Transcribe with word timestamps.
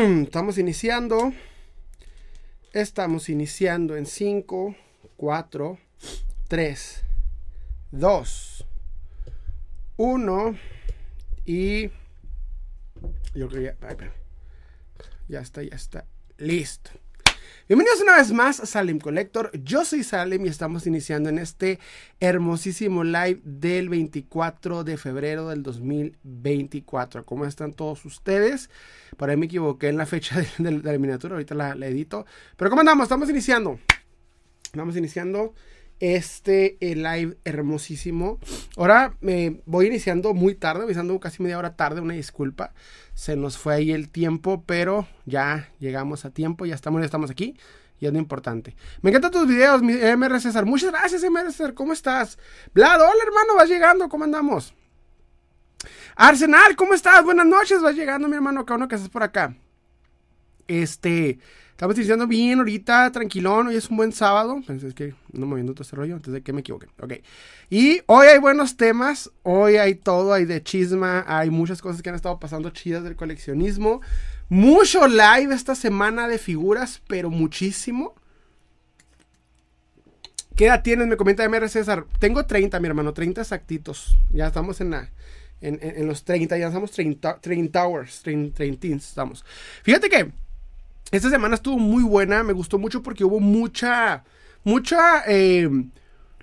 Estamos 0.24 0.56
iniciando. 0.56 1.32
Estamos 2.72 3.28
iniciando 3.28 3.96
en 3.96 4.06
5, 4.06 4.74
4, 5.16 5.78
3, 6.48 7.04
2, 7.90 8.66
1 9.96 10.58
y 11.44 11.88
yo 13.34 13.48
creo 13.48 13.50
que 13.50 13.62
ya, 13.62 13.76
ya 15.28 15.40
está, 15.40 15.62
ya 15.62 15.76
está, 15.76 16.06
listo. 16.38 16.92
Bienvenidos 17.70 18.00
una 18.00 18.16
vez 18.16 18.32
más 18.32 18.58
a 18.58 18.66
Salem 18.66 18.98
Collector. 18.98 19.52
Yo 19.62 19.84
soy 19.84 20.02
Salem 20.02 20.44
y 20.44 20.48
estamos 20.48 20.88
iniciando 20.88 21.28
en 21.28 21.38
este 21.38 21.78
hermosísimo 22.18 23.04
live 23.04 23.40
del 23.44 23.88
24 23.88 24.82
de 24.82 24.96
febrero 24.96 25.50
del 25.50 25.62
2024. 25.62 27.24
¿Cómo 27.24 27.46
están 27.46 27.72
todos 27.72 28.04
ustedes? 28.04 28.70
Por 29.16 29.30
ahí 29.30 29.36
me 29.36 29.46
equivoqué 29.46 29.86
en 29.86 29.98
la 29.98 30.06
fecha 30.06 30.40
de, 30.58 30.70
la 30.82 30.98
miniatura, 30.98 31.34
ahorita 31.34 31.54
la, 31.54 31.76
la, 31.76 31.86
edito. 31.86 32.26
Pero 32.56 32.70
¿cómo 32.70 32.80
andamos? 32.80 33.04
Estamos 33.04 33.30
iniciando. 33.30 33.78
Estamos 34.64 34.96
iniciando 34.96 35.54
este 36.00 36.78
eh, 36.80 36.96
live 36.96 37.36
hermosísimo. 37.44 38.38
Ahora 38.76 39.14
me 39.20 39.60
voy 39.66 39.86
iniciando 39.86 40.34
muy 40.34 40.54
tarde, 40.54 40.84
iniciando 40.84 41.20
casi 41.20 41.42
media 41.42 41.58
hora 41.58 41.76
tarde, 41.76 42.00
una 42.00 42.14
disculpa. 42.14 42.72
Se 43.14 43.36
nos 43.36 43.58
fue 43.58 43.74
ahí 43.74 43.92
el 43.92 44.08
tiempo, 44.08 44.64
pero 44.66 45.06
ya 45.26 45.68
llegamos 45.78 46.24
a 46.24 46.30
tiempo, 46.30 46.66
ya 46.66 46.74
estamos, 46.74 47.00
ya 47.02 47.04
estamos 47.04 47.30
aquí. 47.30 47.56
Y 48.00 48.06
es 48.06 48.12
lo 48.12 48.18
importante. 48.18 48.74
Me 49.02 49.10
encantan 49.10 49.30
tus 49.30 49.46
videos, 49.46 49.82
mi 49.82 49.92
MR 49.92 50.40
César. 50.40 50.64
Muchas 50.64 50.90
gracias, 50.90 51.22
MR 51.22 51.52
César. 51.52 51.74
¿Cómo 51.74 51.92
estás? 51.92 52.38
Vlad, 52.72 52.98
hola 52.98 53.22
hermano, 53.22 53.56
vas 53.56 53.68
llegando. 53.68 54.08
¿Cómo 54.08 54.24
andamos? 54.24 54.72
Arsenal, 56.16 56.76
¿cómo 56.76 56.94
estás? 56.94 57.22
Buenas 57.24 57.46
noches, 57.46 57.82
vas 57.82 57.94
llegando, 57.94 58.26
mi 58.26 58.36
hermano. 58.36 58.64
Cada 58.64 58.78
uno 58.78 58.88
que 58.88 58.94
estás 58.94 59.10
por 59.10 59.22
acá. 59.22 59.54
Este, 60.66 61.38
Estamos 61.80 61.96
iniciando 61.96 62.26
bien 62.26 62.58
ahorita, 62.58 63.10
tranquilón. 63.10 63.68
Hoy 63.68 63.76
es 63.76 63.88
un 63.88 63.96
buen 63.96 64.12
sábado. 64.12 64.60
Pues 64.66 64.82
es 64.82 64.92
que 64.92 65.14
no 65.32 65.46
moviendo 65.46 65.72
todo 65.72 65.82
este 65.82 65.96
rollo, 65.96 66.16
antes 66.16 66.30
de 66.30 66.42
que 66.42 66.52
me 66.52 66.60
equivoque. 66.60 66.88
Ok. 67.00 67.14
Y 67.70 68.02
hoy 68.04 68.26
hay 68.26 68.38
buenos 68.38 68.76
temas. 68.76 69.30
Hoy 69.44 69.76
hay 69.76 69.94
todo. 69.94 70.34
Hay 70.34 70.44
de 70.44 70.62
chisma. 70.62 71.24
Hay 71.26 71.48
muchas 71.48 71.80
cosas 71.80 72.02
que 72.02 72.10
han 72.10 72.16
estado 72.16 72.38
pasando 72.38 72.68
chidas 72.68 73.02
del 73.02 73.16
coleccionismo. 73.16 74.02
Mucho 74.50 75.08
live 75.08 75.54
esta 75.54 75.74
semana 75.74 76.28
de 76.28 76.36
figuras, 76.36 77.00
pero 77.08 77.30
muchísimo. 77.30 78.14
¿Qué 80.56 80.66
edad 80.66 80.82
tienes? 80.82 81.06
Me 81.06 81.16
comenta 81.16 81.48
MR 81.48 81.66
César. 81.70 82.04
Tengo 82.18 82.44
30, 82.44 82.78
mi 82.78 82.88
hermano. 82.88 83.14
30 83.14 83.40
exactitos. 83.40 84.18
Ya 84.34 84.48
estamos 84.48 84.82
en 84.82 84.90
la. 84.90 85.10
En, 85.62 86.06
los 86.06 86.24
30, 86.24 86.58
ya 86.58 86.66
estamos 86.66 86.90
30, 86.90 87.40
30 87.40 87.82
hours, 87.82 88.20
30, 88.22 88.54
30 88.54 88.86
estamos. 88.88 89.46
Fíjate 89.82 90.10
que 90.10 90.30
esta 91.10 91.30
semana 91.30 91.56
estuvo 91.56 91.78
muy 91.78 92.02
buena, 92.02 92.42
me 92.42 92.52
gustó 92.52 92.78
mucho 92.78 93.02
porque 93.02 93.24
hubo 93.24 93.40
mucha, 93.40 94.24
mucha 94.64 95.24
eh, 95.26 95.68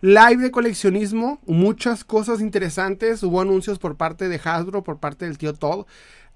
live 0.02 0.38
de 0.38 0.52
coleccionismo, 0.52 1.42
muchas 1.46 2.04
cosas 2.04 2.42
interesantes, 2.42 3.24
hubo 3.24 3.42
anuncios 3.42 3.80
por 3.80 3.96
parte 3.96 4.28
de 4.28 4.42
Hasbro, 4.44 4.84
por 4.84 5.00
parte 5.00 5.26
del 5.26 5.38
tío 5.38 5.54
Todd. 5.54 5.86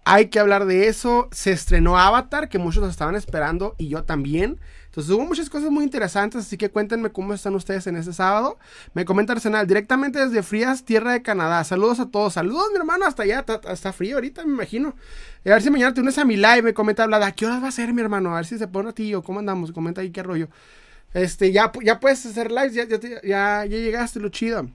Hay 0.04 0.30
que 0.30 0.40
hablar 0.40 0.66
de 0.66 0.88
eso. 0.88 1.30
Se 1.32 1.52
estrenó 1.52 1.98
Avatar, 1.98 2.50
que 2.50 2.58
muchos 2.58 2.90
estaban 2.90 3.16
esperando 3.16 3.76
y 3.78 3.88
yo 3.88 4.04
también. 4.04 4.60
Entonces 4.92 5.10
hubo 5.14 5.24
muchas 5.26 5.50
cosas 5.50 5.72
muy 5.72 5.86
interesantes, 5.86 6.42
así 6.42 6.58
que 6.58 6.70
cuéntenme 6.70 7.14
cómo 7.14 7.34
están 7.34 7.56
ustedes 7.56 7.88
en 7.88 7.96
este 7.96 8.12
sábado. 8.12 8.60
Me 8.94 9.06
comenta 9.06 9.32
Arsenal, 9.32 9.66
directamente 9.66 10.20
desde 10.20 10.44
Frías, 10.44 10.84
tierra 10.84 11.14
de 11.14 11.22
Canadá. 11.22 11.64
Saludos 11.64 12.02
a 12.02 12.10
todos. 12.10 12.34
Saludos, 12.34 12.66
mi 12.74 12.78
hermano, 12.78 13.06
hasta 13.06 13.24
allá. 13.24 13.46
Está, 13.70 13.94
frío 13.94 14.18
ahorita, 14.18 14.44
me 14.44 14.52
imagino. 14.52 14.90
A 15.46 15.50
ver 15.52 15.62
si 15.62 15.70
mañana 15.70 15.94
te 15.94 16.02
unes 16.02 16.18
a 16.18 16.26
mi 16.26 16.36
live. 16.36 16.62
Me 16.62 16.74
comenta 16.74 17.04
Hablada. 17.04 17.28
¿A 17.28 17.32
qué 17.32 17.46
horas 17.46 17.64
va 17.64 17.70
a 17.70 17.72
ser, 17.72 17.94
mi 17.94 18.02
hermano? 18.02 18.34
A 18.34 18.36
ver 18.36 18.46
si 18.46 18.58
se 18.58 18.68
pone 18.68 18.90
a 18.90 18.92
ti 18.92 19.16
o 19.16 19.24
cómo 19.24 19.40
andamos. 19.40 19.72
Comenta 19.72 20.02
ahí 20.02 20.12
qué 20.12 20.24
rollo. 20.24 20.50
Este, 21.14 21.54
ya, 21.54 21.72
ya 21.82 22.02
puedes 22.02 22.26
hacer 22.26 22.52
lives, 22.52 22.74
ya, 22.74 22.86
ya 23.24 23.66
llegaste, 23.66 24.20
lo 24.20 24.28
chido. 24.28 24.68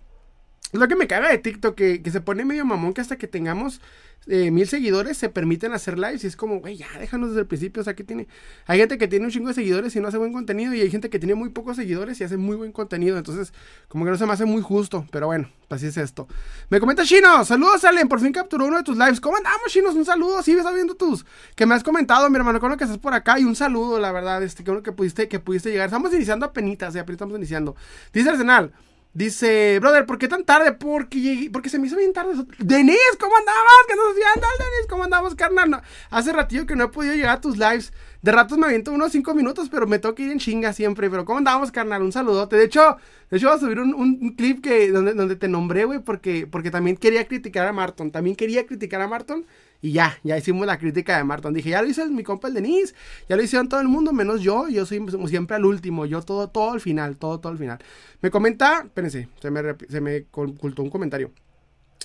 Es 0.72 0.80
lo 0.80 0.88
que 0.88 0.96
me 0.96 1.06
caga 1.06 1.28
de 1.28 1.36
TikTok, 1.36 1.74
que, 1.74 2.02
que 2.02 2.10
se 2.10 2.22
pone 2.22 2.46
medio 2.46 2.64
mamón 2.64 2.94
que 2.94 3.02
hasta 3.02 3.16
que 3.16 3.28
tengamos 3.28 3.82
eh, 4.28 4.50
mil 4.50 4.66
seguidores 4.66 5.16
se 5.16 5.28
permiten 5.28 5.72
hacer 5.72 5.98
lives 5.98 6.24
y 6.24 6.26
es 6.26 6.36
como, 6.36 6.58
güey, 6.58 6.76
ya 6.76 6.88
déjanos 6.98 7.30
desde 7.30 7.42
el 7.42 7.46
principio. 7.46 7.80
O 7.80 7.84
sea, 7.84 7.94
que 7.94 8.02
tiene. 8.02 8.26
Hay 8.66 8.78
gente 8.78 8.98
que 8.98 9.06
tiene 9.06 9.24
un 9.24 9.30
chingo 9.30 9.48
de 9.48 9.54
seguidores 9.54 9.94
y 9.94 10.00
no 10.00 10.08
hace 10.08 10.18
buen 10.18 10.32
contenido, 10.32 10.74
y 10.74 10.80
hay 10.80 10.90
gente 10.90 11.10
que 11.10 11.18
tiene 11.18 11.34
muy 11.34 11.50
pocos 11.50 11.76
seguidores 11.76 12.20
y 12.20 12.24
hace 12.24 12.36
muy 12.36 12.56
buen 12.56 12.72
contenido. 12.72 13.18
Entonces, 13.18 13.52
como 13.88 14.04
que 14.04 14.10
no 14.10 14.16
se 14.16 14.26
me 14.26 14.32
hace 14.32 14.44
muy 14.44 14.62
justo, 14.62 15.06
pero 15.12 15.26
bueno, 15.26 15.48
así 15.70 15.86
es 15.86 15.96
esto. 15.96 16.26
Me 16.70 16.80
comenta 16.80 17.04
Chino, 17.04 17.44
saludos, 17.44 17.84
Allen, 17.84 18.08
por 18.08 18.20
fin 18.20 18.32
capturó 18.32 18.66
uno 18.66 18.78
de 18.78 18.82
tus 18.82 18.96
lives. 18.96 19.20
¿Cómo 19.20 19.36
andamos, 19.36 19.68
Chinos? 19.68 19.94
Un 19.94 20.04
saludo, 20.04 20.42
sí, 20.42 20.54
ves 20.54 20.64
viendo 20.74 20.94
tus. 20.94 21.24
Que 21.54 21.64
me 21.66 21.74
has 21.74 21.84
comentado, 21.84 22.28
mi 22.28 22.36
hermano, 22.36 22.58
con 22.58 22.70
lo 22.70 22.76
que 22.76 22.84
estás 22.84 22.98
por 22.98 23.14
acá, 23.14 23.38
y 23.38 23.44
un 23.44 23.54
saludo, 23.54 24.00
la 24.00 24.10
verdad, 24.10 24.42
este, 24.42 24.64
que 24.64 24.82
que 24.82 24.92
pudiste, 24.92 25.28
que 25.28 25.38
pudiste 25.38 25.70
llegar. 25.70 25.86
Estamos 25.86 26.12
iniciando 26.12 26.46
a 26.46 26.52
penitas, 26.52 26.94
ya, 26.94 27.02
estamos 27.08 27.36
iniciando. 27.36 27.76
Dice 28.12 28.30
Arsenal. 28.30 28.72
Dice, 29.16 29.78
brother, 29.80 30.04
¿por 30.04 30.18
qué 30.18 30.28
tan 30.28 30.44
tarde? 30.44 30.72
Porque 30.72 31.18
llegué, 31.18 31.48
porque 31.48 31.70
se 31.70 31.78
me 31.78 31.86
hizo 31.86 31.96
bien 31.96 32.12
tarde. 32.12 32.34
Denis, 32.58 32.98
¿cómo 33.18 33.34
andabas? 33.34 33.72
¿Qué 33.88 33.96
nos 33.96 34.10
hacían, 34.10 34.34
Denis? 34.34 34.86
¿Cómo 34.90 35.04
andamos, 35.04 35.34
carnal? 35.34 35.80
hace 36.10 36.32
ratillo 36.34 36.66
que 36.66 36.76
no 36.76 36.84
he 36.84 36.88
podido 36.88 37.14
llegar 37.14 37.38
a 37.38 37.40
tus 37.40 37.56
lives. 37.56 37.94
De 38.20 38.30
ratos 38.30 38.58
me 38.58 38.66
aviento 38.66 38.92
unos 38.92 39.12
5 39.12 39.32
minutos, 39.32 39.70
pero 39.70 39.86
me 39.86 39.98
toca 39.98 40.22
ir 40.22 40.32
en 40.32 40.38
chinga 40.38 40.74
siempre. 40.74 41.08
Pero 41.08 41.24
¿cómo 41.24 41.38
andamos, 41.38 41.72
carnal? 41.72 42.02
Un 42.02 42.12
saludote. 42.12 42.56
De 42.56 42.64
hecho, 42.64 42.98
de 43.30 43.38
hecho 43.38 43.48
voy 43.48 43.56
a 43.56 43.58
subir 43.58 43.80
un, 43.80 44.34
clip 44.36 44.62
que, 44.62 44.90
donde, 44.90 45.14
donde 45.14 45.36
te 45.36 45.48
nombré, 45.48 45.86
güey, 45.86 46.00
porque, 46.00 46.46
porque 46.46 46.70
también 46.70 46.98
quería 46.98 47.26
criticar 47.26 47.66
a 47.66 47.72
Marton. 47.72 48.10
También 48.10 48.36
quería 48.36 48.66
criticar 48.66 49.00
a 49.00 49.08
Marton. 49.08 49.46
Y 49.82 49.92
ya, 49.92 50.18
ya 50.24 50.36
hicimos 50.36 50.66
la 50.66 50.78
crítica 50.78 51.16
de 51.16 51.24
Marton. 51.24 51.54
Dije, 51.54 51.70
ya 51.70 51.82
lo 51.82 51.88
hizo 51.88 52.06
mi 52.08 52.22
compa 52.22 52.48
el 52.48 52.54
Denise, 52.54 52.94
ya 53.28 53.36
lo 53.36 53.42
hicieron 53.42 53.68
todo 53.68 53.80
el 53.80 53.88
mundo, 53.88 54.12
menos 54.12 54.40
yo. 54.40 54.68
Yo 54.68 54.86
soy 54.86 55.04
siempre 55.28 55.56
al 55.56 55.64
último, 55.64 56.06
yo 56.06 56.22
todo, 56.22 56.48
todo 56.48 56.72
al 56.72 56.80
final, 56.80 57.16
todo, 57.16 57.40
todo 57.40 57.52
al 57.52 57.58
final. 57.58 57.78
Me 58.20 58.30
comenta, 58.30 58.82
espérense, 58.84 59.28
se 59.40 59.50
me, 59.50 59.62
se 59.88 60.00
me 60.00 60.26
ocultó 60.32 60.82
un 60.82 60.90
comentario. 60.90 61.32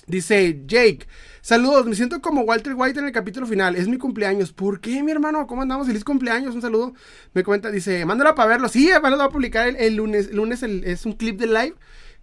Dice 0.06 0.62
Jake, 0.66 1.06
saludos, 1.42 1.86
me 1.86 1.94
siento 1.94 2.20
como 2.20 2.42
Walter 2.42 2.74
White 2.76 2.98
en 2.98 3.06
el 3.06 3.12
capítulo 3.12 3.46
final, 3.46 3.76
es 3.76 3.86
mi 3.86 3.98
cumpleaños. 3.98 4.52
¿Por 4.52 4.80
qué, 4.80 5.00
mi 5.02 5.12
hermano? 5.12 5.46
¿Cómo 5.46 5.62
andamos? 5.62 5.86
Feliz 5.86 6.02
cumpleaños, 6.02 6.56
un 6.56 6.62
saludo. 6.62 6.92
Me 7.34 7.44
comenta, 7.44 7.70
dice, 7.70 8.04
mándalo 8.04 8.34
para 8.34 8.48
verlo. 8.48 8.68
Sí, 8.68 8.90
lo 8.90 9.00
voy 9.00 9.20
a 9.20 9.28
publicar 9.28 9.68
el, 9.68 9.94
lunes. 9.94 10.32
Lunes 10.32 10.62
es 10.64 11.06
un 11.06 11.12
clip 11.12 11.38
de 11.38 11.46
live 11.46 11.74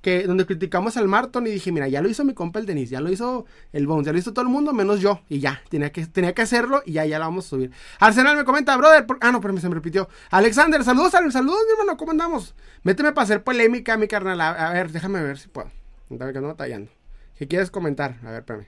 que 0.01 0.23
donde 0.23 0.45
criticamos 0.45 0.95
al 0.95 1.07
Marton 1.07 1.45
y 1.47 1.51
dije, 1.51 1.71
mira, 1.71 1.87
ya 1.87 2.01
lo 2.01 2.09
hizo 2.09 2.23
mi 2.23 2.33
compa 2.33 2.59
el 2.59 2.65
Denis, 2.65 2.89
ya 2.89 3.01
lo 3.01 3.11
hizo 3.11 3.45
el 3.73 3.85
Bones, 3.85 4.05
ya 4.05 4.13
lo 4.13 4.19
hizo 4.19 4.31
todo 4.31 4.43
el 4.43 4.49
mundo 4.49 4.73
menos 4.73 5.01
yo. 5.01 5.21
Y 5.27 5.39
ya, 5.39 5.61
tenía 5.69 5.91
que, 5.91 6.05
tenía 6.05 6.33
que 6.33 6.41
hacerlo 6.41 6.81
y 6.85 6.93
ya, 6.93 7.05
ya 7.05 7.19
la 7.19 7.25
vamos 7.25 7.45
a 7.45 7.49
subir. 7.49 7.71
Arsenal 7.99 8.37
me 8.37 8.45
comenta, 8.45 8.75
brother, 8.77 9.05
ah, 9.21 9.31
no, 9.31 9.41
pero 9.41 9.57
se 9.57 9.67
me 9.67 9.75
repitió. 9.75 10.07
Alexander, 10.31 10.83
saludos, 10.83 11.11
saludos, 11.11 11.59
mi 11.65 11.71
hermano, 11.73 11.97
¿cómo 11.97 12.11
andamos? 12.11 12.55
Méteme 12.83 13.11
para 13.11 13.25
hacer 13.25 13.43
polémica, 13.43 13.97
mi 13.97 14.07
carnal. 14.07 14.39
A, 14.39 14.71
ver, 14.71 14.91
déjame 14.91 15.21
ver 15.21 15.37
si 15.37 15.49
puedo. 15.49 15.69
Dame 16.09 16.31
que 16.31 16.39
no 16.39 16.47
batallando. 16.47 16.91
¿Qué 17.37 17.47
quieres 17.47 17.69
comentar? 17.69 18.15
A 18.23 18.31
ver, 18.31 18.39
espérame. 18.39 18.67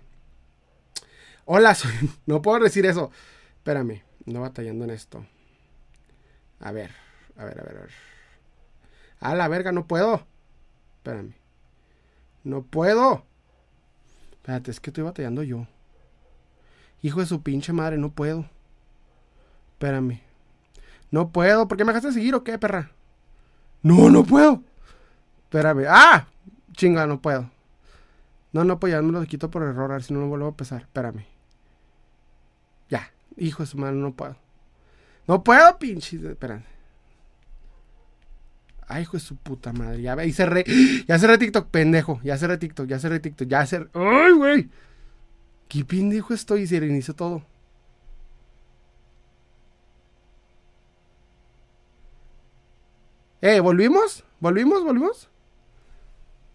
Hola, 1.46 1.76
soy... 1.76 1.92
no 2.26 2.42
puedo 2.42 2.60
decir 2.60 2.86
eso. 2.86 3.12
Espérame, 3.58 4.04
no 4.26 4.42
batallando 4.42 4.84
en 4.84 4.92
esto. 4.92 5.26
A 6.60 6.72
ver, 6.72 6.92
a 7.38 7.46
ver, 7.46 7.60
a 7.60 7.64
ver, 7.64 7.78
a 7.78 7.82
ver. 7.82 7.92
A 9.22 9.36
la 9.36 9.48
verga, 9.48 9.72
no 9.72 9.88
puedo. 9.88 10.26
Espérame. 11.02 11.34
No 12.44 12.62
puedo. 12.62 13.24
Espérate, 14.34 14.70
es 14.70 14.80
que 14.80 14.92
estoy 14.92 15.04
batallando 15.04 15.42
yo. 15.42 15.66
Hijo 17.02 17.22
de 17.22 17.26
su 17.26 17.42
pinche 17.42 17.74
madre, 17.74 17.98
no 17.98 18.12
puedo. 18.12 18.46
Espérame. 19.74 20.22
No 21.10 21.32
puedo. 21.32 21.68
¿Por 21.68 21.76
qué 21.76 21.86
me 21.86 21.92
dejaste 21.92 22.14
seguir 22.14 22.36
o 22.36 22.44
qué, 22.44 22.60
perra? 22.60 22.92
No, 23.82 24.12
no 24.12 24.24
puedo. 24.24 24.62
Espérame. 25.46 25.86
¡Ah! 25.90 26.28
Chinga, 26.74 27.08
no 27.08 27.20
puedo. 27.20 27.50
No, 28.54 28.64
no, 28.64 28.80
pues 28.80 28.94
ya 28.94 29.02
me 29.02 29.12
lo 29.12 29.26
quito 29.26 29.50
por 29.50 29.64
error. 29.64 29.90
A 29.90 29.96
ver 29.96 30.04
si 30.04 30.14
no 30.14 30.20
lo 30.20 30.28
vuelvo 30.28 30.50
a 30.50 30.56
pesar. 30.56 30.82
Espérame. 30.82 31.26
Ya. 32.90 33.12
Hijo 33.38 33.64
de 33.64 33.68
su 33.68 33.80
madre, 33.80 33.96
no 33.96 34.14
puedo. 34.14 34.36
No 35.28 35.44
puedo, 35.44 35.80
pinche. 35.80 36.18
Espérame. 36.18 36.64
Ay, 38.92 39.04
hijo 39.04 39.14
de 39.14 39.22
su 39.22 39.38
puta 39.38 39.72
madre. 39.72 40.02
Ya, 40.02 40.22
y 40.26 40.34
cerré. 40.34 40.66
Ya 41.08 41.18
cerré 41.18 41.38
TikTok, 41.38 41.70
pendejo. 41.70 42.20
Ya 42.24 42.38
cerré 42.38 42.58
TikTok, 42.58 42.88
ya 42.88 43.00
cerré 43.00 43.22
TikTok, 43.22 43.48
ya 43.48 43.66
cerré. 43.66 43.90
¡Ay, 43.94 44.34
güey! 44.34 44.70
¿Qué 45.70 45.86
pendejo 45.86 46.34
estoy? 46.34 46.64
Y 46.64 46.68
se 46.68 46.78
reinició 46.80 47.14
todo. 47.16 47.46
Eh, 53.42 53.62
¿volvimos? 53.62 54.26
¿Volvimos? 54.42 54.84
¿Volvimos? 54.84 55.30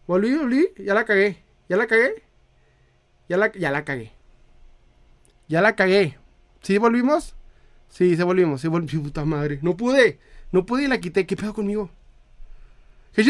¿Volví? 0.06 0.34
¿Volví? 0.36 0.68
Ya 0.76 0.92
la 0.92 1.04
cagué. 1.06 1.42
¿Ya 1.70 1.76
la 1.78 1.86
cagué? 1.86 2.22
Ya 3.30 3.38
la, 3.38 3.50
ya 3.52 3.70
la 3.70 3.84
cagué. 3.84 4.12
Ya 5.48 5.62
la 5.62 5.74
cagué. 5.74 6.18
¿Sí 6.60 6.76
volvimos? 6.76 7.34
Sí, 7.88 8.14
se 8.14 8.24
volvimos. 8.24 8.60
Sí, 8.60 8.68
volvimos. 8.68 9.04
Puta 9.06 9.24
madre. 9.24 9.58
No 9.62 9.74
pude. 9.76 10.18
No 10.52 10.66
pude 10.66 10.84
y 10.84 10.86
la 10.88 11.00
quité. 11.00 11.24
¿Qué 11.26 11.34
pedo 11.34 11.54
conmigo? 11.54 11.90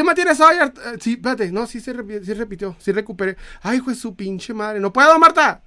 Me 0.05 0.15
tiene 0.15 0.35
Sawyer. 0.35 0.73
Eh, 0.87 0.99
sí, 1.01 1.13
espérate. 1.13 1.53
No, 1.53 1.67
sí 1.67 1.81
se 1.81 1.93
repitió, 1.93 2.77
sí 2.79 2.93
recuperé. 2.93 3.37
Ay, 3.63 3.79
hijo 3.79 3.95
su 3.95 4.15
pinche 4.15 4.53
madre. 4.53 4.81
No 4.81 4.93
puedo, 4.93 5.19
Marta. 5.19 5.63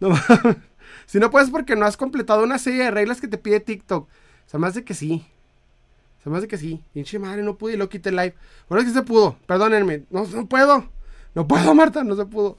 Si 1.06 1.18
no 1.18 1.30
puedes 1.30 1.48
porque 1.50 1.74
no 1.74 1.86
has 1.86 1.96
completado 1.96 2.42
una 2.42 2.58
serie 2.58 2.84
de 2.84 2.90
reglas 2.90 3.18
que 3.20 3.28
te 3.28 3.38
pide 3.38 3.60
TikTok. 3.60 4.08
Se 4.46 4.58
me 4.58 4.66
hace 4.66 4.84
que 4.84 4.92
sí. 4.92 5.24
Se 6.22 6.28
me 6.28 6.36
hace 6.36 6.48
que 6.48 6.58
sí. 6.58 6.82
Pinche 6.92 7.18
madre, 7.18 7.42
no 7.42 7.56
pude 7.56 7.74
y 7.74 7.76
lo 7.78 7.88
quité 7.88 8.10
live. 8.10 8.34
Bueno, 8.68 8.82
es 8.82 8.88
que 8.88 8.98
se 8.98 9.02
pudo. 9.02 9.36
Perdónenme. 9.46 10.04
No, 10.10 10.26
no 10.26 10.46
puedo. 10.46 10.84
No 11.34 11.48
puedo, 11.48 11.74
Marta, 11.74 12.04
no 12.04 12.14
se 12.14 12.26
pudo. 12.26 12.58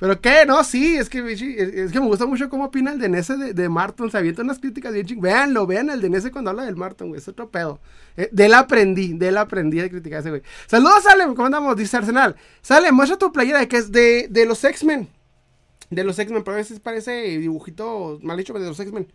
¿Pero 0.00 0.18
qué? 0.18 0.46
No, 0.46 0.64
sí, 0.64 0.96
es 0.96 1.10
que, 1.10 1.20
es 1.30 1.92
que 1.92 2.00
me 2.00 2.06
gusta 2.06 2.24
mucho 2.24 2.48
cómo 2.48 2.64
opina 2.64 2.90
el 2.90 2.98
Denese 2.98 3.36
de, 3.36 3.52
de 3.52 3.68
Marton. 3.68 4.10
Se 4.10 4.16
avienta 4.16 4.40
unas 4.40 4.58
críticas 4.58 4.94
bien 4.94 5.04
ching. 5.04 5.20
Véanlo, 5.20 5.66
vean 5.66 5.90
el 5.90 6.00
Denese 6.00 6.30
cuando 6.30 6.48
habla 6.48 6.64
del 6.64 6.74
Marton, 6.74 7.08
güey. 7.08 7.20
Es 7.20 7.28
otro 7.28 7.50
pedo. 7.50 7.80
Eh, 8.16 8.30
de 8.32 8.46
él 8.46 8.54
aprendí, 8.54 9.12
de 9.12 9.28
él 9.28 9.36
aprendí 9.36 9.78
a 9.78 9.90
criticar 9.90 10.16
a 10.16 10.20
ese 10.20 10.30
güey. 10.30 10.42
Saludos, 10.66 11.02
Salem. 11.02 11.34
¿Cómo 11.34 11.44
andamos? 11.44 11.76
Dice 11.76 11.98
Arsenal. 11.98 12.34
Salem, 12.62 12.94
muestra 12.94 13.18
tu 13.18 13.30
playera 13.30 13.66
que 13.66 13.76
es 13.76 13.92
de, 13.92 14.26
de 14.30 14.46
los 14.46 14.64
X-Men. 14.64 15.06
De 15.90 16.02
los 16.02 16.18
X-Men, 16.18 16.44
pero 16.44 16.54
a 16.54 16.58
veces 16.58 16.80
parece 16.80 17.36
dibujito 17.38 18.18
mal 18.22 18.40
hecho 18.40 18.54
de 18.54 18.60
los 18.60 18.80
X-Men. 18.80 19.06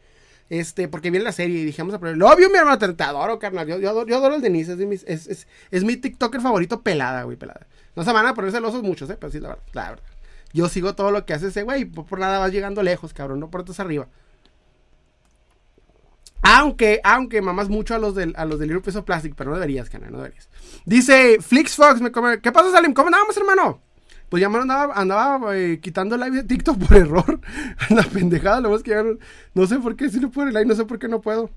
Este, 0.51 0.87
porque 0.87 1.09
viene 1.09 1.23
la 1.23 1.31
serie 1.31 1.61
y 1.61 1.65
dijimos 1.65 1.95
a 1.95 1.99
probar. 1.99 2.15
Lo 2.15 2.29
obvio, 2.29 2.51
mi 2.51 2.59
hermano, 2.59 2.77
te, 2.77 3.03
adoro, 3.03 3.39
carnal. 3.39 3.65
Yo, 3.65 3.79
yo, 3.79 3.89
adoro, 3.89 4.07
yo 4.07 4.17
adoro 4.17 4.35
el 4.35 4.41
Denise. 4.41 4.73
Es, 4.73 5.03
es, 5.07 5.27
es, 5.27 5.47
es, 5.71 5.83
mi 5.83 5.97
TikToker 5.97 6.41
favorito 6.41 6.81
pelada, 6.81 7.23
güey, 7.23 7.37
pelada. 7.37 7.65
No 7.95 8.03
se 8.03 8.11
van 8.11 8.27
a 8.27 8.35
poner 8.35 8.51
celosos 8.51 8.83
muchos, 8.83 9.09
¿eh? 9.09 9.17
Pero 9.19 9.31
sí, 9.31 9.39
la 9.39 9.47
verdad, 9.49 9.63
la 9.73 9.89
verdad. 9.89 10.14
Yo 10.53 10.69
sigo 10.69 10.95
todo 10.95 11.11
lo 11.11 11.25
que 11.25 11.33
hace 11.33 11.47
ese 11.47 11.63
güey. 11.63 11.85
Por, 11.85 12.19
nada 12.19 12.39
vas 12.39 12.51
llegando 12.51 12.83
lejos, 12.83 13.13
cabrón. 13.13 13.39
No 13.39 13.49
por 13.49 13.61
otros 13.61 13.79
arriba. 13.79 14.07
Aunque, 16.41 17.01
aunque 17.03 17.41
mamas 17.41 17.69
mucho 17.69 17.95
a 17.95 17.97
los 17.97 18.13
del, 18.13 18.33
a 18.37 18.45
los 18.45 18.59
del 18.59 18.75
of 18.75 19.03
Plastic, 19.03 19.33
pero 19.35 19.49
no 19.49 19.55
deberías, 19.55 19.89
canal, 19.89 20.11
no 20.11 20.19
deberías. 20.19 20.47
Dice 20.85 21.37
FlixFox, 21.41 22.01
me 22.01 22.11
come. 22.11 22.39
¿Qué 22.39 22.51
pasa, 22.51 22.71
Salim? 22.71 22.93
¿Cómo 22.93 23.07
andamos, 23.07 23.35
hermano? 23.35 23.81
Pues 24.29 24.41
ya 24.41 24.49
me 24.49 24.57
andaba, 24.59 24.93
andaba 24.95 25.57
eh, 25.57 25.79
quitando 25.81 26.15
el 26.15 26.21
live 26.21 26.37
de 26.37 26.43
TikTok 26.43 26.77
por 26.77 26.97
error. 26.97 27.39
La 27.89 28.03
pendejada, 28.03 28.61
lo 28.61 28.69
más 28.69 28.83
que 28.83 28.91
ya 28.91 29.03
no, 29.03 29.17
no 29.53 29.67
sé 29.67 29.79
por 29.79 29.95
qué 29.95 30.09
si 30.09 30.19
no 30.19 30.31
puedo 30.31 30.47
el 30.47 30.53
live, 30.53 30.65
no 30.65 30.75
sé 30.75 30.85
por 30.85 30.99
qué 30.99 31.07
no 31.07 31.21
puedo. 31.21 31.49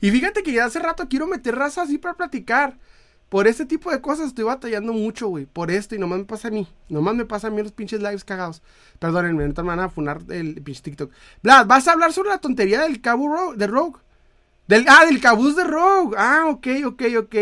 Y 0.00 0.10
fíjate 0.10 0.42
que 0.42 0.52
ya 0.52 0.64
hace 0.64 0.78
rato 0.78 1.08
quiero 1.08 1.26
meter 1.26 1.54
raza 1.54 1.82
así 1.82 1.98
para 1.98 2.14
platicar. 2.14 2.78
Por 3.32 3.48
este 3.48 3.64
tipo 3.64 3.90
de 3.90 4.02
cosas 4.02 4.26
estoy 4.26 4.44
batallando 4.44 4.92
mucho, 4.92 5.26
güey. 5.28 5.46
Por 5.46 5.70
esto 5.70 5.94
y 5.94 5.98
nomás 5.98 6.18
me 6.18 6.26
pasa 6.26 6.48
a 6.48 6.50
mí. 6.50 6.68
Nomás 6.90 7.14
me 7.14 7.24
pasa 7.24 7.46
a 7.46 7.50
mí 7.50 7.62
los 7.62 7.72
pinches 7.72 8.02
lives 8.02 8.24
cagados. 8.24 8.60
Perdónenme, 8.98 9.44
ahorita 9.44 9.62
me 9.62 9.68
van 9.68 9.80
a 9.80 9.88
funar 9.88 10.20
el 10.28 10.60
pinche 10.60 10.82
TikTok. 10.82 11.10
Vlad, 11.42 11.66
¿vas 11.66 11.88
a 11.88 11.92
hablar 11.92 12.12
sobre 12.12 12.28
la 12.28 12.36
tontería 12.36 12.82
del 12.82 13.00
cabo 13.00 13.34
Rogue, 13.34 13.56
de 13.56 13.66
Rogue? 13.66 14.00
Del, 14.68 14.84
ah, 14.86 15.06
del 15.06 15.18
cabuz 15.18 15.56
de 15.56 15.64
Rogue. 15.64 16.14
Ah, 16.18 16.44
ok, 16.50 16.66
ok, 16.84 17.02
ok. 17.20 17.36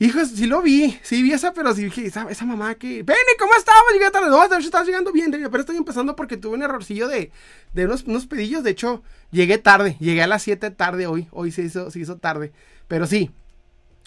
Hijos, 0.00 0.30
sí 0.30 0.46
lo 0.46 0.62
vi, 0.62 0.98
sí 1.04 1.22
vi 1.22 1.32
esa, 1.32 1.52
pero 1.52 1.72
sí 1.76 1.84
dije, 1.84 2.04
esa, 2.04 2.28
esa 2.28 2.44
mamá 2.44 2.74
que... 2.74 3.04
Penny, 3.04 3.18
¿cómo 3.38 3.54
estabas? 3.54 3.84
Llegué 3.92 4.10
tarde. 4.10 4.30
No, 4.30 4.48
de 4.48 4.56
hecho 4.56 4.66
estás 4.66 4.84
llegando 4.84 5.12
bien, 5.12 5.30
pero 5.30 5.60
estoy 5.60 5.76
empezando 5.76 6.16
porque 6.16 6.36
tuve 6.36 6.56
un 6.56 6.62
errorcillo 6.64 7.06
de, 7.06 7.30
de 7.72 7.84
unos, 7.84 8.02
unos 8.02 8.26
pedillos. 8.26 8.64
De 8.64 8.70
hecho, 8.70 9.04
llegué 9.30 9.58
tarde, 9.58 9.96
llegué 10.00 10.24
a 10.24 10.26
las 10.26 10.42
7 10.42 10.72
tarde 10.72 11.06
hoy. 11.06 11.28
Hoy 11.30 11.52
se 11.52 11.62
hizo, 11.62 11.88
se 11.92 12.00
hizo 12.00 12.16
tarde. 12.16 12.50
Pero 12.88 13.06
sí, 13.06 13.30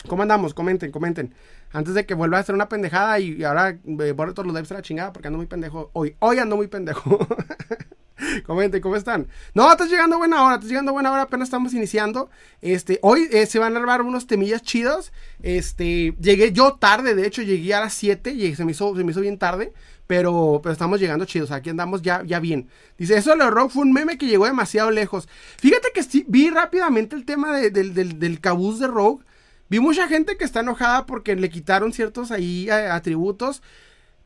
¿Cómo 0.08 0.22
andamos? 0.22 0.54
Comenten, 0.54 0.92
comenten. 0.92 1.34
Antes 1.72 1.94
de 1.94 2.06
que 2.06 2.14
vuelva 2.14 2.38
a 2.38 2.42
hacer 2.42 2.56
una 2.56 2.70
pendejada 2.70 3.20
y, 3.20 3.44
ahora 3.44 3.70
eh, 3.70 4.12
borre 4.12 4.34
todos 4.34 4.46
los 4.46 4.56
devs 4.56 4.72
a 4.72 4.76
la 4.76 4.82
chingada 4.82 5.14
porque 5.14 5.28
ando 5.28 5.38
muy 5.38 5.48
pendejo. 5.48 5.90
Hoy, 5.94 6.16
hoy 6.20 6.40
ando 6.40 6.56
muy 6.56 6.68
pendejo. 6.68 7.28
comenten, 8.46 8.82
¿cómo 8.82 8.96
están? 8.96 9.28
No, 9.54 9.70
estás 9.72 9.90
llegando 9.90 10.18
buena 10.18 10.44
hora, 10.44 10.56
estás 10.56 10.70
llegando 10.70 10.94
buena 10.94 11.12
hora, 11.12 11.24
apenas 11.24 11.48
estamos 11.48 11.74
iniciando. 11.74 12.30
Este, 12.62 13.00
hoy 13.02 13.28
eh, 13.32 13.46
se 13.46 13.60
van 13.60 13.76
a 13.76 13.80
armar 13.80 14.02
unos 14.02 14.28
temillas 14.28 14.62
chidos. 14.62 15.12
Este, 15.42 16.16
llegué 16.20 16.52
yo 16.52 16.76
tarde, 16.76 17.16
de 17.16 17.28
hecho, 17.28 17.42
llegué 17.42 17.74
a 17.74 17.82
las 17.82 17.94
7 17.94 18.32
y 18.32 18.56
se 18.56 18.66
me 18.66 18.72
hizo, 18.72 18.96
se 18.96 19.04
me 19.04 19.12
hizo 19.12 19.22
bien 19.22 19.38
tarde. 19.38 19.74
Pero, 20.08 20.60
pero 20.62 20.72
estamos 20.72 21.00
llegando 21.00 21.26
chidos, 21.26 21.50
aquí 21.50 21.72
andamos 21.72 22.04
ya, 22.04 22.22
ya 22.24 22.40
bien. 22.40 22.70
Dice, 22.96 23.18
eso 23.18 23.32
de 23.32 23.38
los 23.38 23.74
fue 23.74 23.82
un 23.82 23.92
meme 23.92 24.20
que 24.20 24.28
llegó 24.28 24.46
demasiado 24.46 24.92
lejos. 24.92 25.28
Fíjate 25.58 25.88
que 25.94 26.26
vi 26.28 26.52
rápidamente 26.52 27.16
el 27.16 27.26
tema 27.26 27.58
del, 27.58 27.94
del, 27.94 28.20
del 28.20 28.40
cabuz 28.40 28.80
de 28.80 28.88
Rogue. 28.88 29.26
Vi 29.70 29.80
mucha 29.80 30.08
gente 30.08 30.38
que 30.38 30.46
está 30.46 30.60
enojada 30.60 31.06
porque 31.06 31.36
le 31.36 31.50
quitaron 31.50 31.94
ciertos 31.94 32.32
ahí 32.32 32.70
eh, 32.70 32.88
atributos. 32.88 33.62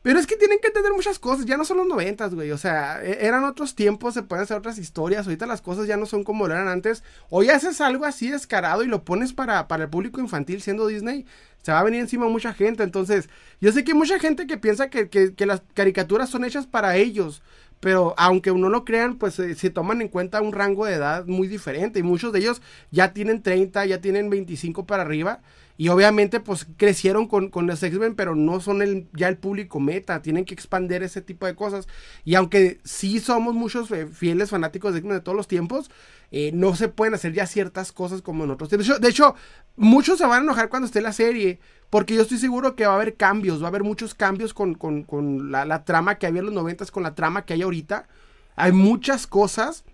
Pero 0.02 0.18
es 0.18 0.26
que 0.26 0.36
tienen 0.36 0.58
que 0.60 0.68
entender 0.68 0.92
muchas 0.94 1.18
cosas. 1.18 1.44
Ya 1.44 1.58
no 1.58 1.64
son 1.64 1.76
los 1.78 1.86
noventas, 1.86 2.34
güey. 2.34 2.50
O 2.52 2.58
sea, 2.58 3.02
e-, 3.04 3.26
eran 3.26 3.44
otros 3.44 3.74
tiempos, 3.74 4.14
se 4.14 4.22
pueden 4.22 4.44
hacer 4.44 4.56
otras 4.56 4.78
historias. 4.78 5.26
Ahorita 5.26 5.46
las 5.46 5.60
cosas 5.60 5.86
ya 5.86 5.96
no 5.96 6.06
son 6.06 6.24
como 6.24 6.46
eran 6.46 6.68
antes. 6.68 7.04
Hoy 7.28 7.50
haces 7.50 7.80
algo 7.80 8.06
así 8.06 8.30
descarado 8.30 8.82
y 8.82 8.86
lo 8.86 9.04
pones 9.04 9.32
para, 9.32 9.68
para 9.68 9.84
el 9.84 9.90
público 9.90 10.20
infantil 10.20 10.62
siendo 10.62 10.86
Disney. 10.86 11.26
Se 11.62 11.72
va 11.72 11.80
a 11.80 11.84
venir 11.84 12.00
encima 12.00 12.28
mucha 12.28 12.54
gente. 12.54 12.82
Entonces, 12.82 13.28
yo 13.60 13.72
sé 13.72 13.84
que 13.84 13.92
hay 13.92 13.98
mucha 13.98 14.18
gente 14.18 14.46
que 14.46 14.56
piensa 14.56 14.88
que, 14.88 15.10
que 15.10 15.46
las 15.46 15.62
caricaturas 15.74 16.30
son 16.30 16.44
hechas 16.44 16.66
para 16.66 16.96
ellos. 16.96 17.42
Pero 17.80 18.14
aunque 18.18 18.50
uno 18.50 18.68
lo 18.68 18.84
crean, 18.84 19.16
pues 19.16 19.38
eh, 19.38 19.54
se 19.54 19.70
toman 19.70 20.02
en 20.02 20.08
cuenta 20.08 20.42
un 20.42 20.52
rango 20.52 20.84
de 20.84 20.94
edad 20.94 21.26
muy 21.26 21.48
diferente. 21.48 21.98
Y 21.98 22.02
muchos 22.02 22.32
de 22.32 22.40
ellos 22.40 22.62
ya 22.90 23.12
tienen 23.14 23.42
30, 23.42 23.86
ya 23.86 24.00
tienen 24.00 24.30
25 24.30 24.84
para 24.86 25.02
arriba. 25.02 25.40
Y 25.80 25.88
obviamente, 25.88 26.40
pues 26.40 26.66
crecieron 26.76 27.26
con, 27.26 27.48
con 27.48 27.66
los 27.66 27.82
X-Men, 27.82 28.14
pero 28.14 28.34
no 28.34 28.60
son 28.60 28.82
el, 28.82 29.08
ya 29.14 29.28
el 29.28 29.38
público 29.38 29.80
meta. 29.80 30.20
Tienen 30.20 30.44
que 30.44 30.52
expandir 30.52 31.02
ese 31.02 31.22
tipo 31.22 31.46
de 31.46 31.54
cosas. 31.54 31.88
Y 32.22 32.34
aunque 32.34 32.80
sí 32.84 33.18
somos 33.18 33.54
muchos 33.54 33.88
fieles 34.12 34.50
fanáticos 34.50 34.92
de 34.92 34.98
X-Men 34.98 35.16
de 35.16 35.22
todos 35.22 35.36
los 35.36 35.48
tiempos, 35.48 35.90
eh, 36.32 36.50
no 36.52 36.76
se 36.76 36.88
pueden 36.88 37.14
hacer 37.14 37.32
ya 37.32 37.46
ciertas 37.46 37.92
cosas 37.92 38.20
como 38.20 38.44
en 38.44 38.50
otros 38.50 38.68
tiempos. 38.68 39.00
De 39.00 39.08
hecho, 39.08 39.34
muchos 39.74 40.18
se 40.18 40.26
van 40.26 40.40
a 40.40 40.44
enojar 40.44 40.68
cuando 40.68 40.84
esté 40.84 41.00
la 41.00 41.14
serie. 41.14 41.60
Porque 41.88 42.14
yo 42.14 42.20
estoy 42.20 42.36
seguro 42.36 42.76
que 42.76 42.84
va 42.84 42.92
a 42.92 42.96
haber 42.96 43.14
cambios, 43.14 43.62
va 43.62 43.68
a 43.68 43.68
haber 43.68 43.82
muchos 43.82 44.14
cambios 44.14 44.52
con, 44.52 44.76
la, 45.50 45.84
trama 45.86 46.18
que 46.18 46.26
había 46.26 46.40
en 46.40 46.44
los 46.44 46.54
noventas, 46.54 46.90
con 46.90 47.04
la 47.04 47.14
trama 47.14 47.46
que 47.46 47.54
hay 47.54 47.62
ahorita. 47.62 48.06
Hay 48.54 48.72
muchas 48.72 49.26
cosas. 49.26 49.84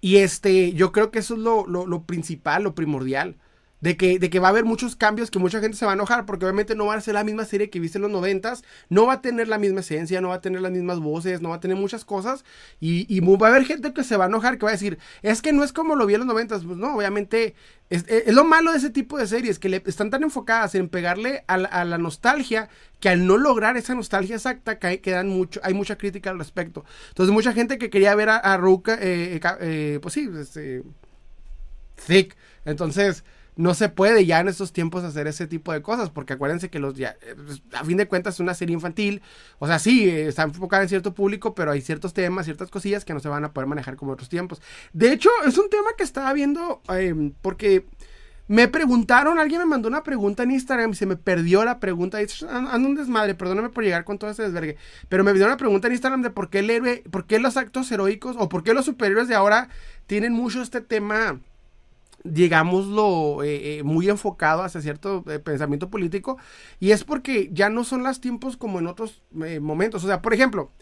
Y 0.00 0.16
este, 0.16 0.72
yo 0.72 0.90
creo 0.90 1.12
que 1.12 1.20
eso 1.20 1.34
es 1.34 1.40
lo, 1.40 1.64
lo 1.64 2.02
principal, 2.02 2.64
lo 2.64 2.74
primordial. 2.74 3.36
De 3.80 3.96
que, 3.96 4.18
de 4.18 4.28
que 4.28 4.40
va 4.40 4.48
a 4.48 4.50
haber 4.50 4.64
muchos 4.64 4.96
cambios 4.96 5.30
que 5.30 5.38
mucha 5.38 5.60
gente 5.60 5.76
se 5.76 5.86
va 5.86 5.92
a 5.92 5.94
enojar 5.94 6.26
porque 6.26 6.44
obviamente 6.44 6.74
no 6.74 6.86
va 6.86 6.94
a 6.94 7.00
ser 7.00 7.14
la 7.14 7.22
misma 7.22 7.44
serie 7.44 7.70
que 7.70 7.78
viste 7.78 7.98
en 7.98 8.02
los 8.02 8.10
noventas, 8.10 8.64
no 8.88 9.06
va 9.06 9.14
a 9.14 9.22
tener 9.22 9.46
la 9.46 9.56
misma 9.58 9.80
esencia, 9.80 10.20
no 10.20 10.30
va 10.30 10.36
a 10.36 10.40
tener 10.40 10.60
las 10.60 10.72
mismas 10.72 10.98
voces, 10.98 11.40
no 11.40 11.50
va 11.50 11.56
a 11.56 11.60
tener 11.60 11.76
muchas 11.76 12.04
cosas 12.04 12.44
y, 12.80 13.20
va 13.20 13.46
a 13.46 13.50
haber 13.50 13.64
gente 13.64 13.92
que 13.92 14.02
se 14.02 14.16
va 14.16 14.24
a 14.24 14.28
enojar, 14.28 14.58
que 14.58 14.64
va 14.64 14.70
a 14.70 14.72
decir, 14.72 14.98
es 15.22 15.42
que 15.42 15.52
no 15.52 15.62
es 15.62 15.72
como 15.72 15.94
lo 15.94 16.06
vi 16.06 16.14
en 16.14 16.20
los 16.20 16.26
noventas, 16.26 16.64
pues 16.64 16.76
no, 16.76 16.96
obviamente 16.96 17.54
es, 17.90 18.04
lo 18.32 18.44
malo 18.44 18.72
de 18.72 18.78
ese 18.78 18.90
tipo 18.90 19.16
de 19.16 19.26
series, 19.26 19.58
que 19.58 19.82
están 19.86 20.10
tan 20.10 20.22
enfocadas 20.22 20.74
en 20.74 20.88
pegarle 20.88 21.44
a 21.46 21.56
la, 21.56 21.98
nostalgia 21.98 22.68
que 23.00 23.08
al 23.08 23.26
no 23.26 23.36
lograr 23.36 23.76
esa 23.76 23.94
nostalgia 23.94 24.36
exacta 24.36 24.78
hay, 24.82 25.00
mucho, 25.24 25.60
hay 25.62 25.72
mucha 25.72 25.96
crítica 25.96 26.30
al 26.30 26.38
respecto. 26.38 26.84
Entonces 27.08 27.32
mucha 27.32 27.52
gente 27.52 27.78
que 27.78 27.90
quería 27.90 28.14
ver 28.14 28.28
a, 28.28 28.36
a 28.36 28.56
Ruka, 28.56 28.98
eh, 29.00 29.40
eh, 29.60 29.98
pues 30.02 30.14
sí, 30.14 30.28
este, 30.38 30.82
Thick, 32.06 32.36
entonces 32.64 33.24
no 33.58 33.74
se 33.74 33.88
puede 33.88 34.24
ya 34.24 34.38
en 34.38 34.46
estos 34.46 34.72
tiempos 34.72 35.02
hacer 35.02 35.26
ese 35.26 35.48
tipo 35.48 35.72
de 35.72 35.82
cosas, 35.82 36.10
porque 36.10 36.32
acuérdense 36.32 36.70
que 36.70 36.78
los 36.78 36.94
ya, 36.94 37.16
a 37.72 37.84
fin 37.84 37.96
de 37.96 38.06
cuentas 38.06 38.34
es 38.34 38.40
una 38.40 38.54
serie 38.54 38.72
infantil, 38.72 39.20
o 39.58 39.66
sea, 39.66 39.80
sí, 39.80 40.08
está 40.08 40.44
enfocada 40.44 40.84
en 40.84 40.88
cierto 40.88 41.12
público, 41.12 41.56
pero 41.56 41.72
hay 41.72 41.80
ciertos 41.80 42.14
temas, 42.14 42.44
ciertas 42.46 42.70
cosillas 42.70 43.04
que 43.04 43.14
no 43.14 43.18
se 43.18 43.28
van 43.28 43.44
a 43.44 43.52
poder 43.52 43.66
manejar 43.66 43.96
como 43.96 44.12
otros 44.12 44.28
tiempos. 44.28 44.62
De 44.92 45.12
hecho, 45.12 45.28
es 45.44 45.58
un 45.58 45.68
tema 45.70 45.88
que 45.96 46.04
estaba 46.04 46.32
viendo 46.34 46.82
em, 46.88 47.32
porque 47.42 47.84
me 48.46 48.68
preguntaron, 48.68 49.40
alguien 49.40 49.60
me 49.62 49.66
mandó 49.66 49.88
una 49.88 50.04
pregunta 50.04 50.44
en 50.44 50.52
Instagram 50.52 50.92
y 50.92 50.94
se 50.94 51.06
me 51.06 51.16
perdió 51.16 51.64
la 51.64 51.80
pregunta, 51.80 52.18
ando 52.48 52.88
un 52.88 52.94
desmadre, 52.94 53.34
perdóname 53.34 53.70
por 53.70 53.82
llegar 53.82 54.04
con 54.04 54.18
todo 54.18 54.30
ese 54.30 54.44
desvergue, 54.44 54.76
pero 55.08 55.24
me 55.24 55.32
dio 55.32 55.44
una 55.44 55.56
pregunta 55.56 55.88
en 55.88 55.94
Instagram 55.94 56.22
de 56.22 56.30
por 56.30 56.48
qué 56.48 56.60
el 56.60 56.70
héroe, 56.70 57.02
por 57.10 57.26
qué 57.26 57.40
los 57.40 57.56
actos 57.56 57.90
heroicos 57.90 58.36
o 58.38 58.48
por 58.48 58.62
qué 58.62 58.72
los 58.72 58.84
superiores 58.84 59.26
de 59.26 59.34
ahora 59.34 59.68
tienen 60.06 60.32
mucho 60.32 60.62
este 60.62 60.80
tema 60.80 61.40
digámoslo, 62.24 63.42
eh, 63.42 63.78
eh, 63.78 63.82
muy 63.82 64.08
enfocado 64.08 64.62
hacia 64.62 64.80
cierto 64.80 65.24
eh, 65.28 65.38
pensamiento 65.38 65.90
político, 65.90 66.38
y 66.80 66.90
es 66.92 67.04
porque 67.04 67.50
ya 67.52 67.68
no 67.68 67.84
son 67.84 68.02
los 68.02 68.20
tiempos 68.20 68.56
como 68.56 68.78
en 68.78 68.86
otros 68.86 69.22
momentos. 69.60 70.04
O 70.04 70.06
sea, 70.06 70.22
por 70.22 70.34
ejemplo, 70.34 70.72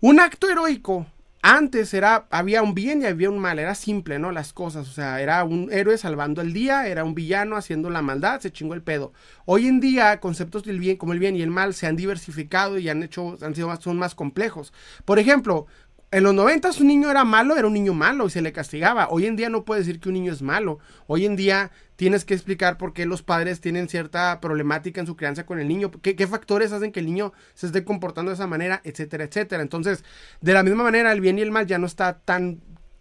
un 0.00 0.20
acto 0.20 0.48
heroico 0.50 1.06
antes 1.46 1.92
era, 1.92 2.26
había 2.30 2.62
un 2.62 2.72
bien 2.72 3.02
y 3.02 3.04
había 3.04 3.28
un 3.28 3.38
mal, 3.38 3.58
era 3.58 3.74
simple, 3.74 4.18
¿no? 4.18 4.32
Las 4.32 4.54
cosas, 4.54 4.88
o 4.88 4.92
sea, 4.92 5.20
era 5.20 5.44
un 5.44 5.70
héroe 5.70 5.98
salvando 5.98 6.40
el 6.40 6.54
día, 6.54 6.86
era 6.86 7.04
un 7.04 7.14
villano 7.14 7.56
haciendo 7.56 7.90
la 7.90 8.00
maldad, 8.00 8.40
se 8.40 8.50
chingó 8.50 8.72
el 8.72 8.82
pedo. 8.82 9.12
Hoy 9.44 9.66
en 9.66 9.78
día, 9.78 10.20
conceptos 10.20 10.64
del 10.64 10.80
bien, 10.80 10.96
como 10.96 11.12
el 11.12 11.18
bien 11.18 11.36
y 11.36 11.42
el 11.42 11.50
mal, 11.50 11.74
se 11.74 11.86
han 11.86 11.96
diversificado 11.96 12.78
y 12.78 12.88
han 12.88 13.02
hecho, 13.02 13.36
han 13.42 13.54
sido 13.54 13.78
son 13.78 13.98
más 13.98 14.14
complejos. 14.14 14.72
Por 15.04 15.18
ejemplo, 15.18 15.66
en 16.14 16.22
los 16.22 16.32
90 16.32 16.70
un 16.78 16.86
niño 16.86 17.10
era 17.10 17.24
malo, 17.24 17.56
era 17.56 17.66
un 17.66 17.74
niño 17.74 17.92
malo 17.92 18.26
y 18.26 18.30
se 18.30 18.40
le 18.40 18.52
castigaba. 18.52 19.08
Hoy 19.10 19.26
en 19.26 19.34
día 19.34 19.48
no 19.48 19.64
puedes 19.64 19.84
decir 19.84 20.00
que 20.00 20.10
un 20.10 20.14
niño 20.14 20.32
es 20.32 20.42
malo. 20.42 20.78
Hoy 21.08 21.26
en 21.26 21.34
día 21.34 21.72
tienes 21.96 22.24
que 22.24 22.34
explicar 22.34 22.78
por 22.78 22.92
qué 22.92 23.04
los 23.04 23.24
padres 23.24 23.60
tienen 23.60 23.88
cierta 23.88 24.40
problemática 24.40 25.00
en 25.00 25.08
su 25.08 25.16
crianza 25.16 25.44
con 25.44 25.58
el 25.58 25.66
niño, 25.66 25.90
qué, 25.90 26.14
qué, 26.14 26.28
factores 26.28 26.70
hacen 26.70 26.92
que 26.92 27.00
el 27.00 27.06
niño 27.06 27.32
se 27.54 27.66
esté 27.66 27.82
comportando 27.82 28.30
de 28.30 28.36
esa 28.36 28.46
manera, 28.46 28.80
etcétera, 28.84 29.24
etcétera. 29.24 29.60
Entonces, 29.60 30.04
de 30.40 30.52
la 30.52 30.62
misma 30.62 30.84
manera, 30.84 31.10
el 31.10 31.20
bien 31.20 31.36
y 31.36 31.42
el 31.42 31.50
mal 31.50 31.66
ya 31.66 31.78
no 31.78 31.86
está 31.86 32.20
tan, 32.20 32.60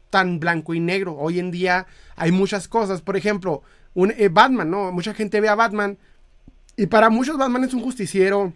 tan 0.10 0.40
blanco 0.40 0.74
y 0.74 0.80
negro. 0.80 1.16
Hoy 1.16 1.38
en 1.38 1.52
día 1.52 1.86
hay 2.16 2.32
muchas 2.32 2.68
cosas. 2.68 3.04
Por 3.04 3.16
ejemplo, 3.16 3.62
un 3.94 4.10
eh, 4.18 4.30
Batman, 4.30 4.72
¿no? 4.72 4.92
Mucha 4.92 5.14
gente 5.14 5.40
ve 5.40 5.50
a 5.50 5.56
Batman 5.56 6.00
y 6.78 6.88
para 6.88 7.12
muchos 7.12 7.38
Batman 7.38 7.64
es 7.64 7.76
un 7.76 7.82
justiciero, 7.82 8.54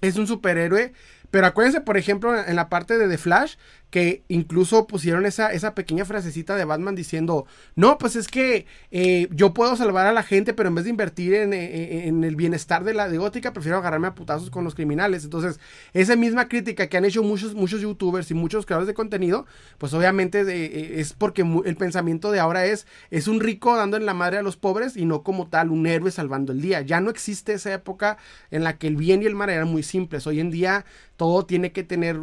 es 0.00 0.16
un 0.16 0.26
superhéroe 0.26 0.92
pero 1.30 1.46
acuérdense, 1.46 1.80
por 1.80 1.96
ejemplo, 1.96 2.36
en 2.38 2.56
la 2.56 2.68
parte 2.68 2.98
de 2.98 3.08
The 3.08 3.18
Flash, 3.18 3.56
que 3.96 4.24
incluso 4.28 4.86
pusieron 4.86 5.24
esa, 5.24 5.54
esa 5.54 5.74
pequeña 5.74 6.04
frasecita 6.04 6.54
de 6.54 6.66
Batman 6.66 6.94
diciendo, 6.94 7.46
no, 7.76 7.96
pues 7.96 8.14
es 8.14 8.28
que 8.28 8.66
eh, 8.90 9.26
yo 9.30 9.54
puedo 9.54 9.74
salvar 9.74 10.06
a 10.06 10.12
la 10.12 10.22
gente, 10.22 10.52
pero 10.52 10.68
en 10.68 10.74
vez 10.74 10.84
de 10.84 10.90
invertir 10.90 11.32
en, 11.32 11.54
en, 11.54 12.22
el 12.22 12.36
bienestar 12.36 12.84
de 12.84 12.92
la 12.92 13.08
de 13.08 13.16
gótica, 13.16 13.54
prefiero 13.54 13.78
agarrarme 13.78 14.08
a 14.08 14.14
putazos 14.14 14.50
con 14.50 14.64
los 14.64 14.74
criminales. 14.74 15.24
Entonces, 15.24 15.58
esa 15.94 16.14
misma 16.14 16.46
crítica 16.46 16.88
que 16.88 16.98
han 16.98 17.06
hecho 17.06 17.22
muchos, 17.22 17.54
muchos 17.54 17.80
youtubers 17.80 18.30
y 18.30 18.34
muchos 18.34 18.66
creadores 18.66 18.86
de 18.86 18.92
contenido, 18.92 19.46
pues 19.78 19.94
obviamente 19.94 21.00
es 21.00 21.14
porque 21.14 21.40
el 21.64 21.76
pensamiento 21.76 22.30
de 22.30 22.40
ahora 22.40 22.66
es, 22.66 22.86
es 23.10 23.28
un 23.28 23.40
rico 23.40 23.78
dando 23.78 23.96
en 23.96 24.04
la 24.04 24.12
madre 24.12 24.36
a 24.36 24.42
los 24.42 24.58
pobres 24.58 24.98
y 24.98 25.06
no 25.06 25.22
como 25.22 25.48
tal 25.48 25.70
un 25.70 25.86
héroe 25.86 26.10
salvando 26.10 26.52
el 26.52 26.60
día. 26.60 26.82
Ya 26.82 27.00
no 27.00 27.08
existe 27.08 27.54
esa 27.54 27.72
época 27.72 28.18
en 28.50 28.62
la 28.62 28.76
que 28.76 28.88
el 28.88 28.96
bien 28.96 29.22
y 29.22 29.24
el 29.24 29.34
mal 29.34 29.48
eran 29.48 29.68
muy 29.68 29.82
simples. 29.82 30.26
Hoy 30.26 30.40
en 30.40 30.50
día 30.50 30.84
todo 31.16 31.46
tiene 31.46 31.72
que 31.72 31.82
tener 31.82 32.20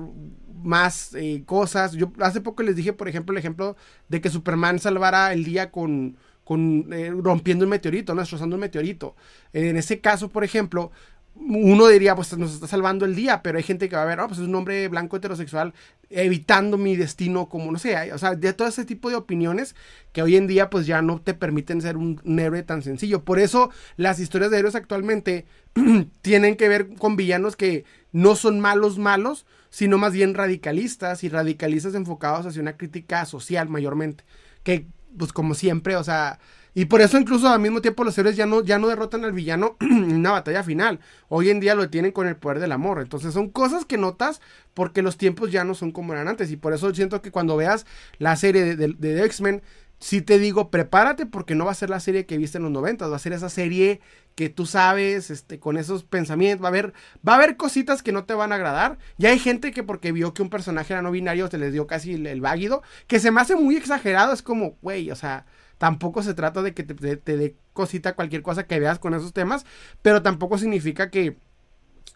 más 0.63 1.13
eh, 1.15 1.43
cosas. 1.45 1.93
Yo 1.93 2.11
hace 2.19 2.41
poco 2.41 2.63
les 2.63 2.75
dije, 2.75 2.93
por 2.93 3.07
ejemplo, 3.07 3.33
el 3.33 3.39
ejemplo 3.39 3.75
de 4.09 4.21
que 4.21 4.29
Superman 4.29 4.79
salvara 4.79 5.33
el 5.33 5.43
día 5.43 5.71
con, 5.71 6.17
con 6.43 6.91
eh, 6.91 7.11
rompiendo 7.11 7.65
un 7.65 7.69
meteorito, 7.69 8.13
¿no? 8.13 8.21
destrozando 8.21 8.55
un 8.55 8.61
meteorito. 8.61 9.15
En 9.53 9.77
ese 9.77 9.99
caso, 9.99 10.29
por 10.29 10.43
ejemplo, 10.43 10.91
uno 11.35 11.87
diría, 11.87 12.15
pues 12.15 12.37
nos 12.37 12.53
está 12.53 12.67
salvando 12.67 13.05
el 13.05 13.15
día, 13.15 13.41
pero 13.41 13.57
hay 13.57 13.63
gente 13.63 13.89
que 13.89 13.95
va 13.95 14.03
a 14.03 14.05
ver, 14.05 14.19
oh, 14.19 14.27
pues 14.27 14.39
es 14.39 14.47
un 14.47 14.53
hombre 14.53 14.87
blanco 14.87 15.17
heterosexual 15.17 15.73
evitando 16.09 16.77
mi 16.77 16.95
destino 16.95 17.49
como, 17.49 17.71
no 17.71 17.79
sé, 17.79 18.13
o 18.13 18.17
sea, 18.19 18.35
de 18.35 18.53
todo 18.53 18.67
ese 18.67 18.85
tipo 18.85 19.09
de 19.09 19.15
opiniones 19.15 19.75
que 20.11 20.21
hoy 20.21 20.35
en 20.35 20.45
día 20.45 20.69
pues 20.69 20.85
ya 20.85 21.01
no 21.01 21.19
te 21.19 21.33
permiten 21.33 21.81
ser 21.81 21.97
un, 21.97 22.21
un 22.23 22.39
héroe 22.39 22.61
tan 22.61 22.83
sencillo. 22.83 23.23
Por 23.23 23.39
eso 23.39 23.71
las 23.97 24.19
historias 24.19 24.51
de 24.51 24.59
héroes 24.59 24.75
actualmente 24.75 25.45
tienen 26.21 26.55
que 26.55 26.69
ver 26.69 26.93
con 26.95 27.15
villanos 27.15 27.55
que 27.55 27.83
no 28.11 28.35
son 28.35 28.59
malos 28.59 28.99
malos, 28.99 29.47
sino 29.73 29.97
más 29.97 30.13
bien 30.13 30.35
radicalistas 30.35 31.23
y 31.23 31.29
radicalistas 31.29 31.95
enfocados 31.95 32.45
hacia 32.45 32.61
una 32.61 32.77
crítica 32.77 33.25
social 33.25 33.69
mayormente. 33.69 34.23
Que, 34.61 34.85
pues 35.17 35.33
como 35.33 35.55
siempre, 35.55 35.95
o 35.95 36.03
sea, 36.03 36.37
y 36.75 36.85
por 36.85 37.01
eso 37.01 37.17
incluso 37.17 37.49
al 37.49 37.59
mismo 37.59 37.81
tiempo 37.81 38.03
los 38.03 38.15
héroes 38.19 38.35
ya 38.35 38.45
no, 38.45 38.63
ya 38.63 38.77
no 38.77 38.87
derrotan 38.87 39.25
al 39.25 39.31
villano 39.31 39.75
en 39.81 40.13
una 40.13 40.29
batalla 40.29 40.61
final. 40.61 40.99
Hoy 41.27 41.49
en 41.49 41.59
día 41.59 41.73
lo 41.73 41.89
tienen 41.89 42.11
con 42.11 42.27
el 42.27 42.35
poder 42.35 42.59
del 42.59 42.71
amor. 42.71 43.01
Entonces 43.01 43.33
son 43.33 43.49
cosas 43.49 43.83
que 43.83 43.97
notas 43.97 44.41
porque 44.75 45.01
los 45.01 45.17
tiempos 45.17 45.51
ya 45.51 45.63
no 45.63 45.73
son 45.73 45.91
como 45.91 46.13
eran 46.13 46.27
antes. 46.27 46.51
Y 46.51 46.55
por 46.55 46.71
eso 46.73 46.93
siento 46.93 47.23
que 47.23 47.31
cuando 47.31 47.57
veas 47.57 47.87
la 48.19 48.35
serie 48.35 48.75
de, 48.75 48.89
de 48.89 49.25
X-Men, 49.25 49.63
si 50.03 50.21
te 50.21 50.37
digo, 50.37 50.69
prepárate 50.69 51.25
porque 51.25 51.55
no 51.55 51.63
va 51.63 51.71
a 51.71 51.75
ser 51.75 51.89
la 51.89 52.01
serie 52.01 52.25
que 52.25 52.37
viste 52.37 52.57
en 52.57 52.63
los 52.65 52.73
90, 52.73 53.07
va 53.07 53.15
a 53.15 53.19
ser 53.19 53.31
esa 53.31 53.47
serie 53.47 54.01
que 54.35 54.49
tú 54.49 54.65
sabes, 54.65 55.31
este, 55.31 55.59
con 55.59 55.77
esos 55.77 56.03
pensamientos, 56.03 56.61
va 56.61 56.67
a 56.67 56.71
haber, 56.71 56.93
va 57.25 57.31
a 57.31 57.35
haber 57.37 57.55
cositas 57.55 58.03
que 58.03 58.11
no 58.11 58.25
te 58.25 58.33
van 58.33 58.51
a 58.51 58.55
agradar. 58.55 58.97
Ya 59.17 59.29
hay 59.29 59.39
gente 59.39 59.71
que 59.71 59.81
porque 59.81 60.11
vio 60.11 60.33
que 60.33 60.41
un 60.41 60.49
personaje 60.49 60.91
era 60.91 61.01
no 61.01 61.09
binario 61.09 61.47
te 61.47 61.57
les 61.57 61.71
dio 61.71 61.87
casi 61.87 62.15
el, 62.15 62.41
váguido, 62.41 62.83
que 63.07 63.21
se 63.21 63.31
me 63.31 63.39
hace 63.39 63.55
muy 63.55 63.77
exagerado, 63.77 64.33
es 64.33 64.41
como, 64.41 64.75
güey, 64.81 65.09
o 65.09 65.15
sea, 65.15 65.45
tampoco 65.77 66.21
se 66.21 66.33
trata 66.33 66.61
de 66.61 66.73
que 66.73 66.83
te, 66.83 67.15
te 67.15 67.37
dé 67.37 67.55
cosita 67.71 68.13
cualquier 68.13 68.41
cosa 68.41 68.67
que 68.67 68.81
veas 68.81 68.99
con 68.99 69.13
esos 69.13 69.31
temas, 69.31 69.65
pero 70.01 70.21
tampoco 70.21 70.57
significa 70.57 71.09
que, 71.11 71.37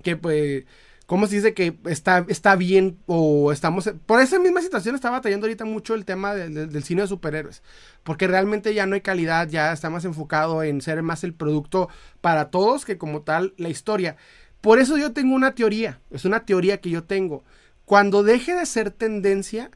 que 0.03 0.17
pues 0.17 0.65
¿cómo 1.07 1.25
se 1.25 1.37
dice 1.37 1.53
que 1.55 1.75
está, 1.85 2.23
está 2.27 2.55
bien 2.55 2.99
o 3.07 3.51
estamos... 3.51 3.91
Por 4.05 4.21
esa 4.21 4.37
misma 4.37 4.61
situación 4.61 4.93
está 4.93 5.09
batallando 5.09 5.47
ahorita 5.47 5.65
mucho 5.65 5.95
el 5.95 6.05
tema 6.05 6.35
del 6.35 6.83
cine 6.83 7.01
de 7.01 7.07
superhéroes, 7.07 7.63
porque 8.03 8.27
realmente 8.27 8.73
ya 8.75 8.85
no 8.85 8.93
hay 8.93 9.01
calidad, 9.01 9.47
ya 9.47 9.73
está 9.73 9.89
más 9.89 10.05
enfocado 10.05 10.61
en 10.61 10.81
ser 10.81 11.01
más 11.01 11.23
el 11.23 11.33
producto 11.33 11.89
para 12.21 12.51
todos 12.51 12.85
que 12.85 12.99
como 12.99 13.21
tal 13.21 13.53
la 13.57 13.69
historia. 13.69 14.17
Por 14.61 14.79
eso 14.79 14.97
yo 14.97 15.13
tengo 15.13 15.33
una 15.33 15.55
teoría, 15.55 16.01
es 16.11 16.25
una 16.25 16.45
teoría 16.45 16.81
que 16.81 16.89
yo 16.89 17.03
tengo. 17.05 17.43
Cuando 17.85 18.21
deje 18.21 18.53
de 18.53 18.65
ser 18.65 18.91
tendencia, 18.91 19.71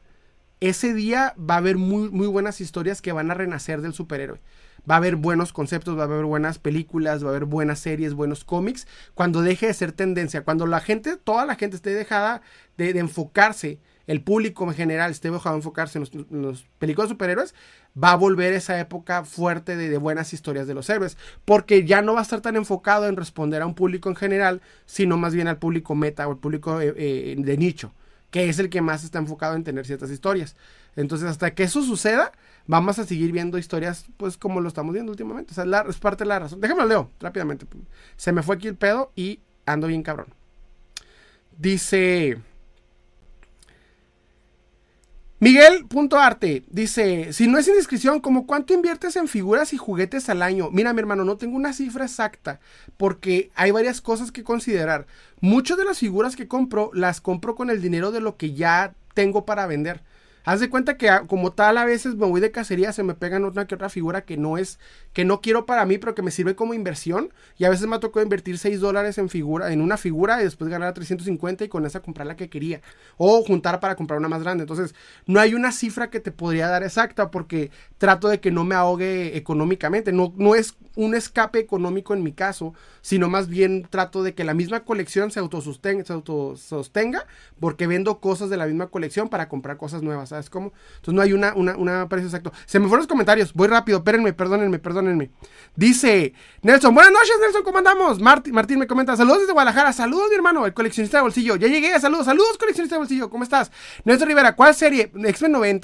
ese 0.60 0.92
día 0.92 1.34
va 1.38 1.54
a 1.54 1.58
haber 1.58 1.78
muy, 1.78 2.10
muy 2.10 2.26
buenas 2.26 2.60
historias 2.60 3.00
que 3.00 3.12
van 3.12 3.30
a 3.30 3.34
renacer 3.34 3.80
del 3.80 3.94
superhéroe 3.94 4.40
va 4.88 4.94
a 4.94 4.98
haber 4.98 5.16
buenos 5.16 5.52
conceptos, 5.52 5.96
va 5.96 6.02
a 6.02 6.04
haber 6.06 6.24
buenas 6.24 6.58
películas, 6.58 7.24
va 7.24 7.28
a 7.28 7.30
haber 7.30 7.44
buenas 7.44 7.78
series, 7.78 8.14
buenos 8.14 8.44
cómics, 8.44 8.86
cuando 9.14 9.42
deje 9.42 9.66
de 9.66 9.74
ser 9.74 9.92
tendencia, 9.92 10.42
cuando 10.42 10.66
la 10.66 10.80
gente, 10.80 11.16
toda 11.16 11.46
la 11.46 11.54
gente 11.54 11.76
esté 11.76 11.90
dejada 11.90 12.42
de, 12.76 12.90
enfocarse, 12.98 13.78
el 14.06 14.22
público 14.22 14.64
en 14.64 14.74
general 14.74 15.10
esté 15.10 15.30
dejado 15.30 15.54
de 15.54 15.60
enfocarse 15.60 15.98
en 15.98 16.42
los, 16.42 16.66
películas 16.78 17.08
de 17.08 17.14
superhéroes, 17.14 17.54
va 18.02 18.12
a 18.12 18.16
volver 18.16 18.52
esa 18.52 18.78
época 18.80 19.24
fuerte 19.24 19.76
de, 19.76 19.96
buenas 19.98 20.32
historias 20.32 20.66
de 20.66 20.74
los 20.74 20.90
héroes, 20.90 21.16
porque 21.44 21.84
ya 21.84 22.02
no 22.02 22.14
va 22.14 22.20
a 22.20 22.22
estar 22.22 22.40
tan 22.40 22.56
enfocado 22.56 23.06
en 23.06 23.16
responder 23.16 23.62
a 23.62 23.66
un 23.66 23.74
público 23.74 24.08
en 24.08 24.16
general, 24.16 24.62
sino 24.86 25.16
más 25.16 25.34
bien 25.34 25.46
al 25.46 25.58
público 25.58 25.94
meta 25.94 26.26
o 26.26 26.32
al 26.32 26.38
público 26.38 26.80
eh, 26.80 26.92
eh, 26.96 27.34
de 27.38 27.56
nicho, 27.56 27.92
que 28.30 28.48
es 28.48 28.58
el 28.58 28.70
que 28.70 28.80
más 28.80 29.04
está 29.04 29.18
enfocado 29.18 29.54
en 29.54 29.62
tener 29.62 29.86
ciertas 29.86 30.10
historias. 30.10 30.56
Entonces, 30.96 31.28
hasta 31.28 31.54
que 31.54 31.62
eso 31.62 31.82
suceda, 31.82 32.32
vamos 32.66 32.98
a 32.98 33.04
seguir 33.04 33.32
viendo 33.32 33.58
historias, 33.58 34.06
pues 34.16 34.36
como 34.36 34.60
lo 34.60 34.68
estamos 34.68 34.92
viendo 34.92 35.12
últimamente. 35.12 35.52
O 35.52 35.54
sea, 35.54 35.84
es 35.88 35.98
parte 35.98 36.24
de 36.24 36.28
la 36.28 36.38
razón. 36.38 36.60
Déjame 36.60 36.86
leo 36.86 37.10
rápidamente. 37.20 37.66
Se 38.16 38.32
me 38.32 38.42
fue 38.42 38.56
aquí 38.56 38.68
el 38.68 38.76
pedo 38.76 39.12
y 39.14 39.40
ando 39.66 39.86
bien 39.86 40.02
cabrón. 40.02 40.28
Dice. 41.58 42.38
Miguel.arte 45.42 46.62
dice, 46.70 47.32
si 47.32 47.48
no 47.48 47.58
es 47.58 47.66
indiscreción, 47.66 48.20
¿como 48.20 48.46
cuánto 48.46 48.74
inviertes 48.74 49.16
en 49.16 49.26
figuras 49.26 49.72
y 49.72 49.76
juguetes 49.76 50.28
al 50.28 50.40
año? 50.40 50.70
Mira, 50.70 50.92
mi 50.92 51.00
hermano, 51.00 51.24
no 51.24 51.36
tengo 51.36 51.56
una 51.56 51.72
cifra 51.72 52.04
exacta 52.04 52.60
porque 52.96 53.50
hay 53.56 53.72
varias 53.72 54.00
cosas 54.00 54.30
que 54.30 54.44
considerar. 54.44 55.08
Muchas 55.40 55.78
de 55.78 55.84
las 55.84 55.98
figuras 55.98 56.36
que 56.36 56.46
compro 56.46 56.92
las 56.94 57.20
compro 57.20 57.56
con 57.56 57.70
el 57.70 57.82
dinero 57.82 58.12
de 58.12 58.20
lo 58.20 58.36
que 58.36 58.54
ya 58.54 58.94
tengo 59.14 59.44
para 59.44 59.66
vender. 59.66 60.02
Haz 60.44 60.60
de 60.60 60.70
cuenta 60.70 60.96
que 60.96 61.08
ah, 61.08 61.24
como 61.26 61.52
tal 61.52 61.78
a 61.78 61.84
veces 61.84 62.16
me 62.16 62.26
voy 62.26 62.40
de 62.40 62.50
cacería, 62.50 62.92
se 62.92 63.02
me 63.02 63.14
pegan 63.14 63.44
otra 63.44 63.66
que 63.66 63.74
otra 63.74 63.88
figura 63.88 64.22
que 64.22 64.36
no 64.36 64.58
es, 64.58 64.78
que 65.12 65.24
no 65.24 65.40
quiero 65.40 65.66
para 65.66 65.84
mí, 65.86 65.98
pero 65.98 66.14
que 66.14 66.22
me 66.22 66.30
sirve 66.30 66.56
como 66.56 66.74
inversión. 66.74 67.32
Y 67.58 67.64
a 67.64 67.70
veces 67.70 67.86
me 67.86 67.96
ha 67.96 68.00
tocado 68.00 68.22
invertir 68.22 68.58
6 68.58 68.80
dólares 68.80 69.18
en 69.18 69.28
figura, 69.28 69.72
en 69.72 69.80
una 69.80 69.96
figura 69.96 70.40
y 70.40 70.44
después 70.44 70.70
ganar 70.70 70.94
350 70.94 71.64
y 71.64 71.68
con 71.68 71.86
esa 71.86 72.00
comprar 72.00 72.26
la 72.26 72.36
que 72.36 72.48
quería. 72.48 72.80
O 73.16 73.42
juntar 73.44 73.80
para 73.80 73.94
comprar 73.96 74.18
una 74.18 74.28
más 74.28 74.42
grande. 74.42 74.62
Entonces, 74.62 74.94
no 75.26 75.40
hay 75.40 75.54
una 75.54 75.72
cifra 75.72 76.10
que 76.10 76.20
te 76.20 76.32
podría 76.32 76.68
dar 76.68 76.82
exacta 76.82 77.30
porque 77.30 77.70
trato 77.98 78.28
de 78.28 78.40
que 78.40 78.50
no 78.50 78.64
me 78.64 78.74
ahogue 78.74 79.36
económicamente. 79.36 80.12
No, 80.12 80.32
no 80.36 80.54
es 80.54 80.76
un 80.96 81.14
escape 81.14 81.58
económico 81.58 82.14
en 82.14 82.22
mi 82.22 82.32
caso, 82.32 82.74
sino 83.02 83.28
más 83.28 83.48
bien 83.48 83.86
trato 83.90 84.22
de 84.22 84.34
que 84.34 84.44
la 84.44 84.54
misma 84.54 84.80
colección 84.80 85.30
se 85.30 85.40
autosostenga, 85.40 86.04
se 86.04 86.12
autosostenga 86.14 87.26
porque 87.60 87.86
vendo 87.86 88.20
cosas 88.20 88.48
de 88.48 88.56
la 88.56 88.64
misma 88.66 88.86
colección 88.86 89.28
para 89.28 89.48
comprar 89.48 89.76
cosas 89.76 90.02
nuevas. 90.02 90.30
¿sabes 90.30 90.48
cómo? 90.48 90.72
Entonces 90.96 91.14
no 91.14 91.20
hay 91.20 91.34
una, 91.34 91.52
una, 91.54 92.08
precio 92.08 92.28
exacto. 92.28 92.52
Se 92.64 92.78
me 92.78 92.86
fueron 92.86 93.00
los 93.00 93.08
comentarios, 93.08 93.52
voy 93.52 93.68
rápido, 93.68 93.98
espérenme, 93.98 94.32
perdónenme, 94.32 94.78
perdónenme. 94.78 95.30
Dice 95.76 96.32
Nelson, 96.62 96.94
buenas 96.94 97.12
noches 97.12 97.34
Nelson, 97.40 97.62
¿cómo 97.62 97.78
andamos? 97.78 98.20
Martín, 98.20 98.54
Martín 98.54 98.78
me 98.78 98.86
comenta, 98.86 99.16
saludos 99.16 99.40
desde 99.40 99.52
Guadalajara, 99.52 99.92
saludos 99.92 100.28
mi 100.30 100.36
hermano, 100.36 100.64
el 100.64 100.72
coleccionista 100.72 101.18
de 101.18 101.22
bolsillo. 101.22 101.56
Ya 101.56 101.68
llegué, 101.68 101.98
saludos, 102.00 102.24
saludos 102.24 102.56
coleccionista 102.56 102.94
de 102.94 103.00
bolsillo, 103.00 103.28
¿cómo 103.28 103.44
estás? 103.44 103.70
Nelson 104.04 104.28
Rivera, 104.28 104.56
¿cuál 104.56 104.74
serie? 104.74 105.12
X-Men 105.14 105.52
90 105.52 105.82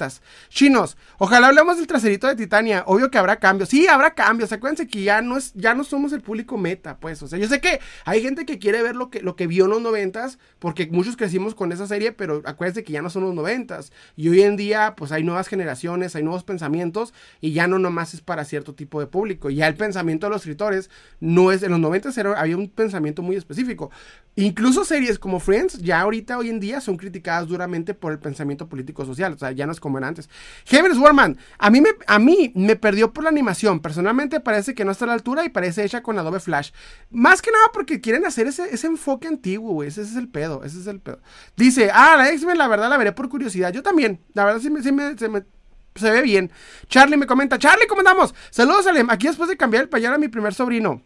Chinos, 0.49 0.97
ojalá 1.17 1.47
hablemos 1.47 1.77
del 1.77 1.87
traserito 1.87 2.27
de 2.27 2.35
Titania, 2.35 2.83
obvio 2.85 3.11
que 3.11 3.17
habrá 3.17 3.37
cambios. 3.37 3.69
Sí, 3.69 3.87
habrá 3.87 4.13
cambios, 4.13 4.51
acuérdense 4.51 4.87
que 4.87 5.03
ya 5.03 5.21
no 5.21 5.37
es, 5.37 5.53
ya 5.53 5.73
no 5.73 5.83
somos 5.83 6.13
el 6.13 6.21
público 6.21 6.57
meta, 6.57 6.97
pues. 6.97 7.08
O 7.21 7.27
sea, 7.27 7.39
yo 7.39 7.47
sé 7.47 7.59
que 7.61 7.79
hay 8.05 8.21
gente 8.21 8.45
que 8.45 8.59
quiere 8.59 8.81
ver 8.81 8.95
lo 8.95 9.09
que, 9.09 9.21
lo 9.21 9.35
que 9.35 9.47
vio 9.47 9.65
en 9.65 9.71
los 9.71 9.81
noventas, 9.81 10.39
porque 10.59 10.87
muchos 10.87 11.17
crecimos 11.17 11.55
con 11.55 11.71
esa 11.71 11.87
serie, 11.87 12.11
pero 12.11 12.41
acuérdense 12.45 12.83
que 12.83 12.93
ya 12.93 13.01
no 13.01 13.09
son 13.09 13.23
los 13.23 13.33
noventas. 13.33 13.91
Y 14.15 14.29
hoy 14.29 14.41
en 14.41 14.55
día 14.55 14.93
pues 14.95 15.11
hay 15.11 15.23
nuevas 15.23 15.47
generaciones, 15.47 16.15
hay 16.15 16.23
nuevos 16.23 16.43
pensamientos 16.43 17.13
y 17.41 17.53
ya 17.53 17.67
no 17.67 17.79
nomás 17.79 18.13
es 18.13 18.21
para 18.21 18.45
cierto 18.45 18.73
tipo 18.75 18.99
de 18.99 19.07
público. 19.07 19.49
Ya 19.49 19.67
el 19.67 19.75
pensamiento 19.75 20.27
de 20.27 20.31
los 20.31 20.41
escritores 20.41 20.89
no 21.19 21.51
es, 21.51 21.63
en 21.63 21.71
los 21.71 21.79
90 21.79 22.09
había 22.37 22.57
un 22.57 22.69
pensamiento 22.69 23.21
muy 23.21 23.35
específico. 23.35 23.91
Incluso 24.39 24.85
series 24.85 25.19
como 25.19 25.41
Friends 25.41 25.79
ya 25.79 25.99
ahorita 25.99 26.37
hoy 26.37 26.49
en 26.49 26.61
día 26.61 26.79
son 26.79 26.95
criticadas 26.95 27.49
duramente 27.49 27.93
por 27.93 28.13
el 28.13 28.19
pensamiento 28.19 28.69
político 28.69 29.05
social, 29.05 29.33
o 29.33 29.37
sea, 29.37 29.51
ya 29.51 29.65
no 29.65 29.73
es 29.73 29.81
como 29.81 29.97
era 29.97 30.07
antes. 30.07 30.29
Heavens 30.63 30.97
Warman, 30.97 31.37
a 31.57 31.69
mí, 31.69 31.81
me, 31.81 31.89
a 32.07 32.19
mí 32.19 32.53
me 32.55 32.77
perdió 32.77 33.11
por 33.11 33.25
la 33.25 33.31
animación, 33.31 33.81
personalmente 33.81 34.39
parece 34.39 34.73
que 34.73 34.85
no 34.85 34.91
está 34.91 35.03
a 35.03 35.09
la 35.09 35.15
altura 35.15 35.43
y 35.43 35.49
parece 35.49 35.83
hecha 35.83 36.01
con 36.01 36.17
Adobe 36.17 36.39
Flash. 36.39 36.71
Más 37.09 37.41
que 37.41 37.51
nada 37.51 37.65
porque 37.73 37.99
quieren 37.99 38.25
hacer 38.25 38.47
ese, 38.47 38.73
ese 38.73 38.87
enfoque 38.87 39.27
antiguo, 39.27 39.73
güey, 39.73 39.89
ese 39.89 40.03
es 40.03 40.15
el 40.15 40.29
pedo, 40.29 40.63
ese 40.63 40.79
es 40.79 40.87
el 40.87 41.01
pedo. 41.01 41.19
Dice, 41.57 41.91
ah, 41.93 42.15
la 42.17 42.29
X-Men 42.29 42.57
la 42.57 42.69
verdad 42.69 42.89
la 42.89 42.95
veré 42.95 43.11
por 43.11 43.27
curiosidad, 43.27 43.73
yo 43.73 43.83
también, 43.83 44.21
la 44.35 44.45
verdad 44.45 44.61
sí, 44.61 44.69
me, 44.69 44.81
se, 44.81 46.11
ve 46.11 46.21
bien. 46.21 46.49
Charlie 46.87 47.17
me 47.17 47.27
comenta, 47.27 47.59
Charlie, 47.59 47.87
¿cómo 47.87 47.99
andamos? 47.99 48.33
Saludos, 48.51 48.87
Alem. 48.87 49.09
Aquí 49.09 49.27
después 49.27 49.49
de 49.49 49.57
cambiar 49.57 49.83
el 49.83 49.89
payar 49.89 50.13
a 50.13 50.17
mi 50.17 50.29
primer 50.29 50.53
sobrino. 50.53 51.01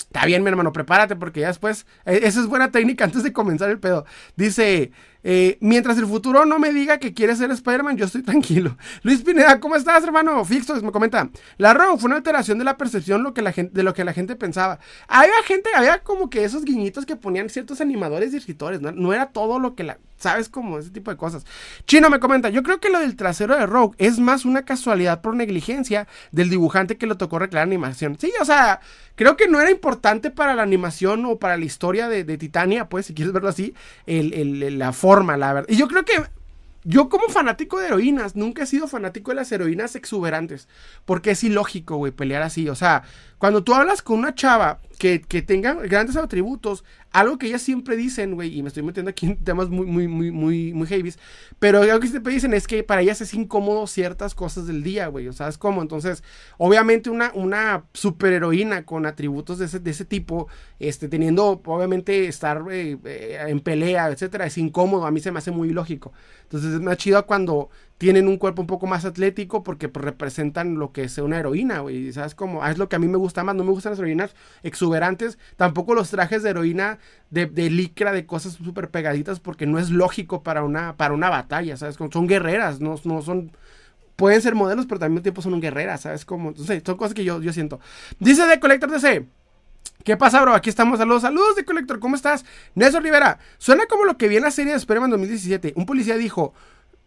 Está 0.00 0.24
bien, 0.24 0.42
mi 0.42 0.48
hermano, 0.48 0.72
prepárate 0.72 1.16
porque 1.16 1.40
ya 1.40 1.48
después, 1.48 1.86
e, 2.04 2.20
esa 2.24 2.40
es 2.40 2.46
buena 2.46 2.70
técnica 2.70 3.04
antes 3.04 3.22
de 3.22 3.32
comenzar 3.32 3.70
el 3.70 3.78
pedo. 3.78 4.06
Dice, 4.36 4.92
Eh, 5.28 5.58
mientras 5.60 5.98
el 5.98 6.06
futuro 6.06 6.46
no 6.46 6.60
me 6.60 6.72
diga 6.72 6.98
que 6.98 7.12
quiere 7.12 7.34
ser 7.34 7.50
Spider-Man, 7.50 7.96
yo 7.96 8.04
estoy 8.04 8.22
tranquilo. 8.22 8.76
Luis 9.02 9.22
Pineda, 9.22 9.58
¿cómo 9.58 9.74
estás, 9.74 10.04
hermano? 10.04 10.44
Fixos 10.44 10.84
me 10.84 10.92
comenta. 10.92 11.28
La 11.58 11.74
Rogue 11.74 11.98
fue 11.98 12.06
una 12.06 12.18
alteración 12.18 12.58
de 12.58 12.64
la 12.64 12.76
percepción 12.76 13.24
de 13.24 13.82
lo 13.82 13.92
que 13.92 14.04
la 14.04 14.12
gente 14.12 14.36
pensaba. 14.36 14.78
Había 15.08 15.42
gente, 15.44 15.68
había 15.74 16.04
como 16.04 16.30
que 16.30 16.44
esos 16.44 16.64
guiñitos 16.64 17.06
que 17.06 17.16
ponían 17.16 17.50
ciertos 17.50 17.80
animadores 17.80 18.32
y 18.32 18.36
escritores, 18.36 18.80
¿no? 18.80 18.92
No 18.92 19.12
era 19.12 19.26
todo 19.30 19.58
lo 19.58 19.74
que 19.74 19.82
la. 19.82 19.98
¿Sabes? 20.18 20.48
Como 20.48 20.78
ese 20.78 20.88
tipo 20.88 21.10
de 21.10 21.18
cosas. 21.18 21.44
Chino 21.86 22.08
me 22.08 22.20
comenta, 22.20 22.48
yo 22.48 22.62
creo 22.62 22.80
que 22.80 22.88
lo 22.88 23.00
del 23.00 23.16
trasero 23.16 23.54
de 23.54 23.66
Rogue 23.66 23.96
es 23.98 24.18
más 24.18 24.46
una 24.46 24.64
casualidad 24.64 25.20
por 25.20 25.36
negligencia 25.36 26.08
del 26.32 26.48
dibujante 26.48 26.96
que 26.96 27.06
lo 27.06 27.18
tocó 27.18 27.38
recrear 27.38 27.66
animación. 27.66 28.16
Sí, 28.18 28.32
o 28.40 28.44
sea, 28.46 28.80
creo 29.14 29.36
que 29.36 29.46
no 29.46 29.60
era 29.60 29.70
importante 29.70 30.30
para 30.30 30.54
la 30.54 30.62
animación 30.62 31.26
o 31.26 31.38
para 31.38 31.58
la 31.58 31.66
historia 31.66 32.08
de, 32.08 32.24
Titania, 32.38 32.88
pues, 32.88 33.06
si 33.06 33.14
quieres 33.14 33.34
verlo 33.34 33.50
así, 33.50 33.74
la 34.06 34.92
forma, 34.92 35.15
la 35.24 35.52
verdad. 35.52 35.68
Y 35.68 35.76
yo 35.76 35.88
creo 35.88 36.04
que 36.04 36.14
yo 36.84 37.08
como 37.08 37.28
fanático 37.28 37.80
de 37.80 37.88
heroínas, 37.88 38.36
nunca 38.36 38.62
he 38.62 38.66
sido 38.66 38.86
fanático 38.86 39.32
de 39.32 39.34
las 39.34 39.50
heroínas 39.50 39.96
exuberantes. 39.96 40.68
Porque 41.04 41.32
es 41.32 41.42
ilógico, 41.42 41.96
güey, 41.96 42.12
pelear 42.12 42.42
así. 42.42 42.68
O 42.68 42.76
sea, 42.76 43.02
cuando 43.38 43.62
tú 43.62 43.74
hablas 43.74 44.02
con 44.02 44.18
una 44.18 44.34
chava 44.34 44.80
que, 44.98 45.20
que 45.20 45.42
tenga 45.42 45.74
grandes 45.74 46.16
atributos, 46.16 46.84
algo 47.12 47.38
que 47.38 47.46
ellas 47.46 47.62
siempre 47.62 47.96
dicen, 47.96 48.34
güey, 48.34 48.58
y 48.58 48.62
me 48.62 48.68
estoy 48.68 48.82
metiendo 48.82 49.10
aquí 49.10 49.26
en 49.26 49.36
temas 49.36 49.68
muy, 49.68 49.86
muy, 49.86 50.08
muy, 50.08 50.30
muy, 50.30 50.72
muy 50.72 50.86
heavy, 50.86 51.12
pero 51.58 51.82
algo 51.82 52.00
que 52.00 52.08
siempre 52.08 52.32
dicen 52.32 52.54
es 52.54 52.66
que 52.66 52.82
para 52.82 53.02
ellas 53.02 53.20
es 53.20 53.34
incómodo 53.34 53.86
ciertas 53.86 54.34
cosas 54.34 54.66
del 54.66 54.82
día, 54.82 55.08
güey, 55.08 55.28
o 55.28 55.32
sea, 55.32 55.48
es 55.48 55.58
entonces, 55.62 56.22
obviamente 56.58 57.10
una, 57.10 57.30
una 57.34 57.84
superheroína 57.92 58.84
con 58.84 59.04
atributos 59.06 59.58
de 59.58 59.66
ese, 59.66 59.80
de 59.80 59.90
ese 59.90 60.04
tipo, 60.04 60.48
este, 60.78 61.08
teniendo, 61.08 61.60
obviamente, 61.64 62.28
estar 62.28 62.62
eh, 62.70 62.98
eh, 63.04 63.38
en 63.48 63.60
pelea, 63.60 64.08
etcétera, 64.08 64.46
es 64.46 64.56
incómodo, 64.58 65.06
a 65.06 65.10
mí 65.10 65.20
se 65.20 65.32
me 65.32 65.38
hace 65.38 65.50
muy 65.50 65.70
lógico. 65.70 66.12
Entonces 66.44 66.74
es 66.74 66.80
más 66.80 66.96
chido 66.96 67.24
cuando 67.26 67.70
tienen 67.98 68.28
un 68.28 68.36
cuerpo 68.36 68.60
un 68.60 68.66
poco 68.66 68.86
más 68.86 69.04
atlético 69.04 69.62
porque 69.62 69.88
pues, 69.88 70.04
representan 70.04 70.78
lo 70.78 70.92
que 70.92 71.04
es 71.04 71.16
una 71.18 71.38
heroína, 71.38 71.80
güey. 71.80 72.12
¿Sabes 72.12 72.34
cómo? 72.34 72.62
Ah, 72.62 72.70
es 72.70 72.78
lo 72.78 72.88
que 72.88 72.96
a 72.96 72.98
mí 72.98 73.08
me 73.08 73.16
gusta 73.16 73.42
más. 73.44 73.54
No 73.54 73.64
me 73.64 73.70
gustan 73.70 73.92
las 73.92 73.98
heroínas 73.98 74.34
exuberantes. 74.62 75.38
Tampoco 75.56 75.94
los 75.94 76.10
trajes 76.10 76.42
de 76.42 76.50
heroína 76.50 76.98
de, 77.30 77.46
de 77.46 77.70
licra, 77.70 78.12
de 78.12 78.26
cosas 78.26 78.54
súper 78.54 78.90
pegaditas, 78.90 79.40
porque 79.40 79.66
no 79.66 79.78
es 79.78 79.90
lógico 79.90 80.42
para 80.42 80.62
una, 80.62 80.96
para 80.96 81.14
una 81.14 81.30
batalla, 81.30 81.76
¿sabes? 81.76 81.96
Son 81.96 82.26
guerreras, 82.26 82.80
no, 82.80 82.96
no 83.04 83.22
son 83.22 83.52
pueden 84.16 84.40
ser 84.40 84.54
modelos, 84.54 84.86
pero 84.86 84.98
también 84.98 85.22
tiempo 85.22 85.42
son 85.42 85.60
guerreras, 85.60 86.00
¿sabes? 86.02 86.24
Como, 86.24 86.48
entonces, 86.48 86.82
son 86.84 86.96
cosas 86.96 87.14
que 87.14 87.24
yo, 87.24 87.40
yo 87.40 87.52
siento. 87.52 87.80
Dice 88.18 88.46
de 88.46 88.58
Collector 88.58 88.90
DC. 88.90 89.26
¿Qué 90.04 90.16
pasa, 90.16 90.40
bro? 90.40 90.54
Aquí 90.54 90.70
estamos. 90.70 90.98
Saludos, 90.98 91.22
saludos 91.22 91.56
de 91.56 91.64
Collector. 91.64 91.98
¿Cómo 91.98 92.16
estás? 92.16 92.44
Nelson 92.74 93.02
Rivera. 93.02 93.38
Suena 93.58 93.86
como 93.86 94.04
lo 94.04 94.16
que 94.16 94.28
vi 94.28 94.36
en 94.36 94.42
la 94.42 94.50
serie 94.50 94.72
de 94.72 94.78
Spider-Man 94.78 95.10
2017. 95.10 95.72
Un 95.76 95.86
policía 95.86 96.16
dijo, 96.16 96.54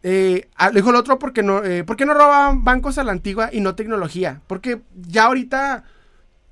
eh, 0.04 0.50
ah, 0.56 0.72
dijo 0.72 0.90
el 0.90 0.96
otro 0.96 1.20
porque 1.20 1.44
no, 1.44 1.64
eh, 1.64 1.84
¿por 1.84 1.98
qué 1.98 2.06
no 2.06 2.14
robaban 2.14 2.64
bancos 2.64 2.98
a 2.98 3.04
la 3.04 3.12
antigua 3.12 3.50
y 3.52 3.60
no 3.60 3.76
tecnología? 3.76 4.42
Porque 4.48 4.82
ya 4.96 5.26
ahorita 5.26 5.84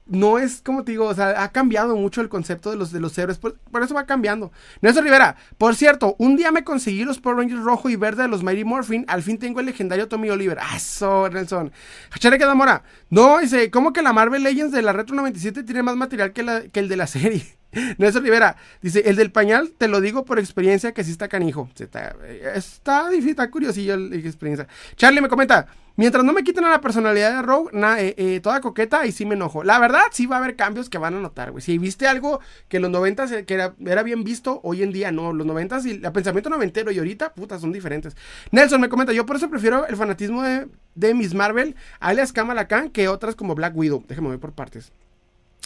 no 0.10 0.40
es 0.40 0.62
como 0.62 0.84
te 0.84 0.92
digo, 0.92 1.06
o 1.06 1.14
sea, 1.14 1.44
ha 1.44 1.52
cambiado 1.52 1.96
mucho 1.96 2.22
el 2.22 2.30
concepto 2.30 2.72
de 2.72 2.78
los, 2.78 2.92
de 2.92 3.00
los 3.00 3.18
héroes, 3.18 3.38
por, 3.38 3.58
eso 3.82 3.94
va 3.94 4.06
cambiando. 4.06 4.52
Nelson 4.82 5.04
Rivera, 5.04 5.36
por 5.58 5.76
cierto, 5.76 6.16
un 6.18 6.36
día 6.36 6.52
me 6.52 6.64
conseguí 6.64 7.04
los 7.04 7.20
Power 7.20 7.38
Rangers 7.38 7.64
rojo 7.64 7.90
y 7.90 7.96
verde 7.96 8.24
de 8.24 8.30
los 8.30 8.44
Mighty 8.44 8.64
Morphin, 8.64 9.06
al 9.08 9.24
fin 9.24 9.38
tengo 9.38 9.60
el 9.60 9.66
legendario 9.66 10.08
Tommy 10.08 10.30
Oliver. 10.30 10.60
¡Ah, 10.62 10.78
eso, 10.78 11.30
Nelson! 11.30 11.72
Hachare 12.12 12.38
Mora, 12.56 12.84
no, 13.10 13.40
dice, 13.40 13.70
¿cómo 13.70 13.94
que 13.94 14.02
la 14.02 14.14
Marvel 14.14 14.44
Legends 14.44 14.72
de 14.72 14.82
la 14.82 14.94
Retro 14.94 15.16
97 15.16 15.64
tiene 15.64 15.84
más 15.84 15.96
material 15.96 16.34
que, 16.34 16.44
la, 16.44 16.62
que 16.62 16.80
el 16.80 16.88
de 16.88 16.98
la 16.98 17.08
serie? 17.08 17.58
Nelson 17.98 18.24
Rivera 18.24 18.58
dice: 18.82 19.04
El 19.06 19.16
del 19.16 19.32
pañal, 19.32 19.74
te 19.78 19.88
lo 19.88 20.02
digo 20.02 20.26
por 20.26 20.40
experiencia 20.40 20.94
que 20.94 21.04
sí 21.04 21.12
está 21.12 21.28
canijo. 21.28 21.70
Está, 21.78 22.16
está 22.56 23.10
difícil, 23.10 23.32
está 23.32 23.50
curiosillo 23.50 23.98
la 23.98 24.16
experiencia. 24.16 24.68
Charlie 24.96 25.22
me 25.22 25.30
comenta: 25.30 25.68
Mientras 25.98 26.24
no 26.24 26.32
me 26.32 26.44
quiten 26.44 26.64
a 26.64 26.70
la 26.70 26.80
personalidad 26.80 27.38
de 27.38 27.42
Rogue, 27.42 27.72
eh, 27.74 28.14
eh, 28.18 28.40
toda 28.40 28.62
coqueta, 28.62 29.08
y 29.08 29.12
sí 29.12 29.26
me 29.26 29.34
enojo. 29.34 29.64
La 29.64 29.80
verdad, 29.80 30.04
sí 30.12 30.28
va 30.28 30.36
a 30.36 30.40
haber 30.40 30.56
cambios 30.56 30.90
que 30.90 31.00
van 31.00 31.16
a 31.16 31.20
notar, 31.20 31.50
güey. 31.50 31.64
Si 31.64 31.76
viste 31.80 32.08
algo 32.08 32.40
que 32.68 32.78
en 32.78 32.84
los 32.84 32.92
90 32.92 33.46
que 33.46 33.54
era, 33.56 34.04
bien 34.04 34.24
visto, 34.24 34.60
hoy 34.64 34.84
en 34.84 34.92
día 34.92 35.12
no. 35.12 35.34
Los 35.34 35.48
90 35.48 35.80
y 35.86 35.90
el 35.90 36.12
pensamiento 36.12 36.52
noventero 36.52 36.92
y 36.92 37.00
ahorita, 37.00 37.34
puta, 37.34 37.58
son 37.58 37.72
diferentes. 37.72 38.16
Nelson 38.52 38.80
me 38.80 38.90
comenta: 38.90 39.12
Yo 39.12 39.26
por 39.26 39.38
eso 39.38 39.50
prefiero 39.50 39.88
el 39.88 39.96
fanatismo 39.96 40.44
de, 40.44 40.68
de 40.94 41.16
Miss 41.16 41.34
Marvel, 41.34 41.76
alias 42.00 42.32
Kamala 42.32 42.68
Khan, 42.68 42.92
que 42.92 43.08
otras 43.08 43.34
como 43.34 43.56
Black 43.56 43.76
Widow. 43.76 44.06
Déjame 44.08 44.30
ver 44.30 44.40
por 44.40 44.54
partes. 44.54 44.92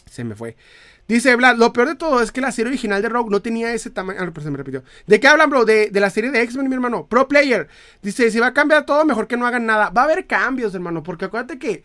Se 0.09 0.23
me 0.23 0.35
fue. 0.35 0.55
Dice 1.11 1.35
Vlad, 1.35 1.57
lo 1.57 1.73
peor 1.73 1.89
de 1.89 1.95
todo 1.95 2.21
es 2.21 2.31
que 2.31 2.39
la 2.39 2.53
serie 2.53 2.69
original 2.69 3.01
de 3.01 3.09
Rogue 3.09 3.29
no 3.29 3.41
tenía 3.41 3.73
ese 3.73 3.89
tamaño. 3.89 4.19
Ah, 4.21 4.29
pero 4.33 4.45
se 4.45 4.49
me 4.49 4.55
repitió. 4.57 4.81
¿De 5.07 5.19
qué 5.19 5.27
hablan, 5.27 5.49
bro? 5.49 5.65
De, 5.65 5.91
la 5.93 6.09
serie 6.09 6.31
de 6.31 6.41
X-Men, 6.41 6.69
mi 6.69 6.73
hermano. 6.73 7.07
Pro 7.07 7.27
Player. 7.27 7.67
Dice, 8.01 8.31
si 8.31 8.39
va 8.39 8.47
a 8.47 8.53
cambiar 8.53 8.85
todo, 8.85 9.03
mejor 9.03 9.27
que 9.27 9.35
no 9.35 9.45
hagan 9.45 9.65
nada. 9.65 9.89
Va 9.89 10.03
a 10.03 10.05
haber 10.05 10.25
cambios, 10.25 10.73
hermano, 10.73 11.03
porque 11.03 11.25
acuérdate 11.25 11.59
que 11.59 11.83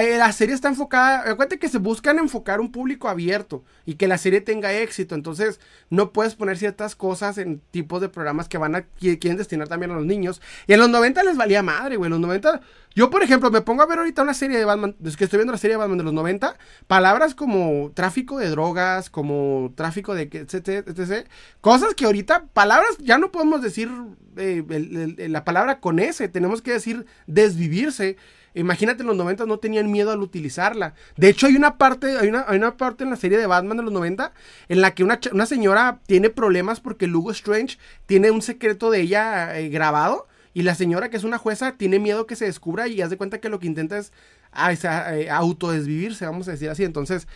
la 0.00 0.32
serie 0.32 0.54
está 0.54 0.68
enfocada, 0.68 1.20
acuérdate 1.20 1.58
que 1.58 1.68
se 1.68 1.78
buscan 1.78 2.18
enfocar 2.18 2.60
un 2.60 2.72
público 2.72 3.08
abierto 3.08 3.62
y 3.84 3.94
que 3.94 4.08
la 4.08 4.16
serie 4.16 4.40
tenga 4.40 4.72
éxito, 4.72 5.14
entonces 5.14 5.60
no 5.90 6.12
puedes 6.12 6.34
poner 6.34 6.56
ciertas 6.56 6.96
cosas 6.96 7.36
en 7.36 7.60
tipos 7.70 8.00
de 8.00 8.08
programas 8.08 8.48
que 8.48 8.58
van 8.58 8.74
a 8.74 8.82
quieren 8.82 9.36
destinar 9.36 9.68
también 9.68 9.90
a 9.90 9.94
los 9.94 10.06
niños. 10.06 10.40
Y 10.66 10.72
en 10.72 10.80
los 10.80 10.88
90 10.88 11.22
les 11.24 11.36
valía 11.36 11.62
madre, 11.62 11.96
güey, 11.96 12.06
en 12.06 12.12
los 12.12 12.20
90 12.20 12.62
yo 12.94 13.10
por 13.10 13.22
ejemplo 13.22 13.50
me 13.50 13.60
pongo 13.60 13.82
a 13.82 13.86
ver 13.86 13.98
ahorita 13.98 14.22
una 14.22 14.34
serie 14.34 14.58
de 14.58 14.64
Batman, 14.64 14.94
desde 14.98 15.16
que 15.16 15.24
estoy 15.24 15.38
viendo 15.38 15.52
la 15.52 15.58
serie 15.58 15.74
de 15.74 15.78
Batman 15.78 15.98
de 15.98 16.04
los 16.04 16.12
90, 16.12 16.56
palabras 16.86 17.34
como 17.34 17.90
tráfico 17.94 18.38
de 18.38 18.48
drogas, 18.50 19.10
como 19.10 19.72
tráfico 19.74 20.14
de 20.14 20.22
etc, 20.22 20.86
etc, 20.88 21.28
cosas 21.60 21.94
que 21.94 22.04
ahorita 22.04 22.46
palabras 22.52 22.96
ya 22.98 23.18
no 23.18 23.30
podemos 23.32 23.62
decir 23.62 23.90
eh, 24.36 25.26
la 25.28 25.44
palabra 25.44 25.80
con 25.80 25.98
S, 25.98 26.26
tenemos 26.28 26.62
que 26.62 26.72
decir 26.72 27.06
desvivirse. 27.26 28.16
Imagínate, 28.54 29.02
en 29.02 29.06
los 29.06 29.16
90 29.16 29.46
no 29.46 29.58
tenían 29.58 29.90
miedo 29.90 30.10
al 30.10 30.20
utilizarla. 30.20 30.94
De 31.16 31.28
hecho, 31.28 31.46
hay 31.46 31.56
una 31.56 31.78
parte, 31.78 32.18
hay 32.18 32.28
una, 32.28 32.44
hay 32.46 32.58
una 32.58 32.76
parte 32.76 33.04
en 33.04 33.10
la 33.10 33.16
serie 33.16 33.38
de 33.38 33.46
Batman 33.46 33.78
de 33.78 33.82
los 33.82 33.92
90 33.92 34.32
en 34.68 34.80
la 34.80 34.94
que 34.94 35.04
una, 35.04 35.18
una 35.32 35.46
señora 35.46 36.00
tiene 36.06 36.28
problemas 36.28 36.80
porque 36.80 37.06
Lugo 37.06 37.30
Strange 37.30 37.78
tiene 38.06 38.30
un 38.30 38.42
secreto 38.42 38.90
de 38.90 39.00
ella 39.00 39.58
eh, 39.58 39.68
grabado. 39.68 40.28
Y 40.54 40.64
la 40.64 40.74
señora, 40.74 41.08
que 41.08 41.16
es 41.16 41.24
una 41.24 41.38
jueza, 41.38 41.72
tiene 41.78 41.98
miedo 41.98 42.26
que 42.26 42.36
se 42.36 42.44
descubra 42.44 42.86
y 42.86 43.00
haz 43.00 43.08
de 43.08 43.16
cuenta 43.16 43.38
que 43.38 43.48
lo 43.48 43.58
que 43.58 43.66
intenta 43.66 43.96
es 43.96 44.12
ah, 44.52 44.70
eh, 45.16 45.30
autodesvivirse, 45.30 46.26
vamos 46.26 46.46
a 46.46 46.50
decir 46.50 46.68
así. 46.68 46.84
Entonces, 46.84 47.26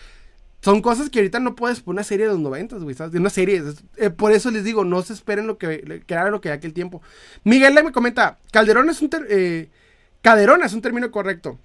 son 0.61 0.83
cosas 0.83 1.09
que 1.09 1.21
ahorita 1.21 1.41
no 1.41 1.55
puedes 1.55 1.81
poner 1.81 1.97
una 1.97 2.05
serie 2.05 2.27
de 2.27 2.33
los 2.33 2.41
90, 2.41 2.77
güey. 2.77 2.95
De 2.95 3.19
una 3.19 3.31
serie. 3.31 3.63
Eh, 3.97 4.11
por 4.11 4.33
eso 4.33 4.51
les 4.51 4.65
digo, 4.65 4.85
no 4.85 5.01
se 5.01 5.15
esperen 5.15 5.47
lo 5.47 5.57
que, 5.57 6.03
que 6.07 6.15
era 6.15 6.29
lo 6.29 6.43
que 6.43 6.51
aquel 6.51 6.75
tiempo. 6.75 7.01
Miguel 7.43 7.73
me 7.73 7.91
comenta, 7.91 8.39
Calderón 8.51 8.91
es 8.91 9.01
un... 9.01 9.09
Caderona 10.27 10.67
es 10.67 10.73
un 10.73 10.83
término 10.83 11.09
correcto. 11.13 11.57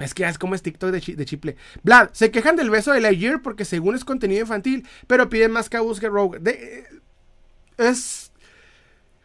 Es 0.00 0.12
que 0.12 0.26
es 0.26 0.38
como 0.38 0.56
es 0.56 0.62
TikTok 0.62 0.90
de, 0.90 1.14
de, 1.14 1.24
chiple. 1.24 1.54
Vlad, 1.84 2.08
se 2.14 2.32
quejan 2.32 2.56
del 2.56 2.68
beso 2.68 2.90
de 2.90 3.00
Lightyear 3.00 3.42
porque 3.42 3.64
según 3.64 3.94
es 3.94 4.04
contenido 4.04 4.40
infantil, 4.40 4.84
pero 5.06 5.28
piden 5.28 5.52
más 5.52 5.70
que 5.70 5.78
busque 5.78 6.08
Rogue. 6.08 6.40
De, 6.40 6.84
es. 7.78 8.32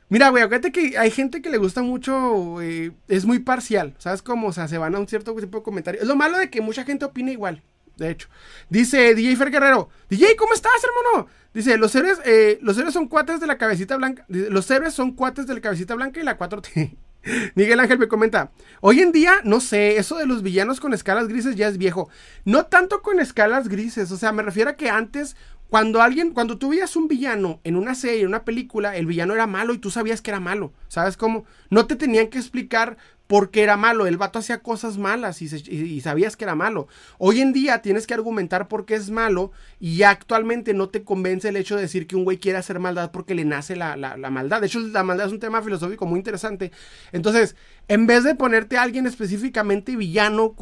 Mira, 0.10 0.30
güey, 0.30 0.44
acuérdate 0.44 0.72
que 0.72 0.96
hay 0.96 1.10
gente 1.10 1.42
que 1.42 1.50
le 1.50 1.58
gusta 1.58 1.82
mucho. 1.82 2.62
es 2.62 3.26
muy 3.26 3.40
parcial. 3.40 3.96
¿Sabes 3.98 4.22
cómo? 4.22 4.50
O 4.50 4.54
sea, 4.54 4.68
se 4.68 4.78
van 4.78 4.94
a 4.94 5.00
un 5.00 5.08
cierto 5.08 5.34
tipo 5.34 5.58
de 5.58 5.64
comentario. 5.64 6.00
Es 6.00 6.08
lo 6.08 6.16
malo 6.16 6.38
de 6.38 6.52
que 6.52 6.62
mucha 6.62 6.84
gente 6.84 7.06
opina 7.06 7.32
igual. 7.32 7.64
De 7.98 8.12
hecho. 8.12 8.28
Dice 8.70 9.16
DJ 9.16 9.38
Fer 9.38 9.50
Guerrero. 9.50 9.90
DJ, 10.08 10.36
¿cómo 10.36 10.54
estás, 10.54 10.84
hermano? 10.84 11.28
Dice, 11.52 11.80
los 11.80 11.96
héroes, 11.96 12.20
eh, 12.26 12.60
los 12.62 12.78
héroes 12.78 12.94
son 12.94 13.08
cuates 13.08 13.40
de 13.40 13.48
la 13.48 13.58
cabecita 13.58 13.98
blanca. 13.98 14.24
Los 14.28 14.70
héroes 14.70 14.94
son 14.94 15.14
cuates 15.14 15.48
de 15.48 15.56
la 15.56 15.62
cabecita 15.62 15.96
blanca 15.96 16.20
y 16.20 16.24
la 16.24 16.38
4T. 16.38 16.96
Miguel 17.56 17.80
Ángel 17.80 18.00
me 18.00 18.08
comenta, 18.08 18.52
hoy 18.80 19.00
en 19.02 19.12
día, 19.12 19.42
no 19.44 19.60
sé, 19.60 19.98
eso 19.98 20.18
de 20.18 20.26
los 20.26 20.42
villanos 20.42 20.80
con 20.80 20.94
escalas 20.94 21.28
grises 21.28 21.56
ya 21.56 21.68
es 21.68 21.78
viejo. 21.78 22.10
No 22.46 22.66
tanto 22.66 23.02
con 23.02 23.20
escalas 23.20 23.68
grises, 23.68 24.12
o 24.12 24.18
sea, 24.18 24.32
me 24.32 24.44
refiero 24.44 24.72
a 24.72 24.76
que 24.76 24.90
antes, 24.90 25.36
cuando 25.72 26.02
alguien, 26.02 26.34
cuando 26.34 26.58
tú 26.58 26.72
veías 26.72 26.98
un 26.98 27.08
villano 27.08 27.62
en 27.64 27.78
una 27.78 27.96
serie, 27.96 28.24
en 28.24 28.28
una 28.28 28.44
película, 28.44 28.98
el 28.98 29.06
villano 29.06 29.34
era 29.34 29.48
malo 29.48 29.74
y 29.74 29.78
tú 29.78 29.90
sabías 29.90 30.22
que 30.22 30.30
era 30.30 30.42
malo, 30.42 30.74
¿sabes 30.90 31.16
cómo? 31.16 31.46
No 31.70 31.88
te 31.88 31.96
tenían 31.96 32.28
que 32.28 32.40
explicar 32.40 32.98
porque 33.26 33.64
era 33.64 33.78
malo. 33.78 34.06
El 34.06 34.18
vato 34.18 34.40
hacía 34.40 34.58
cosas 34.58 34.98
malas 34.98 35.42
y, 35.42 36.02
sabías 36.02 36.36
que 36.36 36.44
era 36.44 36.56
malo. 36.56 36.90
Hoy 37.20 37.40
en 37.40 37.54
día 37.54 37.82
tienes 37.82 38.06
que 38.06 38.14
argumentar 38.14 38.68
por 38.68 38.86
qué 38.86 38.96
es 38.96 39.12
malo 39.12 39.54
y 39.80 40.04
actualmente 40.04 40.74
no 40.74 40.90
te 40.90 41.06
convence 41.06 41.48
el 41.48 41.56
hecho 41.56 41.78
de 41.78 41.84
decir 41.84 42.06
que 42.06 42.18
un 42.18 42.26
güey 42.26 42.38
quiere 42.38 42.58
hacer 42.58 42.80
maldad 42.80 43.12
porque 43.12 43.34
le 43.34 43.46
nace 43.46 43.78
la, 43.78 43.96
maldad. 44.30 44.60
De 44.60 44.68
hecho, 44.68 44.82
la 44.82 45.04
maldad 45.04 45.28
es 45.28 45.32
un 45.32 45.40
tema 45.40 45.62
filosófico 45.62 46.06
muy 46.06 46.20
interesante. 46.20 46.74
Entonces, 47.14 47.56
en 47.88 48.08
vez 48.08 48.26
de 48.26 48.36
ponerte 48.36 48.78
a 48.78 48.82
alguien 48.82 49.08
específicamente 49.08 49.96
villano, 49.96 50.54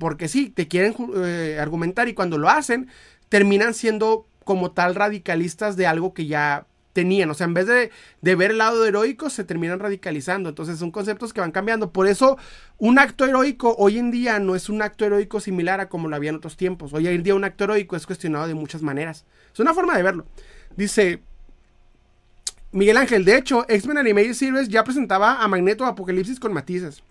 porque 0.00 0.26
sí, 0.26 0.50
te 0.50 0.66
quieren 0.66 0.96
eh, 1.14 1.58
argumentar 1.60 2.08
y 2.08 2.14
cuando 2.14 2.38
lo 2.38 2.48
hacen, 2.48 2.88
terminan 3.28 3.72
siendo 3.72 4.26
como 4.48 4.70
tal 4.70 4.94
radicalistas 4.94 5.76
de 5.76 5.86
algo 5.86 6.14
que 6.14 6.24
ya 6.24 6.64
tenían. 6.94 7.28
O 7.28 7.34
sea, 7.34 7.46
en 7.46 7.52
vez 7.52 7.66
de, 7.66 7.90
ver 8.34 8.52
el 8.52 8.56
lado 8.56 8.86
heroico, 8.86 9.28
se 9.28 9.44
terminan 9.44 9.78
radicalizando. 9.78 10.48
Entonces 10.48 10.78
son 10.78 10.90
conceptos 10.90 11.34
que 11.34 11.42
van 11.42 11.52
cambiando. 11.52 11.92
Por 11.92 12.06
eso, 12.06 12.38
un 12.78 12.98
acto 12.98 13.26
heroico 13.26 13.76
hoy 13.78 13.98
en 13.98 14.10
día 14.10 14.38
no 14.38 14.56
es 14.56 14.70
un 14.70 14.80
acto 14.80 15.04
heroico 15.04 15.38
similar 15.38 15.80
a 15.80 15.90
como 15.90 16.08
lo 16.08 16.16
había 16.16 16.30
en 16.30 16.36
otros 16.36 16.56
tiempos. 16.56 16.94
Hoy 16.94 17.06
en 17.08 17.22
día 17.22 17.34
un 17.34 17.44
acto 17.44 17.64
heroico 17.64 17.94
es 17.94 18.06
cuestionado 18.06 18.48
de 18.48 18.54
muchas 18.54 18.80
maneras. 18.80 19.26
Es 19.52 19.60
una 19.60 19.74
forma 19.74 19.94
de 19.94 20.02
verlo. 20.02 20.24
Dice, 20.78 21.20
Miguel 22.72 22.96
Ángel, 22.96 23.26
de 23.26 23.36
hecho, 23.36 23.66
X-Men 23.68 23.98
Animated 23.98 24.32
Series 24.32 24.70
ya 24.70 24.82
presentaba 24.82 25.42
a 25.42 25.46
Magneto 25.46 25.84
Apocalipsis 25.84 26.40
con 26.40 26.54
matices. 26.54 27.02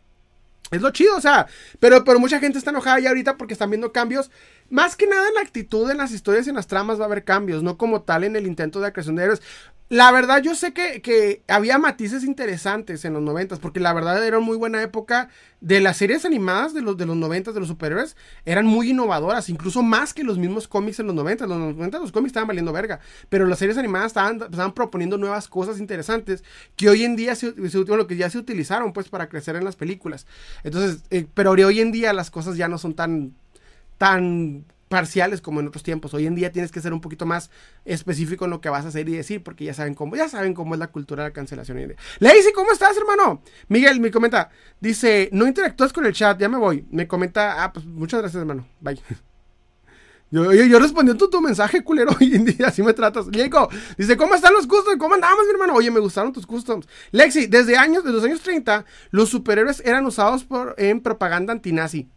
Es 0.71 0.81
lo 0.81 0.89
chido, 0.89 1.15
o 1.15 1.21
sea, 1.21 1.45
pero, 1.79 2.03
pero 2.03 2.19
mucha 2.19 2.39
gente 2.39 2.57
está 2.57 2.71
enojada 2.71 2.99
ya 2.99 3.09
ahorita 3.09 3.37
porque 3.37 3.53
están 3.53 3.69
viendo 3.69 3.91
cambios. 3.91 4.31
Más 4.69 4.95
que 4.95 5.07
nada 5.07 5.27
en 5.27 5.35
la 5.35 5.41
actitud, 5.41 5.89
en 5.89 5.97
las 5.97 6.11
historias 6.11 6.45
y 6.47 6.49
en 6.49 6.55
las 6.55 6.67
tramas 6.67 6.99
va 6.99 7.03
a 7.03 7.05
haber 7.07 7.23
cambios, 7.23 7.63
no 7.63 7.77
como 7.77 8.01
tal 8.01 8.23
en 8.23 8.35
el 8.35 8.47
intento 8.47 8.79
de 8.79 8.87
la 8.87 8.93
creación 8.93 9.15
de 9.15 9.23
héroes. 9.23 9.41
La 9.89 10.11
verdad, 10.11 10.41
yo 10.41 10.53
sé 10.53 10.73
que, 10.73 11.43
había 11.47 11.77
matices 11.77 12.25
interesantes 12.25 13.05
en 13.05 13.13
los 13.13 13.21
noventas, 13.21 13.59
porque 13.59 13.79
la 13.79 13.93
verdad 13.93 14.25
era 14.25 14.39
muy 14.39 14.57
buena 14.57 14.81
época 14.81 15.29
de 15.61 15.79
las 15.79 15.95
series 15.95 16.25
animadas 16.25 16.73
de 16.73 16.81
los, 16.81 16.97
de 16.97 17.05
los 17.05 17.15
noventas, 17.15 17.53
de 17.53 17.61
los 17.61 17.69
superhéroes, 17.69 18.17
eran 18.43 18.65
muy 18.65 18.89
innovadoras, 18.89 19.47
incluso 19.47 19.83
más 19.83 20.13
que 20.13 20.25
los 20.25 20.37
mismos 20.37 20.67
cómics 20.67 20.99
en 20.99 21.07
los 21.07 21.15
noventas. 21.15 21.47
Los 21.47 21.57
noventas 21.57 22.01
los 22.01 22.11
cómics 22.11 22.31
estaban 22.31 22.47
valiendo 22.47 22.73
verga, 22.73 22.99
pero 23.29 23.45
las 23.45 23.59
series 23.59 23.77
animadas 23.77 24.07
estaban, 24.07 24.41
estaban 24.41 24.73
proponiendo 24.73 25.17
nuevas 25.17 25.47
cosas 25.47 25.79
interesantes 25.79 26.43
que 26.75 26.89
hoy 26.89 27.05
en 27.05 27.15
día 27.15 27.35
se, 27.35 27.53
se, 27.69 27.85
que 28.07 28.17
ya 28.17 28.29
se 28.29 28.39
utilizaron 28.39 28.91
pues 28.91 29.07
para 29.07 29.29
crecer 29.29 29.55
en 29.55 29.63
las 29.63 29.77
películas. 29.77 30.27
Entonces, 30.65 31.03
eh, 31.11 31.27
pero 31.33 31.51
hoy 31.51 31.79
en 31.79 31.93
día 31.93 32.11
las 32.11 32.29
cosas 32.29 32.57
ya 32.57 32.67
no 32.67 32.77
son 32.77 32.93
tan, 32.93 33.35
tan 33.97 34.65
parciales 34.87 35.41
como 35.41 35.59
en 35.59 35.67
otros 35.67 35.83
tiempos. 35.83 36.13
Hoy 36.13 36.27
en 36.27 36.35
día 36.35 36.51
tienes 36.51 36.71
que 36.71 36.81
ser 36.81 36.93
un 36.93 37.01
poquito 37.01 37.25
más 37.25 37.49
específico 37.85 38.45
en 38.45 38.51
lo 38.51 38.61
que 38.61 38.69
vas 38.69 38.85
a 38.85 38.89
hacer 38.89 39.07
y 39.09 39.15
decir, 39.15 39.43
porque 39.43 39.65
ya 39.65 39.73
saben 39.73 39.93
cómo, 39.93 40.15
ya 40.15 40.29
saben 40.29 40.53
cómo 40.53 40.75
es 40.75 40.79
la 40.79 40.87
cultura 40.87 41.23
de 41.23 41.29
la 41.29 41.33
cancelación. 41.33 41.95
Lacey, 42.19 42.53
¿cómo 42.53 42.71
estás, 42.71 42.97
hermano? 42.97 43.41
Miguel 43.67 43.99
me 43.99 44.11
comenta, 44.11 44.49
dice, 44.79 45.29
no 45.31 45.47
interactúas 45.47 45.93
con 45.93 46.05
el 46.05 46.13
chat, 46.13 46.39
ya 46.39 46.49
me 46.49 46.57
voy. 46.57 46.85
Me 46.89 47.07
comenta, 47.07 47.63
ah, 47.63 47.73
pues 47.73 47.85
muchas 47.85 48.21
gracias, 48.21 48.39
hermano. 48.39 48.67
Bye. 48.79 48.99
Yo, 50.29 50.51
yo, 50.51 50.65
yo 50.65 50.77
respondiendo 50.79 51.29
tu 51.29 51.39
mensaje, 51.39 51.85
culero, 51.85 52.11
hoy 52.19 52.35
en 52.35 52.43
día, 52.43 52.67
así 52.67 52.83
me 52.83 52.91
tratas. 52.91 53.31
Diego, 53.31 53.69
dice, 53.97 54.17
¿cómo 54.17 54.35
están 54.35 54.51
los 54.51 54.67
customs? 54.67 54.97
¿Cómo 54.97 55.15
andamos, 55.15 55.45
mi 55.45 55.51
hermano? 55.51 55.73
Oye, 55.73 55.89
me 55.89 56.01
gustaron 56.01 56.33
tus 56.33 56.45
customs. 56.45 56.85
Lexi, 57.11 57.47
desde 57.47 57.77
años, 57.77 58.03
desde 58.03 58.17
los 58.17 58.25
años 58.25 58.41
30, 58.41 58.83
los 59.11 59.29
superhéroes 59.29 59.81
eran 59.85 60.05
usados 60.05 60.43
por, 60.43 60.75
en 60.77 60.99
propaganda 60.99 61.53
antinazi. 61.53 62.09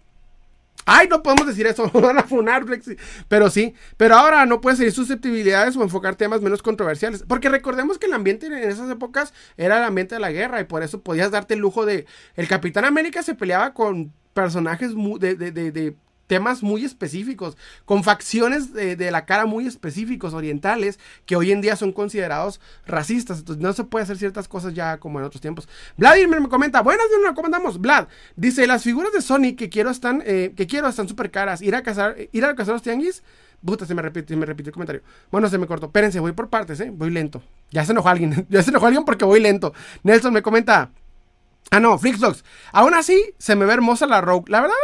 Ay, 0.93 1.07
no 1.07 1.23
podemos 1.23 1.47
decir 1.47 1.69
eso, 1.69 1.89
van 1.95 2.19
a 2.19 2.25
funar, 2.25 2.65
Flexi. 2.65 2.97
Pero 3.29 3.49
sí, 3.49 3.75
pero 3.97 4.17
ahora 4.17 4.45
no 4.45 4.61
puedes 4.61 4.79
seguir 4.79 4.93
susceptibilidades 4.93 5.77
o 5.77 5.85
enfocar 5.85 6.17
temas 6.17 6.41
menos 6.41 6.63
controversiales. 6.63 7.23
Porque 7.29 7.49
recordemos 7.49 7.97
que 7.97 8.07
el 8.07 8.13
ambiente 8.13 8.47
en 8.47 8.55
esas 8.55 8.91
épocas 8.91 9.33
era 9.57 9.79
el 9.79 9.85
ambiente 9.85 10.17
de 10.17 10.21
la 10.21 10.33
guerra 10.33 10.61
y 10.61 10.65
por 10.65 10.83
eso 10.83 11.01
podías 11.01 11.31
darte 11.31 11.55
el 11.55 11.61
lujo 11.61 11.87
de... 11.87 12.07
El 12.35 12.49
Capitán 12.49 12.85
América 12.85 13.23
se 13.23 13.37
peleaba 13.37 13.73
con 13.73 14.13
personajes 14.35 14.91
de, 15.21 15.37
de, 15.37 15.53
de, 15.53 15.95
temas 16.31 16.63
muy 16.63 16.85
específicos, 16.85 17.57
con 17.85 18.05
facciones 18.05 18.73
de, 18.73 19.11
la 19.11 19.25
cara 19.25 19.47
muy 19.47 19.67
específicos, 19.67 20.33
orientales, 20.33 21.01
que 21.27 21.35
hoy 21.35 21.51
en 21.51 21.61
día 21.61 21.75
son 21.75 21.91
considerados 21.91 22.61
racistas. 22.87 23.41
Entonces 23.41 23.61
no 23.61 23.73
se 23.73 23.83
puede 23.83 24.05
hacer 24.05 24.17
ciertas 24.17 24.47
cosas 24.47 24.73
ya 24.73 24.99
como 24.99 25.19
en 25.19 25.25
otros 25.25 25.41
tiempos. 25.41 25.69
Vladimir 25.97 26.41
me 26.41 26.49
comenta, 26.49 26.83
buenas, 26.83 27.05
¿cómo 27.35 27.47
andamos? 27.47 27.81
Vlad, 27.81 28.07
dice, 28.37 28.69
las 28.69 28.85
figuras 28.85 29.13
de 29.13 29.23
Sonic 29.23 29.59
que 29.59 29.69
quiero 29.69 29.91
están, 29.91 30.23
eh, 30.25 30.53
que 30.57 30.69
quiero 30.69 30.87
están 30.87 31.09
súper 31.09 31.33
caras. 31.33 31.63
Ir 31.63 31.75
a 31.75 31.83
cazar, 31.83 32.15
ir 32.31 32.45
a 32.45 32.55
cazar 32.55 32.75
los 32.75 32.83
tianguis. 32.83 33.25
Puta, 33.65 33.85
se 33.85 33.95
me 33.97 34.01
repite, 34.01 34.37
me 34.37 34.47
repite 34.47 34.69
el 34.69 34.73
comentario. 34.73 35.03
Bueno, 35.33 35.49
se 35.49 35.59
me 35.59 35.67
cortó. 35.67 35.87
Espérense, 35.87 36.21
voy 36.21 36.31
por 36.31 36.49
partes, 36.49 36.79
¿eh? 36.79 36.93
Voy 36.95 37.11
lento. 37.11 37.43
Ya 37.73 37.85
se 37.85 37.91
enojó 37.91 38.09
alguien. 38.09 38.47
ya 38.49 38.63
se 38.63 38.71
enojó 38.71 38.87
alguien 38.87 39.05
porque 39.05 39.25
voy 39.25 39.41
lento. 39.41 39.75
Nelson 40.05 40.33
me 40.33 40.43
comenta. 40.43 40.93
Ah, 41.73 41.79
no, 41.79 41.97
Flixbox. 41.97 42.43
Aún 42.73 42.95
así, 42.95 43.33
se 43.39 43.55
me 43.55 43.65
ve 43.65 43.75
hermosa 43.75 44.07
la 44.07 44.21
Rogue. 44.21 44.51
La 44.51 44.61
verdad, 44.61 44.75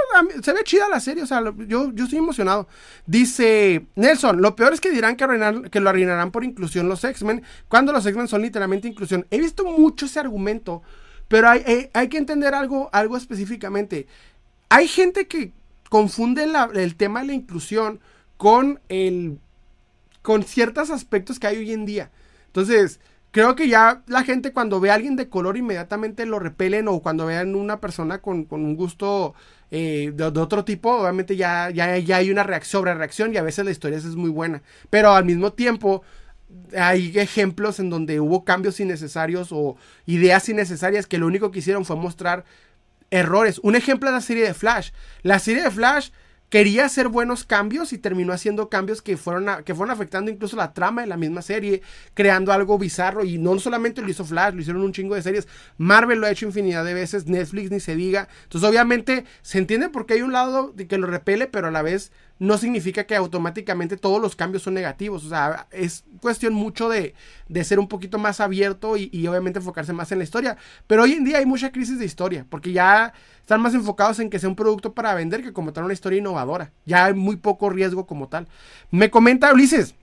se 0.40 0.52
ve 0.52 0.62
chida 0.62 0.88
la 0.88 1.00
serie. 1.00 1.24
O 1.24 1.26
sea, 1.26 1.42
yo, 1.66 1.92
yo 1.92 2.04
estoy 2.04 2.18
emocionado. 2.18 2.68
Dice 3.06 3.86
Nelson: 3.96 4.40
Lo 4.40 4.54
peor 4.54 4.72
es 4.72 4.80
que 4.80 4.92
dirán 4.92 5.16
que, 5.16 5.26
que 5.70 5.80
lo 5.80 5.90
arruinarán 5.90 6.30
por 6.30 6.44
inclusión 6.44 6.88
los 6.88 7.02
X-Men, 7.02 7.42
cuando 7.68 7.92
los 7.92 8.06
X-Men 8.06 8.28
son 8.28 8.42
literalmente 8.42 8.86
inclusión. 8.86 9.26
He 9.30 9.40
visto 9.40 9.64
mucho 9.64 10.06
ese 10.06 10.20
argumento, 10.20 10.82
pero 11.26 11.48
hay, 11.48 11.90
hay, 11.92 12.08
que 12.08 12.18
entender 12.18 12.54
algo, 12.54 12.88
algo 12.92 13.16
específicamente. 13.16 14.06
Hay 14.68 14.86
gente 14.86 15.26
que 15.26 15.52
confunde 15.90 16.48
el 16.74 16.94
tema 16.94 17.20
de 17.20 17.26
la 17.26 17.32
inclusión 17.32 17.98
con 18.36 18.80
el. 18.88 19.40
con 20.22 20.44
ciertos 20.44 20.90
aspectos 20.90 21.40
que 21.40 21.48
hay 21.48 21.56
hoy 21.56 21.72
en 21.72 21.84
día. 21.84 22.12
Entonces 22.46 23.00
creo 23.36 23.54
que 23.54 23.68
ya 23.68 24.02
la 24.06 24.24
gente 24.24 24.54
cuando 24.54 24.80
ve 24.80 24.90
a 24.90 24.94
alguien 24.94 25.14
de 25.14 25.28
color 25.28 25.58
inmediatamente 25.58 26.24
lo 26.24 26.38
repelen 26.38 26.88
o 26.88 27.02
cuando 27.02 27.26
vean 27.26 27.54
una 27.54 27.82
persona 27.82 28.22
con, 28.22 28.46
un 28.48 28.76
gusto 28.76 29.34
eh, 29.70 30.10
de, 30.14 30.24
otro 30.24 30.64
tipo, 30.64 31.02
obviamente 31.02 31.36
ya, 31.36 31.68
ya, 31.68 31.98
ya 31.98 32.16
hay 32.16 32.30
una 32.30 32.44
reacción, 32.44 32.80
sobre 32.80 32.94
reacción 32.94 33.34
y 33.34 33.36
a 33.36 33.42
veces 33.42 33.66
la 33.66 33.72
historia 33.72 33.98
es 33.98 34.06
muy 34.16 34.30
buena. 34.30 34.62
Pero 34.88 35.12
al 35.12 35.26
mismo 35.26 35.52
tiempo 35.52 36.02
hay 36.74 37.12
ejemplos 37.18 37.78
en 37.78 37.90
donde 37.90 38.20
hubo 38.20 38.42
cambios 38.42 38.80
innecesarios 38.80 39.48
o 39.52 39.76
ideas 40.06 40.48
innecesarias 40.48 41.06
que 41.06 41.18
lo 41.18 41.26
único 41.26 41.50
que 41.50 41.58
hicieron 41.58 41.84
fue 41.84 41.96
mostrar 41.96 42.46
errores. 43.10 43.60
Un 43.62 43.76
ejemplo 43.76 44.08
es 44.08 44.14
la 44.14 44.22
serie 44.22 44.44
de 44.44 44.54
Flash. 44.54 44.92
La 45.20 45.40
serie 45.40 45.62
de 45.62 45.70
Flash 45.70 46.08
quería 46.48 46.84
hacer 46.84 47.08
buenos 47.08 47.44
cambios 47.44 47.92
y 47.92 47.98
terminó 47.98 48.32
haciendo 48.32 48.68
cambios 48.68 49.02
que 49.02 49.16
fueron, 49.16 49.64
que 49.64 49.74
fueron 49.74 49.92
afectando 49.92 50.30
incluso 50.30 50.56
la 50.56 50.72
trama 50.72 51.02
de 51.02 51.08
la 51.08 51.16
misma 51.16 51.42
serie, 51.42 51.82
creando 52.14 52.52
algo 52.52 52.78
bizarro. 52.78 53.24
Y 53.24 53.38
no 53.38 53.58
solamente 53.58 54.02
lo 54.02 54.08
hizo 54.08 54.24
Flash, 54.24 54.54
lo 54.54 54.60
hicieron 54.60 54.82
un 54.82 54.92
chingo 54.92 55.14
de 55.14 55.22
series. 55.22 55.48
Marvel 55.78 56.20
lo 56.20 56.26
ha 56.26 56.30
hecho 56.30 56.46
infinidad 56.46 56.84
de 56.84 56.94
veces, 56.94 57.26
Netflix 57.26 57.70
ni 57.70 57.80
se 57.80 57.96
diga. 57.96 58.28
Entonces, 58.44 58.68
obviamente, 58.68 59.24
se 59.42 59.58
entiende 59.58 59.88
porque 59.88 60.14
hay 60.14 60.22
un 60.22 60.32
lado 60.32 60.72
de 60.74 60.86
que 60.86 60.98
lo 60.98 61.06
repele, 61.06 61.46
pero 61.46 61.68
a 61.68 61.70
la 61.70 61.82
vez 61.82 62.12
no 62.38 62.58
significa 62.58 63.04
que 63.04 63.16
automáticamente 63.16 63.96
todos 63.96 64.20
los 64.20 64.36
cambios 64.36 64.62
son 64.62 64.74
negativos. 64.74 65.24
O 65.24 65.28
sea, 65.28 65.66
es 65.70 66.04
cuestión 66.20 66.54
mucho 66.54 66.88
de, 66.88 67.14
de 67.48 67.64
ser 67.64 67.78
un 67.78 67.88
poquito 67.88 68.18
más 68.18 68.40
abierto 68.40 68.96
y, 68.96 69.08
y, 69.12 69.26
obviamente 69.26 69.58
enfocarse 69.58 69.92
más 69.92 70.12
en 70.12 70.18
la 70.18 70.24
historia. 70.24 70.56
Pero 70.86 71.04
hoy 71.04 71.12
en 71.12 71.24
día 71.24 71.38
hay 71.38 71.46
mucha 71.46 71.72
crisis 71.72 71.98
de 71.98 72.04
historia, 72.04 72.46
porque 72.48 72.72
ya 72.72 73.12
están 73.40 73.60
más 73.60 73.74
enfocados 73.74 74.18
en 74.18 74.28
que 74.28 74.38
sea 74.38 74.48
un 74.48 74.56
producto 74.56 74.92
para 74.92 75.14
vender 75.14 75.42
que 75.42 75.52
como 75.52 75.72
tal 75.72 75.84
una 75.84 75.94
historia 75.94 76.18
innovadora. 76.18 76.72
Ya 76.84 77.06
hay 77.06 77.14
muy 77.14 77.36
poco 77.36 77.70
riesgo 77.70 78.06
como 78.06 78.28
tal. 78.28 78.48
Me 78.90 79.10
comenta 79.10 79.52
Ulises. 79.52 79.94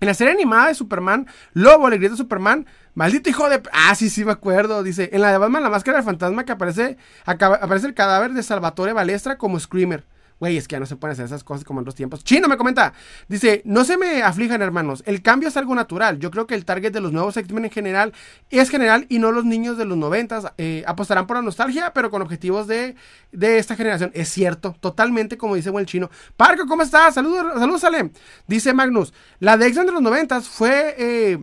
En 0.00 0.08
la 0.08 0.14
serie 0.14 0.34
animada 0.34 0.68
de 0.68 0.74
Superman, 0.74 1.26
Lobo, 1.52 1.88
el 1.88 1.98
grito 1.98 2.12
de 2.12 2.18
Superman, 2.18 2.66
maldito 2.94 3.30
hijo 3.30 3.48
de... 3.48 3.62
Ah, 3.72 3.94
sí, 3.94 4.10
sí, 4.10 4.24
me 4.24 4.32
acuerdo. 4.32 4.82
Dice, 4.82 5.08
en 5.12 5.22
la 5.22 5.30
de 5.30 5.38
Batman, 5.38 5.62
la 5.62 5.70
máscara 5.70 5.98
del 5.98 6.04
fantasma 6.04 6.44
que 6.44 6.52
aparece, 6.52 6.98
aparece 7.24 7.86
el 7.86 7.94
cadáver 7.94 8.32
de 8.32 8.42
Salvatore 8.42 8.92
Balestra 8.92 9.38
como 9.38 9.58
Screamer. 9.58 10.04
Güey, 10.44 10.58
es 10.58 10.68
que 10.68 10.74
ya 10.74 10.80
no 10.80 10.84
se 10.84 10.96
pueden 10.96 11.14
hacer 11.14 11.24
esas 11.24 11.42
cosas 11.42 11.64
como 11.64 11.80
en 11.80 11.86
los 11.86 11.94
tiempos. 11.94 12.22
Chino 12.22 12.48
me 12.48 12.58
comenta. 12.58 12.92
Dice, 13.28 13.62
no 13.64 13.82
se 13.82 13.96
me 13.96 14.22
aflijan, 14.22 14.60
hermanos. 14.60 15.02
El 15.06 15.22
cambio 15.22 15.48
es 15.48 15.56
algo 15.56 15.74
natural. 15.74 16.18
Yo 16.18 16.30
creo 16.30 16.46
que 16.46 16.54
el 16.54 16.66
target 16.66 16.92
de 16.92 17.00
los 17.00 17.12
nuevos 17.12 17.34
X-Men 17.38 17.64
en 17.64 17.70
general 17.70 18.12
es 18.50 18.68
general 18.68 19.06
y 19.08 19.20
no 19.20 19.32
los 19.32 19.46
niños 19.46 19.78
de 19.78 19.86
los 19.86 19.96
noventas. 19.96 20.52
Eh, 20.58 20.84
apostarán 20.86 21.26
por 21.26 21.38
la 21.38 21.42
nostalgia, 21.42 21.94
pero 21.94 22.10
con 22.10 22.20
objetivos 22.20 22.66
de, 22.66 22.94
de, 23.32 23.56
esta 23.56 23.74
generación. 23.74 24.10
Es 24.12 24.28
cierto, 24.28 24.76
totalmente 24.80 25.38
como 25.38 25.54
dice 25.54 25.70
el 25.70 25.86
chino. 25.86 26.10
Parco, 26.36 26.66
¿cómo 26.66 26.82
estás? 26.82 27.14
Saludos, 27.14 27.58
saludos, 27.58 27.80
Salem. 27.80 28.10
Dice 28.46 28.74
Magnus, 28.74 29.14
la 29.40 29.56
de 29.56 29.72
de 29.72 29.92
los 29.92 30.02
noventas 30.02 30.46
fue... 30.46 30.94
Eh, 30.98 31.38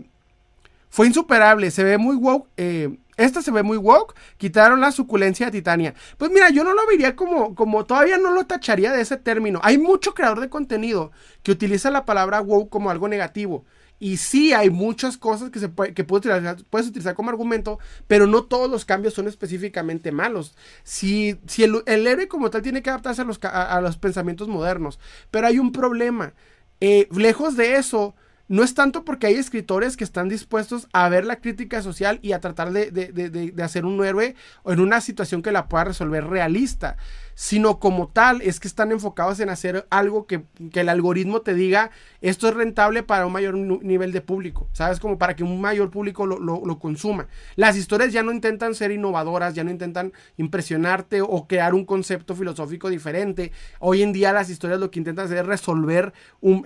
fue 0.91 1.07
insuperable, 1.07 1.71
se 1.71 1.85
ve 1.85 1.97
muy 1.97 2.17
wow. 2.17 2.47
Eh, 2.57 2.97
esta 3.21 3.41
se 3.41 3.51
ve 3.51 3.63
muy 3.63 3.77
woke, 3.77 4.15
quitaron 4.37 4.81
la 4.81 4.91
suculencia 4.91 5.47
de 5.47 5.51
Titania. 5.51 5.93
Pues 6.17 6.31
mira, 6.31 6.49
yo 6.49 6.63
no 6.63 6.73
lo 6.73 6.85
vería 6.87 7.15
como, 7.15 7.55
como, 7.55 7.85
todavía 7.85 8.17
no 8.17 8.31
lo 8.31 8.45
tacharía 8.45 8.91
de 8.91 9.01
ese 9.01 9.17
término. 9.17 9.59
Hay 9.63 9.77
mucho 9.77 10.13
creador 10.13 10.39
de 10.39 10.49
contenido 10.49 11.11
que 11.43 11.51
utiliza 11.51 11.91
la 11.91 12.05
palabra 12.05 12.41
woke 12.41 12.69
como 12.69 12.89
algo 12.89 13.07
negativo. 13.07 13.65
Y 14.01 14.17
sí, 14.17 14.51
hay 14.51 14.71
muchas 14.71 15.15
cosas 15.15 15.51
que, 15.51 15.59
se 15.59 15.69
puede, 15.69 15.93
que 15.93 16.03
puedes, 16.03 16.87
utilizar, 16.87 17.13
como 17.13 17.29
argumento, 17.29 17.77
pero 18.07 18.25
no 18.25 18.45
todos 18.45 18.67
los 18.67 18.83
cambios 18.83 19.13
son 19.13 19.27
específicamente 19.27 20.11
malos. 20.11 20.55
Si, 20.83 21.39
si 21.45 21.63
el, 21.63 21.83
héroe 21.85 22.27
como 22.27 22.49
tal 22.49 22.63
tiene 22.63 22.81
que 22.81 22.89
adaptarse 22.89 23.21
a 23.21 23.25
los, 23.25 23.39
a, 23.43 23.79
los 23.79 23.97
pensamientos 23.97 24.47
modernos, 24.47 24.99
pero 25.29 25.45
hay 25.45 25.59
un 25.59 25.71
problema. 25.71 26.33
Eh, 26.79 27.07
lejos 27.15 27.55
de 27.55 27.75
eso, 27.75 28.15
no 28.51 28.63
es 28.63 28.73
tanto 28.73 29.05
porque 29.05 29.27
hay 29.27 29.35
escritores 29.35 29.95
que 29.95 30.03
están 30.03 30.27
dispuestos 30.27 30.89
a 30.91 31.07
ver 31.07 31.23
la 31.23 31.37
crítica 31.37 31.81
social 31.81 32.19
y 32.21 32.33
a 32.33 32.41
tratar 32.41 32.73
de, 32.73 32.91
de, 32.91 33.63
hacer 33.63 33.85
un 33.85 34.03
héroe 34.03 34.35
en 34.65 34.81
una 34.81 34.99
situación 34.99 35.41
que 35.41 35.53
la 35.53 35.69
pueda 35.69 35.85
resolver 35.85 36.25
realista, 36.25 36.97
sino 37.41 37.79
como 37.79 38.07
tal 38.07 38.43
es 38.43 38.59
que 38.59 38.67
están 38.67 38.91
enfocados 38.91 39.39
en 39.39 39.49
hacer 39.49 39.87
algo 39.89 40.27
que, 40.27 40.43
el 40.73 40.89
algoritmo 40.89 41.41
te 41.41 41.55
diga 41.55 41.89
esto 42.21 42.47
es 42.47 42.53
rentable 42.53 43.01
para 43.01 43.25
un 43.25 43.33
mayor 43.33 43.55
nivel 43.55 44.11
de 44.11 44.21
público, 44.21 44.69
¿sabes? 44.73 44.99
Como 44.99 45.17
para 45.17 45.35
que 45.35 45.43
un 45.43 45.59
mayor 45.59 45.89
público 45.89 46.27
lo, 46.27 46.77
consuma. 46.77 47.27
Las 47.55 47.77
historias 47.77 48.13
ya 48.13 48.21
no 48.21 48.31
intentan 48.31 48.75
ser 48.75 48.91
innovadoras, 48.91 49.55
ya 49.55 49.63
no 49.63 49.71
intentan 49.71 50.13
impresionarte 50.37 51.23
o 51.23 51.47
crear 51.47 51.73
un 51.73 51.83
concepto 51.83 52.35
filosófico 52.35 52.91
diferente. 52.91 53.51
Hoy 53.79 54.03
en 54.03 54.13
día 54.13 54.33
las 54.33 54.51
historias 54.51 54.79
lo 54.79 54.91
que 54.91 54.99
intentan 54.99 55.25
hacer 55.25 55.39
es 55.39 55.45
resolver, 55.47 56.13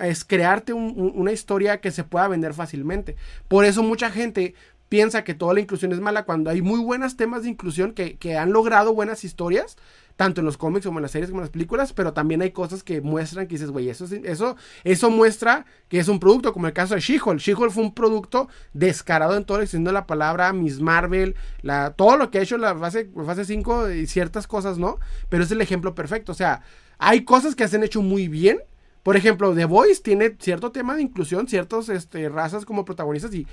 es 0.02 0.26
crearte 0.26 0.74
una 0.74 1.32
historia 1.32 1.80
que 1.80 1.92
se 1.92 2.04
pueda 2.04 2.28
vender 2.28 2.54
fácilmente. 2.54 3.16
Por 3.48 3.64
eso 3.64 3.82
mucha 3.82 4.12
gente 4.12 4.56
piensa 4.90 5.24
que 5.24 5.34
toda 5.34 5.54
la 5.54 5.60
inclusión 5.60 5.92
es 5.92 6.00
mala 6.00 6.26
cuando 6.26 6.50
hay 6.50 6.62
muy 6.62 6.80
buenos 6.80 7.18
temas 7.18 7.44
de 7.44 7.50
inclusión 7.50 7.94
que, 7.94 8.18
que 8.18 8.38
han 8.38 8.52
logrado 8.52 8.94
buenas 8.94 9.24
historias 9.24 9.78
tanto 10.16 10.42
en 10.42 10.46
los 10.46 10.58
cómics 10.58 10.86
como 10.86 11.00
en 11.00 11.04
las 11.04 11.12
series 11.12 11.30
como 11.30 11.42
en 11.42 11.46
las 11.46 11.52
películas, 11.52 11.94
pero 11.94 12.14
también 12.14 12.42
hay 12.42 12.52
cosas 12.52 12.84
que 12.84 13.02
muestran 13.02 13.48
que 13.48 13.56
dices, 13.56 13.72
güey, 13.72 13.90
eso, 13.90 14.06
eso, 14.24 14.56
eso 14.84 15.10
muestra 15.10 15.66
que 15.90 16.00
es 16.00 16.08
un 16.08 16.20
producto, 16.20 16.54
como 16.54 16.68
el 16.68 16.74
caso 16.74 16.96
de 16.96 17.02
She-Hulk. 17.02 17.40
She-Hulk 17.40 17.72
fue 17.72 17.84
un 17.84 17.94
producto 17.94 18.48
descarado 18.74 19.36
en 19.36 19.44
todo 19.44 19.60
de 19.60 19.92
la 19.92 20.08
palabra, 20.08 20.54
Miss 20.54 20.80
Marvel, 20.80 21.36
la, 21.62 21.92
todo 21.92 22.18
lo 22.18 22.32
que 22.32 22.40
ha 22.40 22.42
hecho 22.42 22.58
la 22.58 22.76
fase, 22.76 23.10
fase 23.26 23.46
5 23.46 23.90
y 23.92 24.08
ciertas 24.08 24.48
cosas, 24.48 24.78
¿no? 24.78 25.00
Pero 25.30 25.44
es 25.44 25.52
el 25.52 25.62
ejemplo 25.62 25.96
perfecto, 25.96 26.32
o 26.32 26.36
sea, 26.36 26.62
hay 26.98 27.26
cosas 27.26 27.56
que 27.56 27.68
se 27.68 27.76
han 27.76 27.84
hecho 27.84 28.02
muy 28.02 28.28
bien. 28.28 28.60
Por 29.04 29.16
ejemplo, 29.16 29.54
The 29.54 29.66
Voice 29.66 30.02
tiene 30.02 30.36
cierto 30.40 30.72
tema 30.72 30.96
de 30.96 31.04
inclusión, 31.04 31.48
ciertas 31.48 31.90
este, 31.90 32.28
razas 32.28 32.66
como 32.66 32.86
protagonistas 32.86 33.36
y 33.36 33.46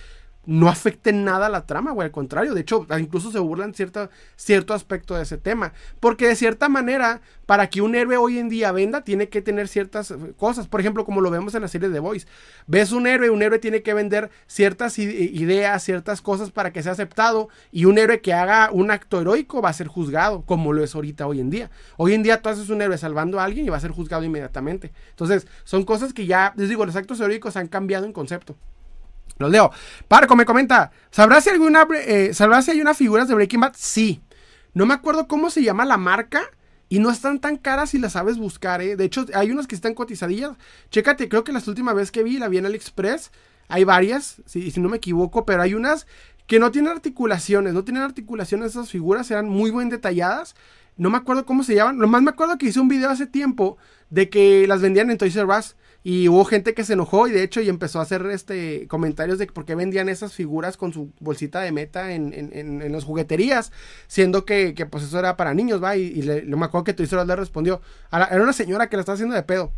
no 0.44 0.68
afecten 0.68 1.24
nada 1.24 1.46
a 1.46 1.48
la 1.48 1.66
trama, 1.66 1.92
güey. 1.92 2.06
Al 2.06 2.12
contrario, 2.12 2.54
de 2.54 2.62
hecho, 2.62 2.86
incluso 2.98 3.30
se 3.30 3.38
burlan 3.38 3.74
cierto, 3.74 4.74
aspecto 4.74 5.14
de 5.14 5.22
ese 5.22 5.38
tema. 5.38 5.72
Porque 6.00 6.26
de 6.26 6.34
cierta 6.34 6.68
manera, 6.68 7.20
para 7.46 7.68
que 7.68 7.80
un 7.80 7.94
héroe 7.94 8.16
hoy 8.16 8.38
en 8.38 8.48
día 8.48 8.72
venda, 8.72 9.02
tiene 9.02 9.28
que 9.28 9.40
tener 9.40 9.68
ciertas 9.68 10.10
eh, 10.10 10.16
cosas. 10.36 10.66
Por 10.66 10.80
ejemplo, 10.80 11.04
como 11.04 11.20
lo 11.20 11.30
vemos 11.30 11.54
en 11.54 11.62
la 11.62 11.68
serie 11.68 11.88
de 11.88 12.00
Boys. 12.00 12.26
Ves 12.66 12.92
un 12.92 13.06
héroe, 13.06 13.30
un 13.30 13.42
héroe 13.42 13.58
tiene 13.58 13.82
que 13.82 13.94
vender 13.94 14.30
ciertas 14.46 14.98
ideas, 14.98 15.82
ciertas 15.82 16.20
cosas 16.20 16.50
para 16.50 16.72
que 16.72 16.82
sea 16.82 16.92
aceptado. 16.92 17.48
Y 17.70 17.84
un 17.84 17.98
héroe 17.98 18.20
que 18.20 18.32
haga 18.32 18.70
un 18.72 18.90
acto 18.90 19.20
heroico 19.20 19.62
va 19.62 19.68
a 19.68 19.74
ser 19.74 19.86
juzgado, 19.86 20.42
como 20.42 20.72
lo 20.72 20.82
es 20.82 20.94
ahorita 20.94 21.26
hoy 21.26 21.40
en 21.40 21.50
día. 21.50 21.70
Hoy 21.96 22.14
en 22.14 22.22
día 22.22 22.42
tú 22.42 22.48
haces 22.48 22.68
un 22.68 22.82
héroe 22.82 22.98
salvando 22.98 23.38
a 23.38 23.44
alguien 23.44 23.66
y 23.66 23.68
va 23.68 23.76
a 23.76 23.80
ser 23.80 23.92
juzgado 23.92 24.24
inmediatamente. 24.24 24.92
Entonces, 25.10 25.46
son 25.62 25.84
cosas 25.84 26.12
que 26.12 26.26
ya, 26.26 26.52
les 26.56 26.68
digo, 26.68 26.84
los 26.84 26.96
actos 26.96 27.20
heroicos 27.20 27.56
han 27.56 27.68
cambiado 27.68 28.06
en 28.06 28.12
concepto. 28.12 28.56
Los 29.38 29.50
leo. 29.50 29.70
Parco 30.08 30.36
me 30.36 30.44
comenta. 30.44 30.92
¿Sabrás 31.10 31.44
si, 31.44 31.50
alguna, 31.50 31.86
eh, 31.94 32.32
si 32.34 32.70
hay 32.70 32.80
unas 32.80 32.96
figuras 32.96 33.28
de 33.28 33.34
Breaking 33.34 33.60
Bad? 33.60 33.74
Sí. 33.76 34.22
No 34.74 34.86
me 34.86 34.94
acuerdo 34.94 35.26
cómo 35.26 35.50
se 35.50 35.62
llama 35.62 35.84
la 35.84 35.96
marca. 35.96 36.42
Y 36.88 36.98
no 36.98 37.10
están 37.10 37.38
tan 37.40 37.56
caras 37.56 37.90
si 37.90 37.98
las 37.98 38.12
sabes 38.12 38.36
buscar, 38.36 38.82
¿eh? 38.82 38.96
De 38.96 39.04
hecho, 39.04 39.24
hay 39.32 39.50
unas 39.50 39.66
que 39.66 39.74
están 39.74 39.94
cotizadillas. 39.94 40.50
Chécate, 40.90 41.30
creo 41.30 41.42
que 41.42 41.50
la 41.50 41.62
última 41.66 41.94
vez 41.94 42.10
que 42.12 42.22
vi 42.22 42.38
la 42.38 42.48
vi 42.48 42.58
en 42.58 42.66
AliExpress. 42.66 43.32
Hay 43.68 43.84
varias, 43.84 44.42
si, 44.44 44.70
si 44.70 44.78
no 44.78 44.90
me 44.90 44.98
equivoco, 44.98 45.46
pero 45.46 45.62
hay 45.62 45.72
unas 45.72 46.06
que 46.46 46.58
no 46.58 46.70
tienen 46.70 46.92
articulaciones. 46.92 47.72
No 47.72 47.82
tienen 47.82 48.02
articulaciones 48.02 48.72
esas 48.72 48.90
figuras, 48.90 49.30
eran 49.30 49.48
muy 49.48 49.70
bien 49.70 49.88
detalladas. 49.88 50.54
No 50.98 51.08
me 51.08 51.16
acuerdo 51.16 51.46
cómo 51.46 51.64
se 51.64 51.74
llaman. 51.74 51.98
Lo 51.98 52.08
más 52.08 52.20
me 52.20 52.28
acuerdo 52.28 52.58
que 52.58 52.66
hice 52.66 52.80
un 52.80 52.88
video 52.88 53.08
hace 53.08 53.26
tiempo 53.26 53.78
de 54.10 54.28
que 54.28 54.66
las 54.66 54.82
vendían 54.82 55.10
en 55.10 55.16
Toys 55.16 55.34
R 55.34 55.46
Us. 55.46 55.76
Y 56.04 56.28
hubo 56.28 56.44
gente 56.44 56.74
que 56.74 56.84
se 56.84 56.94
enojó 56.94 57.28
y 57.28 57.30
de 57.30 57.42
hecho 57.42 57.60
y 57.60 57.68
empezó 57.68 58.00
a 58.00 58.02
hacer 58.02 58.26
este 58.26 58.86
comentarios 58.88 59.38
de 59.38 59.46
por 59.46 59.64
qué 59.64 59.74
vendían 59.74 60.08
esas 60.08 60.32
figuras 60.32 60.76
con 60.76 60.92
su 60.92 61.12
bolsita 61.20 61.60
de 61.60 61.72
meta 61.72 62.12
en, 62.12 62.32
en, 62.32 62.82
en, 62.82 62.92
las 62.92 63.04
jugueterías, 63.04 63.72
siendo 64.08 64.44
que, 64.44 64.74
que, 64.74 64.86
pues 64.86 65.04
eso 65.04 65.18
era 65.18 65.36
para 65.36 65.54
niños, 65.54 65.82
va. 65.82 65.96
Y, 65.96 66.02
y 66.02 66.22
le, 66.22 66.42
me 66.42 66.64
acuerdo 66.64 66.84
que 66.84 66.94
Toys 66.94 67.12
le 67.12 67.36
respondió. 67.36 67.80
era 68.10 68.42
una 68.42 68.52
señora 68.52 68.88
que 68.88 68.96
la 68.96 69.00
estaba 69.00 69.14
haciendo 69.14 69.34
de 69.34 69.42
pedo. 69.42 69.72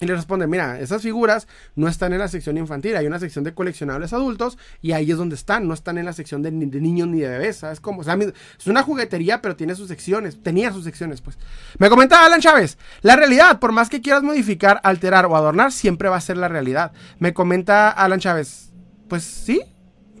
Y 0.00 0.06
le 0.06 0.14
responde, 0.14 0.46
mira, 0.46 0.78
esas 0.78 1.02
figuras 1.02 1.48
no 1.74 1.88
están 1.88 2.12
en 2.12 2.18
la 2.18 2.28
sección 2.28 2.58
infantil, 2.58 2.96
hay 2.96 3.06
una 3.06 3.18
sección 3.18 3.44
de 3.44 3.54
coleccionables 3.54 4.12
adultos 4.12 4.58
y 4.82 4.92
ahí 4.92 5.10
es 5.10 5.16
donde 5.16 5.36
están, 5.36 5.66
no 5.66 5.72
están 5.72 5.96
en 5.96 6.04
la 6.04 6.12
sección 6.12 6.42
de, 6.42 6.50
niños 6.52 7.08
ni 7.08 7.20
de 7.20 7.28
bebés, 7.28 7.56
¿sabes 7.58 7.80
cómo? 7.80 8.02
Es 8.02 8.66
una 8.66 8.82
juguetería, 8.82 9.40
pero 9.40 9.56
tiene 9.56 9.74
sus 9.74 9.88
secciones, 9.88 10.42
tenía 10.42 10.70
sus 10.72 10.84
secciones, 10.84 11.22
pues. 11.22 11.38
Me 11.78 11.88
comenta 11.88 12.24
Alan 12.24 12.40
Chávez, 12.40 12.76
la 13.00 13.16
realidad, 13.16 13.58
por 13.58 13.72
más 13.72 13.88
que 13.88 14.02
quieras 14.02 14.22
modificar, 14.22 14.80
alterar 14.82 15.24
o 15.26 15.36
adornar, 15.36 15.72
siempre 15.72 16.08
va 16.08 16.16
a 16.16 16.20
ser 16.20 16.36
la 16.36 16.48
realidad. 16.48 16.92
Me 17.18 17.32
comenta 17.32 17.90
Alan 17.90 18.20
Chávez, 18.20 18.70
pues 19.08 19.22
sí, 19.22 19.62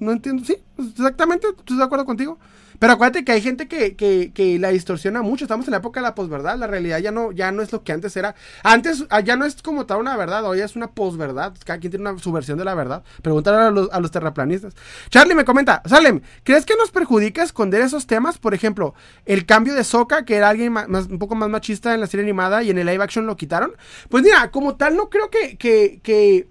no 0.00 0.12
entiendo, 0.12 0.42
sí, 0.44 0.56
exactamente, 0.78 1.48
estoy 1.48 1.76
de 1.76 1.84
acuerdo 1.84 2.06
contigo. 2.06 2.38
Pero 2.78 2.92
acuérdate 2.92 3.24
que 3.24 3.32
hay 3.32 3.40
gente 3.40 3.68
que, 3.68 3.96
que, 3.96 4.32
que, 4.32 4.58
la 4.58 4.68
distorsiona 4.68 5.22
mucho. 5.22 5.44
Estamos 5.44 5.66
en 5.66 5.72
la 5.72 5.78
época 5.78 6.00
de 6.00 6.04
la 6.04 6.14
posverdad. 6.14 6.58
La 6.58 6.66
realidad 6.66 6.98
ya 6.98 7.12
no, 7.12 7.32
ya 7.32 7.52
no 7.52 7.62
es 7.62 7.72
lo 7.72 7.82
que 7.82 7.92
antes 7.92 8.16
era. 8.16 8.34
Antes 8.62 9.04
ah, 9.10 9.20
ya 9.20 9.36
no 9.36 9.44
es 9.44 9.62
como 9.62 9.86
tal 9.86 9.98
una 9.98 10.16
verdad. 10.16 10.44
Hoy 10.44 10.60
es 10.60 10.76
una 10.76 10.88
posverdad. 10.88 11.54
Cada 11.64 11.78
quien 11.78 11.90
tiene 11.90 12.08
una, 12.08 12.18
su 12.18 12.32
versión 12.32 12.58
de 12.58 12.64
la 12.64 12.74
verdad. 12.74 13.02
Pregúntale 13.22 13.58
a 13.58 13.70
los, 13.70 13.90
a 13.92 14.00
los 14.00 14.10
terraplanistas. 14.10 14.74
Charlie 15.08 15.34
me 15.34 15.44
comenta. 15.44 15.82
Salem, 15.86 16.20
¿crees 16.42 16.66
que 16.66 16.76
nos 16.76 16.90
perjudica 16.90 17.42
esconder 17.42 17.82
esos 17.82 18.06
temas? 18.06 18.38
Por 18.38 18.54
ejemplo, 18.54 18.94
el 19.24 19.46
cambio 19.46 19.74
de 19.74 19.84
Soka, 19.84 20.24
que 20.24 20.36
era 20.36 20.48
alguien 20.48 20.72
más, 20.72 21.06
un 21.06 21.18
poco 21.18 21.34
más 21.34 21.48
machista 21.48 21.94
en 21.94 22.00
la 22.00 22.06
serie 22.06 22.24
animada 22.24 22.62
y 22.62 22.70
en 22.70 22.78
el 22.78 22.86
live 22.86 23.02
action 23.02 23.26
lo 23.26 23.36
quitaron. 23.36 23.72
Pues 24.08 24.22
mira, 24.22 24.50
como 24.50 24.76
tal, 24.76 24.96
no 24.96 25.10
creo 25.10 25.30
que, 25.30 25.56
que, 25.56 26.00
que 26.02 26.48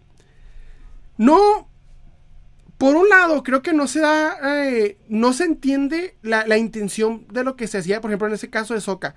no 1.18 1.70
por 2.78 2.96
un 2.96 3.08
lado, 3.08 3.42
creo 3.44 3.62
que 3.62 3.74
no 3.74 3.88
se 3.88 4.02
da, 4.02 4.38
eh, 4.44 4.98
no 5.08 5.32
se 5.34 5.46
entiende 5.46 6.18
la, 6.22 6.58
intención 6.58 7.26
de 7.32 7.44
lo 7.44 7.56
que 7.56 7.68
se 7.68 7.78
hacía, 7.78 8.02
por 8.02 8.12
ejemplo, 8.12 8.28
en 8.28 8.34
ese 8.34 8.50
caso 8.50 8.74
de 8.74 8.82
Soka. 8.82 9.16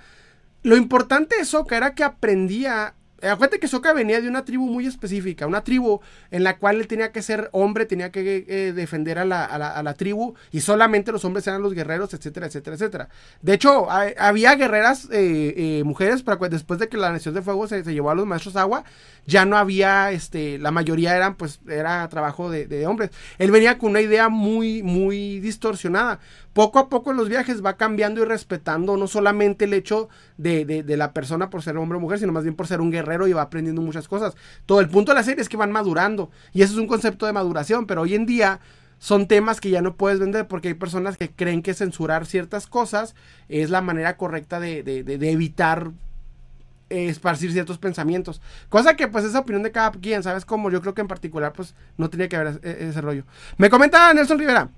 Lo 0.62 0.76
importante 0.76 1.36
de 1.36 1.44
Soka 1.44 1.76
era 1.76 1.94
que 1.94 2.04
aprendía 2.04 2.94
acuérdate 3.22 3.59
que 3.59 3.68
Soka 3.68 3.92
venía 3.92 4.20
de 4.20 4.28
una 4.28 4.44
tribu 4.44 4.66
muy 4.66 4.87
específica, 4.87 5.46
una 5.46 5.64
tribu 5.64 6.00
en 6.31 6.44
la 6.44 6.59
cual 6.59 6.76
él 6.76 6.87
tenía 6.87 7.12
que 7.12 7.22
ser 7.22 7.48
hombre, 7.52 7.87
tenía 7.87 8.11
que 8.11 8.44
eh, 8.48 8.72
defender 8.72 9.18
a 9.18 9.24
la, 9.24 9.94
tribu 9.94 10.35
y 10.52 10.61
solamente 10.61 11.11
los 11.12 11.24
hombres 11.24 11.46
eran 11.46 11.62
los 11.62 11.74
guerreros, 11.74 12.14
etcétera, 12.14 12.46
etcétera, 12.46 12.76
etcétera. 12.76 13.09
De 13.42 13.54
hecho, 13.54 13.88
había 13.90 14.54
guerreras 14.54 15.09
eh, 15.11 15.83
mujeres, 15.85 16.22
pero 16.22 16.48
después 16.48 16.78
de 16.78 16.88
que 16.88 16.96
la 16.96 17.11
Nación 17.11 17.35
de 17.35 17.42
Fuego 17.42 17.66
se, 17.66 17.83
llevó 17.83 18.11
a 18.11 18.14
los 18.14 18.26
maestros 18.26 18.57
agua, 18.57 18.85
ya 19.26 19.44
no 19.44 19.57
había, 19.57 20.12
este, 20.12 20.59
la 20.59 20.70
mayoría 20.70 21.16
eran, 21.16 21.35
pues, 21.35 21.61
era 21.68 22.09
trabajo 22.09 22.50
de, 22.50 22.66
de 22.66 22.87
hombres. 22.87 23.11
Él 23.38 23.50
venía 23.50 23.78
con 23.78 23.90
una 23.90 24.00
idea 24.00 24.28
muy, 24.28 24.83
muy 24.83 25.40
distorsionada 25.40 26.20
poco 26.58 26.80
a 26.80 26.88
poco 26.88 27.12
en 27.12 27.16
los 27.16 27.28
viajes 27.28 27.64
va 27.64 27.76
cambiando 27.76 28.20
y 28.20 28.24
respetando 28.24 28.96
no 28.96 29.06
solamente 29.06 29.66
el 29.66 29.74
hecho 29.74 30.08
de, 30.38 30.82
la 30.88 31.12
persona 31.12 31.50
por 31.50 31.62
ser 31.62 31.76
hombre 31.76 31.98
o 31.98 32.00
mujer, 32.00 32.18
sino 32.18 32.32
más 32.32 32.42
bien 32.42 32.56
por 32.56 32.66
ser 32.66 32.80
un 32.80 32.90
guerrero 32.90 33.28
y 33.28 33.32
va 33.32 33.42
aprendiendo 33.42 33.80
muchas 33.80 34.08
cosas. 34.08 34.34
Todo 34.66 34.80
el 34.80 34.88
punto 34.88 35.12
de 35.12 35.14
la 35.14 35.22
serie 35.22 35.40
es 35.40 35.48
que 35.48 35.56
van 35.56 35.70
madurando 35.70 36.30
y 36.52 36.62
eso 36.62 36.72
es 36.72 36.80
un 36.80 36.88
concepto 36.88 37.26
de 37.26 37.32
maduración, 37.32 37.86
pero 37.86 38.00
hoy 38.02 38.16
en 38.16 38.26
día 38.26 38.58
son 38.98 39.28
temas 39.28 39.60
que 39.60 39.70
ya 39.70 39.82
no 39.82 39.94
puedes 39.94 40.18
vender 40.18 40.48
porque 40.48 40.66
hay 40.66 40.74
personas 40.74 41.16
que 41.16 41.30
creen 41.30 41.62
que 41.62 41.74
censurar 41.74 42.26
ciertas 42.26 42.66
cosas 42.66 43.14
es 43.48 43.70
la 43.70 43.80
manera 43.80 44.16
correcta 44.16 44.58
de, 44.58 44.82
de 44.82 45.30
evitar 45.30 45.92
esparcir 46.88 47.52
ciertos 47.52 47.78
pensamientos. 47.78 48.42
Cosa 48.68 48.96
que 48.96 49.06
pues 49.06 49.24
es 49.24 49.36
opinión 49.36 49.62
de 49.62 49.70
cada 49.70 49.92
quien, 49.92 50.24
¿sabes? 50.24 50.44
Como 50.44 50.72
yo 50.72 50.80
creo 50.80 50.92
que 50.92 51.02
en 51.02 51.06
particular 51.06 51.52
pues 51.52 51.76
no 51.96 52.10
tenía 52.10 52.28
que 52.28 52.34
haber 52.34 52.58
ese, 52.64 52.88
ese 52.88 53.00
rollo. 53.00 53.22
Me 53.58 53.70
comenta 53.70 54.12
Nelson 54.12 54.40
Rivera. 54.40 54.68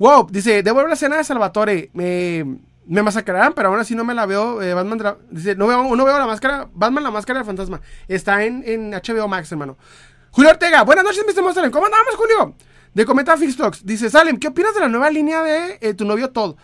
Wow, 0.00 0.28
dice, 0.30 0.62
debo 0.62 0.78
ver 0.78 0.88
la 0.88 0.94
escena 0.94 1.18
de 1.18 1.24
Salvatore. 1.24 1.90
me 1.92 3.02
masacrarán, 3.02 3.52
pero 3.52 3.68
aún 3.68 3.78
así 3.78 3.94
no 3.94 4.02
me 4.02 4.14
la 4.14 4.24
veo. 4.24 4.62
Eh, 4.62 4.72
Batman 4.72 5.18
dice, 5.30 5.54
no 5.54 5.66
veo, 5.66 5.94
no 5.94 6.04
veo 6.06 6.18
la 6.18 6.26
máscara. 6.26 6.70
Batman, 6.72 7.04
la 7.04 7.10
máscara 7.10 7.40
del 7.40 7.46
fantasma. 7.46 7.82
Está 8.08 8.42
en, 8.42 8.64
en 8.66 8.92
HBO 8.92 9.28
Max, 9.28 9.52
hermano. 9.52 9.76
Julio 10.30 10.52
Ortega, 10.52 10.84
buenas 10.84 11.04
noches, 11.04 11.22
Mr. 11.26 11.52
Salem. 11.52 11.70
¿Cómo 11.70 11.84
andamos, 11.84 12.14
Julio? 12.16 12.54
De 12.94 13.04
Cometa 13.04 13.36
Fixbox. 13.36 13.84
Dice, 13.84 14.08
Salem, 14.08 14.38
¿qué 14.38 14.48
opinas 14.48 14.72
de 14.72 14.80
la 14.80 14.88
nueva 14.88 15.10
línea 15.10 15.42
de 15.42 15.76
eh, 15.82 15.92
tu 15.92 16.06
novio 16.06 16.30
Todd? 16.30 16.56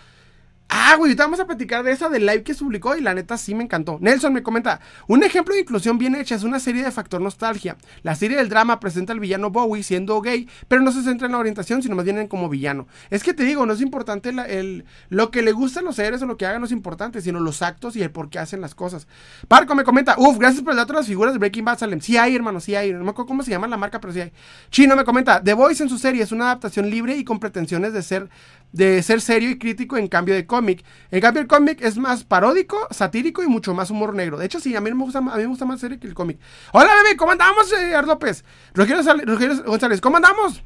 Ah, 0.68 0.96
güey, 0.98 1.14
vamos 1.14 1.38
a 1.38 1.46
platicar 1.46 1.84
de 1.84 1.92
esa 1.92 2.08
del 2.08 2.26
live 2.26 2.42
que 2.42 2.52
se 2.52 2.64
publicó 2.64 2.96
y 2.96 3.00
la 3.00 3.14
neta 3.14 3.38
sí 3.38 3.54
me 3.54 3.62
encantó. 3.62 3.98
Nelson 4.00 4.32
me 4.32 4.42
comenta, 4.42 4.80
un 5.06 5.22
ejemplo 5.22 5.54
de 5.54 5.60
inclusión 5.60 5.96
bien 5.96 6.16
hecha 6.16 6.34
es 6.34 6.42
una 6.42 6.58
serie 6.58 6.82
de 6.82 6.90
factor 6.90 7.20
nostalgia. 7.20 7.76
La 8.02 8.16
serie 8.16 8.36
del 8.36 8.48
drama 8.48 8.80
presenta 8.80 9.12
al 9.12 9.20
villano 9.20 9.50
Bowie 9.50 9.84
siendo 9.84 10.20
gay, 10.20 10.48
pero 10.66 10.82
no 10.82 10.90
se 10.90 11.02
centra 11.02 11.26
en 11.26 11.32
la 11.32 11.38
orientación, 11.38 11.82
sino 11.82 11.94
más 11.94 12.04
bien 12.04 12.18
en 12.18 12.26
como 12.26 12.48
villano. 12.48 12.88
Es 13.10 13.22
que 13.22 13.32
te 13.32 13.44
digo, 13.44 13.64
no 13.64 13.74
es 13.74 13.80
importante 13.80 14.30
el, 14.30 14.84
lo 15.08 15.30
que 15.30 15.42
le 15.42 15.52
gustan 15.52 15.84
los 15.84 15.96
seres 15.96 16.20
o 16.22 16.26
lo 16.26 16.36
que 16.36 16.46
hagan 16.46 16.60
no 16.60 16.66
es 16.66 16.72
importante, 16.72 17.20
sino 17.20 17.38
los 17.38 17.62
actos 17.62 17.94
y 17.94 18.02
el 18.02 18.10
por 18.10 18.28
qué 18.28 18.40
hacen 18.40 18.60
las 18.60 18.74
cosas. 18.74 19.06
Parco 19.46 19.76
me 19.76 19.84
comenta, 19.84 20.16
uff, 20.18 20.36
gracias 20.36 20.64
por 20.64 20.72
el 20.72 20.78
dato 20.78 20.94
de 20.94 20.98
las 20.98 21.06
figuras 21.06 21.32
de 21.32 21.38
Breaking 21.38 21.64
Bad, 21.64 21.78
Salem. 21.78 22.00
Sí 22.00 22.16
hay, 22.16 22.34
hermano, 22.34 22.58
sí 22.58 22.74
hay. 22.74 22.92
No 22.92 23.04
me 23.04 23.10
acuerdo 23.10 23.28
cómo 23.28 23.44
se 23.44 23.52
llama 23.52 23.68
la 23.68 23.76
marca, 23.76 24.00
pero 24.00 24.12
sí 24.12 24.20
hay. 24.20 24.32
Chino 24.70 24.96
me 24.96 25.04
comenta, 25.04 25.40
The 25.42 25.54
Voice 25.54 25.82
en 25.82 25.88
su 25.88 25.98
serie 25.98 26.24
es 26.24 26.32
una 26.32 26.46
adaptación 26.46 26.90
libre 26.90 27.16
y 27.16 27.22
con 27.22 27.38
pretensiones 27.38 27.92
de 27.92 28.02
ser 28.02 28.28
de 28.72 29.02
ser 29.02 29.20
serio 29.20 29.50
y 29.50 29.58
crítico 29.58 29.96
en 29.96 30.08
cambio 30.08 30.34
de 30.34 30.46
cómic. 30.46 30.84
En 31.10 31.20
cambio 31.20 31.42
el 31.42 31.48
cómic 31.48 31.80
es 31.82 31.96
más 31.96 32.24
paródico, 32.24 32.76
satírico 32.90 33.42
y 33.42 33.46
mucho 33.46 33.74
más 33.74 33.90
humor 33.90 34.14
negro. 34.14 34.36
De 34.38 34.46
hecho, 34.46 34.60
sí, 34.60 34.76
a 34.76 34.80
mí 34.80 34.92
me 34.92 35.02
gusta, 35.02 35.18
a 35.18 35.22
mí 35.22 35.42
me 35.42 35.46
gusta 35.46 35.64
más 35.64 35.80
serie 35.80 35.98
que 35.98 36.06
el 36.06 36.14
cómic. 36.14 36.38
Hola, 36.72 36.90
bebé, 37.02 37.16
¿cómo 37.16 37.32
andamos, 37.32 37.72
eh, 37.72 37.94
López? 38.04 38.44
Rogelio, 38.74 39.64
González, 39.64 40.00
¿cómo 40.00 40.16
andamos? 40.16 40.62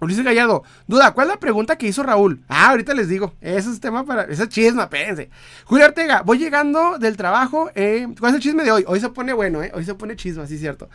Ulises 0.00 0.24
Gallardo, 0.24 0.64
duda, 0.86 1.12
¿cuál 1.12 1.28
es 1.28 1.34
la 1.34 1.40
pregunta 1.40 1.76
que 1.76 1.86
hizo 1.86 2.02
Raúl? 2.02 2.42
Ah, 2.48 2.70
ahorita 2.70 2.94
les 2.94 3.08
digo, 3.08 3.34
ese 3.40 3.70
es 3.70 3.80
tema 3.80 4.04
para, 4.04 4.24
ese 4.24 4.42
es 4.42 4.48
chisme, 4.48 4.82
espérense. 4.82 5.30
Julio 5.64 5.86
Ortega, 5.86 6.22
voy 6.22 6.38
llegando 6.38 6.98
del 6.98 7.16
trabajo, 7.16 7.70
¿cuál 7.72 8.30
es 8.30 8.34
el 8.34 8.40
chisme 8.40 8.64
de 8.64 8.72
hoy? 8.72 8.84
Hoy 8.86 9.00
se 9.00 9.08
pone 9.10 9.32
bueno, 9.32 9.62
eh, 9.62 9.70
hoy 9.72 9.84
se 9.84 9.94
pone 9.94 10.16
chisme, 10.16 10.42
así 10.42 10.58
cierto. 10.58 10.88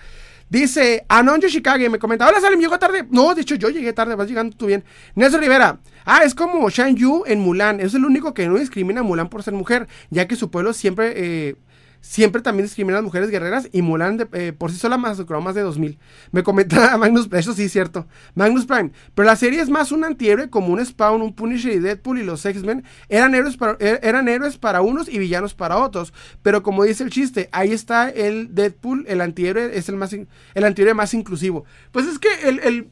Dice 0.50 1.06
Anon 1.10 1.40
Yoshikage, 1.40 1.90
me 1.90 2.00
comenta, 2.00 2.28
hola 2.28 2.42
Salim, 2.42 2.60
llegó 2.60 2.80
tarde. 2.80 3.06
No, 3.12 3.36
de 3.36 3.42
hecho 3.42 3.56
yo 3.56 3.70
llegué 3.70 3.94
tarde, 3.94 4.16
vas 4.16 4.28
llegando 4.28 4.58
tú 4.58 4.66
bien. 4.66 4.84
Nelson 5.14 5.42
Rivera, 5.42 5.80
ah, 6.06 6.24
es 6.24 6.34
como 6.34 6.70
Shan 6.70 6.96
Yu 6.96 7.24
en 7.28 7.40
Mulan, 7.40 7.80
es 7.80 7.94
el 7.94 8.04
único 8.04 8.34
que 8.34 8.48
no 8.48 8.58
discrimina 8.58 9.02
a 9.02 9.04
Mulan 9.04 9.30
por 9.30 9.44
ser 9.44 9.54
mujer, 9.54 9.88
ya 10.10 10.28
que 10.28 10.36
su 10.36 10.50
pueblo 10.50 10.74
siempre... 10.74 11.14
Eh, 11.16 11.56
siempre 12.02 12.42
también 12.42 12.66
discriminan 12.66 12.98
a 12.98 13.00
las 13.00 13.06
mujeres 13.06 13.30
guerreras 13.30 13.70
y 13.72 13.82
Mulan 13.82 14.18
de, 14.18 14.28
eh, 14.34 14.54
por 14.54 14.72
sí 14.72 14.78
sola 14.78 14.98
masacró 14.98 15.42
más 15.42 15.56
de 15.56 15.62
2000. 15.62 16.00
Me 16.32 16.44
comenta 16.44 16.98
Magnus, 16.98 17.30
eso 17.32 17.54
sí 17.54 17.64
es 17.64 17.72
cierto, 17.72 18.08
Magnus 18.36 18.66
Prime, 18.66 18.92
pero 19.16 19.26
la 19.26 19.36
serie 19.36 19.62
es 19.62 19.70
más 19.70 19.92
un 19.92 20.04
antihéroe 20.04 20.50
como 20.50 20.74
un 20.74 20.86
Spawn, 20.86 21.22
un 21.22 21.34
Punisher 21.34 21.74
y 21.74 21.80
Deadpool 21.80 22.20
y 22.20 22.24
los 22.24 22.46
X-Men 22.46 22.84
eran 23.10 23.36
héroes, 23.36 23.58
para, 23.58 23.78
er, 23.80 24.00
eran 24.04 24.28
héroes 24.28 24.58
para 24.58 24.82
unos 24.82 25.10
y 25.10 25.20
villanos 25.20 25.54
para 25.54 25.78
otros, 25.78 26.14
pero 26.42 26.64
como 26.64 26.84
dice 26.84 27.04
el 27.04 27.10
chiste, 27.10 27.50
ahí 27.52 27.72
está 27.72 28.10
el 28.10 28.56
Deadpool, 28.56 29.06
el 29.08 29.22
antihéroe 29.22 29.78
es 29.78 29.90
el, 29.90 29.96
más, 29.96 30.14
el 30.14 30.64
antihéroe 30.64 30.94
más 30.94 31.14
inclusivo. 31.14 31.66
Pues 31.92 32.06
es 32.08 32.20
que 32.20 32.30
el, 32.48 32.60
el 32.60 32.90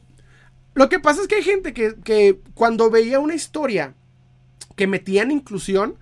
lo 0.74 0.88
que 0.88 1.00
pasa 1.00 1.22
es 1.22 1.26
que 1.26 1.34
hay 1.34 1.42
gente 1.42 1.72
que, 1.72 1.96
que 2.04 2.38
cuando 2.54 2.88
veía 2.88 3.18
una 3.18 3.34
historia 3.34 3.94
que 4.76 4.86
metían 4.86 5.32
inclusión, 5.32 5.96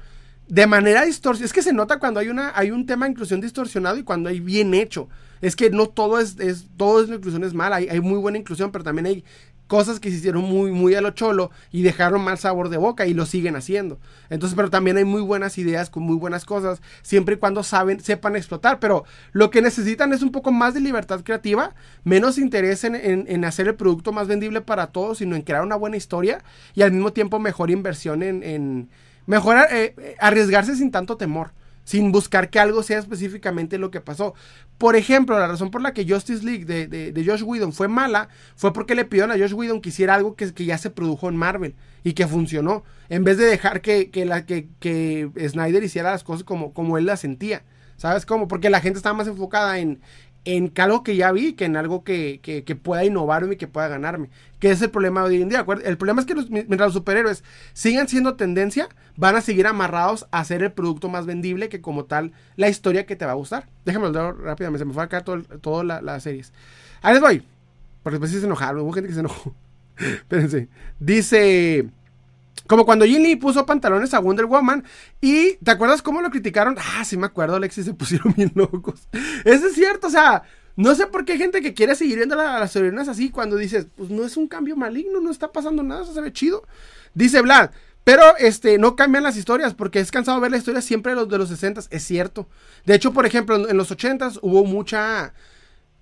de 0.48 0.66
manera 0.66 1.04
distorsionada. 1.04 1.46
Es 1.46 1.52
que 1.52 1.62
se 1.62 1.72
nota 1.72 1.98
cuando 1.98 2.20
hay 2.20 2.28
una 2.28 2.52
hay 2.54 2.70
un 2.70 2.86
tema 2.86 3.06
de 3.06 3.12
inclusión 3.12 3.40
distorsionado 3.40 3.98
y 3.98 4.02
cuando 4.02 4.28
hay 4.28 4.40
bien 4.40 4.74
hecho. 4.74 5.08
Es 5.40 5.54
que 5.54 5.70
no 5.70 5.88
todo 5.88 6.18
es, 6.18 6.38
es 6.38 6.66
todo 6.76 7.02
es 7.02 7.10
inclusión 7.10 7.44
es 7.44 7.52
mala, 7.52 7.76
hay, 7.76 7.88
hay, 7.88 8.00
muy 8.00 8.18
buena 8.18 8.38
inclusión, 8.38 8.72
pero 8.72 8.84
también 8.84 9.06
hay 9.06 9.24
cosas 9.66 10.00
que 10.00 10.10
se 10.10 10.16
hicieron 10.16 10.44
muy 10.44 10.70
muy 10.70 10.94
a 10.94 11.00
lo 11.00 11.10
cholo 11.10 11.50
y 11.72 11.82
dejaron 11.82 12.22
mal 12.22 12.38
sabor 12.38 12.68
de 12.68 12.78
boca 12.78 13.06
y 13.06 13.12
lo 13.12 13.26
siguen 13.26 13.54
haciendo. 13.54 13.98
Entonces, 14.30 14.56
pero 14.56 14.70
también 14.70 14.96
hay 14.96 15.04
muy 15.04 15.20
buenas 15.20 15.58
ideas 15.58 15.90
con 15.90 16.04
muy 16.04 16.16
buenas 16.16 16.46
cosas, 16.46 16.80
siempre 17.02 17.34
y 17.34 17.38
cuando 17.38 17.62
saben 17.64 18.00
sepan 18.00 18.36
explotar, 18.36 18.78
pero 18.80 19.04
lo 19.32 19.50
que 19.50 19.60
necesitan 19.60 20.12
es 20.12 20.22
un 20.22 20.32
poco 20.32 20.52
más 20.52 20.72
de 20.72 20.80
libertad 20.80 21.20
creativa, 21.22 21.74
menos 22.04 22.38
interés 22.38 22.84
en, 22.84 22.94
en, 22.94 23.44
hacer 23.44 23.66
el 23.66 23.74
producto 23.74 24.12
más 24.12 24.28
vendible 24.28 24.62
para 24.62 24.86
todos, 24.86 25.18
sino 25.18 25.36
en 25.36 25.42
crear 25.42 25.62
una 25.62 25.76
buena 25.76 25.96
historia 25.96 26.42
y 26.74 26.82
al 26.82 26.92
mismo 26.92 27.12
tiempo 27.12 27.38
mejor 27.40 27.70
inversión 27.70 28.22
en 28.22 28.88
Mejor 29.26 29.56
eh, 29.58 29.94
eh, 29.96 30.16
arriesgarse 30.20 30.76
sin 30.76 30.90
tanto 30.90 31.16
temor, 31.16 31.52
sin 31.84 32.12
buscar 32.12 32.50
que 32.50 32.58
algo 32.58 32.82
sea 32.82 32.98
específicamente 32.98 33.78
lo 33.78 33.90
que 33.90 34.00
pasó. 34.00 34.34
Por 34.78 34.96
ejemplo, 34.96 35.38
la 35.38 35.48
razón 35.48 35.70
por 35.70 35.82
la 35.82 35.92
que 35.92 36.08
Justice 36.08 36.44
League 36.44 36.64
de, 36.64 36.86
de, 36.86 37.24
Josh 37.24 37.42
Whedon 37.42 37.72
fue 37.72 37.88
mala 37.88 38.28
fue 38.54 38.72
porque 38.72 38.94
le 38.94 39.04
pidieron 39.04 39.30
a 39.32 39.38
Josh 39.38 39.54
Whedon 39.54 39.80
que 39.80 39.88
hiciera 39.88 40.14
algo 40.14 40.36
que, 40.36 40.52
que 40.52 40.64
ya 40.64 40.78
se 40.78 40.90
produjo 40.90 41.28
en 41.28 41.36
Marvel 41.36 41.74
y 42.04 42.12
que 42.12 42.26
funcionó, 42.26 42.84
en 43.08 43.24
vez 43.24 43.36
de 43.36 43.46
dejar 43.46 43.80
que, 43.80 44.10
que, 44.10 44.24
la, 44.24 44.46
que, 44.46 44.68
que 44.78 45.30
Snyder 45.48 45.82
hiciera 45.82 46.12
las 46.12 46.24
cosas 46.24 46.44
como, 46.44 46.72
como 46.72 46.98
él 46.98 47.06
las 47.06 47.20
sentía. 47.20 47.62
¿Sabes 47.96 48.26
cómo? 48.26 48.46
Porque 48.46 48.68
la 48.68 48.80
gente 48.80 48.98
estaba 48.98 49.16
más 49.16 49.26
enfocada 49.26 49.78
en, 49.78 50.00
en 50.46 50.72
algo 50.76 51.02
que 51.02 51.16
ya 51.16 51.32
vi 51.32 51.54
que 51.54 51.64
en 51.64 51.76
algo 51.76 52.04
que, 52.04 52.40
que, 52.40 52.76
pueda 52.76 53.04
innovarme 53.04 53.54
y 53.54 53.56
que 53.56 53.66
pueda 53.66 53.88
ganarme. 53.88 54.30
Que 54.60 54.70
es 54.70 54.80
el 54.80 54.90
problema 54.90 55.22
de 55.22 55.30
hoy 55.34 55.42
en 55.42 55.48
día. 55.48 55.66
El 55.84 55.98
problema 55.98 56.20
es 56.20 56.26
que 56.26 56.36
mientras 56.36 56.88
los 56.88 56.94
superhéroes 56.94 57.42
sigan 57.72 58.06
siendo 58.06 58.36
tendencia, 58.36 58.88
van 59.16 59.34
a 59.34 59.40
seguir 59.40 59.66
amarrados 59.66 60.28
a 60.30 60.38
hacer 60.38 60.62
el 60.62 60.70
producto 60.70 61.08
más 61.08 61.26
vendible 61.26 61.68
que 61.68 61.80
como 61.80 62.04
tal 62.04 62.32
la 62.54 62.68
historia 62.68 63.06
que 63.06 63.16
te 63.16 63.26
va 63.26 63.32
a 63.32 63.34
gustar. 63.34 63.66
Déjame 63.84 64.06
hablar 64.06 64.38
rápidamente, 64.38 64.78
se 64.78 64.84
me 64.84 64.94
fue 64.94 65.02
acá 65.02 65.24
todas 65.24 65.44
todo 65.60 65.82
las 65.82 66.22
series. 66.22 66.52
Ahí 67.02 67.14
les 67.14 67.22
voy. 67.22 67.42
Porque 68.04 68.14
después 68.14 68.30
sí 68.30 68.38
se 68.38 68.46
enojaron, 68.46 68.82
hubo 68.82 68.92
gente 68.92 69.08
que 69.08 69.14
se 69.14 69.20
enojó. 69.20 69.52
Espérense. 69.98 70.68
Dice... 71.00 71.90
Como 72.66 72.84
cuando 72.84 73.04
Jin 73.04 73.22
Lee 73.22 73.36
puso 73.36 73.66
pantalones 73.66 74.14
a 74.14 74.18
Wonder 74.18 74.46
Woman. 74.46 74.84
Y 75.20 75.54
¿te 75.56 75.70
acuerdas 75.70 76.02
cómo 76.02 76.20
lo 76.20 76.30
criticaron? 76.30 76.76
Ah, 76.78 77.04
sí 77.04 77.16
me 77.16 77.26
acuerdo, 77.26 77.56
Alexis, 77.56 77.84
se 77.84 77.94
pusieron 77.94 78.32
bien 78.36 78.52
locos. 78.54 79.08
Eso 79.44 79.68
es 79.68 79.74
cierto, 79.74 80.08
o 80.08 80.10
sea, 80.10 80.42
no 80.76 80.94
sé 80.94 81.06
por 81.06 81.24
qué 81.24 81.32
hay 81.32 81.38
gente 81.38 81.62
que 81.62 81.74
quiere 81.74 81.94
seguir 81.94 82.16
viendo 82.16 82.38
a 82.38 82.60
las 82.60 82.76
heroínas 82.76 83.08
así 83.08 83.30
cuando 83.30 83.56
dices, 83.56 83.86
pues 83.96 84.10
no 84.10 84.24
es 84.24 84.36
un 84.36 84.46
cambio 84.46 84.76
maligno, 84.76 85.20
no 85.20 85.30
está 85.30 85.50
pasando 85.52 85.82
nada, 85.82 86.02
eso 86.02 86.12
se 86.12 86.20
ve 86.20 86.32
chido. 86.32 86.66
Dice 87.14 87.40
Vlad, 87.40 87.70
pero 88.04 88.22
este, 88.38 88.78
no 88.78 88.94
cambian 88.94 89.24
las 89.24 89.36
historias 89.36 89.74
porque 89.74 90.00
es 90.00 90.12
cansado 90.12 90.38
ver 90.40 90.50
la 90.50 90.58
historia 90.58 90.80
siempre 90.80 91.12
de 91.12 91.16
los 91.16 91.28
de 91.28 91.38
los 91.38 91.48
60 91.48 91.80
es 91.90 92.02
cierto. 92.04 92.46
De 92.84 92.94
hecho, 92.94 93.12
por 93.12 93.26
ejemplo, 93.26 93.68
en 93.68 93.76
los 93.76 93.90
80 93.90 94.32
hubo 94.42 94.64
mucha 94.64 95.32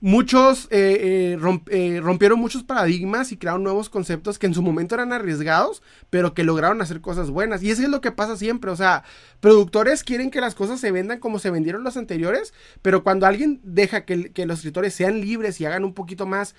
muchos 0.05 0.67
eh, 0.71 1.39
eh, 1.41 1.61
eh, 1.71 2.01
rompieron 2.03 2.39
muchos 2.39 2.63
paradigmas 2.63 3.33
y 3.33 3.39
crearon 3.39 3.63
nuevos 3.63 3.89
conceptos 3.89 4.39
que 4.39 4.45
en 4.45 4.53
su 4.53 4.61
momento 4.61 4.95
eran 4.95 5.15
arriesgados, 5.15 5.83
pero 6.11 6.35
que 6.35 6.45
lograron 6.45 6.83
hacer 6.83 7.01
cosas 7.01 7.31
buenas. 7.31 7.63
Y 7.63 7.71
eso 7.71 7.81
es 7.81 7.89
lo 7.89 8.03
que 8.03 8.13
pasa 8.13 8.37
siempre. 8.37 8.71
O 8.71 8.77
sea, 8.77 9.03
productores 9.41 10.05
quieren 10.05 10.31
que 10.31 10.43
las 10.43 10.55
cosas 10.55 10.79
se 10.79 10.93
vendan 10.93 11.21
como 11.21 11.39
se 11.39 11.51
vendieron 11.51 11.85
los 11.85 11.97
anteriores, 11.97 12.53
pero 12.83 13.03
cuando 13.03 13.25
alguien 13.25 13.63
deja 13.63 14.05
que 14.05 14.47
los 14.47 14.59
escritores 14.59 14.93
sean 14.93 15.23
libres 15.23 15.59
y 15.63 15.65
hagan 15.65 15.85
un 15.85 15.95
poquito 15.95 16.27
más 16.27 16.55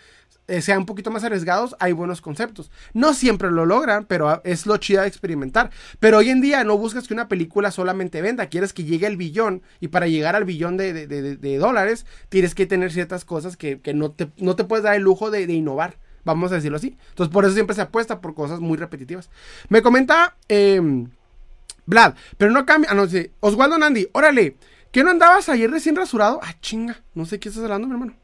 eh, 0.47 0.61
sean 0.61 0.79
un 0.79 0.85
poquito 0.85 1.11
más 1.11 1.23
arriesgados, 1.23 1.75
hay 1.79 1.91
buenos 1.91 2.21
conceptos. 2.21 2.71
No 2.93 3.13
siempre 3.13 3.49
lo 3.49 3.65
logran, 3.65 4.05
pero 4.05 4.41
es 4.43 4.65
lo 4.65 4.77
chido 4.77 5.01
de 5.01 5.07
experimentar. 5.07 5.71
Pero 5.99 6.17
hoy 6.17 6.29
en 6.29 6.41
día 6.41 6.63
no 6.63 6.77
buscas 6.77 7.07
que 7.07 7.13
una 7.13 7.27
película 7.27 7.71
solamente 7.71 8.21
venda, 8.21 8.47
quieres 8.47 8.73
que 8.73 8.83
llegue 8.83 9.07
al 9.07 9.17
billón 9.17 9.63
y 9.79 9.87
para 9.87 10.07
llegar 10.07 10.35
al 10.35 10.45
billón 10.45 10.77
de, 10.77 11.57
dólares 11.59 12.05
tienes 12.29 12.53
que 12.53 12.65
tener 12.65 12.91
ciertas 12.91 13.25
cosas 13.25 13.57
que, 13.57 13.79
no, 13.93 14.11
te, 14.11 14.29
no, 14.37 14.55
te, 14.55 14.63
puedes 14.63 14.83
dar 14.83 14.95
el 14.95 15.01
lujo 15.01 15.31
de, 15.31 15.43
innovar. 15.43 15.97
Vamos 16.23 16.51
a 16.51 16.55
decirlo 16.55 16.77
así. 16.77 16.97
Entonces 17.09 17.31
por 17.31 17.45
eso 17.45 17.53
siempre 17.53 17.75
se 17.75 17.81
apuesta 17.81 18.19
por 18.19 18.33
cosas 18.33 18.59
muy 18.59 18.77
repetitivas. 18.77 19.29
Me 19.69 19.81
comenta 19.81 20.35
eh, 20.49 20.81
Vlad, 21.85 22.15
pero 22.37 22.51
no 22.51 22.65
cambia. 22.65 22.91
Ah, 22.91 22.95
no 22.95 23.07
sé. 23.07 23.31
Oswaldo 23.39 23.77
Nandi, 23.77 24.07
órale. 24.11 24.57
¿Qué 24.91 25.03
no 25.03 25.11
andabas 25.11 25.49
ayer 25.49 25.69
recién 25.69 25.95
rasurado? 25.95 26.39
Ah, 26.41 26.55
chinga. 26.61 27.01
No 27.13 27.25
sé 27.25 27.39
qué 27.39 27.49
estás 27.49 27.63
hablando, 27.63 27.87
mi 27.87 27.93
hermano. 27.93 28.15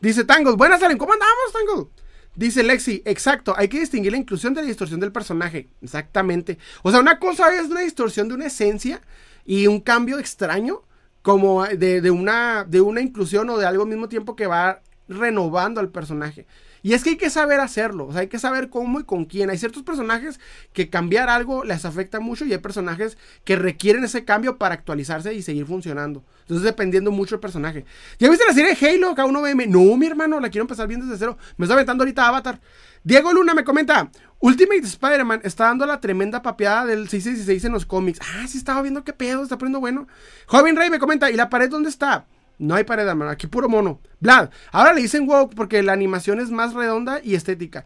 Dice 0.00 0.24
Tangle, 0.24 0.56
buenas 0.56 0.80
Salen, 0.80 0.98
¿cómo 0.98 1.12
andamos, 1.12 1.52
Tangle? 1.52 1.90
Dice 2.34 2.62
Lexi, 2.62 3.02
exacto, 3.06 3.54
hay 3.56 3.68
que 3.68 3.80
distinguir 3.80 4.12
la 4.12 4.18
inclusión 4.18 4.52
de 4.52 4.60
la 4.60 4.68
distorsión 4.68 5.00
del 5.00 5.10
personaje. 5.10 5.70
Exactamente. 5.80 6.58
O 6.82 6.90
sea, 6.90 7.00
una 7.00 7.18
cosa 7.18 7.54
es 7.58 7.68
una 7.70 7.80
distorsión 7.80 8.28
de 8.28 8.34
una 8.34 8.46
esencia 8.46 9.00
y 9.46 9.66
un 9.66 9.80
cambio 9.80 10.18
extraño, 10.18 10.82
como 11.22 11.64
de, 11.64 12.10
una, 12.10 12.64
de 12.64 12.80
una 12.82 13.00
inclusión 13.00 13.48
o 13.50 13.58
de 13.58 13.66
algo 13.66 13.84
al 13.84 13.88
mismo 13.88 14.08
tiempo 14.08 14.36
que 14.36 14.46
va 14.46 14.80
renovando 15.08 15.80
al 15.80 15.88
personaje. 15.88 16.46
Y 16.86 16.94
es 16.94 17.02
que 17.02 17.10
hay 17.10 17.16
que 17.16 17.30
saber 17.30 17.58
hacerlo, 17.58 18.06
o 18.06 18.12
sea, 18.12 18.20
hay 18.20 18.28
que 18.28 18.38
saber 18.38 18.70
cómo 18.70 19.00
y 19.00 19.02
con 19.02 19.24
quién. 19.24 19.50
Hay 19.50 19.58
ciertos 19.58 19.82
personajes 19.82 20.38
que 20.72 20.88
cambiar 20.88 21.28
algo 21.28 21.64
les 21.64 21.84
afecta 21.84 22.20
mucho 22.20 22.44
y 22.44 22.52
hay 22.52 22.58
personajes 22.58 23.18
que 23.42 23.56
requieren 23.56 24.04
ese 24.04 24.24
cambio 24.24 24.56
para 24.56 24.76
actualizarse 24.76 25.34
y 25.34 25.42
seguir 25.42 25.66
funcionando. 25.66 26.22
Entonces, 26.42 26.62
dependiendo 26.62 27.10
mucho 27.10 27.34
del 27.34 27.40
personaje. 27.40 27.84
¿Ya 28.20 28.30
viste 28.30 28.44
la 28.46 28.54
serie 28.54 28.72
de 28.72 28.86
Halo, 28.88 29.16
K1BM? 29.16 29.66
No, 29.66 29.96
mi 29.96 30.06
hermano, 30.06 30.38
la 30.38 30.48
quiero 30.48 30.62
empezar 30.62 30.86
bien 30.86 31.00
desde 31.00 31.18
cero. 31.18 31.36
Me 31.56 31.64
está 31.64 31.74
aventando 31.74 32.04
ahorita 32.04 32.28
Avatar. 32.28 32.60
Diego 33.02 33.32
Luna 33.32 33.52
me 33.52 33.64
comenta, 33.64 34.08
Ultimate 34.38 34.86
Spider-Man 34.86 35.40
está 35.42 35.64
dando 35.64 35.86
la 35.86 36.00
tremenda 36.00 36.40
papeada 36.40 36.86
del 36.86 37.08
666 37.08 37.64
en 37.64 37.72
los 37.72 37.84
cómics. 37.84 38.20
Ah, 38.22 38.46
sí, 38.46 38.58
estaba 38.58 38.80
viendo 38.82 39.02
qué 39.02 39.12
pedo, 39.12 39.42
está 39.42 39.58
poniendo 39.58 39.80
bueno. 39.80 40.06
Joven 40.46 40.76
Rey 40.76 40.88
me 40.88 41.00
comenta, 41.00 41.32
¿y 41.32 41.34
la 41.34 41.50
pared 41.50 41.68
dónde 41.68 41.88
está? 41.88 42.26
No 42.58 42.74
hay 42.74 42.84
pared, 42.84 43.06
hermano. 43.06 43.30
Aquí 43.30 43.46
puro 43.46 43.68
mono. 43.68 44.00
Vlad. 44.20 44.50
Ahora 44.72 44.94
le 44.94 45.02
dicen 45.02 45.26
wow 45.26 45.50
porque 45.50 45.82
la 45.82 45.92
animación 45.92 46.40
es 46.40 46.50
más 46.50 46.74
redonda 46.74 47.20
y 47.22 47.34
estética. 47.34 47.84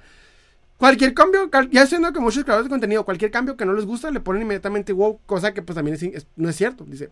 Cualquier 0.76 1.12
cambio, 1.12 1.50
ya 1.70 1.87
siendo 1.87 2.11
que 2.12 2.20
muchos 2.20 2.42
creadores 2.42 2.64
de 2.66 2.70
contenido, 2.70 3.04
cualquier 3.04 3.30
cambio 3.30 3.54
que 3.56 3.66
no 3.66 3.74
les 3.74 3.85
gusta, 3.85 4.11
le 4.11 4.20
ponen 4.20 4.42
inmediatamente 4.42 4.94
wow, 4.94 5.20
cosa 5.26 5.52
que 5.52 5.61
pues 5.61 5.76
también 5.76 5.98
no 6.37 6.48
es 6.48 6.56
cierto. 6.56 6.85
Dice, 6.87 7.11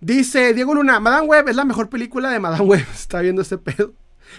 dice 0.00 0.54
Diego 0.54 0.74
Luna, 0.74 1.00
Madame 1.00 1.26
Web 1.26 1.48
es 1.48 1.56
la 1.56 1.64
mejor 1.64 1.88
película 1.88 2.30
de 2.30 2.38
Madame 2.38 2.64
Web. 2.64 2.86
Está 2.94 3.20
viendo 3.20 3.42
este 3.42 3.58
pedo. 3.58 3.94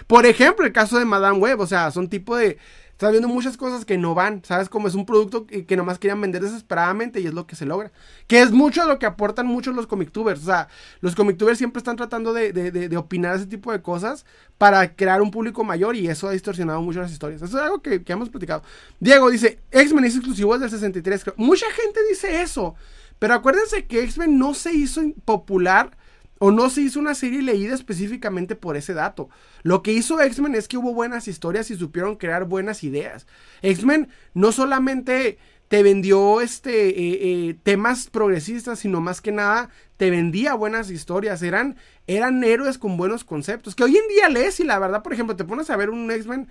Por 0.06 0.24
ejemplo, 0.24 0.64
el 0.64 0.72
caso 0.72 0.98
de 0.98 1.04
Madame 1.04 1.38
Web, 1.38 1.60
o 1.60 1.66
sea, 1.66 1.90
son 1.90 2.08
tipo 2.08 2.34
de 2.34 2.56
Estás 3.02 3.10
viendo 3.10 3.26
muchas 3.26 3.56
cosas 3.56 3.84
que 3.84 3.98
no 3.98 4.14
van, 4.14 4.44
¿sabes? 4.44 4.68
Como 4.68 4.86
es 4.86 4.94
un 4.94 5.04
producto 5.04 5.44
que, 5.44 5.76
nomás 5.76 5.98
querían 5.98 6.20
vender 6.20 6.40
desesperadamente 6.40 7.18
y 7.18 7.26
es 7.26 7.34
lo 7.34 7.48
que 7.48 7.56
se 7.56 7.66
logra. 7.66 7.90
Que 8.28 8.40
es 8.40 8.52
mucho 8.52 8.86
lo 8.86 9.00
que 9.00 9.06
aportan 9.06 9.44
muchos 9.48 9.74
los 9.74 9.88
comictubers. 9.88 10.40
O 10.42 10.44
sea, 10.44 10.68
los 11.00 11.16
comictubers 11.16 11.58
siempre 11.58 11.80
están 11.80 11.96
tratando 11.96 12.32
de, 12.32 12.52
de, 12.52 12.70
de, 12.70 12.96
opinar 12.96 13.34
ese 13.34 13.46
tipo 13.46 13.72
de 13.72 13.82
cosas 13.82 14.24
para 14.56 14.94
crear 14.94 15.20
un 15.20 15.32
público 15.32 15.64
mayor 15.64 15.96
y 15.96 16.06
eso 16.06 16.28
ha 16.28 16.30
distorsionado 16.30 16.80
mucho 16.80 17.00
las 17.00 17.10
historias. 17.10 17.42
Eso 17.42 17.58
es 17.58 17.64
algo 17.64 17.82
que, 17.82 18.04
que 18.04 18.12
hemos 18.12 18.28
platicado. 18.28 18.62
Diego 19.00 19.32
dice, 19.32 19.58
X-Men 19.72 20.04
es 20.04 20.14
exclusivo 20.14 20.56
del 20.56 20.70
63. 20.70 21.24
Mucha 21.38 21.66
gente 21.72 21.98
dice 22.08 22.40
eso. 22.40 22.76
Pero 23.18 23.34
acuérdense 23.34 23.84
que 23.84 24.04
X-Men 24.04 24.38
no 24.38 24.54
se 24.54 24.74
hizo 24.74 25.02
popular 25.24 25.96
o 26.44 26.50
no 26.50 26.70
se 26.70 26.80
hizo 26.80 26.98
una 26.98 27.14
serie 27.14 27.40
leída 27.40 27.72
específicamente 27.72 28.56
por 28.56 28.76
ese 28.76 28.94
dato. 28.94 29.30
Lo 29.62 29.80
que 29.80 29.92
hizo 29.92 30.20
X-Men 30.20 30.56
es 30.56 30.66
que 30.66 30.76
hubo 30.76 30.92
buenas 30.92 31.28
historias 31.28 31.70
y 31.70 31.76
supieron 31.76 32.16
crear 32.16 32.46
buenas 32.46 32.82
ideas. 32.82 33.28
X-Men 33.62 34.08
no 34.34 34.50
solamente 34.50 35.38
te 35.68 35.84
vendió 35.84 36.40
este 36.40 36.88
eh, 36.88 37.18
eh, 37.48 37.56
temas 37.62 38.10
progresistas, 38.10 38.80
sino 38.80 39.00
más 39.00 39.20
que 39.20 39.30
nada 39.30 39.70
te 39.98 40.10
vendía 40.10 40.54
buenas 40.54 40.90
historias. 40.90 41.44
Eran, 41.44 41.76
eran 42.08 42.42
héroes 42.42 42.76
con 42.76 42.96
buenos 42.96 43.22
conceptos. 43.22 43.76
Que 43.76 43.84
hoy 43.84 43.96
en 43.96 44.08
día 44.08 44.28
lees 44.28 44.58
y 44.58 44.64
la 44.64 44.80
verdad, 44.80 45.04
por 45.04 45.12
ejemplo, 45.12 45.36
te 45.36 45.44
pones 45.44 45.70
a 45.70 45.76
ver 45.76 45.90
un 45.90 46.10
X-Men, 46.10 46.48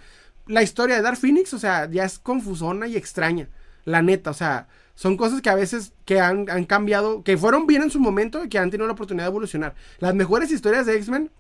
la 0.48 0.64
historia 0.64 0.96
de 0.96 1.02
Dark 1.02 1.18
Phoenix, 1.18 1.54
o 1.54 1.60
sea, 1.60 1.90
ya 1.92 2.06
es 2.06 2.18
confusona 2.18 2.88
y 2.88 2.96
extraña. 2.96 3.50
La 3.84 4.02
neta, 4.02 4.30
o 4.30 4.36
sea, 4.36 4.70
son 5.02 5.18
cosas 5.18 5.42
que 5.42 5.50
a 5.50 5.56
veces 5.56 5.94
que 6.06 6.20
han, 6.20 6.46
cambiado, 6.66 7.24
que 7.24 7.36
fueron 7.36 7.66
bien 7.66 7.82
en 7.82 7.90
su 7.90 8.00
momento 8.00 8.46
y 8.46 8.50
que 8.50 8.60
han 8.60 8.70
tenido 8.70 8.86
la 8.86 8.94
oportunidad 8.94 9.26
de 9.26 9.30
evolucionar. 9.32 9.74
Las 9.98 10.14
mejores 10.14 10.52
historias 10.52 10.86
de 10.86 10.96
X-Men, 10.96 11.32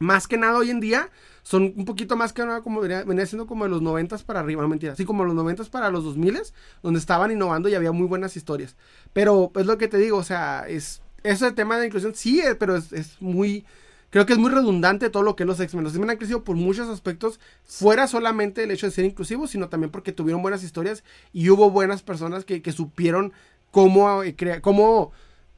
más 0.00 0.26
que 0.26 0.36
nada 0.36 0.58
hoy 0.58 0.70
en 0.70 0.80
día, 0.80 1.08
son 1.44 1.72
un 1.76 1.84
poquito 1.84 2.16
más 2.16 2.32
que 2.32 2.44
nada 2.44 2.62
como 2.62 2.80
venía, 2.80 3.26
siendo 3.26 3.46
como 3.46 3.62
de 3.62 3.70
los 3.70 3.80
90 3.80 4.18
para 4.26 4.40
arriba, 4.40 4.62
no 4.62 4.68
mentira, 4.68 4.94
así 4.94 5.04
como 5.04 5.24
los 5.24 5.36
90 5.36 5.66
para 5.66 5.88
los 5.88 6.02
2000 6.02 6.40
donde 6.82 6.98
estaban 6.98 7.30
innovando 7.30 7.68
y 7.68 7.76
había 7.76 7.92
muy 7.92 8.08
buenas 8.08 8.36
historias. 8.36 8.74
Pero 9.12 9.52
es 9.54 9.66
lo 9.66 9.78
que 9.78 9.86
te 9.86 9.98
digo, 9.98 10.18
o 10.18 10.24
sea, 10.24 10.64
es 10.66 11.00
ese 11.22 11.52
tema 11.52 11.78
de 11.78 11.86
inclusión 11.86 12.16
sí, 12.16 12.40
eh, 12.40 12.56
pero 12.56 12.74
es, 12.74 12.92
es 12.92 13.22
muy 13.22 13.64
creo 14.10 14.26
que 14.26 14.32
es 14.32 14.38
muy 14.38 14.50
redundante 14.50 15.10
todo 15.10 15.22
lo 15.22 15.36
que 15.36 15.44
es 15.44 15.46
los 15.46 15.60
X-Men. 15.60 15.84
Los 15.84 15.92
X-Men 15.92 16.10
han 16.10 16.16
crecido 16.16 16.44
por 16.44 16.56
muchos 16.56 16.88
aspectos, 16.88 17.40
fuera 17.64 18.06
solamente 18.06 18.64
el 18.64 18.70
hecho 18.70 18.86
de 18.86 18.92
ser 18.92 19.04
inclusivos, 19.04 19.50
sino 19.50 19.68
también 19.68 19.90
porque 19.90 20.12
tuvieron 20.12 20.42
buenas 20.42 20.62
historias 20.62 21.04
y 21.32 21.48
hubo 21.50 21.70
buenas 21.70 22.02
personas 22.02 22.44
que, 22.44 22.72
supieron 22.72 23.32
cómo, 23.70 24.22
eh, 24.22 24.36
cómo 24.60 25.12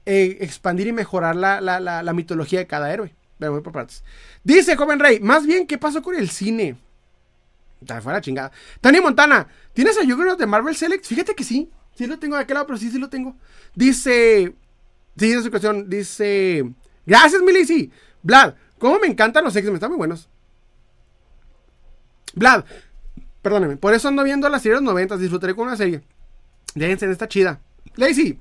eh, 0.06 0.38
expandir 0.40 0.86
y 0.86 0.92
mejorar 0.92 1.36
la, 1.36 2.12
mitología 2.14 2.60
de 2.60 2.66
cada 2.66 2.92
héroe. 2.92 3.14
Pero 3.38 3.60
por 3.62 3.72
partes. 3.72 4.04
Dice 4.44 4.76
Joven 4.76 5.00
Rey, 5.00 5.18
más 5.18 5.46
bien, 5.46 5.66
¿qué 5.66 5.76
pasó 5.76 6.00
con 6.00 6.14
el 6.14 6.30
cine? 6.30 6.76
Fuera 8.00 8.20
chingada. 8.20 8.52
Tony 8.80 9.00
Montana, 9.00 9.48
¿tienes 9.72 9.96
el 9.96 10.08
Juggernaut 10.10 10.38
de 10.38 10.46
Marvel 10.46 10.76
Select? 10.76 11.04
Fíjate 11.04 11.34
que 11.34 11.42
sí. 11.42 11.68
Sí 11.94 12.06
lo 12.06 12.18
tengo 12.18 12.36
de 12.36 12.42
aquel 12.42 12.54
lado, 12.54 12.66
pero 12.66 12.78
sí, 12.78 12.90
sí 12.90 12.98
lo 12.98 13.08
tengo. 13.08 13.36
Dice. 13.74 14.54
Sí, 15.16 15.32
en 15.32 15.42
su 15.42 15.50
cuestión. 15.50 15.90
Dice. 15.90 16.70
Gracias, 17.04 17.42
Milisi. 17.42 17.90
Vlad, 18.22 18.54
¿cómo 18.78 18.98
me 18.98 19.06
encantan 19.06 19.44
los 19.44 19.54
X-Men? 19.54 19.74
Están 19.74 19.90
muy 19.90 19.98
buenos. 19.98 20.28
Vlad, 22.34 22.64
perdóneme, 23.42 23.76
por 23.76 23.94
eso 23.94 24.08
ando 24.08 24.24
viendo 24.24 24.48
las 24.48 24.62
series 24.62 24.78
de 24.80 24.84
los 24.84 24.92
90, 24.92 25.16
disfrutaré 25.18 25.54
con 25.54 25.66
una 25.66 25.76
serie. 25.76 26.02
Déjense, 26.74 27.10
esta 27.10 27.28
chida. 27.28 27.60
Lazy, 27.96 28.38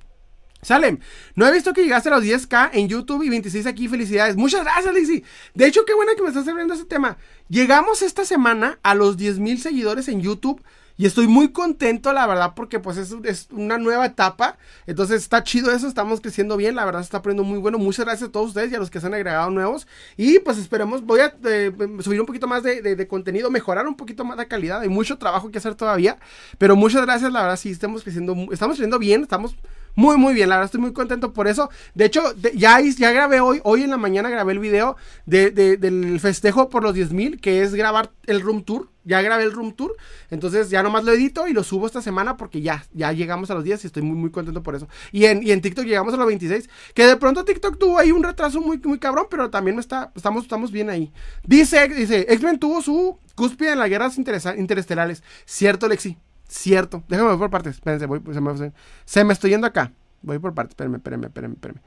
Salem, 0.61 0.99
no 1.35 1.47
he 1.47 1.51
visto 1.51 1.73
que 1.73 1.83
llegaste 1.83 2.09
a 2.09 2.13
los 2.13 2.23
10k 2.23 2.69
en 2.73 2.87
YouTube 2.87 3.23
y 3.23 3.29
26 3.29 3.65
aquí. 3.65 3.87
Felicidades. 3.87 4.35
Muchas 4.35 4.61
gracias, 4.61 4.93
Lazy. 4.93 5.23
De 5.55 5.65
hecho, 5.65 5.85
qué 5.85 5.93
buena 5.93 6.13
que 6.15 6.21
me 6.21 6.27
estás 6.27 6.47
hablando 6.47 6.73
ese 6.73 6.85
tema. 6.85 7.17
Llegamos 7.49 8.01
esta 8.01 8.25
semana 8.25 8.79
a 8.83 8.93
los 8.93 9.17
10.000 9.17 9.57
seguidores 9.57 10.07
en 10.07 10.21
YouTube. 10.21 10.61
Y 11.01 11.07
estoy 11.07 11.25
muy 11.25 11.51
contento, 11.51 12.13
la 12.13 12.27
verdad, 12.27 12.53
porque 12.55 12.79
pues 12.79 12.95
es, 12.97 13.15
es, 13.23 13.47
una 13.49 13.79
nueva 13.79 14.05
etapa. 14.05 14.59
Entonces 14.85 15.23
está 15.23 15.43
chido 15.43 15.71
eso, 15.71 15.87
estamos 15.87 16.21
creciendo 16.21 16.57
bien, 16.57 16.75
la 16.75 16.85
verdad 16.85 16.99
se 16.99 17.05
está 17.05 17.23
poniendo 17.23 17.43
muy 17.43 17.57
bueno. 17.57 17.79
Muchas 17.79 18.05
gracias 18.05 18.29
a 18.29 18.31
todos 18.31 18.49
ustedes 18.49 18.71
y 18.71 18.75
a 18.75 18.77
los 18.77 18.91
que 18.91 18.99
se 18.99 19.07
han 19.07 19.15
agregado 19.15 19.49
nuevos. 19.49 19.87
Y 20.15 20.37
pues 20.37 20.59
esperemos, 20.59 21.03
voy 21.03 21.21
a 21.21 21.33
eh, 21.43 21.71
subir 22.01 22.19
un 22.19 22.27
poquito 22.27 22.45
más 22.45 22.61
de, 22.61 22.83
de, 22.83 23.07
contenido, 23.07 23.49
mejorar 23.49 23.87
un 23.87 23.95
poquito 23.95 24.23
más 24.23 24.37
la 24.37 24.45
calidad. 24.45 24.81
Hay 24.81 24.89
mucho 24.89 25.17
trabajo 25.17 25.49
que 25.49 25.57
hacer 25.57 25.73
todavía. 25.73 26.19
Pero 26.59 26.75
muchas 26.75 27.01
gracias, 27.01 27.31
la 27.31 27.41
verdad, 27.41 27.57
sí, 27.57 27.71
estamos 27.71 28.03
creciendo, 28.03 28.35
estamos 28.51 28.75
creciendo 28.75 28.99
bien, 28.99 29.23
estamos 29.23 29.55
muy, 29.95 30.17
muy 30.17 30.33
bien. 30.33 30.49
La 30.49 30.55
verdad, 30.55 30.65
estoy 30.65 30.81
muy 30.81 30.93
contento 30.93 31.33
por 31.33 31.47
eso. 31.47 31.69
De 31.93 32.05
hecho, 32.05 32.21
ya, 32.53 32.79
ya 32.79 33.11
grabé 33.11 33.39
hoy, 33.39 33.59
hoy 33.63 33.83
en 33.83 33.89
la 33.89 33.97
mañana 33.97 34.29
grabé 34.29 34.53
el 34.53 34.59
video 34.59 34.95
de, 35.25 35.51
del 35.51 36.19
festejo 36.19 36.69
por 36.69 36.83
los 36.83 36.95
10.000, 36.95 37.39
que 37.39 37.61
es 37.61 37.75
grabar 37.75 38.11
el 38.25 38.41
room 38.41 38.63
tour. 38.63 38.89
Ya 39.03 39.21
grabé 39.21 39.43
el 39.43 39.51
room 39.51 39.73
tour. 39.73 39.95
Entonces 40.29 40.69
ya 40.69 40.83
nomás 40.83 41.03
lo 41.03 41.11
edito 41.11 41.47
y 41.47 41.53
lo 41.53 41.63
subo 41.63 41.87
esta 41.87 42.01
semana 42.01 42.37
porque 42.37 42.61
ya, 42.61 42.85
ya 42.93 43.11
llegamos 43.11 43.49
a 43.49 43.55
los 43.55 43.63
10 43.63 43.83
y 43.83 43.87
estoy 43.87 44.03
muy, 44.03 44.15
muy 44.15 44.29
contento 44.29 44.61
por 44.61 44.75
eso. 44.75 44.87
Y 45.11 45.25
en, 45.25 45.41
y 45.41 45.51
en 45.51 45.61
TikTok 45.61 45.85
llegamos 45.85 46.13
a 46.13 46.17
los 46.17 46.27
26. 46.27 46.69
Que 46.93 47.07
de 47.07 47.17
pronto 47.17 47.43
TikTok 47.43 47.77
tuvo 47.79 47.97
ahí 47.97 48.11
un 48.11 48.23
retraso 48.23 48.61
muy, 48.61 48.79
muy 48.83 48.99
cabrón, 48.99 49.25
pero 49.29 49.49
también 49.49 49.79
está, 49.79 50.11
estamos, 50.15 50.43
estamos 50.43 50.71
bien 50.71 50.89
ahí. 50.89 51.11
Dice, 51.43 51.87
dice, 51.89 52.27
X-Men 52.29 52.59
tuvo 52.59 52.81
su 52.81 53.17
cúspide 53.35 53.73
en 53.73 53.79
las 53.79 53.89
guerras 53.89 54.17
interestelares. 54.17 55.23
Cierto, 55.45 55.87
Lexi. 55.87 56.17
Cierto. 56.51 57.01
Déjame 57.07 57.29
ver 57.29 57.39
por 57.39 57.49
partes. 57.49 57.75
Espérense, 57.75 58.05
voy, 58.05 58.21
se, 58.33 58.41
me, 58.41 58.73
se 59.05 59.23
me 59.23 59.31
estoy 59.31 59.51
yendo 59.51 59.65
acá. 59.65 59.93
Voy 60.21 60.37
por 60.37 60.53
partes. 60.53 60.71
Espérenme, 60.71 60.97
espérenme, 60.97 61.27
espérenme, 61.27 61.53
espérenme. 61.55 61.81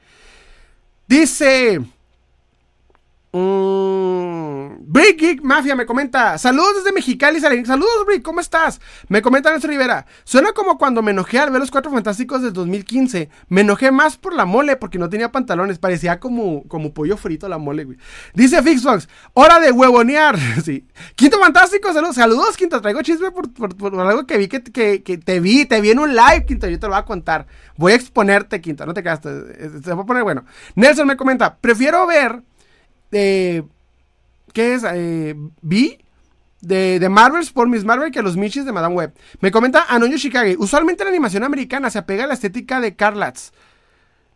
Dice. 1.07 1.81
Mm, 3.37 4.77
Brick 4.79 5.19
Geek 5.19 5.41
Mafia 5.43 5.75
me 5.75 5.85
comenta. 5.85 6.37
Saludos 6.37 6.77
desde 6.77 6.93
Mexicali. 6.93 7.41
Saludos, 7.41 8.05
Brick. 8.05 8.21
¿Cómo 8.21 8.39
estás? 8.39 8.79
Me 9.09 9.21
comenta 9.21 9.51
Nelson 9.51 9.71
Rivera. 9.71 10.05
Suena 10.23 10.53
como 10.53 10.77
cuando 10.77 11.01
me 11.01 11.11
enojé 11.11 11.39
al 11.39 11.51
ver 11.51 11.59
los 11.59 11.69
cuatro 11.69 11.91
fantásticos 11.91 12.41
del 12.41 12.53
2015. 12.53 13.29
Me 13.49 13.61
enojé 13.61 13.91
más 13.91 14.15
por 14.15 14.33
la 14.33 14.45
mole 14.45 14.77
porque 14.77 14.97
no 14.97 15.09
tenía 15.09 15.33
pantalones. 15.33 15.79
Parecía 15.79 16.17
como, 16.21 16.63
como 16.69 16.93
pollo 16.93 17.17
frito 17.17 17.49
la 17.49 17.57
mole, 17.57 17.83
güey. 17.83 17.97
Dice 18.33 18.63
Fixbox. 18.63 19.09
Hora 19.33 19.59
de 19.59 19.73
huevonear. 19.73 20.39
sí. 20.63 20.87
Quinto 21.17 21.37
fantástico. 21.37 21.91
Saludos, 21.91 22.15
saludos 22.15 22.55
Quinto. 22.55 22.79
Traigo 22.79 23.01
chisme 23.01 23.31
por, 23.31 23.51
por, 23.51 23.99
algo 23.99 24.25
que 24.25 24.37
vi 24.37 24.47
que, 24.47 24.63
que, 24.63 25.03
que, 25.03 25.17
te 25.17 25.41
vi. 25.41 25.65
Te 25.65 25.81
vi 25.81 25.91
en 25.91 25.99
un 25.99 26.15
live, 26.15 26.45
Quinto. 26.47 26.69
Yo 26.69 26.79
te 26.79 26.87
lo 26.87 26.93
voy 26.93 27.01
a 27.01 27.05
contar. 27.05 27.47
Voy 27.75 27.91
a 27.91 27.95
exponerte, 27.95 28.61
Quinto. 28.61 28.85
No 28.85 28.93
te 28.93 29.03
quedas. 29.03 29.19
Se 29.21 29.93
va 29.93 30.03
a 30.03 30.05
poner 30.05 30.23
bueno. 30.23 30.45
Nelson 30.75 31.05
me 31.05 31.17
comenta. 31.17 31.57
Prefiero 31.57 32.07
ver 32.07 32.41
de. 33.15 33.65
¿Qué 34.53 34.73
es? 34.75 34.83
Eh, 34.93 35.35
B. 35.61 35.99
De, 36.61 36.99
de, 36.99 37.09
Marvels 37.09 37.51
por 37.51 37.67
Miss 37.67 37.83
Marvel 37.83 38.11
que 38.11 38.23
los 38.23 38.37
Michis 38.37 38.65
de 38.65 38.71
Madame 38.71 38.95
Web. 38.95 39.13
Me 39.39 39.51
comenta 39.51 39.85
Anoño 39.87 40.17
Chicago. 40.17 40.51
Usualmente 40.57 41.03
la 41.03 41.11
animación 41.11 41.43
americana 41.43 41.89
se 41.89 41.99
apega 41.99 42.23
a 42.23 42.27
la 42.27 42.33
estética 42.33 42.79
de 42.79 42.95
Carlatz. 42.95 43.51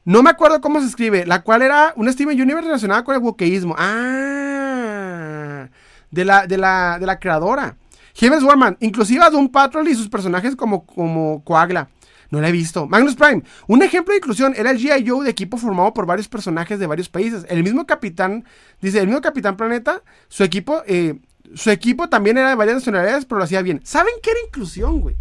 No 0.06 0.22
me 0.22 0.30
acuerdo 0.30 0.62
cómo 0.62 0.80
se 0.80 0.86
escribe, 0.88 1.26
la 1.26 1.42
cual 1.42 1.62
era 1.62 1.94
una 1.96 2.12
Steven 2.12 2.40
Universe 2.40 2.68
relacionada 2.68 3.04
con 3.04 3.16
el 3.16 3.22
wokeísmo. 3.22 3.76
Ah, 3.78 5.70
de 6.12 6.26
la, 6.26 6.46
de 6.46 6.58
la, 6.58 6.98
de 7.00 7.06
la 7.06 7.20
creadora. 7.20 7.78
James 8.16 8.44
Warman, 8.44 8.78
inclusive 8.80 9.24
a 9.24 9.30
Doom 9.30 9.50
Patrol 9.50 9.88
y 9.88 9.96
sus 9.96 10.10
personajes 10.10 10.56
como, 10.56 10.86
como 10.86 11.44
Coagla. 11.44 11.90
No 12.32 12.42
la 12.42 12.50
he 12.50 12.52
visto. 12.52 12.88
Magnus 12.88 13.16
Prime. 13.16 13.44
Un 13.68 13.82
ejemplo 13.82 14.12
de 14.12 14.18
inclusión 14.18 14.54
era 14.56 14.72
el 14.72 14.78
G.I. 14.78 15.08
Joe 15.08 15.24
de 15.24 15.32
equipo 15.32 15.58
formado 15.58 15.94
por 15.94 16.06
varios 16.06 16.28
personajes 16.28 16.80
de 16.80 16.88
varios 16.88 17.10
países. 17.10 17.46
El 17.50 17.64
mismo 17.64 17.88
capitán, 17.88 18.46
dice, 18.82 19.00
el 19.00 19.08
mismo 19.08 19.22
capitán 19.22 19.58
Planeta, 19.58 20.04
su 20.28 20.44
equipo, 20.44 20.84
eh, 20.86 21.20
su 21.56 21.72
equipo 21.72 22.10
también 22.10 22.38
era 22.38 22.50
de 22.50 22.56
varias 22.56 22.76
nacionalidades, 22.76 23.26
pero 23.26 23.40
lo 23.40 23.46
hacía 23.46 23.62
bien. 23.62 23.82
¿Saben 23.84 24.14
qué 24.22 24.32
era 24.32 24.40
inclusión, 24.46 25.02
güey? 25.02 25.16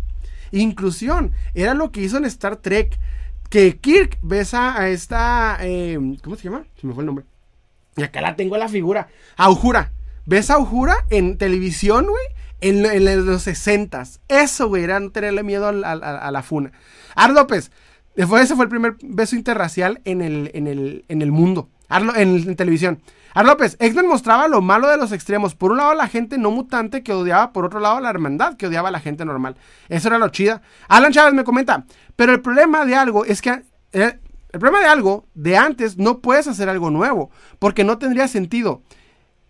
Inclusión. 0.53 1.33
Era 1.55 1.75
lo 1.75 1.91
que 1.93 2.03
hizo 2.03 2.19
en 2.19 2.25
Star 2.27 2.57
Trek. 2.57 2.99
Que 3.49 3.79
Kirk 3.79 4.19
besa 4.21 4.79
a 4.79 4.91
esta. 4.91 5.57
Eh, 5.63 5.99
¿Cómo 6.23 6.37
se 6.37 6.45
llama? 6.45 6.67
Se 6.79 6.87
me 6.87 6.93
fue 6.93 7.03
el 7.03 7.07
nombre. 7.07 7.25
Y 7.97 8.03
acá 8.03 8.21
la 8.21 8.37
tengo 8.37 8.59
la 8.59 8.69
figura. 8.69 9.09
Aujura. 9.37 9.93
¿Ves 10.27 10.51
a 10.51 10.59
en 11.09 11.39
televisión, 11.39 12.05
güey? 12.07 12.23
En, 12.61 13.27
los 13.27 13.43
60 13.43 14.03
Eso, 14.29 14.69
güey, 14.69 14.85
era 14.85 14.99
no 14.99 15.11
tenerle 15.11 15.43
miedo 15.43 15.69
a, 15.69 15.73
la 16.31 16.43
funa. 16.43 16.73
Ar 17.15 17.31
López. 17.31 17.71
ese 18.17 18.57
fue 18.57 18.65
el 18.65 18.69
primer 18.69 18.97
beso 19.03 19.37
interracial 19.37 20.01
en 20.05 20.21
el, 20.23 20.51
en 20.55 20.67
el, 20.67 21.05
en 21.09 21.23
el 21.23 21.31
mundo. 21.31 21.69
en, 21.89 22.57
televisión. 22.57 23.01
Ar 23.35 23.47
López, 23.47 23.77
X-Men 23.79 24.09
mostraba 24.09 24.49
lo 24.49 24.61
malo 24.61 24.89
de 24.89 24.97
los 24.97 25.13
extremos. 25.13 25.55
Por 25.55 25.71
un 25.71 25.79
lado, 25.79 25.95
la 25.95 26.09
gente 26.09 26.39
no 26.39 26.51
mutante 26.51 27.03
que 27.03 27.13
odiaba, 27.13 27.53
por 27.53 27.65
otro 27.65 27.79
lado, 27.79 28.01
la 28.01 28.11
hermandad 28.11 28.57
que 28.57 28.67
odiaba 28.67 28.89
a 28.89 28.93
la 28.93 29.01
gente 29.01 29.25
normal. 29.25 29.57
Eso 29.89 30.09
era 30.09 30.19
lo 30.19 30.29
chida. 30.31 30.63
Alan 30.89 31.13
Chávez 31.13 31.35
me 31.35 31.45
comenta, 31.45 31.85
pero 32.17 32.33
el 32.33 32.41
problema 32.41 32.85
de 32.85 32.97
algo 32.97 33.25
es 33.25 33.41
que. 33.41 33.63
Eh, 33.93 34.19
el 34.51 34.61
problema 34.61 34.81
de 34.81 34.87
algo 34.87 35.27
de 35.35 35.59
antes 35.59 35.99
no 35.99 36.21
puedes 36.21 36.49
hacer 36.49 36.71
algo 36.71 36.91
nuevo, 36.91 37.31
porque 37.59 37.85
no 37.85 37.99
tendría 37.99 38.29
sentido. 38.29 38.83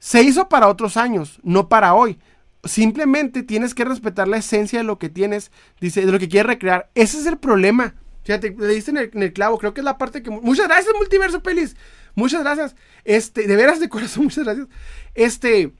Se 0.00 0.22
hizo 0.22 0.48
para 0.48 0.66
otros 0.66 0.96
años, 0.96 1.38
no 1.44 1.68
para 1.68 1.94
hoy 1.94 2.18
simplemente 2.68 3.42
tienes 3.42 3.74
que 3.74 3.84
respetar 3.84 4.28
la 4.28 4.36
esencia 4.36 4.78
de 4.78 4.84
lo 4.84 4.98
que 4.98 5.08
tienes, 5.08 5.50
dice, 5.80 6.04
de 6.04 6.12
lo 6.12 6.18
que 6.18 6.28
quieres 6.28 6.46
recrear. 6.46 6.90
Ese 6.94 7.18
es 7.18 7.26
el 7.26 7.38
problema. 7.38 7.94
Fíjate, 8.24 8.54
le 8.58 8.74
diste 8.74 8.90
en 8.90 9.22
el, 9.22 9.32
clavo, 9.32 9.58
creo 9.58 9.72
que 9.72 9.80
es 9.80 9.84
la 9.84 9.98
parte 9.98 10.22
que... 10.22 10.30
Muchas 10.30 10.68
gracias, 10.68 10.94
Multiverso 10.96 11.42
Pelis. 11.42 11.76
Muchas 12.14 12.42
gracias. 12.42 12.76
Este, 13.04 13.46
de 13.46 13.56
veras, 13.56 13.80
de 13.80 13.88
corazón, 13.88 14.24
muchas 14.24 14.44
gracias. 14.44 14.66
Este, 15.14 15.72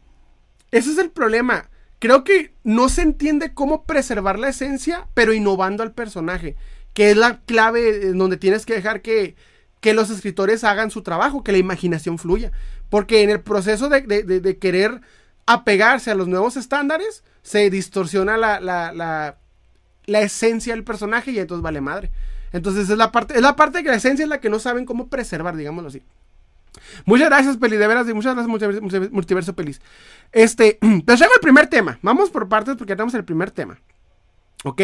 ese 0.70 0.90
es 0.92 0.98
el 0.98 1.10
problema. 1.10 1.68
Creo 1.98 2.24
que 2.24 2.54
no 2.64 2.88
se 2.88 3.02
entiende 3.02 3.52
cómo 3.52 3.84
preservar 3.84 4.38
la 4.38 4.48
esencia, 4.48 5.08
pero 5.14 5.34
innovando 5.34 5.82
al 5.82 5.92
personaje, 5.92 6.56
que 6.94 7.10
es 7.10 7.16
la 7.16 7.40
clave 7.40 8.08
en 8.08 8.18
donde 8.18 8.36
tienes 8.36 8.64
que 8.64 8.74
dejar 8.74 9.02
que, 9.02 9.36
que 9.80 9.94
los 9.94 10.08
escritores 10.08 10.64
hagan 10.64 10.90
su 10.90 11.02
trabajo, 11.02 11.44
que 11.44 11.52
la 11.52 11.58
imaginación 11.58 12.18
fluya. 12.18 12.52
Porque 12.88 13.22
en 13.22 13.30
el 13.30 13.40
proceso 13.40 13.88
de, 13.88 14.00
de 14.00 14.58
querer 14.58 15.02
apegarse 15.48 16.10
a 16.10 16.14
los 16.14 16.28
nuevos 16.28 16.58
estándares, 16.58 17.24
se 17.42 17.70
distorsiona 17.70 18.36
la, 18.36 18.60
la, 18.60 18.92
la, 18.92 20.20
esencia 20.20 20.74
del 20.74 20.84
personaje 20.84 21.30
y 21.30 21.38
entonces 21.38 21.62
vale 21.62 21.80
madre. 21.80 22.10
Entonces 22.52 22.90
es 22.90 22.98
la 22.98 23.10
parte, 23.10 23.34
es 23.34 23.40
la 23.40 23.56
parte 23.56 23.82
que 23.82 23.88
la 23.88 23.96
esencia 23.96 24.24
es 24.24 24.28
la 24.28 24.40
que 24.40 24.50
no 24.50 24.58
saben 24.58 24.84
cómo 24.84 25.08
preservar, 25.08 25.56
digámoslo 25.56 25.88
así. 25.88 26.02
Muchas 27.06 27.28
gracias, 27.30 27.56
Peli, 27.56 27.78
de 27.78 27.86
veras, 27.86 28.06
y 28.10 28.12
muchas 28.12 28.34
gracias, 28.34 29.10
Multiverso, 29.10 29.54
Pelis. 29.54 29.80
Este, 30.32 30.78
pero 31.06 31.24
el 31.24 31.40
primer 31.40 31.66
tema. 31.66 31.98
Vamos 32.02 32.28
por 32.28 32.46
partes 32.46 32.76
porque 32.76 32.94
tenemos 32.94 33.14
el 33.14 33.24
primer 33.24 33.50
tema. 33.50 33.78
¿Ok? 34.64 34.82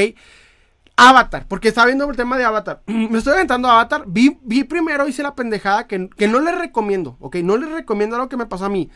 Avatar, 0.97 1.47
porque 1.47 1.69
estaba 1.69 1.89
viendo 1.89 2.09
el 2.09 2.17
tema 2.17 2.39
de 2.39 2.45
Avatar. 2.45 2.81
Me 2.87 3.19
estoy 3.19 3.35
aventando 3.35 3.69
a 3.69 3.75
Avatar. 3.75 4.05
Vi, 4.07 4.39
vi 4.43 4.65
primero, 4.65 5.07
hice 5.07 5.23
la 5.23 5.35
pendejada 5.35 5.87
que, 5.87 6.09
que 6.09 6.27
no 6.27 6.41
les 6.41 6.57
recomiendo, 6.57 7.19
¿ok? 7.21 7.37
No 7.37 7.59
les 7.59 7.71
recomiendo 7.71 8.17
lo 8.17 8.31
que 8.31 8.39
me 8.39 8.47
pasó 8.47 8.65
a 8.65 8.71
mí. 8.71 8.91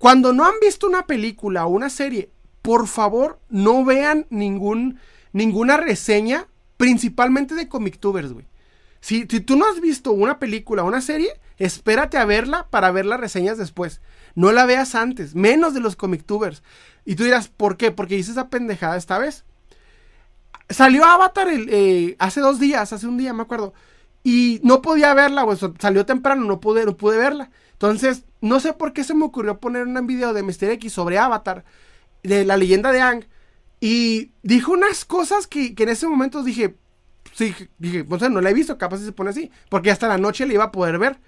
Cuando 0.00 0.32
no 0.32 0.46
han 0.46 0.54
visto 0.62 0.86
una 0.86 1.06
película 1.06 1.66
o 1.66 1.68
una 1.68 1.90
serie, 1.90 2.30
por 2.62 2.86
favor, 2.86 3.38
no 3.50 3.84
vean 3.84 4.26
ninguna 4.30 5.76
reseña, 5.76 6.48
principalmente 6.78 7.54
de 7.54 7.68
Comictubers, 7.68 8.32
güey. 8.32 8.46
Si, 9.02 9.26
tú 9.26 9.56
no 9.56 9.68
has 9.68 9.78
visto 9.82 10.12
una 10.12 10.38
película 10.38 10.84
o 10.84 10.86
una 10.86 11.02
serie, 11.02 11.38
espérate 11.58 12.16
a 12.16 12.24
verla 12.24 12.66
para 12.70 12.90
ver 12.92 13.04
las 13.04 13.20
reseñas 13.20 13.58
después. 13.58 14.00
No 14.34 14.52
la 14.52 14.64
veas 14.64 14.94
antes, 14.94 15.34
menos 15.34 15.74
de 15.74 15.80
los 15.80 15.96
Comictubers. 15.96 16.62
Y 17.04 17.16
tú 17.16 17.24
dirás, 17.24 17.48
¿por 17.48 17.76
qué? 17.76 17.90
Porque 17.90 18.16
hice 18.16 18.30
esa 18.30 18.48
pendejada 18.48 18.96
esta 18.96 19.18
vez. 19.18 19.44
Salió 20.70 21.04
Avatar 21.04 21.48
eh, 21.50 22.16
hace 22.18 22.40
dos 22.40 22.58
días, 22.58 22.94
hace 22.94 23.06
un 23.06 23.18
día, 23.18 23.34
me 23.34 23.42
acuerdo. 23.42 23.74
Y 24.24 24.60
no 24.62 24.80
podía 24.80 25.12
verla, 25.12 25.42
güey. 25.42 25.58
Salió 25.78 26.06
temprano, 26.06 26.46
no 26.46 26.58
pude, 26.58 26.86
no 26.86 26.96
pude 26.96 27.18
verla. 27.18 27.50
Entonces, 27.72 28.24
no 28.40 28.60
sé 28.60 28.72
por 28.72 28.92
qué 28.92 29.04
se 29.04 29.14
me 29.14 29.24
ocurrió 29.24 29.58
poner 29.60 29.86
un 29.86 30.06
video 30.06 30.32
de 30.32 30.42
Mr. 30.42 30.70
X 30.70 30.92
sobre 30.92 31.18
Avatar, 31.18 31.64
de 32.22 32.44
la 32.44 32.56
leyenda 32.56 32.92
de 32.92 33.00
Ang. 33.00 33.24
Y 33.80 34.32
dijo 34.42 34.72
unas 34.72 35.04
cosas 35.04 35.46
que, 35.46 35.74
en 35.76 35.88
ese 35.88 36.06
momento 36.06 36.42
dije, 36.42 36.76
sí, 37.32 37.54
dije, 37.78 38.06
o 38.08 38.28
no 38.28 38.40
la 38.40 38.50
he 38.50 38.54
visto, 38.54 38.78
capaz 38.78 38.98
si 38.98 39.04
se 39.04 39.12
pone 39.12 39.30
así, 39.30 39.50
porque 39.68 39.90
hasta 39.90 40.08
la 40.08 40.18
noche 40.18 40.46
le 40.46 40.54
iba 40.54 40.64
a 40.64 40.72
poder 40.72 40.98
ver. 40.98 41.18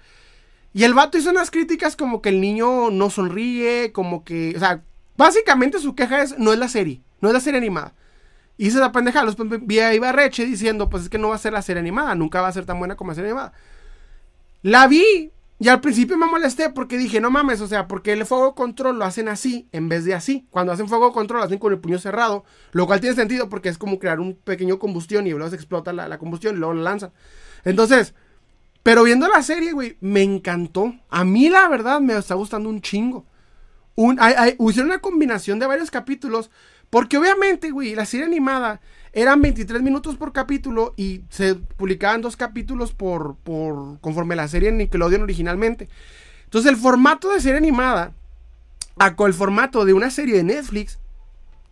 Y 0.73 0.83
el 0.83 0.93
vato 0.93 1.17
hizo 1.17 1.29
unas 1.29 1.51
críticas 1.51 1.95
como 1.95 2.21
que 2.21 2.29
el 2.29 2.41
niño 2.41 2.89
no 2.89 3.09
sonríe, 3.09 3.91
como 3.91 4.23
que, 4.23 4.53
o 4.55 4.59
sea, 4.59 4.83
básicamente 5.17 5.79
su 5.79 5.95
queja 5.95 6.23
es, 6.23 6.37
no 6.39 6.51
es 6.51 6.59
la 6.59 6.67
serie, 6.67 7.01
no 7.21 7.29
es 7.29 7.33
la 7.33 7.39
serie 7.39 7.59
animada. 7.59 7.93
Y 8.57 8.71
se 8.71 8.79
la 8.79 8.91
pendeja, 8.91 9.23
los 9.23 9.35
vi 9.61 9.79
a 9.79 9.93
Ibarreche 9.93 10.45
diciendo, 10.45 10.89
pues 10.89 11.03
es 11.03 11.09
que 11.09 11.17
no 11.17 11.29
va 11.29 11.35
a 11.35 11.39
ser 11.39 11.53
la 11.53 11.61
serie 11.61 11.79
animada, 11.79 12.15
nunca 12.15 12.41
va 12.41 12.47
a 12.47 12.53
ser 12.53 12.65
tan 12.65 12.79
buena 12.79 12.95
como 12.95 13.11
la 13.11 13.15
serie 13.15 13.31
animada. 13.31 13.53
La 14.61 14.87
vi 14.87 15.31
y 15.63 15.69
al 15.69 15.79
principio 15.79 16.17
me 16.17 16.25
molesté 16.25 16.69
porque 16.71 16.97
dije, 16.97 17.21
no 17.21 17.31
mames, 17.31 17.61
o 17.61 17.67
sea, 17.67 17.87
porque 17.87 18.11
el 18.11 18.25
fuego 18.25 18.53
control 18.53 18.99
lo 18.99 19.05
hacen 19.05 19.29
así 19.29 19.69
en 19.71 19.87
vez 19.87 20.03
de 20.03 20.13
así. 20.13 20.45
Cuando 20.49 20.73
hacen 20.73 20.89
fuego 20.89 21.13
control 21.13 21.39
lo 21.39 21.45
hacen 21.45 21.57
con 21.57 21.71
el 21.71 21.79
puño 21.79 21.99
cerrado, 21.99 22.43
lo 22.73 22.85
cual 22.85 22.99
tiene 22.99 23.15
sentido 23.15 23.47
porque 23.47 23.69
es 23.69 23.77
como 23.77 23.97
crear 23.97 24.19
un 24.19 24.35
pequeño 24.35 24.77
combustión 24.77 25.25
y 25.25 25.29
luego 25.29 25.49
se 25.49 25.55
explota 25.55 25.93
la, 25.93 26.17
combustión 26.17 26.55
y 26.55 26.59
luego 26.59 26.73
lo 26.73 26.81
lanzan. 26.81 27.13
Entonces, 27.63 28.13
pero 28.83 29.03
viendo 29.03 29.29
la 29.29 29.41
serie, 29.41 29.71
güey, 29.71 29.95
me 30.01 30.21
encantó. 30.21 30.95
A 31.09 31.23
mí 31.23 31.47
la 31.47 31.69
verdad 31.69 32.01
me 32.01 32.17
está 32.17 32.35
gustando 32.35 32.67
un 32.67 32.81
chingo. 32.81 33.25
Un, 33.95 34.17
hay, 34.19 34.57
una 34.59 34.99
combinación 34.99 35.59
de 35.59 35.67
varios 35.67 35.91
capítulos 35.91 36.51
porque 36.89 37.17
obviamente, 37.17 37.71
güey, 37.71 37.95
la 37.95 38.05
serie 38.05 38.25
animada 38.25 38.81
eran 39.13 39.41
23 39.41 39.81
minutos 39.83 40.15
por 40.15 40.33
capítulo 40.33 40.93
y 40.97 41.21
se 41.29 41.55
publicaban 41.55 42.21
dos 42.21 42.35
capítulos 42.35 42.93
por, 42.93 43.35
por 43.37 43.99
conforme 44.01 44.35
la 44.35 44.47
serie 44.47 44.69
en 44.69 44.77
Nickelodeon 44.79 45.21
originalmente. 45.21 45.87
Entonces 46.45 46.71
el 46.71 46.77
formato 46.77 47.31
de 47.31 47.39
serie 47.39 47.57
animada 47.57 48.13
a 48.97 49.15
el 49.25 49.33
formato 49.33 49.85
de 49.85 49.93
una 49.93 50.09
serie 50.09 50.35
de 50.35 50.43
Netflix 50.43 50.99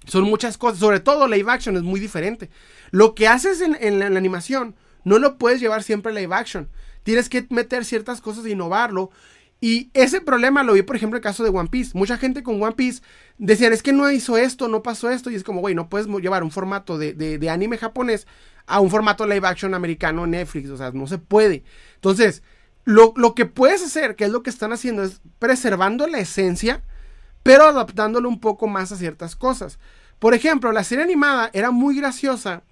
son 0.05 0.23
muchas 0.23 0.57
cosas, 0.57 0.79
sobre 0.79 0.99
todo 0.99 1.27
live 1.27 1.51
action 1.51 1.75
es 1.75 1.83
muy 1.83 1.99
diferente. 1.99 2.49
Lo 2.91 3.15
que 3.15 3.27
haces 3.27 3.61
en, 3.61 3.77
en, 3.79 3.99
la, 3.99 4.05
animación 4.05 4.75
no 5.03 5.19
lo 5.19 5.37
puedes 5.37 5.59
llevar 5.59 5.83
siempre 5.83 6.13
live 6.13 6.33
action. 6.33 6.69
Tienes 7.03 7.29
que 7.29 7.45
meter 7.49 7.85
ciertas 7.85 8.21
cosas 8.21 8.45
e 8.45 8.51
innovarlo. 8.51 9.11
Y 9.63 9.91
ese 9.93 10.21
problema 10.21 10.63
lo 10.63 10.73
vi, 10.73 10.81
por 10.81 10.95
ejemplo, 10.95 11.17
en 11.17 11.21
el 11.21 11.23
caso 11.23 11.43
de 11.43 11.51
One 11.51 11.69
Piece. 11.69 11.91
Mucha 11.93 12.17
gente 12.17 12.41
con 12.41 12.61
One 12.61 12.73
Piece 12.73 13.03
decían, 13.37 13.71
es 13.73 13.83
que 13.83 13.93
no 13.93 14.09
hizo 14.09 14.35
esto, 14.35 14.67
no 14.67 14.81
pasó 14.81 15.11
esto. 15.11 15.29
Y 15.29 15.35
es 15.35 15.43
como, 15.43 15.61
güey, 15.61 15.75
no 15.75 15.87
puedes 15.87 16.07
llevar 16.07 16.43
un 16.43 16.49
formato 16.49 16.97
de, 16.97 17.49
anime 17.49 17.77
japonés 17.77 18.25
a 18.65 18.79
un 18.79 18.89
formato 18.89 19.27
live 19.27 19.47
action 19.47 19.75
americano 19.75 20.25
Netflix. 20.25 20.71
O 20.71 20.77
sea, 20.77 20.89
no 20.91 21.05
se 21.05 21.19
puede. 21.19 21.63
Entonces, 21.93 22.41
lo, 22.85 23.13
lo, 23.15 23.35
que 23.35 23.45
puedes 23.45 23.83
hacer, 23.83 24.15
que 24.15 24.25
es 24.25 24.31
lo 24.31 24.41
que 24.41 24.49
están 24.49 24.73
haciendo, 24.73 25.03
es 25.03 25.21
preservando 25.37 26.07
la 26.07 26.17
esencia, 26.17 26.81
pero 27.43 27.65
adaptándolo 27.65 28.27
un 28.29 28.39
poco 28.39 28.67
más 28.67 28.91
a 28.91 28.97
ciertas 28.97 29.35
cosas. 29.35 29.77
Por 30.17 30.33
ejemplo, 30.33 30.71
la 30.71 30.83
serie 30.83 31.03
animada 31.03 31.51
era 31.53 31.69
muy 31.69 31.95
graciosa 31.95 32.63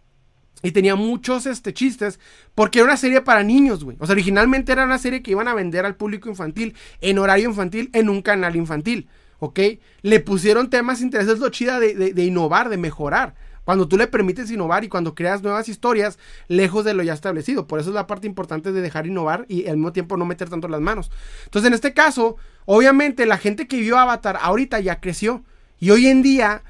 y 0.62 0.72
tenía 0.72 0.96
muchos 0.96 1.46
este, 1.46 1.74
chistes 1.74 2.20
porque 2.56 2.80
era 2.80 2.88
una 2.88 2.98
serie 2.98 3.22
para 3.22 3.44
niños, 3.44 3.84
güey. 3.84 3.98
O 4.00 4.06
sea, 4.06 4.14
originalmente 4.14 4.72
era 4.72 4.84
una 4.84 4.98
serie 4.98 5.22
que 5.22 5.32
iban 5.32 5.48
a 5.48 5.54
vender 5.54 5.86
al 5.86 5.96
público 5.96 6.30
infantil 6.30 6.76
en 7.02 7.18
horario 7.18 7.50
infantil 7.50 7.90
en 7.94 8.10
un 8.10 8.22
canal 8.22 8.56
infantil, 8.56 9.08
¿ok? 9.40 9.60
Le 10.02 10.20
pusieron 10.20 10.70
temas 10.70 11.02
interesantes, 11.02 11.42
lo 11.42 11.50
chida 11.50 11.80
de, 11.80 12.14
de, 12.14 12.24
innovar, 12.24 12.70
de 12.70 12.78
mejorar. 12.78 13.36
Cuando 13.64 13.88
tú 13.88 13.98
le 13.98 14.08
permites 14.08 14.50
innovar 14.50 14.84
y 14.84 14.90
cuando 14.90 15.14
creas 15.14 15.44
nuevas 15.44 15.70
historias 15.70 16.18
lejos 16.48 16.84
de 16.86 16.96
lo 16.96 17.04
ya 17.04 17.14
establecido. 17.14 17.68
Por 17.68 17.80
eso 17.80 17.90
es 17.90 17.96
la 17.96 18.08
parte 18.08 18.26
importante 18.26 18.72
de 18.72 18.82
dejar 18.82 19.06
innovar 19.06 19.46
y 19.48 19.68
al 19.68 19.78
mismo 19.78 19.94
tiempo 19.94 20.18
no 20.18 20.26
meter 20.26 20.50
tanto 20.50 20.68
las 20.68 20.82
manos. 20.82 21.12
Entonces, 21.46 21.68
en 21.68 21.76
este 21.76 21.94
caso, 21.94 22.36
obviamente 22.66 23.28
la 23.28 23.38
gente 23.38 23.68
que 23.68 23.80
vio 23.80 24.00
Avatar 24.00 24.40
ahorita 24.42 24.80
ya 24.80 25.00
creció. 25.00 25.44
Y 25.80 25.92
hoy 25.92 26.08
en 26.08 26.24
día 26.24 26.64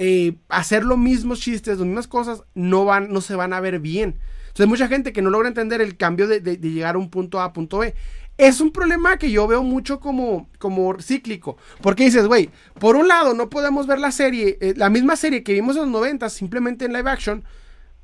eh, 0.00 0.36
hacer 0.48 0.84
los 0.84 0.96
mismos 0.96 1.40
chistes, 1.40 1.78
las 1.78 1.86
mismas 1.86 2.06
cosas, 2.06 2.44
no, 2.54 2.84
van, 2.84 3.12
no 3.12 3.20
se 3.20 3.34
van 3.34 3.52
a 3.52 3.60
ver 3.60 3.80
bien. 3.80 4.20
Entonces 4.46 4.60
hay 4.60 4.66
mucha 4.68 4.86
gente 4.86 5.12
que 5.12 5.22
no 5.22 5.30
logra 5.30 5.48
entender 5.48 5.80
el 5.80 5.96
cambio 5.96 6.28
de, 6.28 6.40
llegar 6.40 6.94
a 6.94 6.98
un 6.98 7.10
punto 7.10 7.40
A 7.40 7.44
a 7.44 7.52
punto 7.52 7.78
B. 7.78 7.94
Es 8.36 8.60
un 8.60 8.70
problema 8.70 9.16
que 9.16 9.32
yo 9.32 9.48
veo 9.48 9.64
mucho 9.64 9.98
como, 9.98 10.48
como 10.58 11.00
cíclico. 11.00 11.56
Porque 11.82 12.04
dices, 12.04 12.28
güey, 12.28 12.50
por 12.78 12.94
un 12.94 13.08
lado 13.08 13.34
no 13.34 13.50
podemos 13.50 13.88
ver 13.88 13.98
la 13.98 14.12
serie, 14.12 14.56
eh, 14.60 14.74
la 14.76 14.88
misma 14.88 15.16
serie 15.16 15.42
que 15.42 15.52
vimos 15.52 15.74
en 15.74 15.82
los 15.82 15.90
90 15.90 16.30
simplemente 16.30 16.84
en 16.84 16.92
live 16.92 17.10
action. 17.10 17.42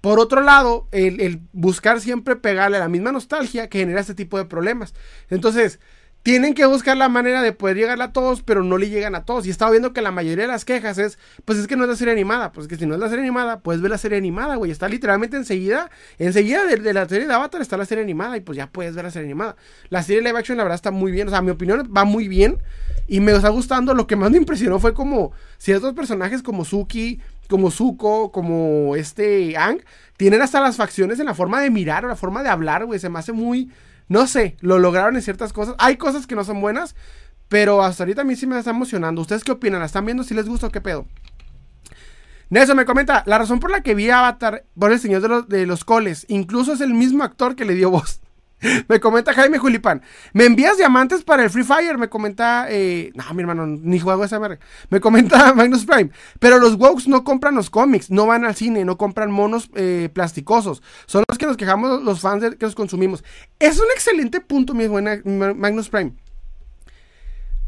Por 0.00 0.18
otro 0.18 0.40
lado, 0.40 0.88
el, 0.90 1.20
el 1.20 1.42
buscar 1.52 2.00
siempre 2.00 2.34
pegarle 2.34 2.80
la 2.80 2.88
misma 2.88 3.12
nostalgia 3.12 3.68
que 3.68 3.78
genera 3.78 4.00
este 4.00 4.14
tipo 4.14 4.36
de 4.36 4.46
problemas. 4.46 4.94
Entonces, 5.30 5.78
tienen 6.24 6.54
que 6.54 6.64
buscar 6.64 6.96
la 6.96 7.10
manera 7.10 7.42
de 7.42 7.52
poder 7.52 7.76
llegar 7.76 8.00
a 8.00 8.10
todos, 8.10 8.40
pero 8.40 8.64
no 8.64 8.78
le 8.78 8.88
llegan 8.88 9.14
a 9.14 9.26
todos. 9.26 9.46
Y 9.46 9.50
estaba 9.50 9.72
viendo 9.72 9.92
que 9.92 10.00
la 10.00 10.10
mayoría 10.10 10.46
de 10.46 10.48
las 10.50 10.64
quejas 10.64 10.96
es, 10.96 11.18
pues 11.44 11.58
es 11.58 11.66
que 11.66 11.76
no 11.76 11.84
es 11.84 11.90
la 11.90 11.96
serie 11.96 12.14
animada. 12.14 12.50
Pues 12.50 12.66
que 12.66 12.76
si 12.76 12.86
no 12.86 12.94
es 12.94 13.00
la 13.00 13.10
serie 13.10 13.24
animada, 13.24 13.60
puedes 13.60 13.82
ver 13.82 13.90
la 13.90 13.98
serie 13.98 14.16
animada, 14.16 14.56
güey. 14.56 14.70
Está 14.70 14.88
literalmente 14.88 15.36
enseguida, 15.36 15.90
enseguida 16.18 16.64
de, 16.64 16.94
la 16.94 17.06
serie 17.06 17.26
de 17.26 17.34
Avatar 17.34 17.60
está 17.60 17.76
la 17.76 17.84
serie 17.84 18.02
animada 18.02 18.38
y 18.38 18.40
pues 18.40 18.56
ya 18.56 18.68
puedes 18.68 18.94
ver 18.94 19.04
la 19.04 19.10
serie 19.10 19.26
animada. 19.26 19.56
La 19.90 20.02
serie 20.02 20.22
live 20.22 20.38
action, 20.38 20.56
la 20.56 20.64
verdad, 20.64 20.76
está 20.76 20.90
muy 20.90 21.12
bien. 21.12 21.28
O 21.28 21.30
sea, 21.30 21.42
mi 21.42 21.50
opinión 21.50 21.92
va 21.94 22.04
muy 22.04 22.26
bien 22.26 22.56
y 23.06 23.20
me 23.20 23.32
está 23.32 23.50
gustando. 23.50 23.92
Lo 23.92 24.06
que 24.06 24.16
más 24.16 24.30
me 24.30 24.38
impresionó 24.38 24.78
fue 24.78 24.94
como 24.94 25.32
ciertos 25.58 25.92
personajes 25.92 26.42
como 26.42 26.64
Suki, 26.64 27.20
como 27.50 27.70
Zuko, 27.70 28.32
como 28.32 28.96
este 28.96 29.58
Ang, 29.58 29.82
tienen 30.16 30.40
hasta 30.40 30.62
las 30.62 30.76
facciones 30.76 31.20
en 31.20 31.26
la 31.26 31.34
forma 31.34 31.60
de 31.60 31.68
mirar 31.68 32.06
o 32.06 32.08
la 32.08 32.16
forma 32.16 32.42
de 32.42 32.48
hablar, 32.48 32.86
güey. 32.86 32.98
Se 32.98 33.10
me 33.10 33.18
hace 33.18 33.32
muy 33.32 33.70
no 34.08 34.26
sé, 34.26 34.56
lo 34.60 34.78
lograron 34.78 35.16
en 35.16 35.22
ciertas 35.22 35.52
cosas. 35.52 35.74
Hay 35.78 35.96
cosas 35.96 36.26
que 36.26 36.34
no 36.34 36.44
son 36.44 36.60
buenas, 36.60 36.94
pero 37.48 37.82
hasta 37.82 38.02
ahorita 38.02 38.22
a 38.22 38.24
mí 38.24 38.36
sí 38.36 38.46
me 38.46 38.58
está 38.58 38.70
emocionando. 38.70 39.20
¿Ustedes 39.20 39.44
qué 39.44 39.52
opinan? 39.52 39.80
¿La 39.80 39.86
están 39.86 40.04
viendo 40.04 40.24
si 40.24 40.34
les 40.34 40.48
gusta 40.48 40.66
o 40.66 40.70
qué 40.70 40.80
pedo? 40.80 41.06
Nelson 42.50 42.76
me 42.76 42.84
comenta, 42.84 43.22
la 43.26 43.38
razón 43.38 43.58
por 43.58 43.70
la 43.70 43.82
que 43.82 43.94
vi 43.94 44.10
Avatar 44.10 44.64
por 44.78 44.92
el 44.92 45.00
señor 45.00 45.22
de 45.22 45.28
los, 45.28 45.48
de 45.48 45.66
los 45.66 45.84
coles, 45.84 46.26
incluso 46.28 46.74
es 46.74 46.80
el 46.80 46.94
mismo 46.94 47.24
actor 47.24 47.56
que 47.56 47.64
le 47.64 47.74
dio 47.74 47.90
voz. 47.90 48.20
me 48.88 49.00
comenta 49.00 49.32
Jaime 49.32 49.58
Julipán. 49.58 50.02
¿Me 50.32 50.44
envías 50.44 50.76
diamantes 50.76 51.22
para 51.22 51.42
el 51.44 51.50
Free 51.50 51.64
Fire? 51.64 51.98
Me 51.98 52.08
comenta. 52.08 52.66
Eh, 52.68 53.12
no, 53.14 53.34
mi 53.34 53.42
hermano, 53.42 53.66
ni 53.66 53.98
juego 53.98 54.24
esa. 54.24 54.40
Me 54.90 55.00
comenta 55.00 55.54
Magnus 55.54 55.84
Prime. 55.84 56.10
Pero 56.38 56.58
los 56.58 56.74
Wokes 56.74 57.08
no 57.08 57.24
compran 57.24 57.54
los 57.54 57.70
cómics, 57.70 58.10
no 58.10 58.26
van 58.26 58.44
al 58.44 58.54
cine, 58.54 58.84
no 58.84 58.96
compran 58.96 59.30
monos 59.30 59.70
eh, 59.74 60.08
plasticosos. 60.12 60.82
Son 61.06 61.23
que 61.44 61.48
nos 61.48 61.56
quejamos 61.56 62.02
los 62.02 62.20
fans 62.20 62.42
de 62.42 62.56
que 62.56 62.64
los 62.64 62.74
consumimos. 62.74 63.22
Es 63.58 63.78
un 63.78 63.86
excelente 63.94 64.40
punto, 64.40 64.74
mi 64.74 64.86
buena 64.86 65.20
Magnus 65.24 65.88
Prime. 65.88 66.14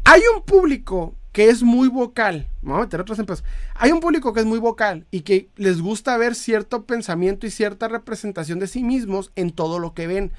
Hay 0.03 0.21
un 0.35 0.41
público 0.43 1.15
que 1.31 1.49
es 1.49 1.61
muy 1.61 1.87
vocal. 1.87 2.47
Vamos 2.63 2.79
a 2.79 2.85
meter 2.85 3.01
otras 3.01 3.19
empresas. 3.19 3.45
Hay 3.75 3.91
un 3.91 3.99
público 3.99 4.33
que 4.33 4.39
es 4.39 4.45
muy 4.45 4.57
vocal 4.57 5.05
y 5.11 5.21
que 5.21 5.49
les 5.55 5.81
gusta 5.81 6.17
ver 6.17 6.33
cierto 6.33 6.85
pensamiento 6.85 7.45
y 7.45 7.51
cierta 7.51 7.87
representación 7.87 8.57
de 8.57 8.67
sí 8.67 8.83
mismos 8.83 9.31
en 9.35 9.51
todo 9.51 9.77
lo 9.77 9.93
que 9.93 10.07
ven. 10.07 10.31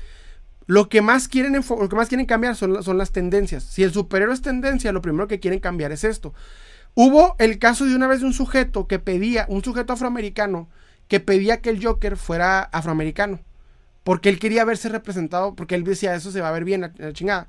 Lo 0.66 0.88
que 0.88 1.00
más 1.00 1.28
quieren, 1.28 1.54
lo 1.54 1.88
que 1.88 1.96
más 1.96 2.08
quieren 2.08 2.26
cambiar 2.26 2.56
son, 2.56 2.82
son 2.82 2.98
las 2.98 3.12
tendencias. 3.12 3.62
Si 3.62 3.84
el 3.84 3.92
superhéroe 3.92 4.34
es 4.34 4.42
tendencia, 4.42 4.90
lo 4.90 5.00
primero 5.00 5.28
que 5.28 5.38
quieren 5.38 5.60
cambiar 5.60 5.92
es 5.92 6.02
esto. 6.02 6.34
Hubo 6.94 7.36
el 7.38 7.60
caso 7.60 7.84
de 7.84 7.94
una 7.94 8.08
vez 8.08 8.20
de 8.20 8.26
un 8.26 8.32
sujeto 8.32 8.88
que 8.88 8.98
pedía, 8.98 9.46
un 9.48 9.62
sujeto 9.62 9.92
afroamericano, 9.92 10.68
que 11.08 11.20
pedía 11.20 11.60
que 11.60 11.70
el 11.70 11.84
Joker 11.84 12.16
fuera 12.16 12.60
afroamericano. 12.60 13.40
Porque 14.04 14.28
él 14.28 14.38
quería 14.38 14.64
verse 14.64 14.88
representado, 14.88 15.54
porque 15.54 15.74
él 15.74 15.84
decía, 15.84 16.14
eso 16.14 16.30
se 16.30 16.40
va 16.40 16.48
a 16.48 16.52
ver 16.52 16.64
bien, 16.64 16.80
la, 16.80 17.12
chingada. 17.12 17.48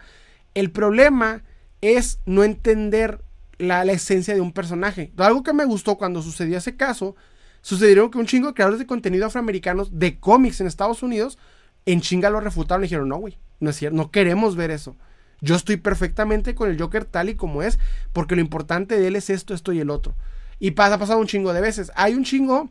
El 0.54 0.72
problema 0.72 1.44
es 1.82 2.20
no 2.26 2.44
entender 2.44 3.22
la, 3.58 3.84
esencia 3.84 4.34
de 4.34 4.42
un 4.42 4.52
personaje. 4.52 5.12
Algo 5.18 5.44
que 5.44 5.54
me 5.54 5.66
gustó 5.66 5.98
cuando 5.98 6.22
sucedió 6.22 6.58
ese 6.58 6.76
caso, 6.76 7.16
sucedió 7.62 8.10
que 8.10 8.18
un 8.18 8.26
chingo 8.26 8.48
de 8.48 8.54
creadores 8.54 8.80
de 8.80 8.88
contenido 8.88 9.26
afroamericanos 9.26 10.00
de 10.00 10.20
cómics 10.20 10.60
en 10.62 10.68
Estados 10.68 11.04
Unidos 11.04 11.38
en 11.86 12.02
chinga 12.02 12.30
lo 12.30 12.40
refutaron 12.40 12.84
y 12.84 12.88
dijeron, 12.88 13.10
no, 13.10 13.18
güey, 13.18 13.38
no 13.60 13.70
es 13.70 13.76
cierto, 13.76 13.96
no 13.96 14.12
queremos 14.12 14.56
ver 14.56 14.72
eso. 14.72 14.96
Yo 15.42 15.56
estoy 15.56 15.78
perfectamente 15.78 16.54
con 16.56 16.70
el 16.70 16.80
Joker 16.80 17.06
tal 17.06 17.30
y 17.30 17.36
como 17.36 17.64
es, 17.64 17.80
porque 18.12 18.36
lo 18.36 18.42
importante 18.42 19.00
de 19.00 19.08
él 19.08 19.16
es 19.16 19.30
esto, 19.30 19.54
esto 19.54 19.72
y 19.72 19.80
el 19.80 19.90
otro. 19.90 20.16
Y 20.60 20.72
pasa, 20.72 20.96
ha 20.96 21.00
pasado 21.00 21.20
un 21.20 21.28
chingo 21.28 21.54
de 21.54 21.62
veces. 21.62 21.92
Hay 21.96 22.16
un 22.16 22.26
chingo, 22.26 22.70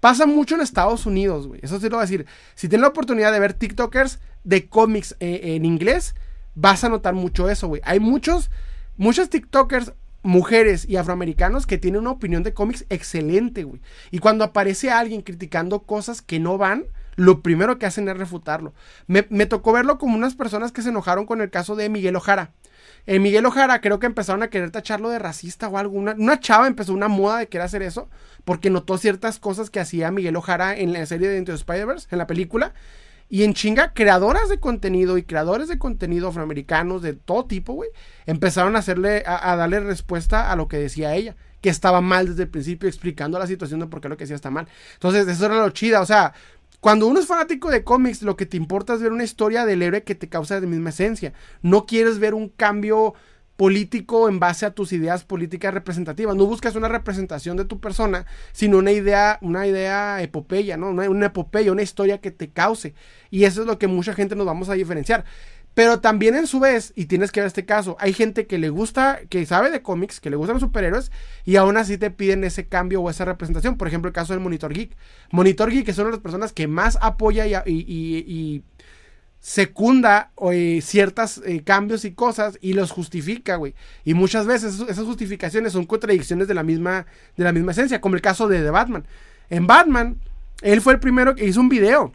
pasa 0.00 0.26
mucho 0.26 0.54
en 0.54 0.62
Estados 0.62 1.06
Unidos, 1.06 1.46
güey. 1.46 1.60
Eso 1.62 1.78
sí 1.78 1.84
lo 1.84 1.96
voy 1.96 2.00
a 2.00 2.08
decir. 2.08 2.26
Si 2.54 2.68
tienes 2.68 2.82
la 2.82 2.88
oportunidad 2.88 3.32
de 3.32 3.40
ver 3.40 3.54
TikTokers 3.54 4.20
de 4.44 4.68
cómics 4.68 5.16
eh, 5.20 5.54
en 5.54 5.64
inglés, 5.64 6.14
vas 6.54 6.84
a 6.84 6.88
notar 6.88 7.14
mucho 7.14 7.48
eso, 7.48 7.68
güey. 7.68 7.82
Hay 7.84 8.00
muchos, 8.00 8.50
muchos 8.96 9.30
TikTokers 9.30 9.92
mujeres 10.22 10.86
y 10.88 10.96
afroamericanos 10.96 11.66
que 11.66 11.78
tienen 11.78 12.02
una 12.02 12.10
opinión 12.10 12.42
de 12.42 12.52
cómics 12.52 12.84
excelente, 12.90 13.64
güey. 13.64 13.80
Y 14.10 14.18
cuando 14.18 14.44
aparece 14.44 14.90
alguien 14.90 15.22
criticando 15.22 15.80
cosas 15.80 16.22
que 16.22 16.38
no 16.38 16.58
van, 16.58 16.86
lo 17.16 17.42
primero 17.42 17.78
que 17.78 17.86
hacen 17.86 18.08
es 18.08 18.16
refutarlo. 18.16 18.74
Me, 19.06 19.22
tocó 19.46 19.72
verlo 19.72 19.98
como 19.98 20.16
unas 20.16 20.34
personas 20.34 20.72
que 20.72 20.82
se 20.82 20.90
enojaron 20.90 21.26
con 21.26 21.40
el 21.40 21.50
caso 21.50 21.76
de 21.76 21.88
Miguel 21.88 22.16
Ojara. 22.16 22.52
Eh, 23.10 23.18
Miguel 23.18 23.44
Ojara 23.44 23.80
creo 23.80 23.98
que 23.98 24.06
empezaron 24.06 24.44
a 24.44 24.50
querer 24.50 24.70
tacharlo 24.70 25.10
de 25.10 25.18
racista 25.18 25.66
o 25.66 25.76
algo. 25.76 25.98
Una, 25.98 26.38
chava 26.38 26.68
empezó 26.68 26.92
una 26.92 27.08
moda 27.08 27.38
de 27.38 27.48
querer 27.48 27.64
hacer 27.64 27.82
eso 27.82 28.08
porque 28.44 28.70
notó 28.70 28.98
ciertas 28.98 29.40
cosas 29.40 29.68
que 29.68 29.80
hacía 29.80 30.12
Miguel 30.12 30.36
Ojara 30.36 30.78
en 30.78 30.92
la 30.92 31.04
serie 31.06 31.28
de 31.28 31.38
Into 31.38 31.52
Spider-Verse, 31.52 32.06
en 32.12 32.18
la 32.18 32.28
película. 32.28 32.72
Y 33.28 33.42
en 33.42 33.52
chinga, 33.52 33.94
creadoras 33.94 34.48
de 34.48 34.60
contenido 34.60 35.18
y 35.18 35.24
creadores 35.24 35.66
de 35.66 35.76
contenido 35.76 36.28
afroamericanos 36.28 37.02
de 37.02 37.14
todo 37.14 37.46
tipo, 37.46 37.72
güey, 37.72 37.90
empezaron 38.26 38.76
a 38.76 38.78
hacerle, 38.78 39.24
a, 39.26 39.56
darle 39.56 39.80
respuesta 39.80 40.52
a 40.52 40.54
lo 40.54 40.68
que 40.68 40.76
decía 40.76 41.16
ella, 41.16 41.34
que 41.60 41.68
estaba 41.68 42.00
mal 42.00 42.28
desde 42.28 42.44
el 42.44 42.48
principio, 42.48 42.88
explicando 42.88 43.40
la 43.40 43.48
situación 43.48 43.80
de 43.80 43.86
por 43.88 44.00
qué 44.00 44.08
lo 44.08 44.16
que 44.16 44.22
decía 44.22 44.36
está 44.36 44.52
mal. 44.52 44.68
Entonces, 44.94 45.26
eso 45.26 45.46
era 45.46 45.56
lo 45.56 45.70
chida, 45.70 46.00
o 46.00 46.06
sea, 46.06 46.32
cuando 46.80 47.06
uno 47.06 47.20
es 47.20 47.26
fanático 47.26 47.70
de 47.70 47.84
cómics, 47.84 48.22
lo 48.22 48.36
que 48.36 48.46
te 48.46 48.56
importa 48.56 48.94
es 48.94 49.02
ver 49.02 49.12
una 49.12 49.24
historia 49.24 49.66
del 49.66 49.82
héroe 49.82 50.02
que 50.02 50.14
te 50.14 50.28
causa 50.28 50.60
de 50.60 50.66
misma 50.66 50.90
esencia. 50.90 51.34
No 51.60 51.84
quieres 51.84 52.18
ver 52.18 52.34
un 52.34 52.48
cambio 52.48 53.14
político 53.60 54.30
en 54.30 54.40
base 54.40 54.64
a 54.64 54.70
tus 54.70 54.90
ideas 54.94 55.22
políticas 55.24 55.74
representativas. 55.74 56.34
No 56.34 56.46
buscas 56.46 56.76
una 56.76 56.88
representación 56.88 57.58
de 57.58 57.66
tu 57.66 57.78
persona, 57.78 58.24
sino 58.52 58.78
una 58.78 58.92
idea, 58.92 59.38
una 59.42 59.66
idea 59.66 60.22
epopeya, 60.22 60.78
¿no? 60.78 60.88
Una, 60.88 61.10
una 61.10 61.26
epopeya, 61.26 61.70
una 61.70 61.82
historia 61.82 62.22
que 62.22 62.30
te 62.30 62.48
cause. 62.48 62.94
Y 63.30 63.44
eso 63.44 63.60
es 63.60 63.66
lo 63.66 63.78
que 63.78 63.86
mucha 63.86 64.14
gente 64.14 64.34
nos 64.34 64.46
vamos 64.46 64.70
a 64.70 64.72
diferenciar. 64.72 65.26
Pero 65.74 66.00
también 66.00 66.34
en 66.34 66.46
su 66.46 66.60
vez, 66.60 66.92
y 66.96 67.06
tienes 67.06 67.30
que 67.30 67.40
ver 67.40 67.46
este 67.46 67.64
caso, 67.64 67.96
hay 68.00 68.12
gente 68.12 68.46
que 68.46 68.58
le 68.58 68.70
gusta, 68.70 69.20
que 69.28 69.46
sabe 69.46 69.70
de 69.70 69.82
cómics, 69.82 70.20
que 70.20 70.30
le 70.30 70.36
gustan 70.36 70.54
los 70.54 70.62
superhéroes, 70.62 71.12
y 71.44 71.56
aún 71.56 71.76
así 71.76 71.96
te 71.96 72.10
piden 72.10 72.44
ese 72.44 72.66
cambio 72.66 73.00
o 73.00 73.08
esa 73.08 73.24
representación. 73.24 73.76
Por 73.76 73.88
ejemplo, 73.88 74.08
el 74.08 74.14
caso 74.14 74.32
del 74.32 74.40
Monitor 74.40 74.74
Geek. 74.74 74.96
Monitor 75.30 75.70
Geek 75.70 75.88
es 75.88 75.98
una 75.98 76.06
de 76.06 76.12
las 76.12 76.20
personas 76.20 76.52
que 76.52 76.66
más 76.66 76.98
apoya 77.00 77.46
y 77.66 78.62
secunda 79.40 80.32
eh, 80.52 80.80
ciertos 80.82 81.40
eh, 81.46 81.62
cambios 81.64 82.04
y 82.04 82.12
cosas 82.12 82.58
y 82.60 82.74
los 82.74 82.90
justifica, 82.90 83.56
güey. 83.56 83.74
Y 84.04 84.14
muchas 84.14 84.46
veces 84.46 84.80
esas 84.80 85.04
justificaciones 85.04 85.72
son 85.72 85.86
contradicciones 85.86 86.46
de 86.46 86.54
la 86.54 86.62
misma, 86.62 87.06
de 87.36 87.44
la 87.44 87.52
misma 87.52 87.72
esencia, 87.72 88.00
como 88.00 88.14
el 88.14 88.20
caso 88.20 88.48
de 88.48 88.70
Batman. 88.70 89.06
En 89.48 89.66
Batman, 89.66 90.20
él 90.60 90.80
fue 90.80 90.92
el 90.92 91.00
primero 91.00 91.34
que 91.34 91.46
hizo 91.46 91.60
un 91.60 91.70
video. 91.70 92.12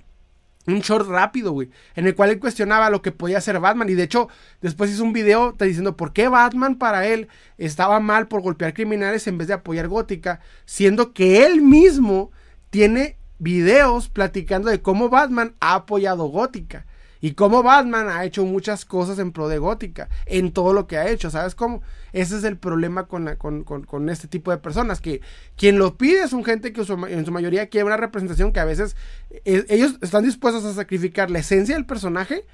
Un 0.68 0.80
short 0.80 1.08
rápido, 1.08 1.52
güey. 1.52 1.70
En 1.96 2.08
el 2.08 2.16
cual 2.16 2.32
él 2.32 2.40
cuestionaba 2.40 2.90
lo 2.90 3.02
que 3.02 3.12
podía 3.12 3.38
hacer 3.38 3.60
Batman. 3.60 3.90
Y 3.90 3.94
de 3.94 4.04
hecho, 4.04 4.30
después 4.62 4.92
hizo 4.92 5.04
un 5.04 5.14
video 5.14 5.54
diciendo 5.60 5.96
por 5.96 6.12
qué 6.12 6.28
Batman 6.28 6.78
para 6.78 7.06
él 7.06 7.28
estaba 7.58 8.00
mal 8.00 8.28
por 8.28 8.42
golpear 8.42 8.74
criminales 8.74 9.28
en 9.28 9.38
vez 9.38 9.48
de 9.48 9.54
apoyar 9.54 9.88
Gótica. 9.88 10.40
Siendo 10.66 11.14
que 11.14 11.46
él 11.46 11.62
mismo 11.62 12.32
tiene 12.72 13.18
videos 13.38 14.10
platicando 14.10 14.70
de 14.70 14.82
cómo 14.82 15.10
Batman 15.10 15.56
ha 15.60 15.76
apoyado 15.76 16.26
Gótica. 16.26 16.86
Y 17.26 17.32
como 17.32 17.64
Batman 17.64 18.08
ha 18.08 18.24
hecho 18.24 18.46
muchas 18.46 18.86
cosas 18.86 19.18
en 19.18 19.32
pro 19.32 19.48
de 19.48 19.58
Gótica, 19.58 20.10
en 20.28 20.52
todo 20.52 20.74
lo 20.74 20.86
que 20.86 20.98
ha 20.98 21.10
hecho, 21.10 21.32
¿sabes 21.32 21.56
cómo? 21.56 21.82
Ese 22.14 22.38
es 22.38 22.44
el 22.44 22.56
problema 22.56 23.08
con, 23.08 23.36
con, 23.36 24.10
este 24.10 24.28
tipo 24.28 24.52
de 24.52 24.60
personas, 24.60 25.02
que 25.02 25.22
quien 25.58 25.80
lo 25.80 25.98
pide 25.98 26.22
es 26.22 26.34
un 26.34 26.46
gente 26.46 26.72
que 26.72 26.82
en 26.82 27.26
su 27.26 27.32
mayoría 27.32 27.66
quiere 27.68 27.86
una 27.86 27.98
representación 27.98 28.54
que 28.54 28.60
a 28.60 28.66
veces 28.66 28.96
eh, 29.44 29.66
ellos 29.70 29.98
están 30.04 30.24
dispuestos 30.24 30.66
a 30.66 30.74
sacrificar 30.76 31.32
la 31.32 31.40
esencia 31.40 31.74
del 31.74 31.88
personaje 31.88 32.46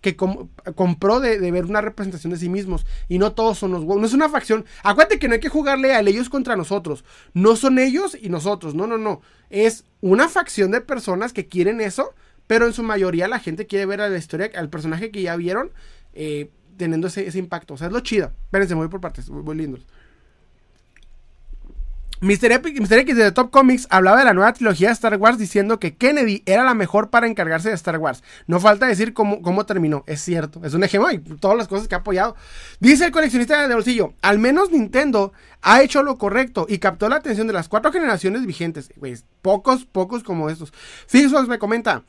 que 0.00 0.16
compró 0.16 1.20
de, 1.20 1.38
ver 1.50 1.66
una 1.66 1.82
representación 1.82 2.32
de 2.32 2.38
sí 2.38 2.48
mismos. 2.48 2.86
Y 3.08 3.18
no 3.18 3.32
todos 3.32 3.58
son 3.58 3.72
los 3.72 3.84
No 3.84 4.06
es 4.06 4.14
una 4.14 4.30
facción. 4.30 4.64
Acuérdate 4.82 5.18
que 5.18 5.28
no 5.28 5.34
hay 5.34 5.40
que 5.40 5.50
jugarle 5.50 5.92
a 5.92 6.00
ellos 6.00 6.30
contra 6.30 6.56
nosotros. 6.56 7.04
No 7.34 7.56
son 7.56 7.78
ellos 7.78 8.16
y 8.18 8.30
nosotros. 8.30 8.74
No, 8.74 8.86
no, 8.86 8.96
no. 8.96 9.20
Es 9.50 9.84
una 10.00 10.30
facción 10.30 10.70
de 10.70 10.80
personas 10.80 11.34
que 11.34 11.46
quieren 11.46 11.82
eso 11.82 12.14
pero 12.46 12.66
en 12.66 12.72
su 12.72 12.82
mayoría 12.82 13.28
la 13.28 13.38
gente 13.38 13.66
quiere 13.66 13.86
ver 13.86 14.00
a 14.00 14.08
la 14.08 14.18
historia, 14.18 14.50
al 14.54 14.68
personaje 14.68 15.10
que 15.10 15.22
ya 15.22 15.36
vieron, 15.36 15.70
eh, 16.12 16.50
teniendo 16.76 17.06
ese, 17.08 17.38
impacto. 17.38 17.74
O 17.74 17.76
sea, 17.76 17.88
es 17.88 17.92
lo 17.92 18.00
chido. 18.00 18.32
Espérense, 18.44 18.74
voy 18.74 18.88
por 18.88 19.00
partes, 19.00 19.30
muy, 19.30 19.54
lindos. 19.56 19.86
Mr. 22.20 22.52
Epic, 22.52 22.80
Mr. 22.80 23.00
X 23.00 23.16
de 23.16 23.32
Top 23.32 23.50
Comics 23.50 23.86
hablaba 23.90 24.18
de 24.18 24.24
la 24.24 24.32
nueva 24.32 24.52
trilogía 24.54 24.88
de 24.88 24.94
Star 24.94 25.16
Wars 25.16 25.36
diciendo 25.36 25.78
que 25.78 25.96
Kennedy 25.96 26.42
era 26.46 26.64
la 26.64 26.72
mejor 26.72 27.10
para 27.10 27.26
encargarse 27.26 27.68
de 27.68 27.74
Star 27.74 27.98
Wars. 27.98 28.22
No 28.46 28.60
falta 28.60 28.86
decir 28.86 29.12
cómo, 29.12 29.42
cómo 29.42 29.66
terminó. 29.66 30.04
Es 30.06 30.22
cierto, 30.22 30.64
es 30.64 30.72
un 30.72 30.84
ejemplo 30.84 31.10
y 31.10 31.18
todas 31.18 31.58
las 31.58 31.68
cosas 31.68 31.86
que 31.86 31.96
ha 31.96 31.98
apoyado. 31.98 32.34
Dice 32.80 33.04
el 33.06 33.12
coleccionista 33.12 33.68
de 33.68 33.74
bolsillo, 33.74 34.14
al 34.22 34.38
menos 34.38 34.70
Nintendo 34.70 35.34
ha 35.60 35.82
hecho 35.82 36.02
lo 36.02 36.16
correcto 36.16 36.64
y 36.66 36.78
captó 36.78 37.10
la 37.10 37.16
atención 37.16 37.46
de 37.46 37.52
las 37.52 37.68
cuatro 37.68 37.92
generaciones 37.92 38.46
vigentes. 38.46 38.90
Pues, 38.98 39.26
pocos, 39.42 39.84
pocos 39.84 40.22
como 40.22 40.48
estos. 40.48 40.72
Fixbox 41.08 41.46
me 41.46 41.58
comenta, 41.58 42.04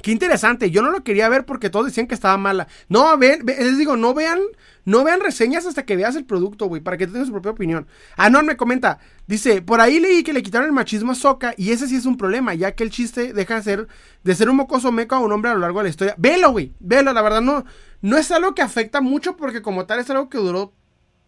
Qué 0.00 0.10
interesante, 0.10 0.70
yo 0.70 0.82
no 0.82 0.90
lo 0.90 1.04
quería 1.04 1.28
ver 1.28 1.44
porque 1.44 1.70
todos 1.70 1.86
decían 1.86 2.06
que 2.06 2.14
estaba 2.14 2.36
mala. 2.36 2.66
No, 2.88 3.16
ven, 3.18 3.44
les 3.46 3.78
digo, 3.78 3.96
no 3.96 4.14
vean, 4.14 4.40
no 4.84 5.04
vean 5.04 5.20
reseñas 5.20 5.66
hasta 5.66 5.84
que 5.84 5.96
veas 5.96 6.16
el 6.16 6.24
producto, 6.24 6.66
güey, 6.66 6.80
para 6.80 6.96
que 6.96 7.06
tengas 7.06 7.26
su 7.26 7.32
propia 7.32 7.52
opinión. 7.52 7.86
Ah, 8.16 8.30
no, 8.30 8.42
me 8.42 8.56
comenta, 8.56 8.98
dice, 9.26 9.62
por 9.62 9.80
ahí 9.80 10.00
leí 10.00 10.22
que 10.22 10.32
le 10.32 10.42
quitaron 10.42 10.66
el 10.66 10.72
machismo 10.72 11.12
a 11.12 11.14
Soca 11.14 11.54
y 11.56 11.70
ese 11.70 11.86
sí 11.86 11.96
es 11.96 12.06
un 12.06 12.16
problema, 12.16 12.54
ya 12.54 12.72
que 12.72 12.84
el 12.84 12.90
chiste 12.90 13.32
deja 13.32 13.56
de 13.56 13.62
ser, 13.62 13.88
de 14.24 14.34
ser 14.34 14.48
un 14.48 14.56
mocoso 14.56 14.90
meco 14.90 15.14
a 15.14 15.20
un 15.20 15.32
hombre 15.32 15.50
a 15.50 15.54
lo 15.54 15.60
largo 15.60 15.80
de 15.80 15.84
la 15.84 15.90
historia. 15.90 16.14
Velo, 16.18 16.50
güey, 16.50 16.72
velo, 16.80 17.12
la 17.12 17.22
verdad 17.22 17.42
no, 17.42 17.64
no 18.00 18.16
es 18.16 18.30
algo 18.32 18.54
que 18.54 18.62
afecta 18.62 19.00
mucho 19.00 19.36
porque 19.36 19.62
como 19.62 19.86
tal 19.86 20.00
es 20.00 20.10
algo 20.10 20.28
que 20.28 20.38
duró 20.38 20.72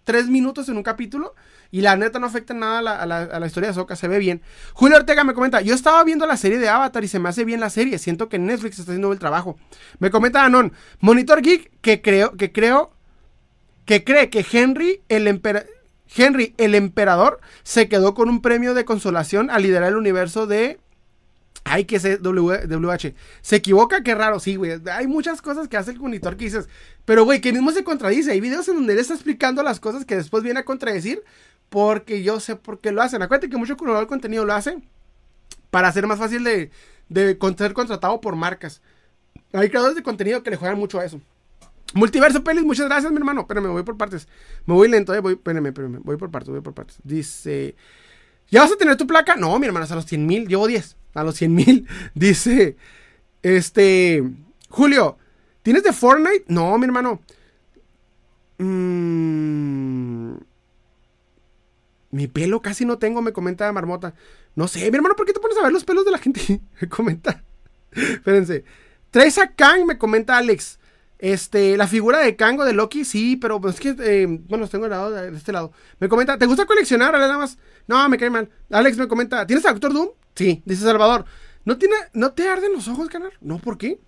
tres 0.04 0.28
minutos 0.28 0.68
en 0.68 0.76
un 0.76 0.82
capítulo 0.82 1.34
y 1.74 1.80
la 1.80 1.96
neta 1.96 2.20
no 2.20 2.26
afecta 2.28 2.54
nada 2.54 3.02
a 3.02 3.04
la, 3.40 3.46
historia 3.48 3.70
de 3.70 3.74
Soca, 3.74 3.96
se 3.96 4.06
ve 4.06 4.20
bien. 4.20 4.42
Julio 4.74 4.96
Ortega 4.96 5.24
me 5.24 5.34
comenta, 5.34 5.60
yo 5.60 5.74
estaba 5.74 6.04
viendo 6.04 6.24
la 6.24 6.36
serie 6.36 6.58
de 6.58 6.68
Avatar 6.68 7.02
y 7.02 7.08
se 7.08 7.18
me 7.18 7.28
hace 7.28 7.44
bien 7.44 7.58
la 7.58 7.68
serie, 7.68 7.98
siento 7.98 8.28
que 8.28 8.38
Netflix 8.38 8.78
está 8.78 8.92
haciendo 8.92 9.10
el 9.10 9.18
trabajo. 9.18 9.58
Me 9.98 10.12
comenta 10.12 10.44
Anon, 10.44 10.72
Monitor 11.00 11.42
Geek, 11.42 11.72
que 11.80 12.00
creo, 12.00 12.36
que 12.36 12.52
creo, 12.52 12.92
que 13.86 14.04
cree 14.04 14.30
que 14.30 14.46
Henry, 14.52 15.02
el 15.08 15.26
Henry, 16.16 16.54
el 16.58 16.76
emperador, 16.76 17.40
se 17.64 17.88
quedó 17.88 18.14
con 18.14 18.28
un 18.28 18.40
premio 18.40 18.74
de 18.74 18.84
consolación 18.84 19.50
al 19.50 19.64
liderar 19.64 19.88
el 19.88 19.96
universo 19.96 20.46
de 20.46 20.78
Ay, 21.66 21.86
que 21.86 21.96
ese 21.96 22.18
WH. 22.18 23.14
Se 23.40 23.56
equivoca, 23.56 24.02
qué 24.02 24.14
raro. 24.14 24.38
Sí, 24.38 24.56
güey. 24.56 24.82
Hay 24.92 25.06
muchas 25.06 25.40
cosas 25.40 25.66
que 25.66 25.78
hace 25.78 25.92
el 25.92 25.98
monitor 25.98 26.36
que 26.36 26.44
dices. 26.44 26.68
Pero, 27.06 27.24
güey, 27.24 27.40
que 27.40 27.54
mismo 27.54 27.72
se 27.72 27.82
contradice. 27.82 28.32
Hay 28.32 28.40
videos 28.40 28.68
en 28.68 28.76
donde 28.76 28.92
él 28.92 28.98
está 28.98 29.14
explicando 29.14 29.62
las 29.62 29.80
cosas 29.80 30.04
que 30.04 30.14
después 30.14 30.42
viene 30.42 30.60
a 30.60 30.64
contradecir. 30.64 31.24
Porque 31.68 32.22
yo 32.22 32.40
sé 32.40 32.56
por 32.56 32.80
qué 32.80 32.92
lo 32.92 33.02
hacen. 33.02 33.22
Acuérdate 33.22 33.50
que 33.50 33.56
mucho 33.56 33.76
curador 33.76 34.02
de 34.02 34.06
contenido 34.06 34.44
lo 34.44 34.52
hace 34.52 34.78
para 35.70 35.88
hacer 35.88 36.06
más 36.06 36.18
fácil 36.18 36.44
de, 36.44 36.70
de 37.08 37.38
ser 37.58 37.72
contratado 37.72 38.20
por 38.20 38.36
marcas. 38.36 38.80
Hay 39.52 39.68
creadores 39.68 39.96
de 39.96 40.02
contenido 40.02 40.42
que 40.42 40.50
le 40.50 40.56
juegan 40.56 40.78
mucho 40.78 40.98
a 41.00 41.04
eso. 41.04 41.20
Multiverso 41.94 42.42
Pelis, 42.42 42.64
muchas 42.64 42.86
gracias, 42.86 43.10
mi 43.12 43.18
hermano. 43.18 43.46
Pero 43.46 43.60
me 43.62 43.68
voy 43.68 43.82
por 43.82 43.96
partes. 43.96 44.28
Me 44.66 44.74
voy 44.74 44.88
lento, 44.88 45.14
eh. 45.14 45.20
Voy, 45.20 45.34
espérame, 45.34 45.66
espérame. 45.66 46.00
Voy 46.02 46.16
por 46.16 46.30
partes, 46.30 46.50
voy 46.50 46.60
por 46.60 46.74
partes. 46.74 46.98
Dice. 47.02 47.76
¿Ya 48.50 48.60
vas 48.60 48.72
a 48.72 48.76
tener 48.76 48.96
tu 48.96 49.06
placa? 49.06 49.36
No, 49.36 49.58
mi 49.58 49.66
hermano, 49.66 49.86
a 49.88 49.94
los 49.94 50.06
100 50.06 50.26
mil. 50.26 50.48
Llevo 50.48 50.66
10 50.66 50.96
a 51.14 51.24
los 51.24 51.34
100 51.38 51.54
mil. 51.54 51.88
Dice, 52.14 52.76
este, 53.42 54.22
Julio, 54.68 55.18
¿tienes 55.62 55.82
de 55.82 55.92
Fortnite? 55.92 56.44
No, 56.48 56.76
mi 56.78 56.86
hermano. 56.86 57.20
Mm, 58.58 60.36
mi 62.14 62.28
pelo 62.28 62.62
casi 62.62 62.84
no 62.84 62.98
tengo, 62.98 63.22
me 63.22 63.32
comenta 63.32 63.70
Marmota. 63.72 64.14
No 64.54 64.68
sé, 64.68 64.88
mi 64.90 64.96
hermano, 64.96 65.16
¿por 65.16 65.26
qué 65.26 65.32
te 65.32 65.40
pones 65.40 65.58
a 65.58 65.62
ver 65.62 65.72
los 65.72 65.84
pelos 65.84 66.04
de 66.04 66.12
la 66.12 66.18
gente? 66.18 66.60
me 66.80 66.88
comenta. 66.88 67.42
Espérense. 67.90 68.64
Traes 69.10 69.36
a 69.38 69.52
Kang, 69.52 69.84
me 69.84 69.98
comenta 69.98 70.38
Alex. 70.38 70.78
Este, 71.18 71.76
la 71.76 71.88
figura 71.88 72.18
de 72.18 72.36
Kango 72.36 72.64
de 72.64 72.72
Loki, 72.72 73.04
sí, 73.04 73.36
pero 73.36 73.60
es 73.68 73.80
que, 73.80 73.96
eh, 73.98 74.26
bueno, 74.28 74.62
los 74.62 74.70
tengo 74.70 74.88
de, 74.88 75.30
de 75.30 75.36
este 75.36 75.52
lado. 75.52 75.72
Me 75.98 76.08
comenta, 76.08 76.38
¿te 76.38 76.46
gusta 76.46 76.66
coleccionar? 76.66 77.12
Nada 77.14 77.36
más. 77.36 77.58
No, 77.88 78.08
me 78.08 78.16
cae 78.16 78.30
mal. 78.30 78.48
Alex 78.70 78.96
me 78.96 79.08
comenta, 79.08 79.44
¿tienes 79.46 79.66
a 79.66 79.72
Doctor 79.72 79.92
Doom? 79.92 80.10
Sí, 80.36 80.62
dice 80.64 80.84
Salvador. 80.84 81.24
¿No, 81.64 81.78
tiene, 81.78 81.96
¿No 82.12 82.32
te 82.32 82.48
arden 82.48 82.72
los 82.72 82.86
ojos, 82.88 83.08
canal? 83.08 83.32
No, 83.40 83.58
¿por 83.58 83.76
qué? 83.78 83.98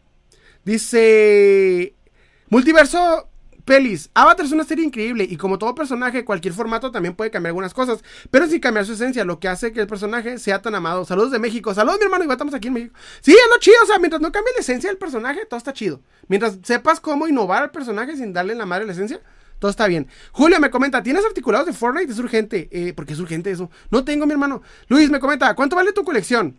Dice. 0.64 1.94
Multiverso 2.50 3.28
Pelis. 3.66 4.10
Avatar 4.14 4.46
es 4.46 4.52
una 4.52 4.62
serie 4.62 4.84
increíble 4.84 5.26
y 5.28 5.36
como 5.36 5.58
todo 5.58 5.74
personaje, 5.74 6.24
cualquier 6.24 6.54
formato 6.54 6.92
también 6.92 7.16
puede 7.16 7.32
cambiar 7.32 7.50
algunas 7.50 7.74
cosas, 7.74 8.02
pero 8.30 8.46
sin 8.46 8.60
cambiar 8.60 8.86
su 8.86 8.92
esencia, 8.92 9.24
lo 9.24 9.40
que 9.40 9.48
hace 9.48 9.72
que 9.72 9.80
el 9.80 9.88
personaje 9.88 10.38
sea 10.38 10.62
tan 10.62 10.76
amado. 10.76 11.04
Saludos 11.04 11.32
de 11.32 11.40
México. 11.40 11.74
Saludos, 11.74 11.98
mi 11.98 12.04
hermano. 12.04 12.22
Igual 12.22 12.36
estamos 12.36 12.54
aquí 12.54 12.68
en 12.68 12.74
México. 12.74 12.94
Sí, 13.20 13.32
es 13.32 13.50
lo 13.50 13.58
chido. 13.58 13.76
O 13.82 13.86
sea, 13.86 13.98
mientras 13.98 14.22
no 14.22 14.30
cambie 14.30 14.52
la 14.54 14.60
esencia 14.60 14.88
del 14.88 14.98
personaje, 14.98 15.44
todo 15.46 15.58
está 15.58 15.72
chido. 15.72 16.00
Mientras 16.28 16.58
sepas 16.62 17.00
cómo 17.00 17.26
innovar 17.26 17.64
al 17.64 17.72
personaje 17.72 18.16
sin 18.16 18.32
darle 18.32 18.54
la 18.54 18.66
madre 18.66 18.86
la 18.86 18.92
esencia, 18.92 19.20
todo 19.58 19.72
está 19.72 19.88
bien. 19.88 20.06
Julio 20.30 20.60
me 20.60 20.70
comenta, 20.70 21.02
¿tienes 21.02 21.24
articulados 21.24 21.66
de 21.66 21.72
Fortnite? 21.72 22.12
Es 22.12 22.20
urgente. 22.20 22.68
Eh, 22.70 22.92
porque 22.94 23.14
es 23.14 23.18
urgente 23.18 23.50
eso. 23.50 23.68
No 23.90 24.04
tengo, 24.04 24.26
mi 24.26 24.32
hermano. 24.32 24.62
Luis 24.86 25.10
me 25.10 25.18
comenta, 25.18 25.52
¿cuánto 25.56 25.74
vale 25.74 25.92
tu 25.92 26.04
colección? 26.04 26.56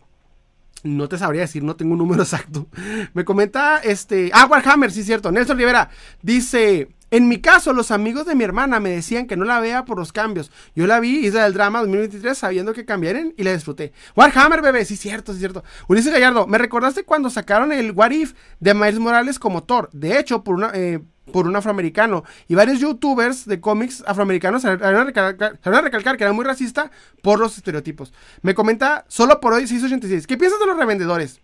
No 0.84 1.08
te 1.08 1.18
sabría 1.18 1.42
decir, 1.42 1.64
no 1.64 1.78
tengo 1.78 1.94
un 1.94 2.00
número 2.00 2.24
exacto. 2.24 2.68
Me 3.14 3.24
comenta 3.24 3.78
este. 3.78 4.30
Ah, 4.34 4.46
Warhammer, 4.46 4.92
sí 4.92 5.04
cierto. 5.04 5.32
Nelson 5.32 5.58
Rivera 5.58 5.90
dice. 6.22 6.90
En 7.10 7.28
mi 7.28 7.40
caso, 7.40 7.74
los 7.74 7.92
amigos 7.92 8.26
de 8.26 8.36
mi 8.36 8.44
hermana 8.44 8.80
me 8.80 8.90
decían 8.90 9.28
que 9.28 9.38
no 9.38 9.46
la 9.46 9.60
vea 9.60 9.86
por 9.86 9.98
los 9.98 10.12
cambios. 10.12 10.52
Yo 10.76 10.88
la 10.88 11.00
vi, 11.00 11.26
hice 11.26 11.46
el 11.46 11.54
drama 11.54 11.80
2023 11.80 12.38
sabiendo 12.38 12.74
que 12.74 12.86
cambiarían 12.86 13.34
y 13.38 13.44
la 13.44 13.54
disfruté. 13.54 13.94
Warhammer, 14.16 14.62
bebé, 14.62 14.84
sí, 14.86 14.98
cierto, 14.98 15.34
sí, 15.34 15.40
cierto. 15.40 15.64
Ulises 15.88 16.12
Gallardo, 16.12 16.48
me 16.48 16.58
recordaste 16.58 17.04
cuando 17.04 17.30
sacaron 17.30 17.72
el 17.72 17.92
What 17.92 18.12
If 18.12 18.34
de 18.60 18.74
Miles 18.74 19.00
Morales 19.00 19.40
como 19.40 19.64
Thor. 19.64 19.90
De 19.94 20.20
hecho, 20.20 20.44
por 20.44 20.56
una, 20.56 20.72
eh, 20.74 21.00
por 21.32 21.48
un 21.48 21.56
afroamericano. 21.56 22.24
Y 22.48 22.56
varios 22.56 22.80
youtubers 22.80 23.46
de 23.46 23.60
cómics 23.62 24.04
afroamericanos 24.06 24.62
se 24.62 24.76
van 24.76 24.96
a 24.96 25.82
recalcar, 25.82 26.18
que 26.18 26.24
era 26.24 26.34
muy 26.34 26.46
racista 26.46 26.92
por 27.22 27.40
los 27.40 27.58
estereotipos. 27.58 28.14
Me 28.42 28.54
comenta, 28.54 29.06
solo 29.08 29.40
por 29.40 29.54
hoy 29.54 29.62
686. 29.62 30.28
¿Qué 30.28 30.38
piensas 30.38 30.60
de 30.60 30.66
los 30.66 30.78
revendedores? 30.78 31.40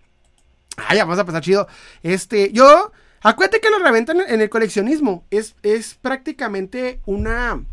Ah, 0.77 0.95
ya, 0.95 1.05
vamos 1.05 1.19
a 1.19 1.25
pasar 1.25 1.41
chido. 1.41 1.67
Este, 2.01 2.51
yo, 2.51 2.91
acuérdate 3.23 3.59
que 3.59 3.69
lo 3.69 3.79
reventan 3.79 4.21
en 4.27 4.41
el 4.41 4.49
coleccionismo. 4.49 5.25
Es, 5.31 5.55
es 5.63 5.95
prácticamente 5.95 6.99
una 7.05 7.63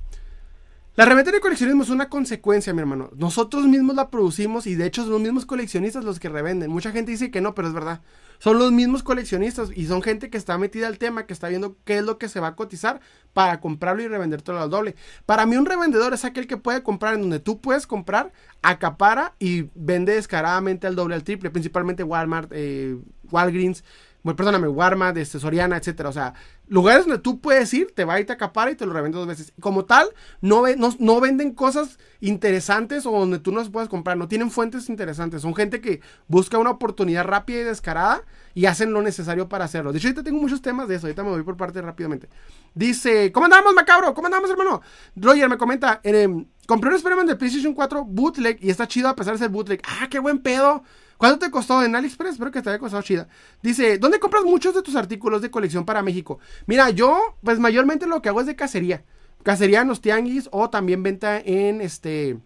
la 1.00 1.06
reventa 1.06 1.30
de 1.30 1.40
coleccionismo 1.40 1.82
es 1.82 1.88
una 1.88 2.10
consecuencia, 2.10 2.74
mi 2.74 2.80
hermano. 2.80 3.10
Nosotros 3.16 3.64
mismos 3.66 3.96
la 3.96 4.10
producimos 4.10 4.66
y 4.66 4.74
de 4.74 4.84
hecho 4.84 5.02
son 5.02 5.12
los 5.12 5.20
mismos 5.22 5.46
coleccionistas 5.46 6.04
los 6.04 6.20
que 6.20 6.28
revenden. 6.28 6.70
Mucha 6.70 6.92
gente 6.92 7.12
dice 7.12 7.30
que 7.30 7.40
no, 7.40 7.54
pero 7.54 7.68
es 7.68 7.74
verdad. 7.74 8.02
Son 8.38 8.58
los 8.58 8.70
mismos 8.70 9.02
coleccionistas 9.02 9.70
y 9.74 9.86
son 9.86 10.02
gente 10.02 10.28
que 10.28 10.36
está 10.36 10.58
metida 10.58 10.88
al 10.88 10.98
tema, 10.98 11.24
que 11.24 11.32
está 11.32 11.48
viendo 11.48 11.78
qué 11.84 11.96
es 11.98 12.04
lo 12.04 12.18
que 12.18 12.28
se 12.28 12.38
va 12.38 12.48
a 12.48 12.54
cotizar 12.54 13.00
para 13.32 13.60
comprarlo 13.60 14.02
y 14.02 14.08
revendértelo 14.08 14.60
al 14.60 14.68
doble. 14.68 14.94
Para 15.24 15.46
mí 15.46 15.56
un 15.56 15.64
revendedor 15.64 16.12
es 16.12 16.26
aquel 16.26 16.46
que 16.46 16.56
puede 16.56 16.82
comprar 16.82 17.14
en 17.14 17.22
donde 17.22 17.38
tú 17.38 17.62
puedes 17.62 17.86
comprar, 17.86 18.32
acapara 18.60 19.34
y 19.38 19.70
vende 19.74 20.14
descaradamente 20.14 20.86
al 20.86 20.96
doble, 20.96 21.14
al 21.14 21.22
triple, 21.22 21.50
principalmente 21.50 22.02
Walmart, 22.02 22.50
eh, 22.52 22.98
Walgreens, 23.30 23.84
bueno, 24.22 24.36
perdóname, 24.36 24.68
Walmart, 24.68 25.16
este, 25.16 25.38
Soriana, 25.38 25.76
etcétera. 25.76 26.10
O 26.10 26.12
sea, 26.12 26.34
lugares 26.68 27.06
donde 27.06 27.22
tú 27.22 27.40
puedes 27.40 27.72
ir, 27.72 27.92
te 27.94 28.04
va 28.04 28.20
y 28.20 28.24
te 28.24 28.32
acapara 28.32 28.70
y 28.70 28.74
te 28.74 28.84
lo 28.84 28.92
revende 28.92 29.16
dos 29.16 29.26
veces. 29.26 29.52
Como 29.60 29.86
tal, 29.86 30.08
no, 30.42 30.64
no, 30.76 30.94
no, 30.98 31.20
venden 31.20 31.54
cosas 31.54 31.98
interesantes 32.20 33.06
o 33.06 33.12
donde 33.12 33.38
tú 33.38 33.50
no 33.50 33.60
las 33.60 33.70
puedas 33.70 33.88
comprar. 33.88 34.18
No 34.18 34.28
tienen 34.28 34.50
fuentes 34.50 34.88
interesantes. 34.90 35.42
Son 35.42 35.54
gente 35.54 35.80
que 35.80 36.00
busca 36.28 36.58
una 36.58 36.70
oportunidad 36.70 37.24
rápida 37.24 37.60
y 37.60 37.64
descarada 37.64 38.22
y 38.54 38.66
hacen 38.66 38.92
lo 38.92 39.00
necesario 39.00 39.48
para 39.48 39.64
hacerlo. 39.64 39.92
De 39.92 39.98
hecho, 39.98 40.08
ahorita 40.08 40.22
tengo 40.22 40.40
muchos 40.40 40.60
temas 40.60 40.86
de 40.86 40.96
eso. 40.96 41.06
Ahorita 41.06 41.22
me 41.22 41.30
voy 41.30 41.42
por 41.42 41.56
parte 41.56 41.80
rápidamente. 41.80 42.28
Dice, 42.74 43.32
¿cómo 43.32 43.46
andamos, 43.46 43.72
macabro? 43.74 44.12
¿Cómo 44.12 44.26
andamos, 44.26 44.50
hermano? 44.50 44.82
Roger 45.16 45.48
me 45.48 45.56
comenta, 45.56 46.00
eh, 46.04 46.28
compré 46.70 46.90
un 46.90 46.94
experimento 46.94 47.32
de 47.32 47.36
PlayStation 47.36 47.74
4 47.74 48.04
bootleg 48.04 48.58
y 48.62 48.70
está 48.70 48.86
chido 48.86 49.08
a 49.08 49.16
pesar 49.16 49.32
de 49.32 49.40
ser 49.40 49.48
bootleg. 49.48 49.82
Ah, 49.84 50.06
qué 50.08 50.20
buen 50.20 50.38
pedo. 50.38 50.84
¿Cuánto 51.16 51.40
te 51.40 51.50
costó 51.50 51.82
en 51.82 51.96
AliExpress? 51.96 52.34
Espero 52.34 52.52
que 52.52 52.62
te 52.62 52.68
haya 52.70 52.78
costado 52.78 53.02
chida. 53.02 53.26
Dice, 53.60 53.98
¿dónde 53.98 54.20
compras 54.20 54.44
muchos 54.44 54.72
de 54.72 54.82
tus 54.82 54.94
artículos 54.94 55.42
de 55.42 55.50
colección 55.50 55.84
para 55.84 56.00
México? 56.00 56.38
Mira, 56.66 56.90
yo, 56.90 57.36
pues 57.42 57.58
mayormente 57.58 58.06
lo 58.06 58.22
que 58.22 58.28
hago 58.28 58.40
es 58.40 58.46
de 58.46 58.54
cacería. 58.54 59.02
Cacería 59.42 59.80
en 59.80 59.88
los 59.88 60.00
tianguis 60.00 60.48
o 60.52 60.70
también 60.70 61.02
venta 61.02 61.40
en 61.40 61.80
este 61.80 62.38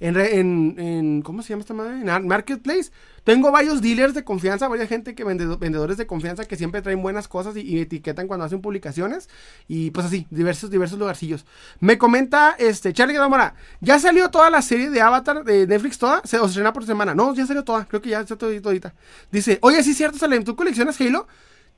en, 0.00 0.74
en, 0.76 1.22
¿cómo 1.22 1.42
se 1.42 1.50
llama 1.50 1.60
esta 1.60 1.72
madre? 1.74 2.00
En 2.00 2.26
Marketplace. 2.26 2.90
Tengo 3.24 3.50
varios 3.50 3.80
dealers 3.80 4.12
de 4.12 4.22
confianza, 4.22 4.68
varias 4.68 4.88
gente 4.88 5.14
que 5.14 5.24
vendedores 5.24 5.96
de 5.96 6.06
confianza 6.06 6.44
que 6.44 6.56
siempre 6.56 6.82
traen 6.82 7.02
buenas 7.02 7.26
cosas 7.26 7.56
y, 7.56 7.80
etiquetan 7.80 8.28
cuando 8.28 8.44
hacen 8.44 8.60
publicaciones. 8.60 9.30
Y 9.66 9.90
pues 9.90 10.06
así, 10.06 10.26
diversos, 10.30 10.70
diversos 10.70 10.98
lugarcillos. 10.98 11.46
Me 11.80 11.96
comenta 11.96 12.54
este 12.58 12.92
Charlie 12.92 13.14
Gamora, 13.14 13.54
¿ya 13.80 13.98
salió 13.98 14.30
toda 14.30 14.50
la 14.50 14.60
serie 14.60 14.90
de 14.90 15.00
Avatar 15.00 15.42
de 15.42 15.66
Netflix 15.66 15.98
toda? 15.98 16.20
¿Se 16.24 16.38
os 16.38 16.50
estrena 16.50 16.74
por 16.74 16.84
semana? 16.84 17.14
No, 17.14 17.34
ya 17.34 17.46
salió 17.46 17.64
toda, 17.64 17.86
creo 17.86 18.02
que 18.02 18.10
ya 18.10 18.20
está 18.20 18.36
todita. 18.36 18.94
Dice, 19.32 19.58
oye, 19.62 19.82
sí 19.82 19.92
es 19.92 19.96
cierto, 19.96 20.18
Salem, 20.18 20.44
¿tú 20.44 20.54
coleccionas 20.54 21.00
Halo? 21.00 21.26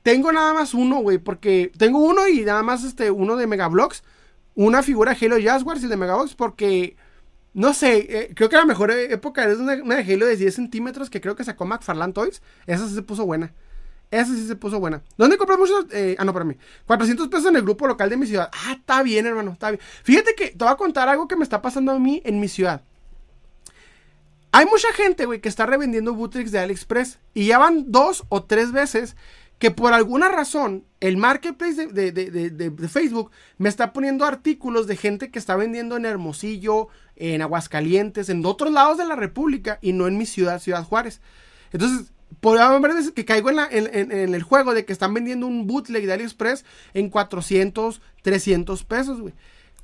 Tengo 0.03 0.31
nada 0.31 0.53
más 0.53 0.73
uno, 0.73 0.99
güey, 0.99 1.17
porque 1.17 1.71
tengo 1.77 1.99
uno 1.99 2.27
y 2.27 2.41
nada 2.41 2.61
más 2.63 2.83
este, 2.83 3.09
uno 3.09 3.35
de 3.37 3.47
Megablocks. 3.47 4.03
Una 4.55 4.81
figura 4.81 5.15
Halo 5.19 5.37
Jazzwars 5.37 5.83
y 5.83 5.87
de 5.87 5.97
Megablocks 5.97 6.33
porque 6.33 6.97
no 7.57 7.73
sé, 7.73 8.05
eh, 8.07 8.31
creo 8.35 8.49
que 8.49 8.55
la 8.55 8.65
mejor 8.65 8.91
época 8.91 9.43
es 9.49 9.57
una, 9.57 9.75
de 9.75 10.13
Halo 10.13 10.27
de 10.27 10.37
10 10.37 10.53
centímetros 10.53 11.09
que 11.09 11.19
creo 11.19 11.35
que 11.35 11.43
sacó 11.43 11.65
McFarlane 11.65 12.13
Toys. 12.13 12.43
Esa 12.67 12.87
sí 12.87 12.93
se 12.93 13.01
puso 13.01 13.25
buena. 13.25 13.51
Esa 14.11 14.35
sí 14.35 14.45
se 14.45 14.55
puso 14.55 14.79
buena. 14.79 15.01
¿Dónde 15.17 15.37
compras 15.37 15.57
muchos? 15.57 15.87
Eh, 15.91 16.15
ah, 16.19 16.23
no, 16.23 16.33
para 16.33 16.45
mí. 16.45 16.55
400 16.85 17.29
pesos 17.29 17.47
en 17.47 17.55
el 17.55 17.63
grupo 17.63 17.87
local 17.87 18.11
de 18.11 18.17
mi 18.17 18.27
ciudad. 18.27 18.51
Ah, 18.53 18.73
está 18.73 19.01
bien, 19.01 19.25
hermano, 19.25 19.53
está 19.53 19.71
bien. 19.71 19.81
Fíjate 20.03 20.35
que 20.35 20.49
te 20.49 20.63
voy 20.63 20.71
a 20.71 20.75
contar 20.75 21.09
algo 21.09 21.27
que 21.27 21.35
me 21.35 21.41
está 21.41 21.59
pasando 21.59 21.93
a 21.93 21.97
mí 21.97 22.21
en 22.25 22.39
mi 22.39 22.47
ciudad. 22.47 22.83
Hay 24.51 24.67
mucha 24.67 24.93
gente, 24.93 25.25
güey, 25.25 25.41
que 25.41 25.49
está 25.49 25.65
revendiendo 25.65 26.13
bootlegs 26.13 26.51
de 26.51 26.59
AliExpress. 26.59 27.17
Y 27.33 27.47
ya 27.47 27.57
van 27.57 27.91
dos 27.91 28.23
o 28.29 28.43
tres 28.43 28.71
veces 28.71 29.15
que 29.57 29.71
por 29.71 29.93
alguna 29.93 30.29
razón 30.29 30.83
el 30.99 31.17
marketplace 31.17 31.87
de, 31.87 32.87
Facebook 32.89 33.31
me 33.57 33.69
está 33.69 33.93
poniendo 33.93 34.25
artículos 34.25 34.87
de 34.87 34.95
gente 34.95 35.29
que 35.29 35.39
está 35.39 35.55
vendiendo 35.55 35.95
en 35.95 36.05
Hermosillo, 36.05 36.87
en 37.15 37.41
Aguascalientes, 37.41 38.29
en 38.29 38.45
otros 38.45 38.71
lados 38.71 38.97
de 38.97 39.05
la 39.05 39.15
República 39.15 39.77
y 39.81 39.93
no 39.93 40.07
en 40.07 40.17
mi 40.17 40.25
ciudad, 40.25 40.59
Ciudad 40.59 40.83
Juárez. 40.83 41.21
Entonces, 41.71 42.11
haber 42.59 42.93
veces 42.93 43.11
que 43.11 43.25
caigo 43.25 43.49
en, 43.49 43.59
en, 43.69 44.33
el 44.33 44.43
juego 44.43 44.73
de 44.73 44.85
que 44.85 44.93
están 44.93 45.13
vendiendo 45.13 45.47
un 45.47 45.67
bootleg 45.67 46.05
de 46.05 46.13
AliExpress 46.13 46.65
en 46.93 47.09
400, 47.09 48.01
300 48.23 48.83
pesos, 48.83 49.21
güey. 49.21 49.33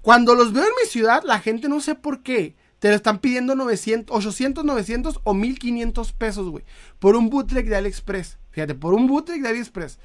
Cuando 0.01 0.35
los 0.35 0.51
veo 0.51 0.63
en 0.63 0.71
mi 0.81 0.89
ciudad, 0.89 1.23
la 1.23 1.39
gente 1.39 1.69
no 1.69 1.79
sé 1.79 1.95
por 1.95 2.23
qué 2.23 2.55
te 2.79 2.89
lo 2.89 2.95
están 2.95 3.19
pidiendo 3.19 3.55
900, 3.55 4.13
800, 4.13 4.65
900 4.65 5.21
o 5.23 5.33
1500 5.33 6.11
pesos, 6.11 6.49
güey. 6.49 6.65
Por 6.99 7.15
un 7.15 7.29
bootleg 7.29 7.69
de 7.69 7.77
AliExpress. 7.77 8.37
Fíjate, 8.51 8.75
por 8.75 8.93
un 8.93 9.07
bootleg 9.07 9.41
de 9.41 9.47
AliExpress. 9.49 9.99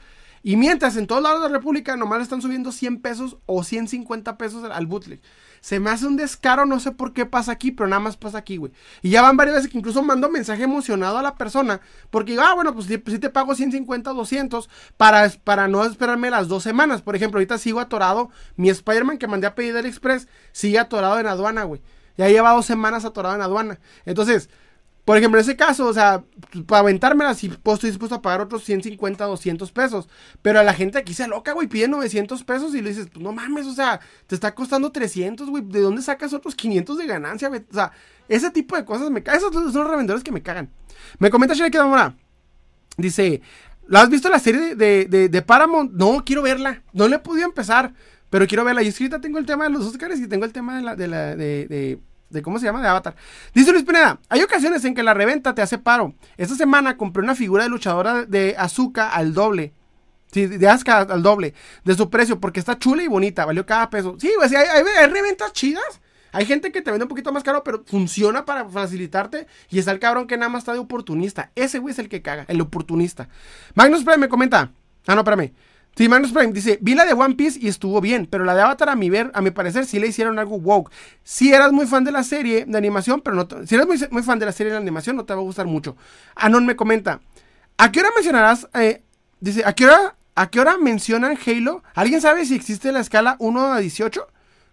Y 0.49 0.57
mientras 0.57 0.97
en 0.97 1.07
todos 1.07 1.23
lados 1.23 1.43
de 1.43 1.49
la 1.51 1.55
República 1.59 1.95
nomás 1.99 2.23
están 2.23 2.41
subiendo 2.41 2.73
100 2.73 3.03
pesos 3.03 3.37
o 3.45 3.63
150 3.63 4.39
pesos 4.39 4.65
al 4.65 4.87
bootleg. 4.87 5.21
Se 5.61 5.79
me 5.79 5.91
hace 5.91 6.07
un 6.07 6.17
descaro, 6.17 6.65
no 6.65 6.81
sé 6.81 6.91
por 6.91 7.13
qué 7.13 7.27
pasa 7.27 7.53
aquí, 7.53 7.71
pero 7.71 7.87
nada 7.87 8.01
más 8.01 8.17
pasa 8.17 8.39
aquí, 8.39 8.57
güey. 8.57 8.73
Y 9.03 9.11
ya 9.11 9.21
van 9.21 9.37
varias 9.37 9.57
veces 9.57 9.71
que 9.71 9.77
incluso 9.77 10.03
mando 10.03 10.31
mensaje 10.31 10.63
emocionado 10.63 11.19
a 11.19 11.23
la 11.23 11.35
persona. 11.35 11.83
Porque 12.09 12.39
ah, 12.41 12.55
bueno, 12.55 12.73
pues 12.73 12.87
si, 12.87 12.97
pues 12.97 13.21
te 13.21 13.29
pago 13.29 13.55
150 13.55 14.11
200 14.11 14.71
para, 14.97 15.29
para 15.45 15.69
no 15.69 15.85
esperarme 15.85 16.31
las 16.31 16.49
dos 16.49 16.63
semanas. 16.63 17.03
Por 17.03 17.15
ejemplo, 17.15 17.37
ahorita 17.37 17.59
sigo 17.59 17.79
atorado. 17.79 18.31
Mi 18.57 18.71
Spider-Man 18.71 19.19
que 19.19 19.27
mandé 19.27 19.49
a 19.49 19.55
pedir 19.55 19.75
del 19.75 19.85
Express 19.85 20.29
sigue 20.53 20.79
atorado 20.79 21.21
en 21.21 21.27
aduana, 21.27 21.65
güey. 21.65 21.83
Ya 22.17 22.27
lleva 22.31 22.53
dos 22.53 22.65
semanas 22.65 23.05
atorado 23.05 23.35
en 23.35 23.43
aduana. 23.43 23.81
Entonces, 24.07 24.49
por 25.09 25.17
ejemplo, 25.17 25.41
en 25.41 25.43
ese 25.43 25.57
caso, 25.57 25.87
o 25.87 25.95
sea, 25.95 26.23
para 26.67 26.81
aventármela, 26.81 27.33
sí 27.33 27.49
pues, 27.49 27.77
estoy 27.77 27.89
dispuesto 27.89 28.17
a 28.17 28.21
pagar 28.21 28.43
otros 28.43 28.63
150, 28.65 29.25
200 29.25 29.73
pesos. 29.73 30.07
Pero 30.43 30.61
a 30.61 30.63
la 30.63 30.75
gente 30.75 30.99
aquí 30.99 31.15
se 31.15 31.27
loca, 31.27 31.53
güey, 31.53 31.67
pide 31.67 31.89
900 31.89 32.45
pesos 32.45 32.75
y 32.75 32.83
le 32.83 32.91
dices, 32.91 33.09
pues 33.11 33.23
no 33.23 33.33
mames, 33.33 33.65
o 33.65 33.73
sea, 33.73 34.01
te 34.27 34.35
está 34.35 34.55
costando 34.55 34.93
300, 34.93 35.49
güey. 35.49 35.65
¿De 35.67 35.81
dónde 35.81 36.03
sacas 36.03 36.35
otros 36.35 36.55
500 36.55 36.99
de 36.99 37.07
ganancia, 37.07 37.49
güey? 37.49 37.65
O 37.71 37.73
sea, 37.73 37.91
ese 38.29 38.51
tipo 38.51 38.77
de 38.77 38.85
cosas 38.85 39.11
me 39.11 39.23
cagan. 39.23 39.39
Esos 39.39 39.55
son 39.55 39.65
los 39.65 39.91
revendedores 39.91 40.23
que 40.23 40.31
me 40.31 40.43
cagan. 40.43 40.71
Me 41.19 41.31
comenta 41.31 41.55
Shrek 41.55 41.73
Damora. 41.73 42.15
Dice, 42.99 43.41
¿la 43.87 44.03
has 44.03 44.11
visto 44.11 44.29
la 44.29 44.39
serie 44.39 44.75
de, 44.75 45.07
de, 45.07 45.31
de, 45.31 45.43
Paramount? 45.43 45.91
No, 45.91 46.23
quiero 46.23 46.43
verla. 46.43 46.83
No 46.93 47.09
le 47.09 47.17
he 47.17 47.21
podido 47.21 47.47
empezar. 47.47 47.95
Pero 48.29 48.47
quiero 48.47 48.63
verla. 48.63 48.83
Y 48.83 48.89
escrita 48.89 49.23
tengo 49.23 49.39
el 49.39 49.47
tema 49.47 49.65
de 49.65 49.71
los 49.71 49.87
Oscars 49.87 50.21
y 50.21 50.29
tengo 50.29 50.45
el 50.45 50.53
tema 50.53 50.77
de 50.77 50.83
la, 50.83 50.97
de 50.97 51.09
de, 51.09 51.67
de 51.67 51.99
cómo 52.43 52.59
se 52.59 52.67
llama, 52.67 52.83
de 52.83 52.89
Avatar. 52.89 53.17
Dice 53.55 53.73
Luis 53.73 53.85
Pineda, 53.85 54.21
hay 54.29 54.43
ocasiones 54.43 54.85
en 54.85 54.95
que 54.95 55.03
la 55.03 55.15
reventa 55.15 55.55
te 55.55 55.63
hace 55.63 55.79
paro. 55.79 56.15
Esta 56.37 56.55
semana 56.55 56.97
compré 56.97 57.23
una 57.23 57.35
figura 57.35 57.65
de 57.65 57.71
luchadora 57.71 58.25
de 58.25 58.55
Azuka 58.59 59.09
al 59.09 59.35
doble. 59.35 59.73
Sí, 60.31 60.47
de 60.47 60.69
Asuka 60.69 60.99
al 60.99 61.23
doble 61.23 61.55
de 61.85 61.95
su 61.95 62.11
precio 62.11 62.39
porque 62.39 62.61
está 62.61 62.79
chula 62.79 63.03
y 63.03 63.09
bonita, 63.09 63.47
valió 63.47 63.65
cada 63.65 63.89
peso. 63.91 64.17
Sí, 64.21 64.31
hay, 64.41 64.55
hay, 64.55 65.07
reventas 65.07 65.53
chidas. 65.53 66.01
Hay 66.31 66.45
gente 66.45 66.71
que 66.71 66.83
te 66.83 66.91
vende 66.91 67.05
un 67.05 67.09
poquito 67.09 67.33
más 67.33 67.43
caro, 67.43 67.65
pero 67.65 67.83
funciona 67.87 68.45
para 68.45 68.69
facilitarte. 68.69 69.47
Y 69.71 69.79
está 69.79 69.93
el 69.93 69.99
cabrón 69.99 70.27
que 70.27 70.37
nada 70.37 70.51
más 70.51 70.61
está 70.61 70.75
de 70.75 70.79
oportunista. 70.79 71.51
Ese 71.55 71.79
güey 71.79 71.93
es 71.93 71.99
el 71.99 72.11
que 72.11 72.21
caga, 72.21 72.45
el 72.49 72.61
oportunista. 72.61 73.29
Magnus 73.75 74.05
Prime 74.05 74.19
me 74.19 74.29
comenta. 74.29 74.71
Ah, 75.07 75.15
no, 75.15 75.23
espérame. 75.23 75.55
Sí, 75.97 76.09
Magnus 76.09 76.31
Prime 76.31 76.53
dice, 76.53 76.79
vi 76.81 76.95
la 76.95 77.05
de 77.05 77.13
One 77.13 77.35
Piece 77.35 77.59
y 77.61 77.67
estuvo 77.67 78.01
bien, 78.01 78.27
pero 78.27 78.45
la 78.45 78.55
de 78.55 78.63
Avatar 78.63 78.89
a 78.89 78.95
mi 78.95 79.11
ver, 79.11 79.33
a 79.35 79.41
mi 79.41 79.51
parecer 79.51 79.85
sí 79.85 79.99
le 79.99 80.07
hicieron 80.07 80.39
algo 80.39 80.57
woke. 80.57 80.93
Si 81.25 81.53
eras 81.53 81.73
muy 81.73 81.87
fan 81.87 82.05
de 82.05 82.13
la 82.13 82.23
serie 82.23 82.67
de 82.67 82.79
animación, 82.79 83.21
pero 83.21 83.35
no, 83.35 83.49
si 83.67 83.75
eres 83.75 83.87
muy, 84.11 84.23
fan 84.23 84.39
de 84.39 84.47
la 84.47 84.53
serie 84.53 84.71
de 84.73 84.79
animación, 84.79 85.17
no 85.17 85.25
te 85.25 85.35
va 85.35 85.41
a 85.41 85.43
gustar 85.43 85.67
mucho. 85.67 85.97
Anon 86.37 86.65
me 86.67 86.77
comenta, 86.77 87.21
¿a 87.77 87.91
qué 87.91 87.99
hora 87.99 88.11
mencionarás, 88.15 88.69
eh, 88.75 89.03
dice, 89.41 89.65
¿a 89.67 89.73
qué 89.73 89.87
hora, 89.87 90.17
a 90.37 90.49
qué 90.49 90.61
hora 90.61 90.79
mencionan 90.79 91.37
Halo? 91.45 91.83
¿Alguien 91.95 92.21
sabe 92.21 92.45
si 92.47 92.55
existe 92.55 92.93
la 92.93 93.01
escala 93.01 93.35
1 93.41 93.73
a 93.73 93.81
18? 93.81 94.25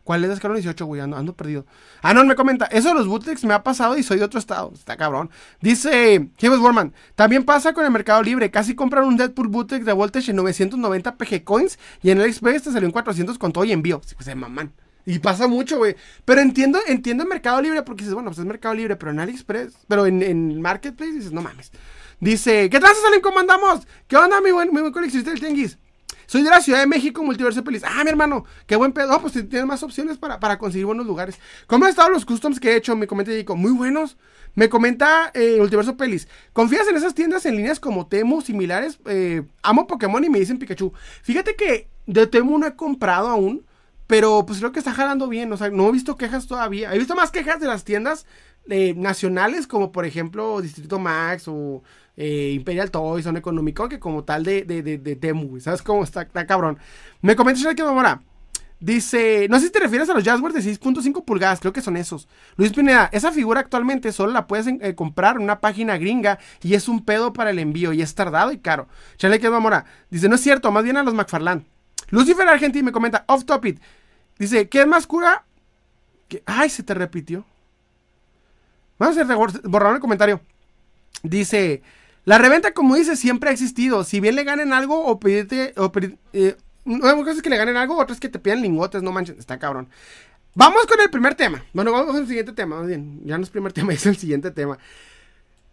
¿Cuál 0.06 0.24
es 0.24 0.28
la 0.28 0.36
escala 0.36 0.54
18, 0.54 0.86
güey? 0.86 1.02
Ando, 1.02 1.34
perdido. 1.34 1.66
Ah, 2.04 2.14
no, 2.14 2.24
me 2.24 2.36
comenta. 2.36 2.66
Eso 2.66 2.90
de 2.90 2.94
los 2.94 3.08
bootlegs 3.08 3.44
me 3.44 3.56
ha 3.56 3.64
pasado 3.64 3.98
y 3.98 4.04
soy 4.04 4.20
de 4.20 4.24
otro 4.24 4.40
estado. 4.40 4.72
Está 4.72 4.98
cabrón. 4.98 5.32
Dice 5.62 6.30
James 6.40 6.60
Warman. 6.60 6.94
También 7.16 7.44
pasa 7.44 7.74
con 7.74 7.84
el 7.84 7.92
Mercado 7.92 8.22
Libre. 8.22 8.52
Casi 8.52 8.76
compran 8.76 9.06
un 9.06 9.18
Deadpool 9.18 9.48
bootleg 9.48 9.84
de 9.84 9.94
Voltage 9.94 10.30
en 10.30 10.38
990 10.38 11.16
PG 11.16 11.44
Coins 11.44 11.80
y 12.04 12.12
en 12.12 12.22
el 12.22 12.28
Express 12.28 12.62
te 12.62 12.72
salió 12.72 12.86
en 12.86 12.92
400 12.92 13.40
con 13.40 13.52
todo 13.52 13.64
y 13.64 13.72
envío. 13.72 14.00
Sí, 14.06 14.14
pues 14.14 14.26
se 14.26 14.36
maman. 14.36 14.72
Y 15.08 15.18
pasa 15.18 15.48
mucho, 15.48 15.80
güey. 15.80 15.96
Pero 16.24 16.40
entiendo, 16.40 16.78
entiendo 16.86 17.24
el 17.24 17.30
Mercado 17.30 17.60
Libre 17.60 17.82
porque 17.82 18.04
dices, 18.04 18.14
bueno, 18.14 18.30
pues 18.30 18.38
es 18.38 18.46
Mercado 18.46 18.76
Libre, 18.76 18.98
pero 18.98 19.12
en 19.12 19.20
AliExpress, 19.20 19.74
pero 19.88 20.06
en, 20.06 20.22
en 20.22 20.62
Marketplace 20.62 21.14
dices, 21.14 21.32
no 21.32 21.42
mames. 21.42 21.72
Dice, 22.20 22.70
¿qué 22.70 22.80
tal, 22.80 22.94
salen? 22.96 23.22
¿Cómo 23.22 23.40
andamos? 23.40 23.88
¿Qué 24.08 24.18
onda, 24.18 24.40
mi 24.40 24.52
buen, 24.52 24.72
mi 24.72 24.82
buen 24.82 24.94
coleccionista 24.94 25.32
del 25.32 25.40
Tenguis? 25.40 25.80
Soy 26.28 26.44
de 26.44 26.50
la 26.50 26.62
Ciudad 26.62 26.80
de 26.80 26.88
México, 26.88 27.24
Multiverso 27.24 27.64
Feliz. 27.64 27.84
Ah, 27.86 28.04
mi 28.04 28.10
hermano, 28.10 28.46
qué 28.66 28.76
buen 28.76 28.92
pedo. 28.92 29.20
pues 29.22 29.34
tienes 29.34 29.66
más 29.66 29.84
opciones 29.84 30.18
para, 30.18 30.58
conseguir 30.58 30.86
buenos 30.86 31.06
lugares. 31.06 31.40
¿Cómo 31.68 31.86
han 31.86 31.92
estado 31.92 32.10
los 32.10 32.26
customs 32.26 32.60
que 32.60 32.72
he 32.72 32.76
hecho? 32.78 32.96
Me 32.96 33.08
comenta 33.08 33.32
Dico, 33.32 33.56
muy 33.56 33.72
buenos. 33.72 34.18
Me 34.56 34.70
comenta 34.70 35.32
eh, 35.34 35.58
Multiverso 35.60 35.98
Pelis. 35.98 36.28
¿Confías 36.54 36.88
en 36.88 36.96
esas 36.96 37.14
tiendas 37.14 37.46
en 37.46 37.58
líneas 37.58 37.80
como 37.80 38.08
Temu, 38.08 38.42
similares? 38.42 39.00
Eh, 39.06 39.44
amo 39.62 39.88
Pokémon 39.88 40.24
y 40.24 40.30
me 40.30 40.40
dicen 40.40 40.58
Pikachu. 40.58 40.94
Fíjate 41.22 41.56
que 41.56 41.90
de 42.06 42.28
Temu 42.28 42.58
no 42.58 42.68
he 42.68 42.76
comprado 42.76 43.28
aún. 43.28 43.66
Pero 44.08 44.46
pues 44.46 44.60
creo 44.60 44.72
que 44.72 44.80
está 44.80 44.94
jalando 44.94 45.28
bien. 45.28 45.52
O 45.52 45.58
sea, 45.58 45.70
no 45.70 45.90
he 45.90 45.92
visto 45.92 46.16
quejas 46.16 46.48
todavía. 46.48 46.94
He 46.94 47.00
visto 47.00 47.16
más 47.16 47.32
quejas 47.32 47.60
de 47.60 47.68
las 47.68 47.84
tiendas 47.84 48.26
nacionales, 48.68 49.68
como 49.68 49.92
por 49.92 50.06
ejemplo 50.06 50.62
Distrito 50.62 51.00
Max 51.00 51.48
o 51.48 51.84
eh, 52.18 52.52
Imperial 52.56 52.92
Toys, 52.92 53.24
son 53.24 53.38
económico, 53.38 53.88
que 53.90 54.00
como 54.00 54.24
tal 54.24 54.44
de, 54.44 54.64
de, 54.64 54.82
de, 54.82 55.60
¿sabes 55.60 55.82
cómo 55.82 56.04
está, 56.04 56.24
está 56.24 56.46
cabrón? 56.46 56.78
Me 57.22 57.36
comenta 57.36 57.76
que 57.76 57.82
ahora. 57.82 58.22
Dice, 58.78 59.48
no 59.50 59.58
sé 59.58 59.68
si 59.68 59.72
te 59.72 59.80
refieres 59.80 60.10
a 60.10 60.14
los 60.14 60.24
Jaguars 60.24 60.54
de 60.54 60.62
6.5 60.62 61.24
pulgadas, 61.24 61.62
creo 61.62 61.72
que 61.72 61.82
son 61.82 61.96
esos. 61.96 62.28
Luis 62.58 62.74
Pineda, 62.74 63.10
esa 63.14 63.32
figura 63.32 63.62
actualmente 63.62 64.12
solo 64.12 64.34
la 64.34 64.48
puedes 64.48 64.68
eh, 64.68 64.96
comprar 64.96 65.38
en 65.38 65.44
una 65.44 65.62
página 65.62 65.98
gringa 65.98 66.40
y 66.62 66.74
es 66.74 66.90
un 66.90 67.04
pedo 67.04 67.32
para 67.32 67.52
el 67.52 67.60
envío 67.60 67.94
y 67.94 68.02
es 68.02 68.14
tardado 68.16 68.52
y 68.52 68.58
caro. 68.60 68.88
Chale 69.16 69.40
que 69.40 69.50
Mora, 69.50 69.86
dice, 70.10 70.28
no 70.28 70.36
es 70.36 70.42
cierto, 70.42 70.72
más 70.72 70.84
bien 70.84 70.98
a 70.98 71.04
los 71.04 71.14
McFarland. 71.14 71.64
Lucifer 72.10 72.48
Argentina 72.48 72.86
me 72.86 72.92
comenta, 72.92 73.24
off 73.28 73.46
topic. 73.46 73.80
Dice, 74.38 74.68
¿qué 74.68 74.82
es 74.82 74.88
más 74.88 75.08
cura? 75.08 75.46
Que, 76.28 76.44
ay, 76.46 76.70
se 76.70 76.84
te 76.84 76.94
repitió. 76.94 77.46
Vamos 78.98 79.18
a 79.18 79.68
borrar 79.68 79.94
el 79.94 80.02
comentario. 80.02 80.42
Dice, 81.24 81.82
la 82.26 82.38
reventa, 82.38 82.74
como 82.74 82.96
dice, 82.96 83.16
siempre 83.16 83.50
ha 83.50 83.54
existido. 83.54 84.04
Si 84.04 84.20
bien 84.20 84.36
le 84.36 84.44
ganen 84.44 84.74
algo 84.74 85.06
o 85.06 85.20
pedirte, 85.20 85.74
o 85.78 85.92
eh, 86.34 86.56
una 86.86 87.16
cosa 87.16 87.32
es 87.32 87.42
que 87.42 87.50
le 87.50 87.58
ganen 87.58 87.78
algo, 87.78 87.98
otra 87.98 88.14
es 88.14 88.20
que 88.20 88.30
te 88.30 88.40
pidan 88.40 88.62
lingotes, 88.62 89.04
no 89.04 89.12
manches, 89.12 89.38
está 89.38 89.60
cabrón. 89.60 89.90
Vamos 90.56 90.86
con 90.86 91.00
el 91.02 91.10
primer 91.10 91.36
tema. 91.36 91.64
Bueno, 91.74 91.92
vamos 91.92 92.16
el 92.16 92.28
siguiente 92.28 92.54
tema, 92.54 92.78
más 92.78 92.88
bien. 92.88 93.22
Ya 93.26 93.38
no 93.38 93.44
es 93.44 93.50
primer 93.50 93.74
tema, 93.74 93.94
es 93.94 94.06
el 94.06 94.18
siguiente 94.18 94.52
tema. 94.52 94.78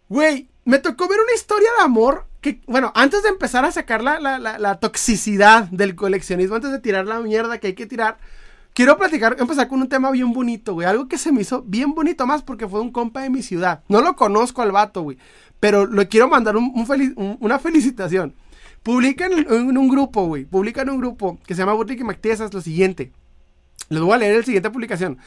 Güey, 0.09 0.49
me 0.65 0.79
tocó 0.79 1.07
ver 1.07 1.19
una 1.19 1.33
historia 1.33 1.69
de 1.77 1.83
amor 1.83 2.25
que, 2.41 2.61
bueno, 2.67 2.91
antes 2.93 3.23
de 3.23 3.29
empezar 3.29 3.63
a 3.65 3.71
sacar 3.71 4.03
la, 4.03 4.19
la, 4.19 4.79
toxicidad 4.79 5.63
del 5.69 5.95
coleccionismo, 5.95 6.55
antes 6.55 6.71
de 6.71 6.79
tirar 6.79 7.07
la 7.07 7.19
mierda 7.21 7.57
que 7.57 7.67
hay 7.67 7.73
que 7.73 7.85
tirar, 7.85 8.17
quiero 8.73 8.97
platicar, 8.97 9.35
empezar 9.39 9.67
con 9.67 9.81
un 9.81 9.89
tema 9.89 10.11
bien 10.11 10.33
bonito, 10.33 10.73
güey. 10.73 10.87
Algo 10.87 11.07
que 11.07 11.17
se 11.17 11.31
me 11.31 11.41
hizo 11.41 11.61
bien 11.63 11.93
bonito 11.93 12.25
más 12.27 12.41
porque 12.41 12.67
fue 12.67 12.81
un 12.81 12.91
compa 12.91 13.21
de 13.21 13.29
mi 13.29 13.41
ciudad. 13.41 13.83
No 13.87 14.01
lo 14.01 14.15
conozco 14.15 14.61
al 14.61 14.71
vato, 14.71 15.01
güey. 15.01 15.17
Pero 15.59 15.85
le 15.87 16.07
quiero 16.07 16.27
mandar 16.27 16.55
una 16.57 17.59
felicitación. 17.59 18.35
Publican 18.83 19.31
en 19.31 19.77
un 19.77 19.87
grupo, 19.87 20.25
güey. 20.25 20.43
Publican 20.43 20.89
un 20.89 20.99
grupo 20.99 21.39
que 21.45 21.55
se 21.55 21.59
llama 21.61 21.73
Boutique 21.73 22.03
Mactiesas 22.03 22.53
lo 22.53 22.59
siguiente. 22.59 23.13
Les 23.89 24.01
voy 24.01 24.13
a 24.13 24.17
leer 24.17 24.35
el 24.35 24.45
siguiente 24.45 24.69
publicación. 24.69 25.19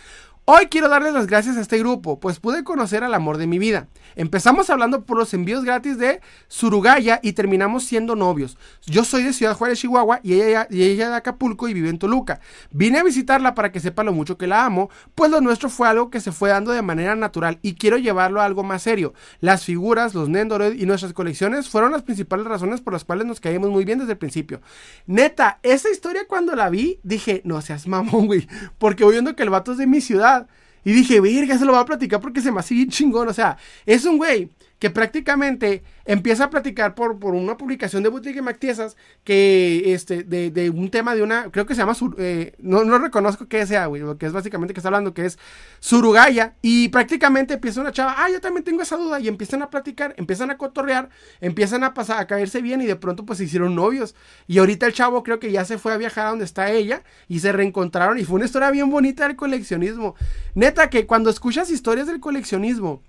Hoy 0.48 0.66
quiero 0.66 0.88
darles 0.88 1.12
las 1.12 1.26
gracias 1.26 1.56
a 1.56 1.60
este 1.60 1.76
grupo, 1.76 2.20
pues 2.20 2.38
pude 2.38 2.62
conocer 2.62 3.02
al 3.02 3.14
amor 3.14 3.36
de 3.36 3.48
mi 3.48 3.58
vida. 3.58 3.88
Empezamos 4.14 4.70
hablando 4.70 5.04
por 5.04 5.18
los 5.18 5.34
envíos 5.34 5.64
gratis 5.64 5.98
de 5.98 6.20
Surugaya 6.46 7.18
y 7.20 7.32
terminamos 7.32 7.82
siendo 7.82 8.14
novios. 8.14 8.56
Yo 8.86 9.02
soy 9.02 9.24
de 9.24 9.32
Ciudad 9.32 9.56
Juárez, 9.56 9.80
Chihuahua 9.80 10.20
y 10.22 10.34
ella, 10.34 10.68
de 10.70 11.14
Acapulco 11.16 11.66
y 11.66 11.74
vive 11.74 11.88
en 11.88 11.98
Toluca. 11.98 12.38
Vine 12.70 13.00
a 13.00 13.02
visitarla 13.02 13.56
para 13.56 13.72
que 13.72 13.80
sepa 13.80 14.04
lo 14.04 14.12
mucho 14.12 14.38
que 14.38 14.46
la 14.46 14.64
amo, 14.64 14.88
pues 15.16 15.32
lo 15.32 15.40
nuestro 15.40 15.68
fue 15.68 15.88
algo 15.88 16.10
que 16.10 16.20
se 16.20 16.30
fue 16.30 16.50
dando 16.50 16.70
de 16.70 16.80
manera 16.80 17.16
natural 17.16 17.58
y 17.60 17.74
quiero 17.74 17.96
llevarlo 17.96 18.40
a 18.40 18.44
algo 18.44 18.62
más 18.62 18.82
serio. 18.82 19.14
Las 19.40 19.64
figuras, 19.64 20.14
los 20.14 20.28
Nendoroid 20.28 20.80
y 20.80 20.86
nuestras 20.86 21.12
colecciones 21.12 21.68
fueron 21.68 21.90
las 21.90 22.04
principales 22.04 22.46
razones 22.46 22.80
por 22.80 22.92
las 22.92 23.02
cuales 23.02 23.26
nos 23.26 23.40
caímos 23.40 23.70
muy 23.70 23.84
bien 23.84 23.98
desde 23.98 24.12
el 24.12 24.18
principio. 24.18 24.60
Neta, 25.06 25.58
esa 25.64 25.90
historia 25.90 26.28
cuando 26.28 26.54
la 26.54 26.70
vi, 26.70 27.00
dije, 27.02 27.42
no 27.44 27.60
seas 27.62 27.88
mamón, 27.88 28.26
güey, 28.26 28.46
porque 28.78 29.02
voy 29.02 29.14
viendo 29.14 29.34
que 29.34 29.42
el 29.42 29.50
vato 29.50 29.72
es 29.72 29.78
de 29.78 29.88
mi 29.88 30.00
ciudad 30.00 30.35
y 30.84 30.92
dije, 30.92 31.20
verga, 31.20 31.58
se 31.58 31.64
lo 31.64 31.72
voy 31.72 31.80
a 31.80 31.84
platicar 31.84 32.20
porque 32.20 32.40
se 32.40 32.52
me 32.52 32.60
hace 32.60 32.86
chingón. 32.88 33.28
O 33.28 33.32
sea, 33.32 33.56
es 33.84 34.04
un 34.04 34.18
güey 34.18 34.50
que 34.78 34.90
prácticamente 34.90 35.82
empieza 36.04 36.44
a 36.44 36.50
platicar 36.50 36.94
por, 36.94 37.18
por 37.18 37.34
una 37.34 37.56
publicación 37.56 38.02
de 38.02 38.08
Boutique 38.08 38.42
Mactiesas 38.42 38.96
que 39.24 39.94
este 39.94 40.22
de, 40.22 40.50
de, 40.50 40.70
un 40.70 40.90
tema 40.90 41.14
de 41.14 41.22
una 41.22 41.50
creo 41.50 41.66
que 41.66 41.74
se 41.74 41.80
llama 41.80 41.96
eh, 42.18 42.54
no, 42.58 42.84
no 42.84 42.98
reconozco 42.98 43.48
qué 43.48 43.66
sea 43.66 43.86
güey 43.86 44.02
lo 44.02 44.18
que 44.18 44.26
es 44.26 44.32
básicamente 44.32 44.74
que 44.74 44.80
está 44.80 44.88
hablando 44.88 45.14
que 45.14 45.24
es 45.24 45.38
Surugaya 45.80 46.54
y 46.62 46.88
prácticamente 46.88 47.54
empieza 47.54 47.80
una 47.80 47.92
chava 47.92 48.14
ah 48.18 48.30
yo 48.30 48.40
también 48.40 48.64
tengo 48.64 48.82
esa 48.82 48.96
duda 48.96 49.18
y 49.18 49.28
empiezan 49.28 49.62
a 49.62 49.70
platicar 49.70 50.14
empiezan 50.16 50.50
a 50.50 50.58
cotorrear 50.58 51.08
empiezan 51.40 51.84
a 51.84 51.94
pasar 51.94 52.20
a 52.20 52.26
caerse 52.26 52.62
bien 52.62 52.80
y 52.80 52.86
de 52.86 52.96
pronto 52.96 53.24
pues 53.24 53.38
se 53.38 53.44
hicieron 53.44 53.74
novios. 53.74 54.14
Y 54.46 54.58
ahorita 54.58 54.86
el 54.86 54.92
chavo 54.92 55.22
creo 55.22 55.38
que 55.38 55.52
ya 55.52 55.64
se 55.64 55.78
fue 55.78 55.92
a 55.92 55.96
viajar 55.96 56.26
a 56.26 56.30
donde 56.30 56.44
está 56.44 56.70
ella 56.70 57.02
y 57.28 57.40
se 57.40 57.52
reencontraron 57.52 58.18
y 58.18 58.24
fue 58.24 58.36
una 58.36 58.44
historia 58.44 58.70
bien 58.70 58.90
bonita 58.90 59.26
del 59.26 59.36
coleccionismo. 59.36 60.14
Neta 60.54 60.90
que 60.90 61.06
cuando 61.06 61.30
escuchas 61.30 61.70
historias 61.70 62.06
del 62.06 62.20
coleccionismo 62.20 63.02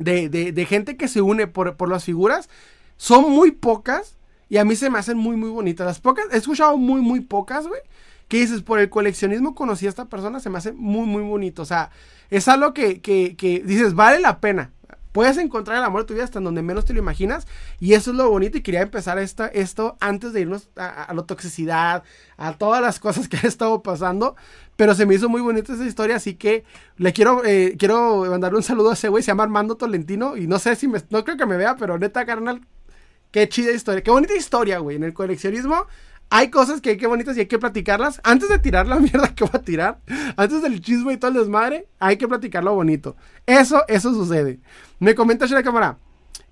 de, 0.00 0.66
gente 0.68 0.96
que 0.96 1.08
se 1.08 1.20
une 1.20 1.46
por, 1.46 1.88
las 1.88 2.04
figuras 2.04 2.48
son 2.96 3.30
muy 3.30 3.50
pocas 3.52 4.16
y 4.48 4.56
a 4.56 4.64
mí 4.64 4.74
se 4.74 4.90
me 4.90 4.98
hacen 4.98 5.16
muy, 5.16 5.36
muy 5.36 5.50
bonitas. 5.50 5.86
Las 5.86 6.00
pocas, 6.00 6.24
he 6.32 6.36
escuchado 6.36 6.76
muy, 6.76 7.00
muy 7.00 7.20
pocas, 7.20 7.66
güey. 7.66 7.80
Que 8.28 8.38
dices, 8.38 8.62
por 8.62 8.78
el 8.78 8.90
coleccionismo 8.90 9.54
conocí 9.54 9.86
a 9.86 9.88
esta 9.88 10.06
persona, 10.06 10.40
se 10.40 10.50
me 10.50 10.58
hace 10.58 10.72
muy, 10.72 11.06
muy 11.06 11.22
bonito. 11.22 11.62
O 11.62 11.64
sea, 11.64 11.90
es 12.30 12.48
algo 12.48 12.72
que, 12.72 13.00
que, 13.00 13.36
que 13.36 13.60
dices, 13.64 13.94
vale 13.94 14.20
la 14.20 14.40
pena. 14.40 14.72
Puedes 15.12 15.38
encontrar 15.38 15.78
el 15.78 15.84
amor 15.84 16.02
de 16.02 16.06
tu 16.06 16.14
vida 16.14 16.22
hasta 16.22 16.38
donde 16.38 16.62
menos 16.62 16.84
te 16.84 16.92
lo 16.92 17.00
imaginas. 17.00 17.46
Y 17.80 17.94
eso 17.94 18.12
es 18.12 18.16
lo 18.16 18.30
bonito. 18.30 18.58
Y 18.58 18.62
quería 18.62 18.82
empezar 18.82 19.18
esta, 19.18 19.48
esto 19.48 19.96
antes 20.00 20.32
de 20.32 20.42
irnos 20.42 20.68
a, 20.76 21.12
la 21.12 21.22
toxicidad, 21.24 22.04
a 22.36 22.52
todas 22.54 22.80
las 22.80 23.00
cosas 23.00 23.28
que 23.28 23.36
ha 23.36 23.48
estado 23.48 23.82
pasando. 23.82 24.36
Pero 24.80 24.94
se 24.94 25.04
me 25.04 25.14
hizo 25.14 25.28
muy 25.28 25.42
bonita 25.42 25.74
esa 25.74 25.84
historia. 25.84 26.16
Así 26.16 26.36
que 26.36 26.64
le 26.96 27.12
quiero, 27.12 27.44
eh, 27.44 27.76
quiero 27.78 28.24
mandarle 28.24 28.56
un 28.56 28.62
saludo 28.62 28.88
a 28.88 28.94
ese 28.94 29.10
güey. 29.10 29.22
Se 29.22 29.26
llama 29.26 29.42
Armando 29.42 29.76
Tolentino. 29.76 30.38
Y 30.38 30.46
no 30.46 30.58
sé 30.58 30.74
si 30.74 30.88
me. 30.88 31.02
No 31.10 31.22
creo 31.22 31.36
que 31.36 31.44
me 31.44 31.58
vea, 31.58 31.76
pero 31.76 31.98
neta, 31.98 32.24
carnal. 32.24 32.62
Qué 33.30 33.46
chida 33.46 33.72
historia. 33.72 34.02
Qué 34.02 34.10
bonita 34.10 34.34
historia, 34.34 34.78
güey. 34.78 34.96
En 34.96 35.04
el 35.04 35.12
coleccionismo 35.12 35.86
hay 36.30 36.48
cosas 36.48 36.80
que 36.80 36.88
hay 36.88 36.96
que 36.96 37.06
bonitas 37.06 37.36
y 37.36 37.40
hay 37.40 37.46
que 37.46 37.58
platicarlas. 37.58 38.22
Antes 38.24 38.48
de 38.48 38.58
tirar 38.58 38.86
la 38.86 38.96
mierda 39.00 39.34
que 39.34 39.44
va 39.44 39.50
a 39.52 39.62
tirar, 39.62 40.00
antes 40.38 40.62
del 40.62 40.80
chisme 40.80 41.12
y 41.12 41.16
todo 41.18 41.30
el 41.30 41.36
desmadre, 41.36 41.86
hay 41.98 42.16
que 42.16 42.26
platicarlo 42.26 42.74
bonito. 42.74 43.16
Eso, 43.44 43.84
eso 43.86 44.14
sucede. 44.14 44.60
Me 44.98 45.14
comenta 45.14 45.44
la 45.44 45.62
cámara 45.62 45.98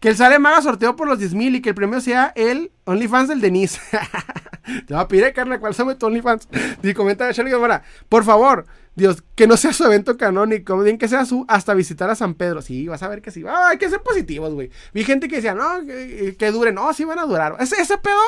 que 0.01 0.11
el 0.11 0.16
Sale 0.16 0.38
Maga 0.38 0.62
sorteo 0.62 0.96
por 0.96 1.09
los 1.09 1.18
10 1.18 1.34
mil 1.34 1.57
y 1.57 1.62
que 1.62 1.70
el 1.70 1.74
premio 1.74 2.01
sea 2.01 2.32
el 2.36 2.70
OnlyFans 2.84 3.28
del 3.28 3.40
Denise. 3.40 3.80
Te 4.86 4.94
va 4.94 5.01
a 5.01 5.09
pedir, 5.09 5.32
carne, 5.32 5.59
¿cuál 5.59 5.74
sabe 5.74 5.94
tu 5.94 6.07
OnlyFans? 6.07 6.49
Y 6.82 6.94
comenta 6.94 7.30
Shelly 7.32 7.51
Cámara, 7.51 7.82
por 8.09 8.24
favor, 8.24 8.66
Dios, 8.94 9.22
que 9.34 9.46
no 9.46 9.57
sea 9.57 9.72
su 9.72 9.84
evento 9.84 10.16
canónico, 10.16 10.78
bien 10.80 10.99
que 10.99 11.09
sea 11.09 11.24
su 11.24 11.44
hasta 11.49 11.72
visitar 11.72 12.11
a 12.11 12.14
San 12.14 12.34
Pedro. 12.34 12.61
Sí, 12.62 12.86
vas 12.86 13.03
a 13.03 13.09
ver 13.09 13.22
que 13.22 13.30
sí. 13.30 13.44
Ah, 13.49 13.68
hay 13.70 13.78
que 13.78 13.88
ser 13.88 14.01
positivos, 14.03 14.53
güey. 14.53 14.70
Vi 14.92 15.05
gente 15.05 15.28
que 15.28 15.36
decía, 15.36 15.55
no, 15.55 15.86
que, 15.86 16.36
que 16.38 16.51
duren. 16.51 16.74
No, 16.74 16.92
sí 16.92 17.05
van 17.05 17.18
a 17.18 17.24
durar. 17.24 17.57
Ese, 17.61 17.80
ese 17.80 17.96
pedo, 17.96 18.20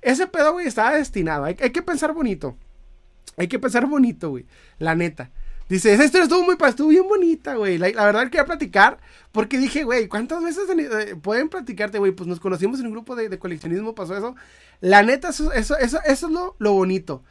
ese 0.00 0.26
pedo, 0.26 0.52
güey, 0.52 0.66
estaba 0.66 0.92
destinado. 0.92 1.44
Hay, 1.44 1.56
hay, 1.60 1.70
que 1.70 1.82
pensar 1.82 2.12
bonito. 2.14 2.56
Hay 3.36 3.48
que 3.48 3.58
pensar 3.58 3.86
bonito, 3.86 4.30
güey. 4.30 4.46
La 4.78 4.94
neta. 4.94 5.30
Dice, 5.68 5.94
esa 5.94 6.04
historia 6.04 6.24
estuvo 6.24 6.42
muy, 6.42 6.56
estuvo 6.68 6.88
bien 6.88 7.08
bonita, 7.08 7.54
güey. 7.54 7.78
La, 7.78 7.88
la, 7.90 8.04
verdad 8.04 8.24
quería 8.24 8.44
platicar 8.44 8.98
porque 9.32 9.58
dije, 9.58 9.84
güey, 9.84 10.08
¿cuántas 10.08 10.42
veces 10.42 10.64
eh, 10.68 11.16
pueden 11.16 11.48
platicarte, 11.48 11.98
güey? 11.98 12.12
Pues 12.12 12.26
nos 12.28 12.38
conocimos 12.38 12.80
en 12.80 12.86
un 12.86 12.92
grupo 12.92 13.16
de, 13.16 13.28
de, 13.28 13.38
coleccionismo, 13.38 13.94
pasó 13.94 14.16
eso. 14.16 14.34
La 14.80 15.02
neta, 15.02 15.30
eso, 15.30 15.52
eso, 15.52 15.76
eso, 15.78 15.98
eso 16.04 16.26
es 16.26 16.32
lo, 16.32 16.56
lo 16.58 16.72
bonito. 16.74 17.22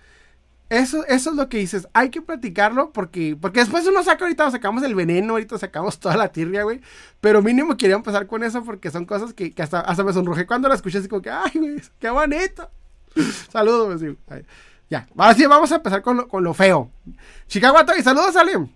Eso, 0.69 1.05
eso 1.05 1.29
es 1.29 1.35
lo 1.35 1.49
que 1.49 1.57
dices. 1.57 1.87
Hay 1.93 2.09
que 2.09 2.23
platicarlo 2.23 2.91
porque, 2.91 3.37
porque 3.39 3.59
después 3.59 3.85
uno 3.85 4.01
saca, 4.01 4.25
ahorita 4.25 4.49
sacamos 4.49 4.81
el 4.81 4.95
veneno, 4.95 5.33
ahorita 5.33 5.59
sacamos 5.59 5.99
toda 5.99 6.17
la 6.17 6.31
tirria, 6.31 6.63
güey. 6.63 6.81
Pero 7.21 7.43
mínimo 7.43 7.77
quería 7.77 7.95
empezar 7.95 8.25
con 8.25 8.43
eso 8.43 8.63
porque 8.63 8.89
son 8.89 9.05
cosas 9.05 9.33
que, 9.33 9.53
hasta, 9.59 9.81
hasta 9.81 10.03
me 10.03 10.11
sonrojé 10.11 10.47
cuando 10.47 10.67
la 10.67 10.75
escuché 10.75 10.97
así 10.97 11.07
como 11.07 11.21
que, 11.21 11.29
ay, 11.29 11.51
güey, 11.53 11.75
qué 11.99 12.09
bonito. 12.09 12.67
saludos, 13.51 14.01
güey. 14.01 14.17
Ya, 14.93 15.07
ahora 15.17 15.33
sí 15.33 15.43
vamos 15.47 15.71
a 15.71 15.77
empezar 15.77 16.03
con 16.03 16.17
lo, 16.17 16.27
con 16.27 16.43
lo 16.43 16.53
feo. 16.53 16.91
Chicago 17.47 17.79
y 17.97 18.03
saludos, 18.03 18.35
Ale. 18.35 18.69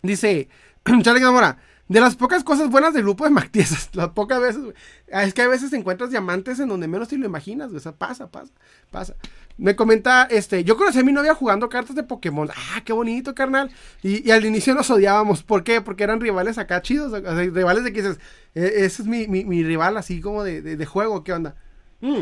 Dice, 0.00 0.48
Charlie 1.02 1.20
Gamora. 1.20 1.58
De 1.88 2.00
las 2.00 2.14
pocas 2.14 2.44
cosas 2.44 2.70
buenas 2.70 2.94
del 2.94 3.02
grupo 3.02 3.24
de 3.24 3.30
Mactiesas, 3.30 3.90
las 3.94 4.10
pocas 4.10 4.40
veces, 4.40 4.62
es 5.08 5.34
que 5.34 5.42
a 5.42 5.48
veces 5.48 5.72
encuentras 5.72 6.10
diamantes 6.10 6.60
en 6.60 6.68
donde 6.68 6.86
menos 6.86 7.08
te 7.08 7.18
lo 7.18 7.26
imaginas, 7.26 7.70
güey. 7.70 7.78
O 7.78 7.80
sea, 7.80 7.90
pasa, 7.90 8.30
pasa, 8.30 8.52
pasa. 8.92 9.16
Me 9.58 9.74
comenta, 9.74 10.22
este, 10.30 10.62
yo 10.62 10.76
conocí 10.76 11.00
a 11.00 11.02
mi 11.02 11.10
novia 11.10 11.34
jugando 11.34 11.68
cartas 11.68 11.96
de 11.96 12.04
Pokémon. 12.04 12.48
Ah, 12.54 12.82
qué 12.84 12.92
bonito, 12.92 13.34
carnal. 13.34 13.72
Y, 14.04 14.30
al 14.30 14.44
inicio 14.44 14.72
nos 14.76 14.88
odiábamos. 14.88 15.42
¿Por 15.42 15.64
qué? 15.64 15.80
Porque 15.80 16.04
eran 16.04 16.20
rivales 16.20 16.58
acá 16.58 16.80
chidos. 16.80 17.10
rivales 17.52 17.82
de 17.82 17.92
que 17.92 18.02
dices, 18.02 18.20
e, 18.54 18.84
ese 18.84 19.02
es 19.02 19.08
mi, 19.08 19.64
rival 19.64 19.96
así 19.96 20.20
como 20.20 20.44
de, 20.44 20.86
juego. 20.86 21.24
¿Qué 21.24 21.32
onda? 21.32 21.56
Mm. 22.02 22.20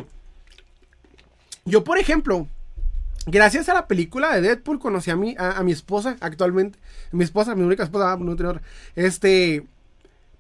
Yo, 1.67 1.85
por 1.85 1.99
ejemplo, 1.99 2.49
gracias 3.27 3.69
a 3.69 3.75
la 3.75 3.87
película 3.87 4.35
de 4.35 4.41
Deadpool 4.41 4.79
conocí 4.79 5.11
a 5.11 5.17
mi, 5.17 5.35
a, 5.39 5.63
mi 5.63 5.73
esposa 5.73 6.17
actualmente. 6.21 6.79
Mi 7.13 7.25
esposa, 7.25 7.55
mi 7.55 7.63
única 7.63 7.83
esposa, 7.83 8.17
no 8.17 8.37
tengo 8.37 8.55
Este, 8.95 9.65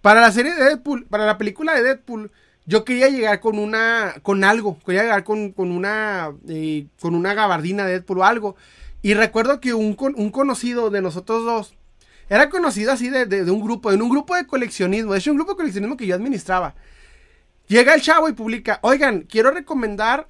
para 0.03 0.21
la 0.21 0.33
serie 0.33 0.55
de 0.55 0.65
Deadpool, 0.65 1.07
para 1.07 1.27
la 1.27 1.39
película 1.39 1.75
de 1.75 1.83
Deadpool 1.83 2.31
yo 2.69 2.85
quería 2.85 3.09
llegar 3.09 3.41
con 3.41 3.59
una, 3.59 4.17
con 4.23 4.45
algo, 4.45 4.79
quería 4.85 5.03
llegar 5.03 5.25
con, 5.25 5.53
con 5.53 5.73
una, 5.73 6.33
eh, 6.49 6.87
con 7.01 7.15
una 7.15 7.33
gabardina 7.33 7.87
de 7.87 7.93
Deadpool 7.93 8.19
o 8.19 8.25
algo. 8.25 8.57
Y 9.01 9.15
recuerdo 9.15 9.59
que 9.59 9.73
un, 9.73 9.97
un 10.17 10.31
conocido 10.31 10.91
de 10.91 11.01
nosotros 11.01 11.47
dos, 11.47 11.75
era 12.29 12.51
conocido 12.51 12.93
así 12.93 13.09
de, 13.09 13.25
de, 13.25 13.51
un 13.51 13.63
grupo, 13.63 13.91
en 13.91 14.03
un 14.03 14.11
grupo 14.11 14.37
de 14.37 14.47
coleccionismo, 14.47 15.15
de 15.15 15.19
hecho 15.19 15.31
un 15.31 15.39
grupo 15.39 15.53
de 15.53 15.57
coleccionismo 15.57 15.97
que 15.97 16.07
yo 16.07 16.15
administraba. 16.15 16.75
Llega 17.69 17.95
el 17.95 18.03
chavo 18.03 18.29
y 18.29 18.35
publica, 18.35 18.81
oigan, 18.83 19.23
quiero 19.23 19.51
recomendar 19.51 20.29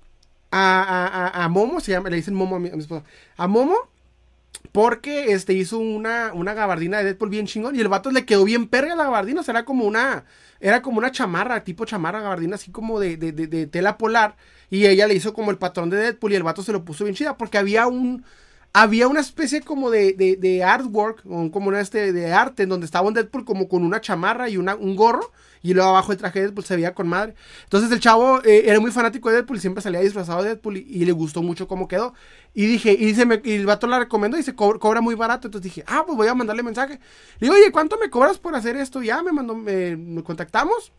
a, 0.51 1.31
a, 1.35 1.45
a, 1.45 1.49
Momo, 1.49 1.81
se 1.81 1.93
llama, 1.93 2.11
le 2.11 2.17
dicen 2.17 2.35
Momo 2.35 2.57
a 2.57 2.59
mi, 2.59 2.69
esposa, 2.69 3.05
a 3.37 3.47
Momo, 3.47 3.77
Porque 4.73 5.33
este 5.33 5.53
hizo 5.53 5.79
una, 5.79 6.33
una 6.33 6.55
gabardina 6.55 6.99
de 6.99 7.05
Deadpool 7.05 7.31
bien 7.31 7.47
chingón. 7.47 7.77
Y 7.77 7.81
el 7.81 7.89
vato 7.89 8.11
le 8.11 8.25
quedó 8.25 8.45
bien 8.45 8.69
perga 8.69 8.97
la 8.97 9.05
gabardina. 9.05 9.41
O 9.41 9.45
sea, 9.45 9.53
era 9.53 9.65
como 9.65 9.85
una. 9.85 10.25
Era 10.61 10.83
como 10.83 10.99
una 10.99 11.13
chamarra, 11.13 11.63
tipo 11.63 11.85
chamarra 11.85 12.21
gabardina, 12.21 12.57
así 12.57 12.73
como 12.73 12.99
de, 12.99 13.17
de, 13.17 13.33
de, 13.33 13.67
tela 13.67 13.97
polar. 13.99 14.37
Y 14.71 14.87
ella 14.87 15.07
le 15.07 15.15
hizo 15.15 15.33
como 15.33 15.51
el 15.51 15.59
patrón 15.59 15.91
de 15.91 15.99
Deadpool. 15.99 16.33
Y 16.33 16.37
el 16.37 16.43
vato 16.43 16.63
se 16.63 16.73
lo 16.73 16.85
puso 16.85 17.05
bien 17.05 17.15
chida. 17.15 17.37
Porque 17.37 17.59
había 17.59 17.87
un. 17.87 18.25
Había 18.75 19.09
una 19.09 19.21
especie 19.21 19.63
como 19.63 19.91
de, 19.91 20.13
de, 20.13 20.63
artwork, 20.63 21.23
como 21.23 21.69
una 21.69 21.81
este 21.81 22.13
de 22.13 22.33
arte, 22.33 22.65
en 22.65 22.69
donde 22.69 22.85
estaba 22.85 23.09
un 23.09 23.15
Deadpool 23.15 23.45
como 23.45 23.67
con 23.69 23.83
una 23.83 24.01
chamarra 24.01 24.49
y 24.51 24.59
una, 24.59 24.77
un 24.77 24.95
gorro 24.95 25.33
y 25.63 25.75
luego 25.75 25.91
abajo 25.91 26.13
el 26.13 26.19
traje 26.19 26.39
de 26.39 26.47
Deadpool 26.47 26.65
se 26.65 26.77
veía 26.77 26.95
con 26.95 27.09
madre. 27.09 27.35
Entonces 27.65 27.91
el 27.91 28.01
chavo 28.01 28.43
eh, 28.45 28.65
era 28.67 28.81
muy 28.81 28.91
fanático 28.91 29.29
de 29.29 29.37
Deadpool 29.37 29.57
y 29.57 29.61
siempre 29.61 29.83
salía 29.83 30.01
disfrazado 30.01 30.43
de 30.43 30.51
Deadpool 30.51 30.77
y, 30.77 31.05
le 31.05 31.13
gustó 31.13 31.43
mucho 31.43 31.67
cómo 31.67 31.89
quedó. 31.89 32.15
Y 32.55 32.67
dije, 32.67 32.93
y, 32.93 33.07
dice, 33.07 33.27
y 33.45 33.53
el 33.53 33.67
vato 33.67 33.87
la 33.87 33.99
recomendó 33.99 34.39
y 34.39 34.43
se 34.43 34.55
cobra, 34.55 35.01
muy 35.01 35.15
barato. 35.15 35.49
Entonces 35.49 35.73
dije, 35.73 35.85
ah, 35.87 36.05
pues 36.07 36.17
voy 36.17 36.29
a 36.29 36.35
mandarle 36.35 36.63
mensaje. 36.63 37.01
Le 37.39 37.47
digo, 37.47 37.55
oye, 37.55 37.73
¿cuánto 37.73 37.99
me 37.99 38.11
cobras 38.11 38.39
por 38.39 38.55
hacer 38.55 38.77
esto? 38.77 39.03
Ya 39.03 39.23
me 39.23 39.33
mandó, 39.33 39.55
me, 39.55 40.23
contactamos. 40.23 40.93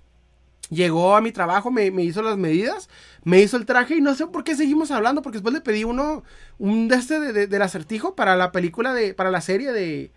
Llegó 0.70 1.16
a 1.16 1.22
mi 1.22 1.32
trabajo, 1.32 1.72
me, 1.72 1.88
hizo 2.04 2.22
las 2.22 2.38
medidas, 2.38 2.90
me 3.24 3.42
hizo 3.42 3.58
el 3.58 3.66
traje 3.66 3.96
y 3.96 4.02
no 4.02 4.14
sé 4.14 4.28
por 4.28 4.44
qué 4.44 4.56
seguimos 4.56 4.92
hablando, 4.92 5.24
porque 5.24 5.38
después 5.38 5.54
le 5.54 5.62
pedí 5.62 5.84
uno, 5.84 6.24
un 6.60 6.88
de 6.88 6.96
este 6.96 7.20
de, 7.20 7.48
del 7.48 7.62
acertijo 7.64 8.16
para 8.16 8.36
la 8.36 8.52
película 8.52 8.94
de, 8.94 9.16
para 9.16 9.32
la 9.32 9.42
serie 9.42 9.72
de, 9.72 10.12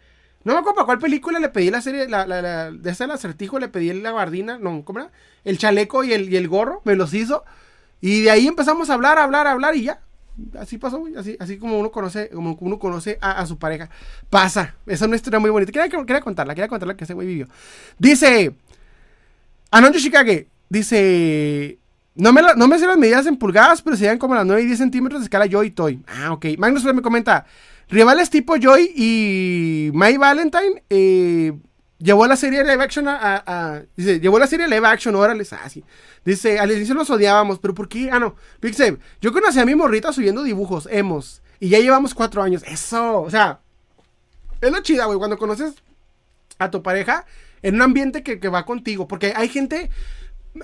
no 0.44 0.54
me 0.54 0.58
acuerdo 0.58 0.76
para 0.76 0.86
cuál 0.86 0.98
película 0.98 1.38
le 1.38 1.48
pedí 1.48 1.70
la 1.70 1.80
serie, 1.80 2.08
la, 2.08 2.26
la, 2.26 2.70
de 2.70 2.90
ese 2.90 3.04
acertijo 3.04 3.58
le 3.58 3.68
pedí 3.68 3.92
la 3.92 4.12
bardina, 4.12 4.58
no, 4.58 4.84
¿cómo 4.84 5.00
era? 5.00 5.10
El 5.44 5.58
chaleco 5.58 6.04
y 6.04 6.12
el, 6.12 6.32
y 6.32 6.36
el 6.36 6.48
gorro, 6.48 6.82
me 6.84 6.96
los 6.96 7.14
hizo. 7.14 7.44
Y 8.00 8.22
de 8.22 8.30
ahí 8.30 8.48
empezamos 8.48 8.90
a 8.90 8.94
hablar, 8.94 9.18
a 9.18 9.24
hablar, 9.24 9.46
a 9.46 9.52
hablar 9.52 9.76
y 9.76 9.84
ya. 9.84 10.00
Así 10.58 10.78
pasó, 10.78 10.98
güey. 10.98 11.16
Así, 11.16 11.36
así 11.38 11.58
como 11.58 11.78
uno 11.78 11.90
conoce, 11.90 12.28
como 12.30 12.56
uno 12.60 12.78
conoce 12.78 13.18
a, 13.20 13.44
su 13.46 13.58
pareja. 13.58 13.90
Pasa. 14.30 14.74
Esa 14.86 15.04
es 15.04 15.08
una 15.08 15.16
historia 15.16 15.38
muy 15.38 15.50
bonita. 15.50 15.70
Quería, 15.70 15.88
quería 15.88 16.20
contarla, 16.20 16.54
quería 16.54 16.68
contarla 16.68 16.96
que 16.96 17.04
ese 17.04 17.14
güey 17.14 17.28
vivió. 17.28 17.48
Dice. 17.98 18.54
Anonjo 19.70 19.98
Chicago. 19.98 20.32
Dice. 20.68 21.78
No 22.14 22.32
me, 22.32 22.42
no 22.56 22.68
me 22.68 22.78
sé 22.78 22.86
las 22.86 22.98
medidas 22.98 23.26
en 23.26 23.36
pulgadas, 23.36 23.80
pero 23.80 23.96
serían 23.96 24.18
como 24.18 24.34
las 24.34 24.44
9 24.44 24.62
y 24.62 24.66
10 24.66 24.78
centímetros 24.78 25.20
de 25.20 25.26
escala 25.26 25.46
yo 25.46 25.62
y 25.62 25.70
Toy. 25.70 26.02
Ah, 26.06 26.32
ok. 26.32 26.46
Magnus 26.58 26.84
me 26.84 27.02
comenta. 27.02 27.46
Rivales 27.88 28.30
tipo 28.30 28.56
Joy 28.56 28.92
y 28.96 29.90
May 29.92 30.16
Valentine 30.16 30.82
eh, 30.88 31.52
llevó 32.02 32.26
la 32.26 32.36
serie 32.36 32.64
live 32.64 32.82
action 32.82 33.06
a, 33.08 33.82
dice, 33.96 34.20
llevó 34.20 34.38
la 34.38 34.46
serie 34.46 34.66
live 34.66 34.86
action, 34.86 35.14
órale, 35.14 35.46
ah, 35.52 35.68
sí. 35.68 35.84
Dice, 36.24 36.58
al 36.58 36.72
inicio 36.72 36.94
nos 36.94 37.10
odiábamos, 37.10 37.58
pero 37.58 37.74
¿por 37.74 37.88
qué? 37.88 38.10
Ah, 38.10 38.18
no, 38.18 38.36
Big 38.60 38.74
yo 39.20 39.32
conocí 39.32 39.58
a 39.58 39.64
mi 39.64 39.74
morrita 39.74 40.12
subiendo 40.12 40.42
dibujos, 40.42 40.88
hemos, 40.90 41.42
y 41.60 41.68
ya 41.68 41.78
llevamos 41.78 42.14
cuatro 42.14 42.42
años, 42.42 42.62
eso, 42.66 43.22
o 43.22 43.30
sea, 43.30 43.60
es 44.60 44.70
lo 44.70 44.80
chida, 44.80 45.04
güey, 45.06 45.18
cuando 45.18 45.38
conoces 45.38 45.74
a 46.58 46.70
tu 46.70 46.82
pareja 46.82 47.24
en 47.62 47.76
un 47.76 47.82
ambiente 47.82 48.22
que, 48.22 48.40
que 48.40 48.48
va 48.48 48.64
contigo, 48.64 49.06
porque 49.06 49.32
hay 49.36 49.48
gente, 49.48 49.90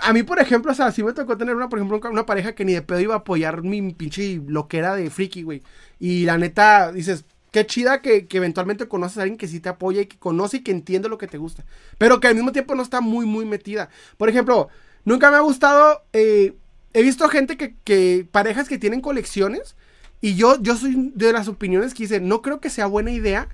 a 0.01 0.13
mí, 0.13 0.23
por 0.23 0.39
ejemplo, 0.39 0.73
o 0.73 0.75
sea, 0.75 0.93
si 0.93 1.03
me 1.03 1.13
tocó 1.13 1.37
tener 1.37 1.55
una, 1.55 1.69
por 1.69 1.79
ejemplo, 1.79 2.01
una 2.11 2.27
pareja 2.27 2.55
que 2.55 2.65
ni 2.65 2.75
de 2.75 2.83
pedo 2.83 3.01
iba 3.01 3.15
a 3.15 3.19
apoyar 3.19 3.63
mi 3.63 3.93
pinche 3.93 4.41
loquera 4.47 4.95
de 4.95 5.11
friki, 5.11 5.43
güey. 5.43 5.63
Y 5.99 6.25
la 6.25 6.37
neta, 6.37 6.93
dices, 6.93 7.25
qué 7.51 7.67
chida 7.67 8.03
que, 8.03 8.27
eventualmente 8.31 8.89
conoces 8.89 9.19
a 9.19 9.23
alguien 9.23 9.39
que 9.39 9.49
sí 9.49 9.61
te 9.61 9.71
apoya 9.71 10.03
y 10.03 10.07
que 10.07 10.19
conoce 10.19 10.59
y 10.59 10.63
que 10.63 10.73
entiende 10.73 11.09
lo 11.09 11.19
que 11.19 11.27
te 11.27 11.39
gusta. 11.39 11.65
Pero 11.97 12.21
que 12.21 12.29
al 12.29 12.35
mismo 12.35 12.53
tiempo 12.53 12.75
no 12.75 12.83
está 12.83 13.01
muy, 13.01 13.25
muy 13.25 13.47
metida. 13.47 13.89
Por 14.19 14.29
ejemplo, 14.29 14.69
nunca 15.05 15.31
me 15.31 15.39
ha 15.39 15.41
gustado. 15.41 16.03
Eh, 16.13 16.55
he 16.93 17.03
visto 17.03 17.29
gente 17.29 17.57
que, 17.57 17.75
que, 17.85 18.27
parejas 18.31 18.69
que 18.69 18.79
tienen 18.79 19.01
colecciones. 19.01 19.75
Y 20.21 20.35
yo, 20.35 20.61
yo 20.61 20.77
soy 20.77 21.13
de 21.15 21.33
las 21.33 21.49
opiniones 21.49 21.95
que 21.95 22.03
dicen, 22.03 22.29
no 22.29 22.43
creo 22.43 22.61
que 22.61 22.71
sea 22.71 22.87
buena 22.87 23.11
idea. 23.11 23.49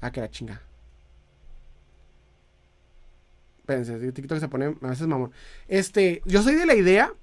Ah, 0.00 0.12
que 0.12 0.20
la 0.20 0.30
chinga. 0.30 0.60
Espérense, 3.64 4.12
TikTok 4.12 4.40
se 4.40 4.48
pone 4.48 4.76
a 4.82 4.88
veces 4.88 5.06
mamón. 5.06 5.32
Este, 5.68 6.20
yo 6.26 6.42
soy 6.42 6.54
de 6.54 6.66
la 6.66 6.74
idea 6.74 7.14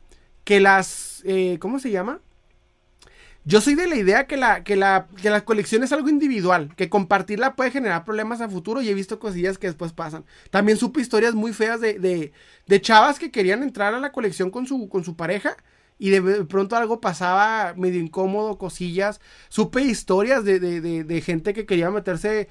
que 0.43 0.59
las, 0.59 1.21
eh, 1.23 1.57
¿cómo 1.59 1.77
se 1.77 1.91
llama? 1.91 2.19
Yo 3.45 3.61
soy 3.61 3.75
de 3.75 3.87
la 3.87 3.95
idea 3.95 4.25
que 4.25 4.37
la, 4.37 4.63
que, 4.63 4.75
la, 4.75 5.07
que 5.21 5.41
colección 5.43 5.83
es 5.83 5.91
algo 5.91 6.09
individual, 6.09 6.75
que 6.75 6.89
compartirla 6.89 7.55
puede 7.55 7.69
generar 7.69 8.05
problemas 8.05 8.41
a 8.41 8.49
futuro 8.49 8.81
y 8.81 8.89
he 8.89 8.93
visto 8.95 9.19
cosillas 9.19 9.59
que 9.59 9.67
después 9.67 9.93
pasan. 9.93 10.25
También 10.49 10.79
supe 10.79 10.99
historias 10.99 11.35
muy 11.35 11.53
feas 11.53 11.79
de, 11.79 11.99
de, 11.99 12.33
de 12.65 12.81
chavas 12.81 13.19
que 13.19 13.29
querían 13.29 13.61
entrar 13.61 13.93
a 13.93 13.99
la 13.99 14.11
colección 14.11 14.49
con 14.49 14.65
su, 14.65 14.89
con 14.89 15.03
su 15.03 15.15
pareja 15.15 15.57
y 15.99 16.09
de 16.09 16.45
pronto 16.45 16.75
algo 16.75 17.01
pasaba 17.01 17.75
medio 17.77 17.99
incómodo, 17.99 18.57
cosillas. 18.57 19.21
Supe 19.49 19.83
historias 19.83 20.43
de, 20.43 20.59
de, 20.59 21.03
de 21.03 21.21
gente 21.21 21.53
que 21.53 21.67
quería 21.67 21.91
meterse 21.91 22.47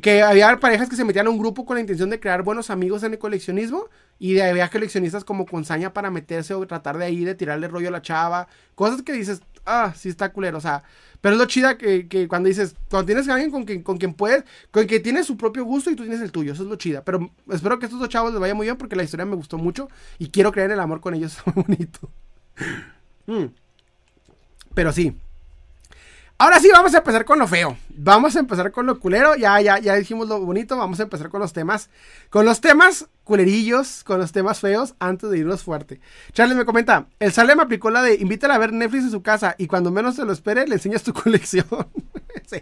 que 0.00 0.22
había 0.22 0.58
parejas 0.58 0.88
que 0.88 0.96
se 0.96 1.04
metían 1.04 1.26
a 1.26 1.30
un 1.30 1.38
grupo 1.38 1.64
con 1.64 1.76
la 1.76 1.80
intención 1.80 2.10
de 2.10 2.20
crear 2.20 2.42
buenos 2.42 2.68
amigos 2.70 3.02
en 3.02 3.12
el 3.12 3.18
coleccionismo 3.18 3.88
y 4.18 4.38
había 4.40 4.68
coleccionistas 4.68 5.24
como 5.24 5.46
con 5.46 5.64
saña 5.64 5.92
para 5.92 6.10
meterse 6.10 6.54
o 6.54 6.66
tratar 6.66 6.98
de 6.98 7.06
ahí 7.06 7.24
de 7.24 7.34
tirarle 7.34 7.68
rollo 7.68 7.88
a 7.88 7.92
la 7.92 8.02
chava, 8.02 8.48
cosas 8.74 9.02
que 9.02 9.12
dices, 9.12 9.40
ah, 9.64 9.94
sí 9.96 10.08
está 10.08 10.32
culero, 10.32 10.58
o 10.58 10.60
sea, 10.60 10.82
pero 11.20 11.34
es 11.34 11.38
lo 11.38 11.46
chida 11.46 11.78
que, 11.78 12.26
cuando 12.28 12.48
dices, 12.48 12.76
cuando 12.90 13.06
tienes 13.06 13.28
a 13.28 13.34
alguien 13.34 13.50
con 13.50 13.64
quien, 13.64 13.82
con 13.82 13.96
quien 13.96 14.12
puedes, 14.12 14.44
con 14.70 14.84
quien 14.84 15.02
tiene 15.02 15.24
su 15.24 15.36
propio 15.36 15.64
gusto 15.64 15.90
y 15.90 15.96
tú 15.96 16.02
tienes 16.02 16.20
el 16.20 16.30
tuyo, 16.30 16.52
eso 16.52 16.62
es 16.62 16.68
lo 16.68 16.76
chida, 16.76 17.02
pero 17.02 17.30
espero 17.50 17.78
que 17.78 17.86
estos 17.86 18.00
dos 18.00 18.08
chavos 18.08 18.32
les 18.32 18.40
vaya 18.40 18.54
muy 18.54 18.66
bien 18.66 18.76
porque 18.76 18.96
la 18.96 19.02
historia 19.02 19.24
me 19.24 19.36
gustó 19.36 19.56
mucho 19.56 19.88
y 20.18 20.28
quiero 20.28 20.52
creer 20.52 20.70
en 20.70 20.74
el 20.74 20.80
amor 20.80 21.00
con 21.00 21.14
ellos, 21.14 21.32
está 21.38 21.52
muy 21.54 21.64
bonito. 21.64 22.10
Mm. 23.26 23.46
Pero 24.74 24.92
sí, 24.92 25.16
Ahora 26.38 26.60
sí, 26.60 26.68
vamos 26.70 26.94
a 26.94 26.98
empezar 26.98 27.24
con 27.24 27.38
lo 27.38 27.48
feo. 27.48 27.78
Vamos 27.88 28.36
a 28.36 28.40
empezar 28.40 28.70
con 28.70 28.84
lo 28.84 29.00
culero. 29.00 29.36
Ya, 29.36 29.58
ya, 29.62 29.78
ya 29.78 29.94
dijimos 29.94 30.28
lo 30.28 30.38
bonito. 30.38 30.76
Vamos 30.76 31.00
a 31.00 31.04
empezar 31.04 31.30
con 31.30 31.40
los 31.40 31.54
temas. 31.54 31.88
Con 32.28 32.44
los 32.44 32.60
temas 32.60 33.08
culerillos, 33.24 34.04
con 34.04 34.20
los 34.20 34.32
temas 34.32 34.60
feos, 34.60 34.94
antes 34.98 35.30
de 35.30 35.38
irnos 35.38 35.62
fuerte. 35.62 35.98
Charles 36.32 36.58
me 36.58 36.66
comenta: 36.66 37.06
El 37.20 37.32
Salem 37.32 37.58
aplicó 37.58 37.90
la 37.90 38.02
de 38.02 38.16
invítala 38.16 38.56
a 38.56 38.58
ver 38.58 38.74
Netflix 38.74 39.04
en 39.04 39.10
su 39.12 39.22
casa 39.22 39.54
y 39.56 39.66
cuando 39.66 39.90
menos 39.90 40.16
se 40.16 40.26
lo 40.26 40.32
espere, 40.32 40.66
le 40.66 40.74
enseñas 40.74 41.02
tu 41.02 41.12
colección. 41.14 41.66
sí. 42.46 42.60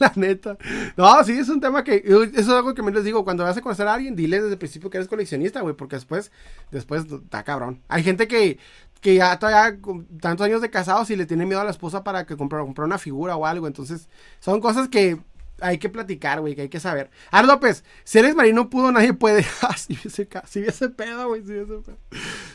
La 0.00 0.12
neta. 0.16 0.58
No, 0.96 1.22
sí, 1.22 1.38
es 1.38 1.48
un 1.48 1.60
tema 1.60 1.84
que. 1.84 2.02
Eso 2.04 2.24
es 2.24 2.48
algo 2.48 2.74
que 2.74 2.82
me 2.82 2.90
les 2.90 3.04
digo. 3.04 3.22
Cuando 3.22 3.44
vas 3.44 3.56
a 3.56 3.60
conocer 3.60 3.86
a 3.86 3.94
alguien, 3.94 4.16
dile 4.16 4.38
desde 4.40 4.54
el 4.54 4.58
principio 4.58 4.90
que 4.90 4.96
eres 4.96 5.06
coleccionista, 5.06 5.60
güey. 5.60 5.76
Porque 5.76 5.94
después, 5.94 6.32
después 6.72 7.04
está 7.04 7.44
cabrón. 7.44 7.80
Hay 7.86 8.02
gente 8.02 8.26
que 8.26 8.58
que 9.02 9.16
ya 9.16 9.36
todavía 9.38 9.80
con 9.80 10.06
tantos 10.20 10.46
años 10.46 10.62
de 10.62 10.70
casados 10.70 11.10
y 11.10 11.16
le 11.16 11.26
tiene 11.26 11.44
miedo 11.44 11.60
a 11.60 11.64
la 11.64 11.72
esposa 11.72 12.04
para 12.04 12.24
que 12.24 12.36
compre, 12.36 12.62
una 12.62 12.98
figura 12.98 13.36
o 13.36 13.44
algo. 13.44 13.66
Entonces, 13.66 14.08
son 14.38 14.60
cosas 14.60 14.88
que 14.88 15.18
hay 15.60 15.78
que 15.78 15.88
platicar, 15.88 16.40
güey, 16.40 16.54
que 16.54 16.62
hay 16.62 16.68
que 16.68 16.78
saber. 16.78 17.10
Ar 17.32 17.44
López, 17.44 17.82
si 18.04 18.20
eres 18.20 18.36
marino 18.36 18.70
pudo, 18.70 18.92
nadie 18.92 19.12
puede. 19.12 19.44
Ah, 19.62 19.76
si 19.76 19.98
ese, 20.04 20.28
ese 20.54 20.88
pedo, 20.88 21.28
güey, 21.28 21.44
si 21.44 21.52
ese 21.52 21.78
pedo. 21.78 21.98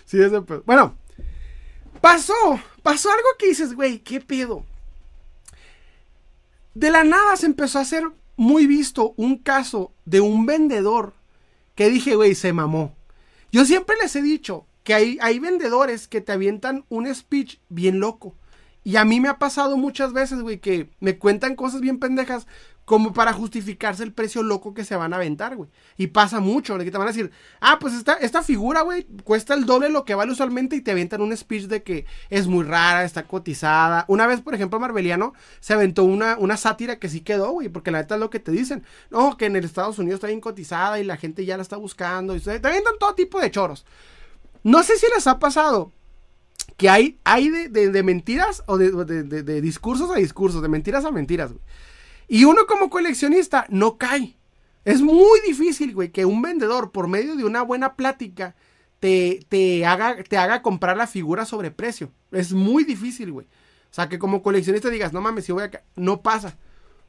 Si 0.05 0.21
ese 0.21 0.41
pedo. 0.41 0.63
Bueno, 0.65 0.95
pasó, 1.99 2.33
pasó 2.81 3.09
algo 3.09 3.27
que 3.37 3.47
dices, 3.47 3.73
güey, 3.73 3.99
¿qué 3.99 4.21
pedo? 4.21 4.63
De 6.75 6.91
la 6.91 7.03
nada 7.03 7.35
se 7.35 7.45
empezó 7.45 7.79
a 7.79 7.81
hacer 7.81 8.03
muy 8.37 8.67
visto 8.67 9.13
un 9.17 9.37
caso 9.37 9.91
de 10.05 10.21
un 10.21 10.45
vendedor 10.45 11.13
que 11.75 11.89
dije, 11.89 12.15
güey, 12.15 12.35
se 12.35 12.53
mamó. 12.53 12.95
Yo 13.51 13.65
siempre 13.65 13.97
les 14.01 14.15
he 14.15 14.21
dicho, 14.21 14.66
que 14.87 14.93
hay, 14.93 15.17
hay 15.21 15.37
vendedores 15.39 16.07
que 16.07 16.21
te 16.21 16.31
avientan 16.31 16.85
un 16.87 17.13
speech 17.13 17.57
bien 17.67 17.99
loco. 17.99 18.37
Y 18.85 18.95
a 18.95 19.03
mí 19.03 19.19
me 19.19 19.27
ha 19.27 19.37
pasado 19.37 19.75
muchas 19.75 20.13
veces, 20.13 20.39
güey, 20.39 20.59
que 20.59 20.89
me 21.01 21.17
cuentan 21.17 21.57
cosas 21.57 21.81
bien 21.81 21.99
pendejas 21.99 22.47
como 22.85 23.11
para 23.11 23.33
justificarse 23.33 24.01
el 24.03 24.13
precio 24.13 24.43
loco 24.43 24.73
que 24.73 24.85
se 24.85 24.95
van 24.95 25.11
a 25.11 25.17
aventar, 25.17 25.57
güey. 25.57 25.69
Y 25.97 26.07
pasa 26.07 26.39
mucho, 26.39 26.77
que 26.77 26.89
te 26.89 26.97
van 26.97 27.09
a 27.09 27.11
decir, 27.11 27.31
ah, 27.59 27.79
pues 27.81 27.95
esta, 27.95 28.13
esta 28.13 28.43
figura, 28.43 28.79
güey, 28.79 29.05
cuesta 29.25 29.55
el 29.55 29.65
doble 29.65 29.89
lo 29.89 30.05
que 30.05 30.15
vale 30.15 30.31
usualmente 30.31 30.77
y 30.77 30.81
te 30.81 30.91
avientan 30.91 31.21
un 31.21 31.35
speech 31.35 31.63
de 31.63 31.83
que 31.83 32.05
es 32.29 32.47
muy 32.47 32.63
rara, 32.63 33.03
está 33.03 33.23
cotizada. 33.23 34.05
Una 34.07 34.25
vez, 34.25 34.39
por 34.39 34.55
ejemplo, 34.55 34.79
Marbeliano 34.79 35.33
se 35.59 35.73
aventó 35.73 36.05
una, 36.05 36.37
una 36.37 36.55
sátira 36.55 36.97
que 36.97 37.09
sí 37.09 37.19
quedó, 37.19 37.51
güey, 37.51 37.67
porque 37.67 37.91
la 37.91 37.97
neta 37.97 38.15
es 38.15 38.21
lo 38.21 38.29
que 38.29 38.39
te 38.39 38.53
dicen. 38.53 38.85
No, 39.09 39.35
que 39.35 39.47
en 39.47 39.57
el 39.57 39.65
Estados 39.65 39.99
Unidos 39.99 40.19
está 40.19 40.27
bien 40.27 40.39
cotizada 40.39 40.97
y 40.97 41.03
la 41.03 41.17
gente 41.17 41.43
ya 41.43 41.57
la 41.57 41.63
está 41.63 41.75
buscando. 41.75 42.37
Y 42.37 42.39
te 42.39 42.51
avientan 42.51 42.93
todo 42.97 43.15
tipo 43.15 43.41
de 43.41 43.51
choros. 43.51 43.85
No 44.67 44.83
sé 44.83 44.97
si 44.97 45.05
les 45.15 45.25
ha 45.27 45.39
pasado 45.39 45.93
que 46.75 46.89
hay, 46.89 47.17
hay 47.23 47.47
de, 47.47 48.03
mentiras 48.03 48.63
o 48.65 48.77
de, 48.77 49.61
discursos 49.61 50.11
a 50.11 50.15
discursos, 50.15 50.61
de 50.61 50.67
mentiras 50.67 51.05
a 51.05 51.11
mentiras, 51.11 51.53
güey. 51.53 51.63
Y 52.27 52.43
uno 52.43 52.65
como 52.67 52.89
coleccionista 52.89 53.65
no 53.69 53.97
cae. 53.97 54.35
Es 54.83 55.01
muy 55.01 55.39
difícil, 55.47 55.93
güey, 55.93 56.11
que 56.11 56.25
un 56.25 56.41
vendedor 56.41 56.91
por 56.91 57.07
medio 57.07 57.37
de 57.37 57.45
una 57.45 57.61
buena 57.61 57.95
plática 57.95 58.57
te, 58.99 59.39
te, 59.47 59.85
haga, 59.85 60.21
te 60.23 60.37
haga 60.37 60.61
comprar 60.61 60.97
la 60.97 61.07
figura 61.07 61.45
sobre 61.45 61.71
precio. 61.71 62.11
Es 62.33 62.51
muy 62.51 62.83
difícil, 62.83 63.31
güey. 63.31 63.47
O 63.89 63.93
sea, 63.93 64.09
que 64.09 64.19
como 64.19 64.43
coleccionista 64.43 64.89
digas, 64.89 65.13
no 65.13 65.21
mames, 65.21 65.45
si 65.45 65.53
voy 65.53 65.63
a... 65.63 65.83
No 65.95 66.21
pasa. 66.21 66.57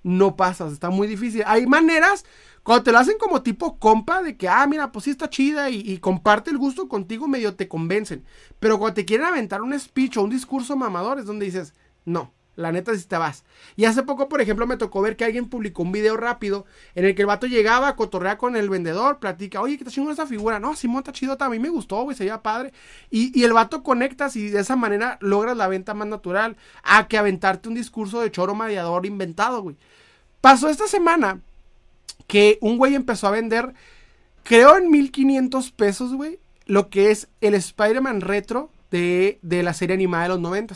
No 0.05 0.37
pasa, 0.37 0.69
está 0.69 0.91
muy 0.91 1.09
difícil. 1.09 1.43
Hay 1.45 1.67
maneras 1.67 2.25
cuando 2.69 2.85
te 2.85 2.93
lo 2.93 2.99
hacen 2.99 3.17
como 3.17 3.43
tipo 3.43 3.79
compa, 3.79 4.21
de 4.21 4.37
que, 4.37 4.47
ah, 4.47 4.67
mira, 4.67 4.93
pues 4.93 5.07
sí 5.07 5.11
está 5.11 5.31
chida 5.31 5.71
y, 5.71 5.97
comparte 6.01 6.51
el 6.51 6.59
gusto 6.59 6.87
contigo, 6.87 7.27
medio 7.27 7.55
te 7.57 7.67
convencen. 7.67 8.27
Pero 8.61 8.79
cuando 8.79 8.93
te 8.93 9.07
quieren 9.07 9.27
aventar 9.27 9.63
un 9.63 9.81
speech 9.81 10.19
o 10.19 10.23
un 10.23 10.29
discurso 10.29 10.77
mamador, 10.77 11.19
es 11.19 11.25
donde 11.25 11.47
dices, 11.47 11.73
no, 12.05 12.35
La 12.57 12.71
neta, 12.71 12.95
si 12.95 13.07
te 13.07 13.17
vas. 13.17 13.47
Y 13.75 13.87
hace 13.87 14.03
poco, 14.03 14.29
por 14.29 14.43
ejemplo, 14.43 14.67
me 14.67 14.77
tocó 14.77 15.01
ver 15.01 15.17
que 15.17 15.25
alguien 15.25 15.49
publicó 15.49 15.83
un 15.83 15.93
video 15.93 16.19
rápido 16.19 16.67
en 16.95 17.07
el 17.07 17.15
que 17.15 17.23
el 17.23 17.27
vato 17.27 17.47
llegaba 17.47 17.89
a 17.89 17.97
cotorrear 17.97 18.37
con 18.37 18.55
el 18.55 18.69
vendedor, 18.69 19.19
platica, 19.19 19.63
oye, 19.63 19.79
¿qué 19.79 19.85
está 19.85 19.91
chingón 19.91 20.13
esa 20.13 20.27
figura? 20.27 20.61
No, 20.61 20.77
Simón 20.77 20.99
está 20.99 21.13
chido, 21.13 21.39
a 21.41 21.49
mí 21.49 21.59
me 21.59 21.71
gustó, 21.71 22.03
güey, 22.03 22.19
se 22.19 22.25
veía 22.25 22.43
padre. 22.43 22.75
Y, 23.11 23.45
el 23.45 23.55
vato 23.55 23.83
conectas 23.83 24.37
y 24.37 24.51
de 24.51 24.61
esa 24.61 24.77
manera 24.77 25.17
logras 25.23 25.57
la 25.57 25.69
venta 25.69 25.95
más 25.95 26.09
natural 26.09 26.59
a 26.83 27.09
que 27.09 27.17
aventarte 27.17 27.71
un 27.71 27.77
discurso 27.77 28.21
de 28.21 28.31
choro 28.31 28.55
mediador 28.55 29.07
inventado, 29.07 29.63
güey. 29.63 29.77
Pasó 30.43 30.69
esta 30.69 30.87
semana 30.87 31.41
que 32.27 32.59
un 32.61 32.77
güey 32.77 32.95
empezó 32.95 33.27
a 33.27 33.33
vender, 33.33 33.75
creo 34.43 34.77
en 34.77 34.91
1500 34.91 35.73
pesos, 35.73 36.15
güey, 36.15 36.39
lo 36.67 36.91
que 36.91 37.11
es 37.11 37.29
el 37.41 37.55
Spider-Man 37.55 38.21
retro 38.21 38.71
de, 38.91 39.39
de 39.43 39.63
la 39.63 39.73
serie 39.73 39.95
animada 39.95 40.25
de 40.25 40.29
los 40.31 40.41
90 40.41 40.75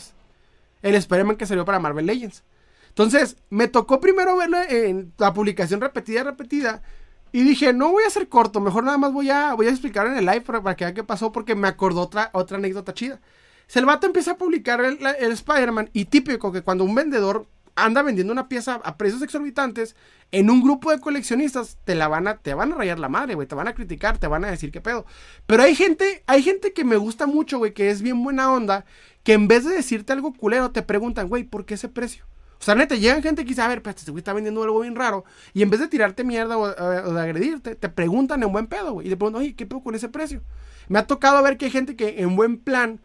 el 0.83 0.95
Spider-Man 0.95 1.37
que 1.37 1.47
salió 1.47 1.65
para 1.65 1.79
Marvel 1.79 2.05
Legends. 2.05 2.43
Entonces, 2.89 3.37
me 3.49 3.67
tocó 3.67 3.99
primero 3.99 4.37
verlo 4.37 4.57
en 4.61 5.13
la 5.17 5.33
publicación 5.33 5.81
repetida 5.81 6.23
repetida. 6.23 6.83
Y 7.31 7.41
dije, 7.41 7.73
no 7.73 7.91
voy 7.91 8.03
a 8.03 8.09
ser 8.11 8.29
corto, 8.29 8.59
mejor 8.59 8.83
nada 8.83 8.99
más 8.99 9.11
voy 9.11 9.31
a, 9.31 9.55
voy 9.55 9.65
a 9.65 9.71
explicar 9.71 10.05
en 10.05 10.17
el 10.17 10.25
live 10.25 10.41
para, 10.41 10.75
que 10.75 10.85
vean 10.85 10.93
qué 10.93 11.03
pasó, 11.03 11.31
porque 11.31 11.55
me 11.55 11.67
acordó 11.67 12.01
otra, 12.01 12.29
otra 12.33 12.57
anécdota 12.57 12.93
chida. 12.93 13.19
Si 13.65 13.79
el 13.79 13.87
empieza 14.03 14.31
a 14.31 14.37
publicar 14.37 14.81
el, 14.85 14.99
el 15.19 15.31
Spider-Man, 15.31 15.89
y 15.93 16.05
típico 16.05 16.51
que 16.51 16.61
cuando 16.61 16.83
un 16.83 16.93
vendedor 16.93 17.47
anda 17.75 18.01
vendiendo 18.01 18.33
una 18.33 18.49
pieza 18.49 18.81
a 18.83 18.97
precios 18.97 19.21
exorbitantes, 19.21 19.95
en 20.31 20.49
un 20.49 20.61
grupo 20.61 20.91
de 20.91 20.99
coleccionistas 20.99 21.77
te 21.83 21.95
la 21.95 22.07
van 22.07 22.27
a, 22.27 22.37
te 22.37 22.53
van 22.53 22.73
a 22.73 22.75
rayar 22.75 22.99
la 22.99 23.09
madre, 23.09 23.35
güey, 23.35 23.47
te 23.47 23.55
van 23.55 23.67
a 23.67 23.73
criticar, 23.73 24.17
te 24.17 24.27
van 24.27 24.43
a 24.45 24.51
decir 24.51 24.71
qué 24.71 24.81
pedo. 24.81 25.05
Pero 25.45 25.63
hay 25.63 25.75
gente, 25.75 26.23
hay 26.25 26.41
gente 26.41 26.73
que 26.73 26.83
me 26.83 26.97
gusta 26.97 27.27
mucho, 27.27 27.59
güey, 27.59 27.73
que 27.73 27.89
es 27.89 28.01
bien 28.01 28.23
buena 28.23 28.51
onda, 28.51 28.85
que 29.23 29.33
en 29.33 29.47
vez 29.47 29.63
de 29.63 29.75
decirte 29.75 30.13
algo 30.13 30.33
culero, 30.33 30.71
te 30.71 30.81
preguntan, 30.81 31.29
güey, 31.29 31.43
¿por 31.43 31.65
qué 31.65 31.75
ese 31.75 31.87
precio? 31.87 32.25
O 32.63 32.65
sea, 32.65 32.75
neta, 32.75 32.95
llegan 32.95 33.21
gente 33.21 33.43
que 33.43 33.49
dice, 33.49 33.61
a 33.61 33.67
ver, 33.67 33.83
pues 33.83 33.97
este 33.97 34.11
güey 34.11 34.21
está 34.21 34.31
vendiendo 34.31 34.63
algo 34.63 34.79
bien 34.79 34.95
raro. 34.95 35.25
Y 35.53 35.63
en 35.63 35.69
vez 35.69 35.81
de 35.81 35.89
tirarte 35.89 36.23
mierda 36.23 36.57
o, 36.57 37.13
de 37.13 37.21
agredirte, 37.21 37.75
te 37.75 37.89
preguntan 37.89 38.41
en 38.41 38.53
buen 38.53 38.67
pedo, 38.67 38.93
güey. 38.93 39.07
Y 39.07 39.09
te 39.09 39.17
preguntan, 39.17 39.41
oye, 39.41 39.53
¿qué 39.53 39.65
pedo 39.65 39.81
con 39.81 39.95
ese 39.95 40.07
precio? 40.07 40.41
Me 40.87 40.97
ha 40.97 41.05
tocado 41.05 41.43
ver 41.43 41.57
que 41.57 41.65
hay 41.65 41.71
gente 41.71 41.97
que 41.97 42.21
en 42.21 42.37
buen 42.37 42.57
plan 42.57 43.01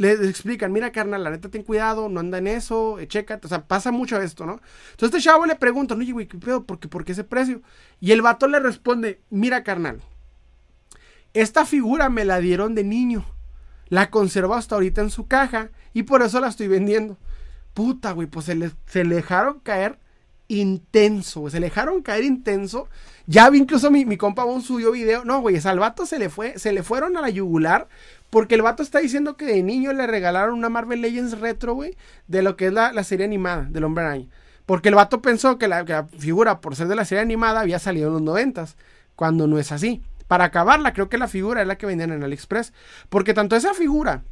les 0.00 0.20
explican, 0.28 0.72
mira, 0.72 0.92
carnal, 0.92 1.22
la 1.22 1.30
neta, 1.30 1.50
ten 1.50 1.62
cuidado, 1.62 2.08
no 2.08 2.20
anda 2.20 2.38
en 2.38 2.46
eso, 2.46 2.98
eh, 2.98 3.06
checa, 3.06 3.38
o 3.42 3.48
sea, 3.48 3.66
pasa 3.66 3.92
mucho 3.92 4.18
esto, 4.20 4.46
¿no? 4.46 4.60
Entonces 4.92 5.16
este 5.16 5.20
chavo 5.20 5.44
le 5.44 5.56
pregunta, 5.56 5.94
oye, 5.94 6.12
güey, 6.12 6.26
¿qué 6.26 6.38
pedo? 6.38 6.64
¿Por 6.64 6.78
qué, 6.78 6.88
¿Por 6.88 7.04
qué 7.04 7.12
ese 7.12 7.24
precio? 7.24 7.60
Y 8.00 8.12
el 8.12 8.22
vato 8.22 8.48
le 8.48 8.60
responde, 8.60 9.20
mira, 9.28 9.62
carnal, 9.62 10.00
esta 11.34 11.66
figura 11.66 12.08
me 12.08 12.24
la 12.24 12.40
dieron 12.40 12.74
de 12.74 12.82
niño. 12.82 13.26
La 13.88 14.10
conservo 14.10 14.54
hasta 14.54 14.76
ahorita 14.76 15.02
en 15.02 15.10
su 15.10 15.26
caja 15.26 15.70
y 15.92 16.04
por 16.04 16.22
eso 16.22 16.40
la 16.40 16.48
estoy 16.48 16.68
vendiendo. 16.68 17.18
Puta, 17.74 18.12
güey, 18.12 18.26
pues 18.26 18.46
se 18.46 18.54
le, 18.54 18.70
se 18.86 19.04
le 19.04 19.16
dejaron 19.16 19.60
caer 19.60 19.98
intenso, 20.50 21.48
Se 21.48 21.60
le 21.60 21.66
dejaron 21.66 22.02
caer 22.02 22.24
intenso. 22.24 22.88
Ya 23.26 23.48
vi 23.50 23.58
incluso 23.58 23.90
mi, 23.90 24.04
mi 24.04 24.16
compa 24.16 24.44
un 24.44 24.62
subió 24.62 24.90
video. 24.90 25.24
No, 25.24 25.40
güey, 25.40 25.58
al 25.62 25.78
vato 25.78 26.06
se 26.06 26.18
le 26.18 26.28
fue, 26.28 26.58
se 26.58 26.72
le 26.72 26.82
fueron 26.82 27.16
a 27.16 27.20
la 27.20 27.30
yugular. 27.30 27.88
Porque 28.30 28.54
el 28.54 28.62
vato 28.62 28.82
está 28.82 29.00
diciendo 29.00 29.36
que 29.36 29.44
de 29.44 29.62
niño 29.62 29.92
le 29.92 30.06
regalaron 30.06 30.54
una 30.54 30.68
Marvel 30.68 31.00
Legends 31.00 31.38
retro, 31.40 31.74
güey, 31.74 31.96
de 32.28 32.42
lo 32.42 32.56
que 32.56 32.68
es 32.68 32.72
la, 32.72 33.04
serie 33.04 33.26
animada 33.26 33.66
del 33.68 33.84
Hombre 33.84 34.04
Araña. 34.04 34.28
Porque 34.66 34.88
el 34.88 34.94
vato 34.94 35.20
pensó 35.20 35.58
que 35.58 35.66
la, 35.66 35.84
que 35.84 35.92
la, 35.92 36.06
figura, 36.06 36.60
por 36.60 36.76
ser 36.76 36.86
de 36.86 36.94
la 36.94 37.04
serie 37.04 37.22
animada, 37.22 37.60
había 37.60 37.80
salido 37.80 38.06
en 38.06 38.14
los 38.14 38.22
noventas. 38.22 38.76
Cuando 39.16 39.46
no 39.48 39.58
es 39.58 39.72
así. 39.72 40.02
Para 40.28 40.44
acabarla, 40.44 40.92
creo 40.92 41.08
que 41.08 41.18
la 41.18 41.26
figura 41.26 41.60
es 41.60 41.66
la 41.66 41.76
que 41.76 41.86
vendían 41.86 42.12
en 42.12 42.22
AliExpress. 42.22 42.72
Porque 43.08 43.34
tanto 43.34 43.56
esa 43.56 43.74
figura 43.74 44.22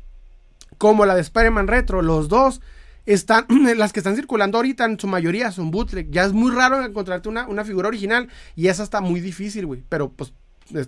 como 0.78 1.04
la 1.04 1.16
de 1.16 1.22
Spider-Man 1.22 1.66
Retro, 1.66 2.02
los 2.02 2.28
dos 2.28 2.60
están, 3.04 3.46
las 3.76 3.92
que 3.92 4.00
están 4.00 4.14
circulando 4.14 4.58
ahorita 4.58 4.84
en 4.84 5.00
su 5.00 5.08
mayoría 5.08 5.50
son 5.50 5.72
bootleg. 5.72 6.08
Ya 6.10 6.24
es 6.24 6.32
muy 6.32 6.52
raro 6.52 6.84
encontrarte 6.84 7.28
una, 7.28 7.48
una 7.48 7.64
figura 7.64 7.88
original 7.88 8.28
y 8.54 8.68
esa 8.68 8.84
está 8.84 9.00
muy 9.00 9.20
difícil, 9.20 9.66
güey. 9.66 9.82
Pero 9.88 10.10
pues 10.12 10.32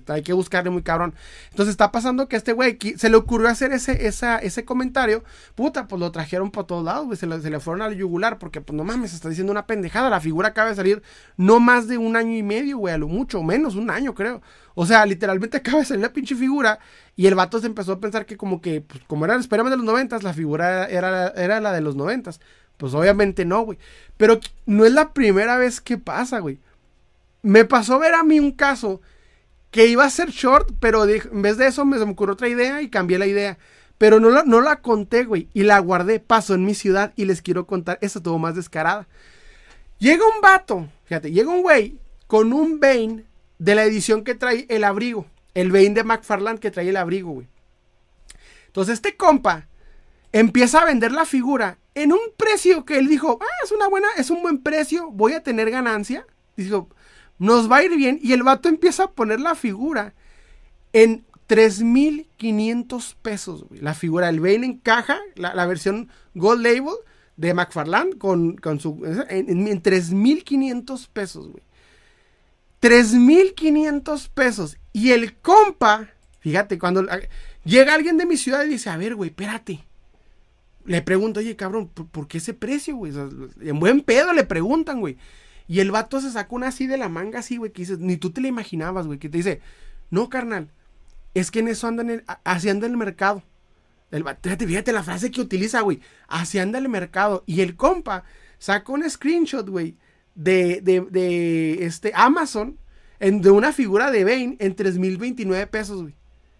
hay 0.08 0.22
que 0.22 0.32
buscarle 0.32 0.70
muy 0.70 0.82
cabrón. 0.82 1.14
Entonces 1.50 1.72
está 1.72 1.92
pasando 1.92 2.28
que 2.28 2.36
este 2.36 2.52
güey 2.52 2.78
se 2.96 3.08
le 3.08 3.16
ocurrió 3.16 3.48
hacer 3.48 3.72
ese, 3.72 4.06
esa, 4.06 4.38
ese 4.38 4.64
comentario. 4.64 5.24
Puta, 5.54 5.88
pues 5.88 6.00
lo 6.00 6.10
trajeron 6.10 6.50
por 6.50 6.66
todos 6.66 6.84
lados, 6.84 7.06
güey. 7.06 7.16
Se, 7.16 7.26
le, 7.26 7.60
fueron 7.60 7.82
al 7.82 7.96
yugular. 7.96 8.38
Porque, 8.38 8.60
pues 8.60 8.76
no 8.76 8.84
mames, 8.84 9.14
está 9.14 9.28
diciendo 9.28 9.52
una 9.52 9.66
pendejada. 9.66 10.10
La 10.10 10.20
figura 10.20 10.48
acaba 10.48 10.70
de 10.70 10.76
salir 10.76 11.02
no 11.36 11.60
más 11.60 11.88
de 11.88 11.98
un 11.98 12.16
año 12.16 12.36
y 12.36 12.42
medio, 12.42 12.78
güey. 12.78 12.94
A 12.94 12.98
lo 12.98 13.08
mucho, 13.08 13.42
menos, 13.42 13.74
un 13.74 13.90
año, 13.90 14.14
creo. 14.14 14.42
O 14.74 14.86
sea, 14.86 15.04
literalmente 15.06 15.56
acaba 15.58 15.78
de 15.78 15.84
salir 15.84 16.02
la 16.02 16.12
pinche 16.12 16.34
figura. 16.34 16.78
Y 17.16 17.26
el 17.26 17.34
vato 17.34 17.60
se 17.60 17.66
empezó 17.66 17.92
a 17.92 18.00
pensar 18.00 18.26
que, 18.26 18.36
como 18.36 18.60
que, 18.60 18.80
pues, 18.80 19.02
como 19.06 19.24
era 19.24 19.34
el 19.34 19.48
de 19.48 19.76
los 19.76 19.84
noventas, 19.84 20.22
la 20.22 20.32
figura 20.32 20.86
era, 20.86 21.28
era 21.28 21.60
la 21.60 21.72
de 21.72 21.80
los 21.80 21.96
noventas. 21.96 22.40
Pues 22.76 22.94
obviamente 22.94 23.44
no, 23.44 23.62
güey. 23.62 23.78
Pero 24.16 24.40
no 24.64 24.86
es 24.86 24.92
la 24.92 25.12
primera 25.12 25.58
vez 25.58 25.82
que 25.82 25.98
pasa, 25.98 26.38
güey. 26.38 26.58
Me 27.42 27.66
pasó 27.66 27.98
ver 27.98 28.14
a 28.14 28.24
mí 28.24 28.40
un 28.40 28.52
caso 28.52 29.00
que 29.70 29.86
iba 29.86 30.04
a 30.04 30.10
ser 30.10 30.30
short, 30.30 30.72
pero 30.80 31.04
en 31.08 31.42
vez 31.42 31.56
de 31.56 31.66
eso 31.66 31.84
me, 31.84 31.98
ocurrió 31.98 32.34
otra 32.34 32.48
idea 32.48 32.82
y 32.82 32.88
cambié 32.88 33.18
la 33.18 33.26
idea. 33.26 33.58
Pero 33.98 34.18
no 34.18 34.30
la, 34.30 34.44
no 34.44 34.60
la 34.60 34.80
conté, 34.80 35.24
güey, 35.24 35.48
y 35.52 35.62
la 35.62 35.78
guardé, 35.78 36.20
paso 36.20 36.54
en 36.54 36.64
mi 36.64 36.74
ciudad 36.74 37.12
y 37.16 37.26
les 37.26 37.42
quiero 37.42 37.66
contar, 37.66 37.98
esta 38.00 38.20
tuvo 38.20 38.38
más 38.38 38.54
descarada. 38.54 39.06
Llega 39.98 40.24
un 40.24 40.40
vato, 40.40 40.88
fíjate, 41.04 41.30
llega 41.30 41.50
un 41.50 41.62
güey 41.62 41.98
con 42.26 42.52
un 42.52 42.80
Bane 42.80 43.24
de 43.58 43.74
la 43.74 43.84
edición 43.84 44.24
que 44.24 44.34
trae 44.34 44.64
el 44.70 44.84
abrigo, 44.84 45.26
el 45.54 45.70
Bane 45.70 45.90
de 45.90 46.04
McFarland 46.04 46.58
que 46.58 46.70
trae 46.70 46.88
el 46.88 46.96
abrigo, 46.96 47.32
güey. 47.32 47.48
Entonces 48.68 48.94
este 48.94 49.16
compa 49.16 49.66
empieza 50.32 50.80
a 50.80 50.84
vender 50.86 51.12
la 51.12 51.26
figura 51.26 51.76
en 51.94 52.12
un 52.12 52.20
precio 52.36 52.84
que 52.84 52.98
él 52.98 53.08
dijo, 53.08 53.38
ah, 53.40 53.64
es 53.64 53.72
una 53.72 53.88
buena, 53.88 54.08
es 54.16 54.30
un 54.30 54.42
buen 54.42 54.62
precio, 54.62 55.10
voy 55.10 55.34
a 55.34 55.42
tener 55.42 55.70
ganancia. 55.70 56.26
Dijo, 56.56 56.88
nos 57.40 57.70
va 57.70 57.78
a 57.78 57.82
ir 57.84 57.96
bien. 57.96 58.20
Y 58.22 58.32
el 58.34 58.44
vato 58.44 58.68
empieza 58.68 59.04
a 59.04 59.10
poner 59.10 59.40
la 59.40 59.56
figura 59.56 60.14
en 60.92 61.24
3.500 61.48 63.16
pesos, 63.20 63.64
güey. 63.64 63.80
La 63.80 63.94
figura 63.94 64.26
del 64.26 64.40
Bane 64.40 64.66
en 64.66 64.78
caja, 64.78 65.18
la, 65.34 65.66
versión 65.66 66.10
Gold 66.34 66.62
Label 66.62 66.94
de 67.36 67.54
McFarland 67.54 68.18
con, 68.18 68.56
con 68.56 68.78
su... 68.78 69.02
En, 69.28 69.66
en 69.66 69.82
3.500 69.82 71.08
pesos, 71.12 71.48
güey. 71.48 71.64
3.500 72.82 74.28
pesos. 74.28 74.76
Y 74.92 75.12
el 75.12 75.34
compa, 75.38 76.10
fíjate, 76.40 76.78
cuando 76.78 77.06
llega 77.64 77.94
alguien 77.94 78.18
de 78.18 78.26
mi 78.26 78.36
ciudad 78.36 78.64
y 78.64 78.68
dice, 78.68 78.90
a 78.90 78.98
ver, 78.98 79.14
güey, 79.14 79.30
espérate. 79.30 79.84
Le 80.84 81.00
pregunto, 81.00 81.40
oye, 81.40 81.56
cabrón, 81.56 81.88
¿por, 81.88 82.28
qué 82.28 82.38
ese 82.38 82.52
precio, 82.52 82.96
güey? 82.96 83.12
en 83.60 83.80
buen 83.80 84.02
pedo 84.02 84.32
le 84.34 84.44
preguntan, 84.44 85.00
güey. 85.00 85.16
Y 85.70 85.78
el 85.78 85.92
vato 85.92 86.20
se 86.20 86.32
sacó 86.32 86.56
una 86.56 86.66
así 86.66 86.88
de 86.88 86.96
la 86.96 87.08
manga, 87.08 87.38
así, 87.38 87.56
güey, 87.56 87.70
que 87.70 87.82
dices, 87.82 88.00
ni 88.00 88.16
tú 88.16 88.30
te 88.30 88.40
la 88.40 88.48
imaginabas, 88.48 89.06
güey, 89.06 89.20
que 89.20 89.28
te 89.28 89.36
dice, 89.36 89.60
no, 90.10 90.28
carnal, 90.28 90.72
es 91.32 91.52
que 91.52 91.60
en 91.60 91.68
eso 91.68 91.86
andan, 91.86 92.10
en, 92.10 92.24
así 92.42 92.68
anda 92.68 92.88
el 92.88 92.96
mercado. 92.96 93.44
El, 94.10 94.24
fíjate, 94.42 94.66
fíjate 94.66 94.90
la 94.90 95.04
frase 95.04 95.30
que 95.30 95.40
utiliza, 95.40 95.82
güey, 95.82 96.00
así 96.26 96.58
anda 96.58 96.80
el 96.80 96.88
mercado. 96.88 97.44
Y 97.46 97.60
el 97.60 97.76
compa 97.76 98.24
sacó 98.58 98.94
un 98.94 99.08
screenshot, 99.08 99.68
güey, 99.68 99.96
de, 100.34 100.80
de, 100.80 101.02
de, 101.02 101.84
este 101.84 102.10
Amazon, 102.16 102.76
en, 103.20 103.40
de 103.40 103.52
una 103.52 103.72
figura 103.72 104.10
de 104.10 104.24
Bane 104.24 104.56
en 104.58 104.74
3.029 104.74 105.68
pesos, 105.68 106.02
güey. 106.02 106.16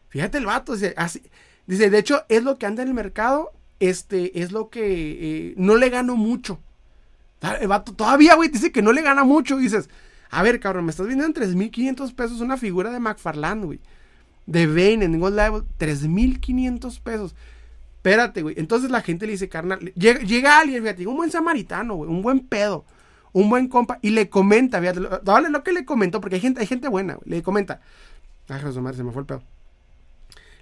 Fíjate 0.09 0.39
el 0.39 0.47
vato, 0.47 0.75
dice, 0.75 0.95
así, 0.97 1.21
dice, 1.67 1.91
de 1.91 1.99
hecho, 1.99 2.23
es 2.29 2.45
lo 2.45 2.59
que 2.59 2.67
anda 2.67 2.83
en 2.83 2.91
el 2.91 2.95
mercado, 2.95 3.51
este, 3.81 4.41
es 4.41 4.53
lo 4.53 4.71
que 4.71 5.49
eh, 5.49 5.55
no 5.57 5.75
le 5.75 5.91
gano 5.91 6.15
mucho. 6.15 6.61
El 7.43 7.68
vato 7.68 7.93
todavía, 7.93 8.34
güey, 8.34 8.51
dice 8.51 8.70
que 8.70 8.82
no 8.82 8.93
le 8.93 9.03
gana 9.03 9.24
mucho. 9.24 9.57
dices, 9.57 9.88
a 10.30 10.43
ver, 10.43 10.61
cabrón, 10.61 10.84
me 10.84 10.91
estás 10.91 11.07
vendiendo 11.07 11.41
en 11.41 11.51
3.500 11.51 12.14
pesos 12.14 12.41
una 12.41 12.57
figura 12.57 12.91
de 12.91 13.01
McFarland, 13.01 13.64
güey. 13.64 13.80
De 14.47 14.66
Bane 14.66 15.05
en 15.05 15.18
Gold 15.18 15.36
Level, 15.36 15.62
3.500 15.78 17.01
pesos. 17.01 17.34
Espérate, 17.97 18.43
güey. 18.43 18.55
Entonces 18.59 18.91
la 18.91 19.03
gente 19.03 19.26
le 19.26 19.32
dice, 19.32 19.49
carnal, 19.49 19.78
llega, 19.95 20.59
alguien, 20.59 20.82
fíjate, 20.82 21.07
un 21.07 21.16
buen 21.16 21.30
samaritano, 21.30 21.97
güey, 21.97 22.10
un 22.10 22.23
buen 22.23 22.40
pedo, 22.40 22.85
un 23.32 23.51
buen 23.51 23.69
compa, 23.69 23.98
y 24.01 24.10
le 24.10 24.31
comenta, 24.31 24.81
fíjate, 24.81 25.01
dale 25.23 25.51
lo 25.51 25.62
que 25.62 25.73
le 25.73 25.85
comentó, 25.85 26.20
porque 26.20 26.36
hay 26.36 26.40
gente, 26.40 26.60
hay 26.60 26.66
gente 26.66 26.89
buena, 26.89 27.15
güey, 27.15 27.28
le 27.28 27.43
comenta. 27.43 27.81
Ay, 28.48 28.60
Jesús 28.60 28.78
madre, 28.81 28.97
se 28.97 29.05
me 29.05 29.12
fue 29.12 29.20
el 29.20 29.27
pedo. 29.27 29.43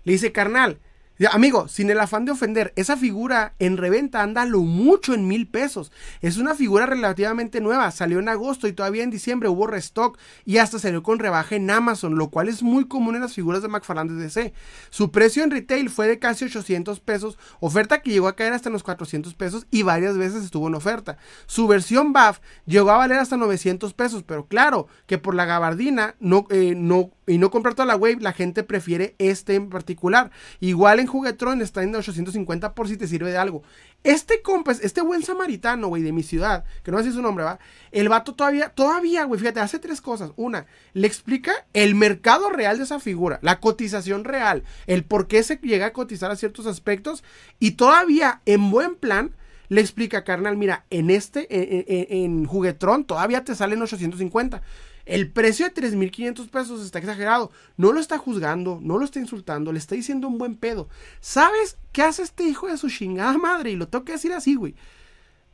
Le 0.02 0.12
dice, 0.12 0.32
carnal, 0.32 0.80
Amigo, 1.26 1.66
sin 1.66 1.90
el 1.90 1.98
afán 1.98 2.24
de 2.24 2.30
ofender, 2.30 2.72
esa 2.76 2.96
figura 2.96 3.54
en 3.58 3.76
reventa 3.76 4.22
anda 4.22 4.44
lo 4.44 4.60
mucho 4.60 5.14
en 5.14 5.26
mil 5.26 5.48
pesos. 5.48 5.90
Es 6.20 6.36
una 6.36 6.54
figura 6.54 6.86
relativamente 6.86 7.60
nueva, 7.60 7.90
salió 7.90 8.20
en 8.20 8.28
agosto 8.28 8.68
y 8.68 8.72
todavía 8.72 9.02
en 9.02 9.10
diciembre 9.10 9.48
hubo 9.48 9.66
restock 9.66 10.16
y 10.44 10.58
hasta 10.58 10.78
salió 10.78 11.02
con 11.02 11.18
rebaja 11.18 11.56
en 11.56 11.68
Amazon, 11.70 12.16
lo 12.16 12.30
cual 12.30 12.48
es 12.48 12.62
muy 12.62 12.86
común 12.86 13.16
en 13.16 13.22
las 13.22 13.34
figuras 13.34 13.62
de 13.62 13.68
McFarland 13.68 14.12
DC. 14.12 14.52
Su 14.90 15.10
precio 15.10 15.42
en 15.42 15.50
retail 15.50 15.90
fue 15.90 16.06
de 16.06 16.20
casi 16.20 16.44
800 16.44 17.00
pesos, 17.00 17.36
oferta 17.58 18.00
que 18.00 18.12
llegó 18.12 18.28
a 18.28 18.36
caer 18.36 18.52
hasta 18.52 18.70
los 18.70 18.84
400 18.84 19.34
pesos 19.34 19.66
y 19.72 19.82
varias 19.82 20.16
veces 20.16 20.44
estuvo 20.44 20.68
en 20.68 20.76
oferta. 20.76 21.18
Su 21.46 21.66
versión 21.66 22.12
BAF 22.12 22.38
llegó 22.64 22.90
a 22.90 22.96
valer 22.98 23.18
hasta 23.18 23.36
900 23.36 23.92
pesos, 23.92 24.22
pero 24.22 24.46
claro 24.46 24.86
que 25.06 25.18
por 25.18 25.34
la 25.34 25.46
gabardina 25.46 26.14
eh, 26.50 26.74
no, 26.76 27.10
y 27.26 27.38
no 27.38 27.50
comprar 27.50 27.74
toda 27.74 27.86
la 27.86 27.96
wave, 27.96 28.18
la 28.20 28.32
gente 28.32 28.62
prefiere 28.62 29.16
este 29.18 29.56
en 29.56 29.68
particular. 29.68 30.30
Igual 30.60 31.00
en 31.00 31.07
Juguetron 31.08 31.60
está 31.60 31.82
en 31.82 31.94
850 31.94 32.74
por 32.74 32.86
si 32.86 32.96
te 32.96 33.08
sirve 33.08 33.32
de 33.32 33.38
algo. 33.38 33.64
Este 34.04 34.42
compa, 34.42 34.72
este 34.72 35.00
buen 35.00 35.24
samaritano, 35.24 35.88
güey, 35.88 36.02
de 36.02 36.12
mi 36.12 36.22
ciudad, 36.22 36.64
que 36.84 36.92
no 36.92 37.02
sé 37.02 37.10
su 37.10 37.20
nombre, 37.20 37.44
va. 37.44 37.58
El 37.90 38.08
vato 38.08 38.34
todavía, 38.34 38.68
todavía, 38.68 39.24
güey, 39.24 39.40
fíjate, 39.40 39.58
hace 39.58 39.80
tres 39.80 40.00
cosas. 40.00 40.30
Una, 40.36 40.66
le 40.92 41.08
explica 41.08 41.52
el 41.72 41.96
mercado 41.96 42.50
real 42.50 42.78
de 42.78 42.84
esa 42.84 43.00
figura, 43.00 43.40
la 43.42 43.58
cotización 43.58 44.22
real, 44.24 44.62
el 44.86 45.04
por 45.04 45.26
qué 45.26 45.42
se 45.42 45.56
llega 45.56 45.86
a 45.86 45.92
cotizar 45.92 46.30
a 46.30 46.36
ciertos 46.36 46.66
aspectos. 46.66 47.24
Y 47.58 47.72
todavía, 47.72 48.40
en 48.46 48.70
buen 48.70 48.94
plan, 48.94 49.34
le 49.68 49.80
explica, 49.80 50.24
carnal, 50.24 50.56
mira, 50.56 50.84
en 50.90 51.10
este, 51.10 51.46
en, 51.50 52.06
en 52.22 52.44
Juguetron, 52.46 53.04
todavía 53.04 53.44
te 53.44 53.54
salen 53.54 53.82
850. 53.82 54.62
El 55.08 55.32
precio 55.32 55.66
de 55.66 55.72
3.500 55.72 56.50
pesos 56.50 56.84
está 56.84 56.98
exagerado. 56.98 57.50
No 57.78 57.92
lo 57.92 57.98
está 57.98 58.18
juzgando, 58.18 58.78
no 58.82 58.98
lo 58.98 59.06
está 59.06 59.18
insultando, 59.18 59.72
le 59.72 59.78
está 59.78 59.94
diciendo 59.94 60.28
un 60.28 60.36
buen 60.36 60.54
pedo. 60.54 60.90
¿Sabes 61.20 61.78
qué 61.92 62.02
hace 62.02 62.22
este 62.22 62.44
hijo 62.44 62.66
de 62.66 62.76
su 62.76 62.90
chingada 62.90 63.38
madre? 63.38 63.70
Y 63.70 63.76
lo 63.76 63.88
tengo 63.88 64.04
que 64.04 64.12
decir 64.12 64.34
así, 64.34 64.54
güey. 64.54 64.74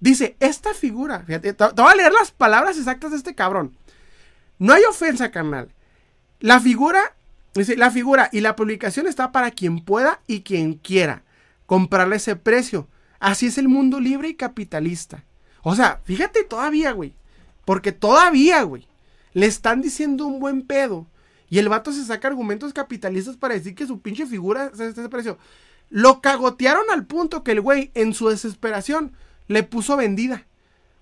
Dice, 0.00 0.36
esta 0.40 0.74
figura, 0.74 1.20
fíjate, 1.20 1.52
te, 1.52 1.64
voy 1.64 1.92
a 1.92 1.94
leer 1.94 2.12
las 2.12 2.32
palabras 2.32 2.76
exactas 2.76 3.12
de 3.12 3.16
este 3.18 3.36
cabrón. 3.36 3.76
No 4.58 4.72
hay 4.72 4.82
ofensa, 4.90 5.30
carnal. 5.30 5.72
La 6.40 6.58
figura, 6.58 7.14
dice, 7.54 7.76
la 7.76 7.92
figura 7.92 8.30
y 8.32 8.40
la 8.40 8.56
publicación 8.56 9.06
está 9.06 9.30
para 9.30 9.52
quien 9.52 9.84
pueda 9.84 10.20
y 10.26 10.40
quien 10.40 10.74
quiera 10.74 11.22
comprarle 11.66 12.16
ese 12.16 12.34
precio. 12.34 12.88
Así 13.20 13.46
es 13.46 13.56
el 13.56 13.68
mundo 13.68 14.00
libre 14.00 14.28
y 14.30 14.34
capitalista. 14.34 15.22
O 15.62 15.76
sea, 15.76 16.00
fíjate 16.02 16.42
todavía, 16.42 16.90
güey. 16.90 17.14
Porque 17.64 17.92
todavía, 17.92 18.60
güey 18.64 18.88
le 19.34 19.46
están 19.46 19.82
diciendo 19.82 20.26
un 20.26 20.40
buen 20.40 20.62
pedo. 20.62 21.06
Y 21.50 21.58
el 21.58 21.68
vato 21.68 21.92
se 21.92 22.04
saca 22.04 22.28
argumentos 22.28 22.72
capitalistas 22.72 23.36
para 23.36 23.54
decir 23.54 23.74
que 23.74 23.86
su 23.86 24.00
pinche 24.00 24.26
figura 24.26 24.70
es 24.72 24.80
ese 24.80 25.08
precio. 25.08 25.38
Lo 25.90 26.20
cagotearon 26.20 26.84
al 26.90 27.06
punto 27.06 27.44
que 27.44 27.52
el 27.52 27.60
güey, 27.60 27.90
en 27.94 28.14
su 28.14 28.28
desesperación, 28.28 29.12
le 29.46 29.62
puso 29.62 29.96
vendida. 29.96 30.46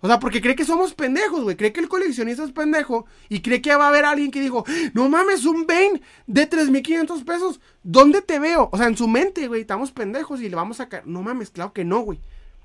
O 0.00 0.08
sea, 0.08 0.18
porque 0.18 0.40
cree 0.40 0.56
que 0.56 0.64
somos 0.64 0.94
pendejos, 0.94 1.44
güey. 1.44 1.56
Cree 1.56 1.72
que 1.72 1.78
el 1.78 1.88
coleccionista 1.88 2.42
es 2.42 2.50
pendejo. 2.50 3.06
Y 3.28 3.40
cree 3.40 3.62
que 3.62 3.74
va 3.76 3.84
a 3.84 3.88
haber 3.88 4.04
alguien 4.04 4.32
que 4.32 4.40
dijo, 4.40 4.64
no 4.94 5.08
mames, 5.08 5.44
un 5.44 5.64
Bane 5.64 6.02
de 6.26 6.50
3.500 6.50 7.24
pesos. 7.24 7.60
¿Dónde 7.84 8.20
te 8.20 8.40
veo? 8.40 8.68
O 8.72 8.76
sea, 8.76 8.88
en 8.88 8.96
su 8.96 9.06
mente, 9.06 9.46
güey, 9.46 9.60
estamos 9.60 9.92
pendejos 9.92 10.40
y 10.40 10.48
le 10.48 10.56
vamos 10.56 10.80
a 10.80 10.88
caer. 10.88 11.06
No 11.06 11.22
mames, 11.22 11.50
claro 11.50 11.72
que 11.72 11.84
no, 11.84 12.00
güey. 12.00 12.20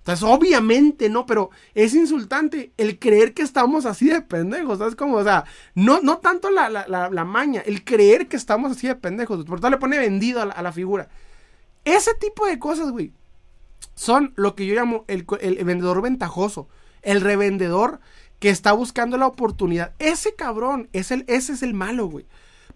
Entonces, 0.08 0.24
obviamente 0.24 1.10
no, 1.10 1.26
pero 1.26 1.50
es 1.76 1.94
insultante 1.94 2.72
el 2.78 2.98
creer 2.98 3.34
que 3.34 3.42
estamos 3.42 3.86
así 3.86 4.08
de 4.08 4.22
pendejos, 4.22 4.80
¿sabes 4.80 4.96
cómo? 4.96 5.18
O 5.18 5.24
sea, 5.26 5.44
no, 5.76 6.00
no 6.00 6.20
tanto 6.20 6.50
la, 6.50 6.70
la, 6.70 7.26
maña, 7.26 7.60
el 7.66 7.84
creer 7.84 8.30
que 8.30 8.38
estamos 8.38 8.72
así 8.72 8.88
de 8.88 8.96
pendejos, 8.96 9.44
por 9.44 9.60
tanto 9.60 9.76
le 9.76 9.82
pone 9.82 10.00
vendido 10.00 10.42
a 10.42 10.62
la, 10.62 10.72
figura. 10.72 11.10
Ese 11.84 12.14
tipo 12.14 12.46
de 12.46 12.58
cosas, 12.58 12.92
güey, 12.92 13.12
son 13.96 14.32
lo 14.38 14.56
que 14.56 14.66
yo 14.66 14.76
llamo 14.76 15.04
el, 15.10 15.26
el 15.42 15.66
vendedor 15.66 16.02
ventajoso, 16.02 16.70
el 17.02 17.20
revendedor 17.20 18.00
que 18.40 18.50
está 18.50 18.72
buscando 18.72 19.18
la 19.18 19.28
oportunidad. 19.28 19.92
Ese 20.00 20.36
cabrón, 20.36 20.88
es 20.94 21.12
el, 21.12 21.26
ese 21.28 21.52
es 21.52 21.64
el 21.64 21.74
malo, 21.74 22.08
güey. 22.08 22.26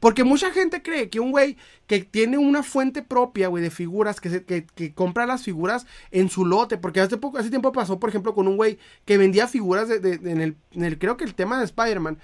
Porque 0.02 0.23
mucha 0.23 0.52
gente 0.52 0.82
cree 0.82 1.11
que 1.11 1.19
un 1.19 1.30
güey 1.30 1.57
que 1.86 1.99
tiene 2.03 2.40
una 2.40 2.64
fuente 2.64 3.03
propia, 3.03 3.49
güey, 3.49 3.64
de 3.64 3.69
figuras, 3.69 4.19
que, 4.19 4.44
que, 4.44 4.94
compra 4.95 5.28
las 5.28 5.44
figuras 5.44 5.86
en 6.10 6.28
su 6.28 6.44
lote. 6.44 6.80
Porque 6.80 7.02
hace, 7.02 7.18
poco, 7.18 7.38
hace 7.38 7.52
tiempo 7.52 7.72
pasó, 7.72 7.99
por 7.99 8.10
ejemplo, 8.10 8.34
con 8.34 8.48
un 8.48 8.57
güey 8.57 8.80
que 9.06 9.19
vendía 9.19 9.48
figuras 9.48 9.88
de, 9.88 10.14
en, 10.23 10.41
el, 10.84 10.98
creo 10.98 11.18
que 11.18 11.23
el 11.23 11.36
tema 11.36 11.60
de 11.60 11.65
Spider-Man. 11.65 12.18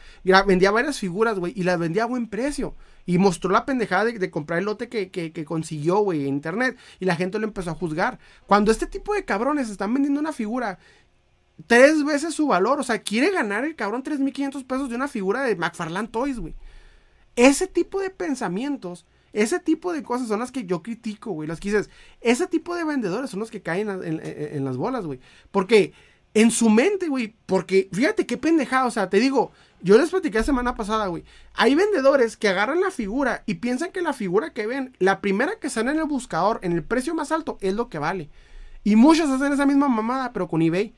Vendía 0.48 0.72
varias 0.72 0.98
figuras, 0.98 1.38
güey, 1.38 1.54
y 1.56 1.64
las 1.64 1.78
vendía 1.78 2.04
a 2.04 2.08
buen 2.08 2.28
precio. 2.28 2.74
Y 3.06 3.20
mostró 3.20 3.52
la 3.52 3.64
pendejada 3.64 4.06
de, 4.06 4.32
comprar 4.32 4.58
el 4.58 4.66
lote 4.66 4.90
que, 4.90 5.12
que 5.12 5.46
consiguió, 5.46 6.00
güey, 6.00 6.24
en 6.24 6.30
internet. 6.30 6.78
Y 7.00 7.06
la 7.06 7.16
gente 7.16 7.38
lo 7.38 7.46
empezó 7.46 7.70
a 7.70 7.76
juzgar. 7.76 8.18
Cuando 8.48 8.72
este 8.72 8.88
tipo 8.88 9.14
de 9.14 9.24
cabrones 9.24 9.70
están 9.70 9.94
vendiendo 9.94 10.20
una 10.20 10.34
figura 10.34 10.80
tres 11.66 12.04
veces 12.04 12.36
su 12.36 12.48
valor. 12.48 12.80
O 12.80 12.84
sea, 12.84 13.00
quiere 13.04 13.32
ganar 13.32 13.66
el 13.66 13.76
cabrón 13.76 14.04
3.500 14.04 14.66
pesos 14.66 14.90
de 14.90 14.96
una 14.96 15.08
figura 15.08 15.44
de 15.44 15.56
McFarlane 15.56 16.08
Toys, 16.08 16.40
güey. 16.40 16.56
Ese 17.38 17.68
tipo 17.68 18.02
de 18.02 18.10
pensamientos, 18.10 19.06
ese 19.32 19.60
tipo 19.60 19.94
de 19.94 20.04
cosas 20.04 20.28
son 20.28 20.40
las 20.40 20.52
que 20.52 20.66
yo 20.66 20.82
critico, 20.82 21.32
güey. 21.32 21.48
Las 21.48 21.60
que 21.60 21.70
dices, 21.70 21.90
ese 22.20 22.48
tipo 22.48 22.76
de 22.76 22.84
vendedores 22.84 23.30
son 23.30 23.40
los 23.40 23.52
que 23.52 23.62
caen 23.62 23.90
en, 23.90 24.66
las 24.66 24.76
bolas, 24.76 25.06
güey. 25.06 25.20
Porque 25.52 25.94
en 26.34 26.50
su 26.52 26.70
mente, 26.70 27.08
güey, 27.08 27.36
porque 27.46 27.90
fíjate 27.94 28.26
qué 28.26 28.38
pendejada, 28.38 28.86
o 28.86 28.92
sea, 28.92 29.10
te 29.10 29.20
digo, 29.20 29.52
yo 29.82 29.98
les 30.00 30.10
platicé 30.10 30.40
la 30.40 30.44
semana 30.44 30.76
pasada, 30.76 31.08
güey. 31.08 31.24
Hay 31.54 31.76
vendedores 31.76 32.36
que 32.36 32.48
agarran 32.48 32.82
la 32.82 32.90
figura 32.90 33.44
y 33.46 33.56
piensan 33.56 33.92
que 33.92 34.02
la 34.02 34.14
figura 34.14 34.52
que 34.52 34.66
ven, 34.66 34.96
la 34.98 35.22
primera 35.22 35.60
que 35.60 35.70
sale 35.70 35.92
en 35.92 36.00
el 36.00 36.06
buscador, 36.06 36.60
en 36.64 36.72
el 36.72 36.84
precio 36.84 37.14
más 37.14 37.32
alto, 37.32 37.60
es 37.62 37.76
lo 37.76 37.88
que 37.88 38.00
vale. 38.00 38.30
Y 38.84 38.96
muchos 38.96 39.30
hacen 39.30 39.54
esa 39.54 39.68
misma 39.68 39.88
mamada, 39.88 40.34
pero 40.34 40.48
con 40.48 40.64
eBay. 40.64 40.96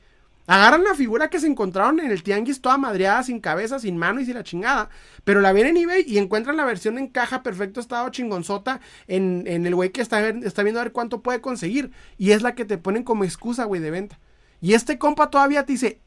Agarran 0.50 0.82
la 0.82 0.96
figura 0.96 1.30
que 1.30 1.38
se 1.38 1.46
encontraron 1.46 2.00
en 2.00 2.10
el 2.10 2.24
tianguis 2.24 2.60
toda 2.60 2.76
madreada, 2.76 3.22
sin 3.22 3.38
cabeza, 3.38 3.78
sin 3.78 3.96
mano 3.96 4.18
y 4.18 4.24
sin 4.24 4.34
la 4.34 4.42
chingada. 4.42 4.90
Pero 5.22 5.40
la 5.40 5.52
ven 5.52 5.66
en 5.66 5.76
eBay 5.76 6.02
y 6.04 6.18
encuentran 6.18 6.56
la 6.56 6.64
versión 6.64 6.98
en 6.98 7.06
caja, 7.06 7.44
perfecto 7.44 7.78
estado, 7.78 8.08
chingonzota, 8.08 8.80
en, 9.06 9.44
en 9.46 9.64
el 9.64 9.76
güey 9.76 9.90
que 9.90 10.02
está, 10.02 10.20
viendo 10.20 10.80
a 10.80 10.82
ver 10.82 10.90
cuánto 10.90 11.22
puede 11.22 11.40
conseguir. 11.40 11.92
Y 12.18 12.32
es 12.32 12.42
la 12.42 12.56
que 12.56 12.64
te 12.64 12.78
ponen 12.78 13.04
como 13.04 13.22
excusa, 13.22 13.62
güey, 13.62 13.80
de 13.80 13.92
venta. 13.92 14.18
Y 14.60 14.74
este 14.74 14.98
compa 14.98 15.30
todavía 15.30 15.64
te 15.64 15.70
dice, 15.74 16.00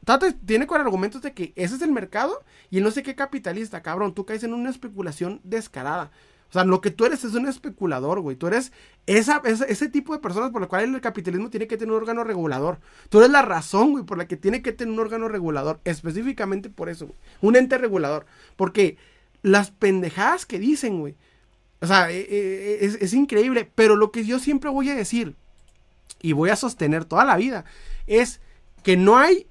tiene 0.44 0.66
con 0.66 0.78
argumentos 0.78 1.22
de 1.22 1.32
que 1.32 1.54
ese 1.56 1.76
es 1.76 1.80
el 1.80 1.92
mercado 1.92 2.44
y 2.68 2.82
no 2.82 2.90
sé 2.90 3.02
qué 3.02 3.14
capitalista, 3.14 3.80
cabrón, 3.80 4.12
tú 4.12 4.26
caes 4.26 4.44
en 4.44 4.52
una 4.52 4.68
especulación 4.68 5.40
descarada. 5.42 6.10
Sea, 6.54 6.64
lo 6.64 6.80
que 6.80 6.92
tú 6.92 7.04
eres 7.04 7.24
es 7.24 7.34
un 7.34 7.48
especulador, 7.48 8.20
güey. 8.20 8.36
Tú 8.36 8.46
eres 8.46 8.70
ese 9.06 9.88
tipo 9.88 10.12
de 10.12 10.20
personas 10.20 10.52
por 10.52 10.60
la 10.60 10.68
cual 10.68 10.94
el 10.94 11.00
capitalismo 11.00 11.50
tiene 11.50 11.66
que 11.66 11.76
tener 11.76 11.90
un 11.90 12.00
órgano 12.00 12.22
regulador. 12.22 12.78
Tú 13.08 13.18
eres 13.18 13.30
la 13.30 13.42
razón, 13.42 13.90
güey, 13.90 14.04
por 14.04 14.18
la 14.18 14.28
que 14.28 14.36
tiene 14.36 14.62
que 14.62 14.70
tener 14.70 14.94
un 14.94 15.00
órgano 15.00 15.26
regulador. 15.26 15.80
Específicamente 15.82 16.70
por 16.70 16.88
eso, 16.88 17.08
güey. 17.08 17.18
Un 17.40 17.56
ente 17.56 17.76
regulador. 17.76 18.24
Porque 18.54 18.98
las 19.42 19.72
pendejadas 19.72 20.46
que 20.46 20.60
dicen, 20.60 21.00
güey. 21.00 21.16
O 21.80 21.88
sea, 21.88 22.12
e, 22.12 22.20
e, 22.20 22.78
e, 22.82 22.84
es, 22.84 22.98
es 23.00 23.14
increíble. 23.14 23.68
Pero 23.74 23.96
lo 23.96 24.12
que 24.12 24.24
yo 24.24 24.38
siempre 24.38 24.70
voy 24.70 24.90
a 24.90 24.94
decir, 24.94 25.34
y 26.22 26.34
voy 26.34 26.50
a 26.50 26.56
sostener 26.56 27.04
toda 27.04 27.24
la 27.24 27.36
vida, 27.36 27.64
es 28.06 28.40
que 28.84 28.96
no 28.96 29.18
hay 29.18 29.48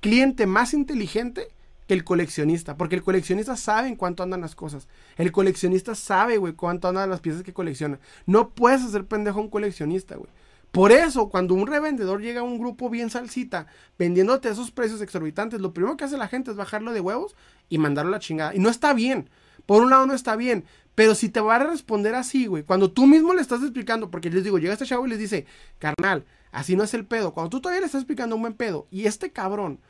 cliente 0.00 0.46
más 0.46 0.74
inteligente 0.74 1.48
que 1.90 1.94
el 1.94 2.04
coleccionista. 2.04 2.76
Porque 2.76 2.94
el 2.94 3.02
coleccionista 3.02 3.56
sabe 3.56 3.88
en 3.88 3.96
cuánto 3.96 4.22
andan 4.22 4.42
las 4.42 4.54
cosas. 4.54 4.86
El 5.16 5.32
coleccionista 5.32 5.96
sabe, 5.96 6.36
güey, 6.36 6.52
cuánto 6.52 6.86
andan 6.86 7.10
las 7.10 7.18
piezas 7.18 7.42
que 7.42 7.52
colecciona. 7.52 7.98
No 8.26 8.50
puedes 8.50 8.82
hacer 8.82 9.06
pendejo 9.06 9.40
a 9.40 9.42
un 9.42 9.50
coleccionista, 9.50 10.14
güey. 10.14 10.30
Por 10.70 10.92
eso, 10.92 11.28
cuando 11.30 11.52
un 11.54 11.66
revendedor 11.66 12.20
llega 12.22 12.42
a 12.42 12.44
un 12.44 12.60
grupo 12.60 12.90
bien 12.90 13.10
salsita, 13.10 13.66
vendiéndote 13.98 14.48
esos 14.48 14.70
precios 14.70 15.00
exorbitantes, 15.00 15.60
lo 15.60 15.72
primero 15.72 15.96
que 15.96 16.04
hace 16.04 16.16
la 16.16 16.28
gente 16.28 16.52
es 16.52 16.56
bajarlo 16.56 16.92
de 16.92 17.00
huevos 17.00 17.34
y 17.68 17.78
mandarlo 17.78 18.10
a 18.10 18.12
la 18.12 18.20
chingada. 18.20 18.54
Y 18.54 18.60
no 18.60 18.68
está 18.68 18.94
bien. 18.94 19.28
Por 19.66 19.82
un 19.82 19.90
lado 19.90 20.06
no 20.06 20.14
está 20.14 20.36
bien. 20.36 20.62
Pero 20.94 21.16
si 21.16 21.28
te 21.28 21.40
va 21.40 21.56
a 21.56 21.58
responder 21.58 22.14
así, 22.14 22.46
güey, 22.46 22.62
cuando 22.62 22.92
tú 22.92 23.08
mismo 23.08 23.34
le 23.34 23.40
estás 23.40 23.62
explicando, 23.62 24.12
porque 24.12 24.30
les 24.30 24.44
digo, 24.44 24.60
llega 24.60 24.74
este 24.74 24.86
chavo 24.86 25.08
y 25.08 25.10
les 25.10 25.18
dice, 25.18 25.44
carnal, 25.80 26.24
así 26.52 26.76
no 26.76 26.84
es 26.84 26.94
el 26.94 27.04
pedo. 27.04 27.34
Cuando 27.34 27.50
tú 27.50 27.60
todavía 27.60 27.80
le 27.80 27.86
estás 27.86 28.02
explicando 28.02 28.36
un 28.36 28.42
buen 28.42 28.54
pedo 28.54 28.86
y 28.92 29.06
este 29.06 29.32
cabrón 29.32 29.80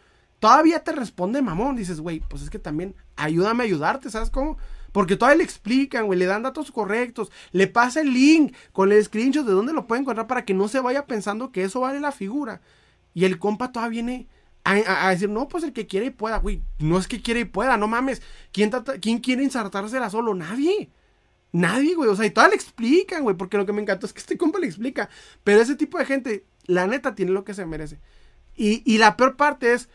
todavía 0.41 0.83
te 0.83 0.93
responde 0.93 1.41
mamón. 1.43 1.77
Dices, 1.77 2.01
güey, 2.01 2.21
pues 2.21 2.43
es 2.43 2.51
que 2.51 2.59
también 2.59 2.97
ayúdame 3.17 3.62
a 3.62 3.67
ayudarte, 3.67 4.11
¿sabes 4.11 4.31
cómo? 4.31 4.59
Porque 4.91 5.17
todavía 5.17 5.39
le 5.39 5.45
explican, 5.45 6.07
güey, 6.07 6.19
le 6.19 6.27
dan 6.27 6.43
datos 6.43 6.73
correctos, 6.73 7.31
le 7.53 7.69
pasa 7.69 8.01
el 8.01 8.12
link 8.12 8.55
con 8.73 8.91
el 8.91 9.05
screenshot 9.05 9.47
de 9.47 9.53
dónde 9.53 9.73
lo 9.73 9.87
puede 9.87 10.01
encontrar 10.01 10.27
para 10.27 10.45
que 10.45 10.55
no 10.55 10.67
se 10.67 10.81
vaya 10.81 11.07
pensando 11.07 11.53
que 11.53 11.62
eso 11.62 11.81
vale 11.81 12.01
la 12.01 12.11
figura. 12.11 12.61
Y 13.15 13.25
el 13.25 13.39
compa 13.39 13.71
todavía 13.71 14.03
viene 14.03 14.29
a, 14.65 15.11
decir, 15.11 15.29
no, 15.29 15.49
pues 15.49 15.65
el 15.65 15.73
que 15.73 15.87
quiere 15.87 16.07
y 16.07 16.11
pueda, 16.11 16.39
güey, 16.39 16.62
no 16.79 16.99
es 16.99 17.09
que 17.09 17.23
quiere 17.23 17.41
y 17.41 17.45
pueda, 17.45 17.77
no 17.77 17.89
mames. 17.89 18.23
¿Quién, 18.53 18.71
¿quién 19.01 19.19
quiere 19.19 19.43
insertársela 19.43 20.11
solo? 20.11 20.35
Nadie. 20.35 20.91
Nadie, 21.53 21.95
güey. 21.95 22.09
O 22.11 22.17
sea, 22.17 22.27
y 22.27 22.31
todavía 22.31 22.51
le 22.51 22.57
explican, 22.57 23.23
güey, 23.23 23.37
porque 23.37 23.57
lo 23.57 23.67
que 23.67 23.73
me 23.73 23.83
encantó 23.83 24.07
es 24.07 24.12
que 24.12 24.21
este 24.21 24.37
compa 24.37 24.59
le 24.59 24.67
explica. 24.67 25.09
Pero 25.45 25.61
ese 25.61 25.77
tipo 25.77 25.99
de 25.99 26.05
gente, 26.05 26.45
la 26.67 26.87
neta, 26.87 27.15
tiene 27.15 27.33
lo 27.33 27.45
que 27.45 27.55
se 27.55 27.67
merece. 27.67 27.99
Y, 28.55 28.83
y 28.85 28.99
la 28.99 29.17
peor 29.17 29.37
parte 29.37 29.73
es 29.73 29.89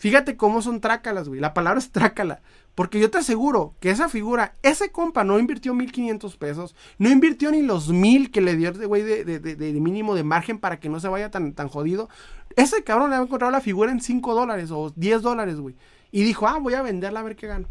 Fíjate 0.00 0.34
cómo 0.38 0.62
son 0.62 0.80
trácalas, 0.80 1.28
güey. 1.28 1.40
La 1.40 1.52
palabra 1.52 1.78
es 1.78 1.92
trácala. 1.92 2.40
Porque 2.74 2.98
yo 2.98 3.10
te 3.10 3.18
aseguro 3.18 3.74
que 3.80 3.90
esa 3.90 4.08
figura, 4.08 4.54
ese 4.62 4.90
compa 4.90 5.24
no 5.24 5.38
invirtió 5.38 5.74
1500 5.74 6.38
pesos, 6.38 6.74
no 6.96 7.10
invirtió 7.10 7.50
ni 7.50 7.60
los 7.60 7.90
mil 7.90 8.30
que 8.30 8.40
le 8.40 8.56
dio 8.56 8.72
de, 8.72 8.86
güey 8.86 9.02
de, 9.02 9.24
de, 9.38 9.72
mínimo 9.74 10.14
de 10.14 10.24
margen 10.24 10.58
para 10.58 10.80
que 10.80 10.88
no 10.88 11.00
se 11.00 11.08
vaya 11.08 11.30
tan, 11.30 11.52
tan 11.52 11.68
jodido. 11.68 12.08
Ese 12.56 12.82
cabrón 12.82 13.10
le 13.10 13.16
ha 13.16 13.20
encontrado 13.20 13.52
la 13.52 13.60
figura 13.60 13.92
en 13.92 14.00
5 14.00 14.34
dólares 14.34 14.70
o 14.70 14.90
10 14.96 15.20
dólares, 15.20 15.60
güey. 15.60 15.76
Y 16.10 16.22
dijo, 16.22 16.48
ah, 16.48 16.58
voy 16.58 16.72
a 16.72 16.80
venderla 16.80 17.20
a 17.20 17.24
ver 17.24 17.36
qué 17.36 17.46
gano. 17.46 17.68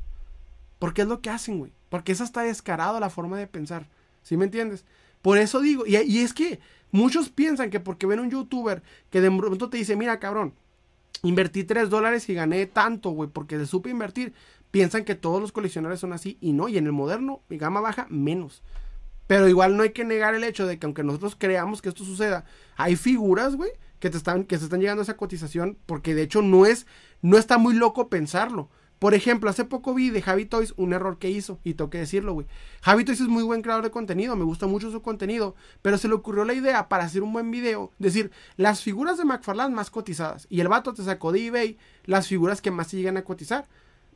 Porque 0.77 1.01
es 1.01 1.07
lo 1.07 1.21
que 1.21 1.31
hacen, 1.31 1.57
güey. 1.57 1.73
Porque 1.89 2.11
esa 2.11 2.25
está 2.25 2.43
descarado 2.43 2.99
la 2.99 3.09
forma 3.09 3.39
de 3.39 3.47
pensar. 3.47 3.87
¿Sí 4.21 4.37
me 4.37 4.45
entiendes? 4.45 4.85
Por 5.23 5.39
eso 5.39 5.61
digo, 5.61 5.87
y, 5.87 5.97
y 5.97 6.19
es 6.19 6.33
que 6.33 6.59
muchos 6.91 7.29
piensan 7.29 7.71
que 7.71 7.79
porque 7.79 8.05
ven 8.05 8.19
un 8.19 8.29
youtuber 8.29 8.83
que 9.09 9.19
de 9.19 9.31
pronto 9.31 9.67
te 9.71 9.77
dice, 9.77 9.95
mira, 9.95 10.19
cabrón, 10.19 10.53
Invertí 11.23 11.63
3 11.63 11.89
dólares 11.89 12.29
y 12.29 12.33
gané 12.33 12.65
tanto, 12.65 13.11
güey, 13.11 13.29
porque 13.29 13.57
le 13.57 13.65
supe 13.65 13.89
invertir. 13.89 14.33
Piensan 14.71 15.03
que 15.03 15.15
todos 15.15 15.41
los 15.41 15.51
coleccionables 15.51 15.99
son 15.99 16.13
así 16.13 16.37
y 16.41 16.53
no. 16.53 16.69
Y 16.69 16.77
en 16.77 16.85
el 16.85 16.91
moderno, 16.91 17.41
mi 17.49 17.57
gama 17.57 17.81
baja, 17.81 18.07
menos. 18.09 18.63
Pero 19.27 19.47
igual 19.47 19.77
no 19.77 19.83
hay 19.83 19.91
que 19.91 20.05
negar 20.05 20.33
el 20.33 20.43
hecho 20.43 20.65
de 20.65 20.79
que 20.79 20.85
aunque 20.85 21.03
nosotros 21.03 21.35
creamos 21.37 21.81
que 21.81 21.89
esto 21.89 22.03
suceda, 22.03 22.45
hay 22.77 22.95
figuras, 22.95 23.55
güey, 23.55 23.71
que 23.99 24.09
te 24.09 24.17
están, 24.17 24.43
que 24.43 24.57
se 24.57 24.63
están 24.63 24.79
llegando 24.79 25.01
a 25.01 25.03
esa 25.03 25.17
cotización, 25.17 25.77
porque 25.85 26.15
de 26.15 26.23
hecho 26.23 26.41
no 26.41 26.65
es, 26.65 26.87
no 27.21 27.37
está 27.37 27.57
muy 27.57 27.75
loco 27.75 28.09
pensarlo. 28.09 28.69
Por 28.99 29.13
ejemplo, 29.13 29.49
hace 29.49 29.63
poco 29.63 29.93
vi 29.93 30.09
de 30.09 30.21
Javi 30.21 30.45
Toys 30.45 30.73
un 30.75 30.91
error 30.91 31.17
que 31.17 31.29
hizo, 31.29 31.59
y 31.63 31.73
tengo 31.73 31.89
que 31.89 31.99
decirlo, 31.99 32.33
güey. 32.33 32.47
Javi 32.81 33.05
Toys 33.05 33.21
es 33.21 33.29
muy 33.29 33.43
buen 33.43 33.61
creador 33.61 33.83
de 33.83 33.91
contenido, 33.91 34.35
me 34.35 34.43
gusta 34.43 34.67
mucho 34.67 34.91
su 34.91 35.01
contenido, 35.01 35.55
pero 35.81 35.97
se 35.97 36.09
le 36.09 36.15
ocurrió 36.15 36.43
la 36.43 36.53
idea 36.53 36.89
para 36.89 37.05
hacer 37.05 37.23
un 37.23 37.31
buen 37.31 37.49
video, 37.49 37.91
decir, 37.97 38.31
las 38.57 38.83
figuras 38.83 39.17
de 39.17 39.23
McFarlane 39.23 39.73
más 39.73 39.89
cotizadas, 39.89 40.47
y 40.49 40.59
el 40.59 40.67
vato 40.67 40.93
te 40.93 41.03
sacó 41.03 41.31
de 41.31 41.47
eBay 41.47 41.77
las 42.03 42.27
figuras 42.27 42.61
que 42.61 42.71
más 42.71 42.87
se 42.87 42.97
llegan 42.97 43.15
a 43.17 43.23
cotizar. 43.23 43.67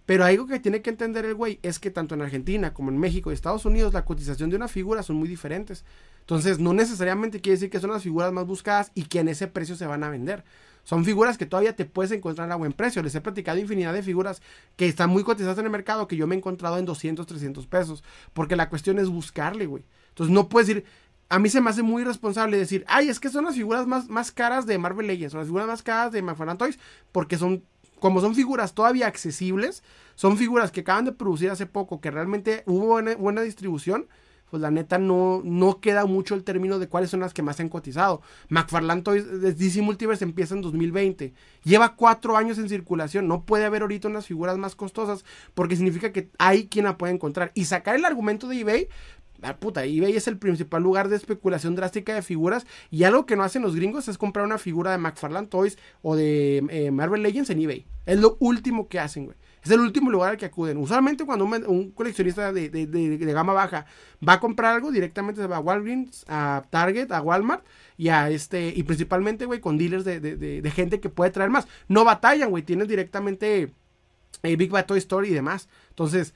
Pero 0.06 0.26
algo 0.26 0.48
que 0.48 0.60
tiene 0.60 0.82
que 0.82 0.90
entender 0.90 1.24
el 1.24 1.34
güey 1.34 1.60
es 1.62 1.80
que 1.80 1.90
tanto 1.90 2.14
en 2.14 2.22
Argentina 2.22 2.74
como 2.74 2.90
en 2.90 2.98
México 2.98 3.32
y 3.32 3.34
Estados 3.34 3.64
Unidos 3.64 3.94
la 3.94 4.04
cotización 4.04 4.50
de 4.50 4.58
una 4.58 4.68
figura 4.68 5.02
son 5.02 5.16
muy 5.16 5.30
diferentes. 5.30 5.86
Entonces, 6.20 6.60
no 6.60 6.74
necesariamente 6.74 7.40
quiere 7.40 7.56
decir 7.56 7.70
que 7.70 7.80
son 7.80 7.92
las 7.92 8.04
figuras 8.04 8.34
más 8.34 8.46
buscadas 8.46 8.92
y 8.96 9.04
que 9.04 9.20
en 9.20 9.30
ese 9.30 9.48
precio 9.48 9.78
se 9.78 9.86
van 9.86 10.04
a 10.04 10.10
vender. 10.10 10.44
Son 10.84 11.06
figuras 11.06 11.38
que 11.38 11.46
todavía 11.46 11.76
te 11.76 11.86
puedes 11.86 12.12
encontrar 12.12 12.52
a 12.52 12.56
buen 12.56 12.74
precio. 12.74 13.02
Les 13.02 13.16
he 13.16 13.22
platicado 13.22 13.58
infinidad 13.58 13.94
de 13.94 14.04
figuras 14.04 14.42
que 14.76 14.88
están 14.88 15.10
muy 15.10 15.24
cotizadas 15.24 15.58
en 15.58 15.66
el 15.66 15.72
mercado 15.72 16.08
que 16.08 16.18
yo 16.18 16.28
me 16.28 16.36
he 16.36 16.38
encontrado 16.38 16.78
en 16.78 16.86
200, 16.86 17.26
300 17.26 17.68
pesos. 17.68 18.04
Porque 18.34 18.56
la 18.56 18.70
cuestión 18.70 19.00
es 19.00 19.10
buscarle, 19.10 19.66
güey. 19.66 19.86
Entonces 20.10 20.34
no 20.34 20.50
puedes 20.50 20.68
decir, 20.68 20.86
a 21.30 21.40
mí 21.40 21.50
se 21.50 21.62
me 21.62 21.70
hace 21.70 21.82
muy 21.82 22.04
irresponsable 22.04 22.58
decir, 22.58 22.86
ay, 22.88 23.10
es 23.10 23.20
que 23.20 23.30
son 23.30 23.46
las 23.46 23.56
figuras 23.56 23.88
más, 23.88 24.08
más 24.08 24.32
caras 24.32 24.66
de 24.66 24.78
Marvel 24.78 25.08
Legends, 25.08 25.32
son 25.32 25.40
las 25.40 25.48
figuras 25.48 25.68
más 25.68 25.82
caras 25.82 26.12
de 26.12 26.22
McFarlane 26.22 26.60
Toys, 26.60 26.78
porque 27.12 27.38
son, 27.38 27.64
como 28.00 28.22
son 28.22 28.36
figuras 28.36 28.76
todavía 28.76 29.08
accesibles, 29.08 29.84
son 30.16 30.38
figuras 30.38 30.72
que 30.72 30.82
acaban 30.82 31.06
de 31.06 31.12
producir 31.12 31.50
hace 31.50 31.66
poco, 31.66 32.02
que 32.02 32.12
realmente 32.12 32.64
hubo 32.68 33.02
buena 33.18 33.42
distribución, 33.42 34.08
pues 34.54 34.62
la 34.62 34.70
neta 34.70 35.00
no, 35.00 35.42
no 35.44 35.80
queda 35.80 36.06
mucho 36.06 36.36
el 36.36 36.44
término 36.44 36.78
de 36.78 36.88
cuáles 36.88 37.10
son 37.10 37.22
las 37.22 37.34
que 37.34 37.42
más 37.42 37.56
se 37.56 37.64
han 37.64 37.70
cotizado. 37.70 38.22
McFarlane 38.50 39.02
Toys 39.02 39.26
DC 39.42 39.82
Multiverse 39.82 40.24
empieza 40.24 40.54
en 40.54 40.62
2020. 40.62 41.34
Lleva 41.64 41.96
cuatro 41.96 42.38
años 42.38 42.60
en 42.60 42.70
circulación. 42.70 43.28
No 43.28 43.46
puede 43.46 43.66
haber 43.66 43.82
ahorita 43.82 44.10
unas 44.10 44.28
figuras 44.28 44.60
más 44.60 44.76
costosas 44.76 45.26
porque 45.56 45.76
significa 45.76 46.12
que 46.12 46.30
hay 46.38 46.68
quien 46.68 46.86
la 46.86 47.00
puede 47.00 47.14
encontrar. 47.14 47.52
Y 47.56 47.66
sacar 47.66 47.96
el 47.96 48.06
argumento 48.06 48.48
de 48.48 48.60
eBay, 48.60 48.90
Ah, 49.42 49.58
puta, 49.58 49.84
eBay 49.86 50.16
es 50.16 50.28
el 50.28 50.38
principal 50.38 50.84
lugar 50.84 51.10
de 51.10 51.16
especulación 51.16 51.74
drástica 51.74 52.14
de 52.14 52.22
figuras. 52.22 52.68
Y 52.92 53.06
algo 53.06 53.26
que 53.26 53.36
no 53.36 53.42
hacen 53.42 53.64
los 53.64 53.76
gringos 53.76 54.08
es 54.08 54.20
comprar 54.20 54.46
una 54.46 54.60
figura 54.60 54.92
de 54.92 55.00
McFarlane 55.00 55.48
Toys 55.48 55.80
o 56.04 56.16
de 56.16 56.64
eh, 56.70 56.92
Marvel 56.92 57.24
Legends 57.24 57.50
en 57.50 57.60
eBay. 57.60 57.88
Es 58.06 58.20
lo 58.20 58.38
último 58.40 58.88
que 58.88 59.00
hacen, 59.00 59.26
güey. 59.26 59.38
Es 59.64 59.72
el 59.72 59.80
último 59.80 60.12
lugar 60.12 60.32
al 60.32 60.38
que 60.38 60.46
acuden. 60.46 60.78
Usualmente 60.78 61.26
cuando 61.26 61.46
un, 61.46 61.92
coleccionista 61.92 62.52
de, 62.52 63.34
gama 63.34 63.54
baja 63.54 63.86
va 64.28 64.34
a 64.34 64.40
comprar 64.40 64.76
algo, 64.76 64.92
directamente 64.92 65.42
se 65.42 65.48
va 65.48 65.58
a 65.58 65.62
Walgreens, 65.62 66.26
a 66.28 66.64
Target, 66.70 67.12
a 67.12 67.22
Walmart 67.22 67.66
y 67.98 68.10
a 68.10 68.30
este, 68.30 68.74
y 68.76 68.84
principalmente, 68.84 69.46
güey, 69.46 69.62
con 69.62 69.78
dealers 69.78 70.04
de, 70.04 70.72
gente 70.76 71.00
que 71.00 71.10
puede 71.10 71.32
traer 71.32 71.50
más. 71.50 71.68
No 71.88 72.04
batallan, 72.04 72.50
güey, 72.50 72.64
tienen 72.64 72.88
directamente 72.88 73.74
eh, 74.44 74.56
Big 74.58 74.70
Bad 74.70 74.86
Toy 74.86 74.98
Store 74.98 75.26
y 75.28 75.32
demás. 75.32 75.70
Entonces, 75.90 76.34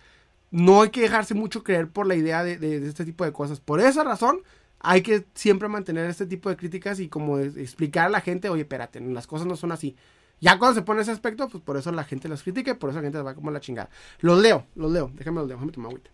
no 0.49 0.83
hay 0.83 0.89
que 0.89 1.01
dejarse 1.01 1.33
mucho 1.33 1.63
creer 1.63 1.89
por 1.89 2.07
la 2.07 2.15
idea 2.15 2.45
de, 2.45 2.87
este 2.87 3.03
tipo 3.03 3.25
de 3.25 3.33
cosas. 3.33 3.59
Por 3.59 3.81
esa 3.81 4.05
razón, 4.05 4.41
hay 4.79 5.01
que 5.01 5.25
siempre 5.33 5.67
mantener 5.67 6.09
este 6.09 6.25
tipo 6.25 6.49
de 6.49 6.55
críticas 6.55 7.01
y 7.01 7.09
como 7.09 7.39
explicar 7.39 8.05
a 8.05 8.09
la 8.09 8.21
gente, 8.21 8.47
oye, 8.47 8.61
espérate, 8.61 9.01
las 9.01 9.27
cosas 9.27 9.47
no 9.47 9.57
son 9.57 9.73
así. 9.73 9.97
Ya 10.39 10.59
cuando 10.59 10.75
se 10.75 10.81
pone 10.83 11.01
ese 11.01 11.11
aspecto, 11.11 11.49
pues 11.49 11.63
por 11.63 11.77
eso 11.77 11.91
la 11.91 12.03
gente 12.03 12.27
las 12.27 12.43
critica 12.43 12.71
y 12.71 12.73
por 12.75 12.89
eso 12.91 12.99
la 12.99 13.03
gente 13.03 13.21
va 13.21 13.33
como 13.33 13.49
la 13.51 13.59
chingada. 13.59 13.89
Los 14.19 14.39
leo, 14.39 14.65
los 14.75 14.91
leo. 14.91 15.11
Déjame 15.15 15.39
los 15.39 15.47
leo, 15.47 15.57
déjame 15.57 15.71
tomar 15.71 15.91
agüita. 15.91 16.11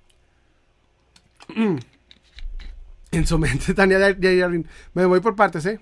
En 3.12 3.28
su 3.28 3.38
mente, 3.38 3.74
Tania 3.76 4.00
Me 4.96 5.06
voy 5.06 5.20
por 5.20 5.36
partes, 5.36 5.64
¿eh? 5.68 5.80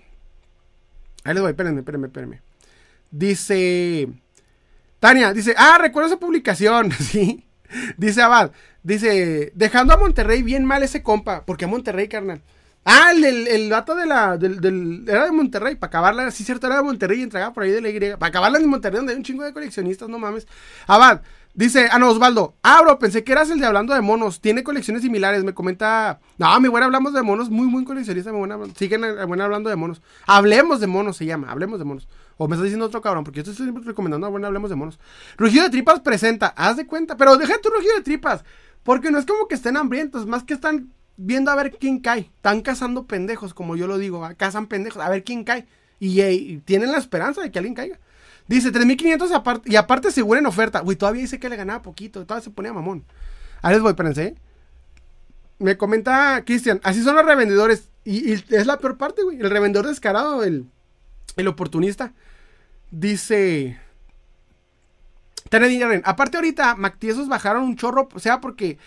Ahí 1.23 1.33
les 1.33 1.41
voy, 1.41 1.51
espérenme, 1.51 1.79
espérenme, 1.79 2.07
espérenme. 2.07 2.41
Dice. 3.09 4.09
Tania, 4.99 5.33
dice, 5.33 5.55
ah, 5.57 5.77
recuerdo 5.79 6.07
esa 6.07 6.19
publicación, 6.19 6.91
¿sí? 6.99 7.45
Dice 7.97 8.21
Abad, 8.21 8.51
dice, 8.83 9.53
dejando 9.55 9.93
a 9.93 9.97
Monterrey 9.97 10.43
bien 10.43 10.65
mal 10.65 10.83
ese 10.83 11.01
compa, 11.01 11.45
porque 11.45 11.65
a 11.65 11.67
Monterrey, 11.69 12.09
carnal. 12.09 12.41
Ah, 12.83 13.11
el, 13.11 13.47
el, 13.47 13.69
dato 13.69 13.95
de 13.95 14.05
la. 14.07 14.37
Del, 14.37 15.05
era 15.07 15.25
de 15.25 15.31
Monterrey, 15.31 15.75
para 15.75 15.89
acabarla. 15.89 16.31
Sí, 16.31 16.43
cierto, 16.43 16.65
era 16.67 16.77
de 16.77 16.83
Monterrey 16.83 17.19
y 17.19 17.23
entregaba 17.23 17.53
por 17.53 17.63
ahí 17.63 17.71
de 17.71 17.81
la 17.81 17.89
Y. 17.89 17.99
Para 18.17 18.27
acabarla 18.27 18.57
en 18.57 18.67
Monterrey, 18.67 18.97
donde 18.97 19.13
hay 19.13 19.17
un 19.17 19.23
chingo 19.23 19.43
de 19.43 19.53
coleccionistas, 19.53 20.09
no 20.09 20.17
mames. 20.17 20.47
Abad, 20.87 21.21
dice, 21.53 21.89
ah, 21.91 21.99
no, 21.99 22.09
Osvaldo. 22.09 22.55
Ah, 22.63 22.81
pensé 22.99 23.23
que 23.23 23.33
eras 23.33 23.51
el 23.51 23.59
de 23.59 23.67
hablando 23.67 23.93
de 23.93 24.01
monos. 24.01 24.41
Tiene 24.41 24.63
colecciones 24.63 25.03
similares. 25.03 25.43
Me 25.43 25.53
comenta. 25.53 26.19
No, 26.39 26.59
mi 26.59 26.69
buena 26.69 26.87
hablamos 26.87 27.13
de 27.13 27.21
monos. 27.21 27.51
Muy, 27.51 27.67
muy 27.67 27.85
coleccionista, 27.85 28.31
mi 28.31 28.39
buena. 28.39 28.57
Siguen 28.75 29.01
buena 29.27 29.45
hablando 29.45 29.69
de 29.69 29.75
monos. 29.75 30.01
Hablemos 30.25 30.79
de 30.79 30.87
monos 30.87 31.17
se 31.17 31.25
llama. 31.25 31.51
Hablemos 31.51 31.77
de 31.77 31.85
monos. 31.85 32.07
O 32.37 32.47
me 32.47 32.55
está 32.55 32.63
diciendo 32.63 32.87
otro 32.87 33.01
cabrón, 33.01 33.23
porque 33.23 33.43
yo 33.43 33.51
estoy 33.51 33.67
siempre 33.67 33.83
recomendando, 33.85 34.31
bueno, 34.31 34.47
hablemos 34.47 34.71
de 34.71 34.75
monos. 34.75 34.99
Rugido 35.37 35.63
de 35.65 35.69
tripas 35.69 35.99
presenta, 35.99 36.47
haz 36.47 36.75
de 36.75 36.87
cuenta, 36.87 37.15
pero 37.15 37.37
deja 37.37 37.61
tu 37.61 37.69
rugido 37.69 37.93
de 37.95 38.01
tripas, 38.01 38.43
porque 38.81 39.11
no 39.11 39.19
es 39.19 39.27
como 39.27 39.47
que 39.47 39.53
estén 39.53 39.77
hambrientos, 39.77 40.25
más 40.25 40.43
que 40.43 40.55
están 40.55 40.89
viendo 41.21 41.51
a 41.51 41.55
ver 41.55 41.71
quién 41.71 41.99
cae. 41.99 42.31
Están 42.35 42.61
cazando 42.61 43.05
pendejos, 43.05 43.53
como 43.53 43.75
yo 43.75 43.87
lo 43.87 43.97
digo, 43.97 44.27
cazan 44.37 44.67
pendejos, 44.67 45.01
a 45.01 45.09
ver 45.09 45.23
quién 45.23 45.43
cae. 45.43 45.67
Y, 45.99 46.57
tienen 46.65 46.91
la 46.91 46.97
esperanza 46.97 47.41
de 47.41 47.51
que 47.51 47.59
alguien 47.59 47.75
caiga. 47.75 47.99
Dice 48.47 48.71
3500 48.71 49.31
aparte, 49.31 49.71
y 49.71 49.75
aparte 49.75 50.11
seguro 50.11 50.39
en 50.39 50.47
oferta. 50.47 50.81
Uy, 50.83 50.95
todavía 50.95 51.21
dice 51.21 51.39
que 51.39 51.47
le 51.47 51.55
ganaba 51.55 51.83
poquito, 51.83 52.25
todavía 52.25 52.43
se 52.43 52.49
ponía 52.49 52.73
mamón. 52.73 53.05
A 53.61 53.71
les 53.71 53.81
voy, 53.81 53.91
espérense. 53.91 54.23
¿eh? 54.23 54.35
Me 55.59 55.77
comenta 55.77 56.43
Cristian, 56.43 56.81
así 56.83 57.03
son 57.03 57.15
los 57.15 57.25
revendedores. 57.25 57.89
Y, 58.03 58.33
es 58.33 58.65
la 58.65 58.79
peor 58.79 58.97
parte, 58.97 59.21
güey. 59.21 59.39
El 59.39 59.51
revendedor 59.51 59.87
descarado, 59.87 60.43
el, 60.43 60.65
el 61.37 61.47
oportunista. 61.47 62.13
Dice. 62.89 63.79
Aparte, 66.03 66.37
ahorita, 66.37 66.75
Mactiesos 66.75 67.27
bajaron 67.27 67.63
un 67.63 67.75
chorro, 67.75 68.07
o 68.13 68.19
sea, 68.19 68.39
porque 68.39 68.79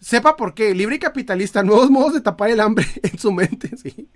Sepa 0.00 0.36
por 0.36 0.54
qué. 0.54 0.74
Libre 0.74 0.96
y 0.96 0.98
capitalista. 0.98 1.62
Nuevos 1.62 1.90
modos 1.90 2.14
de 2.14 2.20
tapar 2.20 2.50
el 2.50 2.60
hambre 2.60 2.86
en 3.02 3.18
su 3.18 3.32
mente. 3.32 3.76
Sí. 3.76 4.08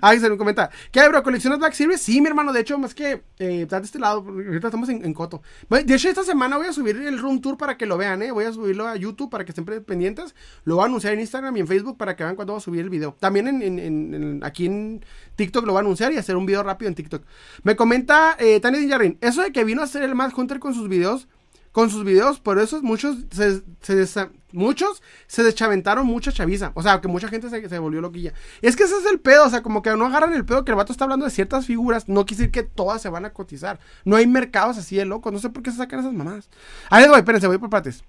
Ay, 0.00 0.18
se 0.20 0.30
me 0.30 0.36
comenta. 0.36 0.70
¿Qué 0.90 1.00
hay, 1.00 1.08
bro? 1.08 1.22
¿Coleccionas 1.22 1.58
Black 1.58 1.74
Series? 1.74 2.00
Sí, 2.00 2.20
mi 2.20 2.28
hermano. 2.28 2.52
De 2.52 2.60
hecho, 2.60 2.78
más 2.78 2.94
que 2.94 3.22
eh, 3.38 3.66
de 3.66 3.78
este 3.82 3.98
lado. 3.98 4.24
Ahorita 4.26 4.68
estamos 4.68 4.88
en, 4.88 5.12
Coto. 5.12 5.42
De 5.68 5.94
hecho, 5.94 6.08
esta 6.08 6.24
semana 6.24 6.56
voy 6.56 6.66
a 6.66 6.72
subir 6.72 6.96
el 6.96 7.18
room 7.18 7.40
tour 7.40 7.58
para 7.58 7.76
que 7.76 7.84
lo 7.84 7.98
vean, 7.98 8.22
¿eh? 8.22 8.30
Voy 8.30 8.44
a 8.44 8.52
subirlo 8.52 8.86
a 8.86 8.96
YouTube 8.96 9.30
para 9.30 9.44
que 9.44 9.52
estén 9.52 9.64
pendientes. 9.64 10.34
Lo 10.64 10.76
voy 10.76 10.84
a 10.84 10.86
anunciar 10.86 11.12
en 11.12 11.20
Instagram 11.20 11.56
y 11.56 11.60
en 11.60 11.66
Facebook 11.66 11.98
para 11.98 12.16
que 12.16 12.24
vean 12.24 12.36
cuando 12.36 12.54
voy 12.54 12.60
a 12.60 12.62
subir 12.62 12.80
el 12.80 12.90
video. 12.90 13.16
También 13.20 13.48
en, 13.48 14.40
aquí 14.42 14.66
en 14.66 15.04
TikTok 15.36 15.66
lo 15.66 15.72
voy 15.72 15.80
a 15.80 15.80
anunciar 15.80 16.12
y 16.12 16.16
hacer 16.16 16.36
un 16.36 16.46
video 16.46 16.62
rápido 16.62 16.88
en 16.88 16.94
TikTok. 16.94 17.22
Me 17.62 17.76
comenta 17.76 18.36
eh, 18.38 18.60
Tania. 18.60 18.76
Eso 19.20 19.42
de 19.42 19.52
que 19.52 19.64
vino 19.64 19.82
a 19.82 19.84
hacer 19.84 20.02
el 20.02 20.14
Mad 20.14 20.32
Hunter 20.36 20.58
con 20.58 20.74
sus 20.74 20.88
videos 20.88 21.28
con 21.76 21.90
sus 21.90 22.04
videos, 22.04 22.40
por 22.40 22.58
eso 22.58 22.80
muchos 22.80 23.18
se, 23.30 24.30
muchos 24.56 25.02
se 25.26 25.42
deschaventaron 25.42 26.06
mucha 26.06 26.32
chaviza. 26.32 26.72
O 26.74 26.82
sea, 26.82 27.00
que 27.00 27.08
mucha 27.08 27.28
gente 27.28 27.48
se, 27.48 27.78
volvió 27.78 28.00
loquilla. 28.00 28.32
Es 28.62 28.74
que 28.74 28.84
ese 28.84 28.96
es 28.96 29.06
el 29.06 29.20
pedo, 29.20 29.46
o 29.46 29.50
sea, 29.50 29.62
como 29.62 29.82
que 29.82 29.90
no 29.96 30.06
agarran 30.06 30.32
el 30.32 30.44
pedo 30.44 30.64
que 30.64 30.72
el 30.72 30.76
vato 30.76 30.92
está 30.92 31.04
hablando 31.04 31.24
de 31.24 31.30
ciertas 31.30 31.66
figuras, 31.66 32.08
no 32.08 32.26
quiere 32.26 32.38
decir 32.38 32.52
que 32.52 32.62
todas 32.62 33.00
se 33.02 33.08
van 33.08 33.24
a 33.24 33.32
cotizar. 33.32 33.78
No 34.04 34.16
hay 34.16 34.26
mercados 34.26 34.78
así 34.78 34.96
de 34.96 35.04
locos, 35.04 35.32
no 35.32 35.38
sé 35.38 35.50
por 35.50 35.62
qué 35.62 35.70
se 35.70 35.76
sacan 35.76 36.00
esas 36.00 36.12
mamadas. 36.12 36.48
Ahí 36.90 37.02
les 37.02 37.10
voy, 37.10 37.18
espérense, 37.18 37.46
voy 37.46 37.58
por 37.58 37.70
partes. 37.70 38.02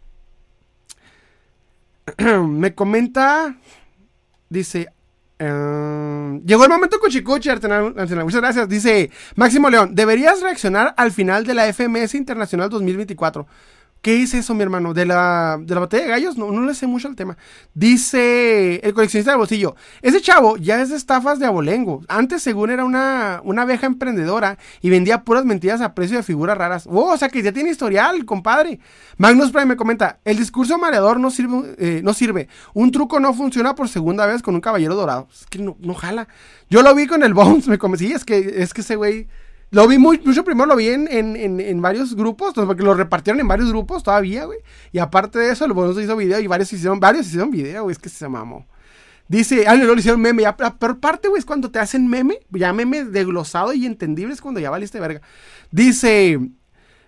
Me 2.17 2.73
comenta, 2.73 3.57
dice, 4.49 4.89
Uh, 5.39 6.41
llegó 6.43 6.63
el 6.63 6.69
momento 6.71 6.99
Cuchicuchi, 6.99 7.49
muchas 7.49 8.41
gracias. 8.41 8.67
Dice 8.67 9.11
Máximo 9.35 9.69
León, 9.69 9.93
deberías 9.93 10.41
reaccionar 10.41 10.95
al 10.97 11.11
final 11.11 11.45
de 11.45 11.53
la 11.53 11.71
FMS 11.71 12.15
Internacional 12.15 12.69
2024. 12.71 13.45
¿Qué 14.01 14.23
es 14.23 14.33
eso, 14.33 14.53
mi 14.53 14.63
hermano? 14.63 14.93
¿De 14.93 15.05
la, 15.05 15.57
de 15.59 15.73
la 15.73 15.81
batalla 15.81 16.03
de 16.03 16.09
gallos? 16.09 16.37
No, 16.37 16.51
no 16.51 16.65
le 16.65 16.73
sé 16.73 16.87
mucho 16.87 17.07
al 17.07 17.15
tema. 17.15 17.37
Dice 17.73 18.75
el 18.83 18.93
coleccionista 18.93 19.31
de 19.31 19.37
bolsillo. 19.37 19.75
Ese 20.01 20.21
chavo 20.21 20.57
ya 20.57 20.81
es 20.81 20.89
de 20.89 20.95
estafas 20.95 21.39
de 21.39 21.45
abolengo. 21.45 22.01
Antes, 22.07 22.41
según 22.41 22.69
era 22.69 22.85
una, 22.85 23.41
una 23.43 23.63
abeja 23.63 23.85
emprendedora 23.85 24.57
y 24.81 24.89
vendía 24.89 25.23
puras 25.23 25.45
mentiras 25.45 25.81
a 25.81 25.93
precio 25.93 26.17
de 26.17 26.23
figuras 26.23 26.57
raras. 26.57 26.87
Oh, 26.87 27.11
o 27.11 27.17
sea 27.17 27.29
que 27.29 27.41
ya 27.41 27.51
tiene 27.51 27.71
historial, 27.71 28.23
compadre. 28.25 28.79
Magnus 29.17 29.51
Prime 29.51 29.65
me 29.65 29.75
comenta: 29.75 30.19
el 30.23 30.37
discurso 30.37 30.77
mareador 30.77 31.19
no 31.19 31.29
sirve, 31.29 31.75
eh, 31.77 32.01
no 32.03 32.13
sirve. 32.13 32.47
Un 32.73 32.91
truco 32.91 33.19
no 33.19 33.33
funciona 33.33 33.75
por 33.75 33.89
segunda 33.89 34.25
vez 34.25 34.41
con 34.41 34.55
un 34.55 34.61
caballero 34.61 34.95
dorado. 34.95 35.27
Es 35.31 35.45
que 35.47 35.59
no, 35.59 35.75
no 35.79 35.93
jala. 35.93 36.27
Yo 36.69 36.81
lo 36.81 36.93
vi 36.95 37.07
con 37.07 37.23
el 37.23 37.33
Bones, 37.33 37.67
me 37.67 37.77
convencí. 37.77 38.11
es 38.13 38.25
que, 38.25 38.55
es 38.57 38.73
que 38.73 38.81
ese 38.81 38.95
güey 38.95 39.27
lo 39.69 39.88
vi 39.88 39.98
muy, 39.98 40.19
mucho 40.23 40.44
primero, 40.44 40.65
lo 40.65 40.76
vi 40.76 40.88
en, 40.88 41.07
en, 41.11 41.81
varios 41.81 42.15
grupos, 42.15 42.53
porque 42.53 42.84
lo 42.84 42.94
repartieron 42.94 43.39
en 43.39 43.48
varios 43.48 43.69
grupos 43.69 44.02
todavía, 44.02 44.45
güey. 44.45 44.60
Y 44.94 44.99
aparte 44.99 45.39
de 45.39 45.52
eso, 45.52 45.65
el 45.65 45.73
bonus 45.73 46.02
hizo 46.02 46.15
video 46.15 46.39
y 46.39 46.48
varios 46.48 46.72
hicieron, 46.72 46.99
varios 46.99 47.27
hicieron 47.27 47.52
video, 47.52 47.84
güey, 47.84 47.91
es 47.91 47.99
que 47.99 48.10
se 48.10 48.27
mamó. 48.30 48.65
Dice, 49.27 49.65
ah, 49.68 49.76
no, 49.76 49.94
le 49.94 49.99
hicieron 49.99 50.22
meme, 50.22 50.44
ya, 50.44 50.56
pero 50.56 50.99
parte, 50.99 51.27
güey, 51.27 51.39
es 51.39 51.45
cuando 51.45 51.69
te 51.69 51.80
hacen 51.80 52.07
meme, 52.07 52.39
ya 52.49 52.72
meme 52.72 53.03
desglosado 53.03 53.73
y 53.73 53.85
entendible 53.85 54.34
es 54.34 54.39
cuando 54.39 54.61
ya 54.61 54.69
valiste 54.69 55.02
verga. 55.02 55.22
Dice, 55.69 56.39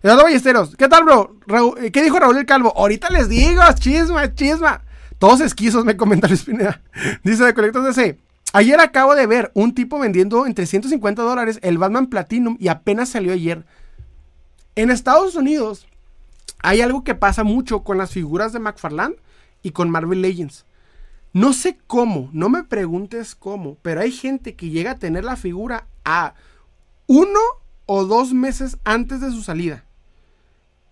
Eduardo 0.01 0.23
Ballesteros, 0.23 0.75
¿qué 0.75 0.89
tal, 0.89 1.05
bro? 1.05 1.37
Eh, 1.81 1.91
¿Qué 1.91 2.03
dijo 2.03 2.19
Raúl 2.19 2.37
el 2.37 2.45
Calvo? 2.45 2.73
Ahorita 2.75 3.09
les 3.09 3.29
digo, 3.29 3.61
chisma, 3.75 4.33
chisma. 4.33 4.81
Todos 5.17 5.39
esquizos, 5.39 5.85
me 5.85 5.95
comenta 5.95 6.27
Luis 6.27 6.43
Pineda. 6.43 6.81
Dice 7.23 7.45
de 7.45 7.53
Colectos 7.53 7.85
DC. 7.85 8.28
Ayer 8.51 8.79
acabo 8.79 9.13
de 9.13 9.27
ver 9.27 9.51
un 9.53 9.75
tipo 9.75 9.99
vendiendo 9.99 10.47
en 10.47 10.55
350 10.55 11.21
dólares 11.21 11.59
el 11.61 11.77
Batman 11.77 12.07
Platinum 12.07 12.57
y 12.59 12.69
apenas 12.69 13.09
salió 13.09 13.31
ayer. 13.31 13.65
En 14.75 14.89
Estados 14.89 15.35
Unidos 15.35 15.87
hay 16.61 16.81
algo 16.81 17.03
que 17.03 17.13
pasa 17.13 17.43
mucho 17.43 17.83
con 17.83 17.97
las 17.97 18.11
figuras 18.11 18.51
de 18.51 18.59
McFarlane 18.59 19.15
y 19.61 19.71
con 19.71 19.91
Marvel 19.91 20.21
Legends. 20.21 20.65
No 21.31 21.53
sé 21.53 21.77
cómo, 21.85 22.29
no 22.33 22.49
me 22.49 22.63
preguntes 22.63 23.35
cómo, 23.35 23.77
pero 23.83 24.01
hay 24.01 24.11
gente 24.11 24.55
que 24.55 24.69
llega 24.69 24.91
a 24.91 24.99
tener 24.99 25.23
la 25.23 25.35
figura 25.35 25.85
a 26.03 26.33
uno 27.05 27.39
o 27.85 28.05
dos 28.05 28.33
meses 28.33 28.77
antes 28.83 29.21
de 29.21 29.29
su 29.29 29.43
salida. 29.43 29.83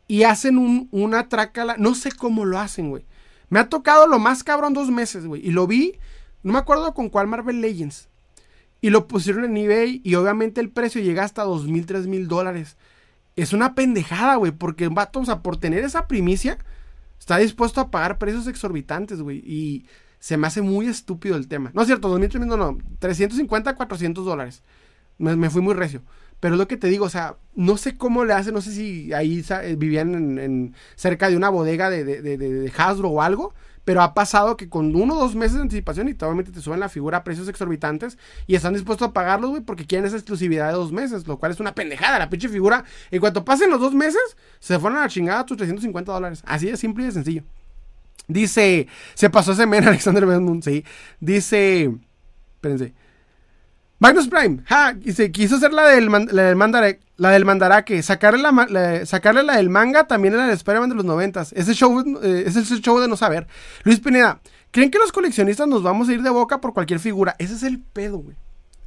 Y 0.07 0.23
hacen 0.23 0.59
un, 0.59 0.89
una 0.91 1.27
trácala, 1.27 1.75
no 1.77 1.95
sé 1.95 2.11
cómo 2.11 2.45
lo 2.45 2.59
hacen, 2.59 2.91
güey. 2.91 3.03
Me 3.49 3.59
ha 3.59 3.67
tocado 3.67 4.07
lo 4.07 4.19
más 4.19 4.43
cabrón 4.43 4.73
dos 4.73 4.91
meses, 4.91 5.25
güey. 5.25 5.45
Y 5.45 5.51
lo 5.51 5.65
vi, 5.65 5.99
no 6.47 6.53
me 6.53 6.59
acuerdo 6.59 6.93
con 6.93 7.09
cuál 7.09 7.27
Marvel 7.27 7.59
Legends. 7.59 8.07
Y 8.79 8.89
lo 8.89 9.09
pusieron 9.09 9.43
en 9.43 9.57
eBay 9.57 9.99
y 10.05 10.15
obviamente 10.15 10.61
el 10.61 10.69
precio 10.69 11.01
llega 11.01 11.25
hasta 11.25 11.43
dos 11.43 11.65
mil, 11.65 11.85
tres 11.85 12.07
mil 12.07 12.29
dólares. 12.29 12.77
Es 13.35 13.51
una 13.51 13.75
pendejada, 13.75 14.37
güey, 14.37 14.53
porque 14.53 14.87
vato, 14.87 15.19
o 15.19 15.25
sea, 15.25 15.41
por 15.41 15.57
tener 15.57 15.83
esa 15.83 16.07
primicia, 16.07 16.57
está 17.19 17.35
dispuesto 17.37 17.81
a 17.81 17.91
pagar 17.91 18.17
precios 18.17 18.47
exorbitantes, 18.47 19.21
güey. 19.21 19.39
Y 19.39 19.87
se 20.19 20.37
me 20.37 20.47
hace 20.47 20.61
muy 20.61 20.87
estúpido 20.87 21.35
el 21.35 21.49
tema. 21.49 21.69
No 21.73 21.81
es 21.81 21.87
cierto, 21.87 22.17
2.000, 22.17 22.45
no, 22.45 22.55
no, 22.55 22.77
350, 22.99 23.75
400 23.75 24.23
dólares. 24.23 24.63
Me, 25.17 25.49
fui 25.49 25.61
muy 25.61 25.73
recio. 25.73 26.01
Pero 26.39 26.53
es 26.53 26.59
lo 26.59 26.69
que 26.69 26.77
te 26.77 26.87
digo, 26.87 27.03
o 27.03 27.09
sea, 27.09 27.35
no 27.55 27.75
sé 27.75 27.97
cómo 27.97 28.23
le 28.23 28.31
hace, 28.31 28.53
no 28.53 28.61
sé 28.61 28.71
si 28.71 29.11
ahí 29.11 29.43
eh, 29.63 29.75
vivían 29.77 30.39
en, 30.39 30.75
cerca 30.95 31.29
de 31.29 31.35
una 31.35 31.49
bodega 31.49 31.89
de, 31.89 32.05
de, 32.05 32.21
de, 32.37 32.73
Hasbro 32.77 33.09
o 33.09 33.21
algo, 33.21 33.53
pero 33.87 34.01
ha 34.01 34.13
pasado 34.13 34.57
que 34.57 34.67
con 34.67 34.93
uno 34.97 35.15
o 35.15 35.17
dos 35.21 35.33
meses 35.33 35.55
de 35.55 35.61
anticipación 35.61 36.09
y 36.09 36.11
obviamente 36.11 36.51
te 36.51 36.59
suben 36.59 36.81
la 36.81 36.89
figura 36.89 37.19
a 37.19 37.23
precios 37.23 37.47
exorbitantes 37.47 38.17
y 38.45 38.55
están 38.55 38.73
dispuestos 38.73 39.07
a 39.07 39.13
pagarlos, 39.13 39.51
güey, 39.51 39.61
porque 39.61 39.85
quieren 39.85 40.05
esa 40.05 40.17
exclusividad 40.17 40.67
de 40.67 40.73
dos 40.73 40.91
meses, 40.91 41.25
lo 41.25 41.37
cual 41.37 41.53
es 41.53 41.61
una 41.61 41.73
pendejada. 41.73 42.19
La 42.19 42.29
pinche 42.29 42.49
figura, 42.49 42.83
en 43.11 43.21
cuanto 43.21 43.45
pasen 43.45 43.69
los 43.69 43.79
dos 43.79 43.93
meses, 43.93 44.19
se 44.59 44.77
fueron 44.77 44.99
a 44.99 45.03
la 45.03 45.07
chingada 45.07 45.45
tus 45.45 45.55
350 45.55 46.11
dólares. 46.11 46.43
Así 46.45 46.69
de 46.69 46.75
simple 46.75 47.03
y 47.03 47.05
de 47.05 47.13
sencillo. 47.13 47.43
Dice, 48.27 48.89
se 49.13 49.29
pasó 49.29 49.53
ese 49.53 49.65
men 49.65 49.81
Alexander 49.87 50.25
Bedmund, 50.25 50.65
sí. 50.65 50.83
Dice, 51.21 51.89
espérense. 52.55 52.93
Magnus 53.99 54.27
Prime, 54.27 54.61
ja, 54.65 54.95
se 55.11 55.31
quiso 55.31 55.55
hacer 55.55 55.73
la 55.73 55.87
del, 55.87 56.07
la 56.31 56.43
del, 56.43 56.55
Mandarake, 57.45 58.03
sacarle 58.03 58.43
la, 58.43 59.55
del 59.55 59.69
manga 59.69 60.05
también 60.05 60.35
era 60.35 60.45
el 60.45 60.51
Spider-Man 60.51 60.89
de 60.89 60.95
los 60.95 61.05
noventas. 61.05 61.51
Ese 61.53 61.73
show 61.73 61.99
eh, 62.21 62.43
es 62.45 62.55
el 62.55 62.81
show 62.81 62.99
de 62.99 63.07
no 63.07 63.17
saber. 63.17 63.47
Luis 63.83 63.99
Pineda, 63.99 64.39
¿creen 64.69 64.91
que 64.91 64.99
los 64.99 65.11
coleccionistas 65.11 65.67
nos 65.67 65.81
vamos 65.81 66.09
a 66.09 66.13
ir 66.13 66.21
de 66.21 66.29
boca 66.29 66.61
por 66.61 66.73
cualquier 66.73 66.99
figura? 66.99 67.35
Ese 67.39 67.55
es 67.55 67.63
el 67.63 67.79
pedo, 67.79 68.19
güey. 68.19 68.35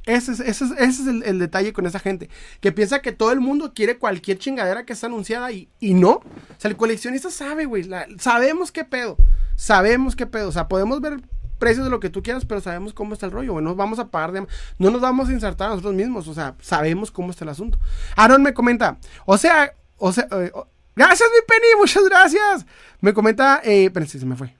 Ese 0.05 0.31
es, 0.31 0.39
ese 0.39 0.65
es, 0.65 0.99
el, 1.07 1.39
detalle 1.39 1.73
con 1.73 1.85
esa 1.85 1.99
gente. 1.99 2.29
Que 2.61 2.71
piensa 2.71 3.01
que 3.01 3.11
todo 3.11 3.31
el 3.33 3.41
mundo 3.41 3.73
quiere 3.73 3.97
cualquier 3.97 4.39
chingadera 4.39 4.85
que 4.85 4.93
está 4.93 5.07
anunciada 5.07 5.51
y, 5.51 5.69
y 5.79 5.93
no. 5.93 6.11
O 6.13 6.23
sea, 6.57 6.71
el 6.71 6.77
coleccionista 6.77 7.29
sabe, 7.29 7.65
güey. 7.65 7.87
sabemos 8.17 8.71
qué 8.71 8.85
pedo. 8.85 9.17
Sabemos 9.57 10.15
qué 10.15 10.25
pedo. 10.25 10.47
O 10.49 10.51
sea, 10.51 10.67
podemos 10.67 11.01
ver 11.01 11.21
precios 11.61 11.85
de 11.85 11.91
lo 11.91 11.99
que 11.99 12.09
tú 12.09 12.23
quieras, 12.23 12.43
pero 12.43 12.59
sabemos 12.59 12.91
cómo 12.91 13.13
está 13.13 13.27
el 13.27 13.31
rollo, 13.31 13.53
güey. 13.53 13.63
No 13.63 13.75
vamos 13.75 13.99
a 13.99 14.07
pagar 14.09 14.31
de... 14.31 14.47
No 14.79 14.89
nos 14.89 14.99
vamos 14.99 15.29
a 15.29 15.31
insertar 15.31 15.67
a 15.67 15.69
nosotros 15.69 15.93
mismos. 15.93 16.27
O 16.27 16.33
sea, 16.33 16.55
sabemos 16.59 17.11
cómo 17.11 17.29
está 17.29 17.45
el 17.45 17.49
asunto. 17.49 17.77
Aaron 18.15 18.41
me 18.41 18.51
comenta. 18.55 18.97
O 19.27 19.37
sea, 19.37 19.71
o 19.97 20.11
sea... 20.11 20.27
Eh, 20.31 20.51
gracias, 20.95 21.29
mi 21.29 21.45
Penny. 21.47 21.67
Muchas 21.79 22.03
gracias. 22.03 22.65
Me 22.99 23.13
comenta... 23.13 23.61
Eh, 23.63 23.91
se 24.07 24.25
me 24.25 24.35
fue. 24.35 24.55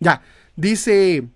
Ya. 0.00 0.22
Dice... 0.56 1.28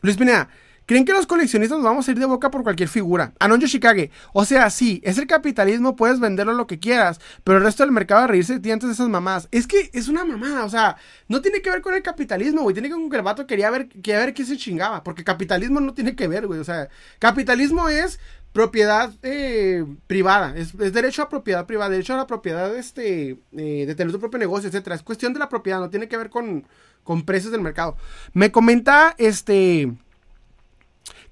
Luis 0.00 0.16
Pineda. 0.16 0.48
¿Creen 0.86 1.04
que 1.04 1.12
los 1.12 1.26
coleccionistas 1.26 1.78
nos 1.78 1.84
vamos 1.84 2.06
a 2.06 2.12
ir 2.12 2.18
de 2.18 2.26
boca 2.26 2.50
por 2.50 2.62
cualquier 2.62 2.88
figura? 2.88 3.32
Anon 3.40 3.60
Yoshikage. 3.60 4.12
O 4.32 4.44
sea, 4.44 4.70
sí, 4.70 5.00
es 5.04 5.18
el 5.18 5.26
capitalismo, 5.26 5.96
puedes 5.96 6.20
venderlo 6.20 6.52
lo 6.52 6.68
que 6.68 6.78
quieras, 6.78 7.20
pero 7.42 7.58
el 7.58 7.64
resto 7.64 7.82
del 7.82 7.90
mercado 7.90 8.22
a 8.22 8.26
reírse 8.28 8.54
de 8.54 8.60
ti 8.60 8.70
antes 8.70 8.88
de 8.88 8.94
esas 8.94 9.08
mamás. 9.08 9.48
Es 9.50 9.66
que 9.66 9.90
es 9.92 10.06
una 10.08 10.24
mamada, 10.24 10.64
o 10.64 10.70
sea, 10.70 10.96
no 11.28 11.42
tiene 11.42 11.60
que 11.60 11.70
ver 11.70 11.82
con 11.82 11.94
el 11.94 12.02
capitalismo, 12.02 12.62
güey. 12.62 12.74
Tiene 12.74 12.88
que 12.88 12.94
ver 12.94 13.02
con 13.02 13.10
que 13.10 13.16
el 13.16 13.22
vato 13.22 13.46
quería 13.46 13.68
ver, 13.70 13.88
quería 13.88 14.20
ver 14.20 14.32
qué 14.32 14.44
se 14.44 14.56
chingaba. 14.56 15.02
Porque 15.02 15.24
capitalismo 15.24 15.80
no 15.80 15.92
tiene 15.92 16.14
que 16.14 16.28
ver, 16.28 16.46
güey. 16.46 16.60
O 16.60 16.64
sea, 16.64 16.88
capitalismo 17.18 17.88
es 17.88 18.20
propiedad 18.52 19.12
eh, 19.22 19.84
privada, 20.06 20.56
es, 20.56 20.74
derecho 20.78 21.20
a 21.20 21.28
propiedad 21.28 21.66
privada, 21.66 21.90
derecho 21.90 22.14
a 22.14 22.16
la 22.16 22.26
propiedad 22.26 22.74
este, 22.74 23.38
eh, 23.52 23.84
de 23.86 23.94
tener 23.94 24.12
tu 24.12 24.18
propio 24.18 24.38
negocio, 24.38 24.68
etcétera. 24.68 24.96
Es 24.96 25.02
cuestión 25.02 25.32
de 25.34 25.40
la 25.40 25.48
propiedad, 25.48 25.78
no 25.78 25.90
tiene 25.90 26.08
que 26.08 26.16
ver 26.16 26.30
con, 26.30 26.66
con 27.02 27.24
precios 27.24 27.52
del 27.52 27.60
mercado. 27.60 27.96
Me 28.32 28.52
comenta 28.52 29.14
este. 29.18 29.92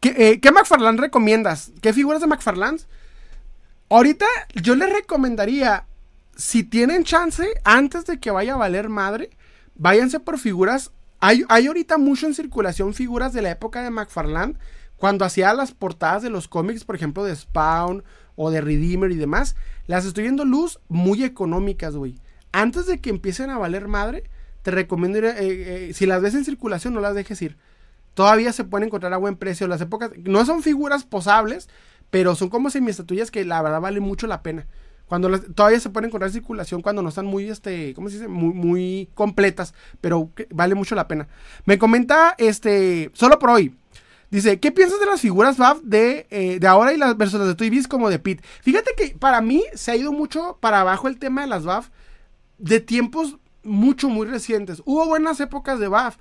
¿Qué, 0.04 0.38
eh, 0.44 0.52
McFarland 0.52 1.00
recomiendas? 1.00 1.72
¿Qué 1.80 1.94
figuras 1.94 2.20
de 2.20 2.26
McFarland? 2.26 2.82
Ahorita 3.88 4.26
yo 4.54 4.74
les 4.74 4.92
recomendaría, 4.92 5.86
si 6.36 6.62
tienen 6.62 7.04
chance, 7.04 7.48
antes 7.64 8.04
de 8.04 8.20
que 8.20 8.30
vaya 8.30 8.52
a 8.52 8.58
valer 8.58 8.90
madre, 8.90 9.30
váyanse 9.76 10.20
por 10.20 10.38
figuras. 10.38 10.92
Hay, 11.20 11.44
hay 11.48 11.68
ahorita 11.68 11.96
mucho 11.96 12.26
en 12.26 12.34
circulación 12.34 12.92
figuras 12.92 13.32
de 13.32 13.40
la 13.40 13.52
época 13.52 13.82
de 13.82 13.88
McFarland, 13.88 14.58
cuando 14.98 15.24
hacía 15.24 15.54
las 15.54 15.72
portadas 15.72 16.22
de 16.22 16.28
los 16.28 16.48
cómics, 16.48 16.84
por 16.84 16.96
ejemplo, 16.96 17.24
de 17.24 17.34
Spawn 17.34 18.04
o 18.36 18.50
de 18.50 18.60
Redeemer 18.60 19.10
y 19.10 19.16
demás. 19.16 19.56
Las 19.86 20.04
estoy 20.04 20.24
viendo 20.24 20.44
luz 20.44 20.80
muy 20.88 21.24
económicas, 21.24 21.96
güey. 21.96 22.20
Antes 22.52 22.84
de 22.84 23.00
que 23.00 23.08
empiecen 23.08 23.48
a 23.48 23.56
valer 23.56 23.88
madre, 23.88 24.24
te 24.60 24.70
recomiendo 24.70 25.20
eh, 25.20 25.34
eh, 25.38 25.92
si 25.94 26.04
las 26.04 26.20
ves 26.20 26.34
en 26.34 26.44
circulación, 26.44 26.92
no 26.92 27.00
las 27.00 27.14
dejes 27.14 27.40
ir 27.40 27.56
todavía 28.14 28.52
se 28.52 28.64
pueden 28.64 28.86
encontrar 28.86 29.12
a 29.12 29.18
buen 29.18 29.36
precio. 29.36 29.68
Las 29.68 29.80
épocas 29.80 30.10
no 30.24 30.44
son 30.44 30.62
figuras 30.62 31.04
posables, 31.04 31.68
pero 32.10 32.34
son 32.34 32.48
como 32.48 32.70
semiestatuillas 32.70 33.30
que 33.30 33.44
la 33.44 33.60
verdad 33.62 33.80
vale 33.80 34.00
mucho 34.00 34.26
la 34.26 34.42
pena. 34.42 34.66
Cuando 35.06 35.38
todavía 35.38 35.80
se 35.80 35.90
pueden 35.90 36.08
encontrar 36.08 36.28
en 36.28 36.34
circulación 36.34 36.80
cuando 36.80 37.02
no 37.02 37.10
están 37.10 37.26
muy, 37.26 37.50
este, 37.50 37.92
¿cómo 37.94 38.08
se 38.08 38.14
dice? 38.14 38.28
Muy, 38.28 38.54
muy 38.54 39.10
completas, 39.14 39.74
pero 40.00 40.30
vale 40.50 40.74
mucho 40.74 40.94
la 40.94 41.06
pena. 41.08 41.28
Me 41.66 41.78
comenta, 41.78 42.34
este, 42.38 43.10
solo 43.12 43.38
por 43.38 43.50
hoy. 43.50 43.74
Dice, 44.30 44.58
¿qué 44.58 44.72
piensas 44.72 44.98
de 44.98 45.06
las 45.06 45.20
figuras 45.20 45.58
BAF 45.58 45.80
de, 45.82 46.26
eh, 46.30 46.58
de 46.58 46.66
ahora 46.66 46.92
y 46.92 46.96
las 46.96 47.16
versiones 47.16 47.46
de 47.46 47.54
Toy 47.54 47.82
como 47.84 48.10
de 48.10 48.18
Pit? 48.18 48.42
Fíjate 48.62 48.92
que 48.96 49.14
para 49.16 49.40
mí 49.40 49.62
se 49.74 49.92
ha 49.92 49.96
ido 49.96 50.10
mucho 50.10 50.58
para 50.60 50.80
abajo 50.80 51.06
el 51.06 51.18
tema 51.18 51.42
de 51.42 51.46
las 51.46 51.64
BAF 51.64 51.90
de 52.58 52.80
tiempos 52.80 53.36
mucho, 53.62 54.08
muy 54.08 54.26
recientes. 54.26 54.82
Hubo 54.84 55.06
buenas 55.06 55.38
épocas 55.40 55.78
de 55.78 55.88
BAF, 55.88 56.16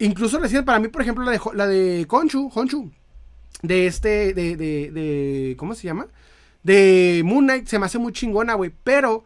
Incluso 0.00 0.38
recién, 0.38 0.64
para 0.64 0.78
mí, 0.78 0.88
por 0.88 1.02
ejemplo, 1.02 1.24
la 1.24 1.32
de, 1.32 1.40
la 1.54 1.66
de 1.66 2.06
Conchu, 2.08 2.50
Honchu, 2.54 2.90
de 3.62 3.86
este, 3.86 4.32
de, 4.32 4.56
de, 4.56 4.90
de, 4.90 5.54
¿cómo 5.58 5.74
se 5.74 5.86
llama? 5.86 6.06
De 6.62 7.20
Moon 7.22 7.44
Knight, 7.44 7.66
se 7.66 7.78
me 7.78 7.84
hace 7.84 7.98
muy 7.98 8.12
chingona, 8.14 8.54
güey. 8.54 8.72
Pero, 8.82 9.24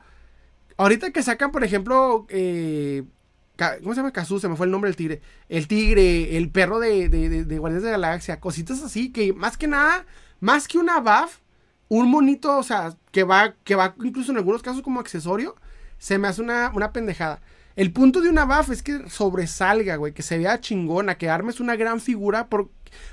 ahorita 0.76 1.12
que 1.12 1.22
sacan, 1.22 1.52
por 1.52 1.62
ejemplo, 1.62 2.26
eh, 2.28 3.04
¿cómo 3.56 3.94
se 3.94 4.00
llama? 4.00 4.12
Kazu, 4.12 4.40
se 4.40 4.48
me 4.48 4.56
fue 4.56 4.66
el 4.66 4.72
nombre 4.72 4.88
del 4.88 4.96
tigre. 4.96 5.22
El 5.48 5.68
tigre, 5.68 6.36
el 6.36 6.50
perro 6.50 6.80
de, 6.80 7.08
de, 7.08 7.44
de, 7.44 7.58
Guardianes 7.58 7.84
de 7.84 7.92
la 7.92 7.98
Galaxia, 7.98 8.40
cositas 8.40 8.82
así, 8.82 9.12
que 9.12 9.32
más 9.32 9.56
que 9.56 9.68
nada, 9.68 10.06
más 10.40 10.66
que 10.66 10.78
una 10.78 10.98
buff, 10.98 11.38
un 11.88 12.10
monito, 12.10 12.58
o 12.58 12.64
sea, 12.64 12.96
que 13.12 13.22
va, 13.22 13.54
que 13.62 13.76
va 13.76 13.94
incluso 14.02 14.32
en 14.32 14.38
algunos 14.38 14.60
casos 14.62 14.82
como 14.82 14.98
accesorio, 14.98 15.54
se 15.98 16.18
me 16.18 16.26
hace 16.26 16.42
una, 16.42 16.72
una 16.74 16.92
pendejada. 16.92 17.40
El 17.76 17.92
punto 17.92 18.20
de 18.20 18.28
una 18.28 18.44
buff 18.44 18.70
es 18.70 18.82
que 18.82 19.08
sobresalga, 19.08 19.96
güey, 19.96 20.12
que 20.12 20.22
se 20.22 20.38
vea 20.38 20.60
chingona, 20.60 21.16
que 21.16 21.28
armes 21.28 21.58
una 21.58 21.74
gran 21.74 22.00
figura 22.00 22.48
por, 22.48 22.70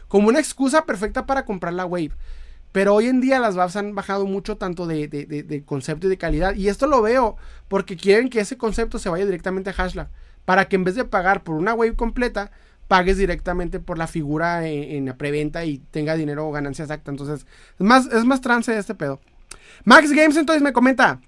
como 0.08 0.28
una 0.28 0.40
excusa 0.40 0.86
perfecta 0.86 1.26
para 1.26 1.46
comprar 1.46 1.74
la 1.74 1.86
wave. 1.86 2.12
Pero 2.72 2.96
hoy 2.96 3.08
en 3.08 3.22
día 3.22 3.40
las 3.40 3.56
buffs 3.56 3.76
han 3.76 3.96
bajado 3.96 4.26
mucho 4.26 4.58
tanto 4.58 4.88
de, 4.88 5.64
concepto 5.66 6.08
y 6.08 6.10
de 6.10 6.18
calidad. 6.18 6.56
Y 6.56 6.70
esto 6.70 6.88
lo 6.88 7.02
veo 7.02 7.38
porque 7.68 7.98
quieren 7.98 8.30
que 8.30 8.40
ese 8.40 8.58
concepto 8.58 9.00
se 9.00 9.10
vaya 9.10 9.26
directamente 9.26 9.72
a 9.72 9.74
Hashlab. 9.74 10.08
Para 10.46 10.66
que 10.66 10.76
en 10.76 10.84
vez 10.84 10.96
de 10.96 11.06
pagar 11.06 11.44
por 11.44 11.56
una 11.56 11.74
wave 11.74 11.96
completa, 11.96 12.52
pagues 12.88 13.18
directamente 13.18 13.80
por 13.80 13.98
la 13.98 14.08
figura 14.08 14.68
en, 14.68 15.06
la 15.06 15.18
preventa 15.18 15.66
y 15.66 15.80
tenga 15.92 16.16
dinero 16.16 16.48
o 16.48 16.52
ganancia 16.52 16.84
exacta. 16.84 17.12
Entonces, 17.12 17.46
es 17.80 17.86
más, 17.86 18.06
es 18.08 18.26
más 18.26 18.42
trance 18.42 18.78
este 18.78 18.96
pedo. 18.96 19.20
Max 19.84 20.12
Games 20.12 20.38
entonces 20.38 20.62
me 20.62 20.74
comenta. 20.74 21.20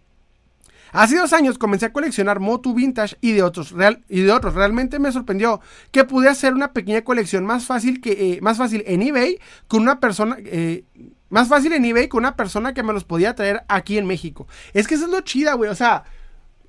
Hace 0.94 1.18
dos 1.18 1.34
años 1.34 1.58
comencé 1.58 1.88
a 1.88 1.92
coleccionar 1.92 2.40
Motu 2.40 2.76
Vintage 2.76 3.18
y 3.20 3.32
de 3.32 3.42
otros. 3.42 3.72
Realmente 3.72 5.00
me 5.00 5.12
sorprendió 5.12 5.60
que 5.90 6.04
pude 6.04 6.30
hacer 6.30 6.54
una 6.54 6.72
pequeña 6.72 7.04
colección 7.04 7.46
más 7.46 7.66
fácil 7.66 8.00
que 8.00 8.36
eh, 8.36 8.42
más 8.42 8.60
fácil 8.60 8.84
en 8.86 9.02
eBay 9.02 9.40
con 9.68 9.82
una 9.82 10.00
persona 10.00 10.38
eh, 10.40 10.86
más 11.30 11.48
fácil 11.48 11.74
en 11.74 11.84
eBay 11.84 12.08
con 12.08 12.20
una 12.20 12.36
persona 12.36 12.76
que 12.76 12.84
me 12.84 12.94
los 12.94 13.06
podía 13.06 13.34
traer 13.34 13.64
aquí 13.70 13.98
en 13.98 14.06
México. 14.06 14.48
Es 14.74 14.88
que 14.88 14.94
eso 14.94 15.06
es 15.06 15.12
lo 15.12 15.22
chida, 15.22 15.56
güey. 15.56 15.72
O 15.72 15.76
sea, 15.76 16.04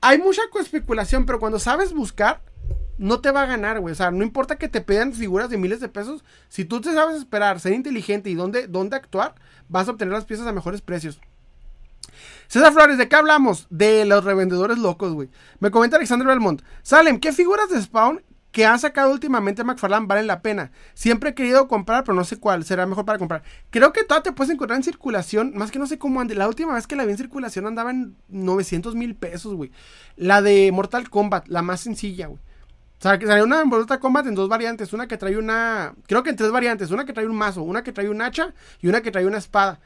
hay 0.00 0.16
mucha 0.18 0.40
especulación, 0.58 1.26
pero 1.26 1.38
cuando 1.38 1.58
sabes 1.58 1.92
buscar, 1.92 2.40
no 2.96 3.20
te 3.20 3.30
va 3.30 3.42
a 3.42 3.46
ganar, 3.46 3.80
güey. 3.80 3.92
O 3.92 3.94
sea, 3.94 4.10
no 4.10 4.24
importa 4.24 4.56
que 4.56 4.68
te 4.68 4.80
pidan 4.80 5.12
figuras 5.12 5.50
de 5.50 5.58
miles 5.58 5.80
de 5.80 5.90
pesos. 5.90 6.24
Si 6.48 6.64
tú 6.64 6.80
te 6.80 6.94
sabes 6.94 7.16
esperar, 7.16 7.60
ser 7.60 7.74
inteligente 7.74 8.30
y 8.30 8.34
dónde, 8.34 8.68
dónde 8.68 8.96
actuar, 8.96 9.34
vas 9.68 9.86
a 9.86 9.90
obtener 9.90 10.14
las 10.14 10.24
piezas 10.24 10.46
a 10.46 10.52
mejores 10.52 10.80
precios. 10.80 11.20
César 12.54 12.72
Flores, 12.72 12.98
¿de 12.98 13.08
qué 13.08 13.16
hablamos? 13.16 13.66
De 13.68 14.04
los 14.04 14.22
revendedores 14.22 14.78
locos, 14.78 15.12
güey. 15.12 15.28
Me 15.58 15.72
comenta 15.72 15.96
Alexander 15.96 16.28
Belmont. 16.28 16.62
Salem, 16.82 17.18
¿qué 17.18 17.32
figuras 17.32 17.68
de 17.68 17.82
Spawn 17.82 18.22
que 18.52 18.64
ha 18.64 18.78
sacado 18.78 19.10
últimamente 19.10 19.64
McFarlane 19.64 20.06
valen 20.06 20.28
la 20.28 20.40
pena. 20.40 20.70
Siempre 20.94 21.30
he 21.30 21.34
querido 21.34 21.66
comprar, 21.66 22.04
pero 22.04 22.14
no 22.14 22.22
sé 22.22 22.38
cuál 22.38 22.64
será 22.64 22.86
mejor 22.86 23.04
para 23.04 23.18
comprar. 23.18 23.42
Creo 23.70 23.92
que 23.92 24.04
todavía 24.04 24.22
te 24.22 24.32
puedes 24.32 24.54
encontrar 24.54 24.76
en 24.76 24.84
circulación, 24.84 25.52
más 25.56 25.72
que 25.72 25.80
no 25.80 25.88
sé 25.88 25.98
cómo 25.98 26.20
ande. 26.20 26.36
La 26.36 26.46
última 26.46 26.74
vez 26.74 26.86
que 26.86 26.94
la 26.94 27.04
vi 27.04 27.10
en 27.10 27.18
circulación 27.18 27.66
andaba 27.66 27.90
en 27.90 28.14
900 28.28 28.94
mil 28.94 29.16
pesos, 29.16 29.52
güey. 29.54 29.72
La 30.14 30.40
de 30.40 30.70
Mortal 30.70 31.10
Kombat, 31.10 31.48
la 31.48 31.62
más 31.62 31.80
sencilla, 31.80 32.28
güey. 32.28 32.38
O 32.38 33.02
sea, 33.02 33.18
que 33.18 33.26
salió 33.26 33.42
una 33.42 33.64
Mortal 33.64 33.98
Kombat 33.98 34.28
en 34.28 34.36
dos 34.36 34.48
variantes. 34.48 34.92
Una 34.92 35.08
que 35.08 35.16
trae 35.16 35.36
una. 35.36 35.92
Creo 36.06 36.22
que 36.22 36.30
en 36.30 36.36
tres 36.36 36.52
variantes. 36.52 36.92
Una 36.92 37.04
que 37.04 37.12
trae 37.12 37.26
un 37.26 37.34
mazo, 37.34 37.64
una 37.64 37.82
que 37.82 37.92
trae 37.92 38.08
un 38.08 38.22
hacha 38.22 38.54
y 38.80 38.86
una 38.86 39.00
que 39.00 39.10
trae 39.10 39.26
una 39.26 39.38
espada. 39.38 39.80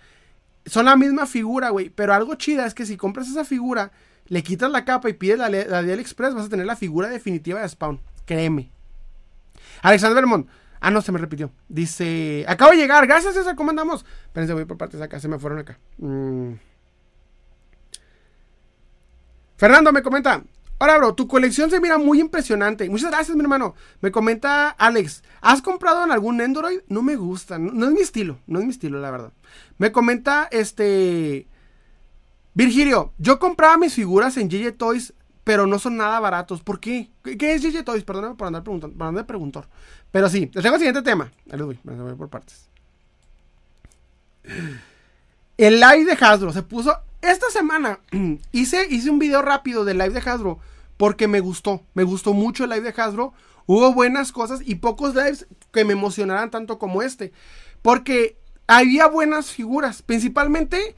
Son 0.68 0.84
la 0.84 0.96
misma 0.96 1.26
figura, 1.26 1.70
güey. 1.70 1.90
Pero 1.90 2.14
algo 2.14 2.34
chida 2.34 2.66
es 2.66 2.74
que 2.74 2.86
si 2.86 2.96
compras 2.96 3.28
esa 3.28 3.44
figura, 3.44 3.90
le 4.26 4.42
quitas 4.42 4.70
la 4.70 4.84
capa 4.84 5.08
y 5.08 5.14
pides 5.14 5.38
la, 5.38 5.48
la 5.48 5.82
de 5.82 5.92
AliExpress, 5.92 6.34
vas 6.34 6.46
a 6.46 6.48
tener 6.48 6.66
la 6.66 6.76
figura 6.76 7.08
definitiva 7.08 7.60
de 7.60 7.68
Spawn. 7.68 8.00
Créeme. 8.26 8.70
Alexander 9.82 10.16
Vermont. 10.16 10.48
Ah, 10.80 10.90
no, 10.90 11.02
se 11.02 11.10
me 11.12 11.18
repitió. 11.18 11.50
Dice, 11.68 12.44
acabo 12.46 12.70
de 12.70 12.76
llegar. 12.76 13.06
Gracias, 13.06 13.34
César. 13.34 13.56
¿Cómo 13.56 13.70
andamos? 13.70 14.04
Espérense, 14.26 14.54
voy 14.54 14.64
por 14.64 14.78
partes 14.78 15.00
acá. 15.00 15.18
Se 15.18 15.28
me 15.28 15.38
fueron 15.38 15.58
acá. 15.58 15.78
Mm. 15.98 16.52
Fernando 19.56 19.92
me 19.92 20.02
comenta. 20.02 20.42
Hola, 20.78 20.96
bro. 20.96 21.14
Tu 21.14 21.26
colección 21.26 21.70
se 21.70 21.80
mira 21.80 21.98
muy 21.98 22.20
impresionante. 22.20 22.88
Muchas 22.88 23.10
gracias, 23.10 23.36
mi 23.36 23.42
hermano. 23.42 23.74
Me 24.00 24.12
comenta 24.12 24.70
Alex. 24.70 25.24
¿Has 25.40 25.60
comprado 25.60 26.04
en 26.04 26.12
algún 26.12 26.40
Android? 26.40 26.80
No 26.88 27.02
me 27.02 27.16
gusta. 27.16 27.58
No, 27.58 27.86
es 27.86 27.92
mi 27.92 28.00
estilo. 28.00 28.38
No 28.46 28.60
es 28.60 28.64
mi 28.64 28.70
estilo, 28.70 29.00
la 29.00 29.10
verdad. 29.10 29.32
Me 29.78 29.92
comenta 29.92 30.48
este... 30.50 31.46
Virgilio, 32.54 33.12
yo 33.18 33.38
compraba 33.38 33.76
mis 33.76 33.94
figuras 33.94 34.36
en 34.36 34.48
GG 34.48 34.76
Toys 34.76 35.14
pero 35.48 35.66
no 35.66 35.78
son 35.78 35.96
nada 35.96 36.20
baratos. 36.20 36.60
¿Por 36.60 36.78
qué? 36.78 37.08
¿Qué 37.22 37.54
es 37.54 37.62
GG 37.62 37.82
Toys? 37.82 38.04
Perdóname 38.04 38.34
por 38.34 38.48
andar 38.48 38.62
preguntando, 38.62 38.98
por 38.98 39.06
andar 39.06 39.24
preguntor. 39.24 39.66
Pero 40.12 40.28
sí, 40.28 40.50
les 40.52 40.62
tengo 40.62 40.74
el 40.74 40.80
siguiente 40.80 41.00
tema. 41.00 41.32
Ahí 41.50 41.56
les 41.56 41.62
voy, 41.62 41.78
voy 41.82 42.14
por 42.16 42.28
partes. 42.28 42.68
El 45.56 45.80
live 45.80 46.04
de 46.04 46.12
Hasbro 46.12 46.52
se 46.52 46.62
puso. 46.62 46.94
Esta 47.22 47.50
semana 47.50 48.00
hice, 48.52 48.86
hice 48.90 49.10
un 49.10 49.18
video 49.18 49.42
rápido 49.42 49.84
del 49.84 49.98
live 49.98 50.20
de 50.20 50.30
Hasbro 50.30 50.58
porque 50.96 51.28
me 51.28 51.40
gustó. 51.40 51.82
Me 51.94 52.02
gustó 52.02 52.34
mucho 52.34 52.64
el 52.64 52.70
live 52.70 52.92
de 52.92 53.02
Hasbro. 53.02 53.32
Hubo 53.66 53.92
buenas 53.92 54.32
cosas 54.32 54.60
y 54.64 54.76
pocos 54.76 55.14
lives 55.14 55.46
que 55.72 55.84
me 55.84 55.92
emocionaran 55.92 56.50
tanto 56.50 56.78
como 56.78 57.02
este. 57.02 57.32
Porque 57.82 58.36
había 58.66 59.06
buenas 59.06 59.50
figuras. 59.50 60.02
Principalmente 60.02 60.96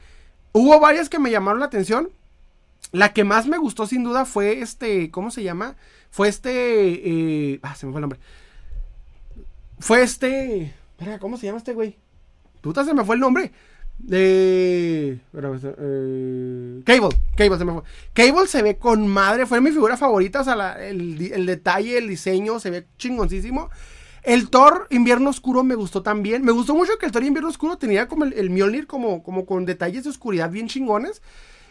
hubo 0.52 0.78
varias 0.80 1.09
que 1.09 1.18
me 1.18 1.30
llamaron 1.30 1.60
la 1.60 1.66
atención. 1.66 2.10
La 2.92 3.12
que 3.12 3.24
más 3.24 3.47
me 3.47 3.59
gustó 3.59 3.86
sin 3.86 4.02
duda 4.02 4.24
fue 4.24 4.60
este, 4.60 5.10
¿cómo 5.10 5.30
se 5.30 5.42
llama? 5.42 5.76
Fue 6.10 6.28
este, 6.28 7.52
eh, 7.52 7.60
ah, 7.62 7.74
se 7.74 7.86
me 7.86 7.92
fue 7.92 7.98
el 7.98 8.02
nombre. 8.02 8.20
Fue 9.78 10.02
este, 10.02 10.74
¿cómo 11.20 11.36
se 11.36 11.47
llama 11.47 11.59
este 11.59 11.74
güey? 11.74 11.97
Puta, 12.60 12.84
se 12.84 12.94
me 12.94 13.05
fue 13.05 13.14
el 13.14 13.20
nombre. 13.20 13.52
De... 14.02 15.20
Eh, 15.32 16.82
Cable, 16.85 17.09
Cable 17.36 17.59
se 17.59 17.64
me. 17.64 17.82
Cable 18.12 18.47
se 18.47 18.62
ve 18.62 18.77
con 18.77 19.06
madre, 19.06 19.47
fue 19.47 19.60
mi 19.60 19.70
figura 19.70 19.97
favorita, 19.97 20.40
o 20.40 20.44
sea, 20.44 20.72
el, 20.85 21.31
el, 21.32 21.47
detalle, 21.47 21.98
el 21.98 22.09
diseño, 22.09 22.59
se 22.59 22.70
ve 22.70 22.86
chingoncísimo. 22.98 23.70
El 24.22 24.51
Thor 24.51 24.86
Invierno 24.90 25.31
Oscuro 25.31 25.62
me 25.62 25.74
gustó 25.74 26.02
también. 26.02 26.44
Me 26.44 26.52
gustó 26.52 26.74
mucho 26.74 26.98
que 26.98 27.06
el 27.06 27.12
Thor 27.12 27.24
Invierno 27.24 27.48
Oscuro 27.48 27.78
tenía 27.78 28.09
como 28.09 28.24
el, 28.24 28.51
Mjolnir 28.51 28.86
como, 28.86 29.22
como 29.22 29.47
con 29.47 29.64
detalles 29.64 30.05
de 30.05 30.10
oscuridad 30.10 30.51
bien 30.51 30.68
chingones. 30.68 31.22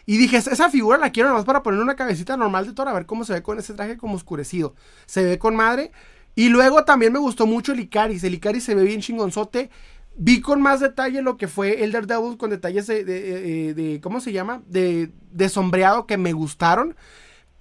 Y 0.06 0.16
dije, 0.16 0.38
esa 0.38 0.70
figura 0.70 0.98
la 0.98 1.10
quiero 1.10 1.28
nomás 1.28 1.44
para 1.44 1.62
poner 1.62 1.80
una 1.80 1.94
cabecita 1.94 2.36
normal 2.36 2.66
de 2.66 2.72
Thor, 2.72 2.88
a 2.88 2.92
ver 2.92 3.06
cómo 3.06 3.24
se 3.24 3.34
ve 3.34 3.42
con 3.42 3.58
ese 3.58 3.74
traje 3.74 3.96
como 3.96 4.14
oscurecido. 4.16 4.74
Se 5.06 5.22
ve 5.22 5.38
con 5.38 5.54
madre. 5.54 5.92
Y 6.34 6.48
luego 6.48 6.84
también 6.84 7.12
me 7.12 7.18
gustó 7.18 7.46
mucho 7.46 7.72
el 7.72 7.80
Icaris. 7.80 8.24
El 8.24 8.34
Icaris 8.34 8.64
se 8.64 8.74
ve 8.74 8.82
bien 8.82 9.00
chingonzote. 9.00 9.70
Vi 10.22 10.42
con 10.42 10.60
más 10.60 10.80
detalle 10.80 11.22
lo 11.22 11.38
que 11.38 11.48
fue 11.48 11.82
el 11.82 11.92
Daredevil 11.92 12.36
con 12.36 12.50
detalles 12.50 12.86
de, 12.86 13.04
de, 13.06 13.72
de, 13.72 14.00
¿cómo 14.02 14.20
se 14.20 14.32
llama? 14.32 14.60
De, 14.66 15.10
de 15.30 15.48
sombreado 15.48 16.06
que 16.06 16.18
me 16.18 16.34
gustaron. 16.34 16.94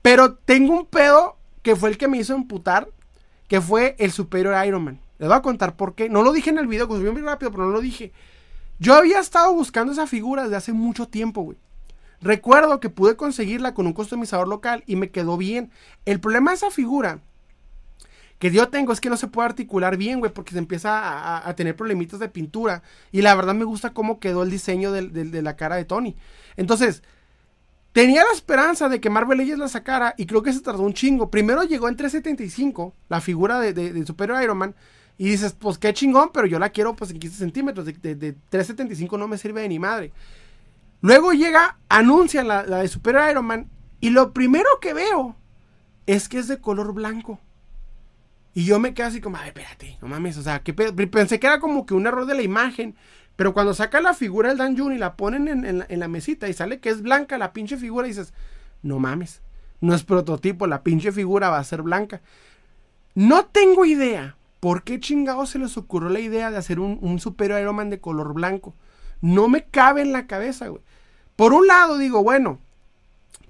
Pero 0.02 0.34
tengo 0.34 0.74
un 0.74 0.86
pedo 0.86 1.38
que 1.62 1.78
fue 1.78 1.88
el 1.88 1.98
que 1.98 2.10
me 2.10 2.18
hizo 2.18 2.36
emputar, 2.36 2.90
que 3.48 3.62
fue 3.62 3.96
el 3.98 4.12
Superior 4.12 4.66
Iron 4.68 4.84
Man. 4.84 5.00
Les 5.20 5.30
voy 5.30 5.38
a 5.38 5.42
contar 5.42 5.78
por 5.78 5.96
qué. 5.96 6.10
No 6.10 6.22
lo 6.22 6.34
dije 6.34 6.50
en 6.50 6.58
el 6.58 6.68
video, 6.68 6.90
que 6.90 6.96
subió 6.96 7.14
muy 7.14 7.22
rápido, 7.22 7.50
pero 7.50 7.66
no 7.66 7.72
lo 7.72 7.80
dije. 7.80 8.12
Yo 8.78 8.94
había 8.94 9.22
estado 9.22 9.54
buscando 9.54 9.94
esa 9.94 10.06
figura 10.06 10.44
desde 10.44 10.58
hace 10.58 10.74
mucho 10.74 11.08
tiempo, 11.08 11.44
güey. 11.44 11.58
Recuerdo 12.20 12.82
que 12.82 12.90
pude 12.90 13.16
conseguirla 13.16 13.74
con 13.74 13.88
un 13.88 13.94
customizador 13.94 14.50
local 14.50 14.84
y 14.86 14.98
me 14.98 15.12
quedó 15.12 15.38
bien. 15.38 15.72
El 16.04 16.20
problema 16.20 16.52
de 16.52 16.58
esa 16.58 16.72
figura 16.72 17.22
que 18.40 18.52
yo 18.52 18.70
tengo 18.70 18.94
es 18.94 19.02
que 19.02 19.10
no 19.10 19.18
se 19.18 19.28
puede 19.28 19.50
articular 19.50 19.98
bien, 19.98 20.20
güey, 20.20 20.32
porque 20.32 20.54
se 20.54 20.58
empieza 20.60 21.48
a, 21.48 21.56
tener 21.56 21.76
problemitas 21.76 22.20
de 22.20 22.30
pintura. 22.30 22.82
Y 23.12 23.22
la 23.22 23.36
verdad 23.36 23.54
me 23.54 23.66
gusta 23.66 23.94
cómo 23.94 24.20
quedó 24.20 24.44
el 24.44 24.50
diseño 24.50 24.92
de, 24.94 25.42
la 25.42 25.56
cara 25.58 25.76
de 25.76 25.84
Tony. 25.84 26.16
Entonces, 26.56 27.04
tenía 27.92 28.24
la 28.24 28.32
esperanza 28.32 28.88
de 28.88 29.02
que 29.02 29.10
Marvel 29.10 29.40
Legends 29.40 29.60
la 29.60 29.68
sacara 29.68 30.16
y 30.18 30.26
creo 30.26 30.42
que 30.42 30.54
se 30.54 30.62
tardó 30.62 30.84
un 30.84 30.94
chingo. 30.94 31.30
Primero 31.30 31.64
llegó 31.64 31.90
en 31.90 31.98
375, 31.98 32.94
la 33.10 33.20
figura 33.20 33.60
de, 33.60 33.74
de, 33.74 34.06
Super 34.06 34.32
Iron 34.42 34.58
Man. 34.58 34.76
Y 35.18 35.28
dices, 35.30 35.52
pues 35.52 35.78
qué 35.78 35.94
chingón, 35.94 36.30
pero 36.34 36.48
yo 36.48 36.60
la 36.60 36.70
quiero 36.70 36.96
pues 36.96 37.12
en 37.12 37.20
15 37.20 37.38
centímetros. 37.38 37.86
De, 37.86 38.16
de 38.16 38.34
375 38.50 39.18
no 39.18 39.28
me 39.28 39.38
sirve 39.38 39.62
de 39.62 39.68
ni 39.68 39.80
madre. 39.80 40.14
Luego 41.02 41.32
llega, 41.32 41.78
anuncia 41.88 42.44
la, 42.44 42.64
de 42.64 42.88
Super 42.88 43.18
Iron 43.30 43.46
Man 43.46 43.70
y 44.02 44.10
lo 44.10 44.34
primero 44.34 44.70
que 44.82 44.94
veo 44.94 45.36
es 46.06 46.28
que 46.28 46.40
es 46.40 46.48
de 46.48 46.60
color 46.60 46.94
blanco. 46.94 47.40
Y 48.54 48.66
yo 48.66 48.80
me 48.80 48.94
quedo 48.94 49.08
así 49.08 49.22
como, 49.22 49.38
ay, 49.38 49.50
espérate, 49.50 49.98
no 50.02 50.08
mames, 50.08 50.38
o 50.38 50.42
sea, 50.42 50.62
que 50.62 50.74
pensé 50.74 51.40
que 51.40 51.48
era 51.48 51.60
como 51.60 51.86
que 51.86 51.94
un 51.94 52.08
error 52.08 52.26
de 52.26 52.36
la 52.36 52.42
imagen. 52.42 52.96
Pero 53.36 53.54
cuando 53.54 53.74
saca 53.74 54.02
la 54.02 54.14
figura 54.14 54.50
del 54.50 54.58
Dan 54.58 54.78
Jun 54.78 54.94
y 54.94 54.98
la 54.98 55.16
ponen 55.16 55.48
en, 55.66 56.00
la, 56.00 56.08
mesita 56.10 56.50
y 56.50 56.54
sale 56.54 56.82
que 56.82 56.90
es 56.90 57.02
blanca 57.02 57.38
la 57.38 57.54
pinche 57.54 57.78
figura, 57.78 58.06
dices, 58.06 58.34
no 58.82 59.00
mames, 59.00 59.42
no 59.80 59.96
es 59.96 60.04
prototipo, 60.04 60.68
la 60.68 60.84
pinche 60.84 61.14
figura 61.14 61.50
va 61.50 61.58
a 61.58 61.64
ser 61.64 61.82
blanca. 61.82 62.22
No 63.16 63.46
tengo 63.46 63.86
idea 63.86 64.36
por 64.60 64.84
qué 64.84 65.00
chingados 65.00 65.52
se 65.52 65.60
les 65.60 65.78
ocurrió 65.78 66.10
la 66.10 66.20
idea 66.20 66.52
de 66.52 66.58
hacer 66.58 66.82
un, 66.82 67.00
un 67.02 67.20
Super 67.20 67.52
Iron 67.62 67.78
Man 67.78 67.90
de 67.90 68.02
color 68.02 68.34
blanco. 68.34 68.76
No 69.22 69.48
me 69.48 69.64
cabe 69.64 70.02
en 70.02 70.12
la 70.12 70.28
cabeza, 70.28 70.68
güey. 70.68 70.82
Por 71.38 71.54
un 71.54 71.66
lado 71.66 71.98
digo, 71.98 72.22
bueno, 72.22 72.60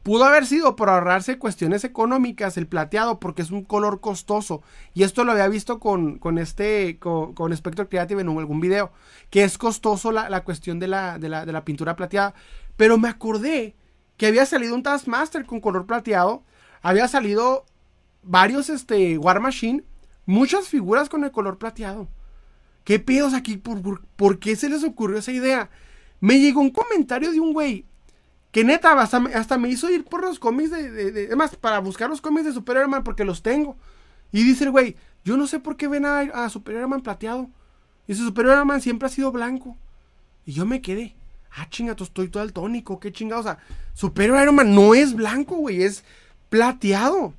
pudo 0.10 0.24
haber 0.24 0.48
sido 0.48 0.76
por 0.76 0.90
ahorrarse 0.90 1.38
cuestiones 1.38 1.84
económicas 1.84 2.58
el 2.58 2.66
plateado 2.66 3.20
porque 3.20 3.44
es 3.44 3.52
un 3.52 3.64
color 3.64 4.00
costoso. 4.00 4.64
Y 4.96 5.04
esto 5.04 5.24
lo 5.24 5.34
había 5.34 5.48
visto 5.48 5.80
con, 5.80 6.18
con 6.18 6.40
este, 6.40 6.98
con, 6.98 7.36
Creative 7.36 8.20
en 8.20 8.30
algún 8.30 8.60
video, 8.60 8.92
que 9.30 9.44
es 9.44 9.60
costoso 9.60 10.12
la, 10.12 10.44
cuestión 10.44 10.80
de 10.80 10.88
la, 10.88 11.20
de, 11.20 11.30
la, 11.30 11.46
de 11.46 11.52
la 11.52 11.64
pintura 11.64 11.96
plateada. 11.96 12.34
Pero 12.76 12.98
me 12.98 13.08
acordé 13.08 13.76
que 14.18 14.26
había 14.26 14.48
salido 14.48 14.74
un 14.74 14.82
Taskmaster 14.82 15.46
con 15.46 15.60
color 15.60 15.86
plateado, 15.86 16.42
había 16.82 17.08
salido 17.08 17.66
varios 18.24 18.72
este, 18.72 19.16
War 19.20 19.40
Machine, 19.40 19.84
muchas 20.26 20.70
figuras 20.70 21.08
con 21.08 21.24
el 21.24 21.30
color 21.30 21.60
plateado. 21.60 22.08
¿Qué 22.84 22.98
pedos 22.98 23.36
aquí? 23.36 23.58
¿Por, 23.58 23.80
por, 23.84 24.02
por 24.16 24.40
qué 24.40 24.56
se 24.56 24.70
les 24.70 24.84
ocurrió 24.84 25.20
esa 25.20 25.34
idea? 25.34 25.70
Me 26.20 26.40
llegó 26.40 26.62
un 26.62 26.72
comentario 26.72 27.32
de 27.32 27.40
un 27.40 27.54
güey 27.54 27.86
que 28.52 28.64
neta 28.64 29.00
hasta, 29.00 29.58
me 29.58 29.70
hizo 29.70 29.90
ir 29.90 30.06
por 30.06 30.24
los 30.24 30.40
cómics 30.40 30.72
de, 30.72 31.12
de, 31.12 31.50
para 31.62 31.80
buscar 31.80 32.10
los 32.10 32.22
cómics 32.22 32.46
de 32.46 32.54
Superior 32.54 32.88
Man 32.88 33.04
porque 33.04 33.26
los 33.26 33.44
tengo. 33.44 33.78
Y 34.32 34.44
dice 34.44 34.64
el 34.64 34.72
güey, 34.72 34.96
yo 35.24 35.38
no 35.38 35.48
sé 35.48 35.60
por 35.60 35.78
qué 35.78 35.88
ven 35.88 36.06
a, 36.06 36.20
a 36.20 36.50
Superior 36.50 36.88
Man 36.88 37.02
plateado. 37.02 37.50
Y 38.08 38.14
ese 38.14 38.24
Superior 38.24 38.66
Man 38.66 38.82
siempre 38.82 39.08
ha 39.08 39.10
sido 39.10 39.32
blanco. 39.32 39.78
Y 40.46 40.54
yo 40.54 40.66
me 40.66 40.82
quedé. 40.82 41.16
Ah, 41.52 41.68
chingato, 41.70 42.04
estoy 42.04 42.30
todo 42.30 42.44
el 42.44 42.54
tónico, 42.54 43.00
qué 43.00 43.12
chingado. 43.12 43.42
O 43.42 43.44
sea, 43.44 43.58
Superior 43.94 44.42
Iron 44.42 44.56
Man 44.56 44.74
no 44.74 44.94
es 44.94 45.14
blanco, 45.14 45.56
güey, 45.56 45.84
es 45.84 46.04
plateado. 46.50 47.34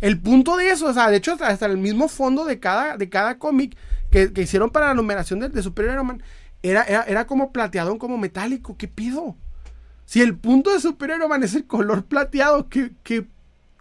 El 0.00 0.20
punto 0.20 0.56
de 0.56 0.70
eso, 0.70 0.86
o 0.86 0.92
sea, 0.92 1.10
de 1.10 1.16
hecho, 1.16 1.36
hasta 1.40 1.66
el 1.66 1.78
mismo 1.78 2.08
fondo 2.08 2.44
de 2.44 2.60
cada, 2.60 2.96
de 2.96 3.08
cada 3.08 3.38
cómic 3.38 3.76
que, 4.10 4.30
hicieron 4.36 4.70
para 4.70 4.88
la 4.88 4.94
numeración 4.94 5.40
de, 5.40 5.48
de 5.48 5.62
Superior 5.62 5.94
Iron 5.94 6.06
Man 6.06 6.22
era, 6.62 6.82
era, 6.82 7.26
como 7.26 7.52
plateado, 7.52 7.98
como 7.98 8.18
metálico. 8.18 8.76
¿Qué 8.76 8.88
pido? 8.88 9.36
Si 10.06 10.22
el 10.22 10.36
punto 10.36 10.72
de 10.72 10.80
Super 10.80 11.18
Man 11.28 11.42
es 11.42 11.54
el 11.54 11.66
color 11.66 12.04
plateado, 12.04 12.68
¿qué, 12.68 12.92
qué, 13.02 13.26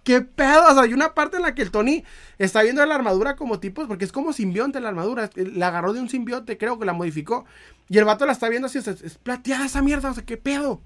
qué 0.03 0.21
pedo? 0.21 0.67
O 0.67 0.73
sea, 0.73 0.81
hay 0.81 0.93
una 0.93 1.13
parte 1.13 1.37
en 1.37 1.43
la 1.43 1.53
que 1.53 1.61
el 1.61 1.69
Tony 1.69 2.03
está 2.39 2.63
viendo 2.63 2.83
la 2.83 2.95
armadura 2.95 3.35
como 3.35 3.59
tipos, 3.59 3.87
porque 3.87 4.05
es 4.05 4.11
como 4.11 4.33
simbionte 4.33 4.79
la 4.79 4.89
armadura. 4.89 5.29
La 5.35 5.67
agarró 5.67 5.93
de 5.93 6.01
un 6.01 6.09
simbionte, 6.09 6.57
creo 6.57 6.79
que 6.79 6.85
la 6.85 6.93
modificó. 6.93 7.45
Y 7.89 7.99
el 7.99 8.05
vato 8.05 8.25
la 8.25 8.31
está 8.31 8.49
viendo 8.49 8.65
así, 8.65 8.79
es 8.79 9.19
plateada 9.21 9.67
esa 9.67 9.83
mierda, 9.83 10.09
o 10.09 10.13
sea, 10.15 10.25
¿qué 10.25 10.35
pedo? 10.35 10.81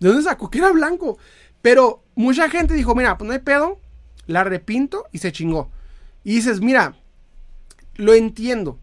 ¿De 0.00 0.08
dónde 0.08 0.22
sacó? 0.22 0.50
Que 0.50 0.58
era 0.58 0.72
blanco. 0.72 1.18
Pero 1.60 2.02
mucha 2.14 2.48
gente 2.48 2.72
dijo, 2.72 2.94
mira, 2.94 3.18
pues 3.18 3.28
no 3.28 3.34
hay 3.34 3.40
pedo, 3.40 3.78
la 4.26 4.42
repinto 4.42 5.04
y 5.12 5.18
se 5.18 5.32
chingó. 5.32 5.70
Y 6.24 6.36
dices, 6.36 6.62
mira, 6.62 6.96
lo 7.96 8.14
entiendo. 8.14 8.78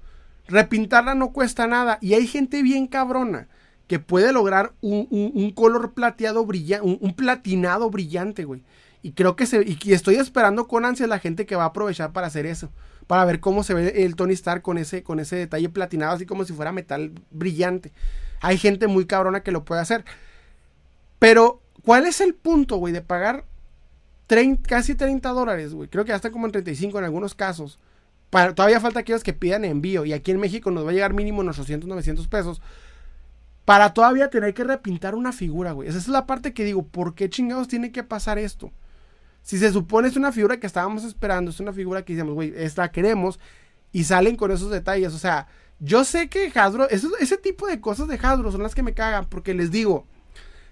Repintarla 0.47 1.15
no 1.15 1.33
cuesta 1.33 1.65
nada. 1.65 1.97
Y 1.99 2.13
hay 2.13 2.27
gente 2.27 2.61
bien 2.61 2.85
cabrona 2.85 3.47
que 3.87 3.99
puede 3.99 4.33
lograr 4.33 4.73
un, 4.81 5.51
color 5.55 5.93
plateado 5.93 6.45
brillante, 6.45 6.85
un, 6.85 7.13
platinado 7.13 7.89
brillante, 7.89 8.43
güey. 8.45 8.63
Y 9.03 9.11
creo 9.11 9.35
que 9.35 9.45
se, 9.45 9.63
y, 9.63 9.93
estoy 9.93 10.15
esperando 10.15 10.67
con 10.67 10.85
ansia 10.85 11.05
la 11.05 11.19
gente 11.19 11.45
que 11.45 11.55
va 11.55 11.63
a 11.63 11.67
aprovechar 11.67 12.11
para 12.11 12.27
hacer 12.27 12.45
eso. 12.45 12.71
Para 13.05 13.23
ver 13.25 13.39
cómo 13.39 13.63
se 13.63 13.75
ve 13.75 14.03
el 14.03 14.15
Tony 14.15 14.33
Stark 14.33 14.63
con 14.63 14.79
ese, 14.79 15.03
con 15.03 15.19
ese 15.19 15.35
detalle 15.35 15.69
platinado, 15.69 16.13
así 16.13 16.25
como 16.25 16.43
si 16.43 16.53
fuera 16.53 16.71
metal 16.71 17.11
brillante. 17.29 17.91
Hay 18.41 18.57
gente 18.57 18.87
muy 18.87 19.05
cabrona 19.05 19.41
que 19.41 19.51
lo 19.51 19.63
puede 19.63 19.81
hacer. 19.81 20.03
Pero, 21.19 21.61
¿cuál 21.83 22.07
es 22.07 22.19
el 22.19 22.33
punto, 22.33 22.77
güey, 22.77 22.93
de 22.93 23.01
pagar 23.01 23.45
casi 24.67 24.95
30 24.95 25.29
dólares, 25.29 25.75
güey? 25.75 25.87
Creo 25.87 26.03
que 26.03 26.13
hasta 26.13 26.31
como 26.31 26.47
en 26.47 26.53
35 26.53 26.97
en 26.97 27.05
algunos 27.05 27.35
casos. 27.35 27.77
todavía 28.31 28.79
falta 28.79 29.01
aquellos 29.01 29.23
que 29.23 29.33
pidan 29.33 29.65
envío. 29.65 30.03
Y 30.05 30.13
aquí 30.13 30.31
en 30.31 30.39
México 30.39 30.71
nos 30.71 30.83
va 30.83 30.89
a 30.89 30.93
llegar 30.93 31.13
mínimo 31.13 31.41
unos 31.41 31.59
800, 31.59 31.87
900 31.87 32.27
pesos. 32.27 32.59
Para 33.65 33.93
todavía 33.93 34.29
tener 34.29 34.53
que 34.53 34.63
repintar 34.63 35.15
una 35.15 35.31
figura, 35.31 35.71
güey. 35.71 35.89
Esa 35.89 35.97
es 35.97 36.07
la 36.07 36.27
parte 36.27 36.53
que 36.53 36.63
digo, 36.63 36.85
¿por 36.87 37.15
qué 37.15 37.29
chingados 37.29 37.67
tiene 37.67 37.91
que 37.91 38.03
pasar 38.03 38.37
esto? 38.37 38.71
Si 39.41 39.57
se 39.57 39.71
supone 39.71 40.07
es 40.07 40.15
una 40.15 40.31
figura 40.31 40.59
que 40.59 40.67
estábamos 40.67 41.03
esperando, 41.03 41.51
es 41.51 41.59
una 41.59 41.73
figura 41.73 42.03
que 42.03 42.13
decíamos, 42.13 42.35
güey, 42.35 42.53
esta 42.55 42.91
queremos. 42.91 43.39
Y 43.91 44.03
salen 44.03 44.35
con 44.35 44.51
esos 44.51 44.69
detalles. 44.71 45.13
O 45.13 45.19
sea, 45.19 45.47
yo 45.79 46.03
sé 46.03 46.29
que 46.29 46.51
Hasbro, 46.53 46.89
ese 46.89 47.37
tipo 47.37 47.67
de 47.67 47.79
cosas 47.79 48.07
de 48.07 48.19
Hasbro 48.21 48.51
son 48.51 48.63
las 48.63 48.75
que 48.75 48.83
me 48.83 48.93
cagan. 48.93 49.25
Porque 49.29 49.53
les 49.53 49.71
digo, 49.71 50.05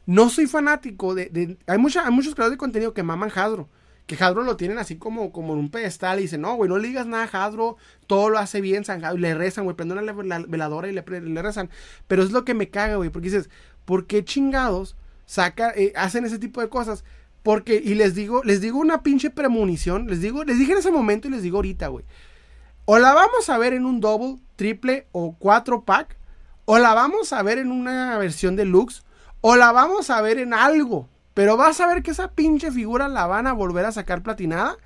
no 0.06 0.30
soy 0.30 0.48
fanático 0.48 1.16
de. 1.16 1.58
hay, 1.68 1.78
mucha, 1.78 2.06
hay 2.06 2.12
muchos 2.12 2.36
creadores 2.36 2.56
de 2.56 2.60
contenido 2.60 2.94
que 2.94 3.04
maman 3.04 3.32
Hasbro. 3.34 3.70
Que 4.06 4.16
Hasbro 4.16 4.44
lo 4.44 4.58
tienen 4.58 4.78
así 4.78 4.98
como, 4.98 5.32
como 5.32 5.54
en 5.54 5.60
un 5.60 5.70
pedestal 5.72 6.20
y 6.20 6.24
dicen, 6.24 6.42
no, 6.42 6.56
güey, 6.56 6.70
no 6.70 6.78
le 6.78 6.90
digas 6.90 7.08
nada 7.08 7.30
a 7.32 7.46
Hasbro, 7.46 7.78
todo 8.06 8.30
lo 8.30 8.38
hace 8.38 8.60
bien, 8.60 8.84
San 8.84 9.02
le 9.20 9.34
rezan, 9.34 9.64
güey, 9.64 9.76
prenden 9.76 9.98
una 9.98 10.40
veladora 10.40 10.90
y 10.90 10.94
le, 10.94 11.04
le, 11.22 11.42
rezan. 11.42 11.70
Pero 12.08 12.24
es 12.24 12.32
lo 12.32 12.44
que 12.44 12.54
me 12.54 12.70
caga, 12.70 12.98
güey, 12.98 13.10
porque 13.10 13.30
dices, 13.30 13.50
¿por 13.86 14.06
qué 14.06 14.26
chingados 14.26 14.98
saca, 15.26 15.72
eh, 15.76 15.94
hacen 15.96 16.26
ese 16.26 16.40
tipo 16.40 16.60
de 16.60 16.70
cosas? 16.70 17.06
Porque, 17.44 17.82
y 17.84 17.96
les 17.96 18.16
digo, 18.16 18.42
les 18.44 18.62
digo 18.62 18.80
una 18.80 19.04
pinche 19.04 19.30
premonición, 19.30 20.08
les 20.08 20.22
digo, 20.22 20.44
les 20.44 20.58
dije 20.58 20.72
en 20.72 20.78
ese 20.80 20.92
momento 20.92 21.28
y 21.28 21.32
les 21.32 21.44
digo 21.44 21.58
ahorita, 21.58 21.88
güey. 21.88 22.06
O 22.86 23.00
la 23.00 23.14
vamos 23.14 23.50
a 23.50 23.58
ver 23.58 23.74
en 23.74 23.86
un 23.86 24.02
double, 24.02 24.40
triple 24.56 25.08
o 25.12 25.36
cuatro 25.38 25.84
pack, 25.84 26.18
o 26.66 26.80
la 26.80 26.94
vamos 26.94 27.32
a 27.34 27.44
ver 27.44 27.58
en 27.58 27.72
una 27.72 28.18
versión 28.18 28.56
deluxe, 28.56 29.04
o 29.42 29.56
la 29.56 29.72
vamos 29.72 30.10
a 30.10 30.22
ver 30.22 30.38
en 30.38 30.54
algo. 30.54 31.10
Pero 31.34 31.58
vas 31.58 31.80
a 31.82 31.88
ver 31.88 32.04
que 32.04 32.12
esa 32.12 32.32
pinche 32.32 32.72
figura 32.72 33.08
la 33.08 33.26
van 33.26 33.48
a 33.48 33.54
volver 33.54 33.86
a 33.86 33.92
sacar 33.92 34.22
platinada. 34.22 34.78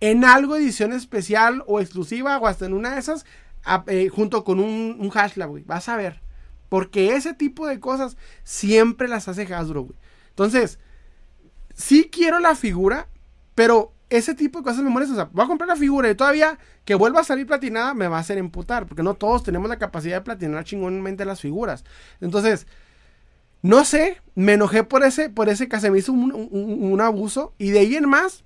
En 0.00 0.24
algo 0.24 0.56
edición 0.56 0.92
especial 0.92 1.62
o 1.66 1.80
exclusiva 1.80 2.38
o 2.38 2.46
hasta 2.46 2.66
en 2.66 2.74
una 2.74 2.94
de 2.94 3.00
esas. 3.00 3.24
Eh, 3.86 4.08
junto 4.08 4.44
con 4.44 4.60
un, 4.60 4.96
un 4.98 5.10
Hashlab, 5.10 5.50
güey. 5.50 5.64
Vas 5.64 5.88
a 5.88 5.96
ver. 5.96 6.20
Porque 6.68 7.16
ese 7.16 7.34
tipo 7.34 7.66
de 7.66 7.80
cosas 7.80 8.16
siempre 8.44 9.06
las 9.06 9.28
hace 9.28 9.42
Hasbro, 9.52 9.82
güey. 9.82 9.98
Entonces, 10.30 10.78
sí 11.74 12.08
quiero 12.10 12.40
la 12.40 12.54
figura, 12.54 13.08
pero 13.54 13.92
ese 14.08 14.34
tipo 14.34 14.58
de 14.58 14.64
cosas 14.64 14.82
me 14.82 14.90
molestan. 14.90 15.18
O 15.18 15.20
sea, 15.22 15.30
voy 15.32 15.44
a 15.44 15.48
comprar 15.48 15.68
la 15.68 15.76
figura 15.76 16.10
y 16.10 16.14
todavía 16.14 16.58
que 16.84 16.94
vuelva 16.94 17.20
a 17.20 17.24
salir 17.24 17.46
platinada 17.46 17.92
me 17.92 18.08
va 18.08 18.16
a 18.16 18.20
hacer 18.20 18.38
emputar. 18.38 18.86
Porque 18.86 19.02
no 19.02 19.14
todos 19.14 19.42
tenemos 19.42 19.68
la 19.68 19.78
capacidad 19.78 20.16
de 20.16 20.20
platinar 20.22 20.64
chingonmente 20.64 21.24
las 21.24 21.40
figuras. 21.40 21.84
Entonces, 22.20 22.66
no 23.62 23.84
sé, 23.84 24.20
me 24.34 24.54
enojé 24.54 24.82
por 24.82 25.04
ese, 25.04 25.30
por 25.30 25.48
ese 25.48 25.68
que 25.68 25.78
se 25.78 25.90
me 25.90 25.98
hizo 25.98 26.12
un, 26.12 27.00
abuso. 27.00 27.54
Y 27.58 27.70
de 27.70 27.78
ahí 27.78 27.94
en 27.94 28.08
más, 28.08 28.42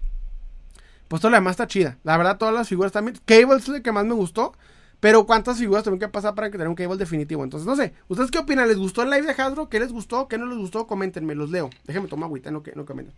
pues 1.08 1.22
todo 1.22 1.30
lo 1.30 1.38
demás 1.38 1.52
está 1.52 1.66
chida. 1.66 1.98
La 2.04 2.18
verdad, 2.18 2.36
todas 2.36 2.54
las 2.54 2.68
figuras 2.68 2.92
también. 2.92 3.18
Cable 3.24 3.56
es 3.56 3.66
el 3.68 3.82
que 3.82 3.92
más 3.92 4.04
me 4.04 4.14
gustó. 4.14 4.52
Pero 5.00 5.26
¿cuántas 5.26 5.58
figuras 5.58 5.84
tengo 5.84 5.98
que 5.98 6.08
pasar 6.08 6.34
para 6.34 6.50
que 6.50 6.58
tenga 6.58 6.70
un 6.70 6.76
cable 6.76 6.96
definitivo? 6.96 7.44
Entonces, 7.44 7.66
no 7.66 7.76
sé. 7.76 7.94
¿Ustedes 8.08 8.30
qué 8.30 8.38
opinan? 8.38 8.68
¿Les 8.68 8.78
gustó 8.78 9.02
el 9.02 9.10
live 9.10 9.26
de 9.26 9.42
Hasbro? 9.42 9.68
¿Qué 9.68 9.80
les 9.80 9.92
gustó? 9.92 10.28
¿Qué 10.28 10.36
no 10.38 10.46
les 10.46 10.58
gustó? 10.58 10.86
Coméntenme, 10.86 11.34
los 11.34 11.50
leo. 11.50 11.70
Déjenme 11.84 12.08
tomar 12.08 12.26
agüita, 12.26 12.50
no, 12.50 12.62
que, 12.62 12.72
no 12.74 12.84
comenten. 12.84 13.14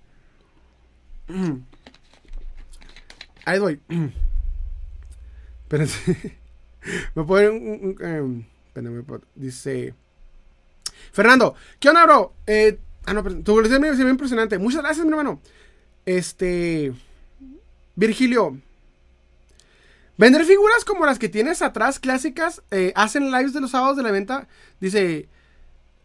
Ahí 3.45 3.59
doy. 3.59 3.81
Espérense. 5.63 6.39
me 7.15 7.25
pueden 7.25 7.55
un, 7.55 7.97
um, 8.23 8.45
espérenme, 8.67 9.05
dice... 9.35 9.95
Fernando, 11.19 11.57
¿qué 11.81 11.89
onda, 11.89 12.05
bro? 12.05 12.33
Eh, 12.47 12.79
ah, 13.05 13.13
no, 13.13 13.25
tu 13.25 13.57
me 13.57 13.93
muy 13.93 14.11
impresionante. 14.11 14.57
Muchas 14.57 14.83
gracias, 14.83 15.05
mi 15.05 15.11
hermano. 15.11 15.41
Este. 16.07 16.93
Virgilio. 17.97 18.57
Vender 20.17 20.45
figuras 20.45 20.85
como 20.85 21.07
las 21.07 21.19
que 21.19 21.29
tienes 21.29 21.61
atrás, 21.61 21.99
clásicas, 21.99 22.63
eh, 22.71 22.93
hacen 22.95 23.33
lives 23.33 23.53
de 23.53 23.61
los 23.61 23.73
sábados 23.73 23.97
de 23.97 24.05
la 24.05 24.13
venta. 24.13 24.47
Dice, 24.79 25.29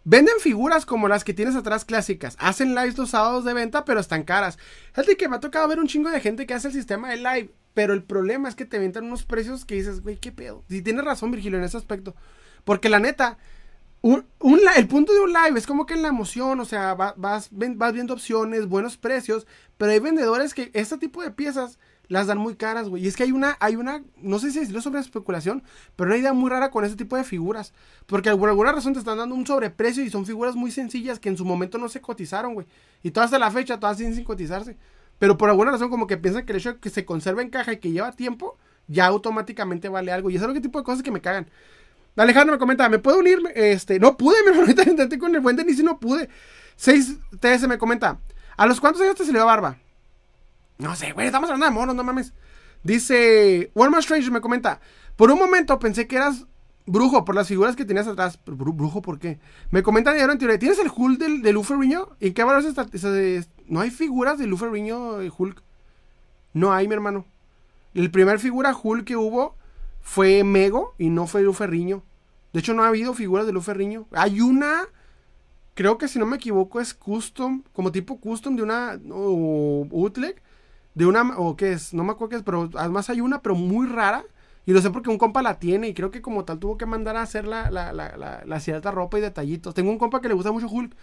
venden 0.04 0.34
figuras 0.40 0.84
como 0.84 1.08
las 1.08 1.24
que 1.24 1.36
tienes 1.36 1.56
atrás, 1.56 1.86
clásicas. 1.86 2.36
Hacen 2.40 2.74
lives 2.74 2.98
los 2.98 3.12
sábados 3.12 3.46
de 3.46 3.54
venta, 3.54 3.86
pero 3.86 4.00
están 4.00 4.24
caras. 4.24 4.58
Fíjate 4.94 5.16
que 5.16 5.30
me 5.30 5.36
ha 5.36 5.40
tocado 5.40 5.68
ver 5.68 5.80
un 5.80 5.86
chingo 5.86 6.10
de 6.10 6.22
gente 6.22 6.48
que 6.48 6.56
hace 6.56 6.70
el 6.70 6.74
sistema 6.74 7.12
de 7.12 7.18
live. 7.18 7.52
Pero 7.76 7.94
el 7.94 8.02
problema 8.02 8.50
es 8.50 8.56
que 8.56 8.66
te 8.66 8.80
ventan 8.80 9.04
unos 9.04 9.26
precios 9.26 9.64
que 9.64 9.76
dices, 9.76 10.02
güey, 10.02 10.18
qué 10.18 10.32
pedo. 10.32 10.64
Y 10.70 10.82
tienes 10.82 11.06
razón, 11.06 11.30
Virgilio, 11.30 11.60
en 11.60 11.66
ese 11.66 11.78
aspecto. 11.78 12.16
Porque 12.64 12.90
la 12.90 12.98
neta, 12.98 13.38
un, 14.04 14.26
el 14.76 14.88
punto 14.88 15.14
de 15.14 15.22
un 15.22 15.32
live 15.32 15.58
es 15.58 15.66
como 15.66 15.86
que 15.86 15.94
en 15.94 16.02
la 16.02 16.10
emoción, 16.10 16.60
o 16.60 16.66
sea, 16.66 16.94
vas, 16.94 17.16
vas, 17.16 17.50
viendo 17.94 18.14
opciones, 18.14 18.68
buenos 18.68 18.98
precios, 18.98 19.48
pero 19.78 19.94
hay 19.94 20.00
vendedores 20.00 20.54
que 20.54 20.72
este 20.74 20.98
tipo 20.98 21.24
de 21.24 21.32
piezas 21.32 21.80
las 22.10 22.28
dan 22.28 22.38
muy 22.38 22.56
caras, 22.56 22.90
güey. 22.90 23.06
Y 23.06 23.08
es 23.08 23.16
que 23.16 23.24
hay 23.24 23.32
una, 23.32 23.56
hay 23.62 23.78
una, 23.78 24.04
no 24.18 24.40
sé 24.40 24.52
si 24.52 24.60
decirlo 24.60 24.82
sobre 24.82 25.00
especulación, 25.00 25.64
pero 25.96 26.10
una 26.10 26.18
idea 26.18 26.34
muy 26.34 26.50
rara 26.50 26.70
con 26.70 26.84
este 26.84 26.98
tipo 26.98 27.16
de 27.16 27.24
figuras. 27.24 27.74
Porque 28.06 28.30
por 28.36 28.50
alguna 28.50 28.74
razón 28.74 28.92
te 28.92 29.00
están 29.00 29.20
dando 29.20 29.36
un 29.36 29.48
sobreprecio 29.48 30.04
y 30.04 30.10
son 30.10 30.26
figuras 30.26 30.56
muy 30.56 30.70
sencillas 30.70 31.18
que 31.18 31.30
en 31.30 31.38
su 31.38 31.46
momento 31.46 31.78
no 31.78 31.88
se 31.88 32.02
cotizaron, 32.02 32.56
güey. 32.56 32.68
Y 33.04 33.12
todas 33.12 33.28
hasta 33.28 33.40
la 33.40 33.52
fecha, 33.52 33.80
todas 33.80 33.98
sin 33.98 34.22
cotizarse. 34.26 34.76
Pero 35.18 35.38
por 35.38 35.50
alguna 35.50 35.72
razón 35.72 35.90
como 35.90 36.08
que 36.08 36.18
piensan 36.18 36.46
que 36.46 36.52
el 36.52 36.60
hecho 36.60 36.74
de 36.74 36.80
que 36.80 36.90
se 36.90 37.06
conserva 37.06 37.42
en 37.42 37.50
caja 37.50 37.72
y 37.72 37.78
que 37.78 37.92
lleva 37.92 38.12
tiempo, 38.12 38.58
ya 38.88 39.06
automáticamente 39.06 39.88
vale 39.88 40.12
algo. 40.12 40.30
Y 40.30 40.36
es 40.36 40.42
algo 40.42 40.54
que 40.54 40.60
tipo 40.60 40.80
de 40.80 40.84
cosas 40.84 41.04
que 41.04 41.12
me 41.12 41.22
cagan. 41.22 41.48
Alejandro 42.16 42.56
me 42.56 42.60
comenta, 42.60 42.88
¿me 42.90 43.00
puedo 43.00 43.20
unir? 43.20 43.40
Este, 43.56 44.00
no 44.00 44.18
pude, 44.18 44.36
mi 44.44 44.52
hermano, 44.52 44.70
intenté 44.70 45.18
con 45.18 45.34
el 45.34 45.42
buen 45.42 45.56
Denis 45.56 45.80
y 45.80 45.84
no 45.84 46.00
pude. 46.00 46.30
6TS 46.80 47.68
me 47.68 47.78
comenta, 47.78 48.20
¿a 48.58 48.66
los 48.66 48.80
cuántos 48.80 49.02
años 49.02 49.16
te 49.16 49.26
salió 49.26 49.46
barba? 49.46 49.78
No 50.78 50.96
sé, 50.96 51.12
güey, 51.12 51.28
estamos 51.28 51.50
hablando 51.50 51.66
de 51.68 51.72
monos, 51.72 51.96
no 51.96 52.04
mames. 52.04 52.34
Dice, 52.84 53.72
One 53.74 53.98
Strange 54.00 54.30
me 54.32 54.42
comenta, 54.42 54.82
por 55.16 55.32
un 55.32 55.40
momento 55.40 55.80
pensé 55.80 56.08
que 56.08 56.18
eras 56.18 56.46
brujo 56.86 57.24
por 57.24 57.36
las 57.36 57.48
figuras 57.48 57.76
que 57.76 57.86
tenías 57.86 58.08
atrás. 58.08 58.40
¿Brujo 58.46 59.02
por 59.02 59.20
qué? 59.20 59.40
Me 59.72 59.84
comenta 59.84 60.16
en 60.18 60.38
teoría, 60.38 60.60
¿tienes 60.60 60.80
el 60.80 60.92
Hulk 60.94 61.20
del, 61.20 61.42
del 61.42 61.64
Riño? 61.66 62.10
¿En 62.20 62.34
qué 62.34 62.44
valor 62.44 62.66
está? 62.66 62.86
No 63.68 63.80
hay 63.80 63.92
figuras 63.92 64.38
del 64.38 64.58
Riño 64.58 65.18
Hulk. 65.38 65.62
No 66.54 66.74
hay, 66.74 66.88
mi 66.88 66.94
hermano. 66.94 67.26
El 67.94 68.12
primer 68.12 68.40
figura 68.40 68.76
Hulk 68.76 69.06
que 69.06 69.16
hubo 69.16 69.56
fue 70.04 70.44
Mego 70.44 70.94
y 71.00 71.10
no 71.10 71.26
fue 71.26 71.42
Luferriño. 71.42 72.04
De 72.52 72.60
hecho, 72.60 72.76
no 72.76 72.84
ha 72.84 72.90
habido 72.90 73.16
figuras 73.16 73.48
de 73.48 73.54
Luferriño. 73.54 74.06
Hay 74.12 74.42
una, 74.42 74.84
creo 75.74 75.98
que 75.98 76.08
si 76.08 76.20
no 76.20 76.28
me 76.28 76.36
equivoco, 76.36 76.80
es 76.80 76.94
custom, 76.94 77.64
como 77.74 77.92
tipo 77.92 78.20
custom 78.20 78.56
de 78.56 78.62
una, 78.62 79.00
o 79.10 79.88
Utleg, 79.90 80.42
de 80.94 81.06
una, 81.08 81.36
o 81.38 81.56
qué 81.56 81.72
es, 81.72 81.94
no 81.94 82.04
me 82.04 82.12
acuerdo 82.12 82.30
qué 82.30 82.36
es, 82.36 82.44
pero 82.44 82.70
además 82.76 83.10
hay 83.10 83.22
una, 83.22 83.42
pero 83.42 83.56
muy 83.56 83.88
rara. 83.88 84.24
Y 84.66 84.72
lo 84.72 84.82
sé 84.82 84.92
porque 84.92 85.10
un 85.10 85.18
compa 85.18 85.42
la 85.42 85.60
tiene 85.60 85.90
y 85.90 85.94
creo 85.94 86.12
que 86.12 86.22
como 86.22 86.46
tal 86.46 86.60
tuvo 86.60 86.78
que 86.78 86.86
mandar 86.86 87.18
a 87.18 87.22
hacer 87.22 87.46
la, 87.46 88.60
cierta 88.60 88.92
ropa 88.92 89.18
y 89.18 89.22
detallitos. 89.22 89.74
Tengo 89.74 89.90
un 89.90 89.98
compa 89.98 90.22
que 90.22 90.28
le 90.28 90.36
gusta 90.36 90.52
mucho 90.52 90.68
Hulk 90.70 90.96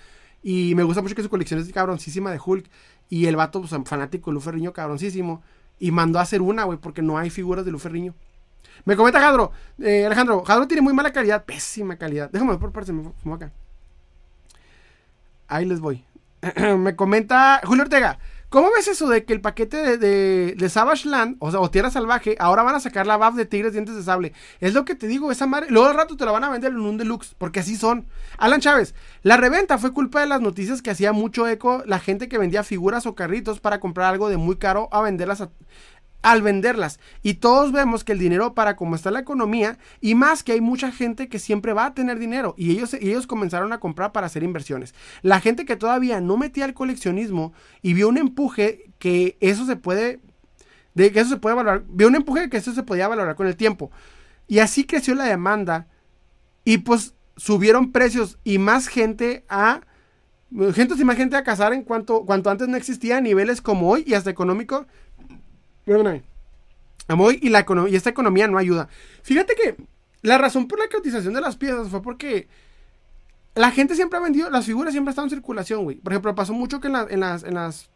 y 0.42 0.74
me 0.74 0.82
gusta 0.82 1.02
mucho 1.02 1.14
que 1.14 1.22
su 1.22 1.28
colección 1.28 1.60
es 1.60 1.70
cabroncísima 1.72 2.30
de 2.30 2.40
Hulk. 2.44 2.70
Y 3.08 3.26
el 3.26 3.36
vato, 3.36 3.60
pues, 3.60 3.74
fanático 3.84 4.30
de 4.30 4.34
Luferriño, 4.34 4.72
cabroncísimo. 4.72 5.42
Y 5.78 5.90
mandó 5.90 6.18
a 6.18 6.22
hacer 6.22 6.42
una, 6.42 6.64
güey, 6.64 6.78
porque 6.78 7.02
no 7.02 7.18
hay 7.18 7.28
figuras 7.28 7.64
de 7.64 7.72
Luferriño. 7.72 8.14
Me 8.84 8.96
comenta 8.96 9.20
Jadro, 9.20 9.52
eh, 9.78 10.06
Alejandro, 10.06 10.42
Jadro 10.44 10.66
tiene 10.66 10.82
muy 10.82 10.92
mala 10.92 11.12
calidad, 11.12 11.44
pésima 11.44 11.96
calidad. 11.96 12.30
Déjame 12.30 12.56
por 12.58 12.72
parte, 12.72 12.92
me 12.92 13.10
fumo 13.22 13.34
acá. 13.34 13.52
Ahí 15.48 15.64
les 15.64 15.80
voy. 15.80 16.04
me 16.78 16.96
comenta 16.96 17.60
Julio 17.64 17.84
Ortega. 17.84 18.18
¿Cómo 18.50 18.68
ves 18.74 18.88
eso 18.88 19.08
de 19.08 19.24
que 19.24 19.32
el 19.32 19.40
paquete 19.40 19.96
de, 19.96 20.68
Savage 20.68 21.08
Land, 21.08 21.36
o 21.38 21.52
sea, 21.52 21.60
o 21.60 21.70
Tierra 21.70 21.88
Salvaje, 21.88 22.34
ahora 22.40 22.64
van 22.64 22.74
a 22.74 22.80
sacar 22.80 23.06
la 23.06 23.16
buff 23.16 23.36
de 23.36 23.46
Tigres 23.46 23.74
Dientes 23.74 23.94
de 23.94 24.02
Sable? 24.02 24.32
Es 24.58 24.74
lo 24.74 24.84
que 24.84 24.96
te 24.96 25.06
digo, 25.06 25.30
esa 25.30 25.46
madre. 25.46 25.68
Luego 25.70 25.86
al 25.86 25.94
rato 25.94 26.16
te 26.16 26.24
la 26.24 26.32
van 26.32 26.42
a 26.42 26.50
vender 26.50 26.72
en 26.72 26.80
un 26.80 26.98
deluxe, 26.98 27.36
porque 27.38 27.60
así 27.60 27.76
son. 27.76 28.08
Alan 28.38 28.60
Chávez, 28.60 28.96
la 29.22 29.36
reventa 29.36 29.78
fue 29.78 29.92
culpa 29.92 30.18
de 30.20 30.26
las 30.26 30.40
noticias 30.40 30.82
que 30.82 30.90
hacía 30.90 31.12
mucho 31.12 31.46
eco 31.46 31.84
la 31.86 32.00
gente 32.00 32.28
que 32.28 32.38
vendía 32.38 32.64
figuras 32.64 33.06
o 33.06 33.14
carritos 33.14 33.60
para 33.60 33.78
comprar 33.78 34.12
algo 34.12 34.28
de 34.28 34.36
muy 34.36 34.56
caro 34.56 34.88
a 34.90 35.00
venderlas 35.00 35.42
a, 35.42 35.50
al 36.22 36.42
venderlas. 36.42 37.00
Y 37.22 37.34
todos 37.34 37.72
vemos 37.72 38.04
que 38.04 38.12
el 38.12 38.18
dinero 38.18 38.54
para 38.54 38.76
cómo 38.76 38.94
está 38.94 39.10
la 39.10 39.20
economía 39.20 39.78
y 40.00 40.14
más 40.14 40.42
que 40.42 40.52
hay 40.52 40.60
mucha 40.60 40.92
gente 40.92 41.28
que 41.28 41.38
siempre 41.38 41.72
va 41.72 41.86
a 41.86 41.94
tener 41.94 42.18
dinero 42.18 42.54
y 42.56 42.72
ellos, 42.72 42.94
ellos 42.94 43.26
comenzaron 43.26 43.72
a 43.72 43.80
comprar 43.80 44.12
para 44.12 44.26
hacer 44.26 44.42
inversiones. 44.42 44.94
La 45.22 45.40
gente 45.40 45.64
que 45.64 45.76
todavía 45.76 46.20
no 46.20 46.36
metía 46.36 46.64
el 46.64 46.74
coleccionismo 46.74 47.52
y 47.82 47.94
vio 47.94 48.08
un 48.08 48.18
empuje 48.18 48.90
que 48.98 49.36
eso 49.40 49.66
se 49.66 49.76
puede, 49.76 50.20
de 50.94 51.12
que 51.12 51.20
eso 51.20 51.30
se 51.30 51.36
puede 51.36 51.56
valorar, 51.56 51.84
vio 51.88 52.08
un 52.08 52.16
empuje 52.16 52.50
que 52.50 52.58
eso 52.58 52.72
se 52.72 52.82
podía 52.82 53.08
valorar 53.08 53.36
con 53.36 53.46
el 53.46 53.56
tiempo. 53.56 53.90
Y 54.46 54.58
así 54.58 54.84
creció 54.84 55.14
la 55.14 55.24
demanda 55.24 55.86
y 56.64 56.78
pues 56.78 57.14
subieron 57.36 57.92
precios 57.92 58.38
y 58.44 58.58
más 58.58 58.88
gente 58.88 59.44
a 59.48 59.82
Gente 60.74 60.94
y 60.98 61.04
más 61.04 61.16
gente 61.16 61.36
a 61.36 61.44
cazar 61.44 61.72
en 61.72 61.84
cuanto, 61.84 62.26
cuanto 62.26 62.50
antes 62.50 62.66
no 62.66 62.76
existía 62.76 63.18
a 63.18 63.20
niveles 63.20 63.62
como 63.62 63.88
hoy 63.88 64.02
y 64.04 64.14
hasta 64.14 64.30
económico. 64.30 64.86
Perdóname. 65.90 66.22
Y, 67.40 67.48
y 67.48 67.96
esta 67.96 68.10
economía 68.10 68.46
no 68.46 68.58
ayuda. 68.58 68.88
Fíjate 69.22 69.56
que 69.56 69.74
la 70.22 70.38
razón 70.38 70.68
por 70.68 70.78
la 70.78 70.88
cotización 70.88 71.34
de 71.34 71.40
las 71.40 71.56
piezas 71.56 71.88
fue 71.88 72.00
porque 72.00 72.46
la 73.56 73.72
gente 73.72 73.96
siempre 73.96 74.20
ha 74.20 74.22
vendido, 74.22 74.50
las 74.50 74.66
figuras 74.66 74.92
siempre 74.92 75.10
estado 75.10 75.26
en 75.26 75.30
circulación, 75.30 75.82
güey. 75.82 75.96
Por 75.96 76.12
ejemplo, 76.12 76.32
pasó 76.36 76.52
mucho 76.52 76.78
que 76.78 76.86
en, 76.86 76.92
las, 76.92 77.42
en, 77.42 77.54
las, 77.54 77.90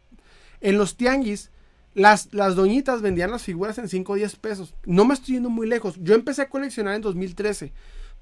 en 0.59 0.77
los 0.77 0.97
tianguis, 0.97 1.51
las, 1.93 2.29
doñitas 2.31 3.01
vendían 3.01 3.31
las 3.31 3.43
figuras 3.43 3.77
en 3.77 3.87
5 3.87 4.11
o 4.11 4.15
10 4.15 4.35
pesos. 4.35 4.73
No 4.85 5.05
me 5.05 5.13
estoy 5.13 5.35
yendo 5.35 5.49
muy 5.49 5.65
lejos. 5.65 5.95
Yo 6.01 6.15
empecé 6.15 6.41
a 6.41 6.49
coleccionar 6.49 6.95
en 6.95 7.01
2013. 7.01 7.71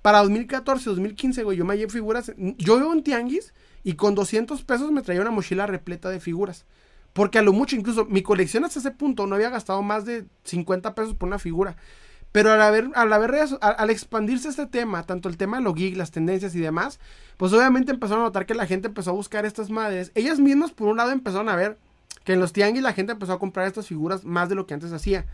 Para 0.03 0.19
2014, 0.19 0.87
2015, 0.87 1.43
güey, 1.45 1.57
yo 1.57 1.65
me 1.65 1.75
llevé 1.77 1.91
figuras. 1.91 2.31
Yo 2.37 2.77
veo 2.77 2.91
un 2.91 3.01
tianguis 3.01 3.55
y 3.83 3.93
con 3.93 4.13
200 4.13 4.63
pesos 4.65 4.91
me 4.91 5.01
traía 5.01 5.21
una 5.21 5.31
mochila 5.31 5.65
repleta 5.65 6.11
de 6.11 6.19
figuras. 6.19 6.67
Porque 7.13 7.39
a 7.39 7.43
lo 7.43 7.53
mucho, 7.53 7.75
incluso 7.75 8.05
mi 8.05 8.23
colección 8.23 8.65
hasta 8.65 8.79
ese 8.79 8.91
punto 8.91 9.27
no 9.27 9.35
había 9.35 9.49
gastado 9.49 9.81
más 9.83 10.05
de 10.05 10.25
50 10.43 10.95
pesos 10.95 11.13
por 11.13 11.27
una 11.27 11.39
figura. 11.39 11.75
Pero 12.31 12.51
al 12.51 12.61
haber, 12.61 12.89
al, 12.95 13.13
al, 13.13 13.89
expandirse 13.91 14.49
este 14.49 14.65
tema, 14.65 15.03
tanto 15.03 15.29
el 15.29 15.37
tema 15.37 15.57
de 15.57 15.63
lo 15.63 15.75
geek, 15.75 15.95
las 15.95 16.09
tendencias 16.09 16.55
y 16.55 16.59
demás, 16.59 16.99
pues 17.37 17.53
obviamente 17.53 17.91
empezaron 17.91 18.23
a 18.23 18.25
notar 18.25 18.47
que 18.47 18.55
la 18.55 18.65
gente 18.65 18.87
empezó 18.87 19.11
a 19.11 19.13
buscar 19.13 19.45
estas 19.45 19.69
madres. 19.69 20.11
Ellas 20.15 20.39
mismas, 20.39 20.71
por 20.71 20.87
un 20.87 20.97
lado, 20.97 21.11
empezaron 21.11 21.47
a 21.47 21.55
ver 21.55 21.77
que 22.23 22.33
en 22.33 22.39
los 22.39 22.51
tianguis 22.51 22.81
la 22.81 22.93
gente 22.93 23.11
empezó 23.11 23.33
a 23.33 23.39
comprar 23.39 23.67
estas 23.67 23.87
figuras 23.87 24.25
más 24.25 24.49
de 24.49 24.55
lo 24.55 24.65
que 24.65 24.73
antes 24.73 24.91
hacía. 24.91 25.27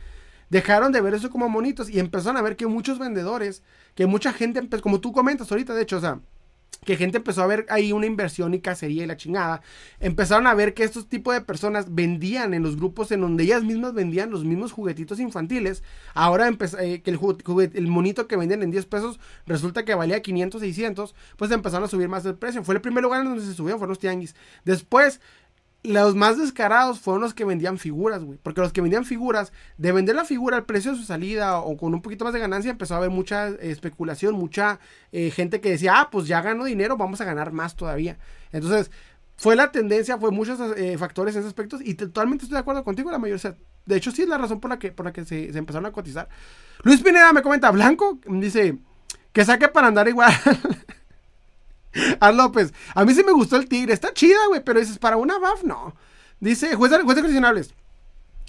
Dejaron 0.50 0.92
de 0.92 1.00
ver 1.00 1.14
eso 1.14 1.30
como 1.30 1.48
monitos 1.48 1.90
y 1.90 2.00
empezaron 2.00 2.36
a 2.36 2.42
ver 2.42 2.58
que 2.58 2.68
muchos 2.68 3.00
vendedores, 3.00 3.64
que 3.96 4.06
mucha 4.06 4.34
gente, 4.34 4.62
como 4.82 5.00
tú 5.00 5.14
comentas 5.14 5.52
ahorita, 5.52 5.74
de 5.76 5.84
hecho, 5.84 5.98
o 5.98 6.02
sea, 6.02 6.20
que 6.86 6.96
gente 6.96 7.18
empezó 7.18 7.44
a 7.44 7.48
ver 7.48 7.66
ahí 7.70 7.92
una 7.92 8.06
inversión 8.06 8.54
y 8.54 8.62
cacería 8.62 9.04
y 9.04 9.08
la 9.08 9.18
chingada, 9.18 9.62
empezaron 10.00 10.48
a 10.48 10.54
ver 10.54 10.74
que 10.74 10.84
estos 10.84 11.08
tipos 11.08 11.34
de 11.34 11.42
personas 11.42 11.94
vendían 11.94 12.54
en 12.54 12.64
los 12.64 12.78
grupos 12.78 13.12
en 13.12 13.22
donde 13.22 13.44
ellas 13.44 13.64
mismas 13.64 13.94
vendían 13.94 14.32
los 14.32 14.46
mismos 14.46 14.72
juguetitos 14.72 15.20
infantiles. 15.20 15.84
Ahora 16.14 16.50
eh, 16.80 17.02
que 17.02 17.12
el, 17.12 17.20
el 17.74 17.88
monito 17.88 18.28
que 18.28 18.38
vendían 18.38 18.64
en 18.64 18.72
10 18.72 18.86
pesos 18.86 19.20
resulta 19.46 19.84
que 19.84 19.94
valía 19.94 20.22
500, 20.22 20.62
600, 20.62 21.16
pues 21.38 21.52
empezaron 21.52 21.84
a 21.86 21.90
subir 21.90 22.08
más 22.08 22.26
el 22.26 22.36
precio. 22.36 22.64
Fue 22.64 22.76
el 22.76 22.82
primer 22.82 23.04
lugar 23.04 23.22
en 23.22 23.30
donde 23.30 23.46
se 23.46 23.54
subieron, 23.54 23.80
fueron 23.80 23.92
los 23.92 24.00
tianguis. 24.00 24.36
Después 24.64 25.20
los 25.84 26.16
más 26.16 26.38
descarados 26.38 27.00
fueron 27.00 27.22
los 27.22 27.34
que 27.34 27.46
vendían 27.46 27.78
figuras, 27.78 28.24
güey. 28.24 28.38
Porque 28.42 28.62
los 28.62 28.74
que 28.74 28.82
vendían 28.82 29.06
figuras, 29.06 29.54
de 29.78 29.92
vender 29.92 30.16
la 30.16 30.26
figura 30.26 30.58
al 30.58 30.66
precio 30.66 30.92
de 30.92 30.98
su 30.98 31.04
salida 31.04 31.60
o 31.60 31.78
con 31.78 31.94
un 31.94 32.02
poquito 32.02 32.26
más 32.26 32.34
de 32.34 32.40
ganancia, 32.40 32.72
empezó 32.72 32.96
a 32.96 32.98
haber 32.98 33.10
mucha 33.10 33.48
especulación, 33.48 34.36
mucha 34.36 34.80
eh, 35.12 35.32
gente 35.32 35.62
que 35.62 35.72
decía, 35.72 36.00
ah, 36.00 36.10
pues 36.12 36.28
ya 36.28 36.42
gano 36.42 36.66
dinero, 36.66 36.98
vamos 36.98 37.22
a 37.22 37.26
ganar 37.26 37.52
más 37.52 37.76
todavía. 37.76 38.18
Entonces, 38.52 38.92
fue 39.38 39.56
la 39.56 39.72
tendencia, 39.72 40.18
fue 40.18 40.32
muchos 40.32 40.60
eh, 40.78 40.98
factores 40.98 41.34
en 41.36 41.40
esos 41.40 41.50
aspectos 41.50 41.82
y 41.84 41.94
totalmente 41.94 42.44
estoy 42.44 42.56
de 42.56 42.60
acuerdo 42.60 42.84
contigo, 42.84 43.10
la 43.10 43.20
mayoría. 43.20 43.56
de 43.86 43.96
hecho, 43.96 44.12
sí 44.12 44.24
es 44.24 44.28
la 44.28 44.38
razón 44.38 44.60
por 44.60 44.70
la 44.70 44.80
que, 44.80 44.92
por 44.92 45.06
la 45.06 45.14
que 45.14 45.24
se, 45.24 45.52
se 45.54 45.58
empezaron 45.58 45.86
a 45.86 45.94
cotizar. 45.94 46.28
Luis 46.84 47.02
Pineda 47.02 47.32
me 47.32 47.42
comenta, 47.42 47.72
Blanco, 47.72 48.20
dice, 48.28 48.78
que 49.32 49.46
saque 49.46 49.70
para 49.70 49.88
andar 49.88 50.10
igual. 50.10 50.34
A 52.20 52.32
López. 52.32 52.74
A 52.94 53.06
mí 53.06 53.14
sí 53.14 53.24
me 53.24 53.32
gustó 53.32 53.56
el 53.56 53.68
tigre. 53.68 53.94
Está 53.94 54.14
chida, 54.14 54.40
güey. 54.48 54.64
Pero 54.64 54.80
dices, 54.80 54.98
para 54.98 55.18
una 55.18 55.38
buff, 55.38 55.64
no. 55.64 55.96
Dice, 56.40 56.76
juez 56.76 56.92
de, 56.92 57.02
juez 57.02 57.18
coleccionables. 57.18 57.74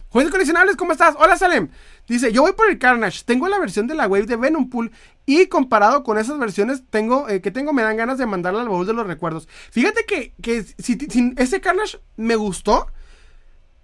Juez 0.09 0.27
de 0.27 0.33
coleccionables, 0.33 0.77
¿cómo 0.77 0.93
estás? 0.93 1.15
Hola, 1.19 1.37
Salem. 1.37 1.69
Dice, 2.09 2.33
yo 2.33 2.43
voy 2.43 2.53
por 2.53 2.69
el 2.69 2.79
Carnage. 2.79 3.23
Tengo 3.25 3.49
la 3.49 3.59
versión 3.59 3.87
de 3.87 3.95
la 3.95 4.09
wave 4.09 4.27
de 4.27 4.37
Venom 4.37 4.69
Pool. 4.69 4.91
Y 5.25 5.47
comparado 5.47 6.03
con 6.03 6.19
esas 6.19 6.39
versiones 6.39 6.83
tengo, 6.91 7.29
eh, 7.29 7.41
que 7.41 7.51
tengo, 7.51 7.73
me 7.73 7.83
dan 7.83 7.97
ganas 7.97 8.19
de 8.19 8.27
mandarla 8.27 8.63
al 8.63 8.69
baúl 8.69 8.87
de 8.87 8.93
los 8.93 9.07
recuerdos. 9.07 9.49
Fíjate 9.71 10.05
que, 10.05 10.35
que 10.43 10.65
si, 10.65 10.99
ese 11.37 11.61
Carnage 11.61 11.99
me 12.17 12.37
gustó. 12.37 12.89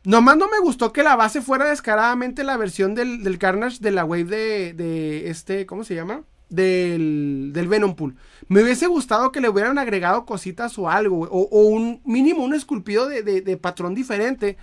Nomás 0.02 0.36
no 0.36 0.48
me 0.48 0.60
gustó 0.60 0.92
que 0.92 1.02
la 1.02 1.16
base 1.16 1.42
fuera 1.42 1.64
descaradamente 1.64 2.44
la 2.44 2.56
versión 2.56 2.94
del, 2.94 3.38
Carnage 3.38 3.78
de 3.80 3.90
la 3.90 4.04
wave 4.04 4.24
de, 4.24 4.72
de 4.72 5.30
este, 5.30 5.66
¿cómo 5.66 5.82
se 5.82 5.96
llama? 5.96 6.22
del, 6.48 7.50
del 7.52 7.68
Venom 7.68 7.94
Pool. 7.94 8.16
Me 8.48 8.62
hubiese 8.62 8.86
gustado 8.86 9.32
que 9.32 9.40
le 9.40 9.48
hubieran 9.48 9.78
agregado 9.78 10.24
cositas 10.24 10.78
o 10.78 10.88
algo, 10.88 11.26
o, 11.28 11.66
un 11.66 12.00
mínimo, 12.04 12.44
un 12.44 12.54
esculpido 12.54 13.08
de, 13.08 13.56
patrón 13.56 13.94
diferente. 13.94 14.56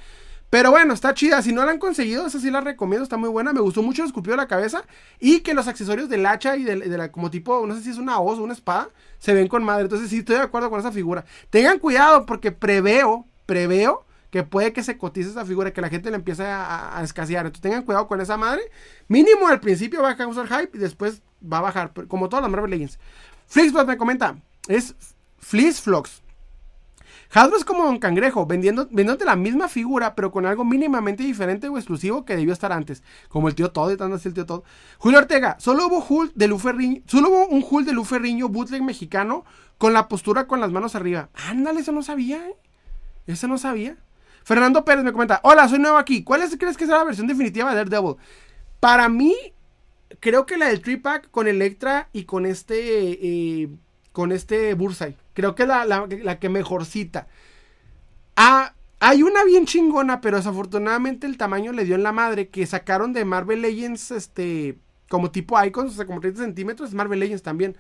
Pero 0.50 0.72
bueno, 0.72 0.94
está 0.94 1.14
chida. 1.14 1.42
Si 1.42 1.52
no 1.52 1.66
la 1.66 1.72
han 1.72 1.80
conseguido, 1.80 2.28
esa 2.28 2.40
sí 2.40 2.52
la 2.52 2.62
recomiendo, 2.62 3.04
está 3.04 3.18
muy 3.18 3.30
buena. 3.30 3.54
Me 3.54 3.60
gustó 3.60 3.82
mucho 3.82 4.04
el 4.04 4.08
esculpido 4.08 4.34
de 4.34 4.44
la 4.44 4.48
cabeza. 4.48 4.84
Y 5.20 5.40
que 5.40 5.54
los 5.54 5.68
accesorios 5.68 6.10
del 6.10 6.26
hacha 6.26 6.56
y 6.56 6.64
de, 6.64 6.76
la, 6.76 7.12
como 7.12 7.32
tipo, 7.32 7.66
no 7.66 7.76
sé 7.76 7.82
si 7.82 7.90
es 7.90 7.98
una 7.98 8.20
hoz 8.20 8.40
o 8.40 8.44
una 8.44 8.54
espada, 8.54 8.90
se 9.18 9.34
ven 9.34 9.48
con 9.48 9.64
madre. 9.64 9.84
Entonces 9.84 10.10
sí 10.10 10.20
estoy 10.20 10.36
de 10.36 10.44
acuerdo 10.44 10.70
con 10.70 10.80
esa 10.80 10.92
figura. 10.92 11.26
Tengan 11.50 11.80
cuidado 11.80 12.26
porque 12.26 12.52
preveo, 12.52 13.26
preveo 13.46 14.06
que 14.30 14.44
puede 14.44 14.74
que 14.74 14.84
se 14.84 14.98
cotice 14.98 15.30
esa 15.30 15.46
figura, 15.46 15.74
que 15.74 15.82
la 15.82 15.90
gente 15.90 16.10
le 16.10 16.16
empiece 16.16 16.44
a, 16.46 16.98
a 16.98 17.04
escasear. 17.04 17.46
Entonces 17.46 17.62
tengan 17.62 17.84
cuidado 17.84 18.08
con 18.08 18.22
esa 18.22 18.38
madre. 18.38 18.62
Mínimo 19.08 19.48
al 19.48 19.60
principio 19.60 20.02
va 20.02 20.12
a 20.12 20.18
causar 20.18 20.48
hype 20.48 20.78
y 20.78 20.80
después 20.80 21.22
va 21.52 21.58
a 21.58 21.62
bajar, 21.62 21.94
como 22.08 22.30
todas 22.30 22.44
las 22.44 22.52
Marvel 22.52 22.72
Legends. 22.72 23.00
Flixbot 23.54 23.86
me 23.86 23.98
comenta, 23.98 24.36
es 24.68 24.96
Flixflox. 25.38 26.24
Hasbro 27.32 27.56
es 27.56 27.64
como 27.64 27.88
un 27.88 28.00
Cangrejo, 28.00 28.48
vendiendo, 28.48 28.86
vendiéndote 28.88 29.26
la 29.26 29.36
misma 29.36 29.68
figura, 29.68 30.16
pero 30.16 30.32
con 30.32 30.48
algo 30.48 30.66
mínimamente 30.66 31.22
diferente 31.22 31.68
o 31.68 31.78
exclusivo 31.78 32.26
que 32.26 32.36
debió 32.36 32.52
estar 32.52 32.72
antes. 32.72 33.04
Como 33.30 33.48
el 33.48 33.54
tío 33.54 33.70
Todd, 33.70 33.92
y 33.92 33.98
tanto 33.98 34.16
así 34.16 34.28
el 34.28 34.34
tío 34.34 34.48
Todd. 34.48 34.64
Julio 34.98 35.20
Ortega, 35.20 35.56
solo 35.60 35.86
hubo 35.86 36.04
Hulk 36.04 36.34
de 36.34 36.48
Luferriño, 36.48 37.04
solo 37.06 37.30
hubo 37.30 37.46
un 37.46 37.64
Hulk 37.70 37.86
de 37.86 37.94
Luferriño 37.94 38.50
bootleg 38.50 38.82
mexicano 38.82 39.46
con 39.78 39.94
la 39.94 40.08
postura 40.08 40.48
con 40.48 40.60
las 40.60 40.72
manos 40.72 40.96
arriba. 40.96 41.30
Ándale, 41.48 41.82
eso 41.82 41.92
no 41.92 42.02
sabía, 42.02 42.38
¿eh? 42.38 42.56
Eso 43.28 43.48
no 43.48 43.60
sabía. 43.60 43.98
Fernando 44.44 44.84
Pérez 44.84 45.04
me 45.04 45.12
comenta, 45.12 45.42
hola, 45.44 45.68
soy 45.68 45.78
nuevo 45.78 45.98
aquí. 45.98 46.24
¿Cuál 46.24 46.42
es, 46.42 46.58
crees 46.58 46.76
que 46.76 46.88
será 46.88 46.98
la 46.98 47.04
versión 47.04 47.28
definitiva 47.28 47.70
de 47.70 47.76
Daredevil? 47.76 48.16
Para 48.80 49.10
mí, 49.10 49.36
creo 50.20 50.46
que 50.46 50.58
la 50.58 50.68
del 50.68 50.82
Tripack 50.82 51.30
con 51.32 51.48
Electra 51.48 52.10
y 52.14 52.26
con 52.26 52.46
este. 52.46 52.76
Eh, 53.22 53.70
con 54.14 54.32
este 54.32 54.74
Bursay. 54.76 55.18
Creo 55.34 55.56
que 55.56 55.64
es 55.64 55.70
la, 55.70 56.40
que 56.40 56.48
mejorcita. 56.48 57.28
Ah, 58.36 58.74
hay 59.00 59.24
una 59.24 59.44
bien 59.44 59.66
chingona, 59.66 60.22
pero 60.22 60.38
desafortunadamente 60.38 61.28
el 61.28 61.38
tamaño 61.38 61.74
le 61.74 61.84
dio 61.84 61.96
en 61.96 62.04
la 62.04 62.12
madre. 62.12 62.48
Que 62.48 62.66
sacaron 62.66 63.12
de 63.12 63.26
Marvel 63.26 63.62
Legends, 63.62 64.12
este. 64.12 64.78
Como 65.10 65.32
tipo 65.32 65.62
Icons, 65.62 65.94
o 65.94 65.96
sea, 65.96 66.06
como 66.06 66.22
30 66.22 66.42
centímetros. 66.42 66.94
Marvel 66.94 67.20
Legends 67.20 67.44
también. 67.44 67.76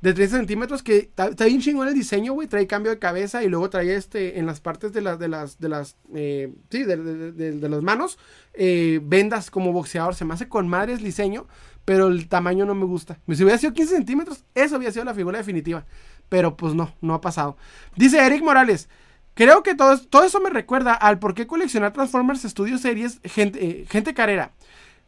De 0.00 0.12
30 0.12 0.36
centímetros, 0.36 0.82
que 0.82 1.10
está 1.16 1.44
bien 1.46 1.60
chingón 1.60 1.88
el 1.88 1.94
diseño, 1.94 2.32
güey. 2.34 2.48
Trae 2.48 2.66
cambio 2.66 2.90
de 2.90 2.98
cabeza 2.98 3.42
y 3.42 3.48
luego 3.48 3.70
trae 3.70 3.94
este. 3.94 4.38
En 4.38 4.46
las 4.46 4.60
partes 4.60 4.92
de 4.92 5.02
las. 5.02 5.18
De 5.18 5.28
las. 5.28 5.58
De 5.60 5.68
las. 5.68 5.96
Eh, 6.14 6.52
sí, 6.70 6.84
de, 6.84 6.96
de, 6.96 7.68
las 7.68 7.82
manos. 7.82 8.18
Eh, 8.54 9.00
vendas 9.02 9.50
como 9.50 9.72
boxeador. 9.72 10.14
Se 10.14 10.24
me 10.24 10.34
hace 10.34 10.48
con 10.48 10.66
madres 10.68 11.02
diseño 11.02 11.46
pero 11.84 12.08
el 12.08 12.28
tamaño 12.28 12.64
no 12.64 12.74
me 12.74 12.84
gusta. 12.84 13.18
Si 13.28 13.42
hubiera 13.42 13.58
sido 13.58 13.74
15 13.74 13.94
centímetros, 13.94 14.44
eso 14.54 14.76
había 14.76 14.92
sido 14.92 15.04
la 15.04 15.14
figura 15.14 15.38
definitiva. 15.38 15.84
Pero 16.28 16.56
pues 16.56 16.74
no, 16.74 16.94
no 17.00 17.14
ha 17.14 17.20
pasado. 17.20 17.56
Dice 17.96 18.24
Eric 18.24 18.42
Morales. 18.42 18.88
Creo 19.34 19.64
que 19.64 19.74
todo, 19.74 19.98
todo 19.98 20.24
eso 20.24 20.40
me 20.40 20.48
recuerda 20.48 20.94
al 20.94 21.18
por 21.18 21.34
qué 21.34 21.46
coleccionar 21.46 21.92
Transformers 21.92 22.42
Studio 22.42 22.78
Series 22.78 23.20
gente, 23.24 23.64
eh, 23.64 23.86
gente 23.88 24.14
carrera. 24.14 24.52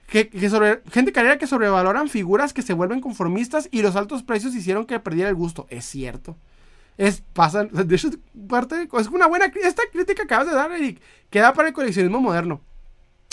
Que, 0.08 0.28
sobre, 0.50 0.82
gente 0.90 1.12
carrera 1.12 1.38
que 1.38 1.46
sobrevaloran 1.46 2.08
figuras 2.08 2.52
que 2.52 2.62
se 2.62 2.74
vuelven 2.74 3.00
conformistas 3.00 3.68
y 3.72 3.82
los 3.82 3.96
altos 3.96 4.22
precios 4.22 4.54
hicieron 4.54 4.84
que 4.84 5.00
perdiera 5.00 5.28
el 5.28 5.34
gusto. 5.34 5.66
Es 5.70 5.84
cierto. 5.84 6.36
Es, 6.96 7.22
pasa, 7.32 7.64
de 7.64 7.94
hecho, 7.94 8.10
parte, 8.48 8.88
es 8.98 9.08
una 9.08 9.26
buena, 9.26 9.46
esta 9.62 9.82
crítica 9.92 10.14
que 10.14 10.22
acabas 10.22 10.46
de 10.46 10.54
dar, 10.54 10.72
Eric, 10.72 11.00
queda 11.30 11.52
para 11.52 11.68
el 11.68 11.74
coleccionismo 11.74 12.20
moderno. 12.20 12.60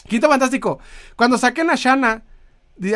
Quinto 0.07 0.27
fantástico. 0.27 0.79
Cuando 1.15 1.37
saquen 1.37 1.69
a 1.69 1.75
Shana 1.75 2.23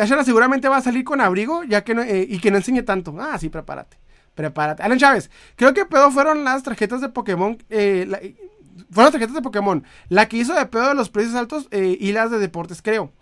Ashana 0.00 0.24
seguramente 0.24 0.68
va 0.68 0.78
a 0.78 0.82
salir 0.82 1.04
con 1.04 1.20
abrigo 1.20 1.64
ya 1.64 1.84
que 1.84 1.92
eh, 1.92 2.26
y 2.28 2.38
que 2.40 2.50
no 2.50 2.56
enseñe 2.56 2.82
tanto. 2.82 3.14
Ah, 3.18 3.38
sí, 3.38 3.48
prepárate. 3.48 3.98
Prepárate. 4.34 4.82
Alan 4.82 4.98
Chávez, 4.98 5.30
creo 5.56 5.74
que 5.74 5.84
pedo 5.84 6.10
fueron 6.10 6.44
las 6.44 6.62
tarjetas 6.62 7.00
de 7.00 7.08
Pokémon. 7.08 7.58
Eh, 7.70 8.06
fueron 8.90 9.06
las 9.06 9.12
tarjetas 9.12 9.34
de 9.34 9.42
Pokémon. 9.42 9.84
La 10.08 10.28
que 10.28 10.36
hizo 10.36 10.54
de 10.54 10.66
pedo 10.66 10.88
de 10.88 10.94
los 10.94 11.10
precios 11.10 11.34
altos 11.34 11.68
eh, 11.70 11.96
y 11.98 12.12
las 12.12 12.30
de 12.30 12.38
deportes, 12.38 12.82
creo. 12.82 13.12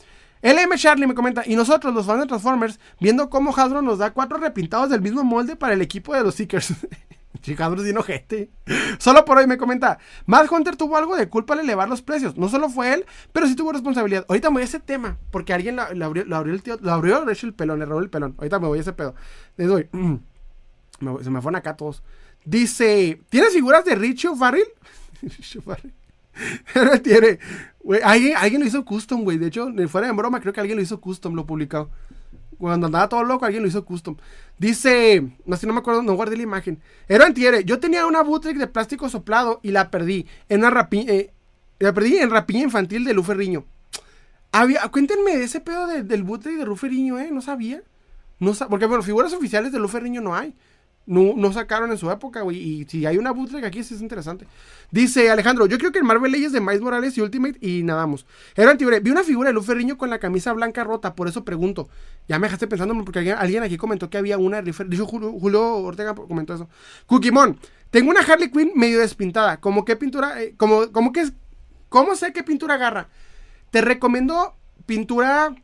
LM 0.42 0.76
Charlie 0.76 1.06
me 1.06 1.14
comenta, 1.14 1.42
y 1.46 1.56
nosotros, 1.56 1.94
los 1.94 2.06
fans 2.06 2.20
de 2.20 2.26
Transformers, 2.26 2.78
viendo 3.00 3.30
cómo 3.30 3.56
Hasbro 3.56 3.80
nos 3.82 3.98
da 3.98 4.12
cuatro 4.12 4.36
repintados 4.36 4.90
del 4.90 5.00
mismo 5.00 5.24
molde 5.24 5.56
para 5.56 5.72
el 5.72 5.82
equipo 5.82 6.14
de 6.14 6.22
los 6.22 6.34
Seekers. 6.34 6.74
Chicadros 7.40 7.84
de 7.84 7.96
ojete. 7.96 8.50
Solo 8.98 9.24
por 9.24 9.38
hoy 9.38 9.46
me 9.46 9.56
comenta. 9.56 9.98
Mad 10.26 10.46
Hunter 10.50 10.76
tuvo 10.76 10.96
algo 10.96 11.16
de 11.16 11.28
culpa 11.28 11.54
al 11.54 11.60
elevar 11.60 11.88
los 11.88 12.02
precios. 12.02 12.36
No 12.36 12.48
solo 12.48 12.68
fue 12.68 12.94
él, 12.94 13.06
pero 13.32 13.46
sí 13.46 13.54
tuvo 13.54 13.72
responsabilidad. 13.72 14.24
Ahorita 14.28 14.50
me 14.50 14.54
voy 14.54 14.62
a 14.62 14.66
ese 14.66 14.80
tema. 14.80 15.18
Porque 15.30 15.52
alguien 15.52 15.76
le 15.76 16.04
abrió, 16.04 16.24
el 16.52 16.62
tío. 16.62 16.78
Lo 16.80 16.92
abrió, 16.92 17.28
el 17.28 17.54
pelón. 17.54 17.78
Le 17.78 17.86
robó 17.86 18.00
el 18.00 18.10
pelón. 18.10 18.34
Ahorita 18.38 18.58
me 18.58 18.66
voy 18.66 18.78
a 18.78 18.80
ese 18.82 18.92
pedo. 18.92 19.14
Les 19.56 19.68
doy. 19.68 19.88
se 21.22 21.30
me 21.30 21.40
fueron 21.40 21.56
acá 21.56 21.76
todos. 21.76 22.02
Dice. 22.44 23.20
¿Tienes 23.28 23.52
figuras 23.52 23.84
de 23.84 23.94
Richie 23.94 24.34
Farrell? 24.36 24.68
Richie 25.22 25.60
Farrell. 25.60 25.92
tiene. 27.02 27.38
alguien, 28.02 28.36
alguien 28.36 28.60
lo 28.60 28.66
hizo 28.66 28.84
custom, 28.84 29.24
güey. 29.24 29.38
De 29.38 29.48
hecho, 29.48 29.68
fuera 29.88 30.06
de 30.06 30.12
broma, 30.12 30.40
creo 30.40 30.52
que 30.52 30.60
alguien 30.60 30.76
lo 30.76 30.82
hizo 30.82 31.00
custom, 31.00 31.34
lo 31.34 31.46
publicado. 31.46 31.90
Cuando 32.58 32.86
andaba 32.86 33.08
todo 33.08 33.24
loco, 33.24 33.44
alguien 33.44 33.62
lo 33.62 33.68
hizo 33.68 33.84
custom. 33.84 34.16
Dice, 34.58 35.22
no 35.44 35.56
sé, 35.56 35.66
no 35.66 35.72
me 35.72 35.80
acuerdo, 35.80 36.02
no 36.02 36.14
guardé 36.14 36.36
la 36.36 36.42
imagen. 36.42 36.80
Era 37.08 37.26
antiere. 37.26 37.64
Yo 37.64 37.78
tenía 37.78 38.06
una 38.06 38.22
bootleg 38.22 38.56
de 38.56 38.66
plástico 38.66 39.08
soplado 39.08 39.60
y 39.62 39.70
la 39.70 39.90
perdí 39.90 40.26
en 40.48 40.60
una 40.60 40.70
rapiña, 40.70 41.12
eh, 41.12 41.32
la 41.78 41.92
perdí 41.92 42.16
en 42.16 42.30
rapiña 42.30 42.62
infantil 42.62 43.04
de 43.04 43.12
Luferriño. 43.14 43.64
Había, 44.52 44.88
cuéntenme 44.88 45.34
ese 45.42 45.60
pedo 45.60 45.86
del 45.86 46.22
bootleg 46.22 46.56
de 46.56 46.64
Luferriño, 46.64 47.18
eh, 47.18 47.30
no 47.30 47.42
sabía. 47.42 47.82
No 48.38 48.52
porque 48.68 48.86
bueno, 48.86 49.02
figuras 49.02 49.32
oficiales 49.32 49.72
de 49.72 49.78
Luferriño 49.78 50.20
no 50.20 50.34
hay. 50.34 50.54
No, 51.06 51.52
sacaron 51.52 51.92
en 51.92 51.98
su 51.98 52.10
época, 52.10 52.42
güey. 52.42 52.58
Y 52.58 52.84
si 52.86 53.06
hay 53.06 53.16
una 53.16 53.30
bootleg 53.30 53.64
aquí, 53.64 53.84
sí 53.84 53.94
es 53.94 54.00
interesante. 54.00 54.44
Dice 54.90 55.30
Alejandro, 55.30 55.66
yo 55.66 55.78
creo 55.78 55.92
que 55.92 56.00
el 56.00 56.04
Marvel 56.04 56.32
Legends 56.32 56.52
de 56.52 56.60
Miles 56.60 56.80
Morales 56.80 57.16
y 57.16 57.20
Ultimate 57.20 57.58
y 57.60 57.84
nadamos. 57.84 58.26
Era 58.56 58.72
antibre. 58.72 58.98
Vi 58.98 59.10
una 59.10 59.22
figura 59.22 59.50
de 59.50 59.54
Luz 59.54 59.66
Ferriño 59.66 59.96
con 59.96 60.10
la 60.10 60.18
camisa 60.18 60.52
blanca 60.52 60.82
rota, 60.82 61.14
por 61.14 61.28
eso 61.28 61.44
pregunto. 61.44 61.88
Ya 62.26 62.40
me 62.40 62.48
dejaste 62.48 62.66
pensando 62.66 62.92
porque 63.04 63.32
alguien, 63.32 63.62
aquí 63.62 63.76
comentó 63.76 64.10
que 64.10 64.18
había 64.18 64.36
una 64.36 64.62
de 64.62 64.74
Dijo 64.88 65.06
Julio, 65.06 65.76
Ortega 65.76 66.14
comentó 66.14 66.54
eso. 66.54 66.68
Kukimon, 67.06 67.56
tengo 67.90 68.10
una 68.10 68.20
Harley 68.20 68.50
Quinn 68.50 68.72
medio 68.74 68.98
despintada. 68.98 69.58
¿Cómo 69.60 69.84
qué 69.84 69.94
pintura? 69.94 70.42
Eh, 70.42 70.54
como 70.56 71.12
que 71.12 71.20
es. 71.20 71.32
¿Cómo 71.88 72.16
sé 72.16 72.32
qué 72.32 72.42
pintura 72.42 72.74
agarra? 72.74 73.08
Te 73.70 73.80
recomiendo 73.80 74.56
pintura 74.86 75.54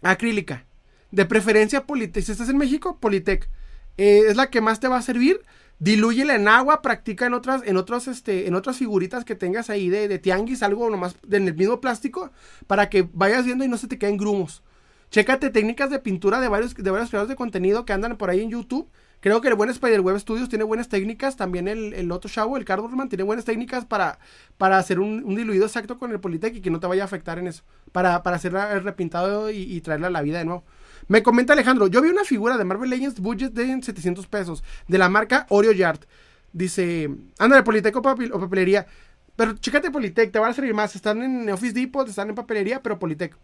acrílica. 0.00 0.64
De 1.10 1.26
preferencia 1.26 1.84
Politec. 1.84 2.24
Si 2.24 2.32
estás 2.32 2.48
en 2.48 2.56
México, 2.56 2.96
Politec. 2.98 3.50
Eh, 3.96 4.24
es 4.28 4.36
la 4.36 4.50
que 4.50 4.60
más 4.60 4.80
te 4.80 4.88
va 4.88 4.98
a 4.98 5.02
servir. 5.02 5.40
Dilúyela 5.78 6.36
en 6.36 6.46
agua, 6.46 6.80
practica 6.80 7.26
en 7.26 7.34
otras, 7.34 7.62
en 7.64 7.76
otros, 7.76 8.06
este, 8.06 8.46
en 8.46 8.54
otras 8.54 8.76
figuritas 8.76 9.24
que 9.24 9.34
tengas 9.34 9.68
ahí 9.68 9.88
de, 9.88 10.06
de 10.06 10.18
tianguis, 10.18 10.62
algo 10.62 10.88
nomás 10.88 11.16
en 11.28 11.48
el 11.48 11.54
mismo 11.54 11.80
plástico, 11.80 12.30
para 12.68 12.88
que 12.88 13.08
vayas 13.12 13.44
viendo 13.44 13.64
y 13.64 13.68
no 13.68 13.76
se 13.76 13.88
te 13.88 13.98
queden 13.98 14.16
grumos. 14.16 14.62
Chécate 15.10 15.50
técnicas 15.50 15.90
de 15.90 15.98
pintura 15.98 16.40
de 16.40 16.48
varios, 16.48 16.74
de 16.74 16.90
varios 16.90 17.10
creadores 17.10 17.28
de 17.28 17.36
contenido 17.36 17.84
que 17.84 17.92
andan 17.92 18.16
por 18.16 18.30
ahí 18.30 18.40
en 18.40 18.50
YouTube. 18.50 18.88
Creo 19.20 19.40
que 19.40 19.48
el 19.48 19.54
buen 19.54 19.72
Spiderweb 19.72 20.18
Studios 20.18 20.48
tiene 20.48 20.64
buenas 20.64 20.88
técnicas. 20.88 21.36
También 21.36 21.68
el, 21.68 21.92
el 21.92 22.10
otro 22.10 22.56
el 22.56 22.64
Cardboardman, 22.64 23.10
tiene 23.10 23.22
buenas 23.22 23.44
técnicas 23.44 23.84
para, 23.84 24.18
para 24.56 24.78
hacer 24.78 25.00
un, 25.00 25.34
diluido 25.34 25.66
exacto 25.66 25.98
con 25.98 26.12
el 26.12 26.18
Politec 26.18 26.56
y 26.56 26.60
que 26.62 26.70
no 26.70 26.80
te 26.80 26.86
vaya 26.86 27.02
a 27.02 27.04
afectar 27.04 27.38
en 27.38 27.46
eso. 27.46 27.62
Para, 27.92 28.22
para 28.22 28.36
hacer 28.36 28.54
el 28.54 28.82
repintado 28.82 29.50
y, 29.50 29.58
y 29.58 29.82
traerla 29.82 30.06
a 30.06 30.10
la 30.10 30.22
vida 30.22 30.38
de 30.38 30.46
nuevo. 30.46 30.64
Me 31.08 31.22
comenta 31.22 31.52
Alejandro, 31.52 31.86
yo 31.88 32.00
vi 32.00 32.08
una 32.08 32.24
figura 32.24 32.56
de 32.56 32.64
Marvel 32.64 32.90
Legends 32.90 33.20
budget 33.20 33.52
de 33.52 33.82
700 33.82 34.26
pesos, 34.26 34.62
de 34.88 34.98
la 34.98 35.08
marca 35.08 35.46
Oreo 35.48 35.72
Yard. 35.72 36.00
Dice, 36.52 37.10
anda 37.38 37.56
de 37.56 37.62
Politec 37.62 37.96
o, 37.96 38.02
papelería. 38.02 38.86
Pero 39.36 39.54
chécate 39.54 39.90
Politec, 39.90 40.30
te 40.30 40.38
van 40.38 40.50
a 40.50 40.54
servir 40.54 40.74
más. 40.74 40.94
Están 40.94 41.22
en 41.22 41.48
Office 41.50 41.72
Depot, 41.72 42.06
están 42.06 42.28
en 42.28 42.34
papelería, 42.34 42.82
pero 42.82 42.98
Politec. 42.98 43.36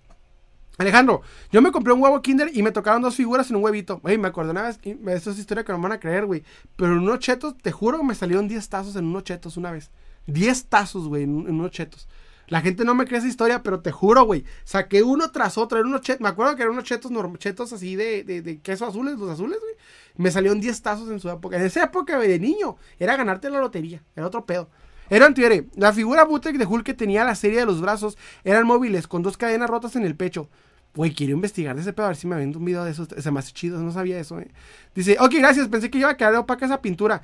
Alejandro, 0.76 1.22
yo 1.50 1.60
me 1.60 1.72
compré 1.72 1.92
un 1.92 2.00
huevo 2.00 2.22
Kinder 2.22 2.50
y 2.52 2.62
me 2.62 2.70
tocaron 2.70 3.02
dos 3.02 3.16
figuras 3.16 3.50
en 3.50 3.56
un 3.56 3.64
huevito. 3.64 3.98
Güey, 3.98 4.16
me 4.16 4.28
acuerdo 4.28 4.52
una 4.52 4.62
vez, 4.62 4.78
esto 5.08 5.30
es 5.30 5.38
historia 5.38 5.64
que 5.64 5.72
no 5.72 5.78
me 5.78 5.82
van 5.82 5.92
a 5.92 6.00
creer, 6.00 6.24
güey. 6.26 6.44
Pero 6.76 6.92
en 6.92 6.98
unos 6.98 7.18
chetos, 7.18 7.56
te 7.58 7.72
juro, 7.72 8.04
me 8.04 8.14
salieron 8.14 8.46
10 8.46 8.68
tazos 8.68 8.94
en 8.94 9.06
unos 9.06 9.24
chetos 9.24 9.56
una 9.56 9.72
vez. 9.72 9.90
10 10.26 10.66
tazos, 10.66 11.08
güey, 11.08 11.24
en 11.24 11.50
unos 11.50 11.72
chetos. 11.72 12.06
La 12.48 12.62
gente 12.62 12.84
no 12.84 12.94
me 12.94 13.06
cree 13.06 13.18
esa 13.18 13.28
historia, 13.28 13.62
pero 13.62 13.80
te 13.80 13.92
juro, 13.92 14.24
güey. 14.24 14.44
Saqué 14.64 15.02
uno 15.02 15.30
tras 15.30 15.58
otro. 15.58 15.78
Eran 15.78 15.90
unos 15.90 16.00
chetos. 16.00 16.22
Me 16.22 16.28
acuerdo 16.28 16.56
que 16.56 16.62
eran 16.62 16.72
unos 16.72 16.84
chetos, 16.84 17.12
chetos 17.38 17.72
así 17.72 17.94
de, 17.94 18.24
de, 18.24 18.60
queso 18.60 18.86
azules, 18.86 19.18
los 19.18 19.30
azules, 19.30 19.58
güey. 19.60 19.74
Me 20.16 20.30
salieron 20.30 20.60
10 20.60 20.82
tazos 20.82 21.10
en 21.10 21.20
su 21.20 21.28
época. 21.28 21.56
En 21.56 21.62
esa 21.62 21.84
época, 21.84 22.16
güey, 22.16 22.28
de 22.28 22.38
niño, 22.38 22.76
era 22.98 23.16
ganarte 23.16 23.50
la 23.50 23.60
lotería. 23.60 24.02
Era 24.16 24.26
otro 24.26 24.46
pedo. 24.46 24.70
Era 25.10 25.26
antiere. 25.26 25.68
La 25.76 25.92
figura 25.92 26.24
bootleg 26.24 26.56
de 26.58 26.66
Hulk 26.66 26.84
que 26.84 26.94
tenía 26.94 27.24
la 27.24 27.34
serie 27.34 27.60
de 27.60 27.66
los 27.66 27.80
brazos 27.80 28.16
eran 28.44 28.66
móviles, 28.66 29.06
con 29.06 29.22
dos 29.22 29.36
cadenas 29.36 29.68
rotas 29.68 29.94
en 29.96 30.04
el 30.04 30.16
pecho. 30.16 30.48
Güey, 30.94 31.14
quiero 31.14 31.34
investigar 31.34 31.76
de 31.76 31.82
ese 31.82 31.92
pedo, 31.92 32.06
a 32.06 32.08
ver 32.08 32.16
si 32.16 32.26
me 32.26 32.36
ven 32.36 32.56
un 32.56 32.64
video 32.64 32.84
de 32.84 32.90
eso. 32.90 33.06
Se 33.18 33.30
me 33.30 33.42
chido, 33.42 33.78
no 33.78 33.92
sabía 33.92 34.18
eso, 34.18 34.40
eh. 34.40 34.50
Dice, 34.94 35.16
ok, 35.20 35.34
gracias, 35.34 35.68
pensé 35.68 35.90
que 35.90 35.98
iba 35.98 36.10
a 36.10 36.16
quedar 36.16 36.34
opaca 36.36 36.64
esa 36.64 36.80
pintura. 36.80 37.22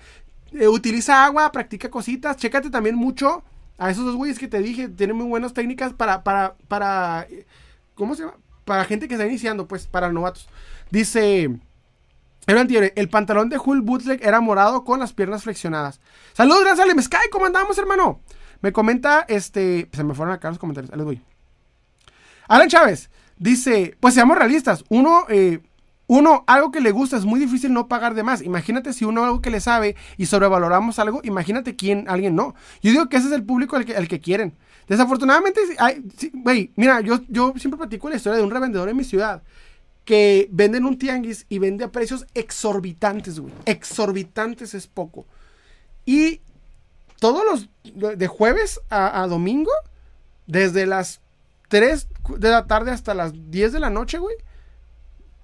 Eh, 0.52 0.68
utiliza 0.68 1.24
agua, 1.24 1.50
practica 1.50 1.90
cositas, 1.90 2.36
chécate 2.36 2.70
también 2.70 2.94
mucho 2.94 3.42
a 3.78 3.90
esos 3.90 4.04
dos 4.04 4.16
güeyes 4.16 4.38
que 4.38 4.48
te 4.48 4.60
dije, 4.60 4.88
tienen 4.88 5.16
muy 5.16 5.26
buenas 5.26 5.52
técnicas 5.52 5.92
para, 5.92 6.22
para, 6.22 6.56
para, 6.68 7.26
¿cómo 7.94 8.14
se 8.14 8.22
llama? 8.22 8.36
Para 8.64 8.84
gente 8.84 9.08
que 9.08 9.14
está 9.14 9.26
iniciando, 9.26 9.66
pues, 9.66 9.86
para 9.86 10.12
novatos. 10.12 10.48
Dice, 10.90 11.50
el 12.46 13.08
pantalón 13.08 13.48
de 13.48 13.58
Hulk 13.58 13.84
Bootleg 13.84 14.24
era 14.24 14.40
morado 14.40 14.84
con 14.84 15.00
las 15.00 15.12
piernas 15.12 15.42
flexionadas. 15.42 16.00
Saludos, 16.32 16.64
gracias, 16.64 17.04
Sky, 17.04 17.28
¿cómo 17.30 17.46
andamos, 17.46 17.76
hermano? 17.78 18.20
Me 18.60 18.72
comenta, 18.72 19.24
este, 19.28 19.88
se 19.92 20.04
me 20.04 20.14
fueron 20.14 20.34
acá 20.34 20.48
los 20.48 20.58
comentarios, 20.58 20.94
les 20.96 21.04
voy. 21.04 21.22
Alan 22.48 22.68
Chávez 22.68 23.10
dice, 23.36 23.96
pues 24.00 24.14
seamos 24.14 24.38
realistas, 24.38 24.84
uno, 24.88 25.26
eh, 25.28 25.60
uno, 26.06 26.44
algo 26.46 26.70
que 26.70 26.80
le 26.80 26.90
gusta 26.90 27.16
es 27.16 27.24
muy 27.24 27.40
difícil 27.40 27.72
no 27.72 27.88
pagar 27.88 28.14
de 28.14 28.22
más. 28.22 28.42
Imagínate 28.42 28.92
si 28.92 29.04
uno 29.04 29.24
algo 29.24 29.40
que 29.40 29.50
le 29.50 29.60
sabe 29.60 29.96
y 30.18 30.26
sobrevaloramos 30.26 30.98
algo, 30.98 31.20
imagínate 31.24 31.76
quién, 31.76 32.04
alguien 32.08 32.34
no. 32.34 32.54
Yo 32.82 32.90
digo 32.90 33.08
que 33.08 33.16
ese 33.16 33.28
es 33.28 33.32
el 33.32 33.44
público 33.44 33.76
al 33.76 33.84
que, 33.86 33.94
que 34.06 34.20
quieren. 34.20 34.54
Desafortunadamente, 34.86 35.60
güey, 36.34 36.72
mira, 36.76 37.00
yo, 37.00 37.20
yo 37.28 37.54
siempre 37.56 37.78
platico 37.78 38.10
la 38.10 38.16
historia 38.16 38.36
de 38.36 38.44
un 38.44 38.50
revendedor 38.50 38.88
en 38.90 38.96
mi 38.96 39.04
ciudad 39.04 39.42
que 40.04 40.48
venden 40.52 40.84
un 40.84 40.98
tianguis 40.98 41.46
y 41.48 41.58
vende 41.58 41.84
a 41.84 41.90
precios 41.90 42.26
exorbitantes, 42.34 43.40
güey. 43.40 43.54
Exorbitantes 43.64 44.74
es 44.74 44.86
poco. 44.86 45.24
Y 46.04 46.42
todos 47.18 47.42
los, 47.46 48.18
de 48.18 48.26
jueves 48.26 48.78
a, 48.90 49.22
a 49.22 49.26
domingo, 49.26 49.72
desde 50.46 50.84
las 50.84 51.22
3 51.68 52.08
de 52.36 52.50
la 52.50 52.66
tarde 52.66 52.90
hasta 52.90 53.14
las 53.14 53.32
10 53.50 53.72
de 53.72 53.80
la 53.80 53.88
noche, 53.88 54.18
güey 54.18 54.36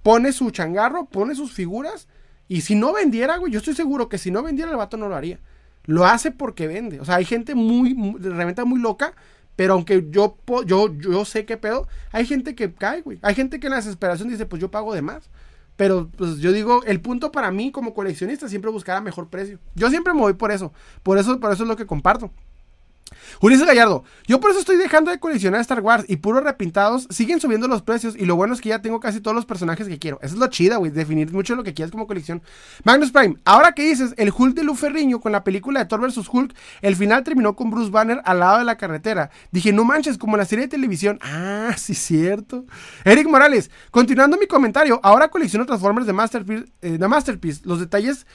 pone 0.02 0.32
su 0.32 0.50
changarro, 0.50 1.06
pone 1.06 1.34
sus 1.34 1.52
figuras. 1.52 2.08
Y 2.48 2.62
si 2.62 2.74
no 2.74 2.92
vendiera, 2.92 3.36
güey, 3.36 3.52
yo 3.52 3.58
estoy 3.58 3.74
seguro 3.74 4.08
que 4.08 4.18
si 4.18 4.30
no 4.30 4.42
vendiera 4.42 4.70
el 4.70 4.76
vato 4.76 4.96
no 4.96 5.08
lo 5.08 5.16
haría. 5.16 5.40
Lo 5.84 6.04
hace 6.04 6.30
porque 6.30 6.66
vende. 6.66 7.00
O 7.00 7.04
sea, 7.04 7.16
hay 7.16 7.24
gente 7.24 7.54
muy, 7.54 7.94
de 8.18 8.30
reventa 8.30 8.64
muy 8.64 8.80
loca. 8.80 9.14
Pero 9.56 9.74
aunque 9.74 10.06
yo, 10.10 10.38
yo, 10.64 10.94
yo 10.96 11.24
sé 11.24 11.44
qué 11.44 11.56
pedo, 11.58 11.86
hay 12.12 12.24
gente 12.24 12.54
que 12.54 12.72
cae, 12.72 13.02
güey. 13.02 13.18
Hay 13.22 13.34
gente 13.34 13.60
que 13.60 13.66
en 13.66 13.72
la 13.72 13.76
desesperación 13.76 14.28
dice, 14.28 14.46
pues 14.46 14.60
yo 14.60 14.70
pago 14.70 14.94
de 14.94 15.02
más. 15.02 15.28
Pero 15.76 16.08
pues 16.16 16.38
yo 16.38 16.52
digo, 16.52 16.82
el 16.84 17.00
punto 17.00 17.32
para 17.32 17.50
mí 17.50 17.70
como 17.70 17.94
coleccionista 17.94 18.48
siempre 18.48 18.70
buscar 18.70 18.96
a 18.96 19.00
mejor 19.00 19.28
precio. 19.28 19.58
Yo 19.74 19.90
siempre 19.90 20.14
me 20.14 20.20
voy 20.20 20.34
por 20.34 20.50
eso. 20.50 20.72
Por 21.02 21.18
eso, 21.18 21.40
por 21.40 21.52
eso 21.52 21.64
es 21.64 21.68
lo 21.68 21.76
que 21.76 21.86
comparto. 21.86 22.32
Ulises 23.40 23.66
Gallardo, 23.66 24.04
yo 24.26 24.40
por 24.40 24.50
eso 24.50 24.60
estoy 24.60 24.76
dejando 24.76 25.10
de 25.10 25.18
coleccionar 25.18 25.60
Star 25.60 25.80
Wars 25.80 26.04
y 26.08 26.16
puros 26.16 26.44
repintados 26.44 27.06
siguen 27.10 27.40
subiendo 27.40 27.68
los 27.68 27.82
precios 27.82 28.14
y 28.16 28.26
lo 28.26 28.36
bueno 28.36 28.54
es 28.54 28.60
que 28.60 28.68
ya 28.68 28.82
tengo 28.82 29.00
casi 29.00 29.20
todos 29.20 29.34
los 29.34 29.46
personajes 29.46 29.88
que 29.88 29.98
quiero. 29.98 30.18
Eso 30.22 30.34
es 30.34 30.40
lo 30.40 30.46
chida, 30.48 30.76
güey, 30.76 30.90
definir 30.90 31.32
mucho 31.32 31.54
lo 31.54 31.62
que 31.62 31.74
quieras 31.74 31.90
como 31.90 32.06
colección. 32.06 32.42
Magnus 32.84 33.12
Prime, 33.12 33.36
ahora 33.44 33.72
que 33.72 33.82
dices, 33.82 34.14
el 34.16 34.32
Hulk 34.36 34.54
de 34.54 34.64
Luferriño 34.64 35.20
con 35.20 35.32
la 35.32 35.44
película 35.44 35.80
de 35.80 35.86
Thor 35.86 36.00
vs. 36.00 36.28
Hulk, 36.30 36.54
el 36.82 36.96
final 36.96 37.24
terminó 37.24 37.56
con 37.56 37.70
Bruce 37.70 37.90
Banner 37.90 38.20
al 38.24 38.40
lado 38.40 38.58
de 38.58 38.64
la 38.64 38.76
carretera. 38.76 39.30
Dije, 39.50 39.72
no 39.72 39.84
manches, 39.84 40.18
como 40.18 40.36
la 40.36 40.44
serie 40.44 40.66
de 40.66 40.70
televisión. 40.70 41.18
Ah, 41.22 41.74
sí, 41.76 41.94
cierto. 41.94 42.64
Eric 43.04 43.28
Morales, 43.28 43.70
continuando 43.90 44.36
mi 44.36 44.46
comentario, 44.46 45.00
ahora 45.02 45.28
colecciono 45.28 45.66
Transformers 45.66 46.06
de 46.06 46.12
Masterpiece, 46.12 46.64
eh, 46.82 46.98
de 46.98 47.08
Masterpiece. 47.08 47.62
Los 47.64 47.80
detalles 47.80 48.26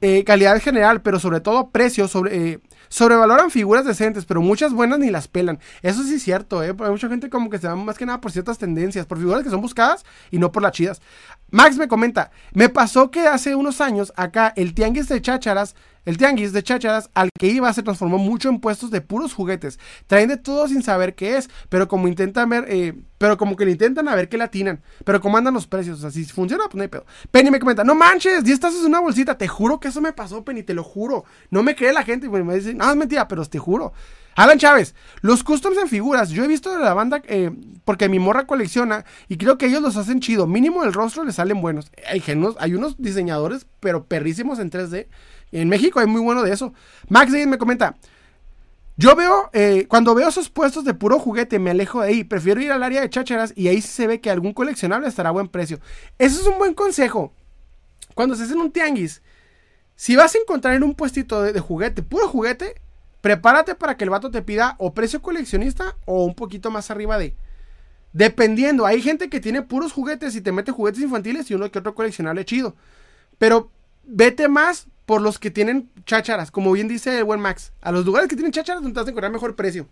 eh, 0.00 0.24
calidad 0.24 0.60
general, 0.60 1.02
pero 1.02 1.18
sobre 1.18 1.40
todo 1.40 1.70
precio, 1.70 2.06
sobre, 2.06 2.52
eh, 2.52 2.60
sobrevaloran 2.88 3.50
figuras 3.50 3.84
decentes, 3.84 4.24
pero 4.24 4.40
muchas 4.40 4.72
buenas 4.72 4.98
ni 4.98 5.10
las 5.10 5.28
pelan. 5.28 5.58
Eso 5.82 6.02
sí 6.04 6.14
es 6.14 6.22
cierto, 6.22 6.62
¿eh? 6.62 6.74
Hay 6.78 6.90
mucha 6.90 7.08
gente 7.08 7.28
como 7.28 7.50
que 7.50 7.58
se 7.58 7.66
va 7.66 7.76
más 7.76 7.98
que 7.98 8.06
nada 8.06 8.20
por 8.20 8.30
ciertas 8.30 8.58
tendencias, 8.58 9.06
por 9.06 9.18
figuras 9.18 9.42
que 9.42 9.50
son 9.50 9.60
buscadas 9.60 10.04
y 10.30 10.38
no 10.38 10.52
por 10.52 10.62
las 10.62 10.72
chidas. 10.72 11.02
Max 11.50 11.76
me 11.76 11.88
comenta, 11.88 12.30
me 12.52 12.68
pasó 12.68 13.10
que 13.10 13.26
hace 13.26 13.54
unos 13.54 13.80
años 13.80 14.12
acá 14.16 14.52
el 14.54 14.74
tianguis 14.74 15.08
de 15.08 15.20
chácharas 15.20 15.74
el 16.08 16.16
tianguis 16.16 16.54
de 16.54 16.62
chácharas 16.62 17.10
al 17.12 17.28
que 17.38 17.48
iba 17.48 17.70
se 17.70 17.82
transformó 17.82 18.16
mucho 18.16 18.48
en 18.48 18.60
puestos 18.60 18.90
de 18.90 19.02
puros 19.02 19.34
juguetes. 19.34 19.78
Traen 20.06 20.30
de 20.30 20.38
todo 20.38 20.66
sin 20.66 20.82
saber 20.82 21.14
qué 21.14 21.36
es, 21.36 21.50
pero 21.68 21.86
como 21.86 22.08
intentan 22.08 22.48
ver, 22.48 22.64
eh, 22.68 22.94
pero 23.18 23.36
como 23.36 23.56
que 23.56 23.66
le 23.66 23.72
intentan 23.72 24.08
a 24.08 24.14
ver 24.14 24.30
qué 24.30 24.42
atinan. 24.42 24.80
Pero 25.04 25.20
como 25.20 25.36
andan 25.36 25.52
los 25.52 25.66
precios, 25.66 25.98
o 25.98 26.00
sea, 26.00 26.10
si 26.10 26.24
funciona, 26.24 26.64
pues 26.64 26.76
no 26.76 26.82
hay 26.82 26.88
pedo. 26.88 27.04
Penny 27.30 27.50
me 27.50 27.60
comenta, 27.60 27.84
no 27.84 27.94
manches, 27.94 28.42
10 28.42 28.58
tazos 28.58 28.80
en 28.80 28.86
una 28.86 29.00
bolsita. 29.00 29.36
Te 29.36 29.48
juro 29.48 29.80
que 29.80 29.88
eso 29.88 30.00
me 30.00 30.14
pasó, 30.14 30.42
Penny, 30.46 30.62
te 30.62 30.72
lo 30.72 30.82
juro. 30.82 31.26
No 31.50 31.62
me 31.62 31.76
cree 31.76 31.92
la 31.92 32.04
gente 32.04 32.26
y 32.26 32.30
me 32.30 32.54
dice, 32.54 32.72
no, 32.72 32.88
es 32.88 32.96
mentira, 32.96 33.28
pero 33.28 33.44
te 33.44 33.58
juro. 33.58 33.92
Alan 34.34 34.58
Chávez, 34.58 34.94
los 35.20 35.44
customs 35.44 35.76
en 35.76 35.88
figuras, 35.88 36.30
yo 36.30 36.42
he 36.42 36.48
visto 36.48 36.72
de 36.72 36.78
la 36.78 36.94
banda 36.94 37.20
eh, 37.26 37.50
porque 37.84 38.08
mi 38.08 38.18
morra 38.18 38.46
colecciona 38.46 39.04
y 39.28 39.36
creo 39.36 39.58
que 39.58 39.66
ellos 39.66 39.82
los 39.82 39.96
hacen 39.96 40.20
chido. 40.20 40.46
Mínimo 40.46 40.84
el 40.84 40.94
rostro 40.94 41.24
les 41.24 41.34
salen 41.34 41.60
buenos. 41.60 41.90
Hay, 42.08 42.22
hay 42.60 42.74
unos 42.74 42.96
diseñadores, 43.02 43.66
pero 43.80 44.04
perrísimos 44.04 44.58
en 44.60 44.70
3D 44.70 45.08
en 45.52 45.68
México 45.68 46.00
hay 46.00 46.06
muy 46.06 46.20
bueno 46.20 46.42
de 46.42 46.52
eso. 46.52 46.72
Max 47.08 47.32
me 47.32 47.58
comenta. 47.58 47.96
Yo 48.96 49.14
veo, 49.14 49.48
eh, 49.52 49.86
cuando 49.88 50.12
veo 50.14 50.28
esos 50.28 50.50
puestos 50.50 50.84
de 50.84 50.92
puro 50.92 51.20
juguete, 51.20 51.60
me 51.60 51.70
alejo 51.70 52.02
de 52.02 52.08
ahí. 52.08 52.24
Prefiero 52.24 52.60
ir 52.60 52.72
al 52.72 52.82
área 52.82 53.00
de 53.00 53.08
chácharas 53.08 53.52
y 53.54 53.68
ahí 53.68 53.80
se 53.80 54.08
ve 54.08 54.20
que 54.20 54.28
algún 54.28 54.52
coleccionable 54.52 55.06
estará 55.06 55.28
a 55.28 55.32
buen 55.32 55.46
precio. 55.46 55.78
Eso 56.18 56.40
es 56.40 56.46
un 56.48 56.58
buen 56.58 56.74
consejo. 56.74 57.32
Cuando 58.14 58.34
se 58.34 58.42
en 58.42 58.58
un 58.58 58.72
tianguis, 58.72 59.22
si 59.94 60.16
vas 60.16 60.34
a 60.34 60.38
encontrar 60.38 60.74
en 60.74 60.82
un 60.82 60.96
puestito 60.96 61.42
de, 61.42 61.60
juguete, 61.60 62.02
puro 62.02 62.26
juguete, 62.26 62.74
prepárate 63.20 63.76
para 63.76 63.96
que 63.96 64.02
el 64.02 64.10
vato 64.10 64.32
te 64.32 64.42
pida 64.42 64.74
o 64.78 64.92
precio 64.94 65.22
coleccionista 65.22 65.96
o 66.04 66.24
un 66.24 66.34
poquito 66.34 66.72
más 66.72 66.90
arriba 66.90 67.18
de. 67.18 67.36
Dependiendo, 68.12 68.84
hay 68.84 69.00
gente 69.00 69.28
que 69.28 69.38
tiene 69.38 69.62
puros 69.62 69.92
juguetes 69.92 70.34
y 70.34 70.40
te 70.40 70.50
mete 70.50 70.72
juguetes 70.72 71.02
infantiles 71.02 71.48
y 71.50 71.54
uno 71.54 71.70
que 71.70 71.78
otro 71.78 71.94
coleccionable 71.94 72.44
chido. 72.44 72.74
Pero 73.38 73.70
vete 74.08 74.48
más 74.48 74.88
por 75.06 75.22
los 75.22 75.38
que 75.38 75.50
tienen 75.50 75.90
chácharas, 76.04 76.50
como 76.50 76.72
bien 76.72 76.88
dice 76.88 77.18
el 77.18 77.24
buen 77.24 77.40
Max. 77.40 77.72
A 77.80 77.92
los 77.92 78.04
lugares 78.04 78.28
que 78.28 78.36
tienen 78.36 78.52
chácharas 78.52 78.82
donde 78.82 78.94
te 78.94 79.00
vas 79.00 79.06
a 79.06 79.10
encontrar 79.10 79.32
mejor 79.32 79.54
precio. 79.54 79.86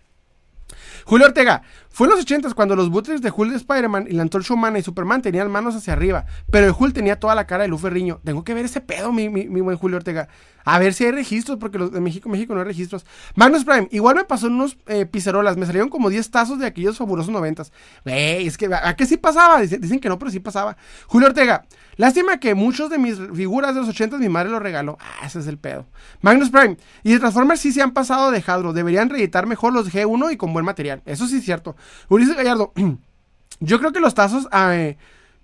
Julio 1.04 1.26
Ortega, 1.26 1.62
fue 1.88 2.08
en 2.08 2.12
los 2.12 2.20
80 2.20 2.52
cuando 2.54 2.74
los 2.74 2.90
bootlegs 2.90 3.22
de 3.22 3.30
Hulk 3.30 3.50
de 3.50 3.56
Spider-Man 3.56 4.06
y 4.10 4.14
la 4.14 4.22
Antorcha 4.22 4.52
Humana 4.52 4.78
y 4.78 4.82
Superman 4.82 5.22
tenían 5.22 5.50
manos 5.50 5.76
hacia 5.76 5.92
arriba, 5.92 6.26
pero 6.50 6.66
el 6.66 6.74
Hulk 6.76 6.92
tenía 6.92 7.20
toda 7.20 7.34
la 7.34 7.46
cara 7.46 7.62
de 7.62 7.68
Luz 7.68 7.82
Ferriño. 7.82 8.20
Tengo 8.24 8.42
que 8.42 8.54
ver 8.54 8.64
ese 8.64 8.80
pedo, 8.80 9.12
mi, 9.12 9.28
mi, 9.28 9.48
mi, 9.48 9.60
buen 9.60 9.76
Julio 9.76 9.98
Ortega. 9.98 10.28
A 10.66 10.80
ver 10.80 10.94
si 10.94 11.04
hay 11.04 11.12
registros, 11.12 11.58
porque 11.58 11.78
los 11.78 11.92
de 11.92 12.00
México, 12.00 12.28
México 12.28 12.52
no 12.52 12.58
hay 12.60 12.66
registros. 12.66 13.06
Magnus 13.36 13.64
Prime, 13.64 13.86
igual 13.92 14.16
me 14.16 14.24
pasó 14.24 14.48
en 14.48 14.54
unos 14.54 14.76
eh, 14.88 15.08
me 15.12 15.64
salieron 15.64 15.88
como 15.88 16.10
10 16.10 16.28
tazos 16.28 16.58
de 16.58 16.66
aquellos 16.66 16.98
fabulosos 16.98 17.32
noventas. 17.32 17.72
Wey, 18.04 18.48
es 18.48 18.58
que, 18.58 18.68
¿a 18.74 18.96
qué 18.96 19.06
sí 19.06 19.16
pasaba? 19.16 19.60
Dicen, 19.60 19.80
dicen, 19.80 20.00
que 20.00 20.08
no, 20.08 20.18
pero 20.18 20.28
sí 20.32 20.40
pasaba. 20.40 20.76
Julio 21.06 21.28
Ortega, 21.28 21.66
lástima 21.94 22.40
que 22.40 22.56
muchos 22.56 22.90
de 22.90 22.98
mis 22.98 23.16
figuras 23.32 23.76
de 23.76 23.80
los 23.82 23.90
80 23.90 24.18
mi 24.18 24.28
madre 24.28 24.50
los 24.50 24.60
regaló. 24.60 24.98
Ah, 25.00 25.24
ese 25.24 25.38
es 25.38 25.46
el 25.46 25.56
pedo. 25.56 25.86
Magnus 26.20 26.50
Prime, 26.50 26.76
y 27.04 27.12
de 27.12 27.20
Transformers 27.20 27.60
sí 27.60 27.70
se 27.70 27.80
han 27.80 27.92
pasado 27.92 28.32
de 28.32 28.42
Hadro, 28.44 28.72
deberían 28.72 29.08
reeditar 29.08 29.46
mejor 29.46 29.72
los 29.72 29.94
G1 29.94 30.32
y 30.32 30.36
con 30.36 30.52
buen 30.52 30.64
material. 30.64 31.00
Eso 31.06 31.28
sí 31.28 31.36
es 31.36 31.44
cierto. 31.44 31.76
Ulises 32.08 32.34
Gallardo, 32.34 32.72
yo 33.60 33.78
creo 33.78 33.92
que 33.92 34.00
los 34.00 34.14
tazos... 34.14 34.48
Eh, 34.52 34.96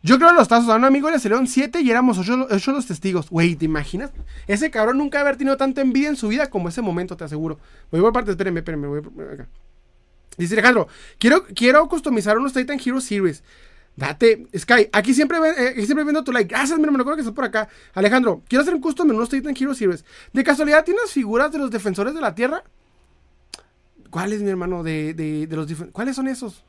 yo 0.03 0.19
creo 0.19 0.33
los 0.33 0.49
tazos 0.49 0.69
a 0.69 0.77
un 0.77 0.85
amigo 0.85 1.11
le 1.11 1.19
salieron 1.21 1.47
7 1.47 1.81
y 1.81 1.91
éramos 1.91 2.19
8 2.19 2.73
los 2.73 2.87
testigos. 2.87 3.31
Güey, 3.31 3.55
¿te 3.55 3.67
imaginas? 3.67 4.11
Ese 4.49 4.71
cabrón 4.71 4.99
nunca 4.99 5.21
haber 5.21 5.37
tenido 5.37 5.57
tanta 5.57 5.81
envidia 5.81 6.09
en 6.09 6.17
su 6.17 6.29
vida 6.29 6.51
como 6.51 6.69
ese 6.69 6.83
momento, 6.83 7.17
te 7.17 7.25
aseguro. 7.25 7.59
Voy 7.91 8.01
por 8.01 8.13
parte, 8.13 8.33
espérenme, 8.33 8.61
espérenme, 8.61 8.89
voy 8.89 9.01
acá. 9.33 9.49
Dice 10.37 10.55
Alejandro, 10.55 10.89
quiero, 11.19 11.45
quiero 11.55 11.87
customizar 11.89 12.37
unos 12.37 12.53
Titan 12.53 12.81
Hero 12.85 13.01
Series. 13.01 13.45
Date, 13.95 14.47
Sky, 14.57 14.89
aquí 14.93 15.13
siempre, 15.13 15.39
eh, 15.39 15.75
viendo 15.87 16.25
tu 16.25 16.33
like. 16.33 16.49
Gracias, 16.49 16.79
mi 16.79 16.85
hermano, 16.85 17.05
creo 17.05 17.15
que 17.15 17.21
estás 17.21 17.35
por 17.35 17.45
acá. 17.45 17.69
Alejandro, 17.95 18.43
quiero 18.49 18.63
hacer 18.63 18.75
un 18.75 18.81
custom 18.81 19.11
en 19.11 19.17
unos 19.17 19.29
Titan 19.29 19.55
Hero 19.59 19.75
Series. 19.75 20.05
¿De 20.33 20.43
casualidad 20.43 20.85
tienes 20.85 21.13
figuras 21.13 21.53
de 21.53 21.59
los 21.59 21.71
defensores 21.71 22.15
de 22.15 22.21
la 22.21 22.35
Tierra? 22.35 22.65
¿Cuáles, 24.11 24.43
mi 24.43 24.49
hermano? 24.49 24.83
De, 24.83 25.15
de, 25.15 25.47
de 25.47 25.57
los 25.57 25.67
¿Cuáles 25.93 26.17
son 26.17 26.29
esos? 26.29 26.65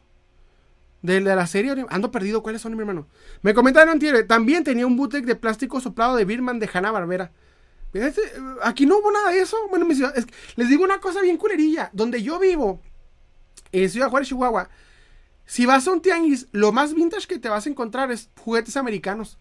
De, 1.03 1.19
la 1.19 1.45
serie, 1.47 1.85
ando 1.89 2.11
perdido, 2.11 2.41
¿cuáles 2.41 2.61
son, 2.61 2.73
mi 2.73 2.80
hermano? 2.80 3.09
Me 3.41 3.53
comentaron, 3.53 3.99
también 4.25 4.63
tenía 4.63 4.88
un 4.88 4.95
bootleg 4.95 5.25
de 5.25 5.35
plástico 5.35 5.81
soplado 5.81 6.15
de 6.15 6.23
Birman 6.23 6.59
de 6.59 6.69
Hanna 6.73 6.91
Barbera. 6.91 7.31
Este, 7.93 8.21
aquí 8.63 8.85
no 8.85 8.97
hubo 8.97 9.11
nada 9.11 9.31
de 9.31 9.41
eso. 9.41 9.57
Bueno, 9.69 9.85
les 9.88 10.69
digo 10.69 10.84
una 10.84 10.99
cosa 10.99 11.21
bien 11.21 11.38
culerilla. 11.38 11.89
Donde 11.93 12.23
yo 12.23 12.39
vivo, 12.39 12.81
en 13.73 13.89
Ciudad 13.89 14.09
Juárez, 14.09 14.30
Chihuahua, 14.30 14.69
si 15.45 15.65
vas 15.65 15.88
a 15.88 15.91
un 15.91 16.01
tianguis, 16.01 16.47
lo 16.53 16.71
más 16.71 16.93
vintage 16.93 17.27
que 17.27 17.38
te 17.38 17.49
vas 17.49 17.67
a 17.67 17.69
encontrar 17.69 18.11
es 18.11 18.30
juguetes 18.39 18.77
americanos. 18.77 19.38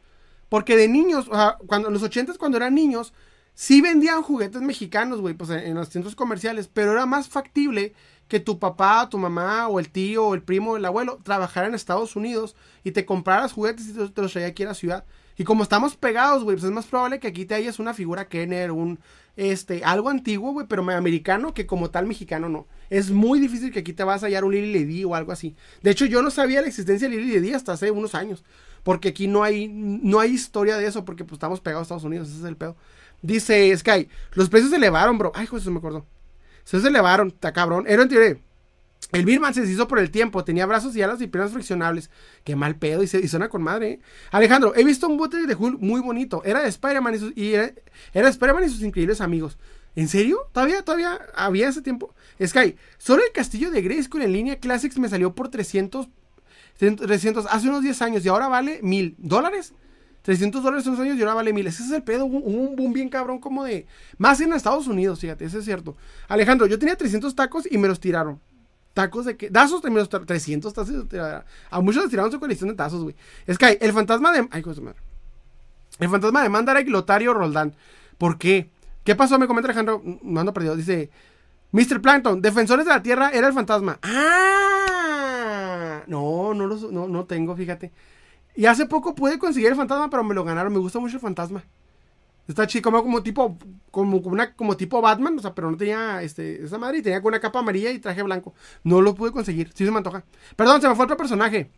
Porque 0.48 0.76
de 0.76 0.88
niños, 0.88 1.28
o 1.28 1.34
sea, 1.34 1.58
cuando, 1.66 1.88
en 1.88 1.94
los 1.94 2.02
ochentas, 2.02 2.38
cuando 2.38 2.58
eran 2.58 2.74
niños, 2.74 3.14
sí 3.54 3.80
vendían 3.80 4.22
juguetes 4.22 4.60
mexicanos, 4.60 5.20
güey, 5.20 5.34
pues 5.34 5.48
en 5.50 5.74
los 5.74 5.88
centros 5.88 6.14
comerciales, 6.14 6.68
pero 6.68 6.92
era 6.92 7.06
más 7.06 7.28
factible 7.28 7.94
que 8.32 8.40
tu 8.40 8.58
papá, 8.58 9.10
tu 9.10 9.18
mamá, 9.18 9.68
o 9.68 9.78
el 9.78 9.90
tío, 9.90 10.28
o 10.28 10.34
el 10.34 10.42
primo, 10.42 10.78
el 10.78 10.84
abuelo 10.86 11.18
trabajara 11.22 11.66
en 11.66 11.74
Estados 11.74 12.16
Unidos 12.16 12.56
y 12.82 12.92
te 12.92 13.04
compraras 13.04 13.52
juguetes 13.52 13.88
y 13.88 13.92
te, 13.92 14.22
los 14.22 14.32
traía 14.32 14.46
aquí 14.46 14.62
a 14.62 14.68
la 14.68 14.74
ciudad. 14.74 15.04
Y 15.36 15.44
como 15.44 15.62
estamos 15.62 15.96
pegados, 15.96 16.42
güey, 16.42 16.56
pues 16.56 16.64
es 16.64 16.70
más 16.70 16.86
probable 16.86 17.20
que 17.20 17.28
aquí 17.28 17.44
te 17.44 17.54
hayas 17.54 17.78
una 17.78 17.92
figura 17.92 18.28
Kenner, 18.28 18.70
un, 18.70 19.00
este, 19.36 19.84
algo 19.84 20.08
antiguo, 20.08 20.52
güey, 20.52 20.66
pero 20.66 20.82
americano 20.82 21.52
que 21.52 21.66
como 21.66 21.90
tal 21.90 22.06
mexicano 22.06 22.48
no. 22.48 22.66
Es 22.88 23.10
muy 23.10 23.38
difícil 23.38 23.70
que 23.70 23.80
aquí 23.80 23.92
te 23.92 24.02
vas 24.02 24.22
a 24.22 24.26
hallar 24.28 24.44
un 24.44 24.52
Lily 24.52 24.72
Ledy 24.72 25.04
o 25.04 25.14
algo 25.14 25.30
así. 25.30 25.54
De 25.82 25.90
hecho, 25.90 26.06
yo 26.06 26.22
no 26.22 26.30
sabía 26.30 26.62
la 26.62 26.68
existencia 26.68 27.10
de 27.10 27.14
Lily 27.14 27.32
Ledy 27.32 27.52
hasta 27.52 27.72
hace 27.72 27.90
unos 27.90 28.14
años. 28.14 28.44
Porque 28.82 29.10
aquí 29.10 29.26
no 29.26 29.42
hay, 29.42 29.68
no 29.68 30.20
hay 30.20 30.30
historia 30.30 30.78
de 30.78 30.86
eso, 30.86 31.04
porque 31.04 31.24
pues 31.24 31.34
estamos 31.34 31.60
pegados 31.60 31.82
a 31.82 31.84
Estados 31.84 32.04
Unidos, 32.04 32.30
ese 32.30 32.38
es 32.38 32.44
el 32.44 32.56
pedo. 32.56 32.76
Dice 33.20 33.76
Sky, 33.76 34.08
los 34.32 34.48
precios 34.48 34.70
se 34.70 34.76
elevaron, 34.76 35.18
bro. 35.18 35.32
Ay, 35.34 35.46
eso 35.54 35.70
me 35.70 35.78
acuerdo. 35.80 36.06
Se 36.64 36.76
elevaron, 36.76 37.28
está 37.28 37.52
cabrón. 37.52 37.84
Era 37.86 38.02
El 38.04 39.24
Birman 39.24 39.52
se 39.52 39.62
deshizo 39.62 39.88
por 39.88 39.98
el 39.98 40.10
tiempo, 40.10 40.44
tenía 40.44 40.64
brazos 40.66 40.96
y 40.96 41.02
alas 41.02 41.20
y 41.20 41.26
piernas 41.26 41.52
friccionables. 41.52 42.10
Qué 42.44 42.56
mal 42.56 42.76
pedo, 42.76 43.02
y, 43.02 43.06
se, 43.06 43.20
y 43.20 43.28
suena 43.28 43.48
con 43.48 43.62
madre. 43.62 43.90
¿eh? 43.90 44.00
Alejandro, 44.30 44.74
he 44.74 44.84
visto 44.84 45.06
un 45.06 45.16
bootleg 45.16 45.46
de 45.46 45.54
Hulk 45.54 45.80
muy 45.80 46.00
bonito. 46.00 46.42
Era 46.44 46.62
de 46.62 46.68
Spider-Man 46.68 47.14
y, 47.14 47.18
sus, 47.18 47.32
era, 47.36 47.72
de 48.14 48.28
Spider-Man 48.28 48.64
y 48.64 48.68
sus 48.68 48.82
increíbles 48.82 49.20
amigos. 49.20 49.58
¿En 49.94 50.08
serio? 50.08 50.38
¿Todavía, 50.52 50.82
todavía 50.82 51.20
había 51.34 51.68
ese 51.68 51.82
tiempo? 51.82 52.14
Sky, 52.42 52.76
solo 52.96 53.22
el 53.22 53.32
castillo 53.32 53.70
de 53.70 53.82
Grayskull 53.82 54.22
en 54.22 54.32
línea 54.32 54.56
Classics 54.56 54.98
me 54.98 55.08
salió 55.08 55.34
por 55.34 55.50
300, 55.50 56.08
300 56.78 57.46
hace 57.46 57.68
unos 57.68 57.82
10 57.82 58.00
años 58.00 58.24
y 58.24 58.28
ahora 58.28 58.48
vale 58.48 58.80
mil 58.82 59.14
dólares. 59.18 59.74
300 60.22 60.62
dólares 60.62 60.86
en 60.86 60.92
unos 60.92 61.04
años 61.04 61.18
y 61.18 61.20
ahora 61.20 61.34
vale 61.34 61.52
mil. 61.52 61.66
Ese 61.66 61.82
es 61.82 61.90
el 61.90 62.02
pedo. 62.02 62.24
Un, 62.24 62.76
boom 62.76 62.92
bien 62.92 63.08
cabrón 63.08 63.38
como 63.38 63.64
de... 63.64 63.86
Más 64.18 64.40
en 64.40 64.52
Estados 64.52 64.86
Unidos, 64.86 65.20
fíjate, 65.20 65.44
eso 65.44 65.58
es 65.58 65.64
cierto. 65.64 65.96
Alejandro, 66.28 66.66
yo 66.66 66.78
tenía 66.78 66.96
300 66.96 67.34
tacos 67.34 67.70
y 67.70 67.78
me 67.78 67.88
los 67.88 68.00
tiraron. 68.00 68.40
Tacos 68.94 69.24
de 69.24 69.36
que... 69.36 69.50
Tazos 69.50 69.82
también 69.82 70.00
los 70.00 70.08
tiraron. 70.08 70.26
300 70.26 70.72
tazos. 70.72 71.06
A 71.70 71.80
muchos 71.80 72.02
les 72.02 72.10
tiraron 72.10 72.30
su 72.30 72.38
colección 72.38 72.70
de 72.70 72.76
tazos, 72.76 73.02
güey. 73.02 73.16
Sky, 73.52 73.78
el 73.80 73.92
fantasma 73.92 74.32
de... 74.32 74.48
Ay, 74.50 74.62
madre. 74.62 75.00
El 75.98 76.08
fantasma 76.08 76.42
de 76.42 76.48
Mandarek 76.48 76.88
Lotario 76.88 77.34
Roldán. 77.34 77.74
¿Por 78.16 78.38
qué? 78.38 78.70
¿Qué 79.04 79.16
pasó? 79.16 79.38
Me 79.38 79.46
comenta 79.46 79.68
Alejandro. 79.68 80.02
No 80.22 80.40
ando 80.40 80.52
perdido. 80.52 80.76
Dice... 80.76 81.10
Mr. 81.72 82.02
Plankton, 82.02 82.42
Defensores 82.42 82.84
de 82.84 82.92
la 82.92 83.02
Tierra 83.02 83.30
era 83.30 83.48
el 83.48 83.54
fantasma. 83.54 83.98
¡Ah! 84.02 86.02
No, 86.06 86.52
no, 86.52 86.66
los, 86.66 86.92
no, 86.92 87.08
no 87.08 87.24
tengo, 87.24 87.56
fíjate. 87.56 87.90
Y 88.54 88.66
hace 88.66 88.86
poco 88.86 89.14
pude 89.14 89.38
conseguir 89.38 89.70
el 89.70 89.76
fantasma, 89.76 90.10
pero 90.10 90.24
me 90.24 90.34
lo 90.34 90.44
ganaron. 90.44 90.72
Me 90.72 90.78
gusta 90.78 90.98
mucho 90.98 91.16
el 91.16 91.20
fantasma. 91.20 91.64
Está 92.48 92.66
chico, 92.66 92.90
como, 92.90 93.22
tipo, 93.22 93.56
como, 93.90 94.18
una, 94.18 94.54
como 94.54 94.76
tipo 94.76 95.00
Batman, 95.00 95.38
o 95.38 95.40
sea, 95.40 95.54
pero 95.54 95.70
no 95.70 95.76
tenía 95.76 96.22
este, 96.22 96.64
esa 96.64 96.76
madre 96.76 96.98
y 96.98 97.02
tenía 97.02 97.20
una 97.22 97.40
capa 97.40 97.60
amarilla 97.60 97.90
y 97.90 98.00
traje 98.00 98.22
blanco. 98.22 98.52
No 98.82 99.00
lo 99.00 99.14
pude 99.14 99.30
conseguir, 99.30 99.70
sí 99.74 99.84
se 99.84 99.90
me 99.90 99.98
antoja. 99.98 100.24
Perdón, 100.56 100.80
se 100.80 100.88
me 100.88 100.96
fue 100.96 101.04
otro 101.04 101.16
personaje. 101.16 101.70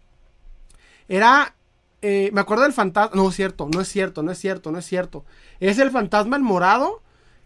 Era, 1.06 1.54
eh, 2.00 2.30
me 2.32 2.40
acuerdo 2.40 2.62
del 2.62 2.72
fantasma, 2.72 3.14
no 3.14 3.28
es 3.28 3.36
cierto, 3.36 3.68
no 3.72 3.80
es 3.82 3.88
cierto, 3.88 4.22
no 4.22 4.32
es 4.32 4.38
cierto, 4.38 4.72
no 4.72 4.78
es 4.78 4.86
cierto. 4.86 5.24
Es 5.60 5.78
el 5.78 5.90
fantasma 5.90 6.36
el 6.36 6.42
morado, 6.42 7.02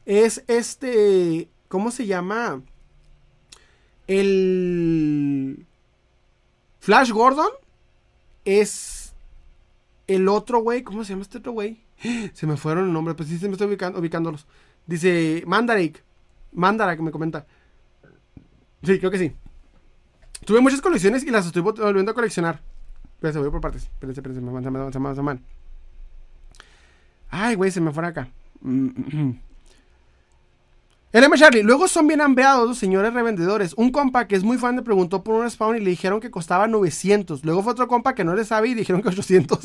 es 0.07 0.45
este, 0.47 1.51
¿cómo 1.67 1.91
se 1.91 2.07
llama? 2.07 2.63
El 4.07 5.67
Flash 6.79 7.11
Gordon 7.11 7.51
es 8.45 8.98
el 10.09 10.27
otro 10.27 10.61
güey, 10.61 10.83
¿cómo 10.83 11.05
se 11.05 11.11
llama 11.13 11.23
este 11.23 11.39
otro 11.39 11.53
güey? 11.53 11.85
Se 12.33 12.47
me 12.47 12.57
fueron 12.57 12.87
el 12.87 12.93
nombre, 12.93 13.15
pues 13.15 13.29
sí 13.29 13.39
se 13.39 13.47
me 13.47 13.53
estoy 13.53 13.69
ubicando, 13.69 14.01
ubicándolos. 14.01 14.47
Dice 14.87 15.45
Mandarik. 15.47 16.03
Mandarak 16.53 17.01
me 17.01 17.11
comenta. 17.11 17.47
Sí, 18.83 18.99
creo 18.99 19.11
que 19.11 19.19
sí. 19.19 19.33
Tuve 20.45 20.61
muchas 20.61 20.81
colecciones 20.81 21.25
y 21.25 21.31
las 21.31 21.47
estoy 21.47 21.63
volviendo 21.63 22.11
a 22.11 22.15
coleccionar. 22.15 22.63
Espérense, 23.15 23.39
voy 23.41 23.51
por 23.51 23.61
partes. 23.61 23.83
Espérense, 23.83 24.21
espérense, 24.21 24.41
me 24.41 24.53
van, 24.53 24.93
se 24.93 24.99
me 24.99 25.13
van, 25.23 25.45
Ay, 27.29 27.55
güey, 27.57 27.71
se 27.71 27.81
me 27.81 27.93
fueron 27.93 28.11
acá. 28.11 28.29
LM 31.11 31.35
Charlie, 31.37 31.63
luego 31.63 31.89
son 31.89 32.07
bien 32.07 32.21
ambeados 32.21 32.69
los 32.69 32.79
señores 32.79 33.15
revendedores. 33.15 33.73
Un 33.75 33.91
compa 33.91 34.27
que 34.27 34.37
es 34.37 34.45
muy 34.45 34.59
fan 34.59 34.77
le 34.77 34.83
preguntó 34.83 35.25
por 35.25 35.37
un 35.37 35.51
spawn 35.51 35.77
y 35.77 35.81
le 35.81 35.91
dijeron 35.91 36.21
que 36.21 36.31
costaba 36.31 36.69
900. 36.69 37.45
Luego 37.45 37.63
fue 37.63 37.73
otro 37.73 37.89
compa 37.89 38.15
que 38.15 38.25
no 38.25 38.35
le 38.35 38.45
sabe 38.45 38.69
y 38.69 38.75
dijeron 38.75 39.01
que 39.01 39.09
800. 39.09 39.59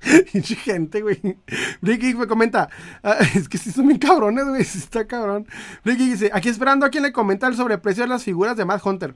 gente, 0.64 1.00
güey. 1.00 1.38
Ricky 1.80 2.14
me 2.14 2.26
comenta, 2.26 2.68
ah, 3.02 3.16
es 3.34 3.48
que 3.48 3.56
sí 3.56 3.72
son 3.72 3.86
bien 3.88 3.98
cabrones, 3.98 4.46
güey, 4.46 4.64
sí 4.64 4.78
está 4.78 5.06
cabrón. 5.06 5.46
Ricky 5.84 6.10
dice, 6.10 6.30
aquí 6.32 6.50
esperando 6.50 6.84
a 6.84 6.90
quien 6.90 7.04
le 7.04 7.12
comenta 7.12 7.46
el 7.46 7.56
sobreprecio 7.56 8.04
de 8.04 8.08
las 8.08 8.22
figuras 8.22 8.56
de 8.56 8.66
Mad 8.66 8.80
Hunter. 8.84 9.14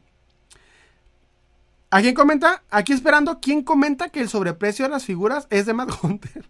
¿A 1.91 2.01
quién 2.01 2.15
comenta? 2.15 2.63
Aquí 2.71 2.95
esperando 2.95 3.39
quién 3.39 3.63
comenta 3.63 4.09
que 4.09 4.21
el 4.21 4.31
sobreprecio 4.31 4.87
de 4.87 4.91
las 4.91 5.05
figuras 5.05 5.47
es 5.51 5.67
de 5.67 5.75
Mad 5.75 5.91
Hunter. 6.03 6.49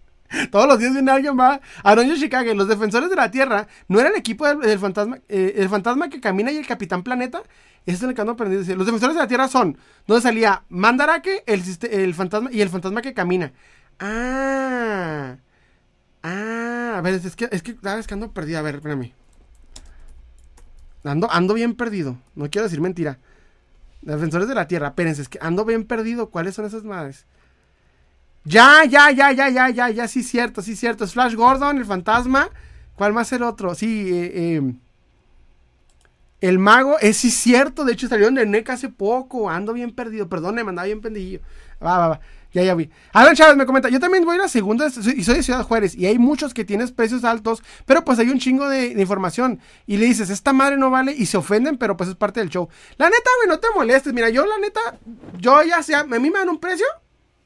Todos 0.51 0.67
los 0.67 0.79
días 0.79 0.93
viene 0.93 1.11
alguien 1.11 1.39
va. 1.39 1.61
Aaron 1.83 2.07
Yoshikage, 2.07 2.55
los 2.55 2.69
defensores 2.69 3.11
de 3.11 3.17
la 3.17 3.31
Tierra, 3.31 3.67
¿no 3.89 4.01
era 4.01 4.09
el 4.09 4.17
equipo 4.17 4.47
del, 4.47 4.79
fantasma, 4.79 5.19
eh, 5.29 5.55
el 5.57 5.69
fantasma 5.69 6.09
que 6.09 6.21
camina 6.21 6.51
y 6.51 6.57
el 6.57 6.67
Capitán 6.67 7.03
Planeta? 7.03 7.43
Ese 7.85 7.97
es 7.97 8.03
el 8.03 8.15
que 8.15 8.21
ando 8.21 8.35
aprendiendo. 8.35 8.77
Los 8.77 8.87
defensores 8.87 9.17
de 9.17 9.23
la 9.23 9.29
Tierra 9.29 9.49
son, 9.49 9.77
donde 10.07 10.23
salía 10.23 10.63
Mandarake, 10.69 11.45
el, 11.47 12.15
fantasma 12.15 12.51
y 12.53 12.61
el 12.61 12.69
fantasma 12.69 13.03
que 13.03 13.15
camina. 13.15 13.53
Ah. 13.99 15.37
Ah, 16.23 16.95
a 16.99 17.01
ver, 17.01 17.15
es 17.15 17.35
que, 17.35 17.49
es 17.51 17.63
que, 17.63 17.77
es 17.99 18.07
que 18.07 18.15
ando 18.15 18.33
perdido. 18.33 18.59
A 18.59 18.63
ver, 18.63 18.77
espérame. 18.77 19.13
Ando, 21.05 21.31
ando 21.31 21.55
bien 21.55 21.75
perdido. 21.75 22.17
No 22.37 22.49
quiero 22.49 22.65
decir 22.65 22.81
mentira. 22.81 23.19
Defensores 24.03 24.49
de 24.49 24.55
la 24.55 24.69
Tierra, 24.69 24.89
espérense, 24.89 25.23
es 25.23 25.29
que 25.29 25.39
ando 25.41 25.65
bien 25.65 25.85
perdido. 25.85 26.31
¿Cuáles 26.31 26.55
son 26.55 26.65
esas 26.65 26.85
madres? 26.85 27.27
Ya, 28.45 28.85
ya, 28.85 29.11
ya, 29.11 29.33
ya, 29.33 29.49
ya, 29.49 29.71
ya, 29.71 29.91
ya, 29.91 30.09
sí, 30.09 30.23
cierto, 30.23 30.63
sí, 30.63 30.75
cierto. 30.77 31.05
Es 31.05 31.13
Flash 31.13 31.35
Gordon, 31.35 31.79
el 31.79 31.85
fantasma. 31.85 32.49
¿Cuál 32.97 33.13
más 33.13 33.33
el 33.33 33.43
otro? 33.43 33.75
Sí, 33.75 34.11
eh, 34.13 34.33
eh, 34.35 34.75
El 36.41 36.59
mago, 36.59 36.99
es 37.01 37.19
sí 37.19 37.31
cierto, 37.31 37.85
de 37.85 37.93
hecho 37.93 38.09
salieron 38.09 38.35
de 38.35 38.47
NEC 38.47 38.71
hace 38.71 38.89
poco, 38.89 39.49
ando 39.49 39.73
bien 39.73 39.95
perdido, 39.95 40.29
perdón, 40.29 40.57
me 40.57 40.65
mandaba 40.65 40.87
bien 40.87 41.01
pendillo. 41.01 41.41
Va, 41.83 41.99
va, 41.99 42.09
va. 42.09 42.21
Ya, 42.53 42.63
ya 42.63 42.75
vi. 42.75 42.91
Alan 43.13 43.35
Chávez 43.35 43.57
me 43.57 43.65
comenta, 43.65 43.89
yo 43.89 43.99
también 43.99 44.25
voy 44.25 44.37
a 44.37 44.43
la 44.43 44.49
segunda 44.49 44.87
y 44.89 45.25
soy 45.25 45.37
de 45.37 45.43
Ciudad 45.43 45.63
Juárez 45.63 45.95
y 45.95 46.05
hay 46.07 46.19
muchos 46.19 46.53
que 46.53 46.65
tienes 46.65 46.93
precios 46.93 47.25
altos, 47.25 47.63
pero 47.87 48.05
pues 48.05 48.19
hay 48.19 48.29
un 48.29 48.39
chingo 48.39 48.69
de, 48.69 48.89
información 49.01 49.59
y 49.87 49.97
le 49.97 50.05
dices, 50.07 50.29
esta 50.29 50.53
madre 50.53 50.77
no 50.77 50.91
vale 50.91 51.13
y 51.13 51.27
se 51.27 51.39
ofenden, 51.39 51.79
pero 51.79 51.97
pues 51.97 52.11
es 52.11 52.17
parte 52.17 52.41
del 52.41 52.51
show. 52.51 52.69
La 52.99 53.07
neta, 53.07 53.31
güey, 53.39 53.49
no 53.49 53.59
te 53.59 53.69
molestes. 53.75 54.13
Mira, 54.13 54.29
yo 54.29 54.45
la 54.45 54.59
neta, 54.59 54.81
yo 55.39 55.63
ya 55.63 55.83
sea, 55.83 56.01
a 56.01 56.05
mí 56.05 56.31
me 56.31 56.39
dan 56.39 56.51
un 56.51 56.59
precio, 56.59 56.87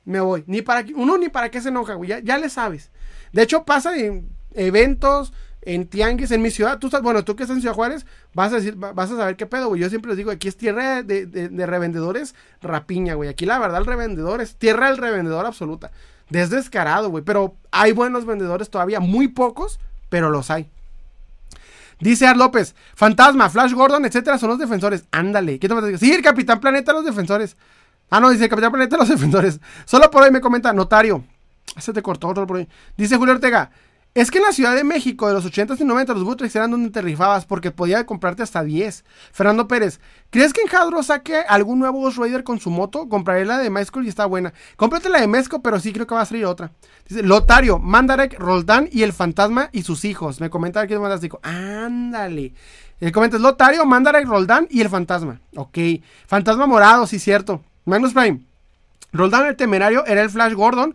me 0.07 0.21
voy. 0.21 0.45
Ni 0.47 0.63
para 0.63 0.87
uno 0.95 1.19
ni 1.19 1.29
para 1.29 1.51
qué 1.51 1.61
se 1.61 1.69
enoja, 1.69 1.95
güey, 1.95 2.09
ya, 2.09 2.21
ya 2.21 2.39
le 2.39 2.49
sabes. 2.49 2.91
De 3.33 3.43
hecho, 3.43 3.65
pasa 3.65 3.95
en 3.99 4.31
eventos, 4.55 5.35
en 5.67 5.89
tianguis 5.89 6.31
en 6.31 6.41
mi 6.41 6.51
ciudad. 6.51 6.79
Tú 6.79 6.87
estás, 6.87 7.03
bueno, 7.03 7.25
tú 7.25 7.37
que 7.37 7.43
estás 7.43 7.57
en 7.57 7.61
Ciudad 7.61 7.75
Juárez, 7.75 8.07
vas 8.33 8.53
a 8.53 8.57
decir, 8.57 8.77
vas 8.77 9.11
a 9.11 9.17
saber 9.17 9.37
qué 9.37 9.47
pedo, 9.47 9.69
güey. 9.69 9.83
Yo 9.83 9.91
siempre 9.91 10.11
les 10.11 10.17
digo, 10.17 10.31
aquí 10.31 10.49
es 10.49 10.57
tierra 10.57 11.03
de, 11.03 11.51
revendedores 11.67 12.35
rapiña, 12.63 13.15
güey. 13.15 13.29
Aquí 13.29 13.45
la 13.45 13.59
verdad 13.59 13.81
el 13.81 13.87
revendedor 13.87 14.41
es 14.41 14.57
tierra 14.57 14.87
del 14.87 14.97
revendedor 14.97 15.45
absoluta. 15.45 15.91
Desdescarado, 16.31 17.11
güey. 17.11 17.25
Pero 17.25 17.57
hay 17.73 17.93
buenos 17.93 18.25
vendedores 18.25 18.71
todavía, 18.71 19.01
muy 19.01 19.29
pocos, 19.29 19.81
pero 20.09 20.31
los 20.31 20.51
hay. 20.51 20.71
Dice 21.99 22.27
Ar 22.27 22.37
López, 22.37 22.75
Fantasma, 22.95 23.49
Flash 23.49 23.73
Gordon, 23.73 24.05
etcétera, 24.05 24.39
son 24.39 24.51
los 24.51 24.59
defensores. 24.59 25.05
Ándale, 25.11 25.59
¿qué 25.59 25.69
te 25.69 25.75
decir? 25.75 25.99
Sí, 25.99 26.13
el 26.13 26.23
Capitán 26.23 26.61
Planeta, 26.61 26.93
los 26.93 27.05
defensores. 27.05 27.57
Ah, 28.11 28.21
no, 28.21 28.31
dice 28.31 28.45
el 28.45 28.51
Capitán 28.51 28.73
Planeta, 28.73 28.97
los 28.97 29.09
defensores. 29.09 29.61
Solo 29.85 30.11
por 30.11 30.23
ahí 30.23 30.31
me 30.31 30.41
comenta, 30.41 30.73
notario. 30.73 31.25
Se 31.79 31.93
te 31.93 32.03
cortó 32.03 32.29
otro 32.29 32.47
por 32.47 32.59
ahí. 32.59 32.69
Dice 32.97 33.17
Julio 33.17 33.35
Ortega, 33.35 33.71
es 34.17 34.31
que 34.31 34.39
en 34.39 34.45
la 34.45 34.53
Ciudad 34.53 34.75
de 34.75 34.83
México 34.83 35.29
de 35.29 35.35
los 35.35 35.45
80s 35.45 35.79
y 35.79 35.85
90 35.85 36.15
los 36.15 36.25
bootlegs 36.25 36.57
eran 36.57 36.71
donde 36.71 36.89
te 36.89 37.03
rifabas 37.03 37.45
porque 37.45 37.71
podía 37.71 38.07
comprarte 38.07 38.43
hasta 38.43 38.65
10. 38.65 39.05
Fernando 39.31 39.69
Pérez, 39.69 40.01
¿crees 40.31 40.55
que 40.55 40.63
en 40.63 40.75
Hadro 40.75 41.03
saque 41.03 41.41
algún 41.47 41.81
nuevo 41.81 42.01
Ghost 42.01 42.17
Rider 42.17 42.43
con 42.43 42.59
su 42.59 42.71
moto? 42.71 43.11
Compraré 43.11 43.45
la 43.45 43.59
de 43.59 43.69
Mezco 43.69 44.01
y 44.01 44.09
está 44.09 44.25
buena. 44.25 44.55
Cómprate 44.77 45.11
la 45.11 45.21
de 45.21 45.27
Mezco, 45.27 45.61
pero 45.61 45.79
sí 45.81 45.93
creo 45.93 46.07
que 46.07 46.15
va 46.15 46.23
a 46.23 46.25
salir 46.25 46.47
otra. 46.47 46.73
Dice 47.07 47.23
Lotario, 47.23 47.79
Mandarek, 47.79 48.39
Roldán 48.39 48.89
y 48.91 49.03
el 49.03 49.13
fantasma 49.13 49.69
y 49.73 49.83
sus 49.83 50.07
hijos. 50.07 50.41
Me 50.41 50.49
comenta 50.49 50.81
aquí 50.81 50.95
es 50.95 50.99
fantástico. 50.99 51.39
Ándale. 51.43 52.55
El 53.01 53.13
comenta 53.13 53.37
es 53.37 53.43
Lotario, 53.43 53.85
Mandarek, 53.85 54.27
Roldán 54.27 54.67
y 54.71 54.81
el 54.81 54.89
fantasma. 54.89 55.43
Ok. 55.57 55.77
Fantasma 56.27 56.67
morado, 56.67 57.07
sí, 57.07 57.19
cierto. 57.19 57.61
Magnus 57.87 58.13
Prime. 58.13 58.41
Roldán 59.13 59.47
el 59.47 59.57
temerario 59.57 60.05
era 60.07 60.23
el 60.23 60.29
Flash 60.29 60.53
Gordon 60.53 60.95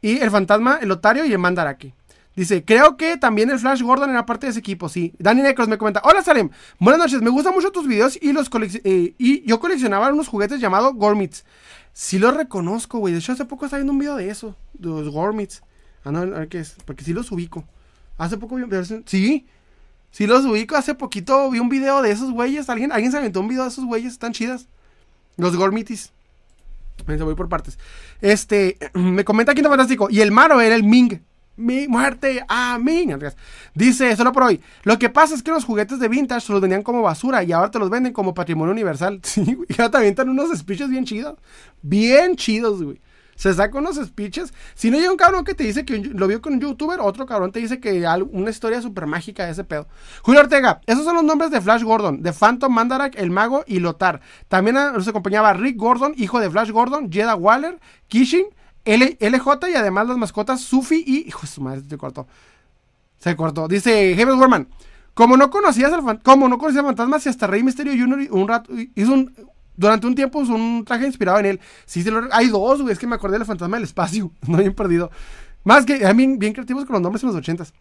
y 0.00 0.18
el 0.18 0.30
fantasma, 0.30 0.78
el 0.80 0.88
Lotario 0.88 1.24
y 1.24 1.32
el 1.32 1.38
Mandarake. 1.38 1.94
Dice, 2.34 2.64
creo 2.64 2.96
que 2.96 3.18
también 3.18 3.50
el 3.50 3.58
Flash 3.58 3.82
Gordon 3.82 4.10
era 4.10 4.24
parte 4.24 4.46
de 4.46 4.50
ese 4.52 4.60
equipo, 4.60 4.88
sí. 4.88 5.12
Danny 5.18 5.42
Necros 5.42 5.68
me 5.68 5.76
comenta, 5.76 6.00
hola 6.04 6.22
Salem, 6.22 6.48
buenas 6.78 6.98
noches, 6.98 7.20
me 7.20 7.28
gustan 7.28 7.52
mucho 7.52 7.70
tus 7.70 7.86
videos 7.86 8.18
y 8.20 8.32
los 8.32 8.48
eh, 8.84 9.14
y 9.18 9.46
yo 9.46 9.60
coleccionaba 9.60 10.10
unos 10.10 10.28
juguetes 10.28 10.60
llamados 10.60 10.94
Gormits. 10.94 11.44
Sí 11.92 12.18
los 12.18 12.34
reconozco, 12.34 12.98
güey. 12.98 13.12
De 13.12 13.18
hecho, 13.20 13.32
hace 13.32 13.44
poco 13.44 13.66
estaba 13.66 13.78
viendo 13.78 13.92
un 13.92 13.98
video 13.98 14.16
de 14.16 14.30
eso, 14.30 14.56
de 14.74 14.88
los 14.88 15.10
Gormits. 15.10 15.62
Ah, 16.04 16.12
no, 16.12 16.20
a 16.20 16.24
ver 16.24 16.48
qué 16.48 16.60
es, 16.60 16.76
porque 16.86 17.04
sí 17.04 17.12
los 17.12 17.30
ubico. 17.30 17.64
Hace 18.16 18.38
poco 18.38 18.56
vi 18.56 18.62
un 18.62 18.70
video, 18.70 18.84
sí, 18.84 19.46
sí 20.10 20.26
los 20.26 20.44
ubico. 20.46 20.76
Hace 20.76 20.94
poquito 20.94 21.50
vi 21.50 21.58
un 21.58 21.68
video 21.68 22.00
de 22.00 22.12
esos 22.12 22.30
güeyes. 22.30 22.70
Alguien, 22.70 22.92
alguien 22.92 23.12
se 23.12 23.18
aventó 23.18 23.40
un 23.40 23.48
video 23.48 23.64
de 23.64 23.68
esos 23.68 23.84
güeyes, 23.84 24.12
están 24.12 24.32
chidas. 24.32 24.66
Los 25.36 25.56
Gormitis. 25.56 26.12
Me 27.06 27.16
voy 27.16 27.34
por 27.34 27.48
partes. 27.48 27.78
Este, 28.20 28.78
me 28.94 29.24
comenta 29.24 29.54
Quinto 29.54 29.68
Fantástico. 29.68 30.08
Y 30.10 30.20
el 30.20 30.32
malo 30.32 30.60
era 30.60 30.74
el 30.74 30.84
Ming 30.84 31.20
mi 31.60 31.86
muerte, 31.86 32.42
amén. 32.48 33.18
Dice, 33.74 34.16
solo 34.16 34.32
por 34.32 34.44
hoy. 34.44 34.60
Lo 34.82 34.98
que 34.98 35.10
pasa 35.10 35.34
es 35.34 35.42
que 35.42 35.50
los 35.50 35.64
juguetes 35.64 35.98
de 36.00 36.08
vintage 36.08 36.46
se 36.46 36.52
los 36.52 36.60
vendían 36.60 36.82
como 36.82 37.02
basura 37.02 37.42
y 37.44 37.52
ahora 37.52 37.70
te 37.70 37.78
los 37.78 37.90
venden 37.90 38.12
como 38.12 38.34
patrimonio 38.34 38.72
universal. 38.72 39.20
Sí, 39.30 39.58
Y 39.68 39.72
ahora 39.74 39.90
te 39.90 39.96
avientan 39.98 40.28
unos 40.28 40.56
speeches 40.58 40.88
bien 40.88 41.04
chidos. 41.04 41.38
Bien 41.82 42.34
chidos, 42.34 42.82
güey. 42.82 43.00
Se 43.40 43.54
saca 43.54 43.78
unos 43.78 43.96
speeches. 43.96 44.52
Si 44.74 44.90
no 44.90 44.98
llega 44.98 45.10
un 45.10 45.16
cabrón 45.16 45.44
que 45.44 45.54
te 45.54 45.64
dice 45.64 45.86
que 45.86 45.96
lo 45.96 46.26
vio 46.26 46.42
con 46.42 46.52
un 46.52 46.60
youtuber, 46.60 47.00
otro 47.00 47.24
cabrón 47.24 47.52
te 47.52 47.58
dice 47.58 47.80
que 47.80 48.06
hay 48.06 48.22
una 48.32 48.50
historia 48.50 48.82
súper 48.82 49.06
mágica 49.06 49.46
de 49.46 49.52
ese 49.52 49.64
pedo. 49.64 49.88
Julio 50.20 50.42
Ortega, 50.42 50.82
esos 50.84 51.04
son 51.06 51.14
los 51.14 51.24
nombres 51.24 51.50
de 51.50 51.62
Flash 51.62 51.82
Gordon, 51.82 52.22
de 52.22 52.34
Phantom 52.34 52.70
Mandarak, 52.70 53.18
el 53.18 53.30
mago 53.30 53.64
y 53.66 53.78
Lotar. 53.78 54.20
También 54.48 54.74
nos 54.74 55.08
acompañaba 55.08 55.54
Rick 55.54 55.78
Gordon, 55.78 56.12
hijo 56.18 56.38
de 56.38 56.50
Flash 56.50 56.70
Gordon, 56.70 57.10
Jeda 57.10 57.34
Waller, 57.34 57.80
Kishin, 58.08 58.44
LJ 58.84 59.70
y 59.70 59.74
además 59.74 60.06
las 60.06 60.18
mascotas 60.18 60.60
Sufi 60.60 61.02
y. 61.06 61.26
Hijo 61.26 61.40
de 61.40 61.46
su 61.46 61.62
madre, 61.62 61.80
se 61.88 61.96
cortó. 61.96 62.26
Se 63.20 63.34
cortó. 63.36 63.68
Dice 63.68 64.16
James 64.18 64.34
Warman. 64.34 64.68
Como 65.14 65.38
no 65.38 65.48
conocías 65.48 65.90
al 65.94 66.22
como 66.22 66.46
no 66.46 66.58
conocías 66.58 66.84
fantasma, 66.84 67.18
si 67.18 67.30
hasta 67.30 67.46
Rey 67.46 67.62
Misterio 67.62 67.94
Jr. 67.94 68.28
un 68.32 68.46
rato 68.46 68.70
hizo 68.94 69.14
un 69.14 69.34
durante 69.80 70.06
un 70.06 70.14
tiempo 70.14 70.40
usó 70.40 70.54
un 70.54 70.84
traje 70.84 71.06
inspirado 71.06 71.38
en 71.38 71.46
él. 71.46 71.60
Sí, 71.86 72.02
se 72.02 72.12
hay 72.32 72.48
dos, 72.48 72.82
güey. 72.82 72.92
Es 72.92 72.98
que 72.98 73.06
me 73.06 73.14
acordé 73.14 73.38
del 73.38 73.46
fantasma 73.46 73.78
del 73.78 73.84
espacio. 73.84 74.30
No 74.46 74.58
bien 74.58 74.74
perdido. 74.74 75.10
Más 75.64 75.86
que, 75.86 76.06
a 76.06 76.12
mí, 76.12 76.36
bien 76.36 76.52
creativos 76.52 76.84
con 76.84 76.94
los 76.94 77.02
nombres 77.02 77.22
en 77.22 77.28
los 77.28 77.36
ochentas. 77.36 77.72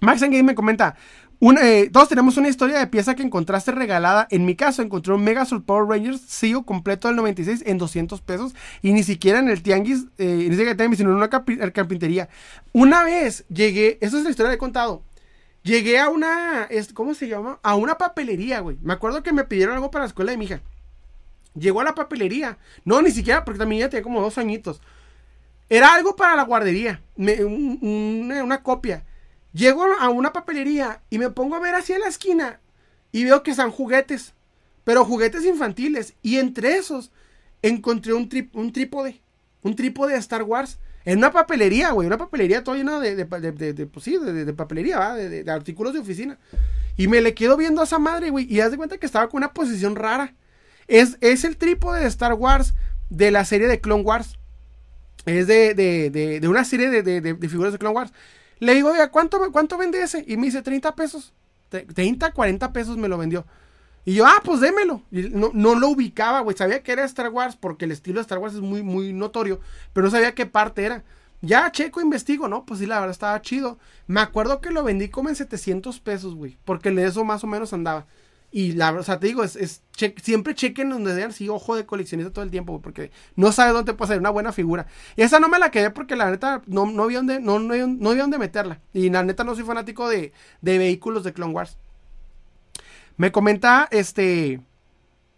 Max 0.00 0.20
Game 0.20 0.42
me 0.42 0.54
comenta, 0.54 0.96
eh, 1.40 1.88
todos 1.92 2.08
tenemos 2.08 2.36
una 2.36 2.48
historia 2.48 2.78
de 2.78 2.86
pieza 2.88 3.14
que 3.14 3.22
encontraste 3.22 3.72
regalada. 3.72 4.26
En 4.30 4.44
mi 4.44 4.54
caso, 4.54 4.82
encontré 4.82 5.14
un 5.14 5.24
Megazord 5.24 5.62
Power 5.62 5.88
Rangers 5.88 6.20
CEO 6.26 6.64
completo 6.64 7.08
del 7.08 7.16
96 7.16 7.62
en 7.66 7.78
200 7.78 8.20
pesos. 8.20 8.54
Y 8.82 8.92
ni 8.92 9.02
siquiera 9.02 9.38
en 9.38 9.48
el 9.48 9.62
tianguis, 9.62 10.06
eh, 10.18 10.46
ni 10.48 10.56
siquiera 10.56 10.72
en 10.72 10.90
el 10.90 10.96
sino 10.96 11.10
en 11.10 11.16
una 11.16 11.30
carpintería. 11.30 12.28
Una 12.72 13.02
vez 13.02 13.46
llegué, 13.48 13.98
esa 14.02 14.18
es 14.18 14.24
la 14.24 14.30
historia 14.30 14.50
que 14.50 14.56
he 14.56 14.58
contado. 14.58 15.02
Llegué 15.62 15.98
a 15.98 16.10
una, 16.10 16.68
¿cómo 16.92 17.14
se 17.14 17.28
llama? 17.28 17.58
A 17.62 17.74
una 17.76 17.96
papelería, 17.96 18.60
güey. 18.60 18.76
Me 18.82 18.92
acuerdo 18.92 19.22
que 19.22 19.32
me 19.32 19.44
pidieron 19.44 19.74
algo 19.74 19.90
para 19.90 20.04
la 20.04 20.08
escuela 20.08 20.32
de 20.32 20.36
mi 20.36 20.44
hija. 20.44 20.60
Llegó 21.54 21.80
a 21.80 21.84
la 21.84 21.94
papelería. 21.94 22.58
No, 22.84 23.00
ni 23.02 23.10
siquiera, 23.10 23.44
porque 23.44 23.58
también 23.58 23.80
ya 23.80 23.88
tenía 23.88 24.02
como 24.02 24.20
dos 24.20 24.38
añitos. 24.38 24.80
Era 25.68 25.94
algo 25.94 26.16
para 26.16 26.36
la 26.36 26.44
guardería. 26.44 27.02
una 27.16 28.62
copia. 28.62 29.04
Llego 29.52 29.84
a 29.84 30.08
una 30.08 30.32
papelería 30.32 31.00
y 31.10 31.18
me 31.18 31.30
pongo 31.30 31.54
a 31.54 31.60
ver 31.60 31.74
hacia 31.76 31.98
la 31.98 32.08
esquina 32.08 32.60
y 33.12 33.22
veo 33.22 33.44
que 33.44 33.52
están 33.52 33.70
juguetes, 33.70 34.34
pero 34.82 35.04
juguetes 35.04 35.44
infantiles. 35.44 36.14
Y 36.22 36.38
entre 36.38 36.76
esos 36.76 37.12
encontré 37.62 38.12
un, 38.12 38.28
un 38.54 38.72
trípode, 38.72 39.20
un 39.62 39.76
trípode 39.76 40.14
de 40.14 40.18
Star 40.18 40.42
Wars. 40.42 40.78
En 41.04 41.18
una 41.18 41.30
papelería, 41.30 41.92
güey, 41.92 42.06
una 42.08 42.18
papelería 42.18 42.64
toda 42.64 42.76
llena 42.76 42.98
de, 42.98 43.14
de, 43.14 43.72
de, 43.72 43.86
pues 43.86 44.04
sí, 44.04 44.18
de, 44.18 44.52
papelería. 44.54 45.14
De, 45.14 45.48
artículos 45.48 45.92
de 45.92 46.00
oficina. 46.00 46.38
Y 46.96 47.06
me 47.06 47.20
le 47.20 47.34
quedo 47.34 47.56
viendo 47.56 47.80
a 47.80 47.84
esa 47.84 48.00
madre, 48.00 48.30
güey, 48.30 48.52
y 48.52 48.60
haz 48.60 48.72
de 48.72 48.76
cuenta 48.76 48.98
que 48.98 49.06
estaba 49.06 49.28
con 49.28 49.38
una 49.38 49.52
posición 49.52 49.94
rara. 49.94 50.34
Es, 50.88 51.16
es 51.20 51.44
el 51.44 51.56
trípode 51.56 52.00
de 52.00 52.06
Star 52.06 52.34
Wars 52.34 52.74
de 53.10 53.30
la 53.30 53.44
serie 53.44 53.68
de 53.68 53.80
Clone 53.80 54.02
Wars. 54.02 54.38
Es 55.26 55.46
de, 55.46 55.74
de 55.74 56.48
una 56.48 56.64
serie 56.64 57.02
de, 57.02 57.48
figuras 57.48 57.72
de 57.72 57.78
Clone 57.78 57.94
Wars. 57.94 58.12
Le 58.58 58.74
digo, 58.74 58.90
oiga, 58.90 59.10
¿cuánto, 59.10 59.40
¿cuánto 59.52 59.76
vende 59.76 60.02
ese? 60.02 60.24
Y 60.26 60.36
me 60.36 60.46
dice, 60.46 60.62
30 60.62 60.94
pesos. 60.94 61.32
30, 61.68 62.32
40 62.32 62.72
pesos 62.72 62.96
me 62.96 63.08
lo 63.08 63.18
vendió. 63.18 63.44
Y 64.04 64.14
yo, 64.14 64.26
ah, 64.26 64.40
pues 64.44 64.60
démelo. 64.60 65.02
Y 65.10 65.30
no, 65.30 65.50
no 65.54 65.74
lo 65.74 65.88
ubicaba, 65.88 66.40
güey. 66.40 66.56
Sabía 66.56 66.82
que 66.82 66.92
era 66.92 67.04
Star 67.04 67.30
Wars 67.30 67.56
porque 67.56 67.86
el 67.86 67.92
estilo 67.92 68.16
de 68.16 68.22
Star 68.22 68.38
Wars 68.38 68.54
es 68.54 68.60
muy, 68.60 68.82
muy 68.82 69.12
notorio. 69.12 69.60
Pero 69.92 70.04
no 70.04 70.10
sabía 70.10 70.34
qué 70.34 70.46
parte 70.46 70.84
era. 70.84 71.04
Ya 71.40 71.70
checo, 71.72 72.00
investigo, 72.00 72.48
¿no? 72.48 72.64
Pues 72.64 72.80
sí, 72.80 72.86
la 72.86 73.00
verdad 73.00 73.12
estaba 73.12 73.40
chido. 73.42 73.78
Me 74.06 74.20
acuerdo 74.20 74.60
que 74.60 74.70
lo 74.70 74.84
vendí 74.84 75.08
como 75.08 75.30
en 75.30 75.36
700 75.36 76.00
pesos, 76.00 76.34
güey. 76.34 76.58
Porque 76.64 76.90
de 76.90 77.06
eso 77.06 77.24
más 77.24 77.44
o 77.44 77.46
menos 77.46 77.72
andaba. 77.72 78.06
Y 78.56 78.70
la 78.70 78.92
o 78.92 79.02
sea, 79.02 79.18
te 79.18 79.26
digo, 79.26 79.42
es, 79.42 79.82
siempre 80.22 80.54
chequen 80.54 80.88
donde 80.88 81.12
vean, 81.12 81.32
sí, 81.32 81.48
ojo 81.48 81.74
de 81.74 81.86
coleccionista 81.86 82.32
todo 82.32 82.44
el 82.44 82.52
tiempo, 82.52 82.80
porque 82.80 83.10
no 83.34 83.50
sabe 83.50 83.72
dónde 83.72 83.94
puede 83.94 84.10
ser 84.10 84.20
una 84.20 84.30
buena 84.30 84.52
figura. 84.52 84.86
Y 85.16 85.22
esa 85.22 85.40
no 85.40 85.48
me 85.48 85.58
la 85.58 85.72
quedé 85.72 85.90
porque 85.90 86.14
la 86.14 86.30
neta 86.30 86.62
no, 86.66 86.86
no 86.86 87.08
vi 87.08 87.16
dónde, 87.16 87.40
no, 87.40 87.58
no, 87.58 87.74
no 87.74 88.10
vi 88.12 88.16
dónde 88.16 88.38
meterla. 88.38 88.80
Y 88.92 89.10
la 89.10 89.24
neta 89.24 89.42
no 89.42 89.56
soy 89.56 89.64
fanático 89.64 90.08
de, 90.08 90.32
de 90.60 90.78
vehículos 90.78 91.24
de 91.24 91.32
Clone 91.32 91.52
Wars. 91.52 91.78
Me 93.16 93.32
comenta 93.32 93.88
este. 93.90 94.60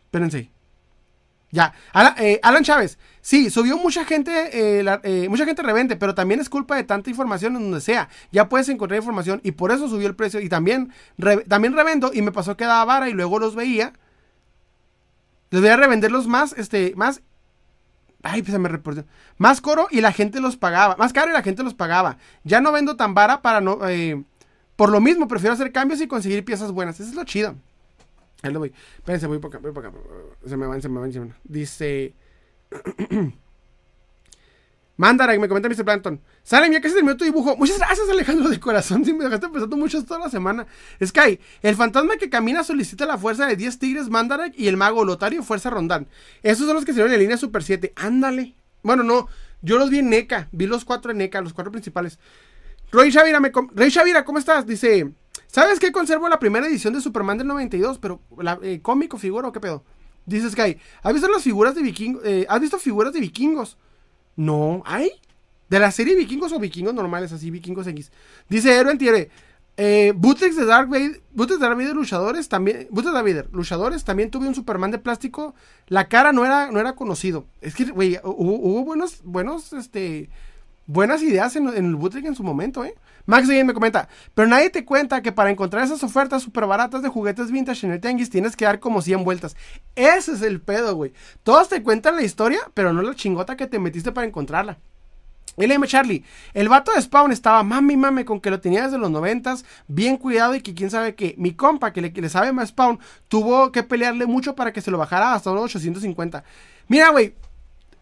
Espérense. 0.05 0.51
Ya. 1.51 1.73
Eh, 2.19 2.41
Alan, 2.43 2.65
Chávez. 2.65 2.99
Sí, 3.21 3.51
subió 3.51 3.77
mucha 3.79 4.05
gente, 4.05 4.31
eh, 4.53 4.85
eh, 5.03 5.29
mucha 5.29 5.45
gente 5.45 5.63
revende, 5.63 5.97
pero 5.97 6.15
también 6.15 6.41
es 6.41 6.49
culpa 6.49 6.77
de 6.77 6.85
tanta 6.85 7.11
información 7.11 7.57
en 7.57 7.63
donde 7.63 7.81
sea. 7.81 8.09
Ya 8.31 8.49
puedes 8.49 8.69
encontrar 8.69 8.99
información 8.99 9.41
y 9.43 9.53
por 9.53 9.73
eso 9.73 9.89
subió 9.89 10.07
el 10.07 10.15
precio. 10.15 10.41
Y 10.41 10.49
también, 10.49 10.93
también 11.49 11.75
revendo 11.75 12.11
y 12.13 12.23
me 12.23 12.33
pasó 12.33 12.57
que 12.57 12.65
daba 12.65 12.85
vara 12.85 13.09
y 13.09 13.13
luego 13.13 13.39
los 13.39 13.55
veía. 13.55 13.93
Les 15.51 15.61
voy 15.61 15.71
a 15.71 15.77
revenderlos 15.77 16.27
más, 16.27 16.53
este, 16.53 16.93
más. 16.97 17.23
Ay, 18.23 18.45
se 18.45 18.59
me 18.59 18.69
reportó. 18.69 19.05
Más 19.39 19.61
coro 19.61 19.87
y 19.91 20.01
la 20.01 20.13
gente 20.13 20.41
los 20.41 20.57
pagaba. 20.57 20.97
Más 20.97 21.13
caro 21.13 21.31
y 21.31 21.35
la 21.35 21.43
gente 21.43 21.63
los 21.63 21.75
pagaba. 21.75 22.19
Ya 22.45 22.61
no 22.61 22.73
vendo 22.73 22.97
tan 22.97 23.15
vara 23.15 23.43
para 23.43 23.61
no. 23.61 23.79
por 24.75 24.91
lo 24.91 25.01
mismo, 25.01 25.29
prefiero 25.29 25.55
hacer 25.55 25.73
cambios 25.73 26.01
y 26.01 26.09
conseguir 26.09 26.45
piezas 26.45 26.73
buenas. 26.73 26.99
Eso 26.99 27.11
es 27.11 27.17
lo 27.17 27.25
chido. 27.25 27.57
Ahí 28.43 28.53
lo 28.53 28.61
voy. 28.61 28.73
Espérense, 28.99 29.27
voy 29.27 29.39
por 29.39 29.51
acá, 29.51 29.59
voy 29.59 29.73
por 29.73 29.87
acá. 29.87 29.97
Se 30.45 30.57
me 30.57 30.67
van, 30.67 30.83
se 30.83 30.89
me 30.89 31.01
van, 31.01 31.13
se 31.13 31.21
me 31.21 31.27
van. 31.27 31.37
Dice. 31.45 32.15
Mandara, 34.99 35.39
me 35.39 35.47
comenta 35.47 35.69
Mr. 35.69 35.85
Planton. 35.85 36.21
Sale, 36.43 36.71
que 36.81 36.89
se 36.89 36.95
terminó 36.95 37.17
tu 37.17 37.25
dibujo. 37.25 37.55
Muchas 37.57 37.79
gracias, 37.79 38.09
Alejandro, 38.09 38.49
de 38.49 38.59
corazón. 38.59 39.05
Sí, 39.05 39.13
me 39.13 39.25
dejaste 39.25 39.49
pensando 39.49 39.77
mucho 39.77 40.03
toda 40.05 40.21
la 40.21 40.31
semana. 40.31 40.67
Sky, 41.05 41.39
el 41.61 41.77
fantasma 41.77 42.17
que 42.17 42.31
camina 42.31 42.65
solicita 42.65 43.05
la 43.05 43.19
fuerza 43.19 43.47
de 43.47 43.57
10 43.57 43.79
tigres, 43.79 44.09
Mandara 44.09 44.51
y 44.55 44.69
el 44.69 44.79
mago 44.79 45.05
Lotario, 45.05 45.43
fuerza 45.43 45.69
Rondán. 45.69 46.09
Esos 46.43 46.67
son 46.67 46.77
los 46.77 46.87
que 46.87 46.95
se 46.95 47.03
en 47.03 47.19
línea 47.19 47.37
Super 47.37 47.63
7. 47.63 47.93
Ándale. 47.95 48.55
Bueno, 48.83 49.03
no. 49.03 49.29
Yo 49.61 49.79
los 49.79 49.91
vi 49.91 49.99
en 49.99 50.09
NECA. 50.09 50.49
Vi 50.53 50.67
los 50.67 50.85
cuatro 50.85 51.11
en 51.11 51.19
NECA, 51.19 51.43
los 51.43 51.53
cuatro 51.53 51.73
principales. 51.73 52.19
Roy 52.91 53.11
Shavira, 53.11 53.41
me 53.41 53.53
Rey 53.75 53.91
Shavira, 53.91 54.25
¿cómo 54.25 54.39
estás? 54.39 54.67
Dice, 54.67 55.13
¿sabes 55.47 55.79
qué? 55.79 55.93
Conservo 55.93 56.29
la 56.29 56.39
primera 56.39 56.67
edición 56.67 56.95
de 56.95 57.01
Superman 57.01 57.39
del 57.39 57.47
92, 57.47 57.99
pero 57.99 58.21
la 58.39 58.59
eh, 58.63 58.81
cómico 58.83 59.19
figura 59.19 59.49
o 59.49 59.53
qué 59.53 59.61
pedo. 59.61 59.85
Dice 60.27 60.51
Sky, 60.51 60.77
¿has 61.03 61.13
visto 61.13 61.29
las 61.29 61.43
figuras 61.43 61.75
de 61.75 61.83
vikingos? 61.83 62.23
Eh, 62.25 62.47
¿Has 62.49 62.61
visto 62.61 62.79
figuras 62.79 63.13
de 63.13 63.21
vikingos? 63.21 63.77
No, 64.35 64.83
¿hay? 64.85 65.11
De 65.69 65.79
la 65.79 65.91
serie 65.91 66.17
vikingos 66.17 66.53
o 66.53 66.59
vikingos 66.59 66.95
normales, 66.95 67.33
así, 67.33 67.51
vikingos 67.51 67.87
X. 67.87 68.11
Dice 68.49 68.75
Ero 68.75 68.91
Entiere, 68.91 69.31
eh, 69.79 70.15
de 70.17 70.65
Dark 70.65 70.89
Vader, 70.89 71.21
de 71.35 71.59
Dark 71.59 71.77
Vader 71.77 71.95
luchadores 71.95 72.49
también, 72.49 72.89
Bootlegs 72.91 73.15
de 73.15 73.23
Vader 73.23 73.49
luchadores 73.53 74.05
también 74.05 74.31
tuve 74.31 74.49
un 74.49 74.55
Superman 74.55 74.91
de 74.91 74.99
plástico, 74.99 75.55
la 75.87 76.09
cara 76.09 76.33
no 76.33 76.47
era, 76.47 76.71
no 76.71 76.81
era 76.81 76.95
conocido. 76.95 77.47
Es 77.61 77.75
que, 77.75 77.85
güey, 77.85 78.19
hubo, 78.25 78.85
buenos, 78.85 79.21
buenos, 79.23 79.75
este, 79.75 80.31
buenas 80.87 81.23
ideas 81.23 81.57
en, 81.57 81.69
el 81.69 81.95
bootleg 81.95 82.25
en 82.25 82.35
su 82.35 82.43
momento, 82.43 82.85
¿eh? 82.85 82.95
Max 83.27 83.49
me 83.49 83.75
comenta, 83.75 84.09
pero 84.35 84.49
nadie 84.49 84.71
te 84.71 84.85
cuenta 84.85 85.21
que 85.21 85.33
para 85.33 85.51
encontrar 85.51 85.85
esas 85.85 86.03
ofertas 86.05 86.43
súper 86.43 86.67
baratas 86.67 87.03
de 87.03 87.09
juguetes 87.09 87.51
vintage 87.51 87.87
en 87.87 87.93
el 87.93 88.01
tianguis 88.01 88.31
tienes 88.31 88.57
que 88.57 88.65
dar 88.65 88.79
como 88.79 89.03
100 89.03 89.25
vueltas. 89.25 89.57
Ese 89.97 90.33
es 90.33 90.43
el 90.43 90.61
pedo, 90.61 90.95
güey. 90.95 91.13
Todos 91.43 91.69
te 91.69 91.83
cuentan 91.83 92.17
la 92.17 92.23
historia, 92.23 92.61
pero 92.73 92.93
no 92.93 93.03
la 93.03 93.15
chingota 93.15 93.57
que 93.57 93.67
te 93.67 93.81
metiste 93.81 94.13
para 94.13 94.27
encontrarla. 94.27 94.79
LM 95.57 95.85
Charlie, 95.87 96.23
el 96.53 96.69
vato 96.69 96.93
de 96.93 97.01
Spawn 97.01 97.33
estaba 97.33 97.63
mami 97.63 97.97
mame 97.97 98.27
con 98.27 98.41
que 98.41 98.51
lo 98.51 98.61
tenía 98.61 98.85
desde 98.85 98.99
los 98.99 99.11
noventas, 99.11 99.65
bien 99.89 100.19
cuidado 100.19 100.55
y 100.55 100.61
que 100.61 100.75
quién 100.75 100.91
sabe 100.91 101.15
que 101.15 101.35
mi 101.39 101.53
compa 101.53 101.95
que 101.95 102.03
le, 102.03 102.13
que 102.13 102.21
le 102.21 102.29
sabe 102.29 102.53
más 102.53 102.69
Spawn 102.69 102.99
tuvo 103.29 103.73
que 103.73 103.83
pelearle 103.83 104.27
mucho 104.27 104.55
para 104.55 104.73
que 104.73 104.83
se 104.83 104.91
lo 104.91 104.99
bajara 104.99 105.33
hasta 105.33 105.51
unos 105.51 105.65
850. 105.65 106.45
Mira, 106.89 107.09
güey, 107.09 107.35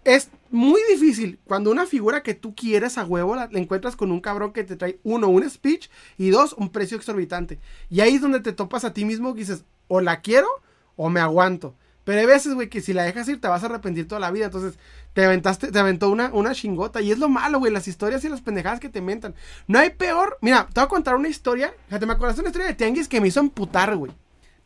es 0.04 0.30
muy 0.50 0.80
difícil 0.90 1.38
cuando 1.44 1.70
una 1.70 1.86
figura 1.86 2.22
que 2.22 2.34
tú 2.34 2.54
quieres 2.54 2.96
a 2.98 3.04
huevo 3.04 3.34
la, 3.34 3.48
encuentras 3.52 3.96
con 3.96 4.12
un 4.12 4.20
cabrón 4.20 4.52
que 4.52 4.64
te 4.64 4.76
trae, 4.76 5.00
uno, 5.02 5.28
un 5.28 5.48
speech 5.48 5.88
y 6.16 6.30
dos, 6.30 6.52
un 6.52 6.70
precio 6.70 6.96
exorbitante. 6.96 7.58
Y 7.90 8.00
ahí 8.00 8.14
es 8.14 8.20
donde 8.20 8.40
te 8.40 8.52
topas 8.52 8.84
a 8.84 8.92
ti 8.92 9.04
mismo 9.04 9.30
y 9.30 9.38
dices, 9.38 9.64
o 9.88 10.00
la 10.00 10.20
quiero 10.20 10.48
o 10.96 11.10
me 11.10 11.20
aguanto. 11.20 11.74
Pero 12.04 12.20
hay 12.20 12.26
veces, 12.26 12.54
güey, 12.54 12.68
que 12.68 12.82
si 12.82 12.92
la 12.92 13.02
dejas 13.02 13.28
ir 13.28 13.40
te 13.40 13.48
vas 13.48 13.62
a 13.62 13.66
arrepentir 13.66 14.06
toda 14.06 14.20
la 14.20 14.30
vida. 14.30 14.44
Entonces, 14.44 14.78
te 15.14 15.24
aventaste, 15.24 15.72
te 15.72 15.78
aventó 15.78 16.10
una, 16.10 16.30
una 16.34 16.54
chingota. 16.54 17.00
Y 17.00 17.10
es 17.10 17.18
lo 17.18 17.30
malo, 17.30 17.58
güey, 17.58 17.72
las 17.72 17.88
historias 17.88 18.22
y 18.24 18.28
las 18.28 18.42
pendejadas 18.42 18.78
que 18.78 18.90
te 18.90 19.00
mentan. 19.00 19.34
No 19.66 19.78
hay 19.78 19.90
peor. 19.90 20.36
Mira, 20.42 20.66
te 20.66 20.80
voy 20.80 20.84
a 20.84 20.88
contar 20.88 21.16
una 21.16 21.28
historia. 21.28 21.72
Fíjate, 21.86 22.04
me 22.04 22.12
acuerdas 22.12 22.36
de 22.36 22.42
una 22.42 22.50
historia 22.50 22.68
de 22.68 22.74
Tianguis 22.74 23.08
que 23.08 23.22
me 23.22 23.28
hizo 23.28 23.40
emputar, 23.40 23.96
güey. 23.96 24.12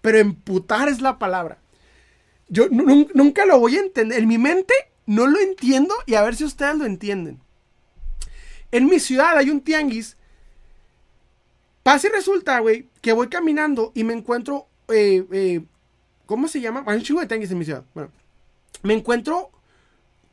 Pero 0.01 0.19
emputar 0.19 0.89
es 0.89 1.01
la 1.01 1.19
palabra. 1.19 1.59
Yo 2.48 2.66
nunca 2.70 3.47
lo 3.47 3.60
voy 3.60 3.77
a 3.77 3.81
entender. 3.81 4.19
En 4.19 4.27
mi 4.27 4.39
mente 4.39 4.74
no 5.09 5.26
lo 5.26 5.40
entiendo 5.40 5.94
y 6.05 6.14
a 6.16 6.22
ver 6.22 6.36
si 6.36 6.44
ustedes 6.44 6.76
lo 6.76 6.85
entienden. 6.85 7.40
En 8.70 8.85
mi 8.85 9.01
ciudad 9.01 9.39
hay 9.39 9.48
un 9.48 9.62
tianguis. 9.62 10.18
Pasa 11.82 12.09
y 12.09 12.10
resulta, 12.10 12.59
güey, 12.59 12.90
que 13.01 13.14
voy 13.14 13.28
caminando 13.28 13.90
y 13.94 14.05
me 14.05 14.12
encuentro. 14.12 14.66
Eh, 14.89 15.24
eh, 15.32 15.64
¿Cómo 16.26 16.47
se 16.47 16.60
llama? 16.60 16.85
Hay 16.86 16.98
un 16.98 17.02
chingo 17.02 17.22
de 17.22 17.26
tianguis 17.26 17.51
en 17.51 17.59
mi 17.59 17.64
ciudad. 17.64 17.85
Bueno, 17.94 18.10
me 18.82 18.93
encuentro 18.93 19.51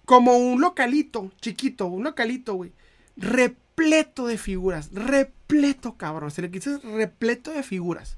como 0.03 0.38
un 0.38 0.60
localito, 0.60 1.31
chiquito, 1.39 1.88
un 1.88 2.03
localito, 2.03 2.56
güey. 2.56 2.73
Repleto 3.15 4.27
de 4.27 4.38
figuras. 4.38 4.89
Repleto, 4.91 5.95
cabrón. 5.95 6.31
Se 6.31 6.41
le 6.41 6.52
quise 6.52 6.80
repleto 6.80 7.52
de 7.52 7.64
figuras. 7.64 8.18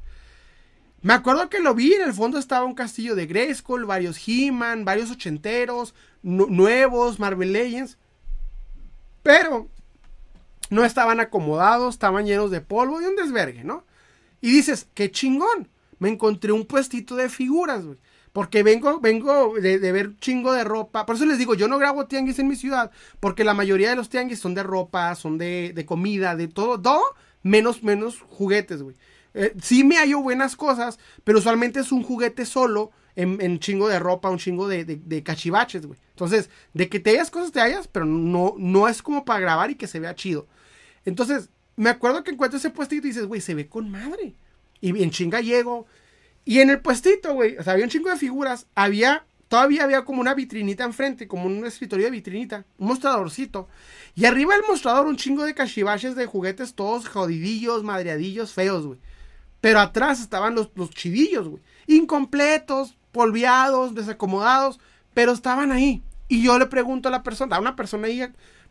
Me 1.03 1.13
acuerdo 1.13 1.49
que 1.49 1.59
lo 1.59 1.75
vi, 1.75 1.93
en 1.93 2.01
el 2.01 2.13
fondo 2.13 2.39
estaba 2.39 2.65
un 2.65 2.73
castillo 2.73 3.15
de 3.15 3.27
Grayskull, 3.27 3.85
varios 3.85 4.17
He-Man, 4.27 4.83
varios 4.83 5.11
ochenteros, 5.11 5.93
nuevos, 6.27 7.19
Marvel 7.19 7.53
Legends. 7.53 7.97
Pero 9.23 9.69
no 10.69 10.83
estaban 10.83 11.19
acomodados, 11.19 11.95
estaban 11.95 12.25
llenos 12.25 12.51
de 12.51 12.61
polvo 12.61 13.01
y 13.01 13.05
un 13.05 13.15
desvergue, 13.15 13.63
¿no? 13.63 13.85
Y 14.41 14.51
dices, 14.51 14.87
qué 14.93 15.09
chingón. 15.11 15.69
Me 15.99 16.09
encontré 16.09 16.51
un 16.51 16.65
puestito 16.65 17.15
de 17.15 17.29
figuras, 17.29 17.85
güey. 17.85 17.97
Porque 18.33 18.61
vengo, 18.61 18.99
vengo 18.99 19.55
de, 19.55 19.79
ver 19.91 20.15
chingo 20.19 20.53
de 20.53 20.63
ropa. 20.63 21.07
Por 21.07 21.15
eso 21.15 21.25
les 21.25 21.39
digo, 21.39 21.55
yo 21.55 21.67
no 21.67 21.79
grabo 21.79 22.05
tianguis 22.05 22.37
en 22.37 22.47
mi 22.47 22.55
ciudad. 22.55 22.91
Porque 23.19 23.43
la 23.43 23.55
mayoría 23.55 23.89
de 23.89 23.95
los 23.95 24.09
tianguis 24.09 24.39
son 24.39 24.53
de 24.53 24.61
ropa, 24.61 25.15
son 25.15 25.39
de, 25.39 25.83
comida, 25.87 26.35
de 26.35 26.47
todo, 26.47 26.79
todo, 26.79 27.01
menos, 27.41 27.81
menos 27.81 28.21
juguetes, 28.21 28.83
güey. 28.83 28.95
Eh, 29.33 29.55
sí 29.61 29.83
me 29.83 29.97
hallo 29.97 30.19
buenas 30.19 30.55
cosas, 30.55 30.99
pero 31.23 31.39
usualmente 31.39 31.79
es 31.79 31.91
un 31.91 32.03
juguete 32.03 32.45
solo 32.45 32.91
en, 33.17 33.59
chingo 33.59 33.89
de 33.89 33.97
ropa, 33.97 34.29
un 34.29 34.37
chingo 34.37 34.67
de, 34.67 35.23
cachivaches, 35.23 35.85
güey. 35.87 35.99
Entonces, 36.09 36.49
de 36.73 36.87
que 36.87 36.99
te 36.99 37.09
hayas 37.09 37.31
cosas, 37.31 37.51
te 37.51 37.59
hayas, 37.59 37.87
pero 37.87 38.05
no, 38.05 38.53
no 38.57 38.87
es 38.87 39.01
como 39.01 39.25
para 39.25 39.39
grabar 39.39 39.71
y 39.71 39.75
que 39.75 39.87
se 39.87 39.99
vea 39.99 40.15
chido. 40.15 40.47
Entonces, 41.03 41.49
me 41.75 41.89
acuerdo 41.89 42.23
que 42.23 42.31
encuentro 42.31 42.59
ese 42.59 42.69
puestito 42.69 43.07
y 43.07 43.09
dices, 43.09 43.25
güey, 43.25 43.41
se 43.41 43.55
ve 43.55 43.67
con 43.67 43.89
madre. 43.89 44.35
Y 44.81 45.01
en 45.01 45.09
chinga 45.09 45.41
llego. 45.41 45.87
Y 46.45 46.59
en 46.59 46.69
el 46.69 46.79
puestito, 46.79 47.33
güey, 47.33 47.57
o 47.57 47.63
sea, 47.63 47.73
había 47.73 47.85
un 47.85 47.89
chingo 47.89 48.11
de 48.11 48.17
figuras. 48.17 48.67
Había, 48.75 49.25
todavía 49.47 49.83
había 49.83 50.05
como 50.05 50.21
una 50.21 50.35
vitrinita 50.35 50.83
enfrente, 50.83 51.27
como 51.27 51.47
un 51.47 51.65
escritorio 51.65 52.05
de 52.05 52.11
vitrinita, 52.11 52.65
un 52.77 52.89
mostradorcito. 52.89 53.67
Y 54.13 54.25
arriba 54.25 54.53
del 54.53 54.63
mostrador 54.67 55.07
un 55.07 55.17
chingo 55.17 55.43
de 55.43 55.55
cachivaches 55.55 56.15
de 56.15 56.27
juguetes 56.27 56.75
todos 56.75 57.07
jodidillos, 57.07 57.83
madreadillos, 57.83 58.53
feos, 58.53 58.85
güey. 58.85 58.99
Pero 59.59 59.79
atrás 59.79 60.21
estaban 60.21 60.53
los, 60.53 60.69
los 60.75 60.91
chidillos, 60.91 61.47
güey. 61.47 61.63
Incompletos, 61.87 62.96
polviados, 63.11 63.95
desacomodados, 63.95 64.79
pero 65.13 65.31
estaban 65.31 65.71
ahí. 65.71 66.03
Y 66.27 66.43
yo 66.43 66.59
le 66.59 66.65
pregunto 66.65 67.09
a 67.09 67.11
la 67.11 67.23
persona, 67.23 67.55
a 67.55 67.59
una 67.59 67.75
persona 67.75 68.07
ahí, 68.07 68.21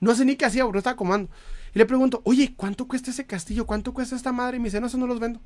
no 0.00 0.14
sé 0.14 0.24
ni 0.24 0.36
qué 0.36 0.44
hacía, 0.44 0.64
porque 0.64 0.76
no 0.76 0.80
estaba 0.80 0.96
comando. 0.96 1.30
Y 1.74 1.78
le 1.78 1.86
pregunto, 1.86 2.20
oye, 2.24 2.54
¿cuánto 2.56 2.86
cuesta 2.86 3.10
ese 3.10 3.26
castillo? 3.26 3.66
¿Cuánto 3.66 3.92
cuesta 3.94 4.16
esta 4.16 4.32
madre? 4.32 4.56
Y 4.56 4.60
me 4.60 4.66
dice, 4.66 4.80
no, 4.80 4.86
eso 4.86 4.98
no 4.98 5.06
los 5.06 5.20
vendo. 5.20 5.40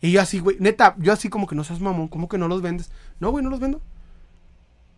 Y 0.00 0.10
yo 0.10 0.20
así, 0.20 0.40
güey, 0.40 0.56
neta, 0.58 0.96
yo 0.98 1.12
así 1.12 1.28
como 1.28 1.46
que 1.46 1.54
no 1.54 1.62
seas 1.62 1.80
mamón, 1.80 2.08
¿cómo 2.08 2.28
que 2.28 2.38
no 2.38 2.48
los 2.48 2.60
vendes? 2.60 2.90
No, 3.20 3.30
güey, 3.30 3.44
no 3.44 3.50
los 3.50 3.60
vendo. 3.60 3.80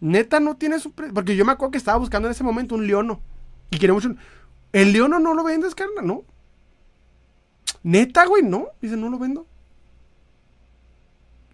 Neta, 0.00 0.40
no 0.40 0.56
tiene 0.56 0.78
su 0.78 0.92
precio. 0.92 1.14
Porque 1.14 1.36
yo 1.36 1.44
me 1.44 1.52
acuerdo 1.52 1.72
que 1.72 1.78
estaba 1.78 1.98
buscando 1.98 2.28
en 2.28 2.32
ese 2.32 2.44
momento 2.44 2.74
un 2.74 2.86
leono. 2.86 3.20
Y 3.70 3.78
queremos 3.78 4.04
un. 4.04 4.18
El 4.72 4.92
leono 4.92 5.18
no 5.18 5.34
lo 5.34 5.44
vendes, 5.44 5.74
carnal, 5.74 6.06
¿no? 6.06 6.24
Neta, 7.82 8.26
güey, 8.26 8.42
no. 8.42 8.68
Dice, 8.80 8.96
no 8.96 9.08
lo 9.10 9.18
vendo. 9.18 9.46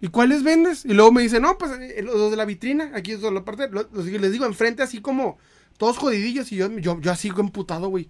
¿Y 0.01 0.07
cuáles 0.07 0.41
vendes? 0.41 0.83
Y 0.83 0.93
luego 0.93 1.11
me 1.11 1.21
dice, 1.21 1.39
no, 1.39 1.59
pues 1.59 1.71
eh, 1.79 2.01
los 2.01 2.31
de 2.31 2.37
la 2.37 2.45
vitrina, 2.45 2.91
aquí 2.95 3.11
es 3.11 3.21
la 3.21 3.45
parte, 3.45 3.69
los, 3.69 3.87
les 3.93 4.31
digo 4.31 4.45
enfrente 4.45 4.81
así 4.81 4.99
como 4.99 5.37
todos 5.77 5.99
jodidillos 5.99 6.51
y 6.51 6.55
yo, 6.55 6.71
yo, 6.79 6.99
yo 6.99 7.11
así 7.11 7.29
emputado, 7.29 7.87
güey. 7.87 8.09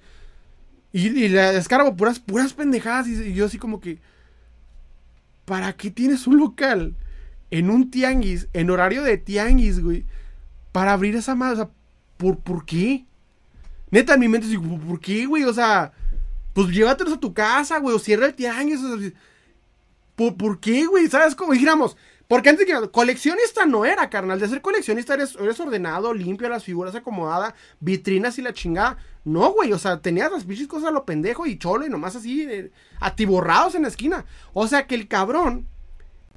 Y, 0.94 1.08
y 1.08 1.28
le 1.28 1.42
descargo 1.54 1.96
puras, 1.98 2.20
puras 2.20 2.54
pendejadas 2.54 3.08
y, 3.08 3.34
yo 3.34 3.46
así 3.46 3.58
como 3.58 3.82
que, 3.82 4.00
¿para 5.44 5.74
qué 5.74 5.92
tienes 5.92 6.28
un 6.28 6.38
local 6.38 6.96
en 7.50 7.70
un 7.70 7.92
tianguis, 7.92 8.48
en 8.54 8.70
horario 8.70 9.04
de 9.04 9.18
tianguis, 9.18 9.82
güey? 9.82 10.06
Para 10.72 10.94
abrir 10.94 11.18
esa 11.18 11.36
madre, 11.36 11.54
o 11.54 11.66
sea, 11.66 11.70
¿por, 12.16 12.40
¿por 12.40 12.66
qué? 12.66 13.06
Neta, 13.90 14.14
en 14.14 14.22
mi 14.22 14.30
mente, 14.30 14.48
digo, 14.48 14.80
¿por 14.80 15.02
qué, 15.02 15.26
güey? 15.26 15.44
O 15.44 15.54
sea, 15.54 15.92
pues 16.54 16.70
llévatelos 16.70 17.16
a 17.16 17.20
tu 17.20 17.34
casa, 17.34 17.80
güey, 17.80 17.94
o 17.94 18.00
cierra 18.00 18.28
el 18.28 18.34
tianguis. 18.34 18.80
O 18.82 18.98
sea, 18.98 19.12
¿Por, 20.16 20.60
qué, 20.60 20.86
güey? 20.86 21.08
¿Sabes 21.08 21.36
cómo 21.36 21.54
dijéramos? 21.54 21.98
Porque 22.28 22.50
antes 22.50 22.66
que 22.66 22.90
coleccionista 22.92 23.66
no 23.66 23.86
era, 23.86 24.10
carnal. 24.10 24.40
De 24.40 24.48
ser 24.48 24.62
coleccionista 24.62 25.16
eres, 25.16 25.36
ordenado, 25.36 26.14
limpio, 26.14 26.48
las 26.48 26.64
figuras 26.64 26.96
acomodadas, 26.96 27.54
vitrinas 27.80 28.38
y 28.38 28.42
la 28.42 28.54
chingada. 28.54 28.98
No, 29.26 29.52
güey, 29.52 29.74
o 29.74 29.80
sea, 29.80 30.02
tenías 30.02 30.32
las 30.32 30.48
bichis 30.48 30.68
cosas 30.68 30.90
a 30.90 30.92
lo 30.92 31.06
pendejo 31.06 31.46
y 31.46 31.58
cholo 31.58 31.86
y 31.86 31.90
nomás 31.90 32.16
así, 32.16 32.44
eh, 32.44 32.72
atiborrados 33.00 33.76
en 33.76 33.82
la 33.82 33.90
esquina. 33.90 34.26
O 34.54 34.68
sea 34.68 34.88
que 34.88 34.96
el 34.96 35.08
cabrón 35.08 35.68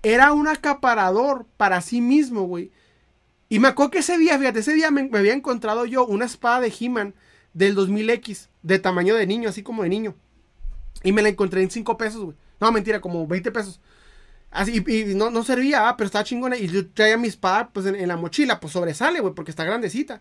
era 0.02 0.32
un 0.32 0.48
acaparador 0.48 1.46
para 1.56 1.80
sí 1.80 2.00
mismo, 2.00 2.42
güey. 2.42 2.72
Y 3.48 3.60
me 3.60 3.68
acuerdo 3.68 3.92
que 3.92 3.98
ese 3.98 4.18
día, 4.18 4.38
fíjate, 4.38 4.60
ese 4.60 4.74
día 4.74 4.90
me, 4.90 5.04
me 5.04 5.18
había 5.18 5.32
encontrado 5.32 5.84
yo 5.86 6.06
una 6.06 6.24
espada 6.24 6.60
de 6.60 6.74
He-Man 6.78 7.14
del 7.52 7.76
2000X, 7.76 8.48
de 8.62 8.78
tamaño 8.80 9.14
de 9.14 9.26
niño, 9.26 9.48
así 9.48 9.62
como 9.62 9.84
de 9.84 9.90
niño. 9.90 10.16
Y 11.04 11.12
me 11.12 11.22
la 11.22 11.28
encontré 11.28 11.62
en 11.62 11.70
5 11.70 11.96
pesos, 11.96 12.24
güey. 12.24 12.36
No, 12.60 12.72
mentira, 12.72 13.00
como 13.00 13.26
20 13.26 13.50
pesos. 13.52 13.80
Así, 14.50 14.84
y, 14.86 15.14
no, 15.14 15.30
no 15.30 15.42
servía, 15.42 15.88
ah, 15.88 15.96
pero 15.96 16.06
estaba 16.06 16.24
chingona. 16.24 16.56
Y 16.56 16.68
yo 16.68 16.88
traía 16.88 17.16
mi 17.16 17.28
espada, 17.28 17.70
pues, 17.70 17.86
en, 17.86 18.08
la 18.08 18.16
mochila, 18.16 18.60
pues 18.60 18.72
sobresale, 18.72 19.20
güey, 19.20 19.34
porque 19.34 19.50
está 19.50 19.64
grandecita. 19.64 20.20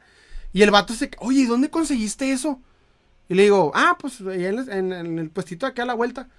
Y 0.51 0.61
el 0.61 0.71
vato 0.71 0.93
se, 0.93 1.11
oye, 1.19 1.41
¿y 1.41 1.45
dónde 1.45 1.69
conseguiste 1.69 2.31
eso? 2.31 2.59
Y 3.29 3.35
le 3.35 3.43
digo, 3.43 3.71
ah, 3.75 3.97
pues, 3.99 4.19
en, 4.21 4.69
en, 4.69 5.19
el 5.19 5.29
puestito 5.29 5.65
de 5.65 5.71
aquí 5.71 5.81
a 5.81 5.85
la 5.85 5.93
vuelta. 5.93 6.29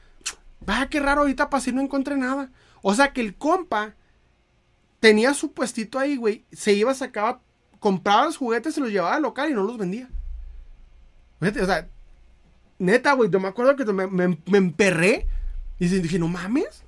Va, 0.68 0.86
qué 0.88 1.00
raro, 1.00 1.22
ahorita 1.22 1.50
pasé 1.50 1.72
no 1.72 1.80
encontré 1.80 2.16
nada. 2.16 2.50
O 2.82 2.94
sea 2.94 3.12
que 3.12 3.20
el 3.20 3.34
compa 3.34 3.94
tenía 5.00 5.34
su 5.34 5.52
puestito 5.52 5.98
ahí, 5.98 6.16
güey. 6.16 6.44
Se 6.52 6.72
iba, 6.72 6.94
sacaba, 6.94 7.40
compraba 7.78 8.26
los 8.26 8.36
juguetes, 8.36 8.74
se 8.74 8.80
los 8.80 8.90
llevaba 8.90 9.16
al 9.16 9.22
local 9.22 9.50
y 9.50 9.54
no 9.54 9.62
los 9.62 9.78
vendía. 9.78 10.08
O 11.40 11.66
sea, 11.66 11.88
neta, 12.78 13.12
güey, 13.12 13.30
yo 13.30 13.40
me 13.40 13.48
acuerdo 13.48 13.76
que 13.76 13.84
me, 13.84 14.06
me, 14.06 14.58
emperré 14.58 15.26
y 15.78 15.86
dije, 15.88 16.18
no 16.18 16.28
mames. 16.28 16.84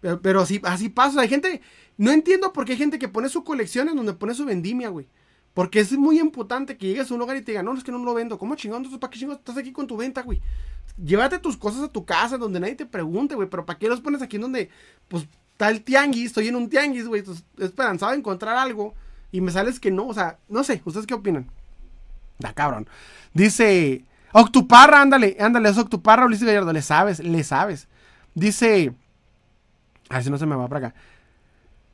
Pero, 0.00 0.40
así, 0.40 0.60
así 0.64 0.88
pasa. 0.88 1.20
Hay 1.20 1.28
gente, 1.28 1.60
no 1.96 2.10
entiendo 2.10 2.52
por 2.52 2.64
qué 2.64 2.72
hay 2.72 2.78
gente 2.78 2.98
que 2.98 3.08
pone 3.08 3.28
su 3.28 3.44
colección 3.44 3.88
en 3.88 3.96
donde 3.96 4.14
pone 4.14 4.34
su 4.34 4.44
vendimia, 4.44 4.88
güey. 4.88 5.06
Porque 5.54 5.80
es 5.80 5.92
muy 5.92 6.20
importante 6.20 6.76
que 6.76 6.86
llegues 6.86 7.10
a 7.10 7.14
un 7.14 7.20
lugar 7.20 7.36
y 7.36 7.42
te 7.42 7.52
digan, 7.52 7.64
no, 7.64 7.76
es 7.76 7.84
que 7.84 7.92
no 7.92 7.98
lo 7.98 8.14
vendo. 8.14 8.38
¿Cómo 8.38 8.54
chingón? 8.54 8.78
Entonces, 8.78 9.00
¿para 9.00 9.10
qué 9.10 9.18
chingón 9.18 9.36
estás 9.36 9.56
aquí 9.56 9.72
con 9.72 9.86
tu 9.86 9.96
venta, 9.96 10.22
güey? 10.22 10.40
Llévate 11.02 11.38
tus 11.38 11.56
cosas 11.56 11.82
a 11.82 11.88
tu 11.88 12.04
casa 12.04 12.38
donde 12.38 12.60
nadie 12.60 12.76
te 12.76 12.86
pregunte, 12.86 13.34
güey. 13.34 13.48
Pero 13.48 13.66
¿para 13.66 13.78
qué 13.78 13.88
los 13.88 14.00
pones 14.00 14.22
aquí 14.22 14.36
en 14.36 14.42
donde, 14.42 14.70
pues, 15.08 15.26
está 15.52 15.68
el 15.70 15.82
tianguis? 15.82 16.26
Estoy 16.26 16.48
en 16.48 16.56
un 16.56 16.68
tianguis, 16.68 17.06
güey. 17.06 17.24
esperanzado 17.58 18.12
de 18.12 18.18
encontrar 18.18 18.56
algo. 18.56 18.94
Y 19.32 19.40
me 19.40 19.50
sales 19.50 19.78
que 19.80 19.90
no. 19.90 20.06
O 20.06 20.14
sea, 20.14 20.38
no 20.48 20.64
sé. 20.64 20.80
¿Ustedes 20.84 21.06
qué 21.06 21.14
opinan? 21.14 21.50
Da 22.38 22.52
cabrón. 22.54 22.88
Dice, 23.34 24.04
Octuparra, 24.32 25.02
ándale, 25.02 25.36
ándale, 25.40 25.68
es 25.68 25.78
Octuparra, 25.78 26.26
Ulises 26.26 26.46
Gallardo. 26.46 26.72
Le 26.72 26.82
sabes, 26.82 27.20
le 27.20 27.44
sabes. 27.44 27.88
Dice, 28.34 28.92
a 30.08 30.14
ver 30.14 30.24
si 30.24 30.30
no 30.30 30.38
se 30.38 30.46
me 30.46 30.56
va 30.56 30.68
para 30.68 30.88
acá. 30.88 30.98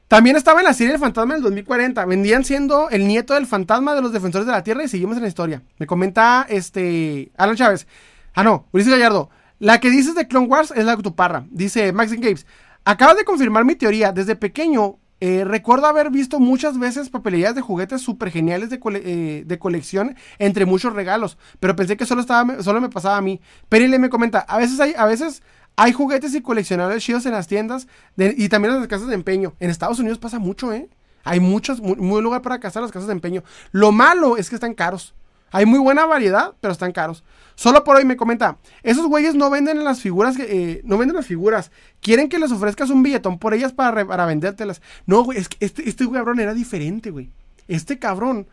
También 0.08 0.36
estaba 0.36 0.60
en 0.60 0.66
la 0.66 0.74
serie 0.74 0.94
El 0.94 1.00
Fantasma 1.00 1.34
del 1.34 1.42
2040. 1.42 2.04
Vendían 2.04 2.44
siendo 2.44 2.88
el 2.90 3.08
nieto 3.08 3.34
del 3.34 3.46
fantasma 3.46 3.94
de 3.94 4.02
los 4.02 4.12
defensores 4.12 4.46
de 4.46 4.52
la 4.52 4.62
Tierra 4.62 4.84
y 4.84 4.88
seguimos 4.88 5.16
en 5.16 5.22
la 5.22 5.28
historia. 5.28 5.62
Me 5.78 5.86
comenta 5.86 6.46
este 6.48 7.32
Alan 7.36 7.56
Chávez. 7.56 7.86
Ah, 8.34 8.44
no, 8.44 8.66
Ulises 8.72 8.92
Gallardo. 8.92 9.30
La 9.58 9.80
que 9.80 9.90
dices 9.90 10.14
de 10.14 10.28
Clone 10.28 10.46
Wars 10.46 10.72
es 10.76 10.84
la 10.84 10.94
Octuparra. 10.94 11.46
Dice 11.50 11.92
Maxine 11.92 12.24
Games. 12.24 12.46
Acabas 12.84 13.16
de 13.16 13.24
confirmar 13.24 13.64
mi 13.64 13.74
teoría. 13.74 14.12
Desde 14.12 14.36
pequeño 14.36 14.98
eh, 15.18 15.44
recuerdo 15.44 15.86
haber 15.86 16.10
visto 16.10 16.38
muchas 16.40 16.78
veces 16.78 17.08
papelerías 17.08 17.54
de 17.54 17.62
juguetes 17.62 18.02
súper 18.02 18.30
geniales 18.30 18.68
eh, 18.70 19.44
de, 19.46 19.58
colección 19.58 20.14
entre 20.38 20.66
muchos 20.66 20.92
regalos, 20.92 21.38
pero 21.58 21.74
pensé 21.74 21.96
que 21.96 22.04
solo, 22.04 22.20
estaba, 22.20 22.62
solo 22.62 22.82
me 22.82 22.90
pasaba 22.90 23.16
a 23.16 23.22
mí. 23.22 23.40
Perile 23.70 23.98
me 23.98 24.10
comenta, 24.10 24.40
a 24.40 24.58
veces 24.58 24.78
hay, 24.78 24.92
a 24.94 25.06
veces 25.06 25.42
hay 25.76 25.92
juguetes 25.92 26.34
y 26.34 26.40
coleccionables 26.40 27.04
chidos 27.04 27.26
en 27.26 27.32
las 27.32 27.46
tiendas 27.46 27.86
y 28.16 28.48
también 28.48 28.74
en 28.74 28.80
las 28.80 28.88
casas 28.88 29.08
de 29.08 29.14
empeño. 29.14 29.54
En 29.60 29.70
Estados 29.70 29.98
Unidos 29.98 30.18
pasa 30.18 30.38
mucho, 30.38 30.72
¿eh? 30.72 30.88
Hay 31.24 31.40
muchos, 31.40 31.80
muy, 31.80 31.96
muy 31.96 32.22
lugar 32.22 32.40
para 32.40 32.60
cazar 32.60 32.82
las 32.82 32.92
casas 32.92 33.08
de 33.08 33.12
empeño. 33.12 33.42
Lo 33.72 33.92
malo 33.92 34.36
es 34.36 34.48
que 34.48 34.54
están 34.54 34.74
caros. 34.74 35.14
Hay 35.52 35.66
muy 35.66 35.78
buena 35.78 36.06
variedad, 36.06 36.54
pero 36.60 36.72
están 36.72 36.92
caros. 36.92 37.22
Solo 37.54 37.84
por 37.84 37.96
hoy 37.96 38.04
me 38.04 38.16
comenta, 38.16 38.58
esos 38.82 39.06
güeyes 39.06 39.34
no 39.34 39.48
venden 39.48 39.82
las 39.84 40.00
figuras, 40.00 40.36
eh, 40.38 40.82
no 40.84 40.98
venden 40.98 41.16
las 41.16 41.26
figuras. 41.26 41.70
Quieren 42.00 42.28
que 42.28 42.38
les 42.38 42.52
ofrezcas 42.52 42.90
un 42.90 43.02
billetón 43.02 43.38
por 43.38 43.54
ellas 43.54 43.72
para, 43.72 44.06
para 44.06 44.26
vendértelas. 44.26 44.82
No, 45.06 45.24
güey, 45.24 45.38
es 45.38 45.48
que 45.48 45.56
este, 45.64 45.88
este 45.88 46.10
cabrón 46.10 46.40
era 46.40 46.52
diferente, 46.52 47.10
güey. 47.10 47.30
Este 47.68 47.98
cabrón, 47.98 48.46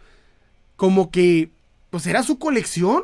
como 0.75 1.11
que, 1.11 1.51
pues 1.89 2.07
era 2.07 2.23
su 2.23 2.39
colección. 2.39 3.03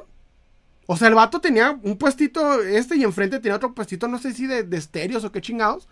O 0.92 0.98
sea, 0.98 1.08
el 1.08 1.14
vato 1.14 1.40
tenía 1.40 1.80
un 1.84 1.98
puestito 1.98 2.64
este 2.64 2.96
y 2.96 3.04
enfrente 3.04 3.40
tenía 3.40 3.58
otro 3.58 3.76
puestito, 3.76 4.08
no 4.08 4.18
sé 4.18 4.34
si 4.34 4.48
de, 4.48 4.64
de 4.64 4.76
estéreos 4.76 5.24
o 5.24 5.32
qué 5.32 5.40
chingados. 5.40 5.88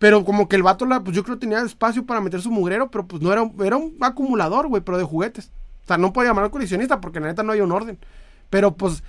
Pero 0.00 0.24
como 0.24 0.48
que 0.48 0.56
el 0.56 0.64
vato, 0.64 0.84
la, 0.84 1.04
pues 1.04 1.14
yo 1.14 1.22
creo 1.22 1.36
que 1.36 1.42
tenía 1.42 1.60
espacio 1.60 2.04
para 2.04 2.20
meter 2.20 2.42
su 2.42 2.50
mugrero, 2.50 2.90
pero 2.90 3.06
pues 3.06 3.22
no 3.22 3.32
era, 3.32 3.48
era 3.64 3.76
un 3.76 3.96
acumulador, 4.00 4.66
güey, 4.66 4.82
pero 4.82 4.98
de 4.98 5.04
juguetes. 5.04 5.52
O 5.84 5.86
sea, 5.86 5.96
no 5.96 6.12
puedo 6.12 6.26
llamar 6.26 6.42
al 6.42 6.50
coleccionista 6.50 7.00
porque 7.00 7.20
la 7.20 7.28
neta 7.28 7.44
no 7.44 7.52
hay 7.52 7.60
un 7.60 7.70
orden. 7.70 8.00
Pero 8.50 8.76
pues 8.76 9.04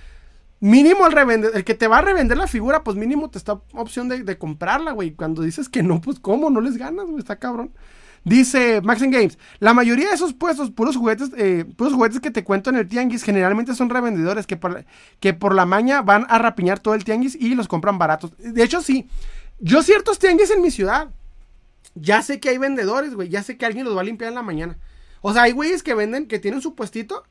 mínimo 0.60 1.04
el 1.04 1.12
revender, 1.12 1.50
el 1.52 1.64
que 1.64 1.74
te 1.74 1.88
va 1.88 1.98
a 1.98 2.02
revender 2.02 2.38
la 2.38 2.46
figura, 2.46 2.84
pues 2.84 2.96
mínimo 2.96 3.28
te 3.28 3.38
está 3.38 3.60
opción 3.72 4.08
de, 4.08 4.38
comprarla, 4.38 4.92
güey. 4.92 5.14
Cuando 5.14 5.42
dices 5.42 5.68
que 5.68 5.82
no, 5.82 6.00
pues 6.00 6.20
cómo, 6.20 6.48
no 6.48 6.60
les 6.60 6.76
ganas, 6.76 7.06
güey, 7.06 7.18
está 7.18 7.40
cabrón. 7.40 7.72
Dice 8.28 8.80
Maxim 8.82 9.10
Games, 9.10 9.38
la 9.58 9.74
mayoría 9.74 10.08
de 10.08 10.14
esos 10.14 10.34
puestos, 10.34 10.70
puros 10.70 10.96
juguetes, 10.96 11.30
eh, 11.36 11.64
puros 11.76 11.94
juguetes 11.94 12.20
que 12.20 12.30
te 12.30 12.44
cuento 12.44 12.70
en 12.70 12.76
el 12.76 12.88
tianguis, 12.88 13.22
generalmente 13.22 13.74
son 13.74 13.88
revendedores 13.90 14.46
que 14.46 14.56
por, 14.56 14.84
que 15.20 15.34
por 15.34 15.54
la 15.54 15.66
maña 15.66 16.02
van 16.02 16.26
a 16.28 16.38
rapiñar 16.38 16.78
todo 16.78 16.94
el 16.94 17.04
tianguis 17.04 17.34
y 17.34 17.54
los 17.54 17.68
compran 17.68 17.98
baratos. 17.98 18.32
De 18.38 18.62
hecho, 18.62 18.82
sí, 18.82 19.08
yo 19.58 19.82
ciertos 19.82 20.18
tianguis 20.18 20.50
en 20.50 20.62
mi 20.62 20.70
ciudad, 20.70 21.08
ya 21.94 22.22
sé 22.22 22.40
que 22.40 22.50
hay 22.50 22.58
vendedores, 22.58 23.14
güey, 23.14 23.28
ya 23.28 23.42
sé 23.42 23.56
que 23.56 23.66
alguien 23.66 23.84
los 23.84 23.96
va 23.96 24.02
a 24.02 24.04
limpiar 24.04 24.28
en 24.28 24.34
la 24.34 24.42
mañana. 24.42 24.78
O 25.20 25.32
sea, 25.32 25.42
hay 25.42 25.52
güeyes 25.52 25.82
que 25.82 25.94
venden, 25.94 26.26
que 26.26 26.38
tienen 26.38 26.60
su 26.60 26.74
puestito. 26.74 27.24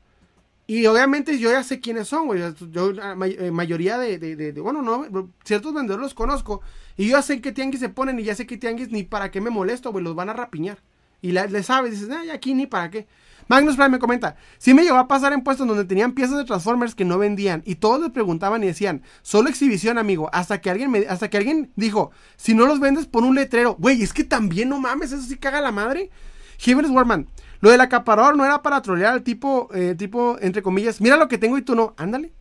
Y 0.70 0.84
obviamente 0.84 1.38
yo 1.38 1.50
ya 1.50 1.62
sé 1.64 1.80
quiénes 1.80 2.08
son, 2.08 2.26
güey. 2.26 2.42
Yo, 2.70 2.92
la 2.92 3.16
eh, 3.26 3.50
mayoría 3.50 3.96
de, 3.96 4.18
de, 4.18 4.52
bueno, 4.60 4.82
no, 4.82 5.30
ciertos 5.42 5.72
vendedores 5.72 6.02
los 6.02 6.14
conozco. 6.14 6.60
Y 6.98 7.06
yo 7.06 7.16
ya 7.16 7.22
sé 7.22 7.40
qué 7.40 7.52
tianguis 7.52 7.80
se 7.80 7.88
ponen 7.88 8.20
y 8.20 8.24
ya 8.24 8.34
sé 8.34 8.46
qué 8.46 8.58
tianguis 8.58 8.90
ni 8.90 9.02
para 9.02 9.30
qué 9.30 9.40
me 9.40 9.48
molesto, 9.48 9.92
güey. 9.92 10.04
Los 10.04 10.14
van 10.14 10.28
a 10.28 10.34
rapiñar. 10.34 10.78
Y 11.22 11.32
le 11.32 11.62
sabes, 11.62 11.92
dices, 11.92 12.10
ay, 12.10 12.28
aquí 12.28 12.52
ni 12.52 12.66
para 12.66 12.90
qué. 12.90 13.06
Magnus 13.48 13.76
Prime 13.76 13.88
me 13.88 13.98
comenta, 13.98 14.36
sí 14.58 14.74
me 14.74 14.82
llegó 14.82 14.98
a 14.98 15.08
pasar 15.08 15.32
en 15.32 15.40
puestos 15.40 15.66
donde 15.66 15.86
tenían 15.86 16.12
piezas 16.12 16.36
de 16.36 16.44
Transformers 16.44 16.94
que 16.94 17.06
no 17.06 17.16
vendían 17.16 17.62
y 17.64 17.76
todos 17.76 17.98
les 17.98 18.10
preguntaban 18.10 18.62
y 18.62 18.66
decían, 18.66 19.02
solo 19.22 19.48
exhibición, 19.48 19.96
amigo, 19.96 20.28
hasta 20.34 20.60
que 20.60 20.68
alguien 20.68 20.90
me, 20.90 21.06
hasta 21.08 21.30
que 21.30 21.38
alguien 21.38 21.72
dijo, 21.74 22.10
si 22.36 22.52
no 22.52 22.66
los 22.66 22.78
vendes 22.78 23.06
por 23.06 23.24
un 23.24 23.34
letrero, 23.34 23.74
güey, 23.78 24.02
es 24.02 24.12
que 24.12 24.22
también 24.22 24.68
no 24.68 24.78
mames, 24.78 25.12
eso 25.12 25.22
sí 25.22 25.38
caga 25.38 25.62
la 25.62 25.72
madre. 25.72 26.10
Heaven's 26.58 26.90
Warman, 26.90 27.26
lo 27.60 27.70
del 27.70 27.80
acaparador 27.80 28.36
no 28.36 28.44
era 28.44 28.62
para 28.62 28.82
trolear 28.82 29.12
al 29.12 29.22
tipo, 29.22 29.68
eh, 29.74 29.94
tipo, 29.96 30.36
entre 30.40 30.62
comillas, 30.62 31.00
mira 31.00 31.16
lo 31.16 31.28
que 31.28 31.38
tengo 31.38 31.58
y 31.58 31.62
tú 31.62 31.74
no. 31.74 31.94
Ándale, 31.96 32.32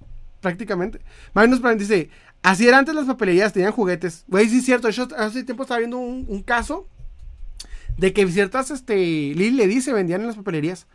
prácticamente. 0.41 1.01
Magnus 1.33 1.59
Prime 1.59 1.75
dice, 1.75 2.09
así 2.43 2.67
era 2.67 2.77
antes 2.77 2.93
las 2.93 3.05
papelerías, 3.05 3.53
tenían 3.53 3.71
juguetes. 3.71 4.25
Güey, 4.27 4.49
sí 4.49 4.59
es 4.59 4.65
cierto, 4.65 4.89
yo 4.89 5.07
hace 5.17 5.43
tiempo 5.43 5.63
estaba 5.63 5.79
viendo 5.79 5.97
un, 5.97 6.43
caso 6.43 6.87
de 7.97 8.13
que 8.13 8.27
ciertas, 8.27 8.69
este, 8.69 8.95
Lili 8.95 9.51
le 9.51 9.67
dice, 9.67 9.93
vendían 9.93 10.21
en 10.21 10.27
las 10.27 10.35
papelerías. 10.35 10.85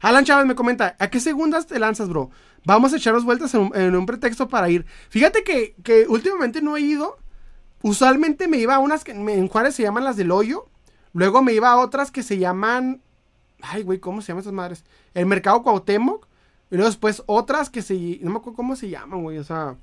Alan 0.00 0.24
Chávez 0.24 0.46
me 0.46 0.54
comenta, 0.54 0.96
¿a 0.98 1.08
qué 1.08 1.18
segundas 1.18 1.66
te 1.66 1.78
lanzas, 1.78 2.08
bro? 2.08 2.30
Vamos 2.64 2.92
a 2.92 2.96
echarnos 2.96 3.24
vueltas 3.24 3.54
en 3.54 3.94
un, 3.94 4.06
pretexto 4.06 4.48
para 4.48 4.70
ir. 4.70 4.86
Fíjate 5.08 5.42
que, 5.44 5.74
que, 5.82 6.06
últimamente 6.08 6.62
no 6.62 6.76
he 6.76 6.80
ido. 6.80 7.18
Usualmente 7.82 8.48
me 8.48 8.58
iba 8.58 8.74
a 8.74 8.78
unas 8.78 9.04
que 9.04 9.12
en 9.12 9.48
Juárez 9.48 9.74
se 9.74 9.82
llaman 9.82 10.04
las 10.04 10.16
del 10.16 10.30
hoyo. 10.30 10.66
Luego 11.12 11.42
me 11.42 11.52
iba 11.52 11.70
a 11.70 11.76
otras 11.76 12.10
que 12.10 12.22
se 12.22 12.38
llaman 12.38 13.02
Ay, 13.66 13.82
güey, 13.82 13.98
¿cómo 13.98 14.20
se 14.20 14.28
llaman 14.28 14.42
esas 14.42 14.52
madres? 14.52 14.84
El 15.14 15.26
mercado 15.26 15.62
Cuauhtémoc. 15.62 16.26
Y 16.70 16.76
luego 16.76 16.88
después 16.88 17.22
otras 17.26 17.70
que 17.70 17.82
se. 17.82 18.18
No 18.22 18.30
me 18.30 18.36
acuerdo 18.38 18.56
cómo 18.56 18.76
se 18.76 18.88
llaman, 18.88 19.22
güey. 19.22 19.38
O 19.38 19.44
sea. 19.44 19.76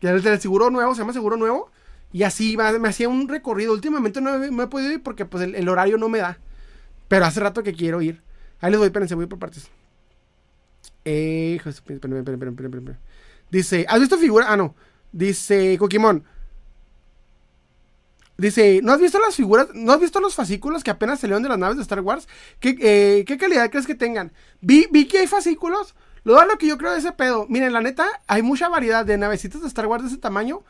Que 0.00 0.08
el 0.08 0.22
del 0.22 0.40
seguro 0.40 0.70
nuevo 0.70 0.94
se 0.94 1.00
llama 1.00 1.12
seguro 1.12 1.36
nuevo. 1.36 1.70
Y 2.12 2.22
así 2.22 2.56
me 2.56 2.88
hacía 2.88 3.08
un 3.08 3.28
recorrido. 3.28 3.72
Últimamente 3.72 4.20
no 4.20 4.62
he, 4.62 4.66
podido 4.68 4.92
ir 4.92 5.02
porque 5.02 5.24
pues 5.24 5.42
el, 5.42 5.68
horario 5.68 5.98
no 5.98 6.08
me 6.08 6.18
da. 6.18 6.38
Pero 7.08 7.24
hace 7.24 7.40
rato 7.40 7.62
que 7.62 7.72
quiero 7.72 8.00
ir. 8.02 8.22
Ahí 8.60 8.70
les 8.70 8.78
voy, 8.78 8.86
espérense, 8.86 9.14
voy 9.14 9.26
por 9.26 9.38
partes. 9.38 9.68
Eh, 11.04 11.60
espérenme, 11.64 12.18
espérenme, 12.18 12.50
espérenme, 12.50 12.96
Dice, 13.50 13.84
¿has 13.88 14.00
visto 14.00 14.16
figura? 14.16 14.46
Ah, 14.48 14.56
no. 14.56 14.74
Dice 15.12 15.76
Coquimón. 15.78 16.24
Dice, 18.36 18.80
¿no 18.82 18.92
has 18.92 19.00
visto 19.00 19.18
las 19.20 19.36
figuras? 19.36 19.68
¿No 19.74 19.92
has 19.92 20.00
visto 20.00 20.18
los 20.20 20.34
fascículos 20.34 20.82
que 20.82 20.90
apenas 20.90 21.20
salieron 21.20 21.42
de 21.42 21.48
las 21.48 21.58
naves 21.58 21.76
de 21.76 21.82
Star 21.82 22.00
Wars? 22.00 22.26
¿Qué, 22.58 22.76
eh, 22.80 23.24
¿qué 23.26 23.36
calidad 23.36 23.70
crees 23.70 23.86
que 23.86 23.94
tengan? 23.94 24.32
Vi, 24.60 24.88
vi 24.90 25.06
que 25.06 25.18
hay 25.18 25.26
fascículos. 25.26 25.94
Lo, 26.24 26.44
lo 26.44 26.58
que 26.58 26.66
yo 26.66 26.76
creo 26.78 26.92
de 26.92 26.98
ese 26.98 27.12
pedo. 27.12 27.46
Miren, 27.48 27.72
la 27.72 27.80
neta, 27.80 28.06
hay 28.26 28.42
mucha 28.42 28.68
variedad 28.68 29.06
de 29.06 29.18
navecitas 29.18 29.60
de 29.60 29.68
Star 29.68 29.86
Wars 29.86 30.02
de 30.02 30.08
ese 30.08 30.18
tamaño 30.18 30.62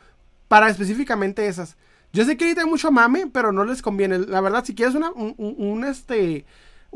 para 0.47 0.69
específicamente 0.69 1.47
esas. 1.47 1.75
Yo 2.13 2.23
sé 2.23 2.37
que 2.37 2.45
ahorita 2.45 2.61
hay 2.61 2.67
mucho 2.69 2.91
mame, 2.91 3.27
pero 3.27 3.51
no 3.51 3.65
les 3.65 3.81
conviene. 3.81 4.19
La 4.19 4.41
verdad, 4.41 4.63
si 4.63 4.75
quieres 4.75 4.95
una, 4.95 5.11
un 5.11 5.85
este, 5.85 6.45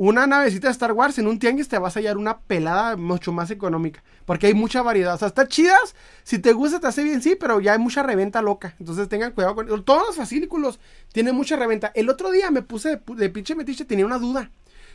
una 0.01 0.25
navecita 0.25 0.67
de 0.67 0.71
Star 0.71 0.93
Wars 0.93 1.19
en 1.19 1.27
un 1.27 1.39
tianguis 1.39 1.67
te 1.67 1.77
vas 1.77 1.97
a 1.97 1.99
hallar 1.99 2.17
una 2.17 2.39
pelada 2.39 2.95
mucho 2.95 3.33
más 3.33 3.51
económica. 3.51 4.01
Porque 4.23 4.47
hay 4.47 4.53
mucha 4.53 4.81
variedad. 4.81 5.15
O 5.15 5.17
sea, 5.17 5.27
está 5.27 5.45
chidas. 5.45 5.93
Si 6.23 6.39
te 6.39 6.53
gusta, 6.53 6.79
te 6.79 6.87
hace 6.87 7.03
bien, 7.03 7.21
sí, 7.21 7.35
pero 7.35 7.59
ya 7.59 7.73
hay 7.73 7.79
mucha 7.79 8.01
reventa 8.01 8.41
loca. 8.41 8.75
Entonces 8.79 9.09
tengan 9.09 9.33
cuidado 9.33 9.55
con. 9.55 9.83
Todos 9.83 10.07
los 10.07 10.15
fascículos 10.15 10.79
tienen 11.11 11.35
mucha 11.35 11.57
reventa. 11.57 11.91
El 11.95 12.09
otro 12.09 12.31
día 12.31 12.49
me 12.49 12.61
puse 12.61 13.01
de, 13.07 13.29
pinche 13.29 13.55
metiche, 13.55 13.83
tenía 13.83 14.05
una 14.05 14.19
duda. 14.19 14.51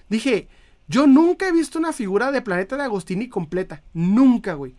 Dije, 0.08 0.48
yo 0.88 1.06
nunca 1.06 1.48
he 1.48 1.52
visto 1.52 1.78
una 1.78 1.92
figura 1.92 2.32
de 2.32 2.40
Planeta 2.40 2.78
de 2.78 2.84
Agostini 2.84 3.28
completa. 3.28 3.82
Nunca, 3.92 4.54
güey. 4.54 4.74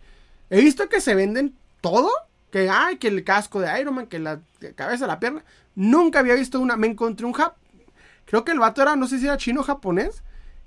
He 0.50 0.60
visto 0.60 0.88
que 0.88 1.00
se 1.00 1.14
venden 1.14 1.54
todo. 1.80 2.10
Que, 2.50 2.68
ay, 2.68 2.96
que 2.96 3.06
el 3.06 3.22
casco 3.22 3.60
de 3.60 3.80
Iron 3.80 3.94
Man, 3.94 4.08
que 4.08 4.18
la 4.18 4.40
cabeza, 4.74 5.06
la 5.06 5.20
pierna. 5.20 5.44
Nunca 5.76 6.18
había 6.18 6.34
visto 6.34 6.58
una. 6.58 6.76
Me 6.76 6.88
encontré 6.88 7.26
un 7.26 7.32
hub 7.32 7.52
Creo 8.26 8.44
que 8.44 8.52
el 8.52 8.58
vato 8.58 8.82
era, 8.82 8.96
no 8.96 9.06
sé 9.06 9.18
si 9.18 9.24
era 9.24 9.36
chino 9.36 9.60
o 9.60 9.64
japonés, 9.64 10.22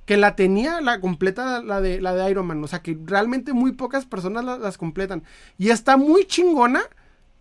que 0.05 0.17
la 0.17 0.35
tenía 0.35 0.81
la 0.81 0.99
completa 0.99 1.61
la 1.61 1.81
de, 1.81 2.01
la 2.01 2.15
de 2.15 2.31
Iron 2.31 2.47
Man. 2.47 2.63
O 2.63 2.67
sea, 2.67 2.81
que 2.81 2.97
realmente 3.05 3.53
muy 3.53 3.73
pocas 3.73 4.05
personas 4.05 4.43
las 4.43 4.77
completan. 4.77 5.23
Y 5.57 5.69
está 5.69 5.97
muy 5.97 6.25
chingona, 6.25 6.81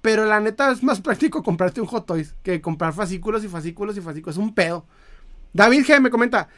pero 0.03 0.27
la 0.27 0.41
neta 0.41 0.71
es 0.71 0.83
más 0.83 1.01
práctico 1.03 1.43
comprarte 1.43 1.81
un 1.81 1.87
Hot 1.87 2.05
Toys 2.05 2.35
que 2.43 2.61
comprar 2.61 2.93
fascículos 2.93 3.43
y 3.45 3.49
fascículos 3.49 3.97
y 3.97 4.01
fascículos. 4.01 4.37
Es 4.37 4.43
un 4.43 4.55
pedo. 4.55 4.85
David 5.55 5.85
G 5.87 6.01
me 6.01 6.11
comenta. 6.11 6.49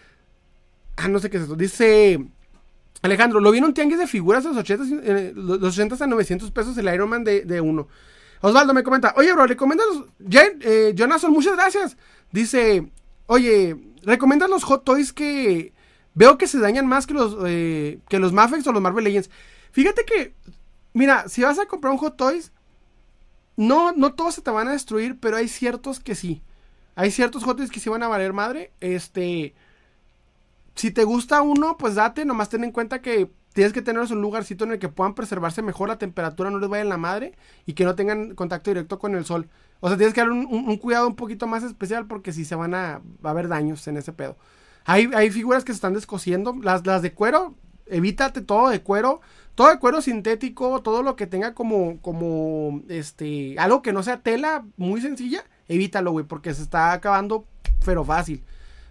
Ah, 0.96 1.06
no 1.06 1.18
sé 1.20 1.30
qué 1.30 1.36
es 1.36 1.44
eso. 1.44 1.54
Dice. 1.54 2.18
Alejandro, 3.02 3.40
lo 3.40 3.50
vi 3.50 3.58
en 3.58 3.64
un 3.64 3.72
tianguis 3.72 3.98
de 3.98 4.06
figuras 4.06 4.42
de 4.42 4.50
los 4.50 4.58
80, 4.58 4.84
eh, 5.04 5.32
los 5.34 5.62
80 5.62 6.04
a 6.04 6.06
900 6.06 6.50
pesos 6.50 6.76
el 6.76 6.92
Iron 6.92 7.08
Man 7.08 7.24
de, 7.24 7.46
de 7.46 7.60
uno. 7.60 7.88
Osvaldo 8.42 8.74
me 8.74 8.82
comenta, 8.82 9.14
oye, 9.16 9.32
bro, 9.32 9.46
¿recomiendas? 9.46 9.86
Eh, 10.30 10.92
Jonathan, 10.94 11.30
muchas 11.30 11.54
gracias. 11.54 11.96
Dice, 12.32 12.90
Oye, 13.32 13.76
¿recomiendas 14.02 14.50
los 14.50 14.64
Hot 14.64 14.82
Toys 14.82 15.12
que 15.12 15.72
veo 16.14 16.36
que 16.36 16.48
se 16.48 16.58
dañan 16.58 16.88
más 16.88 17.06
que 17.06 17.14
los, 17.14 17.36
eh, 17.46 18.00
que 18.08 18.18
los 18.18 18.32
Mafex 18.32 18.66
o 18.66 18.72
los 18.72 18.82
Marvel 18.82 19.04
Legends? 19.04 19.30
Fíjate 19.70 20.04
que 20.04 20.34
mira, 20.94 21.28
si 21.28 21.42
vas 21.42 21.60
a 21.60 21.66
comprar 21.66 21.92
un 21.92 22.00
Hot 22.00 22.16
Toys, 22.16 22.50
no, 23.56 23.92
no 23.92 24.14
todos 24.14 24.34
se 24.34 24.42
te 24.42 24.50
van 24.50 24.66
a 24.66 24.72
destruir, 24.72 25.16
pero 25.20 25.36
hay 25.36 25.46
ciertos 25.46 26.00
que 26.00 26.16
sí. 26.16 26.42
Hay 26.96 27.12
ciertos 27.12 27.44
Hot 27.44 27.58
Toys 27.58 27.70
que 27.70 27.78
sí 27.78 27.88
van 27.88 28.02
a 28.02 28.08
valer 28.08 28.32
madre. 28.32 28.72
Este, 28.80 29.54
si 30.74 30.90
te 30.90 31.04
gusta 31.04 31.40
uno, 31.40 31.76
pues 31.76 31.94
date, 31.94 32.24
nomás 32.24 32.48
ten 32.48 32.64
en 32.64 32.72
cuenta 32.72 33.00
que 33.00 33.30
tienes 33.52 33.72
que 33.72 33.80
tenerlos 33.80 34.10
en 34.10 34.16
un 34.16 34.22
lugarcito 34.22 34.64
en 34.64 34.72
el 34.72 34.80
que 34.80 34.88
puedan 34.88 35.14
preservarse 35.14 35.62
mejor 35.62 35.88
la 35.88 35.98
temperatura, 35.98 36.50
no 36.50 36.58
les 36.58 36.68
vaya 36.68 36.82
en 36.82 36.88
la 36.88 36.96
madre 36.96 37.36
y 37.64 37.74
que 37.74 37.84
no 37.84 37.94
tengan 37.94 38.34
contacto 38.34 38.70
directo 38.70 38.98
con 38.98 39.14
el 39.14 39.24
sol. 39.24 39.48
O 39.80 39.88
sea, 39.88 39.96
tienes 39.96 40.14
que 40.14 40.20
dar 40.20 40.30
un, 40.30 40.76
cuidado 40.76 41.08
un 41.08 41.16
poquito 41.16 41.46
más 41.46 41.62
especial 41.62 42.06
porque 42.06 42.32
si 42.32 42.44
se 42.44 42.54
van 42.54 42.74
a, 42.74 43.00
a 43.22 43.30
haber 43.30 43.48
daños 43.48 43.86
en 43.88 43.96
ese 43.96 44.12
pedo. 44.12 44.36
Hay, 44.84 45.10
hay 45.14 45.30
figuras 45.30 45.64
que 45.64 45.72
se 45.72 45.76
están 45.76 45.94
descosiendo. 45.94 46.54
Las, 46.62 46.86
las 46.86 47.02
de 47.02 47.12
cuero, 47.12 47.54
evítate 47.86 48.42
todo 48.42 48.68
de 48.68 48.82
cuero. 48.82 49.20
Todo 49.54 49.68
de 49.68 49.78
cuero 49.78 50.00
sintético, 50.00 50.80
todo 50.80 51.02
lo 51.02 51.16
que 51.16 51.26
tenga 51.26 51.54
como, 51.54 52.00
como, 52.00 52.82
este, 52.88 53.56
algo 53.58 53.82
que 53.82 53.92
no 53.92 54.02
sea 54.02 54.20
tela 54.20 54.64
muy 54.76 55.02
sencilla, 55.02 55.44
evítalo, 55.68 56.12
güey, 56.12 56.24
porque 56.24 56.54
se 56.54 56.62
está 56.62 56.92
acabando, 56.92 57.44
pero 57.84 58.04
fácil. 58.04 58.42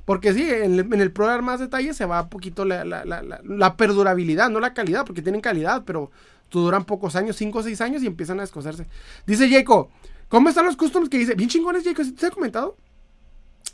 Porque 0.06 0.34
sí, 0.34 0.44
en 0.44 0.74
el, 0.74 0.80
en 0.94 1.02
el 1.02 1.14
más 1.42 1.60
detalles 1.60 1.96
se 1.98 2.06
va 2.06 2.24
un 2.24 2.30
poquito 2.30 2.66
la, 2.66 2.84
la, 2.84 3.06
la, 3.06 3.42
la, 3.44 3.78
perdurabilidad, 3.78 4.50
no 4.50 4.60
la 4.60 4.74
calidad, 4.74 5.06
porque 5.06 5.22
tienen 5.22 5.42
calidad, 5.42 5.84
pero 5.86 6.12
duran 6.52 6.84
pocos 6.84 7.16
años, 7.16 7.36
5 7.36 7.60
o 7.60 7.64
6 7.64 7.82
años 7.82 8.04
y 8.04 8.08
empiezan 8.08 8.40
a 8.40 8.44
descoserse. 8.44 8.88
Dice 9.26 9.50
Jaco, 9.50 9.90
¿cómo 10.30 10.50
están 10.50 10.66
los 10.66 10.78
customs 10.78 11.10
que 11.10 11.18
dice? 11.18 11.36
Bien 11.36 11.50
chingones, 11.50 11.84
Jaco, 11.84 12.02
¿te 12.18 12.26
ha 12.26 12.32
comentado? 12.32 12.78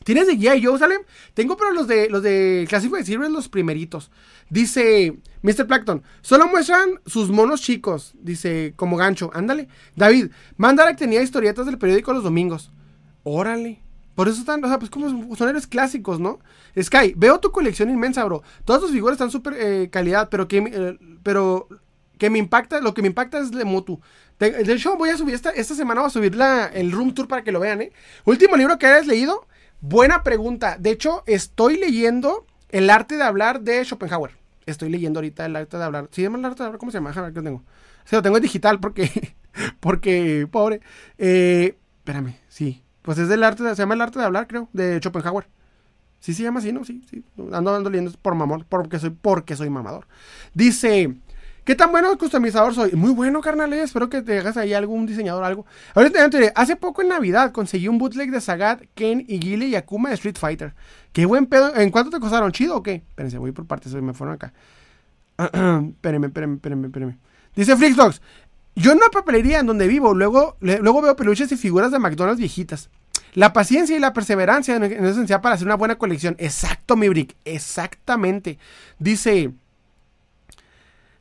¿Tienes 0.03 0.27
de 0.27 0.38
G.I. 0.38 0.64
Joe, 0.64 0.77
Salem? 0.77 1.02
Tengo, 1.34 1.57
pero 1.57 1.72
los 1.72 1.88
de 1.88 2.10
los 2.10 2.22
de 2.22 2.65
Classified 2.69 3.03
Series, 3.03 3.32
los 3.32 3.49
primeritos. 3.49 4.11
Dice 4.52 5.18
Mr. 5.41 5.65
Plankton, 5.65 6.03
solo 6.22 6.48
muestran 6.48 6.99
sus 7.07 7.32
monos 7.32 7.61
chicos. 7.61 8.14
Dice, 8.22 8.73
como 8.76 8.98
gancho. 8.98 9.32
Ándale. 9.34 9.68
David, 9.95 10.27
Mandara 10.57 10.91
que 10.91 10.99
tenía 10.99 11.23
historietas 11.23 11.65
del 11.65 11.80
periódico 11.80 12.14
los 12.14 12.23
domingos. 12.23 12.72
Órale. 13.23 13.82
Por 14.14 14.27
eso 14.27 14.40
están, 14.40 14.64
o 14.64 14.68
sea, 14.68 14.77
pues 14.77 14.91
como 14.91 15.36
son 15.36 15.49
héroes 15.49 15.68
clásicos, 15.68 16.19
¿no? 16.19 16.40
Sky, 16.80 17.14
veo 17.18 17.40
tu 17.40 17.52
colección 17.52 17.90
inmensa, 17.90 18.23
bro. 18.23 18.44
Todas 18.64 18.82
tus 18.82 18.91
figuras 18.91 19.15
están 19.15 19.32
súper 19.32 19.56
eh, 19.57 19.90
calidad, 19.91 20.30
pero 20.30 20.48
que, 20.48 20.57
eh, 20.60 20.99
pero 21.23 21.68
que 22.17 22.29
me 22.29 22.39
impacta, 22.39 22.81
lo 22.81 22.93
que 22.93 23.01
me 23.01 23.09
impacta 23.09 23.39
es 23.39 23.53
Lemotu. 23.53 23.99
De, 24.39 24.73
hecho, 24.73 24.97
voy 24.97 25.09
a 25.09 25.17
subir 25.17 25.33
esta, 25.33 25.51
esta 25.51 25.75
semana, 25.75 26.01
voy 26.01 26.07
a 26.07 26.11
subir 26.11 26.35
la, 26.35 26.65
el 26.65 26.91
room 26.91 27.13
tour 27.13 27.27
para 27.27 27.43
que 27.43 27.51
lo 27.51 27.59
vean, 27.59 27.81
¿eh? 27.81 27.91
Último 28.25 28.57
libro 28.57 28.77
que 28.77 28.85
hayas 28.85 29.07
leído, 29.07 29.47
Buena 29.87 30.23
pregunta. 30.23 30.77
De 30.79 30.89
hecho, 30.89 31.23
estoy 31.27 31.77
leyendo 31.77 32.47
El 32.69 32.89
arte 32.89 33.17
de 33.17 33.23
hablar 33.23 33.61
de 33.61 33.83
Schopenhauer. 33.85 34.31
Estoy 34.65 34.89
leyendo 34.89 35.19
ahorita 35.19 35.45
el 35.45 35.55
arte 35.55 35.77
de 35.77 35.83
hablar. 35.83 36.09
¿Sí 36.11 36.23
llama 36.23 36.39
el 36.39 36.45
arte 36.45 36.63
de 36.63 36.65
hablar? 36.65 36.79
¿Cómo 36.79 36.91
se 36.91 36.97
llama? 36.97 37.11
A 37.11 37.21
ver 37.21 37.33
qué 37.33 37.41
tengo. 37.41 37.63
Se 38.03 38.15
lo 38.15 38.23
tengo 38.23 38.37
en 38.37 38.43
digital 38.43 38.79
porque. 38.79 39.35
Porque, 39.79 40.49
pobre. 40.51 40.81
Eh, 41.17 41.77
espérame, 41.99 42.35
sí. 42.49 42.83
Pues 43.03 43.17
es 43.19 43.29
del 43.29 43.41
arte 43.41 43.63
de, 43.63 43.73
Se 43.73 43.83
llama 43.83 43.93
el 43.93 44.01
arte 44.01 44.19
de 44.19 44.25
hablar, 44.25 44.47
creo. 44.47 44.67
De 44.73 44.99
Schopenhauer. 44.99 45.47
Sí 46.19 46.33
se 46.33 46.43
llama 46.43 46.59
así, 46.59 46.73
¿no? 46.73 46.83
Sí, 46.83 47.05
sí. 47.09 47.23
Ando, 47.53 47.73
ando 47.73 47.89
leyendo 47.89 48.11
por 48.21 48.35
mamón. 48.35 48.65
Porque 48.67 48.99
soy, 48.99 49.11
porque 49.11 49.55
soy 49.55 49.69
mamador. 49.69 50.07
Dice. 50.53 51.15
¿Qué 51.65 51.73
tan 51.73 51.91
bueno 51.91 52.15
customizador 52.15 52.75
soy? 52.75 52.91
Muy 52.91 53.09
bueno, 53.11 53.41
carnal. 53.41 53.73
Eh, 53.73 53.81
espero 53.81 54.07
que 54.07 54.21
te 54.21 54.37
hagas 54.37 54.55
ahí 54.55 54.73
algún 54.73 55.07
diseñador 55.07 55.43
algo. 55.43 55.65
Ahorita 55.95 56.29
te 56.29 56.37
diré, 56.37 56.53
hace 56.55 56.75
poco 56.75 57.01
en 57.01 57.07
Navidad 57.07 57.51
conseguí 57.51 57.87
un 57.87 57.97
bootleg 57.97 58.29
de 58.29 58.39
Sagat, 58.39 58.83
Ken 58.93 59.25
y 59.27 59.39
Gile 59.39 59.65
y 59.65 59.75
Akuma 59.75 60.09
de 60.09 60.15
Street 60.15 60.37
Fighter. 60.37 60.75
Qué 61.11 61.25
buen 61.25 61.47
pedo. 61.47 61.75
¿En 61.75 61.89
cuánto 61.89 62.11
te 62.11 62.19
costaron? 62.19 62.51
¿Chido 62.51 62.77
o 62.77 62.83
qué? 62.83 63.03
Espérense, 63.09 63.39
voy 63.39 63.51
por 63.51 63.65
partes, 63.65 63.91
me 63.95 64.13
fueron 64.13 64.35
acá. 64.35 64.53
espérenme, 65.39 66.27
espérenme, 66.27 66.55
espérenme, 66.57 66.87
espérenme. 66.87 67.17
Dice 67.55 67.75
Flixbox, 67.75 68.21
yo 68.75 68.91
en 68.91 68.97
una 68.97 69.09
papelería 69.09 69.59
en 69.59 69.65
donde 69.65 69.87
vivo, 69.87 70.13
luego, 70.13 70.57
luego 70.59 71.01
veo 71.01 71.15
peluches 71.15 71.51
y 71.51 71.57
figuras 71.57 71.91
de 71.91 71.97
McDonald's 71.97 72.39
viejitas. 72.39 72.91
La 73.33 73.53
paciencia 73.53 73.97
y 73.97 73.99
la 73.99 74.13
perseverancia 74.13 74.75
es 74.77 74.91
esencial 74.91 75.41
para 75.41 75.55
hacer 75.55 75.65
una 75.65 75.75
buena 75.75 75.97
colección. 75.97 76.35
Exacto, 76.37 76.95
mi 76.95 77.09
brick. 77.09 77.35
Exactamente. 77.43 78.59
Dice... 78.99 79.51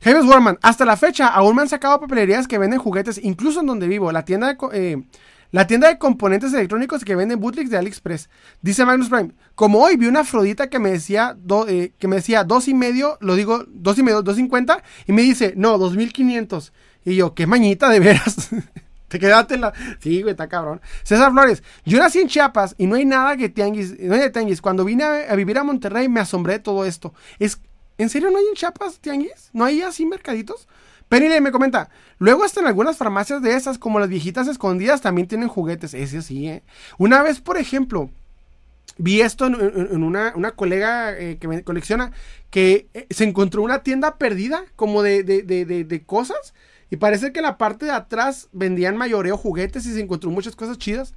James 0.01 0.25
Warman, 0.25 0.59
hasta 0.61 0.85
la 0.85 0.97
fecha 0.97 1.27
aún 1.27 1.55
me 1.55 1.63
han 1.63 1.69
sacado 1.69 1.99
papelerías 1.99 2.47
que 2.47 2.57
venden 2.57 2.79
juguetes, 2.79 3.19
incluso 3.23 3.61
en 3.61 3.67
donde 3.67 3.87
vivo, 3.87 4.11
la 4.11 4.25
tienda 4.25 4.53
de, 4.53 4.57
eh, 4.73 5.03
la 5.51 5.67
tienda 5.67 5.87
de 5.87 5.97
componentes 5.97 6.53
electrónicos 6.53 7.03
que 7.05 7.15
venden 7.15 7.39
bootlegs 7.39 7.69
de 7.69 7.77
AliExpress. 7.77 8.29
Dice 8.61 8.85
Magnus 8.85 9.09
Prime, 9.09 9.31
como 9.55 9.79
hoy 9.79 9.95
vi 9.95 10.07
una 10.07 10.21
Afrodita 10.21 10.69
que 10.69 10.79
me 10.79 10.91
decía, 10.91 11.37
eh, 11.67 11.93
que 11.97 12.07
me 12.07 12.17
decía 12.17 12.43
dos 12.43 12.67
y 12.67 12.73
medio, 12.73 13.17
lo 13.21 13.35
digo, 13.35 13.65
dos 13.67 13.97
y 13.97 14.03
medio, 14.03 14.21
dos 14.21 14.35
cincuenta, 14.35 14.83
y 15.07 15.13
me 15.13 15.21
dice, 15.21 15.53
no, 15.55 15.77
dos 15.77 15.95
mil 15.95 16.11
quinientos. 16.11 16.73
Y 17.05 17.15
yo, 17.15 17.33
qué 17.33 17.47
mañita 17.47 17.89
de 17.89 17.99
veras. 17.99 18.49
Te 19.07 19.19
quedaste 19.19 19.55
en 19.55 19.61
la. 19.61 19.73
Sí, 19.99 20.21
güey, 20.23 20.31
está 20.31 20.49
cabrón. 20.49 20.81
César 21.03 21.31
Flores, 21.31 21.63
yo 21.85 21.99
nací 21.99 22.19
en 22.19 22.27
Chiapas 22.27 22.75
y 22.77 22.87
no 22.87 22.95
hay 22.95 23.05
nada 23.05 23.37
que 23.37 23.49
tianguis. 23.49 23.97
No 23.99 24.15
hay 24.15 24.19
de 24.19 24.29
tianguis. 24.31 24.61
Cuando 24.61 24.83
vine 24.83 25.03
a, 25.03 25.35
vivir 25.35 25.57
a 25.59 25.63
Monterrey 25.63 26.09
me 26.09 26.19
asombré 26.19 26.53
de 26.53 26.59
todo 26.59 26.85
esto. 26.85 27.13
Es 27.37 27.61
¿En 27.97 28.09
serio 28.09 28.31
no 28.31 28.37
hay 28.37 28.45
en 28.47 28.55
Chiapas 28.55 28.99
tianguis? 28.99 29.49
¿No 29.53 29.63
hay 29.65 29.81
así 29.81 30.05
mercaditos? 30.05 30.67
Penny 31.07 31.39
me 31.39 31.51
comenta, 31.51 31.89
luego 32.17 32.43
hasta 32.43 32.61
en 32.61 32.67
algunas 32.67 32.97
farmacias 32.97 33.41
de 33.41 33.55
esas, 33.55 33.77
como 33.77 33.99
las 33.99 34.09
viejitas 34.09 34.47
escondidas, 34.47 35.01
también 35.01 35.27
tienen 35.27 35.47
juguetes. 35.47 35.93
Ese 35.93 36.21
sí, 36.21 36.47
¿eh? 36.47 36.63
Una 36.97 37.21
vez, 37.21 37.41
por 37.41 37.57
ejemplo, 37.57 38.09
vi 38.97 39.21
esto 39.21 39.45
en, 39.45 40.03
una, 40.03 40.51
colega 40.55 41.17
eh, 41.17 41.37
que 41.37 41.47
me 41.47 41.63
colecciona, 41.63 42.11
que 42.49 42.87
eh, 42.93 43.05
se 43.11 43.23
encontró 43.23 43.61
una 43.61 43.83
tienda 43.83 44.17
perdida, 44.17 44.65
como 44.75 45.03
de, 45.03 45.23
de, 45.23 45.43
de, 45.43 45.65
de, 45.65 46.03
cosas, 46.03 46.55
y 46.89 46.97
parece 46.97 47.31
que 47.31 47.39
en 47.39 47.45
la 47.45 47.57
parte 47.57 47.85
de 47.85 47.91
atrás 47.91 48.49
vendían 48.51 48.97
mayoreo 48.97 49.37
juguetes 49.37 49.85
y 49.85 49.93
se 49.93 50.01
encontró 50.01 50.31
muchas 50.31 50.55
cosas 50.55 50.77
chidas. 50.79 51.13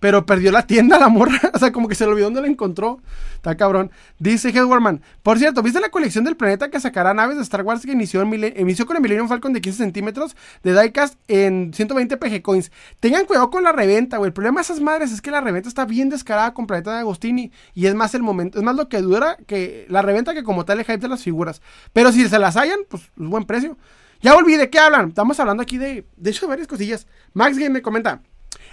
Pero 0.00 0.26
perdió 0.26 0.52
la 0.52 0.66
tienda 0.66 0.98
la 0.98 1.08
morra. 1.08 1.40
O 1.54 1.58
sea, 1.58 1.72
como 1.72 1.88
que 1.88 1.96
se 1.96 2.04
le 2.04 2.12
olvidó 2.12 2.26
dónde 2.26 2.42
la 2.42 2.46
encontró. 2.46 3.00
Está 3.34 3.56
cabrón. 3.56 3.90
Dice 4.18 4.50
Headwarman. 4.50 5.02
Por 5.22 5.38
cierto, 5.38 5.62
¿viste 5.62 5.80
la 5.80 5.88
colección 5.88 6.24
del 6.24 6.36
planeta 6.36 6.70
que 6.70 6.78
sacará 6.78 7.14
naves 7.14 7.36
de 7.36 7.42
Star 7.42 7.62
Wars 7.62 7.84
que 7.84 7.92
inició, 7.92 8.22
inició 8.22 8.86
con 8.86 8.96
el 8.96 9.02
Millennium 9.02 9.28
Falcon 9.28 9.52
de 9.52 9.60
15 9.60 9.78
centímetros 9.78 10.36
de 10.62 10.80
diecast 10.80 11.18
en 11.26 11.72
120 11.74 12.16
PG 12.16 12.42
Coins? 12.42 12.70
Tengan 13.00 13.24
cuidado 13.24 13.50
con 13.50 13.64
la 13.64 13.72
reventa, 13.72 14.18
güey. 14.18 14.28
El 14.28 14.32
problema 14.32 14.60
de 14.60 14.62
esas 14.62 14.80
madres 14.80 15.10
es 15.10 15.20
que 15.20 15.30
la 15.30 15.40
reventa 15.40 15.68
está 15.68 15.84
bien 15.84 16.08
descarada 16.10 16.54
con 16.54 16.66
Planeta 16.66 16.92
de 16.92 16.98
Agostini. 16.98 17.50
Y 17.74 17.86
es 17.86 17.94
más 17.94 18.14
el 18.14 18.22
momento, 18.22 18.58
es 18.58 18.64
más 18.64 18.76
lo 18.76 18.88
que 18.88 19.00
dura 19.00 19.36
que 19.46 19.86
la 19.88 20.02
reventa 20.02 20.34
que 20.34 20.44
como 20.44 20.64
tal 20.64 20.78
el 20.78 20.84
hype 20.84 20.98
de 20.98 21.08
las 21.08 21.22
figuras. 21.22 21.60
Pero 21.92 22.12
si 22.12 22.28
se 22.28 22.38
las 22.38 22.56
hayan, 22.56 22.80
pues 22.88 23.02
es 23.02 23.10
buen 23.16 23.44
precio. 23.44 23.76
Ya 24.20 24.34
olvidé 24.34 24.68
qué 24.70 24.78
hablan. 24.78 25.08
Estamos 25.08 25.38
hablando 25.40 25.62
aquí 25.62 25.78
de, 25.78 26.04
de 26.16 26.30
hecho, 26.30 26.48
varias 26.48 26.66
cosillas. 26.66 27.06
Max 27.34 27.56
Game 27.56 27.70
me 27.70 27.82
comenta. 27.82 28.20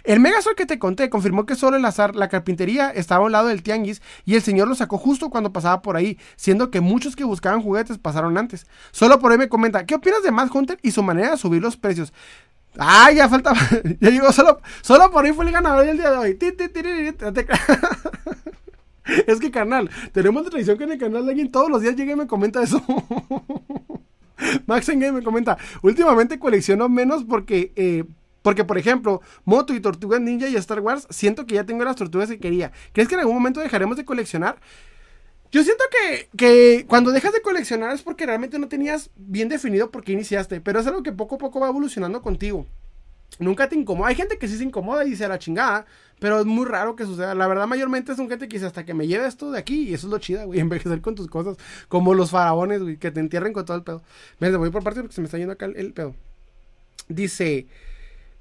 El 0.06 0.20
Megazord 0.20 0.56
que 0.56 0.66
te 0.68 0.78
conté 0.78 1.10
confirmó 1.10 1.46
que 1.46 1.56
solo 1.56 1.78
el 1.78 1.86
azar, 1.86 2.16
la 2.16 2.30
carpintería, 2.30 2.92
estaba 2.92 3.24
a 3.24 3.26
un 3.26 3.32
lado 3.32 3.48
del 3.48 3.64
tianguis 3.64 4.02
y 4.24 4.36
el 4.36 4.44
señor 4.44 4.68
lo 4.68 4.76
sacó 4.76 4.98
justo 4.98 5.30
cuando 5.30 5.52
pasaba 5.52 5.82
por 5.82 5.98
ahí, 5.98 6.20
siendo 6.36 6.70
que 6.70 6.80
muchos 6.80 7.16
que 7.16 7.24
buscaban 7.24 7.62
juguetes 7.62 7.98
pasaron 7.98 8.38
antes. 8.38 8.68
Solo 8.92 9.20
por 9.20 9.32
ahí 9.32 9.38
me 9.38 9.50
comenta, 9.50 9.86
¿qué 9.86 9.96
opinas 9.96 10.22
de 10.22 10.32
Mad 10.32 10.50
Hunter 10.54 10.78
y 10.84 10.92
su 10.92 11.02
manera 11.02 11.32
de 11.32 11.38
subir 11.38 11.62
los 11.62 11.76
precios? 11.76 12.14
Ah, 12.78 13.12
ya 13.12 13.28
faltaba. 13.30 13.58
ya 14.00 14.10
digo, 14.12 14.32
solo, 14.32 14.62
solo 14.82 15.10
por 15.10 15.26
ahí 15.26 15.34
fue 15.34 15.46
el 15.46 15.52
ganador 15.52 15.86
del 15.86 15.98
día 15.98 16.12
de 16.12 16.18
hoy. 16.18 16.38
es 19.28 19.40
que, 19.40 19.52
carnal, 19.52 19.90
tenemos 20.12 20.44
la 20.44 20.50
tradición 20.50 20.78
que 20.78 20.84
en 20.84 20.92
el 20.92 21.00
canal 21.00 21.26
de 21.26 21.32
alguien 21.32 21.52
todos 21.52 21.70
los 21.70 21.82
días 21.82 21.96
llega 21.96 22.14
y 22.14 22.16
me 22.16 22.28
comenta 22.28 22.62
eso. 22.62 22.84
Max 24.68 24.90
Engame 24.90 25.20
me 25.20 25.24
comenta, 25.24 25.58
últimamente 25.82 26.38
colecciono 26.38 26.90
menos 26.90 27.24
porque 27.24 27.72
eh, 27.76 28.04
porque, 28.46 28.64
por 28.64 28.78
ejemplo, 28.78 29.24
Moto 29.44 29.74
y 29.74 29.80
Tortugas 29.80 30.22
Ninja 30.22 30.48
y 30.48 30.56
Star 30.56 30.80
Wars, 30.80 31.08
siento 31.10 31.48
que 31.48 31.56
ya 31.56 31.66
tengo 31.66 31.84
las 31.84 31.96
tortugas 31.96 32.30
que 32.30 32.38
quería. 32.38 32.72
¿Crees 32.94 33.10
que 33.10 33.16
en 33.16 33.22
algún 33.22 33.34
momento 33.34 33.60
dejaremos 33.60 33.98
de 33.98 34.06
coleccionar? 34.06 34.60
Yo 35.52 35.64
siento 35.64 35.84
que, 35.90 36.30
que, 36.38 36.86
cuando 36.88 37.10
dejas 37.10 37.34
de 37.34 37.42
coleccionar 37.42 37.96
es 37.96 38.04
porque 38.04 38.28
realmente 38.28 38.60
no 38.60 38.68
tenías 38.68 39.10
bien 39.16 39.50
definido 39.50 39.90
por 39.90 40.04
qué 40.04 40.12
iniciaste, 40.12 40.62
pero 40.62 40.80
es 40.80 40.86
algo 40.86 41.02
que 41.02 41.12
poco 41.12 41.36
a 41.36 41.38
poco 41.40 41.60
va 41.60 41.70
evolucionando 41.70 42.22
contigo. 42.22 42.68
Nunca 43.40 43.68
te 43.68 43.76
incomoda. 43.76 44.10
Hay 44.10 44.16
gente 44.16 44.38
que 44.38 44.48
sí 44.48 44.60
se 44.60 44.64
incomoda 44.64 45.04
y 45.04 45.10
dice 45.10 45.26
a 45.26 45.30
la 45.30 45.40
chingada, 45.40 45.88
pero 46.20 46.40
es 46.40 46.46
muy 46.46 46.68
raro 46.68 46.96
que 46.96 47.06
suceda. 47.06 47.34
La 47.34 47.48
verdad, 47.48 47.66
mayormente 47.66 48.12
es 48.12 48.20
un 48.20 48.30
gente 48.30 48.48
que 48.48 48.58
dice 48.58 48.68
hasta 48.68 48.86
que 48.86 48.94
me 48.94 49.08
lleve 49.08 49.26
esto 49.26 49.50
de 49.50 49.58
aquí 49.58 49.90
y 49.90 49.96
eso 49.96 50.06
es 50.06 50.12
lo 50.12 50.20
chida, 50.20 50.44
güey, 50.44 50.60
envejecer 50.60 51.02
con 51.02 51.16
tus 51.16 51.30
cosas, 51.30 51.58
como 51.88 52.14
los 52.14 52.30
faraones, 52.30 52.84
güey, 52.84 52.98
que 52.98 53.10
te 53.10 53.22
entierren 53.22 53.54
con 53.54 53.66
todo 53.66 53.76
el 53.76 53.82
pedo. 53.82 54.04
Me 54.38 54.56
voy 54.56 54.70
por 54.70 54.84
parte 54.84 55.02
porque 55.02 55.16
se 55.16 55.22
me 55.22 55.26
está 55.26 55.40
yendo 55.40 55.54
acá 55.54 55.66
el 55.66 55.94
pedo. 55.94 56.14
Dice, 57.08 57.68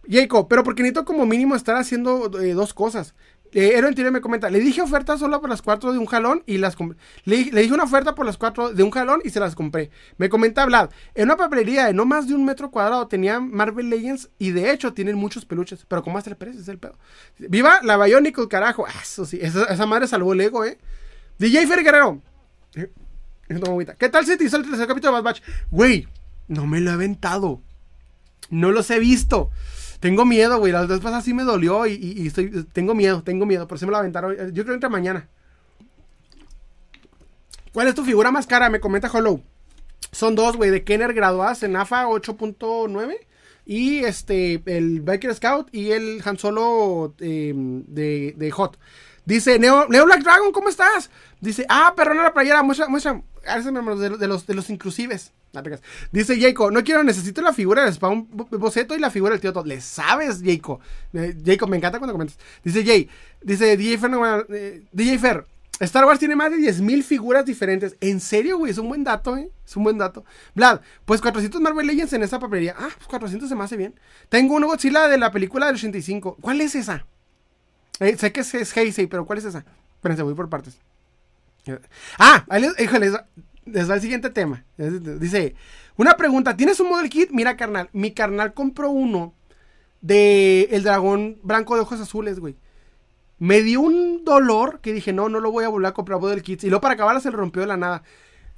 Jacob, 0.08 0.46
pero 0.48 0.62
porque 0.64 0.82
necesito 0.82 1.04
como 1.04 1.26
mínimo 1.26 1.54
estar 1.54 1.76
haciendo 1.76 2.40
eh, 2.40 2.54
dos 2.54 2.74
cosas. 2.74 3.14
Eh, 3.54 3.74
Ero 3.76 3.88
me 4.10 4.20
comenta, 4.20 4.50
le 4.50 4.58
dije 4.58 4.82
oferta 4.82 5.16
solo 5.16 5.40
por 5.40 5.48
las 5.48 5.62
cuatro 5.62 5.92
de 5.92 5.98
un 5.98 6.06
jalón 6.06 6.42
y 6.44 6.58
las 6.58 6.74
compré. 6.74 6.98
Le, 7.24 7.36
dije 7.36 7.72
una 7.72 7.84
oferta 7.84 8.16
por 8.16 8.26
las 8.26 8.36
cuatro 8.36 8.72
de 8.72 8.82
un 8.82 8.90
jalón 8.90 9.20
y 9.24 9.30
se 9.30 9.38
las 9.38 9.54
compré. 9.54 9.90
Me 10.18 10.28
comenta 10.28 10.66
Vlad, 10.66 10.90
en 11.14 11.24
una 11.26 11.36
papelería 11.36 11.86
de 11.86 11.94
no 11.94 12.04
más 12.04 12.26
de 12.26 12.34
un 12.34 12.44
metro 12.44 12.72
cuadrado 12.72 13.06
tenía 13.06 13.38
Marvel 13.38 13.90
Legends 13.90 14.28
y 14.40 14.50
de 14.50 14.72
hecho 14.72 14.92
tienen 14.92 15.14
muchos 15.14 15.44
peluches, 15.44 15.86
pero 15.86 16.02
con 16.02 16.20
tres 16.20 16.36
precios 16.36 16.62
es 16.62 16.68
el 16.68 16.78
pedo. 16.78 16.98
Viva 17.38 17.80
la 17.84 17.96
Bionicle, 17.96 18.48
carajo. 18.48 18.86
Ah, 18.88 19.00
eso 19.00 19.24
sí, 19.24 19.38
esa, 19.40 19.86
madre 19.86 20.08
salvó 20.08 20.32
el 20.32 20.40
ego, 20.40 20.64
eh. 20.64 20.76
DJ 21.38 21.68
Fer 21.68 21.84
Guerrero. 21.84 22.20
¿Qué 23.98 24.08
tal 24.08 24.26
si 24.26 24.36
te 24.36 24.44
hizo 24.44 24.56
el 24.56 24.68
tercer 24.68 24.88
capítulo 24.88 25.12
de 25.12 25.22
Bad 25.22 25.32
Batch? 25.32 25.42
Güey, 25.70 26.08
no 26.48 26.66
me 26.66 26.80
lo 26.80 26.90
he 26.90 26.94
aventado. 26.94 27.62
No 28.50 28.72
los 28.72 28.90
he 28.90 28.98
visto. 28.98 29.52
Tengo 30.04 30.26
miedo, 30.26 30.58
güey. 30.58 30.70
Las 30.70 30.86
dos 30.86 31.00
pasadas 31.00 31.24
sí 31.24 31.32
me 31.32 31.44
dolió 31.44 31.86
y, 31.86 32.26
estoy, 32.26 32.66
tengo 32.74 32.94
miedo, 32.94 33.22
tengo 33.22 33.46
miedo. 33.46 33.66
Por 33.66 33.76
eso 33.76 33.86
me 33.86 33.92
la 33.92 34.00
aventaron. 34.00 34.36
Yo 34.52 34.62
creo 34.62 34.66
que 34.66 34.74
entra 34.74 34.90
mañana. 34.90 35.30
¿Cuál 37.72 37.88
es 37.88 37.94
tu 37.94 38.04
figura 38.04 38.30
más 38.30 38.46
cara? 38.46 38.68
Me 38.68 38.80
comenta 38.80 39.10
Hollow. 39.10 39.42
Son 40.12 40.34
dos, 40.34 40.58
güey, 40.58 40.68
de 40.68 40.84
Kenner 40.84 41.14
graduadas 41.14 41.62
en 41.62 41.74
AFA 41.74 42.04
8.9. 42.04 43.16
Y 43.64 44.04
este, 44.04 44.62
el 44.66 45.00
Biker 45.00 45.34
Scout 45.34 45.74
y 45.74 45.92
el 45.92 46.20
Han 46.22 46.36
Solo 46.36 47.14
em, 47.20 47.84
de, 47.86 48.34
de, 48.36 48.50
Hot. 48.50 48.78
Dice, 49.24 49.58
Neo, 49.58 49.88
Neo, 49.88 50.04
Black 50.04 50.22
Dragon, 50.22 50.52
¿cómo 50.52 50.68
estás? 50.68 51.10
Dice, 51.40 51.64
ah, 51.70 51.94
perrona 51.96 52.24
la 52.24 52.34
playera, 52.34 52.62
muestra, 52.62 52.88
muestra. 52.88 53.22
De, 53.44 54.10
de, 54.18 54.28
los, 54.28 54.46
de 54.46 54.54
los 54.54 54.70
inclusives. 54.70 55.32
Dice 56.10 56.40
Jacob, 56.40 56.72
no 56.72 56.82
quiero, 56.82 57.04
necesito 57.04 57.40
la 57.40 57.52
figura 57.52 57.84
del 57.84 57.94
Spawn 57.94 58.28
Boceto 58.30 58.96
y 58.96 58.98
la 58.98 59.10
figura 59.10 59.32
del 59.32 59.40
tío 59.40 59.52
Todd. 59.52 59.66
¿Le 59.66 59.80
sabes, 59.80 60.40
Jacob? 60.44 60.80
Eh, 61.12 61.36
Jacob, 61.44 61.68
me 61.68 61.76
encanta 61.76 61.98
cuando 61.98 62.12
comentas. 62.12 62.38
Dice 62.62 62.84
Jay, 62.84 63.08
dice 63.40 63.76
DJ 63.76 63.98
Fer, 63.98 64.10
eh, 64.50 64.82
DJ 64.90 65.18
Fer, 65.18 65.46
Star 65.80 66.04
Wars 66.04 66.18
tiene 66.18 66.36
más 66.36 66.50
de 66.50 66.58
10.000 66.58 67.02
figuras 67.02 67.44
diferentes. 67.44 67.96
¿En 68.00 68.20
serio, 68.20 68.58
güey? 68.58 68.72
Es 68.72 68.78
un 68.78 68.88
buen 68.88 69.04
dato, 69.04 69.36
¿eh? 69.36 69.50
Es 69.64 69.76
un 69.76 69.84
buen 69.84 69.98
dato. 69.98 70.24
Vlad, 70.54 70.80
pues 71.04 71.20
400 71.20 71.60
Marvel 71.60 71.86
Legends 71.86 72.12
en 72.12 72.22
esa 72.22 72.38
papelería. 72.38 72.74
Ah, 72.78 72.90
pues 72.96 73.08
400 73.08 73.48
se 73.48 73.54
me 73.54 73.64
hace 73.64 73.76
bien. 73.76 73.94
Tengo 74.28 74.54
una 74.54 74.66
Godzilla 74.66 75.08
de 75.08 75.18
la 75.18 75.30
película 75.30 75.66
del 75.66 75.76
85. 75.76 76.38
¿Cuál 76.40 76.60
es 76.60 76.74
esa? 76.74 77.06
Eh, 78.00 78.16
sé 78.16 78.32
que 78.32 78.40
es, 78.40 78.54
es 78.54 78.76
Heisei, 78.76 79.06
pero 79.06 79.24
¿cuál 79.24 79.38
es 79.38 79.44
esa? 79.44 79.64
Espérense, 79.96 80.22
voy 80.22 80.34
por 80.34 80.48
partes. 80.48 80.78
Ah, 82.18 82.44
híjole, 82.78 83.12
les 83.66 83.90
va 83.90 83.94
el 83.94 84.00
siguiente 84.00 84.30
tema. 84.30 84.64
Dice, 84.76 85.54
una 85.96 86.14
pregunta, 86.16 86.56
¿tienes 86.56 86.80
un 86.80 86.88
model 86.88 87.08
kit? 87.08 87.30
Mira, 87.30 87.56
carnal, 87.56 87.88
mi 87.92 88.12
carnal 88.12 88.54
compró 88.54 88.90
uno 88.90 89.34
de 90.00 90.68
el 90.70 90.82
dragón 90.82 91.38
blanco 91.42 91.74
de 91.74 91.80
ojos 91.80 92.00
azules, 92.00 92.38
güey 92.38 92.56
me 93.38 93.62
dio 93.62 93.80
un 93.80 94.24
dolor 94.24 94.80
que 94.80 94.92
dije, 94.92 95.12
no, 95.12 95.28
no 95.28 95.40
lo 95.40 95.50
voy 95.50 95.64
a 95.64 95.68
volver 95.68 95.88
a 95.88 95.94
comprar 95.94 96.20
del 96.20 96.42
Kits. 96.42 96.64
Y 96.64 96.68
luego 96.68 96.80
para 96.80 96.94
acabar 96.94 97.20
se 97.20 97.30
le 97.30 97.36
rompió 97.36 97.62
de 97.62 97.68
la 97.68 97.76
nada. 97.76 98.02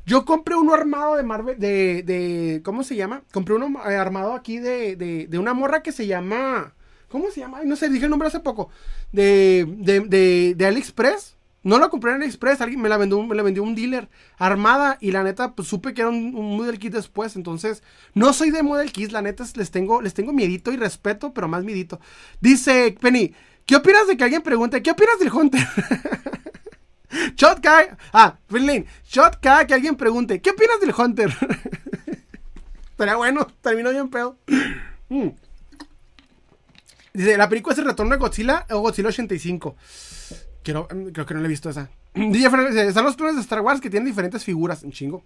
Yo 0.05 0.25
compré 0.25 0.55
uno 0.55 0.75
armado 0.75 1.17
de 1.17 1.25
Marvel, 1.25 1.59
de, 1.59 2.03
de 2.05 2.63
¿cómo 2.65 2.85
se 2.85 2.95
llama? 2.95 3.23
Compré 3.33 3.55
uno 3.55 3.81
eh, 3.89 3.97
armado 3.97 4.33
aquí 4.35 4.59
de, 4.59 4.95
de, 4.95 5.27
de, 5.27 5.39
una 5.39 5.55
morra 5.55 5.83
que 5.83 5.91
se 5.91 6.07
llama, 6.07 6.75
¿cómo 7.09 7.31
se 7.33 7.41
llama? 7.41 7.65
no 7.65 7.75
sé, 7.75 7.89
dije 7.89 8.05
el 8.05 8.11
nombre 8.11 8.29
hace 8.29 8.39
poco. 8.39 8.71
De, 9.11 9.67
de, 9.79 10.55
de, 10.55 10.67
AliExpress. 10.67 11.36
No 11.67 11.79
lo 11.79 11.91
compré 11.91 12.13
en 12.13 12.19
AliExpress, 12.19 12.61
alguien 12.61 12.81
me 12.81 12.89
la 12.89 12.97
vendió, 12.97 13.21
me 13.25 13.35
la 13.35 13.43
vendió 13.43 13.65
un 13.65 13.75
dealer 13.75 14.09
armada 14.39 14.99
y 15.01 15.11
la 15.11 15.25
neta, 15.25 15.57
pues 15.57 15.67
supe 15.67 15.95
que 15.95 16.03
era 16.03 16.11
un, 16.11 16.33
model 16.33 16.79
kit 16.79 16.93
después, 16.93 17.35
entonces 17.35 17.83
no 18.15 18.33
soy 18.33 18.51
de 18.51 18.63
model 18.63 18.93
kits, 18.93 19.11
la 19.11 19.21
neta 19.21 19.45
les 19.57 19.73
tengo, 19.73 20.01
les 20.01 20.15
tengo 20.15 20.33
miedito 20.33 20.71
y 20.71 20.77
respeto, 20.77 21.35
pero 21.35 21.49
más 21.49 21.65
miedito. 21.65 21.99
Dice 22.41 22.97
Penny, 23.01 23.35
¿Qué 23.67 23.75
opinas 23.75 24.07
de 24.07 24.17
que 24.17 24.23
alguien 24.23 24.43
pregunte, 24.43 24.81
¿qué 24.81 24.93
opinas 24.93 25.19
del 25.19 25.33
Hunter? 25.33 25.61
Shot 27.35 27.61
Ah, 28.13 28.39
Finlane. 28.49 28.87
Shot 29.09 29.41
que 29.41 29.49
alguien 29.49 29.97
pregunte, 29.97 30.41
¿qué 30.41 30.51
opinas 30.51 30.81
del 30.81 30.95
Hunter? 30.97 31.35
Estaría 32.91 33.17
bueno, 33.17 33.45
terminó 33.61 33.91
bien 33.91 34.09
pedo. 34.09 34.39
Mm. 35.09 35.31
Dice, 37.13 37.37
la 37.37 37.49
película 37.49 37.73
es 37.73 37.79
el 37.81 37.87
retorno 37.87 38.13
de 38.13 38.19
Godzilla 38.19 38.67
o 38.71 38.79
Godzilla 38.79 39.09
85. 39.09 39.75
Quiero, 40.67 40.89
mm, 40.93 41.11
creo 41.13 41.27
que 41.27 41.35
no 41.35 41.39
le 41.39 41.47
he 41.47 41.49
visto 41.49 41.71
esa. 41.71 41.89
Están 42.15 43.05
los 43.05 43.15
clones 43.15 43.37
de 43.37 43.41
Star 43.41 43.61
Wars 43.61 43.81
que 43.81 43.89
tienen 43.89 44.05
diferentes 44.09 44.43
figuras, 44.43 44.83
un 44.83 44.91
chingo. 44.91 45.23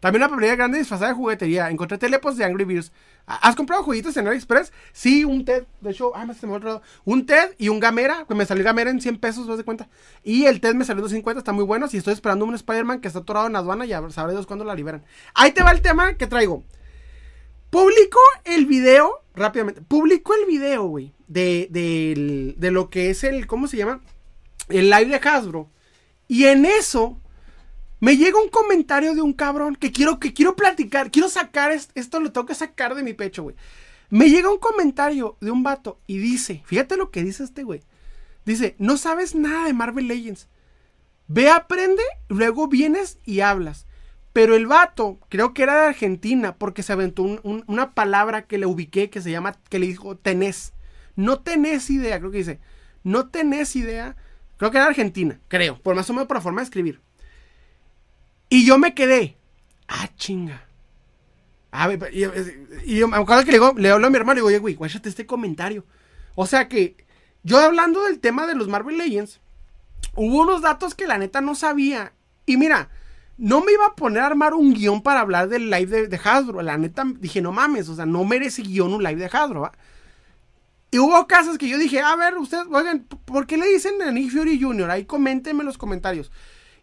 También 0.00 0.20
una 0.20 0.28
papelería 0.28 0.54
grande 0.54 0.76
disfrazada 0.76 1.12
de 1.12 1.16
juguetería. 1.16 1.70
Encontré 1.70 1.96
telepos 1.96 2.36
de 2.36 2.44
Angry 2.44 2.64
Birds. 2.64 2.92
¿Has 3.24 3.56
comprado 3.56 3.82
juguitos 3.82 4.14
en 4.18 4.28
AliExpress? 4.28 4.70
Sí, 4.92 5.24
un 5.24 5.46
TED. 5.46 5.64
De 5.80 5.92
hecho, 5.92 6.14
ah, 6.14 6.26
me 6.26 6.34
se 6.34 6.46
me 6.46 6.52
otro. 6.52 6.82
Un 7.06 7.24
TED 7.24 7.54
y 7.56 7.70
un 7.70 7.80
Gamera. 7.80 8.26
Que 8.28 8.34
me 8.34 8.44
salió 8.44 8.62
Gamera 8.62 8.90
en 8.90 9.00
100 9.00 9.16
pesos, 9.16 9.46
¿no 9.46 9.56
de 9.56 9.64
cuenta? 9.64 9.88
Y 10.22 10.44
el 10.44 10.60
TED 10.60 10.74
me 10.74 10.84
salió 10.84 10.98
en 10.98 11.04
250, 11.04 11.38
está 11.38 11.52
muy 11.52 11.64
bueno. 11.64 11.86
Y 11.90 11.96
estoy 11.96 12.12
esperando 12.12 12.44
un 12.44 12.54
Spider-Man 12.54 13.00
que 13.00 13.08
está 13.08 13.20
atorado 13.20 13.46
en 13.46 13.56
aduana. 13.56 13.86
Y 13.86 13.92
sabré 14.12 14.32
Dios 14.32 14.46
cuándo 14.46 14.66
la 14.66 14.74
liberan. 14.74 15.04
Ahí 15.32 15.52
te 15.52 15.62
va 15.62 15.70
el 15.70 15.80
tema 15.80 16.12
que 16.14 16.26
traigo. 16.26 16.64
Publico 17.70 18.18
el 18.44 18.66
video, 18.66 19.22
rápidamente. 19.34 19.80
Publico 19.80 20.34
el 20.34 20.44
video, 20.44 20.84
güey. 20.84 21.14
De, 21.28 21.68
de 21.70 22.70
lo 22.70 22.90
que 22.90 23.08
es 23.08 23.24
el. 23.24 23.46
¿Cómo 23.46 23.66
se 23.66 23.78
llama? 23.78 24.00
El 24.70 24.90
live 24.90 25.06
de 25.06 25.28
Hasbro. 25.28 25.68
Y 26.28 26.44
en 26.46 26.64
eso 26.64 27.20
me 28.00 28.16
llega 28.16 28.40
un 28.40 28.48
comentario 28.48 29.14
de 29.14 29.20
un 29.20 29.32
cabrón 29.32 29.76
que 29.76 29.92
quiero, 29.92 30.18
que 30.18 30.32
quiero 30.32 30.56
platicar, 30.56 31.10
quiero 31.10 31.28
sacar 31.28 31.70
esto, 31.72 32.20
lo 32.20 32.32
tengo 32.32 32.46
que 32.46 32.54
sacar 32.54 32.94
de 32.94 33.02
mi 33.02 33.12
pecho, 33.12 33.42
güey. 33.42 33.56
Me 34.08 34.30
llega 34.30 34.50
un 34.50 34.58
comentario 34.58 35.36
de 35.40 35.50
un 35.50 35.62
vato 35.62 36.00
y 36.06 36.18
dice, 36.18 36.62
fíjate 36.64 36.96
lo 36.96 37.10
que 37.10 37.22
dice 37.22 37.44
este 37.44 37.62
güey. 37.62 37.82
Dice, 38.44 38.74
no 38.78 38.96
sabes 38.96 39.34
nada 39.34 39.66
de 39.66 39.74
Marvel 39.74 40.08
Legends. 40.08 40.48
Ve, 41.28 41.48
aprende, 41.48 42.02
luego 42.28 42.66
vienes 42.66 43.18
y 43.24 43.40
hablas. 43.40 43.86
Pero 44.32 44.54
el 44.54 44.66
vato, 44.66 45.18
creo 45.28 45.54
que 45.54 45.62
era 45.62 45.80
de 45.80 45.88
Argentina, 45.88 46.56
porque 46.56 46.82
se 46.82 46.92
aventó 46.92 47.22
una 47.22 47.94
palabra 47.94 48.46
que 48.46 48.58
le 48.58 48.66
ubiqué 48.66 49.10
que 49.10 49.20
se 49.20 49.30
llama, 49.30 49.56
que 49.68 49.78
le 49.78 49.86
dijo 49.86 50.16
tenés. 50.16 50.72
No 51.16 51.40
tenés 51.40 51.90
idea, 51.90 52.18
creo 52.18 52.30
que 52.30 52.38
dice. 52.38 52.60
No 53.02 53.28
tenés 53.28 53.76
idea. 53.76 54.16
Creo 54.60 54.70
que 54.70 54.76
era 54.76 54.88
Argentina, 54.88 55.40
creo, 55.48 55.80
por 55.80 55.96
más 55.96 56.10
o 56.10 56.12
menos 56.12 56.28
por 56.28 56.36
la 56.36 56.42
forma 56.42 56.60
de 56.60 56.64
escribir. 56.64 57.00
Y 58.50 58.66
yo 58.66 58.76
me 58.76 58.92
quedé. 58.92 59.38
Ah, 59.88 60.10
chinga. 60.16 60.66
y, 62.84 62.98
yo 62.98 63.08
me 63.08 63.16
acuerdo 63.16 63.42
que 63.42 63.52
le, 63.52 63.58
digo, 63.58 63.72
le 63.78 63.88
hablo 63.88 64.06
a 64.06 64.10
mi 64.10 64.18
hermano 64.18 64.34
y 64.34 64.40
digo, 64.40 64.48
oye, 64.48 64.58
güey, 64.58 64.74
guáchate 64.74 65.08
este 65.08 65.24
comentario. 65.24 65.86
O 66.34 66.46
sea 66.46 66.68
que 66.68 66.94
yo 67.42 67.58
hablando 67.58 68.04
del 68.04 68.20
tema 68.20 68.46
de 68.46 68.54
los 68.54 68.68
Marvel 68.68 68.98
Legends, 68.98 69.40
hubo 70.14 70.42
unos 70.42 70.60
datos 70.60 70.94
que 70.94 71.06
la 71.06 71.16
neta 71.16 71.40
no 71.40 71.54
sabía. 71.54 72.12
Y 72.44 72.58
mira, 72.58 72.90
no 73.38 73.62
me 73.62 73.72
iba 73.72 73.86
a 73.86 73.96
poner 73.96 74.22
a 74.22 74.26
armar 74.26 74.52
un 74.52 74.74
guion 74.74 75.00
para 75.00 75.20
hablar 75.20 75.48
del 75.48 75.70
live 75.70 76.06
de, 76.06 76.20
Hasbro. 76.22 76.60
La 76.60 76.76
neta 76.76 77.04
dije, 77.18 77.40
no 77.40 77.52
mames, 77.52 77.88
o 77.88 77.96
sea, 77.96 78.04
no 78.04 78.24
merece 78.24 78.60
guion 78.60 78.92
un 78.92 79.02
live 79.02 79.22
de 79.22 79.30
Hasbro. 79.34 79.72
Y 80.90 80.98
hubo 80.98 81.26
casos 81.26 81.56
que 81.56 81.68
yo 81.68 81.78
dije, 81.78 82.00
a 82.00 82.16
ver, 82.16 82.36
ustedes, 82.36 82.66
oigan, 82.70 83.04
¿por 83.24 83.46
qué 83.46 83.56
le 83.56 83.68
dicen 83.68 84.02
a 84.02 84.10
Nick 84.10 84.32
Fury 84.32 84.60
Jr.? 84.60 84.90
Ahí 84.90 85.04
coméntenme 85.04 85.60
en 85.60 85.66
los 85.66 85.78
comentarios. 85.78 86.32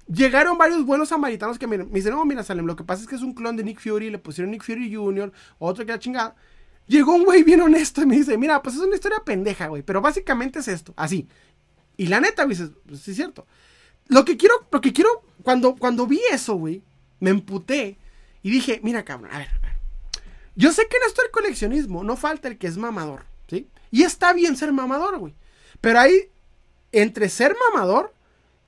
Llegaron 0.07 0.57
varios 0.57 0.85
buenos 0.85 1.09
samaritanos 1.09 1.59
que 1.59 1.67
me, 1.67 1.77
dicen, 1.77 2.13
no, 2.13 2.23
mira, 2.23 2.41
Salem, 2.43 2.65
lo 2.65 2.77
que 2.77 2.85
pasa 2.85 3.01
es 3.01 3.09
que 3.09 3.15
es 3.15 3.21
un 3.21 3.34
clon 3.34 3.57
de 3.57 3.65
Nick 3.65 3.81
Fury, 3.81 4.09
le 4.09 4.17
pusieron 4.17 4.51
Nick 4.51 4.63
Fury 4.63 4.93
Jr., 4.93 5.34
otro 5.59 5.85
que 5.85 5.91
era 5.91 5.99
chingada. 5.99 6.35
Llegó 6.88 7.13
un 7.13 7.25
güey 7.25 7.43
bien 7.43 7.59
honesto 7.59 8.01
y 8.01 8.05
me 8.05 8.15
dice, 8.15 8.38
mira, 8.38 8.61
pues 8.63 8.75
es 8.75 8.81
una 8.81 8.95
historia 8.95 9.21
pendeja, 9.25 9.67
güey, 9.67 9.84
pero 9.84 9.99
básicamente 9.99 10.59
es 10.59 10.69
esto, 10.69 10.93
así. 10.95 11.27
Y 11.97 12.07
la 12.07 12.21
neta, 12.21 12.45
dices, 12.45 12.71
pues 12.88 13.01
sí 13.01 13.11
es 13.11 13.17
cierto. 13.17 13.45
Lo 14.07 14.23
que 14.23 14.38
quiero, 14.38 14.55
lo 14.71 14.79
que 14.79 14.93
quiero, 14.93 15.09
cuando, 15.43 15.75
cuando 15.75 16.07
vi 16.07 16.21
eso, 16.31 16.55
güey, 16.55 16.81
me 17.19 17.31
emputé 17.31 17.97
y 18.41 18.49
dije, 18.49 18.79
mira, 18.84 19.03
cabrón, 19.03 19.31
a 19.34 19.39
ver, 19.39 19.49
a 19.49 19.59
ver. 19.59 19.73
Yo 20.55 20.71
sé 20.71 20.88
que 20.89 20.95
en 20.95 21.03
esto 21.03 21.21
del 21.21 21.31
coleccionismo 21.31 22.05
no 22.05 22.15
falta 22.15 22.47
el 22.47 22.57
que 22.57 22.67
es 22.67 22.77
mamador. 22.77 23.25
Y 23.91 24.03
está 24.03 24.34
bien 24.34 24.55
ser 24.55 24.72
mamador, 24.72 25.18
güey. 25.18 25.34
Pero 25.81 25.99
hay, 25.99 26.30
entre 26.91 27.30
ser 27.30 27.55
mamador 27.72 28.14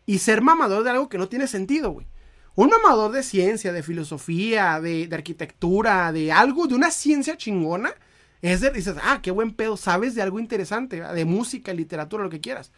y 0.06 0.20
ser 0.20 0.42
mamador 0.42 0.84
de 0.84 0.92
algo 0.92 1.10
que 1.10 1.18
no 1.18 1.30
tiene 1.30 1.48
sentido, 1.48 1.92
güey. 1.92 2.08
Un 2.56 2.70
mamador 2.70 3.12
de 3.12 3.24
ciencia, 3.24 3.72
de 3.72 3.84
filosofía, 3.84 4.82
de, 4.82 5.08
arquitectura, 5.12 6.12
de 6.12 6.32
algo, 6.32 6.68
de 6.68 6.76
una 6.76 6.92
ciencia 6.92 7.38
chingona, 7.38 7.94
es 8.42 8.62
de, 8.62 8.72
dices, 8.72 8.96
ah, 9.02 9.22
qué 9.22 9.32
buen 9.32 9.54
pedo, 9.54 9.78
sabes 9.78 10.16
de 10.16 10.22
algo 10.22 10.40
interesante, 10.40 11.02
de 11.02 11.26
música, 11.26 11.74
literatura, 11.74 12.24
lo 12.24 12.30
que 12.30 12.42
quieras. 12.42 12.72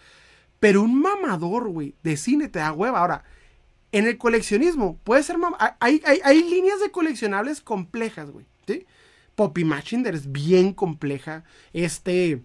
Pero 0.59 0.83
un 0.83 1.01
mamador, 1.01 1.69
güey, 1.69 1.95
de 2.03 2.17
cine 2.17 2.47
te 2.47 2.59
da 2.59 2.73
hueva. 2.73 2.99
Ahora, 2.99 3.23
en 3.91 4.05
el 4.05 4.17
coleccionismo, 4.17 4.97
puede 5.03 5.23
ser 5.23 5.37
hay, 5.79 6.01
hay, 6.05 6.19
hay, 6.23 6.43
líneas 6.43 6.79
de 6.79 6.91
coleccionables 6.91 7.61
complejas, 7.61 8.29
güey. 8.29 8.45
¿sí? 8.67 8.85
Poppy 9.41 9.65
Machinder 9.65 10.13
es 10.13 10.31
bien 10.31 10.71
compleja. 10.71 11.43
Este. 11.73 12.43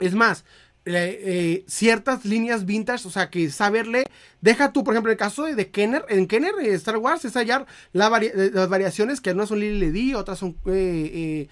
Es 0.00 0.16
más, 0.16 0.44
eh, 0.84 1.64
ciertas 1.68 2.24
líneas 2.24 2.66
vintage, 2.66 3.06
o 3.06 3.12
sea, 3.12 3.30
que 3.30 3.48
saberle, 3.50 4.02
deja 4.40 4.72
tú, 4.72 4.82
por 4.82 4.94
ejemplo, 4.94 5.12
el 5.12 5.16
caso 5.16 5.44
de, 5.44 5.70
Kenner, 5.70 6.04
en 6.08 6.26
Kenner, 6.26 6.52
eh, 6.60 6.74
Star 6.74 6.96
Wars, 6.96 7.24
es 7.24 7.34
hallar 7.34 7.66
eh, 7.92 8.50
las 8.52 8.68
variaciones 8.68 9.20
que 9.20 9.34
no 9.34 9.46
son 9.46 9.60
Lily 9.60 9.78
Ledy, 9.78 10.14
otras 10.14 10.40
son 10.40 10.56
de, 10.64 11.48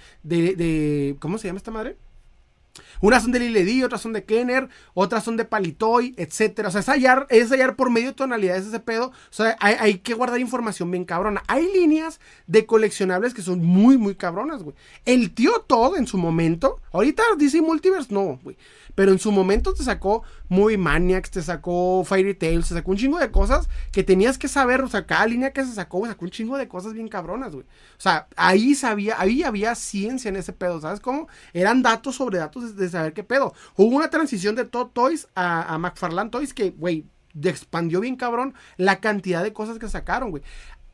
¿cómo 1.20 1.38
se 1.38 1.46
llama 1.46 1.58
esta 1.58 1.70
madre? 1.70 1.96
Unas 3.00 3.22
son 3.22 3.32
de 3.32 3.40
Lily 3.40 3.82
otras 3.82 4.00
son 4.00 4.12
de 4.12 4.24
Kenner, 4.24 4.68
otras 4.94 5.24
son 5.24 5.36
de 5.36 5.44
Palitoy, 5.44 6.14
etcétera. 6.16 6.68
O 6.68 6.70
sea, 6.70 6.80
es 6.80 6.88
hallar, 6.88 7.26
es 7.30 7.50
hallar 7.50 7.76
por 7.76 7.90
medio 7.90 8.08
de 8.08 8.14
tonalidades 8.14 8.66
ese 8.66 8.80
pedo. 8.80 9.06
O 9.08 9.12
sea, 9.30 9.56
hay, 9.60 9.98
que 9.98 10.14
guardar 10.14 10.40
información 10.40 10.90
bien 10.90 11.04
cabrona. 11.04 11.42
Hay 11.46 11.66
líneas 11.72 12.20
de 12.46 12.66
coleccionables 12.66 13.34
que 13.34 13.42
son 13.42 13.64
muy, 13.64 13.96
muy 13.96 14.14
cabronas, 14.14 14.62
güey. 14.62 14.76
El 15.04 15.32
tío 15.32 15.64
Todd 15.66 15.96
en 15.96 16.06
su 16.06 16.18
momento, 16.18 16.80
ahorita 16.92 17.22
DC 17.36 17.60
Multiverse 17.62 18.12
no, 18.12 18.38
güey. 18.42 18.56
Pero 18.94 19.10
en 19.10 19.18
su 19.18 19.32
momento 19.32 19.74
te 19.74 19.82
sacó 19.82 20.22
Movie 20.48 20.78
Maniacs, 20.78 21.30
te 21.30 21.42
sacó 21.42 22.04
Fairy 22.04 22.34
Tales, 22.34 22.68
te 22.68 22.74
sacó 22.74 22.92
un 22.92 22.96
chingo 22.96 23.18
de 23.18 23.30
cosas 23.30 23.68
que 23.90 24.04
tenías 24.04 24.38
que 24.38 24.46
saber. 24.46 24.82
O 24.82 24.88
sea, 24.88 25.04
cada 25.04 25.26
línea 25.26 25.52
que 25.52 25.64
se 25.64 25.72
sacó, 25.72 26.06
sacó 26.06 26.24
un 26.24 26.30
chingo 26.30 26.56
de 26.56 26.68
cosas 26.68 26.92
bien 26.92 27.08
cabronas, 27.08 27.52
güey. 27.52 27.64
O 27.64 28.00
sea, 28.00 28.28
ahí 28.36 28.74
sabía, 28.74 29.16
ahí 29.18 29.42
había 29.42 29.74
ciencia 29.74 30.28
en 30.28 30.36
ese 30.36 30.52
pedo, 30.52 30.80
¿sabes 30.80 31.00
cómo? 31.00 31.28
Eran 31.52 31.82
datos 31.82 32.16
sobre 32.16 32.38
datos 32.38 32.76
de, 32.76 32.83
saber 32.88 33.12
qué 33.12 33.24
pedo. 33.24 33.54
Hubo 33.76 33.96
una 33.96 34.10
transición 34.10 34.54
de 34.54 34.64
Todd 34.64 34.88
Toys 34.92 35.28
a, 35.34 35.74
a 35.74 35.78
McFarlane 35.78 36.30
Toys 36.30 36.54
que, 36.54 36.70
güey, 36.70 37.06
expandió 37.42 38.00
bien 38.00 38.16
cabrón 38.16 38.54
la 38.76 39.00
cantidad 39.00 39.42
de 39.42 39.52
cosas 39.52 39.78
que 39.78 39.88
sacaron, 39.88 40.30
güey 40.30 40.42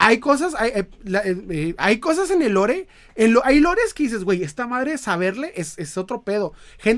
hay 0.02 0.18
cosas, 0.18 0.54
hay, 0.58 0.70
eh, 0.70 0.88
eh, 1.04 1.74
hay, 1.76 2.00
cosas 2.00 2.30
en 2.30 2.40
el 2.40 2.52
lore, 2.52 2.88
en 3.16 3.34
lo, 3.34 3.44
hay 3.44 3.60
lores 3.60 3.92
que 3.92 4.04
dices, 4.04 4.24
güey, 4.24 4.42
esta 4.42 4.66
madre 4.66 4.96
saberle 4.96 5.52
es, 5.56 5.78
es 5.78 5.98
otro 5.98 6.22
pedo. 6.22 6.54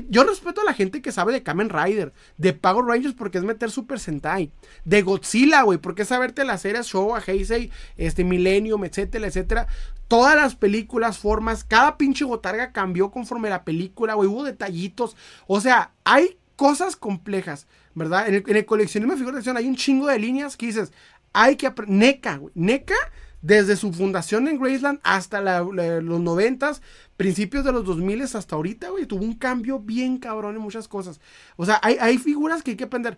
yo 0.07 0.23
respeto 0.23 0.61
a 0.61 0.63
la 0.63 0.73
gente 0.73 1.01
que 1.01 1.11
sabe 1.11 1.33
de 1.33 1.43
Kamen 1.43 1.69
Rider, 1.69 2.13
de 2.37 2.53
Power 2.53 2.85
Rangers 2.85 3.13
porque 3.13 3.39
es 3.39 3.43
meter 3.43 3.71
Super 3.71 3.99
Sentai, 3.99 4.53
de 4.85 5.01
Godzilla, 5.01 5.63
güey, 5.63 5.79
porque 5.79 6.03
es 6.03 6.07
saberte 6.07 6.45
las 6.45 6.61
series 6.61 6.87
Showa, 6.87 7.21
Heisei, 7.27 7.71
este 7.97 8.23
Millennium, 8.23 8.85
etcétera, 8.85 9.27
etcétera. 9.27 9.67
Todas 10.07 10.37
las 10.37 10.55
películas, 10.55 11.17
formas, 11.17 11.65
cada 11.65 11.97
pinche 11.97 12.23
botarga 12.23 12.71
cambió 12.71 13.11
conforme 13.11 13.49
la 13.49 13.65
película, 13.65 14.13
güey, 14.13 14.29
hubo 14.29 14.45
detallitos. 14.45 15.17
O 15.45 15.59
sea, 15.59 15.91
hay 16.05 16.37
cosas 16.55 16.95
complejas, 16.95 17.67
¿verdad? 17.95 18.29
En 18.29 18.35
el, 18.35 18.43
en 18.47 18.55
el 18.55 18.65
coleccionismo 18.65 19.11
de 19.11 19.17
figuras 19.17 19.35
de 19.35 19.39
acción 19.39 19.57
hay 19.57 19.67
un 19.67 19.75
chingo 19.75 20.07
de 20.07 20.19
líneas 20.19 20.55
que 20.55 20.67
dices, 20.67 20.93
hay 21.33 21.55
que 21.55 21.67
aprender. 21.67 21.97
NECA, 21.97 22.37
güey. 22.37 22.51
NECA, 22.55 22.95
desde 23.41 23.75
su 23.75 23.91
fundación 23.91 24.47
en 24.47 24.57
Graceland 24.57 24.99
hasta 25.03 25.41
los 25.41 26.21
noventas, 26.21 26.81
principios 27.17 27.65
de 27.65 27.73
los 27.73 27.83
2000 27.83 28.21
hasta 28.21 28.55
ahorita, 28.55 28.89
güey, 28.89 29.05
tuvo 29.05 29.23
un 29.23 29.35
cambio 29.35 29.79
bien 29.79 30.17
cabrón 30.17 30.55
en 30.55 30.61
muchas 30.61 30.87
cosas. 30.87 31.19
O 31.57 31.65
sea, 31.65 31.79
hay, 31.83 32.17
figuras 32.17 32.63
que 32.63 32.71
hay 32.71 32.77
que 32.77 32.85
aprender. 32.85 33.17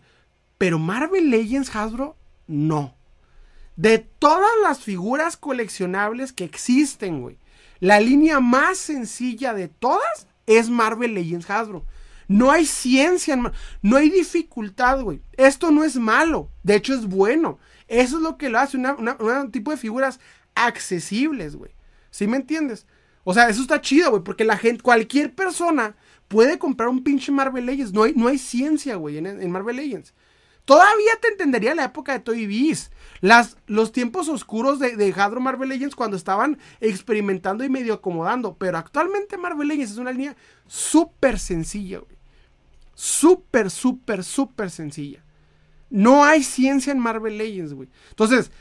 Pero 0.57 0.79
Marvel 0.79 1.29
Legends 1.29 1.75
Hasbro, 1.75 2.15
no. 2.47 2.95
De 3.75 3.99
todas 3.99 4.49
las 4.63 4.79
figuras 4.79 5.37
coleccionables 5.37 6.33
que 6.33 6.45
existen, 6.45 7.37
la 7.79 7.99
línea 7.99 8.39
más 8.39 8.77
sencilla 8.77 9.53
de 9.53 9.67
todas 9.67 10.27
es 10.47 10.69
Marvel 10.69 11.13
Legends 11.13 11.49
Hasbro. 11.49 11.85
No 12.27 12.49
hay 12.49 12.65
ciencia, 12.65 13.37
no 13.83 13.97
hay 13.97 14.09
dificultad, 14.09 15.01
güey. 15.01 15.21
Esto 15.33 15.69
no 15.69 15.83
es 15.83 15.97
malo, 15.97 16.49
de 16.63 16.75
hecho 16.75 16.95
es 16.95 17.05
bueno. 17.05 17.59
Eso 17.87 18.17
es 18.17 18.23
lo 18.23 18.37
que 18.37 18.49
lo 18.49 18.59
hace 18.59 18.77
un 18.77 19.51
tipo 19.51 19.71
de 19.71 19.77
figuras 19.77 20.19
accesibles, 20.55 21.55
güey. 21.55 21.71
¿Sí 22.09 22.27
me 22.27 22.37
entiendes? 22.37 22.87
O 23.25 23.33
sea, 23.33 23.49
eso 23.49 23.61
está 23.61 23.81
chido, 23.81 24.11
güey, 24.11 24.23
porque 24.23 24.45
la 24.45 24.57
gente, 24.57 24.81
cualquier 24.81 25.33
persona 25.33 25.95
puede 26.27 26.57
comprar 26.57 26.89
un 26.89 27.03
pinche 27.03 27.31
Marvel 27.31 27.65
Legends. 27.65 27.91
No 27.91 28.03
hay, 28.03 28.13
no 28.15 28.27
hay 28.27 28.37
ciencia, 28.37 28.95
güey, 28.95 29.17
en, 29.17 29.51
Marvel 29.51 29.75
Legends. 29.75 30.13
Todavía 30.63 31.11
te 31.21 31.27
entendería 31.29 31.75
la 31.75 31.85
época 31.85 32.13
de 32.13 32.19
Toy 32.19 32.45
Biz. 32.45 32.91
Las, 33.21 33.57
los 33.67 33.91
tiempos 33.91 34.29
oscuros 34.29 34.79
de, 34.79 34.95
de 34.95 35.13
Hadro 35.15 35.41
Marvel 35.41 35.69
Legends 35.69 35.95
cuando 35.95 36.17
estaban 36.17 36.57
experimentando 36.79 37.63
y 37.63 37.69
medio 37.69 37.95
acomodando. 37.95 38.55
Pero 38.57 38.77
actualmente 38.77 39.37
Marvel 39.37 39.67
Legends 39.67 39.91
es 39.91 39.97
una 39.97 40.11
línea 40.11 40.35
súper 40.67 41.39
sencilla, 41.39 41.99
güey. 41.99 42.15
Súper, 42.93 43.69
súper, 43.69 44.23
súper 44.23 44.71
sencilla. 44.71 45.24
No 45.89 46.23
hay 46.23 46.43
ciencia 46.43 46.91
en 46.91 46.99
Marvel 46.99 47.37
Legends, 47.37 47.73
güey. 47.73 47.89
Entonces, 48.09 48.51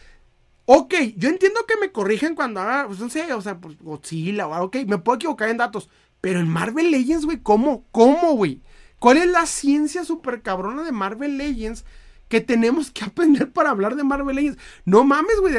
ok, 0.67 0.95
yo 1.17 1.29
entiendo 1.29 1.65
que 1.67 1.77
me 1.77 1.93
corrigen 1.93 2.35
cuando 2.35 2.61
haga, 2.61 2.87
pues 2.87 2.99
no 3.01 3.09
sé, 3.09 3.33
o 3.33 3.41
sea, 3.41 3.59
pues 3.59 3.77
Godzilla 3.79 4.47
o 4.47 4.65
ok, 4.65 4.77
me 4.87 4.99
puedo 4.99 5.17
equivocar 5.17 5.49
en 5.49 5.57
datos. 5.57 5.89
Pero 6.21 6.41
en 6.41 6.49
Marvel 6.49 6.91
Legends, 6.91 7.27
güey, 7.27 7.43
¿cómo? 7.43 7.85
¿Cómo, 7.91 8.33
güey? 8.33 8.63
¿Cuál 8.99 9.19
es 9.19 9.27
la 9.27 9.47
ciencia 9.47 10.05
súper 10.05 10.41
cabrona 10.43 10.83
de 10.83 10.93
Marvel 10.93 11.37
Legends 11.37 11.85
que 12.29 12.41
tenemos 12.41 12.91
que 12.91 13.05
aprender 13.05 13.53
para 13.53 13.71
hablar 13.71 13.97
de 13.97 14.05
Marvel 14.05 14.37
Legends? 14.37 14.59
No 14.85 15.05
mames, 15.05 15.41
güey, 15.41 15.55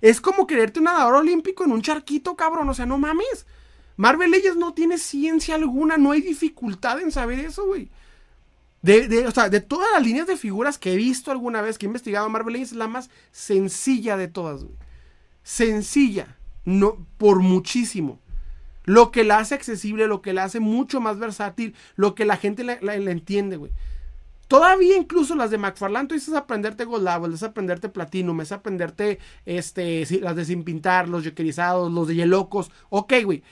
es 0.00 0.20
como 0.20 0.46
quererte 0.46 0.80
un 0.80 0.84
nadador 0.84 1.14
olímpico 1.14 1.64
en 1.64 1.72
un 1.72 1.82
charquito, 1.82 2.36
cabrón, 2.36 2.68
o 2.68 2.74
sea, 2.74 2.86
no 2.86 2.98
mames. 2.98 3.46
Marvel 3.96 4.30
Legends 4.30 4.58
no 4.58 4.74
tiene 4.74 4.98
ciencia 4.98 5.56
alguna, 5.56 5.96
no 5.96 6.12
hay 6.12 6.20
dificultad 6.20 7.00
en 7.00 7.10
saber 7.10 7.40
eso, 7.40 7.66
güey. 7.66 7.90
De, 8.82 9.26
o 9.26 9.30
sea, 9.32 9.48
de 9.48 9.60
todas 9.60 9.88
las 9.92 10.02
líneas 10.02 10.26
de 10.26 10.36
figuras 10.36 10.78
que 10.78 10.92
he 10.92 10.96
visto 10.96 11.32
alguna 11.32 11.62
vez, 11.62 11.78
que 11.78 11.86
he 11.86 11.88
investigado 11.88 12.28
Marvel 12.28 12.52
Legends, 12.52 12.72
es 12.72 12.78
la 12.78 12.88
más 12.88 13.10
sencilla 13.32 14.16
de 14.16 14.28
todas, 14.28 14.62
güey. 14.64 14.76
Sencilla, 15.42 16.36
no, 16.64 17.06
por 17.16 17.40
muchísimo. 17.40 18.20
Lo 18.84 19.10
que 19.10 19.24
la 19.24 19.38
hace 19.38 19.54
accesible, 19.54 20.06
lo 20.06 20.22
que 20.22 20.32
la 20.32 20.44
hace 20.44 20.60
mucho 20.60 21.00
más 21.00 21.18
versátil, 21.18 21.74
lo 21.96 22.14
que 22.14 22.24
la 22.24 22.36
gente 22.36 22.64
la, 22.64 22.94
entiende, 22.94 23.56
güey. 23.56 23.72
Todavía 24.46 24.96
incluso 24.96 25.34
las 25.34 25.50
de 25.50 25.58
McFarlane, 25.58 26.08
tú 26.08 26.14
dices 26.14 26.32
aprenderte 26.34 26.84
Gold 26.84 27.34
es 27.34 27.42
aprenderte 27.42 27.90
Platinum, 27.90 28.40
es 28.40 28.52
aprenderte 28.52 29.18
este, 29.44 30.06
las 30.22 30.36
de 30.36 30.44
Sin 30.46 30.64
Pintar, 30.64 31.06
los 31.08 31.24
Jokerizados, 31.24 31.92
los 31.92 32.08
de 32.08 32.14
Yelocos. 32.14 32.70
Ok, 32.88 33.12
güey. 33.24 33.42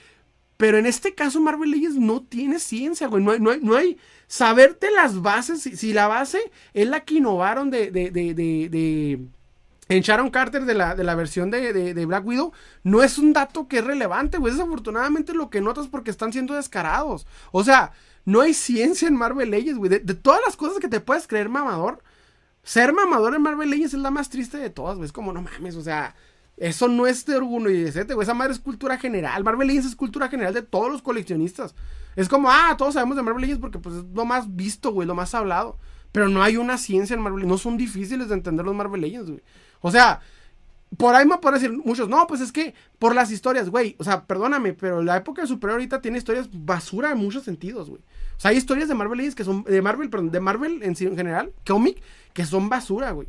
Pero 0.57 0.77
en 0.77 0.87
este 0.87 1.13
caso 1.13 1.39
Marvel 1.39 1.71
Legends 1.71 1.97
no 1.97 2.23
tiene 2.23 2.59
ciencia, 2.59 3.07
güey. 3.07 3.23
No 3.23 3.31
hay, 3.31 3.39
no 3.39 3.51
hay, 3.51 3.59
no 3.61 3.75
hay 3.75 3.97
saberte 4.27 4.89
las 4.91 5.21
bases. 5.21 5.61
Si, 5.61 5.93
la 5.93 6.07
base 6.07 6.39
es 6.73 6.87
la 6.87 7.01
que 7.01 7.15
innovaron 7.15 7.69
de, 7.69 7.91
de, 7.91 8.11
de, 8.11 8.33
de 8.33 9.19
en 9.89 10.01
Sharon 10.01 10.29
Carter 10.29 10.65
de 10.65 10.73
la, 10.73 10.95
de 10.95 11.03
la 11.03 11.15
versión 11.15 11.49
de, 11.49 11.71
de, 11.93 12.05
Black 12.05 12.25
Widow, 12.25 12.51
no 12.83 13.03
es 13.03 13.17
un 13.17 13.33
dato 13.33 13.67
que 13.67 13.79
es 13.79 13.83
relevante, 13.83 14.37
güey. 14.37 14.53
Desafortunadamente 14.53 15.33
lo 15.33 15.49
que 15.49 15.61
notas 15.61 15.87
porque 15.87 16.11
están 16.11 16.33
siendo 16.33 16.55
descarados. 16.55 17.25
O 17.51 17.63
sea, 17.63 17.93
no 18.25 18.41
hay 18.41 18.53
ciencia 18.53 19.07
en 19.07 19.15
Marvel 19.15 19.49
Legends, 19.49 19.77
güey. 19.77 19.89
De, 19.89 19.99
todas 19.99 20.41
las 20.45 20.57
cosas 20.57 20.79
que 20.79 20.89
te 20.89 20.99
puedes 20.99 21.27
creer 21.27 21.47
mamador, 21.47 22.03
ser 22.63 22.91
mamador 22.91 23.35
en 23.35 23.41
Marvel 23.41 23.69
Legends 23.69 23.93
es 23.93 24.01
la 24.01 24.11
más 24.11 24.29
triste 24.29 24.57
de 24.57 24.69
todas, 24.69 24.97
güey. 24.97 25.05
Es 25.05 25.13
como, 25.13 25.31
no 25.31 25.41
mames, 25.41 25.75
o 25.75 25.81
sea, 25.81 26.15
eso 26.57 26.87
no 26.87 27.05
es 27.05 27.23
de 27.25 27.35
orgullo 27.35 27.69
y 27.69 27.83
de 27.83 28.03
güey. 28.03 28.23
Esa 28.23 28.33
madre 28.33 28.51
es 28.51 28.59
cultura 28.59 28.97
general. 28.97 29.43
Marvel 29.43 29.67
Legends 29.67 29.87
es 29.87 29.95
cultura 29.95 30.27
general 30.27 30.55
de 30.55 30.63
todos 30.63 30.91
los 30.91 31.03
coleccionistas. 31.03 31.75
Es 32.15 32.27
como, 32.27 32.49
ah, 32.49 32.75
todos 32.77 32.95
sabemos 32.95 33.15
de 33.15 33.21
Marvel 33.21 33.41
Legends 33.41 33.61
porque 33.61 33.77
pues 33.77 33.95
es 33.95 34.03
lo 34.11 34.25
más 34.25 34.55
visto, 34.55 34.91
güey, 34.91 35.07
lo 35.07 35.13
más 35.13 35.35
hablado. 35.35 35.77
Pero 36.11 36.29
no 36.29 36.41
hay 36.41 36.57
una 36.57 36.79
ciencia 36.79 37.13
en 37.13 37.21
Marvel. 37.21 37.47
No 37.47 37.59
son 37.59 37.77
difíciles 37.77 38.29
de 38.29 38.33
entender 38.33 38.65
los 38.65 38.73
Marvel 38.73 39.01
Legends, 39.01 39.29
güey. 39.29 39.43
O 39.81 39.91
sea, 39.91 40.19
por 40.97 41.13
ahí 41.13 41.27
me 41.27 41.37
pueden 41.37 41.61
decir 41.61 41.77
muchos, 41.77 42.09
no, 42.09 42.25
pues 42.25 42.41
es 42.41 42.51
que 42.51 42.73
por 42.97 43.13
las 43.13 43.29
historias, 43.29 43.69
güey. 43.69 43.95
O 43.99 44.03
sea, 44.03 44.25
perdóname, 44.25 44.73
pero 44.73 45.03
la 45.03 45.17
época 45.17 45.45
Superior 45.45 45.73
ahorita 45.73 46.01
tiene 46.01 46.17
historias 46.17 46.49
basura 46.51 47.11
en 47.11 47.19
muchos 47.19 47.43
sentidos, 47.43 47.87
güey. 47.87 48.01
O 48.35 48.39
sea, 48.39 48.49
hay 48.49 48.57
historias 48.57 48.87
de 48.87 48.95
Marvel 48.95 49.17
Legends 49.17 49.35
que 49.35 49.43
son, 49.43 49.63
de 49.63 49.81
Marvel, 49.83 50.09
perdón, 50.09 50.31
de 50.31 50.39
Marvel 50.39 50.81
en, 50.81 50.95
en 50.99 51.15
general, 51.15 51.51
cómic, 51.67 52.01
que 52.33 52.45
son 52.45 52.67
basura, 52.67 53.11
güey. 53.11 53.27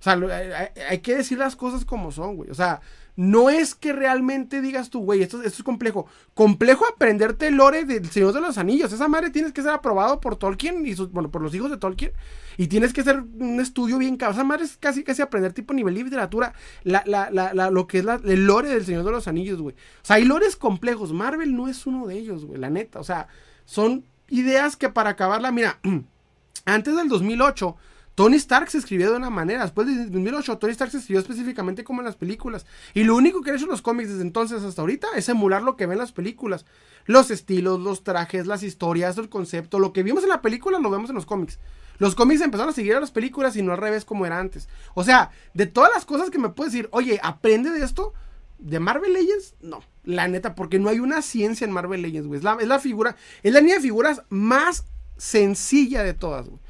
O 0.00 0.02
sea, 0.02 0.72
hay, 0.88 0.98
que 1.00 1.14
decir 1.14 1.36
las 1.36 1.56
cosas 1.56 1.84
como 1.84 2.10
son, 2.10 2.36
güey. 2.36 2.48
O 2.48 2.54
sea, 2.54 2.80
no 3.16 3.50
es 3.50 3.74
que 3.74 3.92
realmente 3.92 4.62
digas 4.62 4.88
tú, 4.88 5.00
güey, 5.00 5.20
esto, 5.20 5.42
es 5.42 5.62
complejo. 5.62 6.06
Complejo 6.32 6.86
aprenderte 6.86 7.48
el 7.48 7.56
lore 7.56 7.84
del 7.84 8.10
Señor 8.10 8.32
de 8.32 8.40
los 8.40 8.56
Anillos. 8.56 8.94
Esa 8.94 9.08
madre 9.08 9.28
tienes 9.28 9.52
que 9.52 9.60
ser 9.60 9.72
aprobado 9.72 10.18
por 10.18 10.36
Tolkien 10.36 10.86
y 10.86 10.94
bueno, 10.94 11.30
por 11.30 11.42
los 11.42 11.54
hijos 11.54 11.70
de 11.70 11.76
Tolkien. 11.76 12.12
Y 12.56 12.68
tienes 12.68 12.94
que 12.94 13.02
hacer 13.02 13.20
un 13.20 13.60
estudio 13.60 13.98
bien 13.98 14.16
cabrón. 14.16 14.36
Esa 14.36 14.44
madre 14.44 14.64
es 14.64 14.78
casi, 14.78 15.04
casi 15.04 15.20
aprender 15.20 15.52
tipo 15.52 15.74
nivel 15.74 15.94
de 15.94 16.04
literatura. 16.04 16.54
La, 16.82 17.02
la, 17.04 17.30
la, 17.30 17.70
lo 17.70 17.86
que 17.86 17.98
es 17.98 18.06
el 18.24 18.46
lore 18.46 18.70
del 18.70 18.86
Señor 18.86 19.04
de 19.04 19.10
los 19.10 19.28
Anillos, 19.28 19.60
güey. 19.60 19.74
O 19.74 20.04
sea, 20.04 20.16
hay 20.16 20.24
lores 20.24 20.56
complejos. 20.56 21.12
Marvel 21.12 21.54
no 21.54 21.68
es 21.68 21.86
uno 21.86 22.06
de 22.06 22.16
ellos, 22.16 22.46
güey, 22.46 22.58
la 22.58 22.70
neta. 22.70 23.00
O 23.00 23.04
sea, 23.04 23.28
son 23.66 24.06
ideas 24.30 24.76
que 24.76 24.88
para 24.88 25.10
acabarla, 25.10 25.52
mira, 25.52 25.78
antes 26.64 26.96
del 26.96 27.10
2008 27.10 27.76
Tony 28.14 28.36
Stark 28.36 28.70
se 28.70 28.78
escribió 28.78 29.10
de 29.10 29.16
una 29.16 29.30
manera. 29.30 29.62
Después 29.62 29.86
de 29.86 30.06
2008, 30.06 30.58
Tony 30.58 30.72
Stark 30.72 30.90
se 30.90 30.98
escribió 30.98 31.20
específicamente 31.20 31.84
como 31.84 32.00
en 32.00 32.06
las 32.06 32.16
películas. 32.16 32.66
Y 32.94 33.04
lo 33.04 33.16
único 33.16 33.40
que 33.40 33.50
han 33.50 33.56
hecho 33.56 33.66
los 33.66 33.82
cómics 33.82 34.10
desde 34.10 34.22
entonces 34.22 34.62
hasta 34.62 34.82
ahorita 34.82 35.08
es 35.16 35.28
emular 35.28 35.62
lo 35.62 35.76
que 35.76 35.86
ven 35.86 35.98
las 35.98 36.12
películas. 36.12 36.66
Los 37.06 37.30
estilos, 37.30 37.80
los 37.80 38.04
trajes, 38.04 38.46
las 38.46 38.62
historias, 38.62 39.16
el 39.18 39.28
concepto. 39.28 39.78
Lo 39.78 39.92
que 39.92 40.02
vimos 40.02 40.22
en 40.22 40.28
la 40.28 40.42
película 40.42 40.78
lo 40.78 40.90
vemos 40.90 41.10
en 41.10 41.16
los 41.16 41.26
cómics. 41.26 41.58
Los 41.98 42.14
cómics 42.14 42.40
empezaron 42.40 42.70
a 42.70 42.74
seguir 42.74 42.94
a 42.94 43.00
las 43.00 43.10
películas 43.10 43.56
y 43.56 43.62
no 43.62 43.72
al 43.72 43.78
revés 43.78 44.04
como 44.04 44.26
era 44.26 44.38
antes. 44.38 44.68
O 44.94 45.04
sea, 45.04 45.30
de 45.54 45.66
todas 45.66 45.90
las 45.94 46.04
cosas 46.06 46.30
que 46.30 46.38
me 46.38 46.48
puedes 46.48 46.72
decir, 46.72 46.88
oye, 46.92 47.20
aprende 47.22 47.70
de 47.70 47.84
esto. 47.84 48.14
¿De 48.58 48.78
Marvel 48.78 49.14
Legends? 49.14 49.54
No, 49.62 49.82
la 50.04 50.28
neta, 50.28 50.54
porque 50.54 50.78
no 50.78 50.90
hay 50.90 51.00
una 51.00 51.22
ciencia 51.22 51.64
en 51.64 51.72
Marvel 51.72 52.02
Legends, 52.02 52.26
güey. 52.26 52.38
Es 52.38 52.44
la, 52.44 52.58
es 52.60 52.68
la 52.68 52.78
figura, 52.78 53.16
es 53.42 53.54
la 53.54 53.60
línea 53.60 53.76
de 53.76 53.82
figuras 53.82 54.22
más 54.28 54.84
sencilla 55.16 56.02
de 56.02 56.12
todas, 56.12 56.48
güey. 56.48 56.60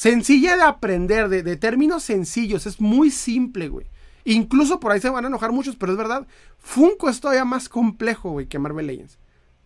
Sencilla 0.00 0.56
de 0.56 0.62
aprender, 0.62 1.28
de, 1.28 1.56
términos 1.58 2.04
sencillos, 2.04 2.64
es 2.64 2.80
muy 2.80 3.10
simple, 3.10 3.68
güey. 3.68 3.86
Incluso 4.24 4.80
por 4.80 4.92
ahí 4.92 4.98
se 4.98 5.10
van 5.10 5.26
a 5.26 5.28
enojar 5.28 5.52
muchos, 5.52 5.76
pero 5.76 5.92
es 5.92 5.98
verdad. 5.98 6.26
Funko 6.56 7.10
es 7.10 7.20
todavía 7.20 7.44
más 7.44 7.68
complejo, 7.68 8.30
güey, 8.30 8.46
que 8.46 8.58
Marvel 8.58 8.86
Legends. 8.86 9.18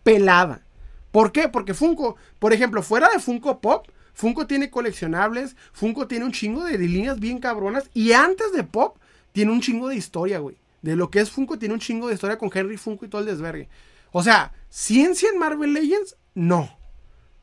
Pelada. 0.03 0.65
¿Por 1.13 1.31
qué? 1.31 1.47
Porque 1.47 1.73
Funko, 1.73 2.17
por 2.37 2.51
ejemplo, 2.51 2.83
fuera 2.83 3.07
de 3.13 3.19
Funko 3.19 3.61
Pop, 3.61 3.87
Funko 4.13 4.45
tiene 4.45 4.69
coleccionables, 4.69 5.55
Funko 5.71 6.05
tiene 6.05 6.25
un 6.25 6.33
chingo 6.33 6.65
de, 6.65 6.77
líneas 6.79 7.21
bien 7.21 7.39
cabronas 7.39 7.89
y 7.93 8.11
antes 8.11 8.51
de 8.51 8.65
Pop 8.65 8.97
tiene 9.31 9.53
un 9.53 9.61
chingo 9.61 9.87
de 9.87 9.95
historia, 9.95 10.39
güey. 10.39 10.57
De 10.81 10.97
lo 10.97 11.09
que 11.11 11.21
es 11.21 11.31
Funko 11.31 11.57
tiene 11.57 11.75
un 11.75 11.79
chingo 11.79 12.09
de 12.09 12.15
historia 12.15 12.37
con 12.37 12.49
Henry 12.53 12.75
Funko 12.75 13.05
y 13.05 13.07
todo 13.07 13.21
el 13.21 13.27
desvergue. 13.27 13.69
O 14.11 14.21
sea, 14.21 14.51
ciencia 14.67 15.29
en 15.29 15.39
Marvel 15.39 15.71
Legends, 15.71 16.17
no. 16.33 16.77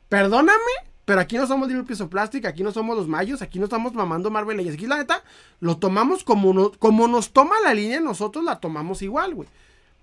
Perdóname, 0.09 0.92
pero 1.05 1.19
aquí 1.19 1.37
no 1.37 1.45
somos 1.47 1.67
Little 1.67 1.83
Piece 1.83 2.01
of 2.01 2.09
Plastic, 2.09 2.45
aquí 2.45 2.63
no 2.63 2.71
somos 2.71 2.95
los 2.95 3.07
mayos, 3.07 3.41
aquí 3.41 3.59
no 3.59 3.65
estamos 3.65 3.93
mamando 3.93 4.31
Marvel 4.31 4.57
Legends. 4.57 4.77
Aquí 4.77 4.87
la 4.87 4.97
neta, 4.97 5.23
lo 5.59 5.77
tomamos 5.77 6.23
como, 6.23 6.71
como 6.73 7.07
nos 7.07 7.33
toma 7.33 7.55
la 7.63 7.73
línea, 7.73 7.99
nosotros 7.99 8.43
la 8.43 8.59
tomamos 8.59 9.01
igual, 9.01 9.35
güey. 9.35 9.49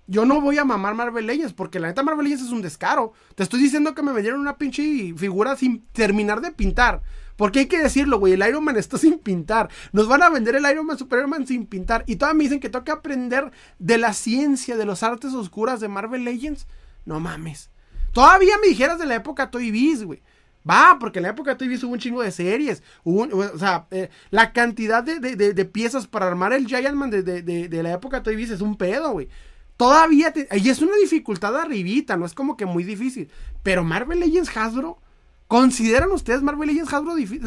Yo 0.07 0.25
no 0.25 0.41
voy 0.41 0.57
a 0.57 0.65
mamar 0.65 0.93
Marvel 0.93 1.25
Legends, 1.25 1.53
porque 1.53 1.79
la 1.79 1.87
neta 1.87 2.03
Marvel 2.03 2.25
Legends 2.25 2.45
es 2.45 2.51
un 2.51 2.61
descaro. 2.61 3.13
Te 3.35 3.43
estoy 3.43 3.61
diciendo 3.61 3.95
que 3.95 4.03
me 4.03 4.11
vendieron 4.11 4.41
una 4.41 4.57
pinche 4.57 5.13
figura 5.15 5.55
sin 5.55 5.85
terminar 5.93 6.41
de 6.41 6.51
pintar. 6.51 7.01
Porque 7.37 7.59
hay 7.59 7.65
que 7.67 7.81
decirlo, 7.81 8.19
güey, 8.19 8.33
el 8.33 8.47
Iron 8.47 8.63
Man 8.63 8.77
está 8.77 8.97
sin 8.97 9.17
pintar. 9.17 9.69
Nos 9.93 10.07
van 10.07 10.21
a 10.21 10.29
vender 10.29 10.55
el 10.55 10.69
Iron 10.69 10.85
Man 10.85 10.97
Superman 10.97 11.47
sin 11.47 11.65
pintar. 11.65 12.03
Y 12.05 12.17
todavía 12.17 12.37
me 12.37 12.43
dicen 12.43 12.59
que 12.59 12.69
tengo 12.69 12.85
que 12.85 12.91
aprender 12.91 13.51
de 13.79 13.97
la 13.97 14.13
ciencia, 14.13 14.75
de 14.75 14.85
las 14.85 15.01
artes 15.01 15.33
oscuras 15.33 15.79
de 15.79 15.87
Marvel 15.87 16.23
Legends. 16.23 16.67
No 17.05 17.19
mames. 17.19 17.71
Todavía 18.11 18.57
me 18.61 18.67
dijeras 18.67 18.99
de 18.99 19.05
la 19.05 19.15
época 19.15 19.49
Toy 19.49 19.71
Biz, 19.71 20.03
güey. 20.03 20.21
Va, 20.69 20.97
porque 20.99 21.19
en 21.19 21.23
la 21.23 21.29
época 21.29 21.51
de 21.51 21.57
Toy 21.57 21.75
hubo 21.83 21.93
un 21.93 21.99
chingo 21.99 22.21
de 22.21 22.31
series. 22.31 22.83
o 23.03 23.57
sea, 23.57 23.87
eh, 23.91 24.09
la 24.29 24.53
cantidad 24.53 25.03
de, 25.03 25.65
piezas 25.65 26.07
para 26.07 26.27
armar 26.27 26.53
el 26.53 26.67
Giant 26.67 26.95
Man 26.95 27.09
de, 27.09 27.83
la 27.83 27.93
época 27.93 28.17
de 28.17 28.23
Toy 28.23 28.43
es 28.43 28.61
un 28.61 28.77
pedo, 28.77 29.11
güey. 29.11 29.27
Todavía, 29.77 30.31
y 30.51 30.69
es 30.69 30.81
una 30.81 30.95
dificultad 30.97 31.57
arribita, 31.57 32.15
no 32.15 32.25
es 32.27 32.35
como 32.35 32.55
que 32.55 32.67
muy 32.67 32.83
difícil. 32.83 33.31
Pero 33.63 33.83
Marvel 33.83 34.19
Legends 34.19 34.55
Hasbro, 34.55 34.99
¿consideran 35.47 36.11
ustedes 36.11 36.43
Marvel 36.43 36.67
Legends 36.67 36.93
Hasbro 36.93 37.15
difícil? 37.15 37.43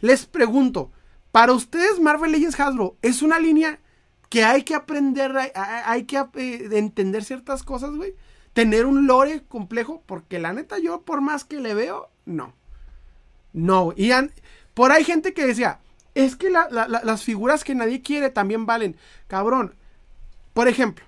Les, 0.00 0.26
pregunto, 0.26 0.90
para 1.30 1.52
ustedes 1.52 2.00
Marvel 2.00 2.32
Legends 2.32 2.58
Hasbro 2.58 2.96
es 3.00 3.22
una 3.22 3.38
línea 3.38 3.78
que 4.28 4.42
hay 4.42 4.62
que 4.62 4.74
aprender, 4.74 5.32
hay, 5.54 6.04
que 6.04 6.16
eh, 6.16 6.68
entender 6.72 7.22
ciertas 7.22 7.62
cosas, 7.62 7.92
güey 7.92 8.14
tener 8.52 8.86
un 8.86 9.06
lore 9.06 9.42
complejo, 9.48 10.02
porque 10.06 10.38
la 10.38 10.52
neta 10.52 10.78
yo 10.78 11.02
por 11.02 11.20
más 11.20 11.44
que 11.44 11.60
le 11.60 11.74
veo, 11.74 12.10
no. 12.24 12.54
No, 13.52 13.92
y 13.96 14.10
por 14.74 14.92
ahí 14.92 15.04
gente 15.04 15.34
que 15.34 15.46
decía, 15.46 15.80
es 16.14 16.36
que 16.36 16.50
las 16.50 17.22
figuras 17.22 17.64
que 17.64 17.74
nadie 17.74 18.02
quiere 18.02 18.30
también 18.30 18.66
valen. 18.66 18.96
Cabrón, 19.26 19.74
por 20.52 20.68
ejemplo, 20.68 21.04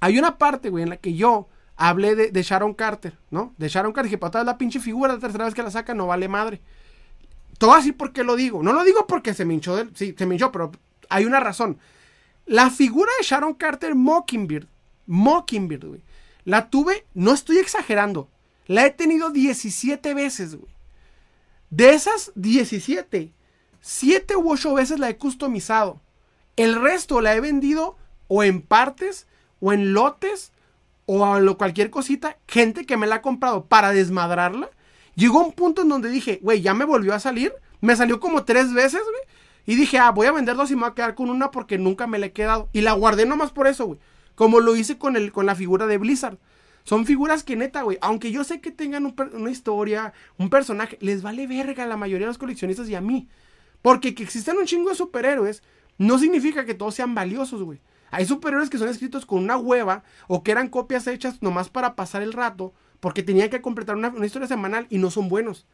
hay 0.00 0.18
una 0.18 0.38
parte, 0.38 0.70
güey, 0.70 0.84
en 0.84 0.90
la 0.90 0.96
que 0.96 1.14
yo 1.14 1.48
hablé 1.76 2.14
de, 2.14 2.42
Sharon 2.42 2.74
Carter, 2.74 3.18
¿no? 3.30 3.54
De 3.58 3.68
Sharon 3.68 3.92
Carter, 3.92 4.10
dije, 4.10 4.18
para 4.18 4.44
la 4.44 4.58
pinche 4.58 4.80
figura, 4.80 5.14
la 5.14 5.18
tercera 5.18 5.44
vez 5.44 5.54
que 5.54 5.62
la 5.62 5.70
saca 5.70 5.94
no 5.94 6.06
vale 6.06 6.28
madre. 6.28 6.60
Todo 7.58 7.74
así 7.74 7.92
porque 7.92 8.24
lo 8.24 8.36
digo. 8.36 8.62
No 8.62 8.72
lo 8.72 8.84
digo 8.84 9.06
porque 9.06 9.34
se 9.34 9.44
me 9.44 9.54
hinchó, 9.54 9.76
del, 9.76 9.94
sí, 9.94 10.14
se 10.16 10.26
me 10.26 10.34
hinchó, 10.34 10.52
pero 10.52 10.72
hay 11.08 11.24
una 11.24 11.40
razón. 11.40 11.78
La 12.46 12.70
figura 12.70 13.10
de 13.18 13.24
Sharon 13.24 13.54
Carter 13.54 13.94
Mockingbird, 13.94 14.66
Mockingbird, 15.06 15.86
güey, 15.86 16.02
la 16.44 16.70
tuve, 16.70 17.06
no 17.14 17.32
estoy 17.32 17.58
exagerando, 17.58 18.28
la 18.66 18.86
he 18.86 18.90
tenido 18.90 19.30
17 19.30 20.14
veces, 20.14 20.56
güey. 20.56 20.72
De 21.70 21.90
esas 21.90 22.32
17, 22.36 23.32
7 23.80 24.36
u 24.36 24.52
8 24.52 24.74
veces 24.74 24.98
la 24.98 25.08
he 25.08 25.16
customizado. 25.16 26.00
El 26.56 26.80
resto 26.80 27.20
la 27.20 27.34
he 27.34 27.40
vendido 27.40 27.96
o 28.28 28.42
en 28.42 28.62
partes, 28.62 29.26
o 29.60 29.72
en 29.72 29.92
lotes, 29.92 30.52
o 31.06 31.24
a 31.26 31.40
lo, 31.40 31.58
cualquier 31.58 31.90
cosita. 31.90 32.38
Gente 32.46 32.86
que 32.86 32.96
me 32.96 33.06
la 33.06 33.16
ha 33.16 33.22
comprado 33.22 33.66
para 33.66 33.92
desmadrarla. 33.92 34.70
Llegó 35.16 35.44
un 35.44 35.52
punto 35.52 35.82
en 35.82 35.88
donde 35.88 36.10
dije, 36.10 36.38
güey, 36.42 36.60
ya 36.60 36.74
me 36.74 36.84
volvió 36.84 37.14
a 37.14 37.20
salir. 37.20 37.52
Me 37.80 37.96
salió 37.96 38.20
como 38.20 38.44
tres 38.44 38.72
veces, 38.72 39.00
güey. 39.02 39.22
Y 39.66 39.76
dije, 39.76 39.98
ah, 39.98 40.10
voy 40.10 40.26
a 40.26 40.32
vender 40.32 40.56
dos 40.56 40.70
y 40.70 40.74
me 40.74 40.82
voy 40.82 40.90
a 40.90 40.94
quedar 40.94 41.14
con 41.14 41.30
una 41.30 41.50
porque 41.50 41.78
nunca 41.78 42.06
me 42.06 42.18
la 42.18 42.26
he 42.26 42.32
quedado. 42.32 42.68
Y 42.72 42.82
la 42.82 42.92
guardé 42.92 43.26
nomás 43.26 43.50
por 43.50 43.66
eso, 43.66 43.86
güey. 43.86 43.98
Como 44.34 44.60
lo 44.60 44.76
hice 44.76 44.98
con, 44.98 45.16
el, 45.16 45.32
con 45.32 45.46
la 45.46 45.54
figura 45.54 45.86
de 45.86 45.98
Blizzard. 45.98 46.38
Son 46.84 47.06
figuras 47.06 47.44
que 47.44 47.56
neta, 47.56 47.82
güey, 47.82 47.96
aunque 48.02 48.30
yo 48.30 48.44
sé 48.44 48.60
que 48.60 48.70
tengan 48.70 49.14
una 49.32 49.50
historia, 49.50 50.12
un 50.36 50.50
personaje, 50.50 50.98
les 51.00 51.22
vale 51.22 51.46
verga 51.46 51.84
a 51.84 51.86
la 51.86 51.96
mayoría 51.96 52.26
de 52.26 52.30
los 52.30 52.38
coleccionistas 52.38 52.88
y 52.88 52.94
a 52.94 53.00
mí. 53.00 53.28
Porque 53.80 54.14
que 54.14 54.22
existan 54.22 54.58
un 54.58 54.66
chingo 54.66 54.90
de 54.90 54.96
superhéroes 54.96 55.62
no 55.96 56.18
significa 56.18 56.64
que 56.64 56.74
todos 56.74 56.94
sean 56.94 57.14
valiosos, 57.14 57.62
güey. 57.62 57.80
Hay 58.10 58.26
superhéroes 58.26 58.70
que 58.70 58.78
son 58.78 58.88
escritos 58.88 59.26
con 59.26 59.42
una 59.42 59.56
hueva 59.56 60.04
o 60.28 60.42
que 60.42 60.52
eran 60.52 60.68
copias 60.68 61.06
hechas 61.06 61.42
nomás 61.42 61.68
para 61.68 61.96
pasar 61.96 62.22
el 62.22 62.32
rato 62.32 62.72
porque 63.00 63.22
tenían 63.22 63.50
que 63.50 63.60
completar 63.60 63.96
una, 63.96 64.12
historia 64.24 64.48
semanal 64.48 64.86
y 64.88 64.98
no 64.98 65.10
son 65.10 65.28
buenos. 65.28 65.66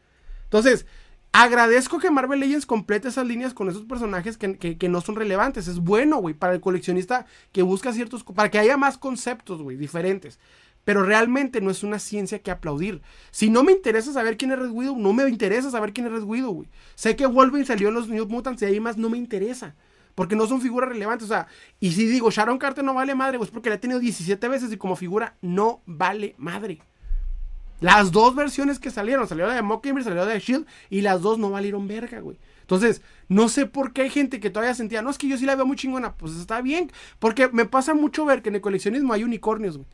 Entonces, 0.45 0.85
agradezco 1.31 1.99
que 1.99 2.11
Marvel 2.11 2.39
Legends 2.39 2.65
complete 2.65 3.07
esas 3.07 3.25
líneas 3.25 3.53
con 3.53 3.69
esos 3.69 3.83
personajes 3.83 4.37
que, 4.37 4.89
no 4.89 5.01
son 5.01 5.15
relevantes. 5.15 5.67
Es 5.67 5.79
bueno, 5.79 6.17
güey, 6.17 6.33
para 6.33 6.53
el 6.53 6.61
coleccionista 6.61 7.25
que 7.51 7.61
busca 7.61 7.93
ciertos... 7.93 8.23
para 8.23 8.51
que 8.51 8.59
haya 8.59 8.77
más 8.77 8.97
conceptos, 8.97 9.61
güey, 9.61 9.77
diferentes. 9.77 10.39
Pero 10.83 11.03
realmente 11.03 11.61
no 11.61 11.69
es 11.69 11.83
una 11.83 11.99
ciencia 11.99 12.39
que 12.39 12.51
aplaudir. 12.51 13.01
Si 13.29 13.49
no 13.49 13.63
me 13.63 13.71
interesa 13.71 14.11
saber 14.11 14.35
quién 14.35 14.51
es 14.51 14.59
Red 14.59 14.71
Widow, 14.71 14.97
no 14.97 15.13
me 15.13 15.27
interesa 15.29 15.69
saber 15.69 15.93
quién 15.93 16.07
es 16.07 16.13
Red 16.13 16.23
Widow, 16.23 16.51
güey. 16.51 16.69
Sé 16.95 17.15
que 17.15 17.27
Wolverine 17.27 17.67
salió 17.67 17.89
en 17.89 17.93
los 17.93 18.09
New 18.09 18.27
Mutants 18.27 18.61
y 18.63 18.65
ahí 18.65 18.79
más 18.79 18.97
no 18.97 19.09
me 19.09 19.17
interesa. 19.17 19.75
Porque 20.15 20.35
no 20.35 20.47
son 20.47 20.59
figuras 20.59 20.89
relevantes. 20.89 21.25
O 21.25 21.29
sea, 21.29 21.47
y 21.79 21.91
si 21.91 22.07
digo 22.07 22.31
Sharon 22.31 22.57
Carter 22.57 22.83
no 22.83 22.93
vale 22.93 23.15
madre, 23.15 23.37
pues 23.37 23.51
porque 23.51 23.69
la 23.69 23.75
he 23.75 23.79
tenido 23.79 23.99
17 23.99 24.47
veces 24.47 24.73
y 24.73 24.77
como 24.77 24.95
figura 24.95 25.37
no 25.41 25.81
vale 25.85 26.35
madre. 26.37 26.81
Las 27.81 28.11
dos 28.11 28.35
versiones 28.35 28.79
que 28.79 28.91
salieron, 28.91 29.27
salió 29.27 29.47
la 29.47 29.55
de 29.55 29.63
Mockingbird, 29.63 30.05
salió 30.05 30.23
la 30.23 30.31
de 30.31 30.39
Shield, 30.39 30.65
y 30.89 31.01
las 31.01 31.21
dos 31.21 31.39
no 31.39 31.49
valieron 31.49 31.87
verga, 31.87 32.19
güey. 32.19 32.37
Entonces, 32.61 33.01
no 33.27 33.49
sé 33.49 33.65
por 33.65 33.91
qué 33.91 34.03
hay 34.03 34.09
gente 34.09 34.39
que 34.39 34.51
todavía 34.51 34.75
sentía, 34.75 35.01
no, 35.01 35.09
es 35.09 35.17
que 35.17 35.27
yo 35.27 35.37
sí 35.37 35.45
la 35.45 35.55
veo 35.55 35.65
muy 35.65 35.75
chingona. 35.75 36.13
Pues 36.13 36.35
está 36.35 36.61
bien, 36.61 36.91
porque 37.19 37.49
me 37.49 37.65
pasa 37.65 37.93
mucho 37.93 38.23
ver 38.23 38.41
que 38.41 38.49
en 38.49 38.55
el 38.55 38.61
coleccionismo 38.61 39.11
hay 39.11 39.23
unicornios, 39.23 39.77
güey. 39.77 39.89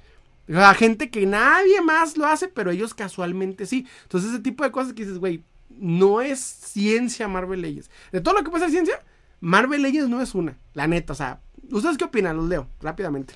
La 0.47 0.73
gente 0.73 1.09
que 1.09 1.25
nadie 1.25 1.81
más 1.81 2.17
lo 2.17 2.25
hace, 2.25 2.49
pero 2.49 2.71
ellos 2.71 2.93
casualmente 2.93 3.65
sí. 3.65 3.87
Entonces, 4.03 4.31
ese 4.31 4.39
tipo 4.41 4.63
de 4.63 4.71
cosas 4.71 4.93
que 4.93 5.03
dices, 5.03 5.17
güey, 5.17 5.43
no 5.69 6.21
es 6.21 6.39
ciencia 6.39 7.27
Marvel 7.27 7.61
Legends. 7.61 7.89
De 8.11 8.21
todo 8.21 8.33
lo 8.33 8.43
que 8.43 8.49
puede 8.49 8.65
ser 8.65 8.71
ciencia, 8.71 8.99
Marvel 9.39 9.81
Legends 9.81 10.09
no 10.09 10.21
es 10.21 10.35
una. 10.35 10.57
La 10.73 10.87
neta, 10.87 11.13
o 11.13 11.15
sea, 11.15 11.41
¿ustedes 11.71 11.97
qué 11.97 12.03
opinan? 12.03 12.35
Los 12.35 12.47
leo 12.47 12.67
rápidamente. 12.81 13.33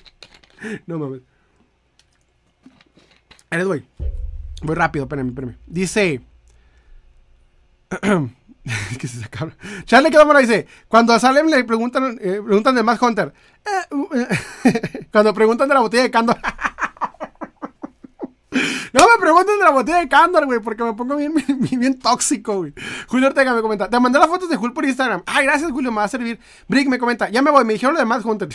No 0.86 0.96
mames. 0.96 1.22
Eres, 3.50 3.66
güey. 3.66 3.84
Voy 4.62 4.74
rápido, 4.76 5.04
espérame, 5.04 5.28
espérame. 5.28 5.56
Dice. 5.66 6.20
que 8.98 9.08
se 9.08 9.20
sacaron. 9.20 9.54
Charlie 9.84 10.10
Quedómora 10.10 10.38
dice: 10.38 10.66
Cuando 10.88 11.12
a 11.12 11.20
Salem 11.20 11.46
le 11.46 11.64
preguntan, 11.64 12.18
eh, 12.20 12.40
preguntan 12.44 12.74
de 12.74 12.82
más 12.82 13.00
Hunter. 13.00 13.32
Eh, 13.64 13.94
uh, 13.94 14.08
eh, 14.14 15.06
cuando 15.12 15.34
preguntan 15.34 15.68
de 15.68 15.74
la 15.74 15.80
botella 15.80 16.04
de 16.04 16.10
Candor. 16.10 16.38
No 18.92 19.00
me 19.00 19.18
pregunten 19.18 19.58
de 19.58 19.64
la 19.64 19.70
botella 19.70 19.98
de 20.00 20.08
Candor, 20.08 20.44
güey, 20.44 20.60
porque 20.60 20.84
me 20.84 20.92
pongo 20.92 21.16
bien, 21.16 21.32
bien, 21.58 21.98
tóxico, 21.98 22.58
güey. 22.58 22.74
Julio 23.08 23.28
Ortega 23.28 23.54
me 23.54 23.62
comenta, 23.62 23.88
te 23.88 23.98
mandé 23.98 24.18
las 24.18 24.28
fotos 24.28 24.50
de 24.50 24.56
Julio 24.56 24.74
por 24.74 24.84
Instagram. 24.84 25.22
Ay, 25.24 25.46
gracias, 25.46 25.70
Julio, 25.70 25.90
me 25.90 25.96
va 25.96 26.04
a 26.04 26.08
servir. 26.08 26.38
Brick 26.68 26.86
me 26.88 26.98
comenta, 26.98 27.30
ya 27.30 27.40
me 27.40 27.50
voy, 27.50 27.64
me 27.64 27.72
dijeron 27.72 27.94
lo 27.94 28.00
demás, 28.00 28.22
júntate. 28.22 28.54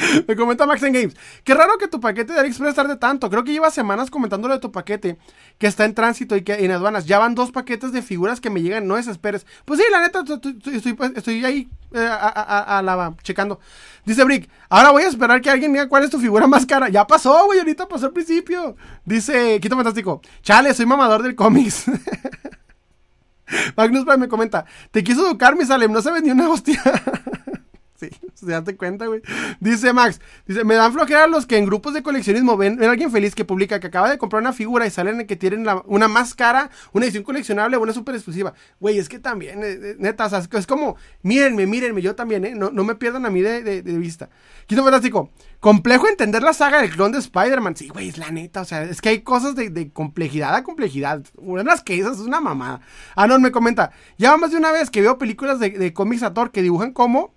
Me 0.28 0.36
comenta 0.36 0.66
Max 0.66 0.82
en 0.82 0.92
Games. 0.92 1.16
Qué 1.44 1.54
raro 1.54 1.78
que 1.78 1.88
tu 1.88 2.00
paquete 2.00 2.32
de 2.32 2.40
AliExpress 2.40 2.74
tarde 2.74 2.96
tanto. 2.96 3.30
Creo 3.30 3.44
que 3.44 3.52
lleva 3.52 3.70
semanas 3.70 4.10
comentándolo 4.10 4.54
de 4.54 4.60
tu 4.60 4.72
paquete 4.72 5.18
que 5.58 5.66
está 5.66 5.84
en 5.84 5.94
tránsito 5.94 6.36
y 6.36 6.42
que 6.42 6.64
en 6.64 6.70
aduanas. 6.70 7.06
Ya 7.06 7.18
van 7.18 7.34
dos 7.34 7.50
paquetes 7.50 7.92
de 7.92 8.02
figuras 8.02 8.40
que 8.40 8.50
me 8.50 8.62
llegan. 8.62 8.86
No 8.86 8.96
desesperes. 8.96 9.46
Pues 9.64 9.80
sí, 9.80 9.86
la 9.90 10.00
neta, 10.00 10.20
estoy, 10.20 10.94
pues, 10.94 11.28
ahí 11.28 11.68
eh, 11.92 12.08
a, 12.10 12.82
la 12.82 13.14
checando. 13.22 13.60
Dice 14.04 14.24
Brick, 14.24 14.48
ahora 14.68 14.90
voy 14.90 15.02
a 15.02 15.08
esperar 15.08 15.40
que 15.40 15.50
alguien 15.50 15.72
diga 15.72 15.88
cuál 15.88 16.04
es 16.04 16.10
tu 16.10 16.18
figura 16.18 16.46
más 16.46 16.66
cara. 16.66 16.88
Ya 16.88 17.06
pasó, 17.06 17.46
güey, 17.46 17.58
ahorita 17.58 17.88
pasó 17.88 18.06
al 18.06 18.12
principio. 18.12 18.76
Dice 19.04 19.60
Quito 19.60 19.76
Fantástico, 19.76 20.20
chale, 20.42 20.72
soy 20.74 20.86
mamador 20.86 21.22
del 21.22 21.34
cómics. 21.34 21.84
Magnus 23.76 24.04
Prime 24.04 24.18
me 24.18 24.28
comenta, 24.28 24.64
te 24.92 25.02
quiso 25.02 25.26
educar, 25.26 25.56
mi 25.56 25.64
Salem, 25.64 25.90
no 25.90 26.00
sabes 26.00 26.22
ni 26.22 26.30
una 26.30 26.48
hostia. 26.48 26.80
Sí, 28.00 28.08
se 28.34 28.46
date 28.46 28.76
cuenta, 28.76 29.06
güey. 29.06 29.20
Dice 29.60 29.92
Max, 29.92 30.20
dice, 30.46 30.64
me 30.64 30.74
dan 30.74 30.92
flojera 30.92 31.26
los 31.26 31.44
que 31.44 31.58
en 31.58 31.66
grupos 31.66 31.92
de 31.92 32.02
coleccionismo 32.02 32.56
ven, 32.56 32.82
a 32.82 32.90
alguien 32.90 33.10
feliz 33.10 33.34
que 33.34 33.44
publica 33.44 33.78
que 33.78 33.88
acaba 33.88 34.08
de 34.08 34.16
comprar 34.16 34.40
una 34.40 34.54
figura 34.54 34.86
y 34.86 34.90
salen 34.90 35.26
que 35.26 35.36
tienen 35.36 35.66
una 35.84 36.08
más 36.08 36.34
cara, 36.34 36.70
una 36.92 37.04
edición 37.04 37.24
coleccionable 37.24 37.76
una 37.76 37.92
súper 37.92 38.14
exclusiva. 38.14 38.54
Güey, 38.80 38.98
es 38.98 39.08
que 39.10 39.18
también, 39.18 39.62
eh, 39.62 39.78
eh, 39.82 39.96
neta, 39.98 40.30
es 40.52 40.66
como, 40.66 40.96
mírenme, 41.22 41.66
mírenme, 41.66 42.00
yo 42.00 42.14
también, 42.14 42.46
¿eh? 42.46 42.54
No, 42.54 42.70
no 42.70 42.84
me 42.84 42.94
pierdan 42.94 43.26
a 43.26 43.30
mí 43.30 43.42
de, 43.42 43.62
de, 43.62 43.98
vista. 43.98 44.30
Quinto 44.66 44.82
Fantástico, 44.82 45.30
complejo 45.58 46.08
entender 46.08 46.42
la 46.42 46.54
saga 46.54 46.80
del 46.80 46.90
clon 46.90 47.12
de 47.12 47.18
Spider-Man. 47.18 47.76
Sí, 47.76 47.88
güey, 47.88 48.08
es 48.08 48.16
la 48.16 48.30
neta, 48.30 48.62
o 48.62 48.64
sea, 48.64 48.82
es 48.84 49.02
que 49.02 49.10
hay 49.10 49.20
cosas 49.20 49.54
de, 49.54 49.90
complejidad 49.92 50.54
a 50.54 50.64
complejidad. 50.64 51.22
Una 51.36 51.62
de 51.62 51.68
las 51.68 51.82
que 51.82 51.98
esas 51.98 52.18
es 52.18 52.24
una 52.24 52.40
mamada. 52.40 52.80
Ah, 53.14 53.26
no, 53.26 53.38
me 53.38 53.50
comenta, 53.50 53.92
ya 54.16 54.34
más 54.38 54.52
de 54.52 54.56
una 54.56 54.72
vez 54.72 54.88
que 54.88 55.02
veo 55.02 55.18
películas 55.18 55.58
de, 55.58 55.68
de 55.68 55.92
cómics 55.92 56.22
a 56.22 56.32
Thor 56.32 56.50
que 56.50 56.62
dibujan 56.62 56.92
como 56.92 57.34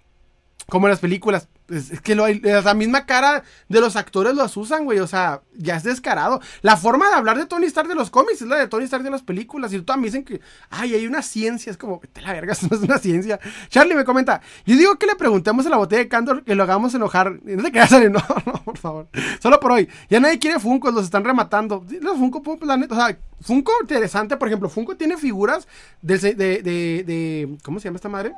como 0.70 0.88
en 0.88 0.92
las 0.92 1.00
películas. 1.00 1.48
Es, 1.70 2.02
que 2.02 2.14
lo, 2.14 2.28
la 2.28 2.74
misma 2.74 3.06
cara 3.06 3.44
de 3.70 3.80
los 3.80 3.96
actores 3.96 4.36
los 4.36 4.56
usan, 4.58 4.86
güey. 4.86 5.00
O 5.00 5.08
sea, 5.08 5.42
ya 5.56 5.78
es 5.78 5.84
descarado. 5.84 6.42
La 6.62 6.78
forma 6.78 7.08
de 7.10 7.16
hablar 7.16 7.38
de 7.38 7.46
Tony 7.46 7.66
Stark 7.66 7.88
de 7.88 7.96
los 7.96 8.10
cómics 8.10 8.42
es 8.42 8.48
la 8.48 8.58
de 8.58 8.68
Tony 8.68 8.86
Stark 8.86 9.04
de 9.04 9.10
las 9.10 9.22
películas. 9.22 9.74
Y 9.74 9.78
tú 9.78 9.84
también 9.84 10.12
dicen 10.12 10.26
que, 10.26 10.42
ay, 10.70 10.94
hay 10.94 11.08
una 11.08 11.22
ciencia. 11.22 11.72
Es 11.72 11.78
como, 11.78 12.02
te 12.12 12.22
la 12.22 12.34
verga, 12.34 12.54
no 12.70 12.78
es 12.78 12.84
una 12.84 12.98
ciencia. 12.98 13.40
Charlie 13.70 13.96
me 13.96 14.04
comenta, 14.04 14.42
yo 14.66 14.76
digo 14.76 14.96
que 14.98 15.08
le 15.08 15.16
preguntemos 15.16 15.66
a 15.66 15.70
la 15.70 15.78
botella 15.78 16.04
de 16.04 16.08
Candor 16.08 16.44
que 16.44 16.56
lo 16.56 16.64
hagamos 16.64 16.94
enojar. 16.94 17.40
No 17.44 17.64
te 17.64 17.72
quedas, 17.72 17.92
no, 18.10 18.10
no, 18.10 18.64
por 18.64 18.78
favor. 18.78 19.08
Solo 19.42 19.60
por 19.60 19.72
hoy. 19.72 19.90
Ya 20.10 20.20
nadie 20.20 20.40
quiere 20.40 20.60
Funko, 20.60 20.92
los 20.92 21.06
están 21.06 21.24
rematando. 21.24 21.86
Los 22.02 22.18
Funko, 22.18 22.58
la 22.66 22.78
neta, 22.78 22.96
o 22.96 22.98
sea, 22.98 23.18
Funko 23.42 23.72
interesante, 23.82 24.38
por 24.38 24.48
ejemplo, 24.48 24.70
Funko 24.70 24.96
tiene 24.96 25.18
figuras 25.18 25.68
de, 26.02 26.18
de, 26.18 26.62
de 26.62 27.58
¿cómo 27.64 27.80
se 27.80 27.86
llama 27.86 27.98
esta 27.98 28.10
madre? 28.10 28.34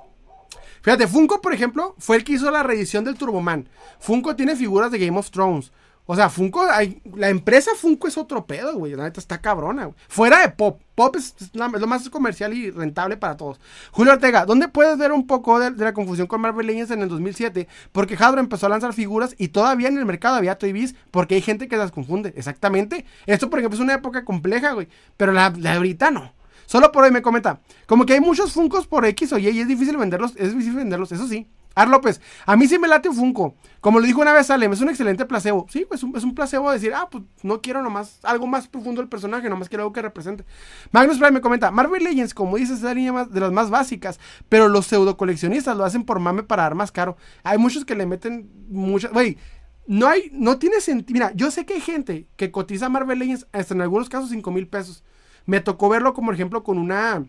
Fíjate, 0.86 1.08
Funko, 1.08 1.42
por 1.42 1.52
ejemplo, 1.52 1.96
fue 1.98 2.16
el 2.16 2.24
que 2.24 2.34
hizo 2.34 2.52
la 2.52 2.62
reedición 2.62 3.04
del 3.04 3.16
Turboman. 3.16 3.68
Funko 3.98 4.36
tiene 4.36 4.56
figuras 4.56 4.92
de 4.92 5.00
Game 5.00 5.18
of 5.18 5.32
Thrones. 5.32 5.72
O 6.06 6.16
sea, 6.16 6.30
Funko, 6.30 6.62
hay, 6.62 7.02
la 7.16 7.30
empresa 7.30 7.72
Funko 7.76 8.08
es 8.08 8.20
otro 8.20 8.46
pedo, 8.46 8.76
güey. 8.76 8.94
La 8.94 9.06
neta 9.06 9.20
está 9.20 9.42
cabrona, 9.42 9.86
güey. 9.86 9.98
Fuera 10.08 10.42
de 10.42 10.50
Pop. 10.50 10.80
Pop 10.94 11.16
es, 11.16 11.34
lo 11.54 11.88
más 11.88 12.08
comercial 12.12 12.54
y 12.54 12.70
rentable 12.70 13.18
para 13.18 13.36
todos. 13.36 13.60
Julio 13.90 14.14
Ortega, 14.14 14.46
¿dónde 14.46 14.68
puedes 14.68 14.96
ver 15.00 15.12
un 15.12 15.26
poco 15.26 15.60
de, 15.60 15.72
la 15.72 15.94
confusión 15.96 16.28
con 16.28 16.42
Marvel 16.42 16.68
Legends 16.68 16.92
en 16.92 17.02
el 17.02 17.10
2007? 17.10 17.68
Porque 17.92 18.14
Hasbro 18.14 18.40
empezó 18.40 18.68
a 18.68 18.70
lanzar 18.70 18.94
figuras 18.94 19.34
y 19.40 19.48
todavía 19.48 19.88
en 19.88 19.98
el 19.98 20.06
mercado 20.06 20.36
había 20.36 20.60
Toy 20.60 20.72
Biz 20.72 20.94
porque 21.10 21.34
hay 21.34 21.42
gente 21.42 21.68
que 21.68 21.78
las 21.78 21.92
confunde. 21.92 22.32
Exactamente. 22.38 23.06
Esto, 23.26 23.50
por 23.50 23.58
ejemplo, 23.58 23.76
es 23.76 23.82
una 23.82 23.96
época 23.96 24.24
compleja, 24.24 24.74
güey. 24.74 24.88
Pero 25.18 25.32
la, 25.32 25.50
la 25.58 25.72
de 25.72 25.78
ahorita 25.78 26.12
no. 26.12 26.35
Solo 26.66 26.92
por 26.92 27.04
hoy 27.04 27.12
me 27.12 27.22
comenta. 27.22 27.62
Como 27.86 28.06
que 28.06 28.14
hay 28.14 28.22
muchos 28.22 28.54
Funcos 28.54 28.88
por 28.88 29.06
X 29.06 29.34
o 29.34 29.38
Y 29.38 29.50
y 29.50 29.62
es 29.62 29.68
difícil 29.68 29.98
venderlos. 29.98 30.34
Es 30.36 30.52
difícil 30.52 30.76
venderlos, 30.76 31.12
eso 31.12 31.28
sí. 31.28 31.48
Ar 31.76 31.90
López, 31.90 32.22
a 32.46 32.56
mí 32.56 32.68
sí 32.68 32.80
me 32.80 32.88
late 32.88 33.10
un 33.10 33.16
Funko. 33.16 33.54
Como 33.82 34.00
lo 34.00 34.06
dijo 34.06 34.22
una 34.22 34.32
vez 34.32 34.48
Salem, 34.48 34.72
es 34.72 34.80
un 34.80 34.88
excelente 34.88 35.26
placebo. 35.26 35.68
Sí, 35.70 35.86
pues 35.86 36.02
es 36.16 36.24
un 36.24 36.34
placebo 36.34 36.72
decir, 36.72 36.94
ah, 36.96 37.10
pues 37.12 37.26
no 37.44 37.62
quiero 37.62 37.84
nomás 37.84 38.20
algo 38.24 38.48
más 38.48 38.70
profundo 38.70 39.02
del 39.02 39.10
personaje, 39.10 39.50
nomás 39.50 39.68
quiero 39.68 39.84
algo 39.84 39.92
que 39.92 40.02
represente. 40.02 40.46
Magnus 40.92 41.18
Prime 41.18 41.32
me 41.32 41.42
comenta, 41.42 41.72
Marvel 41.72 42.02
Legends, 42.02 42.34
como 42.34 42.56
dices, 42.56 42.78
es 42.78 42.84
la 42.84 42.94
línea 42.94 43.26
de 43.26 43.40
las 43.42 43.52
más 43.52 43.70
básicas, 43.70 44.22
pero 44.48 44.70
los 44.70 44.86
pseudo 44.86 45.18
coleccionistas 45.18 45.76
lo 45.76 45.84
hacen 45.84 46.06
por 46.06 46.20
mame 46.20 46.44
para 46.44 46.64
dar 46.64 46.76
más 46.76 46.94
caro. 46.94 47.18
Hay 47.44 47.58
muchos 47.58 47.84
que 47.84 47.96
le 47.96 48.06
meten 48.06 48.50
muchas, 48.70 49.12
güey, 49.12 49.38
no 49.86 50.08
hay, 50.08 50.30
no 50.32 50.58
tiene 50.58 50.80
sentido. 50.80 51.14
Mira, 51.14 51.32
yo 51.36 51.52
sé 51.52 51.66
que 51.66 51.74
hay 51.74 51.82
gente 51.82 52.28
que 52.38 52.52
cotiza 52.52 52.88
Marvel 52.88 53.20
Legends 53.20 53.48
hasta 53.52 53.74
en 53.74 53.82
algunos 53.82 54.08
casos 54.08 54.30
5 54.30 54.50
mil 54.50 54.68
pesos. 54.68 55.04
Me 55.46 55.60
tocó 55.60 55.90
verlo 55.90 56.14
como 56.14 56.32
ejemplo 56.32 56.64
con 56.64 56.78
una, 56.78 57.26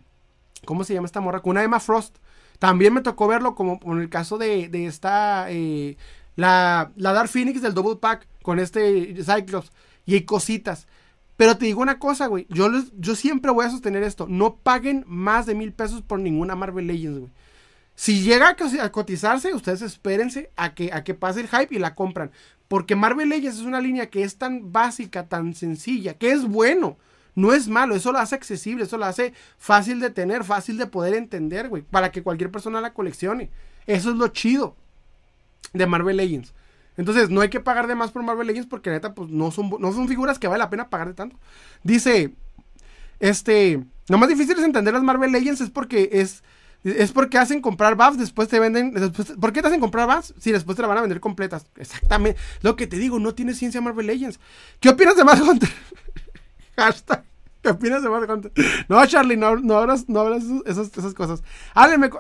¿cómo 0.65 0.85
se 0.85 0.95
llama 0.95 1.07
esta 1.07 1.20
morra? 1.20 1.43
Con 1.43 1.53
una 1.53 1.62
Emma 1.62 1.81
Frost. 1.81 2.17
También 2.59 2.95
me 2.95 3.03
tocó 3.03 3.27
verlo 3.28 3.55
como 3.55 3.78
en 3.85 4.01
el 4.01 4.09
caso 4.09 4.39
de, 4.39 4.70
esta, 4.86 5.51
eh, 5.51 5.97
la, 6.36 6.93
la 6.97 7.12
Dark 7.12 7.28
Phoenix 7.28 7.61
del 7.61 7.75
Double 7.75 7.97
Pack 7.97 8.27
con 8.43 8.59
este 8.59 9.15
Cyclops. 9.23 9.70
Y 10.07 10.15
hay 10.15 10.23
cositas. 10.23 10.86
Pero 11.36 11.59
te 11.59 11.67
digo 11.67 11.83
una 11.83 11.99
cosa, 11.99 12.27
güey. 12.28 12.47
Yo, 12.49 12.70
yo 12.97 13.15
siempre 13.15 13.51
voy 13.51 13.67
a 13.67 13.70
sostener 13.70 14.03
esto. 14.03 14.27
No 14.28 14.57
paguen 14.57 15.05
más 15.07 15.47
de 15.47 15.55
mil 15.55 15.73
pesos 15.73 16.03
por 16.03 16.19
ninguna 16.19 16.57
Marvel 16.57 16.86
Legends, 16.86 17.19
güey. 17.19 17.33
Si 17.95 18.20
llega 18.20 18.55
a 18.83 18.93
cotizarse, 18.93 19.55
ustedes 19.55 19.81
espérense 19.81 20.51
a 20.55 20.75
que, 20.75 20.93
a 20.93 21.03
que 21.03 21.15
pase 21.15 21.41
el 21.41 21.49
hype 21.49 21.75
y 21.75 21.78
la 21.78 21.95
compran. 21.95 22.31
Porque 22.69 22.95
Marvel 22.95 23.31
Legends 23.31 23.59
es 23.59 23.65
una 23.65 23.81
línea 23.81 24.11
que 24.11 24.23
es 24.23 24.36
tan 24.36 24.70
básica, 24.70 25.28
tan 25.28 25.55
sencilla, 25.55 26.15
que 26.15 26.31
es 26.31 26.45
bueno. 26.45 26.99
No 27.37 27.53
es 27.53 27.69
malo, 27.69 27.95
eso 27.95 28.13
lo 28.13 28.19
hace 28.19 28.35
accesible, 28.35 28.85
eso 28.85 28.97
lo 28.97 29.05
hace 29.05 29.35
fácil 29.59 30.01
de 30.01 30.11
tener, 30.11 30.43
fácil 30.43 30.79
de 30.79 30.87
poder 30.87 31.15
entender, 31.15 31.69
güey, 31.69 31.83
para 31.83 32.11
que 32.11 32.23
cualquier 32.23 32.51
persona 32.51 32.81
la 32.81 32.95
coleccione. 32.95 33.51
Eso 33.87 34.11
es 34.11 34.17
lo 34.17 34.29
chido 34.29 34.75
de 35.75 35.87
Marvel 35.87 36.17
Legends. 36.17 36.55
Entonces, 36.97 37.29
no 37.29 37.43
hay 37.43 37.51
que 37.51 37.61
pagar 37.61 37.87
de 37.87 37.95
más 37.95 38.11
por 38.11 38.23
Marvel 38.23 38.47
Legends 38.47 38.69
porque 38.69 38.91
neta, 38.91 39.15
pues 39.15 39.31
no 39.31 39.51
son, 39.51 39.71
no 39.79 39.93
son 39.93 40.09
figuras 40.09 40.39
que 40.39 40.49
vale 40.49 40.61
la 40.61 40.71
pena 40.71 40.89
pagar 40.89 41.09
de 41.09 41.15
tanto. 41.15 41.39
Dice, 41.83 42.35
este, 43.21 43.85
lo 44.09 44.19
más 44.19 44.29
difícil 44.29 44.59
es 44.59 44.65
entender 44.65 44.95
las 44.95 45.03
Marvel 45.03 45.31
Legends 45.31 45.61
es 45.61 45.69
porque 45.69 46.09
es, 46.13 46.43
es 46.85 47.13
porque 47.13 47.37
hacen 47.37 47.61
comprar 47.61 47.97
buffs, 47.97 48.17
después 48.17 48.49
te 48.49 48.59
venden, 48.61 48.93
después, 48.93 49.35
¿por 49.39 49.53
qué 49.53 49.61
te 49.61 49.69
hacen 49.69 49.81
comprar 49.81 50.07
buffs 50.07 50.33
si 50.39 50.53
después 50.53 50.77
te 50.77 50.83
la 50.83 50.89
van 50.89 50.99
a 50.99 51.03
vender 51.03 51.21
completas? 51.21 51.67
Exactamente, 51.77 52.41
lo 52.63 52.77
que 52.77 52.87
te 52.87 52.97
digo, 52.97 53.19
no 53.19 53.35
tiene 53.35 53.53
ciencia 53.53 53.83
Marvel 53.83 54.07
Legends. 54.07 54.41
¿Qué 54.81 54.89
opinas 54.89 55.17
de 55.17 55.25
Mad 55.25 55.43
Hunter? 55.43 55.69
Hashtag. 56.77 57.25
¿Qué 57.63 57.71
opinas 57.71 58.03
de 58.03 58.09
Mad 58.09 58.31
Hunter? 58.31 58.53
No, 58.89 59.05
Charlie, 59.07 59.37
no, 59.37 59.57
no 59.57 59.77
hablas, 59.77 60.09
no 60.09 60.21
hablas 60.21 60.45
esas, 60.67 60.97
esas 60.97 61.15
cosas. 61.15 61.43
Alan 61.75 62.01
me, 62.01 62.11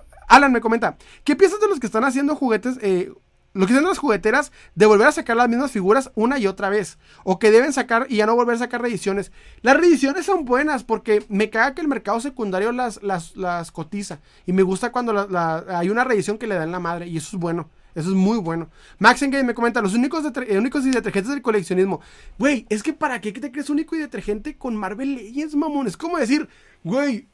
me 0.50 0.60
comenta, 0.60 0.96
¿qué 1.22 1.36
piensas 1.36 1.60
de 1.60 1.68
los 1.68 1.78
que 1.78 1.86
están 1.86 2.02
haciendo 2.02 2.34
juguetes, 2.34 2.78
eh, 2.82 3.12
lo 3.52 3.66
que 3.66 3.72
hacen 3.72 3.86
las 3.86 3.98
jugueteras, 3.98 4.50
de 4.74 4.86
volver 4.86 5.06
a 5.06 5.12
sacar 5.12 5.36
las 5.36 5.48
mismas 5.48 5.70
figuras 5.70 6.10
una 6.16 6.38
y 6.40 6.48
otra 6.48 6.68
vez? 6.68 6.98
O 7.22 7.38
que 7.38 7.52
deben 7.52 7.72
sacar 7.72 8.06
y 8.08 8.16
ya 8.16 8.26
no 8.26 8.34
volver 8.34 8.56
a 8.56 8.58
sacar 8.58 8.82
reediciones. 8.82 9.30
Las 9.62 9.76
reediciones 9.76 10.26
son 10.26 10.44
buenas 10.46 10.82
porque 10.82 11.24
me 11.28 11.48
caga 11.48 11.74
que 11.74 11.80
el 11.80 11.88
mercado 11.88 12.18
secundario 12.18 12.72
las, 12.72 13.00
las, 13.04 13.36
las 13.36 13.70
cotiza. 13.70 14.18
Y 14.46 14.52
me 14.52 14.64
gusta 14.64 14.90
cuando 14.90 15.28
hay 15.68 15.90
una 15.90 16.02
reedición 16.02 16.38
que 16.38 16.48
le 16.48 16.56
dan 16.56 16.72
la 16.72 16.80
madre 16.80 17.06
y 17.06 17.18
eso 17.18 17.36
es 17.36 17.40
bueno. 17.40 17.70
Eso 17.96 18.10
es 18.10 18.14
muy 18.14 18.36
bueno. 18.36 18.68
Max 18.98 19.22
Engage 19.22 19.42
me 19.42 19.54
comenta, 19.54 19.80
los 19.80 19.94
únicos, 19.94 20.22
eh, 20.46 20.58
únicos 20.58 20.84
y 20.84 20.90
detergentes 20.90 21.32
del 21.32 21.40
coleccionismo. 21.40 22.02
Güey, 22.38 22.66
es 22.68 22.82
que 22.82 22.92
para 22.92 23.22
qué 23.22 23.32
te 23.32 23.50
crees 23.50 23.70
único 23.70 23.96
y 23.96 23.98
detergente 23.98 24.58
con 24.58 24.76
Marvel 24.76 25.14
Legends, 25.14 25.54
mamón. 25.54 25.86
Es 25.86 25.96
como 25.96 26.18
decir, 26.18 26.46
güey, 26.84 27.26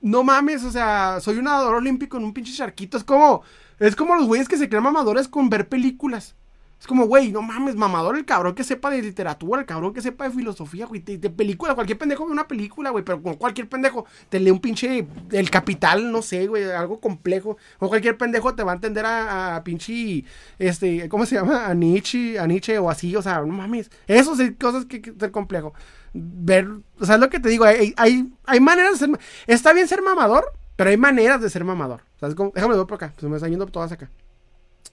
no 0.00 0.22
mames, 0.22 0.62
o 0.62 0.70
sea, 0.70 1.18
soy 1.20 1.38
un 1.38 1.44
nadador 1.44 1.74
olímpico 1.74 2.16
en 2.16 2.22
un 2.22 2.32
pinche 2.32 2.52
charquito. 2.52 2.96
Es 2.96 3.02
como, 3.02 3.42
es 3.80 3.96
como 3.96 4.14
los 4.14 4.28
güeyes 4.28 4.48
que 4.48 4.56
se 4.56 4.68
crean 4.68 4.84
mamadores 4.84 5.26
con 5.26 5.50
ver 5.50 5.68
películas. 5.68 6.36
Es 6.84 6.88
como, 6.88 7.06
güey, 7.06 7.32
no 7.32 7.40
mames, 7.40 7.76
mamador 7.76 8.14
el 8.14 8.26
cabrón 8.26 8.54
que 8.54 8.62
sepa 8.62 8.90
de 8.90 9.00
literatura, 9.00 9.62
el 9.62 9.66
cabrón 9.66 9.94
que 9.94 10.02
sepa 10.02 10.28
de 10.28 10.34
filosofía, 10.34 10.84
güey, 10.84 11.00
de, 11.00 11.30
película, 11.30 11.74
cualquier 11.74 11.96
pendejo 11.96 12.26
ve 12.26 12.32
una 12.32 12.46
película, 12.46 12.90
güey, 12.90 13.02
pero 13.02 13.22
con 13.22 13.36
cualquier 13.36 13.70
pendejo 13.70 14.04
te 14.28 14.38
lee 14.38 14.50
un 14.50 14.60
pinche 14.60 15.06
El 15.32 15.48
Capital, 15.48 16.12
no 16.12 16.20
sé, 16.20 16.46
güey, 16.46 16.64
algo 16.64 17.00
complejo, 17.00 17.56
o 17.78 17.88
cualquier 17.88 18.18
pendejo 18.18 18.54
te 18.54 18.62
va 18.64 18.72
a 18.72 18.74
entender 18.74 19.02
a, 19.06 19.62
pinche, 19.64 20.26
este, 20.58 21.08
¿cómo 21.08 21.24
se 21.24 21.36
llama? 21.36 21.68
A 21.68 21.72
Nietzsche, 21.72 22.38
a 22.38 22.46
Nietzsche 22.46 22.76
o 22.76 22.90
así, 22.90 23.16
o 23.16 23.22
sea, 23.22 23.40
no 23.40 23.46
mames, 23.46 23.90
eso 24.06 24.38
es 24.38 24.52
cosas 24.60 24.84
que, 24.84 25.00
que 25.00 25.14
ser 25.18 25.30
complejo. 25.30 25.72
Ver, 26.12 26.68
o 27.00 27.06
sea, 27.06 27.14
es 27.14 27.20
lo 27.22 27.30
que 27.30 27.40
te 27.40 27.48
digo, 27.48 27.64
hay, 27.64 27.94
hay, 27.96 28.30
hay 28.44 28.60
maneras 28.60 29.00
de 29.00 29.06
ser, 29.06 29.18
está 29.46 29.72
bien 29.72 29.88
ser 29.88 30.02
mamador, 30.02 30.52
pero 30.76 30.90
hay 30.90 30.98
maneras 30.98 31.40
de 31.40 31.48
ser 31.48 31.64
mamador. 31.64 32.02
¿Sabes 32.20 32.34
cómo? 32.34 32.52
Déjame 32.54 32.76
ver 32.76 32.84
por 32.84 32.96
acá, 32.96 33.14
se 33.18 33.26
me 33.26 33.36
están 33.36 33.48
yendo 33.48 33.64
todas 33.68 33.90
acá. 33.90 34.10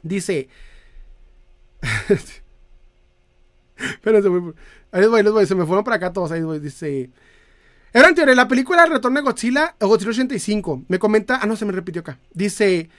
Dice, 0.04 0.48
Espérense, 3.78 4.30
Ahí. 4.92 5.46
Se 5.46 5.56
me 5.56 5.66
fueron 5.66 5.84
para 5.84 5.98
acá 5.98 6.14
todos. 6.14 6.32
Ahí 6.32 6.42
voy. 6.42 6.60
Dice. 6.60 7.10
Era 7.94 8.14
teoría, 8.14 8.36
la 8.36 8.48
película 8.48 8.86
Retorno 8.86 9.20
de 9.20 9.26
Godzilla, 9.26 9.76
Godzilla 9.80 10.12
85. 10.12 10.84
Me 10.88 11.00
comenta. 11.00 11.40
Ah, 11.42 11.48
no, 11.48 11.56
se 11.56 11.66
me 11.66 11.72
repitió 11.72 12.02
acá. 12.02 12.20
Dice. 12.34 12.90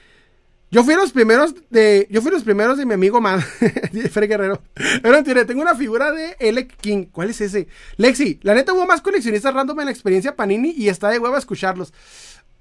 Yo 0.71 0.83
fui 0.85 0.95
los 0.95 1.13
primeros 1.13 1.55
de. 1.69 2.09
Yo 2.11 2.23
fui 2.23 2.31
los 2.31 2.45
primeros 2.45 2.79
de 2.79 2.87
mi 2.87 2.95
amigo 2.95 3.21
Man. 3.21 3.43
Fred 4.11 4.29
Guerrero. 4.29 4.63
Era 5.05 5.23
teoría, 5.23 5.45
tengo 5.45 5.61
una 5.61 5.75
figura 5.75 6.13
de 6.13 6.35
Elec 6.41 6.77
King. 6.79 7.07
¿Cuál 7.13 7.29
es 7.29 7.43
ese? 7.43 7.69
Lexi, 7.99 8.41
la 8.43 8.55
neta 8.55 8.73
hubo 8.73 8.87
más 8.87 9.03
coleccionistas 9.03 9.53
random 9.53 9.81
en 9.81 9.85
la 9.87 9.91
experiencia 9.91 10.35
Panini 10.35 10.71
y 10.75 10.89
está 10.89 11.11
de 11.11 11.19
huevo 11.19 11.35
a 11.35 11.39
escucharlos. 11.39 11.93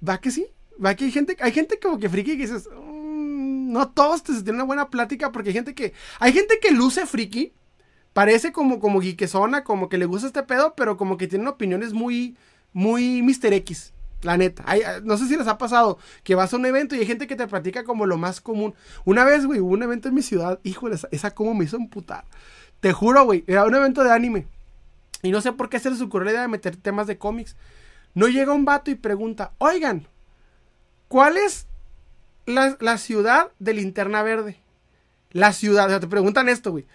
¿Va 0.07 0.19
que 0.19 0.29
sí? 0.29 0.45
¿Va 0.83 0.93
que 0.95 1.05
hay 1.05 1.11
gente, 1.11 1.37
hay 1.39 1.53
gente 1.53 1.79
como 1.79 1.99
que 1.99 2.09
friki 2.09 2.31
que 2.31 2.47
dices 2.47 2.67
no 3.71 3.89
todos 3.89 4.21
te 4.21 4.33
tienen 4.33 4.55
una 4.55 4.63
buena 4.65 4.89
plática 4.89 5.31
porque 5.31 5.49
hay 5.49 5.53
gente 5.53 5.73
que, 5.73 5.93
hay 6.19 6.33
gente 6.33 6.59
que 6.59 6.71
luce 6.71 7.05
friki, 7.05 7.53
parece 8.13 8.51
como, 8.51 8.79
como 8.79 8.99
como 9.63 9.89
que 9.89 9.97
le 9.97 10.05
gusta 10.05 10.27
este 10.27 10.43
pedo, 10.43 10.75
pero 10.75 10.97
como 10.97 11.17
que 11.17 11.27
tienen 11.27 11.47
opiniones 11.47 11.93
muy, 11.93 12.35
muy 12.73 13.21
Mr. 13.21 13.53
X. 13.53 13.93
La 14.23 14.37
neta, 14.37 14.63
no 15.03 15.17
sé 15.17 15.27
si 15.27 15.35
les 15.35 15.47
ha 15.47 15.57
pasado 15.57 15.97
que 16.23 16.35
vas 16.35 16.53
a 16.53 16.57
un 16.57 16.65
evento 16.67 16.95
y 16.95 16.99
hay 16.99 17.07
gente 17.07 17.25
que 17.25 17.35
te 17.35 17.47
platica 17.47 17.83
como 17.83 18.05
lo 18.05 18.17
más 18.17 18.39
común. 18.39 18.75
Una 19.03 19.23
vez, 19.23 19.47
güey, 19.47 19.59
hubo 19.59 19.71
un 19.71 19.81
evento 19.81 20.09
en 20.09 20.13
mi 20.13 20.21
ciudad, 20.21 20.59
híjole, 20.61 20.97
esa 21.09 21.31
como 21.31 21.55
me 21.55 21.65
hizo 21.65 21.77
emputar. 21.77 22.25
Te 22.81 22.93
juro, 22.93 23.23
güey, 23.23 23.43
era 23.47 23.65
un 23.65 23.73
evento 23.73 24.03
de 24.03 24.11
anime. 24.11 24.47
Y 25.23 25.31
no 25.31 25.41
sé 25.41 25.53
por 25.53 25.69
qué 25.69 25.79
se 25.79 25.89
les 25.89 26.01
ocurrió 26.01 26.25
la 26.25 26.31
idea 26.31 26.41
de 26.41 26.47
meter 26.49 26.75
temas 26.75 27.07
de 27.07 27.17
cómics. 27.17 27.55
No 28.13 28.27
llega 28.27 28.53
un 28.53 28.65
vato 28.65 28.91
y 28.91 28.95
pregunta, 28.95 29.53
oigan, 29.57 30.07
¿cuál 31.07 31.37
es 31.37 31.65
la, 32.45 32.97
ciudad 32.97 33.51
de 33.59 33.73
linterna 33.73 34.23
verde. 34.23 34.59
La 35.31 35.53
ciudad, 35.53 35.85
o 35.87 35.89
sea, 35.89 35.99
te 35.99 36.07
preguntan 36.07 36.49
esto, 36.49 36.71
güey. 36.71 36.85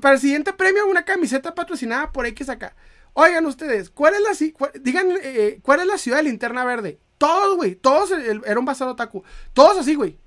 para 0.00 0.14
el 0.14 0.20
siguiente 0.20 0.52
premio, 0.52 0.86
una 0.86 1.04
camiseta 1.04 1.54
patrocinada 1.54 2.12
por 2.12 2.26
X 2.26 2.48
acá. 2.48 2.74
Oigan 3.12 3.46
ustedes, 3.46 3.90
¿cuál 3.90 4.14
es 4.14 4.20
la, 4.20 4.70
digan, 4.80 5.08
eh, 5.22 5.58
¿cuál 5.62 5.80
es 5.80 5.86
la 5.86 5.98
ciudad 5.98 6.18
de 6.18 6.24
linterna 6.24 6.64
verde? 6.64 7.00
Todos, 7.18 7.56
güey, 7.56 7.74
todos, 7.74 8.10
era 8.12 8.58
un 8.58 8.64
bazar 8.64 8.88
otaku. 8.88 9.24
Todos 9.52 9.78
así, 9.78 9.94
güey. 9.94 10.18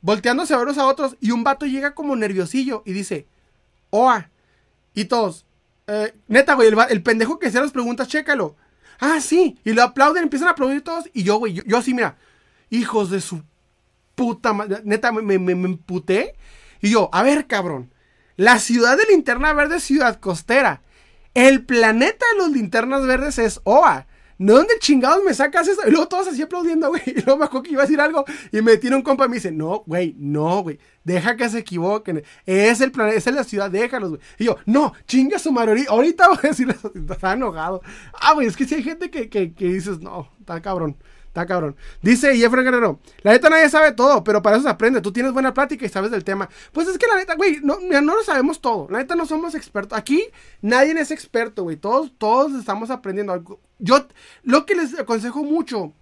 Volteándose 0.00 0.54
a 0.54 0.58
unos 0.58 0.78
a 0.78 0.86
otros 0.86 1.16
y 1.20 1.30
un 1.30 1.44
vato 1.44 1.66
llega 1.66 1.94
como 1.94 2.16
nerviosillo 2.16 2.82
y 2.86 2.92
dice, 2.92 3.26
Oa. 3.90 4.30
Y 4.94 5.04
todos, 5.04 5.44
eh, 5.86 6.14
neta, 6.28 6.54
güey, 6.54 6.72
el, 6.88 7.02
pendejo 7.02 7.38
que 7.38 7.48
hacía 7.48 7.60
las 7.60 7.72
preguntas, 7.72 8.08
chécalo. 8.08 8.56
Ah, 8.98 9.20
sí. 9.20 9.58
Y 9.64 9.72
lo 9.74 9.82
aplauden, 9.82 10.24
empiezan 10.24 10.48
a 10.48 10.52
aplaudir 10.52 10.82
todos. 10.82 11.08
Y 11.12 11.22
yo, 11.22 11.36
güey, 11.36 11.62
yo 11.66 11.76
así, 11.76 11.92
mira, 11.92 12.16
hijos 12.70 13.10
de 13.10 13.20
su 13.20 13.42
puta 14.14 14.52
madre. 14.52 14.80
Neta, 14.84 15.12
me, 15.12 15.22
me, 15.22 15.38
me 15.38 15.68
emputé. 15.68 16.34
Y 16.80 16.90
yo, 16.90 17.08
a 17.12 17.22
ver, 17.22 17.46
cabrón. 17.46 17.92
La 18.36 18.58
ciudad 18.58 18.96
de 18.96 19.04
linterna 19.06 19.52
verde 19.52 19.76
es 19.76 19.84
ciudad 19.84 20.18
costera. 20.18 20.82
El 21.34 21.64
planeta 21.64 22.26
de 22.32 22.38
los 22.38 22.50
linternas 22.50 23.06
verdes 23.06 23.38
es 23.38 23.60
Oa. 23.64 24.06
¿De 24.38 24.52
dónde 24.52 24.74
chingados 24.80 25.22
me 25.22 25.34
sacas 25.34 25.68
eso? 25.68 25.82
Y 25.86 25.92
luego 25.92 26.08
todos 26.08 26.26
así 26.26 26.42
aplaudiendo, 26.42 26.88
güey. 26.88 27.02
Y 27.06 27.22
luego 27.22 27.36
me 27.36 27.44
acuerdo 27.44 27.62
que 27.62 27.72
iba 27.72 27.82
a 27.82 27.86
decir 27.86 28.00
algo. 28.00 28.24
Y 28.50 28.60
me 28.60 28.76
tiene 28.76 28.96
un 28.96 29.02
compa 29.02 29.26
y 29.26 29.28
me 29.28 29.36
dice, 29.36 29.52
no, 29.52 29.84
güey, 29.86 30.16
no, 30.18 30.62
güey. 30.62 30.80
Deja 31.04 31.36
que 31.36 31.48
se 31.48 31.58
equivoquen. 31.58 32.24
Es 32.44 32.80
el 32.80 32.90
planeta, 32.90 33.16
es 33.18 33.26
la 33.26 33.44
ciudad, 33.44 33.70
déjalos, 33.70 34.10
güey. 34.10 34.20
Y 34.38 34.44
yo, 34.46 34.56
no, 34.66 34.94
chinga 35.06 35.38
su 35.38 35.52
madre. 35.52 35.86
Ahorita 35.88 36.28
voy 36.28 36.38
a 36.42 36.48
decirle 36.48 36.74
eso. 36.74 36.92
Está 37.12 37.34
enojado. 37.34 37.82
Ah, 38.20 38.32
güey, 38.34 38.48
es 38.48 38.56
que 38.56 38.64
si 38.64 38.74
hay 38.74 38.82
gente 38.82 39.10
que, 39.10 39.28
que, 39.28 39.54
que 39.54 39.66
dices, 39.66 40.00
no, 40.00 40.28
está 40.40 40.60
cabrón. 40.60 40.96
Está 41.32 41.46
cabrón. 41.46 41.76
Dice 42.02 42.36
Jeffrey 42.36 42.62
Guerrero, 42.62 43.00
la 43.22 43.32
neta 43.32 43.48
nadie 43.48 43.70
sabe 43.70 43.92
todo, 43.92 44.22
pero 44.22 44.42
para 44.42 44.56
eso 44.56 44.64
se 44.64 44.68
aprende. 44.68 45.00
Tú 45.00 45.14
tienes 45.14 45.32
buena 45.32 45.54
plática 45.54 45.86
y 45.86 45.88
sabes 45.88 46.10
del 46.10 46.24
tema. 46.24 46.50
Pues 46.72 46.88
es 46.88 46.98
que 46.98 47.06
la 47.06 47.16
neta, 47.16 47.36
güey, 47.36 47.58
no, 47.62 47.78
no 47.80 48.16
lo 48.16 48.22
sabemos 48.22 48.60
todo. 48.60 48.86
La 48.90 48.98
neta 48.98 49.14
no 49.14 49.24
somos 49.24 49.54
expertos. 49.54 49.98
Aquí 49.98 50.26
nadie 50.60 50.92
es 50.92 51.10
experto, 51.10 51.62
güey. 51.62 51.78
Todos, 51.78 52.12
todos 52.18 52.52
estamos 52.52 52.90
aprendiendo. 52.90 53.58
Yo 53.78 54.06
lo 54.42 54.66
que 54.66 54.74
les 54.74 54.98
aconsejo 54.98 55.42
mucho 55.42 55.94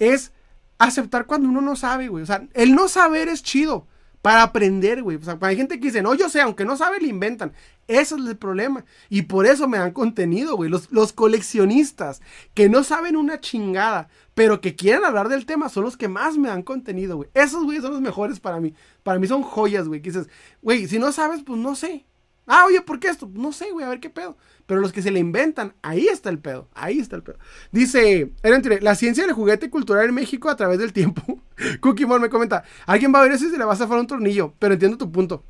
es 0.00 0.32
aceptar 0.78 1.26
cuando 1.26 1.48
uno 1.48 1.60
no 1.60 1.76
sabe, 1.76 2.08
güey. 2.08 2.24
O 2.24 2.26
sea, 2.26 2.44
el 2.52 2.74
no 2.74 2.88
saber 2.88 3.28
es 3.28 3.44
chido 3.44 3.86
para 4.26 4.42
aprender, 4.42 5.04
güey. 5.04 5.18
O 5.18 5.22
sea, 5.22 5.38
hay 5.40 5.54
gente 5.54 5.78
que 5.78 5.86
dice, 5.86 6.02
no, 6.02 6.12
yo 6.12 6.28
sé, 6.28 6.40
aunque 6.40 6.64
no 6.64 6.76
sabe, 6.76 6.98
le 6.98 7.06
inventan. 7.06 7.52
Eso 7.86 8.16
es 8.16 8.26
el 8.26 8.36
problema. 8.36 8.84
Y 9.08 9.22
por 9.22 9.46
eso 9.46 9.68
me 9.68 9.78
dan 9.78 9.92
contenido, 9.92 10.56
güey. 10.56 10.68
Los, 10.68 10.90
los, 10.90 11.12
coleccionistas 11.12 12.20
que 12.52 12.68
no 12.68 12.82
saben 12.82 13.14
una 13.14 13.38
chingada, 13.38 14.08
pero 14.34 14.60
que 14.60 14.74
quieren 14.74 15.04
hablar 15.04 15.28
del 15.28 15.46
tema, 15.46 15.68
son 15.68 15.84
los 15.84 15.96
que 15.96 16.08
más 16.08 16.38
me 16.38 16.48
dan 16.48 16.64
contenido, 16.64 17.18
güey. 17.18 17.28
Esos, 17.34 17.62
güey, 17.62 17.80
son 17.80 17.92
los 17.92 18.00
mejores 18.00 18.40
para 18.40 18.58
mí. 18.58 18.74
Para 19.04 19.20
mí 19.20 19.28
son 19.28 19.44
joyas, 19.44 19.86
güey. 19.86 20.02
Que 20.02 20.10
dices, 20.10 20.28
güey, 20.60 20.88
si 20.88 20.98
no 20.98 21.12
sabes, 21.12 21.44
pues 21.44 21.60
no 21.60 21.76
sé. 21.76 22.04
Ah, 22.48 22.64
oye, 22.66 22.80
¿por 22.80 22.98
qué 22.98 23.06
esto? 23.06 23.30
No 23.32 23.52
sé, 23.52 23.70
güey, 23.70 23.86
a 23.86 23.90
ver 23.90 24.00
qué 24.00 24.10
pedo. 24.10 24.36
Pero 24.66 24.80
los 24.80 24.92
que 24.92 25.00
se 25.00 25.12
le 25.12 25.20
inventan, 25.20 25.74
ahí 25.82 26.08
está 26.08 26.28
el 26.28 26.38
pedo. 26.38 26.68
Ahí 26.74 26.98
está 26.98 27.16
el 27.16 27.22
pedo. 27.22 27.38
Dice, 27.70 28.32
la 28.80 28.94
ciencia 28.96 29.24
del 29.24 29.32
juguete 29.32 29.70
cultural 29.70 30.08
en 30.08 30.14
México 30.14 30.50
a 30.50 30.56
través 30.56 30.78
del 30.78 30.92
tiempo. 30.92 31.40
Cookie 31.80 32.04
Mon 32.04 32.20
me 32.20 32.28
comenta, 32.28 32.64
alguien 32.84 33.14
va 33.14 33.20
a 33.20 33.22
ver 33.22 33.32
eso 33.32 33.46
y 33.46 33.56
le 33.56 33.64
va 33.64 33.74
a 33.74 33.76
zafar 33.76 33.98
un 33.98 34.06
tornillo. 34.06 34.52
Pero 34.58 34.74
entiendo 34.74 34.98
tu 34.98 35.10
punto. 35.10 35.44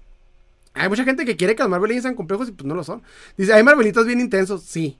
Hay 0.74 0.90
mucha 0.90 1.04
gente 1.04 1.24
que 1.24 1.36
quiere 1.36 1.56
que 1.56 1.62
los 1.62 1.70
Marvel 1.70 2.00
sean 2.02 2.14
complejos 2.14 2.48
y 2.50 2.52
pues 2.52 2.66
no 2.66 2.74
lo 2.74 2.84
son. 2.84 3.02
Dice, 3.38 3.54
hay 3.54 3.62
Marvelitos 3.62 4.04
bien 4.06 4.20
intensos. 4.20 4.62
Sí. 4.62 4.98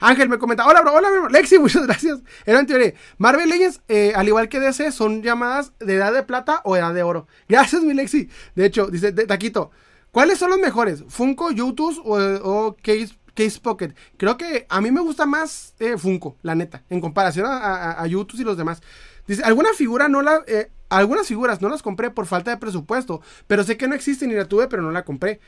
Ángel 0.00 0.28
me 0.28 0.38
comenta, 0.38 0.66
hola 0.66 0.82
bro, 0.82 0.92
hola 0.92 1.08
bro. 1.10 1.28
Lexi, 1.30 1.58
muchas 1.58 1.86
gracias. 1.86 2.20
Era 2.44 2.60
en 2.60 2.66
teoría. 2.66 2.92
Marvel 3.16 3.48
Legends, 3.48 3.80
eh, 3.88 4.12
al 4.14 4.28
igual 4.28 4.50
que 4.50 4.60
DC, 4.60 4.92
son 4.92 5.22
llamadas 5.22 5.72
de 5.80 5.94
edad 5.94 6.12
de 6.12 6.22
plata 6.22 6.60
o 6.64 6.76
edad 6.76 6.92
de 6.92 7.02
oro. 7.02 7.26
Gracias, 7.48 7.82
mi 7.82 7.94
Lexi. 7.94 8.28
De 8.54 8.66
hecho, 8.66 8.88
dice 8.88 9.12
Taquito, 9.12 9.70
¿Cuáles 10.10 10.38
son 10.38 10.50
los 10.50 10.58
mejores? 10.58 11.04
¿Funko, 11.08 11.50
YouTube 11.50 12.00
o, 12.04 12.76
Case, 12.82 13.10
Case, 13.38 13.60
Pocket? 13.60 13.94
Creo 14.16 14.36
que 14.36 14.66
a 14.68 14.80
mí 14.80 14.90
me 14.90 15.00
gusta 15.00 15.24
más 15.24 15.74
eh, 15.78 15.96
Funko, 15.96 16.36
la 16.42 16.56
neta, 16.56 16.82
en 16.90 17.00
comparación 17.00 17.46
a, 17.48 18.04
YouTube 18.08 18.40
y 18.40 18.44
los 18.44 18.56
demás. 18.56 18.82
Dice, 19.28 19.44
alguna 19.44 19.72
figura 19.74 20.08
no 20.08 20.22
la... 20.22 20.42
Eh, 20.48 20.72
algunas 20.88 21.28
figuras 21.28 21.60
no 21.60 21.68
las 21.68 21.82
compré 21.82 22.10
por 22.10 22.26
falta 22.26 22.50
de 22.50 22.56
presupuesto, 22.56 23.20
pero 23.46 23.62
sé 23.62 23.76
que 23.76 23.86
no 23.86 23.94
existen 23.94 24.30
y 24.30 24.34
la 24.34 24.46
tuve, 24.46 24.66
pero 24.66 24.82
no 24.82 24.90
la 24.90 25.04
compré. 25.04 25.38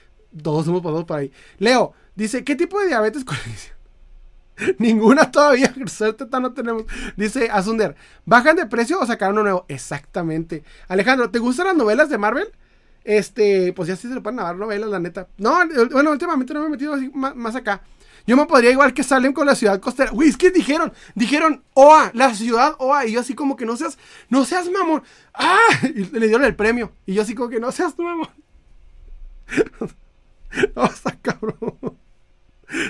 Todos 0.40 0.66
somos 0.66 0.82
por 0.82 1.18
ahí. 1.18 1.32
Leo, 1.58 1.94
dice, 2.14 2.44
¿qué 2.44 2.54
tipo 2.54 2.78
de 2.78 2.88
diabetes 2.88 3.24
Ninguna 4.78 5.32
todavía, 5.32 5.74
suerte 5.86 6.26
no 6.40 6.52
tenemos. 6.52 6.84
Dice 7.16 7.48
Asunder, 7.50 7.96
¿bajan 8.24 8.54
de 8.54 8.66
precio 8.66 9.00
o 9.00 9.06
sacaron 9.06 9.34
uno 9.34 9.42
nuevo? 9.42 9.64
Exactamente. 9.66 10.62
Alejandro, 10.86 11.30
¿te 11.30 11.40
gustan 11.40 11.66
las 11.66 11.76
novelas 11.76 12.08
de 12.08 12.18
Marvel? 12.18 12.52
Este, 13.04 13.72
pues 13.72 13.88
ya 13.88 13.96
sí 13.96 14.08
se 14.08 14.14
le 14.14 14.20
pueden 14.20 14.36
lavar 14.36 14.56
novelas, 14.56 14.90
la 14.90 14.98
neta. 14.98 15.28
No, 15.38 15.58
bueno, 15.90 16.10
últimamente 16.10 16.52
no 16.52 16.60
me 16.60 16.66
he 16.66 16.70
metido 16.70 16.94
así 16.94 17.10
más, 17.14 17.56
acá. 17.56 17.82
Yo 18.26 18.36
me 18.36 18.46
podría 18.46 18.70
igual 18.70 18.92
que 18.92 19.02
salen 19.02 19.32
con 19.32 19.46
la 19.46 19.54
ciudad 19.54 19.80
costera. 19.80 20.10
Güey, 20.10 20.28
es 20.28 20.36
que 20.36 20.50
dijeron, 20.50 20.92
dijeron, 21.14 21.62
OA, 21.74 22.10
la 22.14 22.34
ciudad 22.34 22.76
OA. 22.78 23.06
Y 23.06 23.12
yo 23.12 23.20
así 23.20 23.34
como 23.34 23.56
que 23.56 23.64
no 23.64 23.76
seas, 23.76 23.98
no 24.28 24.44
seas 24.44 24.70
mamón. 24.70 25.02
¡Ah! 25.34 25.58
Y 25.82 26.04
le 26.04 26.26
dieron 26.26 26.44
el 26.44 26.54
premio. 26.54 26.92
Y 27.06 27.14
yo 27.14 27.22
así 27.22 27.34
como 27.34 27.48
que 27.48 27.58
no 27.58 27.72
seas 27.72 27.98
mamón. 27.98 28.28
no, 30.76 30.84
está 30.84 31.16
cabrón. 31.20 31.98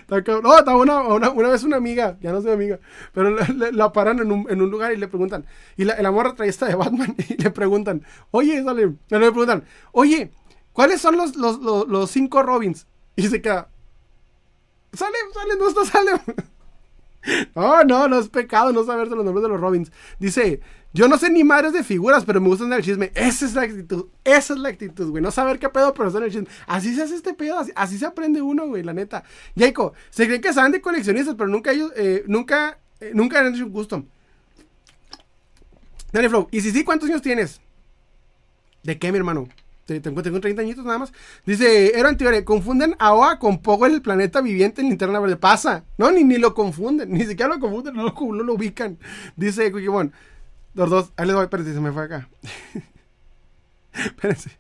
No, 0.09 0.59
estaba 0.59 0.77
una, 0.77 1.01
una, 1.03 1.49
vez 1.49 1.63
una 1.63 1.77
amiga, 1.77 2.19
ya 2.21 2.33
no 2.33 2.43
soy 2.43 2.53
amiga, 2.53 2.79
pero 3.13 3.31
la, 3.31 3.93
paran 3.93 4.19
en 4.19 4.31
un, 4.31 4.47
en 4.51 4.61
un, 4.61 4.71
lugar 4.71 4.93
y 4.93 4.97
le 4.97 5.09
preguntan, 5.09 5.47
y 5.77 5.85
la, 5.85 6.01
la 6.01 6.11
morra 6.11 6.35
trae 6.35 6.49
esta 6.49 6.67
de 6.67 6.75
Batman 6.75 7.15
y 7.29 7.43
le 7.43 7.51
preguntan, 7.51 8.05
oye, 8.31 8.63
sale, 8.63 8.95
le 9.09 9.19
preguntan, 9.19 9.65
oye, 9.93 10.33
¿cuáles 10.73 11.01
son 11.01 11.17
los, 11.17 11.37
los, 11.37 11.59
los, 11.61 12.11
cinco 12.11 12.43
Robins? 12.43 12.87
Y 13.17 13.29
se 13.29 13.41
queda, 13.41 13.69
sale, 14.93 15.17
sale, 15.33 15.57
no 15.59 15.69
está, 15.69 15.85
sale. 15.85 16.11
No, 17.55 17.85
no, 17.85 18.09
no 18.09 18.19
es 18.19 18.31
pecado 18.31 18.73
no 18.73 18.83
saberse 18.83 19.15
los 19.15 19.27
nombres 19.27 19.43
de 19.43 19.51
los 19.51 19.61
Robins. 19.61 19.93
Dice, 20.19 20.63
yo 20.93 21.07
no 21.07 21.19
sé 21.19 21.31
ni 21.31 21.45
madres 21.45 21.73
de 21.73 21.85
figuras, 21.85 22.25
pero 22.25 22.41
me 22.41 22.49
gustan 22.49 22.73
el 22.73 22.83
chisme. 22.83 23.13
Esa 23.15 23.47
es 23.47 23.55
la 23.55 23.63
actitud. 23.63 24.07
Esa 24.25 24.55
es 24.55 24.59
la 24.59 24.71
actitud, 24.71 25.11
güey. 25.11 25.23
No 25.23 25.31
saber 25.31 25.59
qué 25.59 25.69
pedo, 25.69 25.95
pero 25.95 26.11
son 26.11 26.25
el 26.25 26.33
chisme. 26.33 26.49
Así 26.67 26.95
se 26.95 27.03
hace 27.03 27.15
este 27.15 27.33
pedo. 27.33 27.65
Así, 27.77 27.99
se 27.99 28.07
aprende 28.07 28.43
uno, 28.43 28.67
güey, 28.67 28.83
la 28.83 28.93
neta. 28.93 29.23
Jaiko, 29.57 29.93
se 30.11 30.27
creen 30.27 30.41
que 30.41 30.53
saben 30.53 30.73
de 30.73 30.81
coleccionistas, 30.81 31.37
pero 31.37 31.49
nunca 31.49 31.71
ellos, 31.71 31.93
eh, 31.97 32.25
nunca, 32.27 32.79
eh, 33.01 33.13
nunca 33.15 33.39
han 33.39 33.55
hecho 33.55 33.65
un 33.65 33.73
custom. 33.73 34.05
Dale, 36.13 36.29
Flow. 36.29 36.49
¿Y 36.51 36.61
si 36.61 36.73
sí, 36.73 36.83
cuántos 36.83 37.09
años 37.09 37.23
tienes? 37.23 37.61
¿De 38.83 38.99
qué, 38.99 39.13
mi 39.13 39.19
hermano? 39.19 39.49
Tengo, 39.87 40.23
tengo 40.23 40.41
30 40.41 40.63
añitos 40.63 40.85
nada 40.85 40.99
más. 40.99 41.13
Dice, 41.45 41.93
Aaron 41.97 42.17
Tiore, 42.17 42.45
confunden 42.45 42.95
a 42.99 43.13
OA 43.13 43.39
con 43.39 43.61
Pogo 43.61 43.87
el 43.87 44.03
planeta 44.03 44.41
viviente 44.41 44.81
en 44.83 44.89
linterna 44.89 45.19
verde. 45.19 45.37
Pasa. 45.37 45.85
No, 45.99 46.13
ni, 46.13 46.23
ni 46.23 46.39
lo 46.39 46.55
confunden. 46.55 47.11
Ni 47.11 47.25
siquiera 47.25 47.49
lo 47.49 47.59
confunden, 47.61 47.95
no 47.95 48.05
lo, 48.05 48.15
no 48.15 48.45
lo 48.45 48.55
ubican. 48.55 48.99
Dice 49.37 49.71
Bon. 49.71 50.13
Los 50.75 50.91
dos, 50.91 51.13
ahí 51.17 51.27
les 51.27 51.35
voy, 51.35 51.45
espérense, 51.45 51.75
se 51.75 51.81
me 51.81 51.93
fue 51.93 52.05
acá. 52.05 52.29
espérense. 53.93 54.51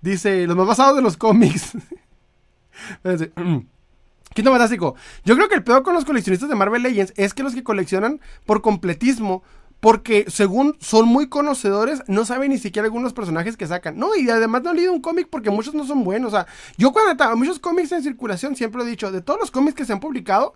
Dice, 0.00 0.46
los 0.46 0.56
más 0.56 0.66
basados 0.66 0.96
de 0.96 1.02
los 1.02 1.16
cómics. 1.16 1.72
espérense. 2.90 3.32
Quinto 4.34 4.50
fantástico. 4.50 4.96
Yo 5.24 5.34
creo 5.34 5.48
que 5.48 5.54
el 5.54 5.64
peor 5.64 5.82
con 5.82 5.94
los 5.94 6.04
coleccionistas 6.04 6.50
de 6.50 6.54
Marvel 6.54 6.82
Legends 6.82 7.14
es 7.16 7.32
que 7.32 7.42
los 7.42 7.54
que 7.54 7.64
coleccionan 7.64 8.20
por 8.44 8.60
completismo, 8.60 9.42
porque 9.80 10.26
según 10.28 10.76
son 10.78 11.08
muy 11.08 11.28
conocedores, 11.30 12.02
no 12.06 12.26
saben 12.26 12.50
ni 12.50 12.58
siquiera 12.58 12.84
algunos 12.84 13.14
personajes 13.14 13.56
que 13.56 13.66
sacan. 13.66 13.98
No, 13.98 14.14
y 14.14 14.28
además 14.28 14.62
no 14.62 14.70
han 14.70 14.76
leído 14.76 14.92
un 14.92 15.00
cómic 15.00 15.28
porque 15.30 15.48
muchos 15.48 15.74
no 15.74 15.86
son 15.86 16.04
buenos. 16.04 16.34
O 16.34 16.36
sea, 16.36 16.46
yo 16.76 16.92
cuando 16.92 17.12
estaba 17.12 17.34
muchos 17.34 17.58
cómics 17.58 17.92
en 17.92 18.02
circulación 18.02 18.56
siempre 18.56 18.82
he 18.82 18.86
dicho, 18.86 19.10
de 19.10 19.22
todos 19.22 19.40
los 19.40 19.50
cómics 19.50 19.74
que 19.74 19.86
se 19.86 19.94
han 19.94 20.00
publicado, 20.00 20.54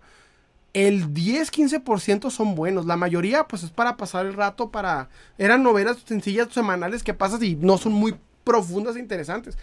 el 0.72 1.12
10-15% 1.12 2.30
son 2.30 2.54
buenos. 2.54 2.86
La 2.86 2.96
mayoría, 2.96 3.44
pues, 3.44 3.62
es 3.62 3.70
para 3.70 3.96
pasar 3.96 4.26
el 4.26 4.34
rato, 4.34 4.70
para... 4.70 5.08
Eran 5.38 5.62
novelas 5.62 5.98
sencillas 6.04 6.48
semanales 6.52 7.02
que 7.02 7.14
pasas 7.14 7.42
y 7.42 7.56
no 7.56 7.78
son 7.78 7.92
muy 7.92 8.14
profundas 8.44 8.96
e 8.96 9.00
interesantes. 9.00 9.58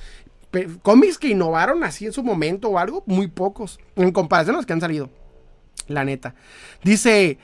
cómics 0.82 1.18
que 1.18 1.30
innovaron 1.30 1.84
así 1.84 2.06
en 2.06 2.14
su 2.14 2.24
momento 2.24 2.70
o 2.70 2.78
algo, 2.78 3.04
muy 3.06 3.28
pocos. 3.28 3.80
En 3.96 4.12
comparación 4.12 4.56
a 4.56 4.60
los 4.60 4.66
que 4.66 4.74
han 4.74 4.82
salido. 4.82 5.10
La 5.88 6.04
neta. 6.04 6.36
Dice... 6.84 7.38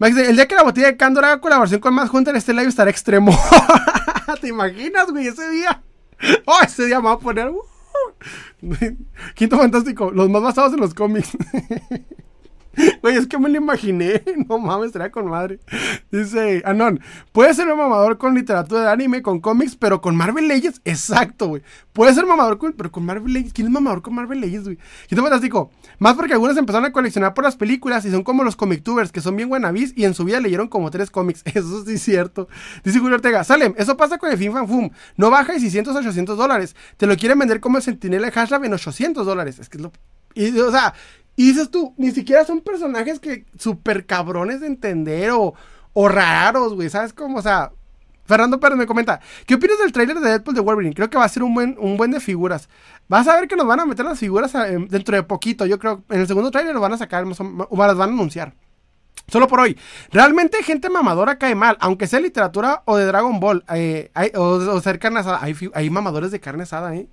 el 0.00 0.36
día 0.36 0.46
que 0.46 0.54
la 0.54 0.62
botella 0.62 0.88
de 0.88 0.96
Candor 0.96 1.24
haga 1.24 1.40
colaboración 1.40 1.80
con 1.80 1.94
más 1.94 2.10
junta 2.10 2.30
en 2.30 2.36
este 2.36 2.52
live 2.52 2.68
estará 2.68 2.90
extremo. 2.90 3.36
¿Te 4.40 4.48
imaginas, 4.48 5.10
güey? 5.10 5.26
Ese 5.26 5.48
día. 5.50 5.82
Oh, 6.46 6.58
ese 6.64 6.86
día 6.86 7.00
me 7.00 7.06
va 7.06 7.12
a 7.12 7.18
poner... 7.18 7.48
Uh. 7.48 7.62
Quinto 9.34 9.56
fantástico. 9.56 10.10
Los 10.10 10.28
más 10.28 10.42
basados 10.42 10.72
en 10.72 10.80
los 10.80 10.92
cómics. 10.92 11.30
Güey, 13.02 13.16
es 13.16 13.26
que 13.26 13.38
me 13.38 13.48
lo 13.48 13.56
imaginé. 13.56 14.22
No 14.48 14.58
mames, 14.58 14.86
estaría 14.88 15.10
con 15.10 15.28
madre. 15.28 15.58
Dice 16.10 16.62
Anon, 16.64 17.00
puede 17.32 17.52
ser 17.52 17.68
un 17.68 17.76
mamador 17.78 18.18
con 18.18 18.34
literatura 18.34 18.82
de 18.82 18.90
anime, 18.90 19.20
con 19.20 19.40
cómics, 19.40 19.76
pero 19.76 20.00
con 20.00 20.16
Marvel 20.16 20.48
Legends. 20.48 20.80
Exacto, 20.84 21.48
güey. 21.48 21.62
Puede 21.92 22.14
ser 22.14 22.24
mamador 22.24 22.58
con, 22.58 22.72
pero 22.72 22.90
con 22.90 23.04
Marvel 23.04 23.32
Legends. 23.32 23.52
¿Quién 23.52 23.66
es 23.66 23.72
mamador 23.72 24.00
con 24.00 24.14
Marvel 24.14 24.40
Legends, 24.40 24.64
güey? 24.64 24.78
Y 25.10 25.14
te 25.14 25.20
fantástico. 25.20 25.70
Más 25.98 26.14
porque 26.14 26.32
algunos 26.34 26.56
empezaron 26.56 26.86
a 26.86 26.92
coleccionar 26.92 27.34
por 27.34 27.44
las 27.44 27.56
películas 27.56 28.04
y 28.04 28.10
son 28.10 28.22
como 28.22 28.44
los 28.44 28.56
comic 28.56 28.82
tubers, 28.82 29.12
que 29.12 29.20
son 29.20 29.36
bien 29.36 29.48
buenavis 29.48 29.92
y 29.96 30.04
en 30.04 30.14
su 30.14 30.24
vida 30.24 30.40
leyeron 30.40 30.68
como 30.68 30.90
tres 30.90 31.10
cómics. 31.10 31.42
Eso 31.44 31.84
sí 31.84 31.94
es 31.94 32.02
cierto. 32.02 32.48
Dice 32.84 32.98
Julio 32.98 33.16
Ortega, 33.16 33.44
Salem, 33.44 33.74
eso 33.76 33.96
pasa 33.96 34.18
con 34.18 34.30
el 34.30 34.38
Fin 34.38 34.52
Fan 34.52 34.68
Fum. 34.68 34.90
No 35.16 35.30
baja 35.30 35.52
de 35.52 35.60
600 35.60 35.94
a 35.96 35.98
800 35.98 36.36
dólares. 36.36 36.76
Te 36.96 37.06
lo 37.06 37.16
quieren 37.16 37.38
vender 37.38 37.60
como 37.60 37.76
el 37.78 37.82
Sentinela 37.82 38.26
de 38.26 38.32
Hashlab 38.32 38.64
en 38.64 38.74
800 38.74 39.26
dólares. 39.26 39.58
Es 39.58 39.68
que 39.68 39.78
es 39.78 39.82
lo... 39.82 39.92
O 40.66 40.70
sea, 40.70 40.94
y 41.38 41.46
dices 41.46 41.70
tú, 41.70 41.94
ni 41.96 42.10
siquiera 42.10 42.44
son 42.44 42.62
personajes 42.62 43.20
que 43.20 43.46
súper 43.56 44.06
cabrones 44.06 44.60
de 44.60 44.66
entender 44.66 45.30
o, 45.30 45.54
o 45.92 46.08
raros, 46.08 46.74
güey. 46.74 46.90
¿Sabes 46.90 47.12
cómo? 47.12 47.38
O 47.38 47.42
sea, 47.42 47.70
Fernando 48.24 48.58
Pérez 48.58 48.76
me 48.76 48.86
comenta, 48.86 49.20
¿qué 49.46 49.54
opinas 49.54 49.78
del 49.78 49.92
tráiler 49.92 50.18
de 50.18 50.30
Deadpool 50.30 50.56
de 50.56 50.60
Wolverine? 50.62 50.96
Creo 50.96 51.08
que 51.08 51.16
va 51.16 51.22
a 51.22 51.28
ser 51.28 51.44
un 51.44 51.54
buen, 51.54 51.76
un 51.78 51.96
buen 51.96 52.10
de 52.10 52.18
figuras. 52.18 52.68
Vas 53.06 53.28
a 53.28 53.38
ver 53.38 53.46
que 53.46 53.54
nos 53.54 53.68
van 53.68 53.78
a 53.78 53.86
meter 53.86 54.04
las 54.04 54.18
figuras 54.18 54.52
eh, 54.56 54.84
dentro 54.90 55.14
de 55.14 55.22
poquito. 55.22 55.64
Yo 55.64 55.78
creo 55.78 56.02
en 56.08 56.22
el 56.22 56.26
segundo 56.26 56.50
tráiler 56.50 56.74
lo 56.74 56.80
van 56.80 56.94
a 56.94 56.98
sacar, 56.98 57.24
o 57.24 57.76
las 57.86 57.96
van 57.96 58.10
a 58.10 58.12
anunciar. 58.12 58.54
Solo 59.28 59.46
por 59.46 59.60
hoy. 59.60 59.78
Realmente 60.10 60.60
gente 60.64 60.90
mamadora 60.90 61.38
cae 61.38 61.54
mal, 61.54 61.76
aunque 61.78 62.08
sea 62.08 62.18
literatura 62.18 62.82
o 62.84 62.96
de 62.96 63.06
Dragon 63.06 63.38
Ball, 63.38 63.64
eh, 63.72 64.10
o, 64.34 64.80
ser 64.80 64.98
carne 64.98 65.20
asada. 65.20 65.38
Hay, 65.40 65.88
mamadores 65.88 66.32
de 66.32 66.40
carne 66.40 66.64
asada, 66.64 66.96
¿eh? 66.96 67.08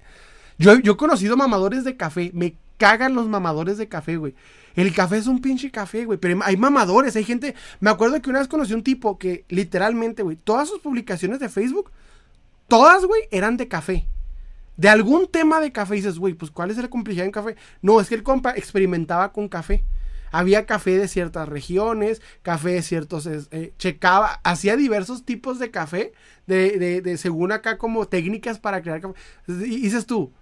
Yo, 0.58 0.80
yo 0.80 0.94
he 0.94 0.98
conocido 0.98 1.38
mamadores 1.38 1.84
de 1.84 1.96
café. 1.96 2.32
Me 2.34 2.56
cagan 2.78 3.16
los 3.16 3.28
mamadores 3.28 3.78
de 3.78 3.88
café, 3.88 4.18
güey. 4.18 4.36
El 4.76 4.94
café 4.94 5.18
es 5.18 5.28
un 5.28 5.42
pinche 5.42 5.72
café, 5.72 6.06
güey. 6.06 6.20
Pero 6.20 6.40
hay 6.44 6.58
mamadores, 6.58 7.16
hay 7.16 7.24
gente. 7.24 7.56
Me 7.80 7.90
acuerdo 7.90 8.22
que 8.22 8.30
una 8.30 8.40
vez 8.40 8.48
conocí 8.48 8.74
un 8.74 8.84
tipo 8.84 9.18
que 9.18 9.46
literalmente, 9.50 10.24
güey, 10.24 10.36
todas 10.36 10.68
sus 10.68 10.80
publicaciones 10.80 11.40
de 11.40 11.50
Facebook, 11.50 11.92
todas, 12.68 13.06
güey, 13.06 13.22
eran 13.32 13.58
de 13.58 13.68
café. 13.68 14.08
De 14.78 14.90
algún 14.90 15.28
tema 15.28 15.62
de 15.62 15.72
café. 15.72 15.96
Y 15.96 16.00
dices, 16.00 16.20
güey, 16.20 16.34
pues 16.34 16.52
¿cuál 16.52 16.72
es 16.72 16.78
la 16.78 16.90
complejidad 16.90 17.26
en 17.26 17.32
café? 17.32 17.56
No, 17.82 18.02
es 18.02 18.10
que 18.10 18.16
el 18.16 18.24
compa 18.24 18.52
experimentaba 18.52 19.32
con 19.32 19.48
café. 19.48 19.84
Había 20.32 20.66
café 20.66 20.98
de 20.98 21.08
ciertas 21.08 21.48
regiones, 21.48 22.22
café 22.42 22.72
de 22.72 22.82
ciertos, 22.82 23.26
eh, 23.26 23.74
checaba, 23.78 24.42
hacía 24.44 24.76
diversos 24.76 25.24
tipos 25.24 25.60
de 25.60 25.72
café, 25.72 26.12
de, 26.46 27.02
de, 27.02 27.18
según 27.18 27.54
acá 27.54 27.78
como 27.78 28.08
técnicas 28.10 28.60
para 28.60 28.82
crear 28.82 29.00
café. 29.00 29.14
Y 29.48 29.80
dices 29.80 30.06
tú, 30.06 30.34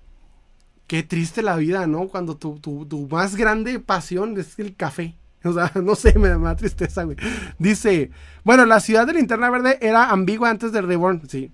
qué 0.88 1.04
triste 1.04 1.42
la 1.42 1.56
vida, 1.56 1.88
¿no? 1.88 2.08
Cuando 2.08 2.38
tu, 2.38 2.60
tu, 2.60 3.08
más 3.10 3.36
grande 3.36 3.80
pasión 3.80 4.38
es 4.38 4.58
el 4.60 4.76
café. 4.76 5.16
O 5.44 5.54
sea, 5.54 5.72
no 5.82 5.96
sé, 5.96 6.18
me 6.18 6.30
da 6.30 6.56
tristeza, 6.56 7.04
güey. 7.04 7.18
Dice, 7.60 8.12
bueno, 8.44 8.66
la 8.66 8.80
ciudad 8.80 9.08
de 9.08 9.14
Linterna 9.14 9.50
Verde 9.50 9.78
era 9.82 10.10
ambigua 10.10 10.50
antes 10.50 10.72
del 10.72 10.88
Reborn. 10.88 11.22
Sí. 11.28 11.52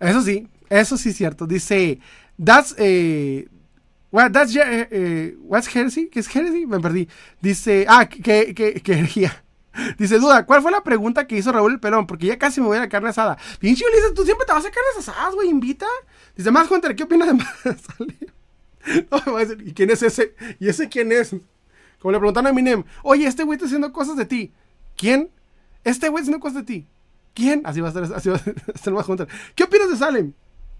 Eso 0.00 0.22
sí, 0.22 0.48
eso 0.70 0.96
sí 0.96 1.10
es 1.10 1.16
cierto. 1.16 1.46
Dice, 1.46 2.00
that's, 2.42 2.74
eh, 2.78 3.48
that's, 4.32 4.54
eh, 4.56 4.88
eh, 4.90 5.36
what's 5.42 5.74
heresy? 5.74 6.08
¿Qué 6.08 6.20
es 6.20 6.34
heresy? 6.34 6.66
Me 6.66 6.80
perdí. 6.80 7.08
Dice, 7.40 7.86
ah, 7.88 8.08
que, 8.08 8.54
que, 8.54 8.74
que, 8.82 9.30
Dice, 9.98 10.18
duda, 10.18 10.46
¿cuál 10.46 10.62
fue 10.62 10.70
la 10.70 10.82
pregunta 10.82 11.26
que 11.26 11.36
hizo 11.36 11.50
Raúl 11.50 11.72
el 11.72 11.80
Pelón? 11.80 12.06
Porque 12.06 12.26
ya 12.26 12.38
casi 12.38 12.60
me 12.60 12.68
voy 12.68 12.76
a 12.76 12.80
la 12.80 12.88
carne 12.88 13.08
asada. 13.08 13.36
Pinche 13.58 13.84
Ulises, 13.84 14.14
tú 14.14 14.24
siempre 14.24 14.46
te 14.46 14.52
vas 14.52 14.64
a 14.64 14.70
carnes 14.70 15.08
asadas, 15.08 15.34
güey, 15.34 15.48
invita. 15.48 15.86
Dice, 16.36 16.50
más 16.50 16.70
Hunter, 16.70 16.96
¿qué 16.96 17.04
opinas 17.04 17.28
de 17.28 17.34
más? 17.34 17.54
no, 19.10 19.22
me 19.26 19.32
voy 19.32 19.42
a 19.42 19.46
decir, 19.46 19.68
¿y 19.68 19.72
quién 19.72 19.90
es 19.90 20.02
ese? 20.02 20.34
¿Y 20.58 20.68
ese 20.68 20.88
quién 20.88 21.12
es? 21.12 21.34
Como 22.00 22.12
le 22.12 22.18
preguntaron 22.18 22.48
a 22.48 22.52
Minem, 22.52 22.84
oye, 23.02 23.26
este 23.26 23.44
güey 23.44 23.56
está 23.56 23.66
haciendo 23.66 23.92
cosas 23.92 24.16
de 24.16 24.26
ti. 24.26 24.52
¿Quién? 24.96 25.30
Este 25.84 26.08
güey 26.08 26.22
está 26.22 26.30
haciendo 26.30 26.40
cosas 26.40 26.56
de 26.56 26.62
ti. 26.64 26.86
¿Quién? 27.34 27.62
Así 27.64 27.80
va 27.80 27.88
a 27.88 27.90
estar, 27.90 28.04
así 28.16 28.28
va 28.28 28.36
a 28.36 28.72
estar 28.74 28.92
más 28.92 29.08
Hunter. 29.08 29.28
¿Qué 29.54 29.64
opinas 29.64 29.90
de 29.90 29.96
Salem? 29.96 30.32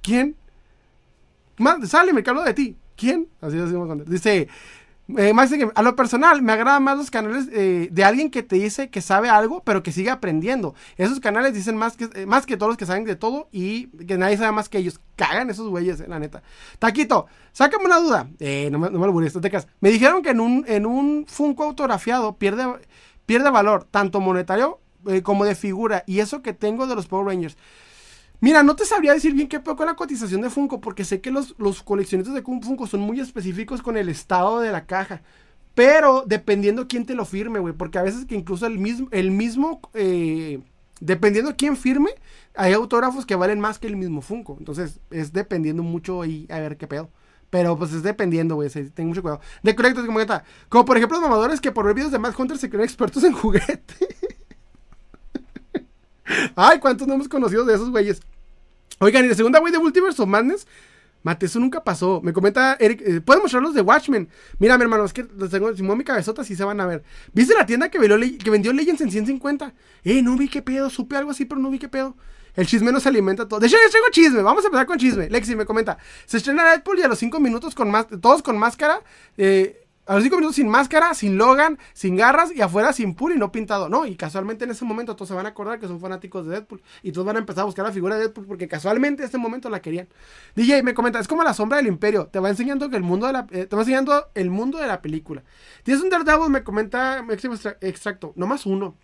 ¿Quién? 0.03 0.37
Salem, 1.87 2.15
me 2.15 2.23
que 2.23 2.33
de 2.33 2.55
ti. 2.55 2.77
¿Quién? 2.97 3.29
Así 3.41 3.57
decimos 3.57 4.09
Dice, 4.09 4.49
eh, 5.07 5.33
a 5.75 5.83
lo 5.83 5.97
personal, 5.97 6.41
me 6.41 6.53
agradan 6.53 6.83
más 6.83 6.97
los 6.97 7.11
canales 7.11 7.47
eh, 7.53 7.89
de 7.91 8.05
alguien 8.05 8.31
que 8.31 8.43
te 8.43 8.57
dice 8.57 8.89
que 8.89 9.03
sabe 9.03 9.29
algo, 9.29 9.63
pero 9.63 9.83
que 9.83 9.93
sigue 9.93 10.11
aprendiendo. 10.11 10.75
Esos 10.97 11.21
canales 11.21 11.53
dicen 11.53 11.77
más 11.77 11.97
que, 11.97 12.09
eh, 12.15 12.27
más 12.27 12.47
que 12.47 12.57
todos 12.57 12.71
los 12.71 12.79
que 12.79 12.87
saben 12.87 13.05
de 13.05 13.15
todo 13.15 13.49
y 13.53 13.89
que 14.07 14.17
nadie 14.17 14.39
sabe 14.39 14.53
más 14.53 14.69
que 14.69 14.79
ellos. 14.79 15.01
Cagan 15.17 15.51
esos 15.51 15.69
güeyes, 15.69 16.07
la 16.09 16.19
neta. 16.19 16.43
Taquito, 16.79 17.27
sácame 17.53 17.85
una 17.85 17.99
duda. 17.99 18.29
no 18.71 18.79
me, 18.79 18.91
no 18.91 18.99
me 18.99 19.31
te 19.31 19.67
Me 19.81 19.91
dijeron 19.91 20.23
que 20.23 20.31
en 20.31 20.41
un, 20.41 20.65
en 20.67 20.87
un 20.87 21.27
Funko 21.29 21.65
autografiado 21.65 22.37
pierde, 22.37 22.65
pierde 23.27 23.51
valor, 23.51 23.87
tanto 23.91 24.21
monetario 24.21 24.81
como 25.23 25.45
de 25.45 25.55
figura. 25.55 26.03
Y 26.07 26.21
eso 26.21 26.41
que 26.41 26.55
tengo 26.55 26.87
de 26.87 26.95
los 26.95 27.07
Power 27.07 27.27
Rangers. 27.27 27.57
Mira, 28.45 28.63
no 28.63 28.77
te 28.77 28.85
sabría 28.85 29.15
decir 29.15 29.33
bien 29.33 29.49
qué 29.49 29.59
peor 29.59 29.75
con 29.75 29.87
la 29.87 29.97
cotización 29.97 30.43
de 30.43 30.51
Funko, 30.51 30.79
porque 30.79 31.03
sé 31.07 31.23
que 31.23 31.31
los, 31.31 31.55
los 31.57 31.83
coleccionistas 31.83 32.35
de 32.35 32.43
Funko 32.43 32.87
son 32.87 33.01
muy 33.01 33.19
específicos 33.19 33.81
con 33.81 33.97
el 33.97 34.11
estado 34.11 34.61
de 34.61 34.71
la 34.71 34.85
caja. 34.85 35.23
Pero 35.75 36.25
dependiendo 36.27 36.87
quién 36.87 37.07
te 37.07 37.15
lo 37.15 37.25
firme, 37.25 37.59
güey. 37.59 37.73
Porque 37.73 37.97
a 37.97 38.03
veces 38.03 38.27
que 38.27 38.35
incluso 38.35 38.67
el 38.67 38.79
mismo, 38.79 39.09
el 39.13 39.31
mismo, 39.31 39.81
eh, 39.95 40.61
dependiendo 41.01 41.57
quién 41.57 41.75
firme, 41.75 42.11
hay 42.55 42.75
autógrafos 42.75 43.25
que 43.25 43.35
valen 43.35 43.61
más 43.61 43.79
que 43.79 43.87
el 43.87 43.97
mismo 43.97 44.21
Funko. 44.21 44.57
Entonces, 44.59 45.01
es 45.11 45.33
dependiendo 45.33 45.83
mucho 45.83 46.21
ahí 46.21 46.47
a 46.51 46.59
ver 46.59 46.77
qué 46.77 46.87
pedo. 46.87 47.09
Pero 47.49 47.79
pues 47.79 47.95
es 47.95 48.03
dependiendo, 48.03 48.57
güey. 48.57 48.69
Ten 48.69 49.09
mucho 49.09 49.23
cuidado. 49.23 49.41
De 49.63 49.75
colectos 49.75 50.05
como 50.05 50.21
está. 50.21 50.45
Como 50.69 50.85
por 50.85 50.99
ejemplo 50.99 51.19
los 51.19 51.27
mamadores 51.27 51.63
que 51.63 51.73
por 51.73 51.87
ver 51.87 51.95
videos 51.95 52.13
de 52.13 52.19
Matt 52.19 52.39
Hunter 52.39 52.59
se 52.59 52.69
creen 52.69 52.85
expertos 52.85 53.25
en 53.25 53.33
juguete. 53.33 53.95
Ay, 56.55 56.79
¿cuántos 56.79 57.09
no 57.09 57.15
hemos 57.15 57.29
conocido 57.29 57.65
de 57.65 57.75
esos 57.75 57.91
güeyes? 57.91 58.21
Oigan, 59.01 59.25
y 59.25 59.29
de 59.29 59.35
segunda, 59.35 59.59
güey, 59.59 59.73
de 59.73 59.79
Multiverse 59.79 60.23
of 60.23 60.29
Madness. 60.29 60.67
Mate, 61.23 61.47
eso 61.47 61.59
nunca 61.59 61.83
pasó. 61.83 62.21
Me 62.23 62.35
comenta 62.35 62.77
Eric, 62.79 63.01
eh, 63.01 63.21
¿puedes 63.23 63.43
mostrarlos 63.43 63.73
de 63.75 63.81
Watchmen? 63.81 64.29
Mira, 64.59 64.77
mi 64.77 64.83
hermano, 64.83 65.05
es 65.05 65.13
que 65.15 65.27
los 65.37 65.51
tengo, 65.51 65.75
si 65.75 65.83
mi 65.83 66.05
cabezota, 66.05 66.45
sí 66.45 66.55
se 66.55 66.65
van 66.65 66.81
a 66.81 66.87
ver. 66.87 67.03
¿Viste 67.33 67.55
la 67.55 67.65
tienda 67.65 67.89
que, 67.89 67.99
vendió 67.99 68.73
Legends 68.73 69.01
en 69.01 69.11
150? 69.11 69.73
Eh, 70.05 70.21
no 70.23 70.37
vi 70.37 70.49
qué 70.49 70.61
pedo, 70.61 70.91
supe 70.91 71.17
algo 71.17 71.31
así, 71.31 71.47
pero 71.47 71.61
no 71.63 71.71
vi 71.71 71.79
qué 71.79 71.89
pedo. 71.89 72.15
El 72.55 72.67
chisme 72.67 72.93
no 72.93 73.01
se 73.01 73.09
alimenta 73.09 73.49
todo. 73.49 73.59
De 73.59 73.67
hecho, 73.67 73.77
ya 73.85 73.91
tengo 73.91 74.07
chisme. 74.11 74.43
Vamos 74.43 74.65
a 74.65 74.69
empezar 74.69 74.87
con 74.87 74.99
chisme. 74.99 75.29
Lexi 75.29 75.57
me 75.57 75.65
comenta. 75.65 75.99
Se 76.27 76.37
estrena 76.37 76.65
Deadpool 76.65 76.99
y 76.99 77.03
a 77.03 77.09
los 77.09 77.19
5 77.19 77.41
minutos 77.41 77.75
con 77.75 77.91
más, 77.91 78.07
todos 78.21 78.43
con 78.43 78.57
máscara. 78.59 79.01
Eh, 79.37 79.84
a 80.07 80.15
los 80.15 80.23
5 80.23 80.37
minutos 80.37 80.57
sin 80.57 80.69
máscara, 80.69 81.15
sin 81.15 81.39
Logan, 81.39 81.79
sin 81.93 82.17
garras 82.17 82.55
y 82.55 82.61
afuera 82.61 82.93
sin 82.93 83.15
pool 83.15 83.33
y 83.33 83.39
no 83.39 83.51
pintado. 83.51 83.89
No, 83.89 84.07
y 84.07 84.17
casualmente 84.17 84.65
en 84.65 84.71
ese 84.71 84.85
momento 84.85 85.17
todos 85.17 85.29
se 85.29 85.35
van 85.35 85.47
a 85.47 85.51
acordar 85.51 85.79
que 85.79 85.87
son 85.87 86.01
fanáticos 86.01 86.45
de 86.45 86.53
Deadpool. 86.53 86.83
Y 87.03 87.13
todos 87.13 87.27
van 87.27 87.37
a 87.37 87.39
empezar 87.39 87.63
a 87.63 87.65
buscar 87.65 87.85
la 87.85 87.93
figura 87.93 88.17
de 88.17 88.23
Deadpool 88.23 88.47
porque 88.47 88.69
casualmente 88.69 89.23
en 89.23 89.29
ese 89.29 89.39
momento 89.39 89.71
la 89.71 89.81
querían. 89.81 90.09
DJ 90.55 90.83
me 90.83 90.95
comenta, 90.95 91.19
es 91.21 91.29
como 91.29 91.43
la 91.43 91.55
sombra 91.55 91.79
del 91.79 91.87
imperio. 91.87 92.27
Te 92.27 92.39
va 92.39 92.51
enseñando 92.51 92.91
que 92.91 92.97
el 92.97 93.03
mundo 93.03 93.27
de 93.27 93.33
la, 93.33 93.47
eh, 93.51 93.67
te 93.67 93.77
va 93.77 93.83
enseñando 93.83 94.29
el 94.35 94.51
mundo 94.51 94.79
de 94.79 94.87
la 94.87 95.01
película. 95.01 95.43
Tienes 95.83 96.03
un 96.03 96.11
Daredevil, 96.11 96.51
me 96.51 96.65
comenta 96.65 97.25
extracto, 97.81 98.33
nomás 98.37 98.67
uno. 98.67 98.97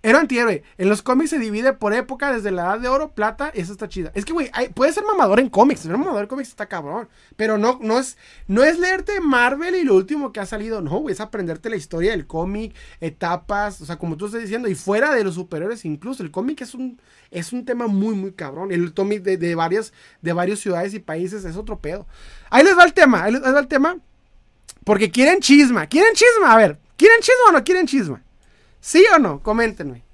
Era 0.00 0.20
antihéroe. 0.20 0.62
En 0.76 0.88
los 0.88 1.02
cómics 1.02 1.30
se 1.30 1.40
divide 1.40 1.72
por 1.72 1.92
época, 1.92 2.32
desde 2.32 2.52
la 2.52 2.62
edad 2.62 2.78
de 2.78 2.88
oro, 2.88 3.10
plata, 3.12 3.50
eso 3.52 3.72
está 3.72 3.88
chida. 3.88 4.12
Es 4.14 4.24
que, 4.24 4.32
güey, 4.32 4.48
puede 4.74 4.92
ser 4.92 5.04
mamador 5.04 5.40
en 5.40 5.50
cómics. 5.50 5.80
Ser 5.80 5.96
mamador 5.98 6.22
en 6.22 6.28
cómics 6.28 6.50
está 6.50 6.66
cabrón. 6.66 7.08
Pero 7.36 7.58
no, 7.58 7.80
no, 7.82 7.98
es, 7.98 8.16
no 8.46 8.62
es 8.62 8.78
leerte 8.78 9.20
Marvel 9.20 9.74
y 9.74 9.82
lo 9.82 9.96
último 9.96 10.32
que 10.32 10.38
ha 10.38 10.46
salido. 10.46 10.80
No, 10.80 11.00
güey, 11.00 11.12
es 11.12 11.20
aprenderte 11.20 11.68
la 11.68 11.76
historia 11.76 12.12
del 12.12 12.28
cómic, 12.28 12.76
etapas, 13.00 13.80
o 13.80 13.86
sea, 13.86 13.96
como 13.96 14.16
tú 14.16 14.26
estás 14.26 14.40
diciendo, 14.40 14.68
y 14.68 14.76
fuera 14.76 15.12
de 15.12 15.24
los 15.24 15.34
superiores 15.34 15.84
incluso. 15.84 16.22
El 16.22 16.30
cómic 16.30 16.60
es 16.60 16.74
un, 16.74 17.00
es 17.32 17.52
un 17.52 17.64
tema 17.64 17.88
muy, 17.88 18.14
muy 18.14 18.32
cabrón. 18.32 18.70
El 18.70 18.94
cómic 18.94 19.22
de, 19.22 19.36
de, 19.36 19.54
varias, 19.56 19.92
de 20.22 20.32
varias 20.32 20.60
ciudades 20.60 20.94
y 20.94 21.00
países 21.00 21.44
es 21.44 21.56
otro 21.56 21.80
pedo. 21.80 22.06
Ahí 22.50 22.62
les 22.62 22.78
va 22.78 22.84
el 22.84 22.94
tema, 22.94 23.24
ahí 23.24 23.32
les 23.32 23.42
va 23.42 23.58
el 23.58 23.68
tema. 23.68 23.96
Porque 24.84 25.10
quieren 25.10 25.40
chisma. 25.40 25.88
¿Quieren 25.88 26.14
chisma? 26.14 26.52
A 26.52 26.56
ver, 26.56 26.78
¿quieren 26.96 27.20
chisma 27.20 27.48
o 27.48 27.52
no 27.52 27.64
quieren 27.64 27.86
chisma? 27.86 28.22
¿Sí 28.80 29.04
o 29.14 29.18
no? 29.18 29.42
Coméntenme. 29.42 30.04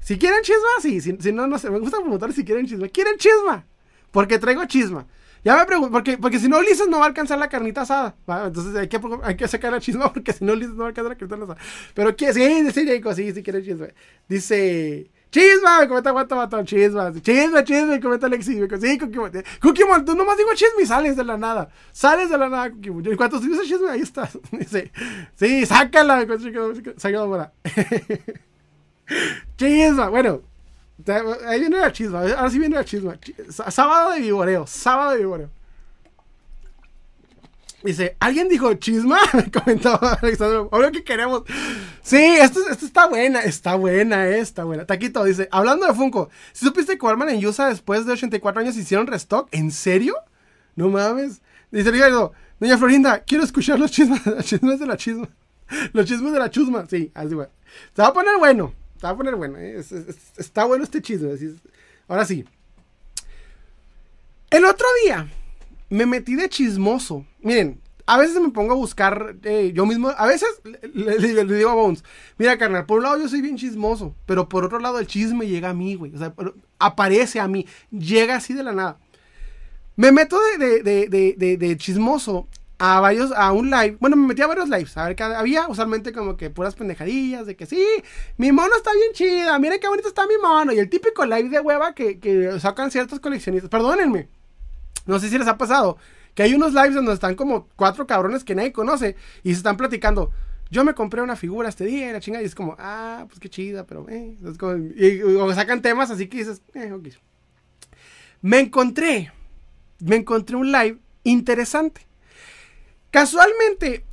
Si 0.00 0.18
quieren 0.18 0.42
chisma, 0.42 0.68
sí. 0.80 1.00
Si, 1.00 1.32
no, 1.32 1.46
no 1.46 1.58
sé. 1.58 1.70
Me 1.70 1.78
gusta 1.78 1.98
preguntar 1.98 2.32
si 2.32 2.44
quieren 2.44 2.66
chisma. 2.66 2.88
¿Quieren 2.88 3.16
chisma? 3.18 3.66
Porque 4.12 4.38
traigo 4.38 4.64
chisma. 4.66 5.06
Ya 5.44 5.56
me 5.56 5.64
pregunto, 5.64 5.92
porque, 5.92 6.18
porque 6.18 6.38
si 6.38 6.48
no 6.48 6.58
Ulises 6.58 6.88
no 6.88 6.98
va 6.98 7.04
a 7.04 7.08
alcanzar 7.08 7.38
la 7.38 7.48
carnita 7.48 7.82
asada. 7.82 8.16
Entonces 8.46 8.74
hay 8.74 8.88
que, 8.88 9.00
hay 9.22 9.36
que 9.36 9.46
sacar 9.46 9.72
la 9.72 9.80
chisma 9.80 10.12
porque 10.12 10.32
si 10.32 10.44
no 10.44 10.54
Ulises 10.54 10.74
no 10.74 10.78
va 10.78 10.84
a 10.86 10.88
alcanzar 10.88 11.10
la 11.10 11.18
carnita 11.18 11.52
asada. 11.52 11.58
Pero 11.94 12.14
sí, 12.18 12.32
sí, 12.32 12.70
sí, 12.72 13.02
sí, 13.14 13.32
sí 13.32 13.42
quieren 13.42 13.64
chisma. 13.64 13.86
Dice, 14.28 15.10
chisma, 15.36 15.80
me 15.80 15.88
comenta 15.88 16.10
Guato 16.10 16.36
Batón, 16.36 16.64
chisma. 16.64 17.12
Chisma, 17.20 17.62
chisma, 17.62 17.92
me 17.92 18.00
comenta 18.00 18.26
Alexi. 18.26 18.54
Sí, 18.54 18.98
Cookie 18.98 19.42
Cookie 19.60 19.84
tú 20.04 20.14
nomás 20.14 20.36
digo 20.38 20.50
chisme 20.54 20.82
y 20.82 20.86
sales 20.86 21.16
de 21.16 21.24
la 21.24 21.36
nada. 21.36 21.68
Sales 21.92 22.30
de 22.30 22.38
la 22.38 22.48
nada, 22.48 22.70
Cookie 22.70 23.10
En 23.10 23.16
cuanto 23.16 23.38
subes 23.38 23.68
chisme, 23.68 23.90
ahí 23.90 24.00
estás. 24.00 24.38
Dice, 24.50 24.90
sí, 25.34 25.66
sácala, 25.66 26.26
sácala, 26.96 27.52
Chisma, 29.56 30.08
bueno. 30.08 30.42
Ahí 31.46 31.60
viene 31.60 31.78
la 31.78 31.92
chisma. 31.92 32.20
Ahora 32.20 32.50
sí 32.50 32.58
viene 32.58 32.76
la 32.76 32.84
chisma. 32.84 33.18
Sábado 33.50 34.12
de 34.12 34.20
vivoreo. 34.20 34.66
Sábado 34.66 35.12
de 35.12 35.18
vivoreo. 35.18 35.50
Dice, 37.86 38.16
¿alguien 38.18 38.48
dijo 38.48 38.74
chisma? 38.74 39.18
Me 39.32 39.48
comentó 39.48 39.98
Alexandro. 40.20 40.68
Obvio 40.72 40.90
que 40.90 41.04
queremos. 41.04 41.44
Sí, 42.02 42.16
esto, 42.16 42.60
esto 42.68 42.84
está 42.84 43.06
buena, 43.06 43.40
está 43.42 43.76
buena, 43.76 44.26
eh, 44.28 44.40
está 44.40 44.64
buena. 44.64 44.84
Taquito 44.84 45.22
dice, 45.22 45.48
hablando 45.52 45.86
de 45.86 45.94
Funko, 45.94 46.28
¿si 46.52 46.66
supiste 46.66 46.98
que 46.98 47.06
Walmart 47.06 47.30
en 47.30 47.46
USA 47.46 47.68
después 47.68 48.04
de 48.04 48.12
84 48.12 48.60
años 48.60 48.76
hicieron 48.76 49.06
restock? 49.06 49.48
¿En 49.52 49.70
serio? 49.70 50.16
No 50.74 50.88
mames. 50.88 51.40
Dice 51.70 51.92
Ricardo, 51.92 52.32
doña 52.58 52.76
Florinda, 52.76 53.20
quiero 53.20 53.44
escuchar 53.44 53.78
los 53.78 53.92
chismes, 53.92 54.26
los 54.26 54.44
chismes 54.44 54.80
de 54.80 54.86
la 54.86 54.96
chisma. 54.96 55.28
Los 55.92 56.06
chismes 56.06 56.32
de 56.32 56.38
la 56.40 56.50
chusma. 56.50 56.86
Sí, 56.90 57.12
así 57.14 57.34
va. 57.34 57.48
Se 57.94 58.02
va 58.02 58.08
a 58.08 58.12
poner 58.12 58.36
bueno. 58.38 58.74
Se 58.96 59.06
va 59.06 59.10
a 59.10 59.16
poner 59.16 59.36
bueno. 59.36 59.58
¿eh? 59.58 59.80
está 60.36 60.64
bueno 60.64 60.82
este 60.82 61.00
chisme. 61.00 61.30
Ahora 62.08 62.24
sí. 62.24 62.44
El 64.50 64.64
otro 64.64 64.86
día 65.04 65.28
me 65.88 66.06
metí 66.06 66.34
de 66.34 66.48
chismoso. 66.48 67.24
Miren, 67.40 67.80
a 68.06 68.18
veces 68.18 68.40
me 68.40 68.50
pongo 68.50 68.72
a 68.72 68.76
buscar 68.76 69.36
eh, 69.42 69.72
yo 69.74 69.84
mismo. 69.84 70.10
A 70.16 70.26
veces 70.26 70.48
le, 70.94 71.44
digo 71.44 71.70
a 71.70 71.74
Bones, 71.74 72.04
mira, 72.38 72.56
carnal, 72.56 72.86
por 72.86 72.98
un 72.98 73.04
lado 73.04 73.18
yo 73.18 73.28
soy 73.28 73.40
bien 73.40 73.56
chismoso, 73.56 74.14
pero 74.26 74.48
por 74.48 74.64
otro 74.64 74.78
lado 74.78 74.98
el 74.98 75.06
chisme 75.06 75.46
llega 75.46 75.70
a 75.70 75.74
mí, 75.74 75.96
güey. 75.96 76.14
O 76.14 76.18
sea, 76.18 76.32
aparece 76.78 77.40
a 77.40 77.48
mí, 77.48 77.66
llega 77.90 78.36
así 78.36 78.54
de 78.54 78.62
la 78.62 78.72
nada. 78.72 78.98
Me 79.96 80.12
meto 80.12 80.38
de, 80.58 80.82
de, 80.82 81.08
de, 81.36 81.56
de 81.56 81.76
chismoso 81.78 82.48
a 82.78 83.00
varios, 83.00 83.32
a 83.32 83.52
un 83.52 83.70
live. 83.70 83.96
Bueno, 84.00 84.16
me 84.16 84.28
metí 84.28 84.42
a 84.42 84.46
varios 84.46 84.68
lives. 84.68 84.96
A 84.96 85.06
ver 85.06 85.16
qué 85.16 85.22
había. 85.24 85.66
Usualmente 85.68 86.12
como 86.12 86.36
que 86.36 86.50
puras 86.50 86.74
pendejadillas. 86.74 87.46
De 87.46 87.56
que 87.56 87.66
sí, 87.66 87.82
mi 88.36 88.52
mono 88.52 88.76
está 88.76 88.92
bien 88.92 89.12
chida. 89.12 89.58
Miren 89.58 89.80
qué 89.80 89.88
bonito 89.88 90.08
está 90.08 90.26
mi 90.26 90.36
mono. 90.40 90.72
Y 90.72 90.78
el 90.78 90.90
típico 90.90 91.24
live 91.24 91.48
de 91.48 91.60
hueva 91.60 91.94
que, 91.94 92.18
que 92.20 92.60
sacan 92.60 92.90
ciertos 92.90 93.20
coleccionistas. 93.20 93.70
Perdónenme. 93.70 94.28
No 95.06 95.18
sé 95.18 95.28
si 95.28 95.38
les 95.38 95.48
ha 95.48 95.56
pasado. 95.56 95.96
Que 96.34 96.42
hay 96.42 96.54
unos 96.54 96.74
lives 96.74 96.94
donde 96.94 97.12
están 97.12 97.34
como 97.34 97.68
cuatro 97.76 98.06
cabrones 98.06 98.44
que 98.44 98.54
nadie 98.54 98.72
conoce. 98.72 99.16
Y 99.42 99.50
se 99.50 99.58
están 99.58 99.76
platicando. 99.76 100.30
Yo 100.70 100.84
me 100.84 100.94
compré 100.94 101.22
una 101.22 101.36
figura 101.36 101.68
este 101.68 101.84
día 101.84 102.10
y 102.10 102.12
la 102.12 102.20
chingada. 102.20 102.42
Y 102.42 102.46
es 102.46 102.54
como, 102.54 102.76
ah, 102.78 103.24
pues 103.28 103.40
qué 103.40 103.48
chida, 103.48 103.86
pero 103.86 104.06
eh. 104.08 104.36
y, 104.96 105.22
o 105.22 105.54
sacan 105.54 105.80
temas 105.80 106.10
así 106.10 106.26
que 106.26 106.38
dices, 106.38 106.60
eh, 106.74 106.92
ok. 106.92 107.08
Me 108.42 108.60
encontré. 108.60 109.32
Me 110.00 110.16
encontré 110.16 110.56
un 110.56 110.70
live 110.70 110.98
interesante. 111.24 112.06
Casualmente, 113.10 114.04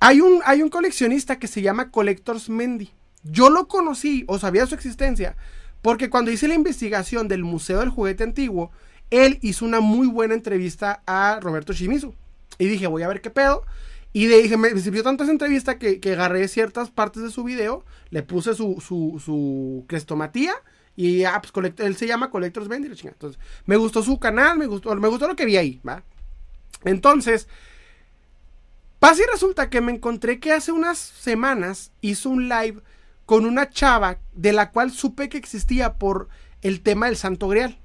hay 0.00 0.20
un, 0.20 0.40
hay 0.44 0.62
un 0.62 0.70
coleccionista 0.70 1.38
que 1.38 1.48
se 1.48 1.60
llama 1.60 1.90
Collectors 1.90 2.48
Mendy. 2.48 2.90
Yo 3.22 3.50
lo 3.50 3.66
conocí 3.66 4.24
o 4.28 4.38
sabía 4.38 4.66
su 4.66 4.74
existencia 4.74 5.36
porque 5.86 6.10
cuando 6.10 6.32
hice 6.32 6.48
la 6.48 6.54
investigación 6.54 7.28
del 7.28 7.44
Museo 7.44 7.78
del 7.78 7.90
Juguete 7.90 8.24
Antiguo, 8.24 8.72
él 9.10 9.38
hizo 9.42 9.64
una 9.64 9.80
muy 9.80 10.06
buena 10.06 10.34
entrevista 10.34 11.02
a 11.06 11.38
Roberto 11.40 11.72
Shimizu. 11.72 12.14
Y 12.58 12.66
dije, 12.66 12.86
voy 12.86 13.02
a 13.02 13.08
ver 13.08 13.20
qué 13.20 13.30
pedo. 13.30 13.62
Y 14.12 14.26
de, 14.26 14.42
dije, 14.42 14.56
me 14.56 14.70
sirvió 14.80 15.02
tanto 15.02 15.24
esa 15.24 15.32
entrevista 15.32 15.78
que, 15.78 16.00
agarré 16.12 16.48
ciertas 16.48 16.90
partes 16.90 17.22
de 17.22 17.30
su 17.30 17.44
video, 17.44 17.84
le 18.10 18.22
puse 18.22 18.54
su, 18.54 18.80
su, 18.80 19.20
su 19.22 19.84
crestomatía 19.88 20.54
y 20.96 21.24
ah, 21.24 21.42
pues, 21.42 21.74
él 21.78 21.96
se 21.96 22.06
llama 22.06 22.30
Collectors 22.30 22.68
Mendy. 22.68 22.88
Entonces, 22.88 23.38
me 23.66 23.76
gustó 23.76 24.02
su 24.02 24.18
canal, 24.18 24.56
me 24.56 24.66
gustó, 24.66 24.94
me 24.94 25.08
gustó 25.08 25.28
lo 25.28 25.36
que 25.36 25.44
vi 25.44 25.58
ahí, 25.58 25.80
¿va? 25.86 26.02
Entonces, 26.84 27.46
Pasa 28.98 29.22
y 29.22 29.26
resulta 29.30 29.68
que 29.68 29.80
me 29.80 29.92
encontré 29.92 30.40
que 30.40 30.52
hace 30.52 30.72
unas 30.72 30.98
semanas 30.98 31.92
hizo 32.00 32.30
un 32.30 32.48
live 32.48 32.80
con 33.26 33.44
una 33.44 33.68
chava 33.68 34.18
de 34.32 34.52
la 34.52 34.70
cual 34.70 34.90
supe 34.90 35.28
que 35.28 35.36
existía 35.36 35.94
por 35.94 36.28
el 36.62 36.80
tema 36.80 37.06
del 37.06 37.16
Santo 37.16 37.48
Grial. 37.48 37.78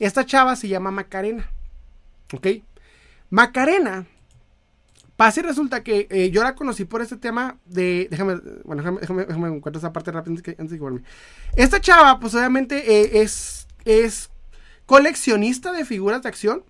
Esta 0.00 0.26
chava 0.26 0.56
se 0.56 0.66
llama 0.66 0.90
Macarena. 0.90 1.48
¿Ok? 2.32 2.48
Macarena. 3.30 4.06
Pasa 5.16 5.40
y 5.40 5.42
resulta 5.42 5.84
que 5.84 6.08
eh, 6.10 6.30
yo 6.30 6.42
la 6.42 6.54
conocí 6.54 6.86
por 6.86 7.02
este 7.02 7.16
tema 7.16 7.58
de. 7.66 8.08
Déjame, 8.10 8.36
bueno, 8.64 8.82
déjame, 8.82 9.26
déjame, 9.26 9.48
encuentro 9.48 9.78
esa 9.78 9.92
parte 9.92 10.10
rápido 10.10 10.34
antes, 10.36 10.70
de 10.70 10.76
igualarme. 10.76 11.06
Esta 11.54 11.80
chava, 11.80 12.18
pues 12.18 12.34
obviamente 12.34 13.00
eh, 13.00 13.20
es, 13.20 13.68
es 13.84 14.30
coleccionista 14.86 15.72
de 15.72 15.84
figuras 15.84 16.22
de 16.22 16.28
acción. 16.30 16.64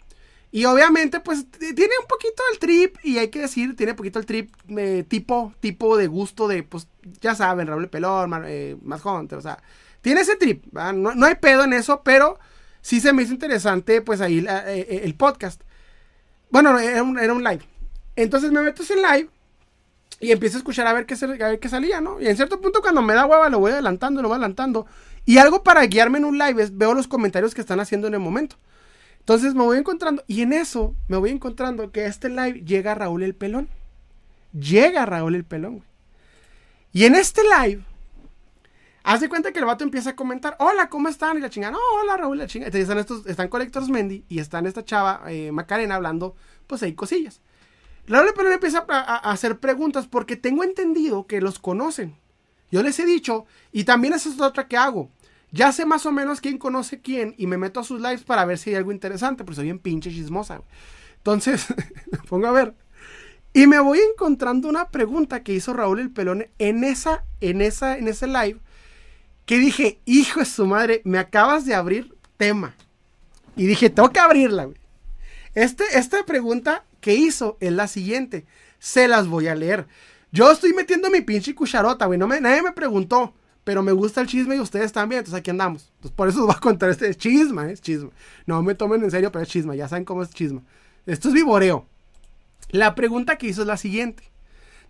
Y 0.53 0.65
obviamente, 0.65 1.21
pues 1.21 1.47
tiene 1.53 1.95
un 2.01 2.09
poquito 2.09 2.43
el 2.53 2.59
trip, 2.59 2.97
y 3.05 3.19
hay 3.19 3.29
que 3.29 3.39
decir, 3.39 3.77
tiene 3.77 3.93
un 3.93 3.97
poquito 3.97 4.19
el 4.19 4.27
trip 4.27 4.53
eh, 4.77 5.05
tipo, 5.07 5.55
tipo 5.61 5.97
de 5.97 6.09
gusto 6.09 6.49
de, 6.49 6.65
pues, 6.65 6.89
ya 7.21 7.37
saben, 7.37 7.69
Raúl 7.69 7.89
Pelón, 7.89 8.33
eh, 8.47 8.77
más 8.83 9.05
Hunter, 9.05 9.39
o 9.39 9.43
sea, 9.43 9.63
tiene 10.01 10.23
ese 10.23 10.35
trip, 10.35 10.65
no, 10.73 11.25
hay 11.25 11.37
pedo 11.37 11.63
en 11.63 11.73
eso, 11.73 12.03
pero 12.03 12.41
sí 12.81 13.01
se 13.01 13.13
me 13.13 13.23
hizo 13.23 13.33
interesante, 13.33 14.03
pues 14.03 14.21
ahí 14.21 14.45
eh, 14.49 15.03
el 15.05 15.15
podcast. 15.15 15.63
Bueno, 16.51 16.79
era 16.79 17.03
un, 17.03 17.45
live. 17.45 17.63
Entonces 18.17 18.51
me 18.51 18.63
meto 18.63 18.83
en 18.91 19.03
live 19.03 19.29
y 20.19 20.33
empiezo 20.33 20.57
a 20.57 20.61
escuchar 20.61 20.87
a 20.87 20.93
ver, 20.93 21.07
qué, 21.07 21.15
a 21.15 21.49
ver 21.49 21.61
qué 21.61 21.69
salía, 21.69 22.01
¿no? 22.01 22.21
Y 22.21 22.27
en 22.27 22.37
cierto 22.37 22.61
punto, 22.61 22.83
cuando 22.83 23.03
me 23.03 23.15
da 23.15 23.27
hueva, 23.27 23.49
lo 23.49 23.61
voy 23.61 23.73
adelantando, 23.73 24.21
lo 24.21 24.29
voy 24.29 24.37
adelantando. 24.37 24.87
Y 25.25 25.39
algo 25.39 25.63
para 25.63 25.85
guiarme 25.87 26.19
en 26.19 26.25
un 26.25 26.39
live 26.39 26.63
es 26.63 26.77
veo 26.77 26.95
los 26.95 27.07
comentarios 27.07 27.55
que 27.55 27.61
están 27.61 27.81
haciendo 27.81 28.09
en 28.09 28.15
el 28.15 28.21
momento. 28.21 28.57
Entonces 29.21 29.55
me 29.55 29.63
voy 29.63 29.79
encontrando, 29.79 30.25
y 30.27 30.43
en 30.43 30.53
eso 30.53 30.95
me 31.07 31.17
voy 31.17 31.31
encontrando 31.31 31.93
que 31.93 32.07
este 32.07 32.29
live 32.29 32.65
llega 32.65 32.95
Raúl 32.95 33.23
el 33.23 33.35
Pelón. 33.35 33.69
Llega 34.53 35.07
Raúl 35.07 35.37
el 35.37 35.45
Pelón, 35.45 35.77
güey. 35.77 35.89
Y 36.93 37.05
en 37.05 37.15
este 37.15 37.43
live, 37.43 37.85
haz 39.03 39.21
de 39.21 39.29
cuenta 39.29 39.53
que 39.53 39.59
el 39.59 39.65
vato 39.65 39.85
empieza 39.85 40.11
a 40.11 40.17
comentar, 40.17 40.57
hola, 40.59 40.89
¿cómo 40.89 41.09
están? 41.09 41.39
Y 41.39 41.41
la 41.41 41.51
chingada, 41.51 41.73
no, 41.73 41.79
hola 42.01 42.17
Raúl, 42.17 42.39
la 42.39 42.47
chingada. 42.47 42.77
Están 42.79 42.99
estos, 42.99 43.27
están 43.27 43.51
Mendy 43.91 44.25
y 44.29 44.39
están 44.39 44.67
esta 44.67 44.85
chava 44.85 45.23
eh, 45.29 45.53
Macarena 45.53 45.97
hablando, 45.97 46.35
pues 46.67 46.83
ahí 46.83 46.95
cosillas. 46.95 47.41
Raúl 48.07 48.29
el 48.29 48.35
Pelón 48.35 48.53
empieza 48.53 48.85
a, 48.89 49.31
hacer 49.31 49.61
preguntas 49.61 50.07
porque 50.07 50.37
tengo 50.37 50.65
entendido 50.65 51.27
que 51.27 51.41
los 51.41 51.59
conocen. 51.59 52.17
Yo 52.71 52.83
les 52.83 52.99
he 52.99 53.07
dicho, 53.07 53.47
y 53.73 53.85
también 53.85 54.15
esa 54.15 54.29
es 54.29 54.41
otra 54.41 54.69
que 54.69 54.77
hago. 54.77 55.11
Ya 55.53 55.73
sé 55.73 55.85
más 55.85 56.07
o 56.07 56.13
menos 56.13 56.41
quién 56.41 56.59
conoce 56.59 57.01
quién 57.01 57.35
y 57.37 57.47
me 57.47 57.59
meto 57.59 57.81
a 57.81 57.85
sus 57.85 58.01
lives 58.01 58.23
para 58.23 58.45
ver 58.45 58.59
si 58.59 58.71
hay 58.71 58.77
algo 58.77 58.93
interesante, 58.93 59.45
porque 59.45 59.57
soy 59.57 59.65
bien 59.65 59.81
pinche 59.81 60.11
chismosa. 60.11 60.63
Entonces, 61.17 61.67
pongo 62.29 62.47
a 62.47 62.53
ver. 62.53 62.75
Y 63.53 63.67
me 63.67 63.81
voy 63.81 63.99
encontrando 63.99 64.69
una 64.69 64.91
pregunta 64.91 65.43
que 65.43 65.53
hizo 65.53 65.73
Raúl 65.73 65.99
el 65.99 66.11
Pelón 66.11 66.47
en 66.59 66.85
esa, 66.85 67.25
en 67.41 67.61
esa, 67.61 67.99
en 67.99 68.07
ese 68.07 68.29
live, 68.29 68.61
que 69.51 69.59
dije, 69.59 69.99
hijo 70.05 70.39
de 70.39 70.47
su 70.47 70.65
madre, 70.65 71.03
me 71.03 71.19
acabas 71.19 71.67
de 71.67 71.75
abrir 71.75 72.15
tema. 72.37 72.77
Y 73.57 73.67
dije, 73.67 73.91
tengo 73.91 74.11
que 74.11 74.21
abrirla, 74.21 74.67
güey. 74.67 74.77
Este, 75.57 75.83
esta 75.95 76.25
pregunta 76.25 76.85
que 77.01 77.17
hizo 77.17 77.57
es 77.59 77.73
la 77.73 77.89
siguiente. 77.89 78.47
Se 78.79 79.09
las 79.09 79.27
voy 79.27 79.49
a 79.49 79.57
leer. 79.57 79.89
Yo 80.31 80.53
estoy 80.53 80.73
metiendo 80.73 81.11
mi 81.11 81.21
pinche 81.21 81.53
cucharota, 81.53 82.07
güey. 82.07 82.17
No 82.17 82.29
me, 82.29 82.41
nadie 82.41 82.63
me 82.63 82.71
preguntó 82.71 83.35
pero 83.65 83.83
me 83.83 83.91
gusta 83.91 84.21
el 84.21 84.29
chisme 84.29 84.55
y 84.55 84.61
ustedes 84.61 84.93
también, 84.93 85.19
entonces 85.19 85.41
aquí 85.41 85.51
andamos. 85.51 85.91
Entonces 85.97 86.13
por 86.13 86.29
eso 86.29 86.43
os 86.43 86.47
voy 86.47 86.55
a 86.57 86.61
contar 86.61 86.89
este 86.91 87.13
chisma, 87.17 87.69
es 87.73 87.81
chisme. 87.81 88.11
No 88.47 88.63
me 88.63 88.77
tomen 88.77 89.03
en 89.03 89.11
serio, 89.11 89.33
pero 89.33 89.43
es 89.43 89.49
chisma, 89.49 89.75
ya 89.75 89.89
saben 89.89 90.05
cómo 90.05 90.23
es 90.23 90.31
chisma. 90.31 90.63
Esto 91.07 91.27
es 91.27 91.35
vivoreo. 91.35 91.89
La 92.69 92.95
pregunta 92.95 93.37
que 93.37 93.49
hizo 93.49 93.63
es 93.63 93.67
la 93.67 93.77
siguiente. 93.77 94.23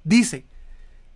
Dice, 0.04 0.44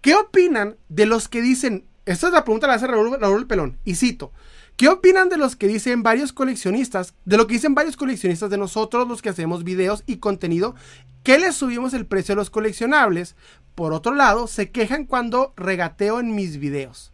¿qué 0.00 0.14
opinan 0.14 0.76
de 0.89 1.05
los 1.05 1.28
que 1.28 1.42
dicen, 1.42 1.84
esta 2.07 2.26
es 2.26 2.33
la 2.33 2.44
pregunta 2.44 2.66
que 2.66 2.68
la 2.68 2.74
hace 2.74 2.86
Raúl, 2.86 3.18
Raúl 3.20 3.47
Pelón, 3.47 3.78
y 3.84 3.94
cito, 3.94 4.33
¿Qué 4.76 4.89
opinan 4.89 5.28
de 5.28 5.36
los 5.36 5.55
que 5.55 5.68
dicen 5.68 6.02
varios 6.02 6.33
coleccionistas, 6.33 7.15
de 7.24 7.36
lo 7.36 7.47
que 7.47 7.55
dicen 7.55 7.76
varios 7.76 7.97
coleccionistas 7.97 8.50
de 8.50 8.58
nosotros 8.58 9.07
los 9.07 9.23
que 9.23 9.28
hacemos 9.28 9.62
videos 9.62 10.02
y 10.05 10.16
contenido, 10.16 10.74
que 11.23 11.39
les 11.39 11.55
subimos 11.55 11.94
el 11.94 12.07
precio 12.07 12.33
a 12.33 12.36
los 12.36 12.50
coleccionables? 12.50 13.36
Por 13.76 13.92
otro 13.92 14.15
lado, 14.15 14.49
se 14.49 14.70
quejan 14.70 15.05
cuando 15.05 15.52
regateo 15.57 16.18
en 16.18 16.34
mis 16.34 16.58
videos. 16.58 17.12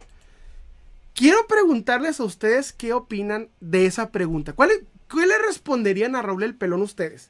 Quiero 1.13 1.45
preguntarles 1.47 2.19
a 2.19 2.23
ustedes 2.23 2.73
qué 2.73 2.93
opinan 2.93 3.49
de 3.59 3.85
esa 3.85 4.09
pregunta. 4.09 4.53
¿Cuál, 4.53 4.71
¿Qué 5.07 5.27
le 5.27 5.37
responderían 5.37 6.15
a 6.15 6.23
Raúl 6.23 6.41
el 6.41 6.55
Pelón 6.55 6.81
ustedes? 6.81 7.29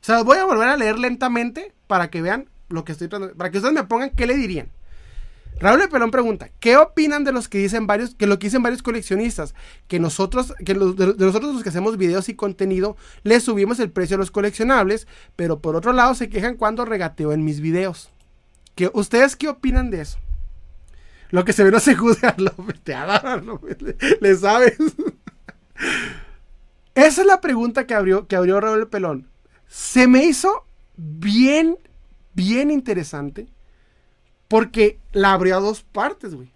O 0.00 0.04
sea, 0.04 0.22
voy 0.22 0.38
a 0.38 0.44
volver 0.44 0.68
a 0.68 0.76
leer 0.76 0.98
lentamente 0.98 1.72
para 1.88 2.08
que 2.08 2.22
vean 2.22 2.48
lo 2.68 2.84
que 2.84 2.92
estoy 2.92 3.08
tratando, 3.08 3.34
para 3.34 3.50
que 3.50 3.58
ustedes 3.58 3.74
me 3.74 3.84
pongan 3.84 4.10
qué 4.10 4.26
le 4.26 4.36
dirían. 4.36 4.70
Raúl 5.62 5.80
el 5.80 5.88
Pelón 5.88 6.10
pregunta, 6.10 6.50
¿qué 6.58 6.76
opinan 6.76 7.22
de 7.22 7.30
los 7.30 7.48
que 7.48 7.58
dicen 7.58 7.86
varios, 7.86 8.16
que 8.16 8.26
lo 8.26 8.40
que 8.40 8.48
dicen 8.48 8.64
varios 8.64 8.82
coleccionistas? 8.82 9.54
Que 9.86 10.00
nosotros, 10.00 10.52
que 10.64 10.74
los, 10.74 10.96
de, 10.96 11.14
nosotros 11.16 11.54
los 11.54 11.62
que 11.62 11.68
hacemos 11.68 11.96
videos 11.96 12.28
y 12.28 12.34
contenido, 12.34 12.96
le 13.22 13.38
subimos 13.38 13.78
el 13.78 13.92
precio 13.92 14.16
a 14.16 14.18
los 14.18 14.32
coleccionables, 14.32 15.06
pero 15.36 15.60
por 15.60 15.76
otro 15.76 15.92
lado 15.92 16.16
se 16.16 16.28
quejan 16.28 16.56
cuando 16.56 16.84
regateo 16.84 17.32
en 17.32 17.44
mis 17.44 17.60
videos. 17.60 18.10
¿Qué, 18.74 18.90
¿Ustedes 18.92 19.36
qué 19.36 19.48
opinan 19.48 19.90
de 19.90 20.00
eso? 20.00 20.18
Lo 21.30 21.44
que 21.44 21.52
se 21.52 21.62
ve 21.62 21.70
no 21.70 21.78
se 21.78 21.94
juzga, 21.94 22.34
te 22.82 22.96
le, 22.96 23.96
le, 24.20 24.36
sabes. 24.36 24.76
Esa 26.96 27.20
es 27.20 27.26
la 27.26 27.40
pregunta 27.40 27.86
que 27.86 27.94
abrió, 27.94 28.26
que 28.26 28.34
abrió 28.34 28.60
Raúl 28.60 28.88
Pelón. 28.88 29.28
Se 29.68 30.08
me 30.08 30.24
hizo 30.24 30.66
bien, 30.96 31.76
bien 32.34 32.72
interesante. 32.72 33.46
Porque 34.52 34.98
la 35.12 35.32
abrió 35.32 35.56
a 35.56 35.60
dos 35.60 35.82
partes, 35.82 36.34
güey. 36.34 36.52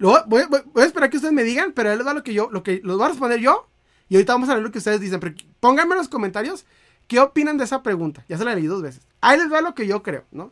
Voy, 0.00 0.42
a 0.74 0.84
esperar 0.84 1.10
que 1.10 1.18
ustedes 1.18 1.32
me 1.32 1.44
digan, 1.44 1.70
pero 1.70 1.92
él 1.92 1.98
les 1.98 2.04
da 2.04 2.12
lo 2.12 2.24
que 2.24 2.34
yo, 2.34 2.48
lo 2.50 2.64
que 2.64 2.80
los 2.82 2.96
voy 2.96 3.06
a 3.06 3.10
responder 3.10 3.38
yo. 3.38 3.68
Y 4.08 4.16
ahorita 4.16 4.32
vamos 4.32 4.48
a 4.48 4.54
ver 4.54 4.64
lo 4.64 4.72
que 4.72 4.78
ustedes 4.78 5.00
dicen. 5.00 5.20
Pónganme 5.60 5.92
en 5.92 5.98
los 5.98 6.08
comentarios 6.08 6.66
qué 7.06 7.20
opinan 7.20 7.56
de 7.56 7.62
esa 7.62 7.84
pregunta. 7.84 8.24
Ya 8.28 8.36
se 8.36 8.44
la 8.44 8.56
leí 8.56 8.66
dos 8.66 8.82
veces. 8.82 9.06
Ahí 9.20 9.38
les 9.38 9.52
va 9.52 9.60
lo 9.60 9.76
que 9.76 9.86
yo 9.86 10.02
creo, 10.02 10.24
¿no? 10.32 10.50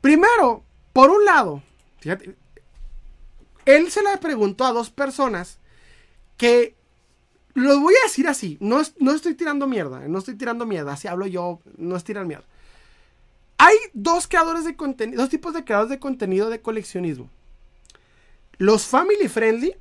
Primero, 0.00 0.64
por 0.94 1.10
un 1.10 1.26
lado, 1.26 1.62
Fíjate, 2.00 2.34
él 3.66 3.90
se 3.90 4.02
le 4.02 4.16
preguntó 4.16 4.64
a 4.64 4.72
dos 4.72 4.88
personas 4.88 5.58
que 6.38 6.74
lo 7.52 7.78
voy 7.80 7.94
a 7.94 8.06
decir 8.06 8.26
así, 8.26 8.56
no, 8.60 8.82
no 9.00 9.12
estoy 9.12 9.34
tirando 9.34 9.66
mierda, 9.66 10.00
no 10.06 10.18
estoy 10.18 10.34
tirando 10.34 10.66
mierda, 10.66 10.92
así 10.92 11.08
hablo 11.08 11.26
yo, 11.26 11.60
no 11.76 11.94
es 11.94 12.04
tirar 12.04 12.24
mierda. 12.26 12.46
Hay 13.58 13.76
dos 13.92 14.26
creadores 14.26 14.64
de 14.64 14.76
contenido, 14.76 15.22
dos 15.22 15.30
tipos 15.30 15.54
de 15.54 15.64
creadores 15.64 15.90
de 15.90 15.98
contenido 15.98 16.50
de 16.50 16.60
coleccionismo. 16.60 17.30
Los 18.58 18.86
family 18.86 19.28
friendly 19.28 19.74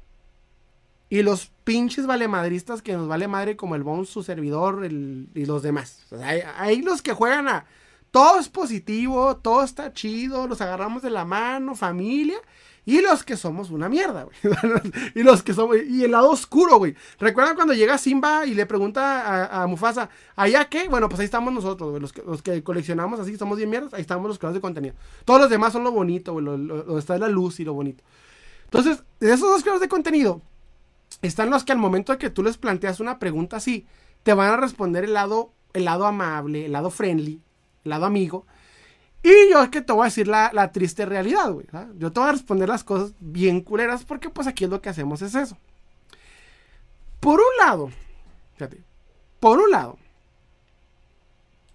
y 1.10 1.22
los 1.22 1.52
pinches 1.64 2.08
valemadristas 2.08 2.82
que 2.82 2.94
nos 2.94 3.08
vale 3.08 3.28
madre 3.28 3.56
como 3.56 3.76
el 3.76 3.84
Bones, 3.84 4.10
su 4.10 4.24
servidor 4.24 4.86
y 4.86 5.46
los 5.46 5.62
demás. 5.64 6.06
hay 6.58 6.82
los 6.82 7.02
que 7.02 7.14
juegan 7.14 7.48
a 7.48 7.66
todo 8.14 8.40
es 8.40 8.48
positivo, 8.48 9.38
todo 9.38 9.64
está 9.64 9.92
chido, 9.92 10.48
los 10.48 10.62
agarramos 10.62 11.02
de 11.02 11.10
la 11.10 11.26
mano, 11.26 11.74
familia. 11.74 12.38
Y 12.86 13.02
los 13.02 13.24
que 13.24 13.38
somos 13.38 13.70
una 13.70 13.88
mierda, 13.88 14.24
güey. 14.24 14.36
y 15.16 15.24
los 15.24 15.42
que 15.42 15.54
somos. 15.54 15.78
Y 15.78 16.04
el 16.04 16.12
lado 16.12 16.30
oscuro, 16.30 16.78
güey. 16.78 16.96
¿Recuerdan 17.18 17.56
cuando 17.56 17.74
llega 17.74 17.98
Simba 17.98 18.46
y 18.46 18.54
le 18.54 18.66
pregunta 18.66 19.62
a, 19.62 19.68
Mufasa, 19.68 20.10
¿allá 20.36 20.66
qué? 20.66 20.90
Bueno, 20.90 21.08
pues 21.08 21.20
ahí 21.22 21.26
estamos 21.26 21.54
nosotros, 21.54 21.92
güey. 21.92 22.02
Los 22.02 22.12
que, 22.12 22.22
los 22.24 22.42
que 22.42 22.62
coleccionamos 22.62 23.22
así, 23.22 23.38
somos 23.38 23.58
bien 23.58 23.70
mierdas, 23.70 23.94
ahí 23.94 24.02
estamos 24.02 24.28
los 24.28 24.38
creadores 24.38 24.62
de 24.62 24.62
contenido. 24.62 24.96
Todos 25.24 25.40
los 25.40 25.50
demás 25.50 25.72
son 25.72 25.86
lo 25.86 25.92
bonito, 25.92 26.34
güey. 26.34 26.44
Lo, 26.44 26.98
está 26.98 27.18
la 27.18 27.30
luz 27.30 27.62
y 27.62 27.64
lo 27.64 27.74
bonito. 27.74 28.04
Entonces, 28.66 29.04
de 29.20 29.28
esos 29.28 29.50
dos 29.50 29.62
creadores 29.62 29.82
de 29.82 29.90
contenido, 29.90 30.42
están 31.22 31.50
los 31.50 31.64
que 31.64 31.72
al 31.72 31.78
momento 31.78 32.12
de 32.12 32.18
que 32.18 32.30
tú 32.30 32.44
les 32.44 32.58
planteas 32.58 33.00
una 33.00 33.18
pregunta 33.18 33.58
así, 33.58 33.86
te 34.24 34.34
van 34.34 34.52
a 34.52 34.58
responder 34.58 35.06
el 35.06 35.14
lado, 35.14 35.54
el 35.72 35.86
lado 35.86 36.06
amable, 36.06 36.66
el 36.66 36.74
lado 36.74 36.90
friendly, 36.90 37.42
el 37.86 37.90
lado 37.90 38.06
amigo. 38.06 38.46
Y 39.24 39.50
yo 39.50 39.64
es 39.64 39.70
que 39.70 39.82
te 39.82 39.94
voy 39.94 40.02
a 40.02 40.06
decir 40.06 40.28
la, 40.28 40.72
triste 40.74 41.06
realidad, 41.06 41.50
güey. 41.52 41.66
Yo 41.96 42.12
te 42.12 42.20
voy 42.20 42.30
a 42.30 42.34
responder 42.34 42.68
las 42.68 42.84
cosas 42.84 43.14
bien 43.20 43.62
culeras 43.62 44.04
porque 44.04 44.30
pues 44.30 44.48
aquí 44.48 44.66
es 44.66 44.70
lo 44.70 44.82
que 44.82 44.90
hacemos 44.90 45.22
es 45.22 45.34
eso. 45.34 45.58
Por 47.22 47.40
un 47.40 47.58
lado, 47.58 47.90
fíjate, 48.56 48.84
por 49.40 49.60
un 49.60 49.72
lado. 49.72 49.98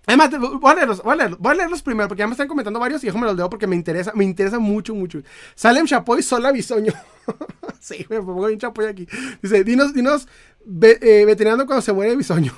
Además, 0.06 0.30
voy 0.38 0.72
a, 0.72 0.74
leerlos, 0.74 1.02
voy, 1.02 1.20
a 1.20 1.84
primero 1.84 2.08
porque 2.08 2.20
ya 2.20 2.26
me 2.26 2.32
están 2.32 2.48
comentando 2.48 2.80
varios 2.80 3.02
y 3.04 3.06
yo 3.06 3.14
me 3.14 3.26
los 3.26 3.36
leo 3.36 3.50
porque 3.50 3.66
me 3.66 3.76
interesa, 3.76 4.12
me 4.14 4.24
interesa 4.24 4.58
mucho, 4.58 4.94
mucho. 4.94 5.20
Salem 5.54 5.86
Chapoy, 5.86 6.22
Sola 6.22 6.50
Bisoño. 6.52 6.92
sí, 7.80 8.06
me 8.08 8.20
pongo 8.20 8.46
bien 8.46 8.58
Chapoy 8.58 8.86
aquí. 8.86 9.06
Dice, 9.42 9.64
dinos, 9.64 9.92
dinos, 9.92 10.26
eh, 10.66 11.24
veterinario 11.26 11.66
cuando 11.66 11.82
se 11.82 11.92
muere 11.92 12.16
Bisoño. 12.16 12.52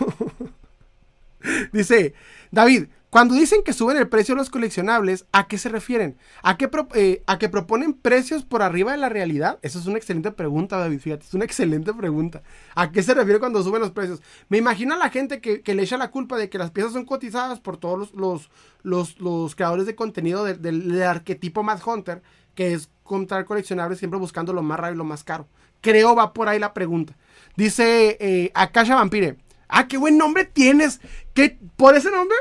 Dice, 1.72 2.14
David, 2.52 2.86
cuando 3.10 3.34
dicen 3.34 3.64
que 3.64 3.72
suben 3.72 3.96
el 3.96 4.08
precio 4.08 4.36
de 4.36 4.40
los 4.40 4.50
coleccionables, 4.50 5.26
¿a 5.32 5.48
qué 5.48 5.58
se 5.58 5.68
refieren? 5.68 6.16
¿A 6.44 6.56
qué, 6.56 6.70
eh, 6.94 7.24
¿A 7.26 7.40
que 7.40 7.48
proponen 7.48 7.92
precios 7.92 8.44
por 8.44 8.62
arriba 8.62 8.92
de 8.92 8.98
la 8.98 9.08
realidad? 9.08 9.58
Eso 9.62 9.80
es 9.80 9.86
una 9.86 9.98
excelente 9.98 10.30
pregunta, 10.30 10.78
David. 10.78 11.00
Fíjate, 11.00 11.26
es 11.26 11.34
una 11.34 11.44
excelente 11.50 11.92
pregunta. 11.92 12.42
¿A 12.76 12.92
qué 12.92 13.02
se 13.02 13.12
refiere 13.12 13.40
cuando 13.40 13.64
suben 13.64 13.80
los 13.80 13.90
precios? 13.90 14.22
Me 14.48 14.58
imagino 14.58 14.94
a 14.94 14.98
la 14.98 15.10
gente 15.10 15.40
que, 15.40 15.60
le 15.74 15.82
echa 15.82 15.96
la 15.96 16.12
culpa 16.12 16.36
de 16.36 16.48
que 16.48 16.58
las 16.58 16.70
piezas 16.70 16.92
son 16.92 17.04
cotizadas 17.04 17.58
por 17.58 17.78
todos 17.78 18.12
los, 18.14 18.48
los, 18.84 19.20
los, 19.20 19.56
creadores 19.56 19.86
de 19.86 19.96
contenido 19.96 20.44
del, 20.44 21.02
arquetipo 21.02 21.64
Mad 21.64 21.80
Hunter, 21.84 22.22
que 22.54 22.74
es 22.74 22.90
comprar 23.02 23.44
coleccionables 23.44 23.98
siempre 23.98 24.20
buscando 24.20 24.52
lo 24.52 24.62
más 24.62 24.78
raro 24.78 24.94
y 24.94 24.98
lo 24.98 25.04
más 25.04 25.24
caro. 25.24 25.48
Creo 25.80 26.14
va 26.14 26.32
por 26.32 26.48
ahí 26.48 26.60
la 26.60 26.74
pregunta. 26.74 27.16
Dice 27.56 28.16
eh, 28.20 28.52
Akasha 28.54 28.94
Vampire. 28.94 29.36
Ah, 29.66 29.86
qué 29.88 29.96
buen 29.96 30.18
nombre 30.18 30.44
tienes. 30.44 31.00
¿Qué, 31.32 31.58
por 31.76 31.96
ese 31.96 32.10
nombre 32.10 32.36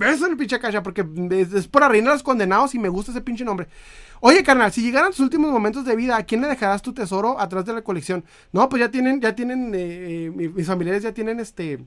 En 0.00 0.30
el 0.30 0.36
pinche 0.36 0.58
cacha 0.58 0.82
porque 0.82 1.06
es, 1.30 1.68
por 1.68 1.84
arruinar 1.84 2.10
a 2.10 2.14
los 2.14 2.22
condenados 2.22 2.74
y 2.74 2.78
me 2.78 2.88
gusta 2.88 3.12
ese 3.12 3.20
pinche 3.20 3.44
nombre. 3.44 3.68
Oye, 4.20 4.42
carnal, 4.42 4.72
si 4.72 4.82
llegaran 4.82 5.10
tus 5.10 5.20
últimos 5.20 5.52
momentos 5.52 5.84
de 5.84 5.94
vida, 5.94 6.16
¿a 6.16 6.24
quién 6.24 6.40
le 6.40 6.48
dejarás 6.48 6.82
tu 6.82 6.92
tesoro 6.92 7.38
atrás 7.38 7.64
de 7.66 7.74
la 7.74 7.82
colección? 7.82 8.24
No, 8.52 8.68
pues 8.68 8.80
ya 8.80 8.90
tienen, 8.90 9.20
ya 9.20 9.34
tienen, 9.34 9.74
eh, 9.74 10.26
eh, 10.26 10.30
mis 10.30 10.66
familiares 10.66 11.02
ya 11.02 11.12
tienen 11.12 11.40
este, 11.40 11.84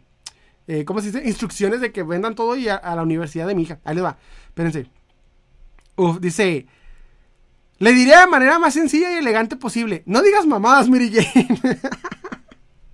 eh, 0.68 0.86
¿cómo 0.86 1.02
se 1.02 1.08
dice? 1.12 1.28
Instrucciones 1.28 1.82
de 1.82 1.92
que 1.92 2.04
vendan 2.04 2.36
todo 2.36 2.56
y 2.56 2.68
a, 2.70 2.80
la 2.84 3.02
universidad 3.02 3.48
de 3.48 3.56
mi 3.56 3.64
hija. 3.64 3.80
Ahí 3.84 3.96
les 3.96 4.04
va. 4.04 4.18
Espérense. 4.48 4.88
Uf, 5.96 6.20
dice, 6.20 6.68
le 7.80 7.94
diré 7.94 8.18
de 8.18 8.28
manera 8.28 8.60
más 8.60 8.74
sencilla 8.74 9.14
y 9.14 9.18
elegante 9.18 9.56
posible. 9.56 10.04
No 10.06 10.22
digas 10.22 10.46
mamadas, 10.46 10.90
Mary 10.90 11.12
Jane. 11.12 11.80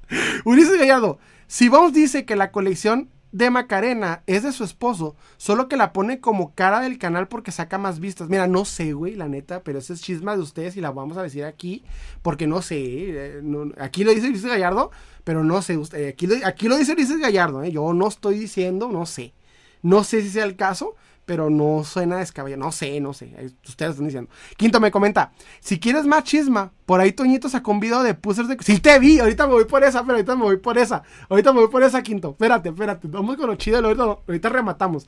Ulises 0.46 0.78
Gallardo, 0.78 1.20
si 1.48 1.70
vos 1.70 1.94
dice 1.94 2.26
que 2.26 2.36
la 2.36 2.52
colección 2.52 3.10
de 3.34 3.50
Macarena 3.50 4.22
es 4.28 4.44
de 4.44 4.52
su 4.52 4.64
esposo, 4.64 5.16
solo 5.38 5.68
que 5.68 5.76
la 5.76 5.92
pone 5.92 6.20
como 6.20 6.54
cara 6.54 6.80
del 6.82 7.00
canal 7.00 7.28
porque 7.28 7.52
saca 7.52 7.80
más 7.80 8.00
vistas. 8.00 8.30
Mira, 8.30 8.46
no 8.46 8.64
sé, 8.64 8.94
güey, 8.94 9.16
la 9.16 9.28
neta, 9.28 9.64
pero 9.64 9.80
ese 9.80 9.94
es 9.94 10.02
chisma 10.02 10.36
de 10.36 10.44
ustedes 10.44 10.78
y 10.78 10.82
la 10.82 10.92
vamos 10.92 11.18
a 11.18 11.24
decir 11.24 11.44
aquí, 11.44 11.84
porque 12.22 12.46
no 12.46 12.62
sé, 12.62 12.78
eh, 12.80 13.42
aquí 13.80 14.04
lo 14.04 14.14
dice 14.14 14.30
Luis 14.30 14.46
Gallardo, 14.46 14.92
pero 15.24 15.44
no 15.44 15.64
sé, 15.64 15.78
usted, 15.78 16.10
aquí, 16.10 16.28
lo, 16.28 16.36
aquí 16.46 16.68
lo 16.68 16.78
dice 16.78 16.94
Luis 16.94 17.20
Gallardo, 17.20 17.64
¿eh? 17.64 17.72
yo 17.72 17.92
no 17.94 18.08
estoy 18.08 18.38
diciendo, 18.38 18.90
no 18.90 19.08
sé, 19.08 19.34
no 19.82 20.04
sé 20.04 20.22
si 20.22 20.30
sea 20.30 20.46
el 20.46 20.56
caso, 20.56 20.96
pero 21.26 21.50
no 21.50 21.84
suena 21.84 22.18
descabellado. 22.18 22.64
No 22.64 22.72
sé, 22.72 23.00
no 23.00 23.14
sé. 23.14 23.54
Ustedes 23.68 23.92
están 23.92 24.06
diciendo. 24.06 24.30
Quinto 24.58 24.80
me 24.80 24.92
comenta: 24.92 25.32
si 25.60 25.80
quieres 25.80 26.06
más 26.06 26.24
chisma, 26.24 26.72
por 26.86 27.00
ahí 27.00 27.12
Toñito 27.12 27.50
sacó 27.50 27.72
un 27.72 27.80
video 27.80 28.04
de 28.04 28.14
pusers 28.14 28.48
de. 28.48 28.58
Sí, 28.62 28.80
te 28.80 28.98
vi. 29.00 29.20
Ahorita 29.20 29.48
me 29.48 29.54
voy 29.54 29.66
por 29.66 29.84
esa, 29.84 30.02
pero 30.02 30.14
ahorita 30.14 30.36
me 30.36 30.44
voy 30.44 30.58
por 30.58 30.78
esa. 30.78 31.04
Ahorita 31.30 31.54
me 31.54 31.62
voy 31.62 31.70
por 31.70 31.84
esa, 31.84 32.02
Quinto. 32.02 32.32
Espérate, 32.32 32.70
espérate. 32.70 33.08
Vamos 33.08 33.38
con 33.38 33.48
lo 33.48 33.56
chido. 33.56 33.80
Ahorita, 34.28 34.50
rematamos. 34.50 35.08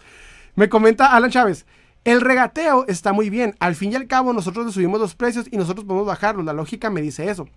Me 0.56 0.69
comenta 0.69 1.08
Alan 1.08 1.32
Chávez. 1.32 1.66
El 2.03 2.22
regateo 2.22 2.85
está 2.88 3.14
muy 3.14 3.30
bien. 3.30 3.56
Al 3.60 3.76
fin 3.76 3.92
y 3.92 3.95
al 3.95 4.08
cabo, 4.08 4.32
nosotros 4.32 4.66
le 4.66 4.72
subimos 4.72 5.00
los 5.00 5.16
precios 5.16 5.48
y 5.52 5.58
nosotros 5.58 5.85
podemos 5.85 6.08
bajarlos. 6.08 6.45
La 6.45 6.53
lógica 6.53 6.90
me 6.90 7.02
dice 7.02 7.30
eso 7.30 7.48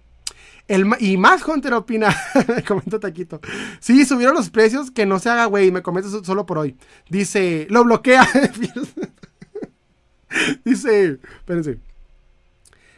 y 1.01 1.17
más 1.17 1.47
Hunter 1.47 1.75
opina, 1.75 2.15
me 2.49 2.63
comenta 2.63 3.01
Taquito. 3.01 3.41
Sí, 3.81 4.05
subieron 4.05 4.35
los 4.35 4.51
precios, 4.51 4.91
que 4.91 5.07
no 5.07 5.19
se 5.19 5.31
haga, 5.31 5.47
güey, 5.47 5.71
me 5.71 5.83
comenta 5.83 6.11
solo 6.23 6.45
por 6.45 6.59
hoy. 6.59 6.77
Dice, 7.09 7.67
lo 7.71 7.85
bloquea. 7.85 8.29
Dice, 10.65 11.19
espérense. 11.39 11.79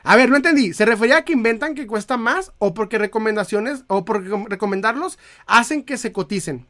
A 0.03 0.17
ver, 0.17 0.31
no 0.31 0.37
entendí. 0.37 0.73
¿Se 0.73 0.85
refería 0.85 1.19
a 1.19 1.25
que 1.25 1.33
inventan 1.33 1.75
que 1.75 1.87
cuesta 1.87 2.17
más 2.17 2.53
o 2.59 2.75
porque 2.75 2.99
recomendaciones 2.99 3.85
o 3.87 4.05
porque 4.05 4.31
recomendarlos 4.49 5.19
hacen 5.47 5.85
que 5.85 5.99
se 5.99 6.11
coticen? 6.11 6.67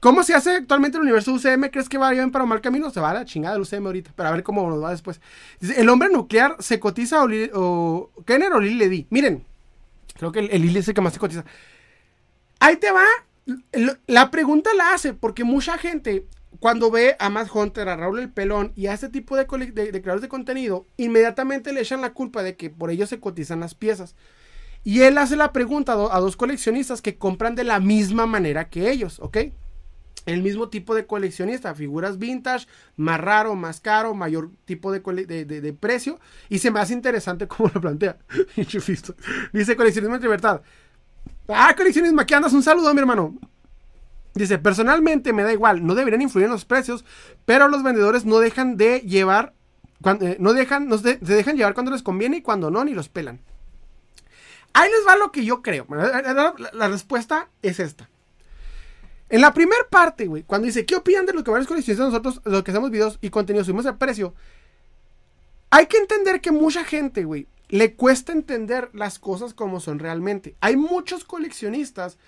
¿Cómo 0.00 0.24
se 0.24 0.34
hace 0.34 0.56
actualmente 0.56 0.96
el 0.96 1.02
universo 1.02 1.32
UCM? 1.32 1.70
¿Crees 1.70 1.88
que 1.88 1.98
va 1.98 2.10
bien 2.10 2.32
para 2.32 2.46
mal 2.46 2.60
camino? 2.60 2.90
Se 2.90 3.00
va 3.00 3.10
a 3.10 3.14
la 3.14 3.24
chingada 3.24 3.54
del 3.54 3.62
UCM 3.62 3.86
ahorita, 3.86 4.12
pero 4.16 4.28
a 4.28 4.32
ver 4.32 4.42
cómo 4.42 4.68
nos 4.68 4.82
va 4.82 4.90
después. 4.90 5.20
¿el 5.60 5.88
hombre 5.88 6.08
nuclear 6.08 6.56
se 6.58 6.80
cotiza 6.80 7.22
o, 7.22 7.28
o 7.54 8.10
Kenner 8.24 8.52
o 8.52 8.60
di? 8.60 9.06
Miren, 9.10 9.44
Creo 10.14 10.32
que 10.32 10.40
el, 10.40 10.50
el 10.50 10.76
es 10.76 10.88
el 10.88 10.94
que 10.94 11.00
más 11.00 11.12
se 11.12 11.18
cotiza. 11.18 11.44
Ahí 12.60 12.76
te 12.76 12.90
va. 12.90 13.04
La 14.06 14.30
pregunta 14.30 14.70
la 14.74 14.94
hace 14.94 15.14
porque 15.14 15.42
mucha 15.42 15.76
gente, 15.78 16.26
cuando 16.60 16.90
ve 16.90 17.16
a 17.18 17.28
Matt 17.28 17.48
Hunter, 17.52 17.88
a 17.88 17.96
Raúl 17.96 18.20
el 18.20 18.30
Pelón 18.30 18.72
y 18.76 18.86
a 18.86 18.94
este 18.94 19.08
tipo 19.08 19.36
de, 19.36 19.46
creadores 19.46 20.22
de 20.22 20.28
contenido, 20.28 20.86
inmediatamente 20.96 21.72
le 21.72 21.80
echan 21.80 22.00
la 22.00 22.12
culpa 22.12 22.42
de 22.42 22.56
que 22.56 22.70
por 22.70 22.90
ellos 22.90 23.08
se 23.08 23.18
cotizan 23.18 23.60
las 23.60 23.74
piezas. 23.74 24.14
Y 24.84 25.02
él 25.02 25.18
hace 25.18 25.36
la 25.36 25.52
pregunta 25.52 25.92
a 25.92 26.20
dos 26.20 26.36
coleccionistas 26.36 27.02
que 27.02 27.16
compran 27.16 27.54
de 27.54 27.64
la 27.64 27.80
misma 27.80 28.26
manera 28.26 28.68
que 28.68 28.90
ellos, 28.90 29.18
¿ok? 29.20 29.38
El 30.26 30.42
mismo 30.42 30.68
tipo 30.68 30.94
de 30.94 31.06
coleccionista, 31.06 31.74
figuras 31.74 32.18
vintage, 32.18 32.66
más 32.96 33.20
raro, 33.20 33.54
más 33.54 33.80
caro, 33.80 34.14
mayor 34.14 34.50
tipo 34.64 34.92
de, 34.92 35.00
de, 35.00 35.72
precio, 35.72 36.20
y 36.48 36.58
se 36.58 36.70
me 36.70 36.80
hace 36.80 36.92
interesante 36.92 37.48
cómo 37.48 37.70
lo 37.74 37.80
plantea. 37.80 38.18
Dice 39.52 39.76
coleccionismo 39.76 40.16
de 40.16 40.22
libertad. 40.22 40.62
Ah, 41.48 41.74
coleccionismo, 41.76 42.20
aquí 42.20 42.34
andas, 42.34 42.52
un 42.52 42.62
saludo, 42.62 42.92
mi 42.94 43.00
hermano. 43.00 43.36
Dice, 44.34 44.58
personalmente 44.58 45.32
me 45.32 45.42
da 45.42 45.52
igual, 45.52 45.84
no 45.84 45.94
deberían 45.94 46.22
influir 46.22 46.46
en 46.46 46.52
los 46.52 46.64
precios, 46.64 47.04
pero 47.44 47.68
los 47.68 47.82
vendedores 47.82 48.24
no 48.24 48.38
dejan 48.38 48.76
de 48.76 49.00
llevar, 49.00 49.52
cuando, 50.00 50.26
eh, 50.26 50.36
no 50.40 50.54
dejan, 50.54 50.88
no 50.88 50.96
se, 50.96 51.18
dejan 51.18 51.56
llevar 51.56 51.74
cuando 51.74 51.92
les 51.92 52.02
conviene 52.02 52.38
y 52.38 52.42
cuando 52.42 52.70
no, 52.70 52.82
ni 52.84 52.94
los 52.94 53.10
pelan. 53.10 53.40
Ahí 54.72 54.90
les 54.90 55.06
va 55.06 55.16
lo 55.16 55.32
que 55.32 55.44
yo 55.44 55.60
creo. 55.60 55.86
la 55.90 56.88
respuesta 56.88 57.50
es 57.60 57.78
esta. 57.78 58.08
En 59.32 59.40
la 59.40 59.54
primera 59.54 59.88
parte, 59.88 60.26
güey, 60.26 60.42
cuando 60.42 60.66
dice, 60.66 60.84
¿qué 60.84 60.94
opinan 60.94 61.24
de 61.24 61.32
lo 61.32 61.42
que 61.42 61.50
varios 61.50 61.66
coleccionistas 61.66 62.12
nosotros, 62.12 62.42
lo 62.44 62.62
que 62.62 62.70
hacemos 62.70 62.90
videos 62.90 63.18
y 63.22 63.30
contenido, 63.30 63.64
subimos 63.64 63.86
el 63.86 63.96
precio? 63.96 64.34
Hay 65.70 65.86
que 65.86 65.96
entender 65.96 66.42
que 66.42 66.52
mucha 66.52 66.84
gente, 66.84 67.24
güey, 67.24 67.46
le 67.70 67.94
cuesta 67.94 68.32
entender 68.32 68.90
las 68.92 69.18
cosas 69.18 69.54
como 69.54 69.80
son 69.80 70.00
realmente. 70.00 70.54
Hay 70.60 70.76
muchos 70.76 71.24
coleccionistas 71.24 72.18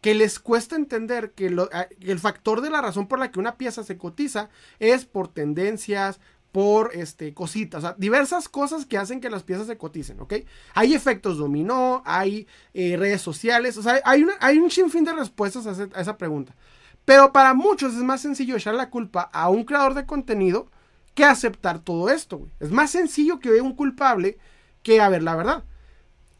que 0.00 0.14
les 0.14 0.38
cuesta 0.38 0.76
entender 0.76 1.32
que, 1.32 1.46
el 1.46 2.18
factor 2.20 2.60
de 2.60 2.70
la 2.70 2.80
razón 2.80 3.08
por 3.08 3.18
la 3.18 3.32
que 3.32 3.40
una 3.40 3.56
pieza 3.56 3.82
se 3.82 3.98
cotiza 3.98 4.48
es 4.78 5.04
por 5.04 5.26
tendencias, 5.26 6.20
por 6.52 6.90
este, 6.94 7.32
cositas, 7.32 7.78
o 7.78 7.86
sea, 7.86 7.96
diversas 7.98 8.46
cosas 8.46 8.84
que 8.84 8.98
hacen 8.98 9.22
que 9.22 9.30
las 9.30 9.42
piezas 9.42 9.66
se 9.66 9.78
coticen, 9.78 10.20
¿ok? 10.20 10.34
Hay 10.74 10.92
efectos 10.92 11.38
dominó, 11.38 12.02
hay 12.04 12.46
eh, 12.74 12.96
redes 12.98 13.22
sociales, 13.22 13.78
o 13.78 13.82
sea, 13.82 14.00
hay, 14.04 14.26
hay 14.38 14.58
un 14.58 14.70
sinfín 14.70 15.04
de 15.04 15.14
respuestas 15.14 15.66
a, 15.66 16.00
esa 16.00 16.18
pregunta. 16.18 16.54
Pero 17.06 17.32
para 17.32 17.54
muchos 17.54 17.94
es 17.94 18.02
más 18.02 18.20
sencillo 18.20 18.54
echar 18.54 18.74
la 18.74 18.90
culpa 18.90 19.22
a 19.32 19.48
un 19.48 19.64
creador 19.64 19.94
de 19.94 20.04
contenido 20.04 20.70
que 21.14 21.24
aceptar 21.24 21.80
todo 21.80 22.10
esto, 22.10 22.38
güey. 22.38 22.50
Es 22.60 22.70
más 22.70 22.90
sencillo 22.90 23.40
que 23.40 23.50
vea 23.50 23.62
un 23.62 23.74
culpable 23.74 24.38
que 24.82 25.00
a 25.00 25.08
ver 25.08 25.22
la 25.22 25.34
verdad. 25.34 25.64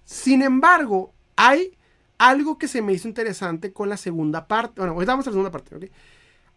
Sin 0.05 0.43
embargo, 0.43 1.15
hay 1.37 1.77
algo 2.19 2.59
que 2.59 2.69
se 2.69 2.83
me 2.83 2.93
hizo 2.93 3.09
interesante 3.09 3.73
con 3.73 3.89
la 3.89 3.97
segunda 3.97 4.47
parte. 4.47 4.81
Bueno, 4.81 4.95
hoy 4.95 5.07
damos 5.07 5.25
la 5.25 5.33
segunda 5.33 5.51
parte, 5.51 5.75
¿ok? 5.75 5.85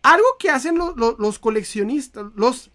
Algo 0.03 0.27
que 0.37 0.51
hacen 0.51 0.77
los 0.77 1.39
coleccionistas, 1.39 2.25
los 2.35 2.69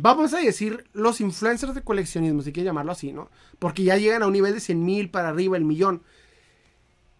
vamos 0.00 0.32
a 0.32 0.38
decir, 0.38 0.84
los 0.92 1.20
influencers 1.20 1.74
de 1.74 1.82
coleccionismo, 1.82 2.42
si 2.42 2.52
quieres 2.52 2.68
llamarlo 2.68 2.92
así, 2.92 3.12
¿no? 3.12 3.30
Porque 3.58 3.82
ya 3.82 3.96
llegan 3.96 4.22
a 4.22 4.26
un 4.26 4.32
nivel 4.32 4.54
de 4.54 4.60
100 4.60 4.84
mil 4.84 5.10
para 5.10 5.28
arriba, 5.28 5.56
el 5.56 5.64
millón. 5.64 6.02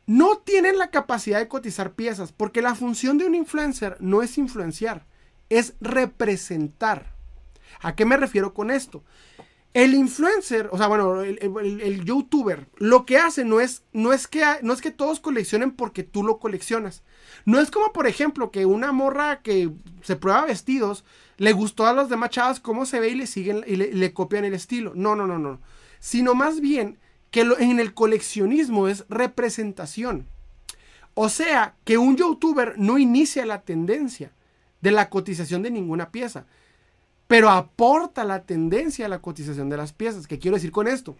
No 0.07 0.39
tienen 0.39 0.78
la 0.78 0.90
capacidad 0.90 1.40
de 1.40 1.48
cotizar 1.48 1.94
piezas, 1.94 2.32
porque 2.32 2.62
la 2.62 2.76
función 2.76 3.18
de 3.18 3.26
un 3.26 3.34
influencer 3.34 3.97
no 4.00 4.23
es 4.23 4.39
influenciar, 4.39 5.07
es 5.48 5.74
representar. 5.81 7.15
¿A 7.81 7.97
qué 7.97 8.05
me 8.05 8.16
refiero 8.16 8.55
con 8.55 8.70
esto? 8.70 9.02
El 9.74 9.94
influencer, 9.94 10.68
o 10.73 10.78
sea, 10.78 10.86
bueno, 10.86 11.20
el, 11.23 12.05
youtuber, 12.05 12.68
lo 12.76 13.05
que 13.05 13.18
hace 13.18 13.44
no 13.44 13.60
es, 13.60 13.82
no, 13.92 14.12
es 14.12 14.28
que, 14.28 14.44
no 14.62 14.73
es 14.73 14.81
que 14.81 14.92
todos 14.92 15.20
coleccionen 15.20 15.73
porque 15.73 16.05
tú 16.05 16.23
lo 16.23 16.39
coleccionas. 16.39 17.02
No 17.49 17.60
es 17.60 17.70
como, 17.70 17.94
por 17.94 18.07
ejemplo, 18.07 18.51
que 18.51 18.67
una 18.67 18.93
morra 18.93 19.41
que 19.41 19.70
se 20.02 20.17
prueba 20.17 20.44
vestidos, 20.44 21.02
le 21.39 21.52
gustó 21.52 21.86
a 21.86 21.94
los 21.94 22.10
demás 22.10 22.28
chavas 22.28 22.60
cómo 22.60 22.85
se 22.85 23.01
ve 23.01 23.09
y 23.09 23.15
le 23.15 23.27
siguen 23.27 23.65
y 23.67 23.77
le, 23.77 24.12
copian 24.12 24.44
el 24.44 24.52
estilo. 24.52 24.93
No, 24.94 25.17
no, 25.17 25.27
no, 25.27 25.39
no. 25.39 25.59
Sino 25.99 26.35
más 26.35 26.60
bien 26.60 26.99
que 27.31 27.41
en 27.59 27.81
el 27.81 27.94
coleccionismo 27.94 28.86
es 28.86 29.07
representación. 29.09 30.27
O 31.15 31.31
sea, 31.31 31.75
que 31.85 31.97
un 31.97 32.18
youtuber 32.18 32.75
no 32.77 32.99
inicia 32.99 33.47
la 33.47 33.62
tendencia 33.62 34.31
de 34.83 34.91
la 34.91 35.09
cotización 35.09 35.62
de 35.62 35.70
ninguna 35.70 36.10
pieza 36.10 36.44
pero 37.28 37.51
aporta 37.51 38.25
la 38.25 38.44
tendencia 38.44 39.05
a 39.05 39.09
la 39.10 39.20
cotización 39.20 39.68
de 39.68 39.77
las 39.77 39.93
piezas. 39.93 40.27
¿Qué 40.27 40.39
quiero 40.39 40.57
decir 40.57 40.73
con 40.73 40.89
esto? 40.89 41.15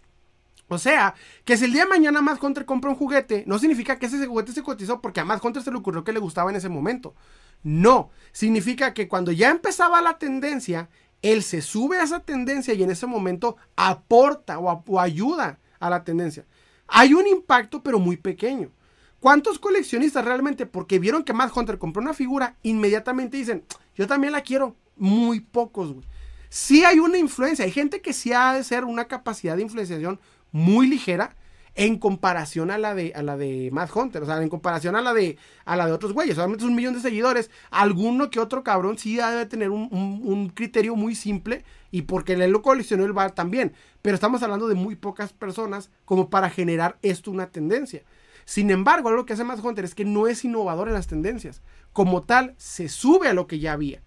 O 0.69 0.77
sea, 0.77 1.15
que 1.43 1.57
si 1.57 1.65
el 1.65 1.73
día 1.73 1.83
de 1.83 1.89
mañana 1.89 2.21
Matt 2.21 2.41
Hunter 2.41 2.65
compra 2.65 2.91
un 2.91 2.95
juguete, 2.95 3.43
no 3.47 3.59
significa 3.59 3.99
que 3.99 4.05
ese 4.05 4.25
juguete 4.25 4.53
se 4.53 4.63
cotizó 4.63 5.01
porque 5.01 5.19
a 5.19 5.25
Matt 5.25 5.43
Hunter 5.43 5.61
se 5.61 5.71
le 5.71 5.77
ocurrió 5.77 6.03
que 6.03 6.13
le 6.13 6.19
gustaba 6.19 6.49
en 6.49 6.55
ese 6.55 6.69
momento. 6.69 7.15
No, 7.63 8.11
significa 8.31 8.93
que 8.93 9.07
cuando 9.07 9.31
ya 9.31 9.49
empezaba 9.49 10.01
la 10.01 10.17
tendencia, 10.17 10.89
él 11.21 11.43
se 11.43 11.61
sube 11.61 11.97
a 11.97 12.03
esa 12.03 12.21
tendencia 12.21 12.73
y 12.73 12.83
en 12.83 12.91
ese 12.91 13.07
momento 13.07 13.57
aporta 13.75 14.59
o, 14.59 14.83
o 14.87 14.99
ayuda 14.99 15.59
a 15.79 15.89
la 15.89 16.03
tendencia. 16.03 16.45
Hay 16.87 17.13
un 17.13 17.27
impacto, 17.27 17.83
pero 17.83 17.99
muy 17.99 18.17
pequeño. 18.17 18.71
¿Cuántos 19.19 19.59
coleccionistas 19.59 20.23
realmente, 20.23 20.65
porque 20.65 20.97
vieron 20.97 21.23
que 21.23 21.33
Matt 21.33 21.55
Hunter 21.55 21.77
compró 21.77 22.01
una 22.01 22.13
figura, 22.13 22.55
inmediatamente 22.63 23.35
dicen, 23.35 23.65
yo 23.95 24.07
también 24.07 24.31
la 24.31 24.41
quiero, 24.41 24.77
muy 24.95 25.39
pocos, 25.39 25.93
güey. 25.93 26.05
Sí 26.49 26.83
hay 26.83 26.99
una 26.99 27.17
influencia, 27.17 27.65
hay 27.65 27.71
gente 27.71 28.01
que 28.01 28.13
sí 28.13 28.33
ha 28.33 28.53
de 28.53 28.63
ser 28.63 28.85
una 28.85 29.07
capacidad 29.07 29.55
de 29.55 29.61
influenciación 29.61 30.19
muy 30.51 30.87
ligera 30.87 31.35
en 31.75 31.97
comparación 31.97 32.71
a 32.71 32.77
la 32.77 32.93
de 32.93 33.13
a 33.15 33.21
la 33.23 33.37
de 33.37 33.69
Matt 33.71 33.95
Hunter, 33.95 34.23
o 34.23 34.25
sea, 34.25 34.41
en 34.41 34.49
comparación 34.49 34.95
a 34.95 35.01
la 35.01 35.13
de 35.13 35.37
a 35.65 35.75
la 35.77 35.85
de 35.85 35.93
otros 35.93 36.13
güeyes, 36.13 36.35
solamente 36.35 36.63
es 36.63 36.69
un 36.69 36.75
millón 36.75 36.93
de 36.93 36.99
seguidores, 36.99 37.49
alguno 37.71 38.29
que 38.29 38.39
otro 38.39 38.63
cabrón 38.63 38.97
sí 38.97 39.15
debe 39.15 39.45
tener 39.45 39.69
un, 39.69 40.51
criterio 40.53 40.95
muy 40.95 41.15
simple 41.15 41.63
y 41.91 42.01
porque 42.01 42.33
él 42.33 42.51
lo 42.51 42.61
coleccionó 42.61 43.05
el 43.05 43.13
bar 43.13 43.31
también, 43.31 43.73
pero 44.01 44.15
estamos 44.15 44.43
hablando 44.43 44.67
de 44.67 44.75
muy 44.75 44.95
pocas 44.95 45.31
personas 45.31 45.89
como 46.05 46.29
para 46.29 46.49
generar 46.49 46.97
esto 47.01 47.31
una 47.31 47.47
tendencia. 47.47 48.03
Sin 48.43 48.71
embargo, 48.71 49.11
lo 49.11 49.25
que 49.25 49.33
hace 49.33 49.43
Matt 49.43 49.63
Hunter 49.63 49.85
es 49.85 49.93
que 49.93 50.05
no 50.05 50.27
es 50.27 50.43
innovador 50.43 50.87
en 50.87 50.95
las 50.95 51.05
tendencias. 51.05 51.61
Como 51.93 52.23
tal, 52.23 52.55
se 52.57 52.89
sube 52.89 53.27
a 53.27 53.33
lo 53.33 53.45
que 53.45 53.59
ya 53.59 53.73
había. 53.73 54.01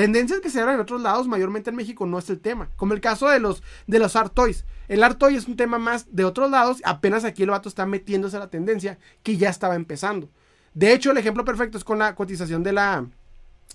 Tendencias 0.00 0.40
que 0.40 0.48
se 0.48 0.60
dan 0.60 0.70
en 0.70 0.80
otros 0.80 1.02
lados, 1.02 1.28
mayormente 1.28 1.68
en 1.68 1.76
México, 1.76 2.06
no 2.06 2.18
es 2.18 2.30
el 2.30 2.40
tema. 2.40 2.70
Como 2.76 2.94
el 2.94 3.02
caso 3.02 3.28
de 3.28 3.38
los, 3.38 3.62
de 3.86 3.98
los 3.98 4.16
art 4.16 4.32
toys. 4.32 4.64
El 4.88 5.02
art 5.02 5.18
toy 5.18 5.36
es 5.36 5.46
un 5.46 5.56
tema 5.56 5.78
más 5.78 6.06
de 6.10 6.24
otros 6.24 6.50
lados. 6.50 6.78
Apenas 6.84 7.24
aquí 7.24 7.42
el 7.42 7.50
vato 7.50 7.68
está 7.68 7.84
metiéndose 7.84 8.38
a 8.38 8.40
la 8.40 8.48
tendencia 8.48 8.98
que 9.22 9.36
ya 9.36 9.50
estaba 9.50 9.74
empezando. 9.74 10.30
De 10.72 10.94
hecho, 10.94 11.10
el 11.10 11.18
ejemplo 11.18 11.44
perfecto 11.44 11.76
es 11.76 11.84
con 11.84 11.98
la 11.98 12.14
cotización 12.14 12.62
de 12.62 12.72
la, 12.72 13.06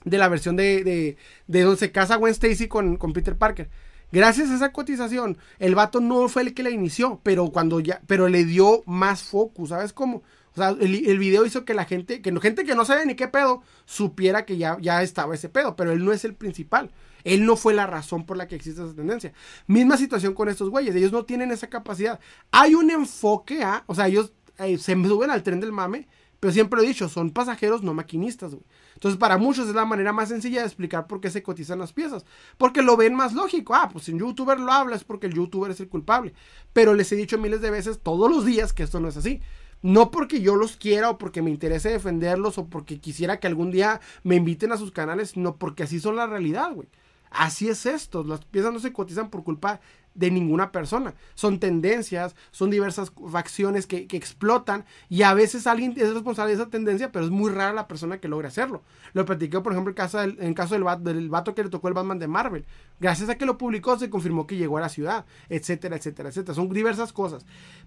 de 0.04 0.18
la 0.18 0.28
versión 0.28 0.56
de, 0.56 0.84
de, 0.84 1.18
de 1.46 1.62
donde 1.62 1.78
se 1.78 1.92
casa 1.92 2.16
Gwen 2.16 2.32
Stacy 2.32 2.68
con, 2.68 2.98
con 2.98 3.14
Peter 3.14 3.38
Parker. 3.38 3.70
Gracias 4.12 4.50
a 4.50 4.56
esa 4.56 4.72
cotización, 4.72 5.38
el 5.60 5.76
vato 5.76 6.00
no 6.00 6.28
fue 6.30 6.44
el 6.44 6.54
que 6.54 6.64
la 6.64 6.70
inició, 6.70 7.20
pero 7.22 7.50
cuando 7.50 7.80
ya, 7.82 8.02
pero 8.08 8.30
le 8.30 8.46
dio 8.46 8.82
más 8.86 9.24
focus, 9.24 9.70
¿sabes 9.70 9.94
cómo? 9.94 10.24
O 10.56 10.58
sea, 10.58 10.70
el, 10.70 11.20
video 11.20 11.46
hizo 11.46 11.66
que 11.66 11.74
la 11.74 11.84
gente, 11.84 12.22
que 12.22 12.40
gente 12.40 12.64
que 12.64 12.76
no 12.76 12.86
sabe 12.86 13.06
ni 13.06 13.16
qué 13.16 13.28
pedo, 13.28 13.62
supiera 13.86 14.46
que 14.46 14.58
ya, 14.58 14.78
ya 14.80 15.04
estaba 15.04 15.36
ese 15.36 15.50
pedo, 15.50 15.76
pero 15.76 15.92
él 15.92 16.04
no 16.06 16.14
es 16.14 16.24
el 16.24 16.34
principal. 16.34 16.92
Él 17.26 17.46
no 17.46 17.58
fue 17.58 17.74
la 17.74 17.88
razón 17.88 18.26
por 18.26 18.38
la 18.38 18.48
que 18.48 18.56
existe 18.56 18.82
esa 18.82 18.96
tendencia. 18.96 19.34
Misma 19.68 19.98
situación 19.98 20.34
con 20.34 20.48
estos 20.48 20.70
güeyes, 20.70 20.96
ellos 20.96 21.12
no 21.12 21.26
tienen 21.26 21.52
esa 21.52 21.68
capacidad. 21.68 22.20
Hay 22.52 22.74
un 22.74 22.90
enfoque 22.90 23.64
a, 23.64 23.84
o 23.88 23.96
sea, 23.96 24.08
ellos 24.08 24.32
eh, 24.60 24.78
se 24.78 24.94
suben 24.94 25.30
al 25.30 25.44
tren 25.44 25.60
del 25.60 25.74
mame, 25.74 26.08
pero 26.40 26.54
siempre 26.54 26.78
lo 26.78 26.86
he 26.86 26.88
dicho, 26.88 27.10
son 27.10 27.32
pasajeros, 27.32 27.84
no 27.84 27.94
maquinistas, 27.94 28.52
güey. 28.52 28.64
Entonces, 28.94 29.20
para 29.20 29.38
muchos 29.38 29.68
es 29.68 29.76
la 29.76 29.84
manera 29.84 30.14
más 30.14 30.30
sencilla 30.30 30.62
de 30.62 30.68
explicar 30.68 31.06
por 31.06 31.20
qué 31.20 31.30
se 31.30 31.44
cotizan 31.44 31.80
las 31.80 31.92
piezas. 31.92 32.26
Porque 32.58 32.82
lo 32.82 32.96
ven 32.96 33.14
más 33.14 33.34
lógico. 33.34 33.76
Ah, 33.76 33.90
pues 33.92 34.06
si 34.06 34.14
un 34.14 34.20
youtuber 34.20 34.60
lo 34.60 34.72
habla 34.72 34.96
es 34.96 35.04
porque 35.04 35.28
el 35.28 35.34
youtuber 35.34 35.72
es 35.72 35.82
el 35.82 35.90
culpable. 35.90 36.34
Pero 36.72 36.94
les 36.94 37.12
he 37.12 37.18
dicho 37.18 37.38
miles 37.38 37.60
de 37.60 37.72
veces, 37.72 38.00
todos 38.02 38.30
los 38.30 38.46
días, 38.46 38.72
que 38.72 38.84
esto 38.84 39.02
no 39.02 39.10
es 39.10 39.18
así. 39.18 39.42
No 39.86 40.10
porque 40.10 40.42
yo 40.42 40.56
los 40.56 40.78
quiera 40.78 41.12
o 41.12 41.20
porque 41.20 41.44
me 41.44 41.52
interese 41.52 41.90
defenderlos 41.90 42.58
o 42.58 42.66
porque 42.66 43.00
quisiera 43.00 43.40
que 43.40 43.46
algún 43.46 43.70
día 43.70 44.02
me 44.24 44.34
inviten 44.34 44.72
a 44.72 44.78
sus 44.78 44.92
canales, 44.92 45.30
sino 45.30 45.58
porque 45.58 45.84
así 45.84 46.00
son 46.00 46.16
la 46.16 46.26
realidad, 46.26 46.74
güey. 46.74 46.88
Así 47.30 47.70
es 47.70 47.86
esto. 47.86 48.24
Las 48.24 48.44
piezas 48.46 48.74
no 48.74 48.80
se 48.80 48.92
cotizan 48.92 49.30
por 49.30 49.44
culpa 49.44 49.80
de 50.16 50.32
ninguna 50.32 50.72
persona. 50.72 51.14
Son 51.36 51.60
tendencias, 51.60 52.36
son 52.50 52.72
diversas 52.72 53.12
facciones 53.30 53.86
que, 53.86 54.08
explotan 54.10 54.86
y 55.08 55.22
a 55.22 55.36
veces 55.36 55.68
alguien 55.68 55.94
es 55.98 56.14
responsable 56.14 56.56
de 56.56 56.62
esa 56.64 56.72
tendencia, 56.72 57.12
pero 57.12 57.26
es 57.26 57.32
muy 57.32 57.52
rara 57.52 57.74
la 57.74 57.88
persona 57.88 58.20
que 58.20 58.28
logra 58.28 58.48
hacerlo. 58.48 58.82
Lo 59.14 59.26
platiqué, 59.26 59.60
por 59.60 59.74
ejemplo, 59.74 59.92
en, 59.92 59.96
caso 59.96 60.20
del, 60.20 60.56
caso 60.56 60.74
del, 60.74 61.04
del 61.04 61.30
vato 61.30 61.54
que 61.54 61.64
le 61.64 61.70
tocó 61.70 61.90
el 61.90 61.94
Batman 61.94 62.18
de 62.18 62.28
Marvel. 62.28 62.66
Gracias 63.00 63.30
a 63.30 63.36
que 63.36 63.46
lo 63.46 63.58
publicó, 63.58 64.00
se 64.00 64.10
confirmó 64.10 64.48
que 64.48 64.56
llegó 64.58 64.78
a 64.78 64.82
la 64.82 64.90
ciudad, 64.90 65.26
etcétera, 65.50 65.98
etcétera, 65.98 66.30
etcétera. 66.30 66.56
Son 66.56 66.70
diversas 66.70 67.14
cosas. 67.14 67.46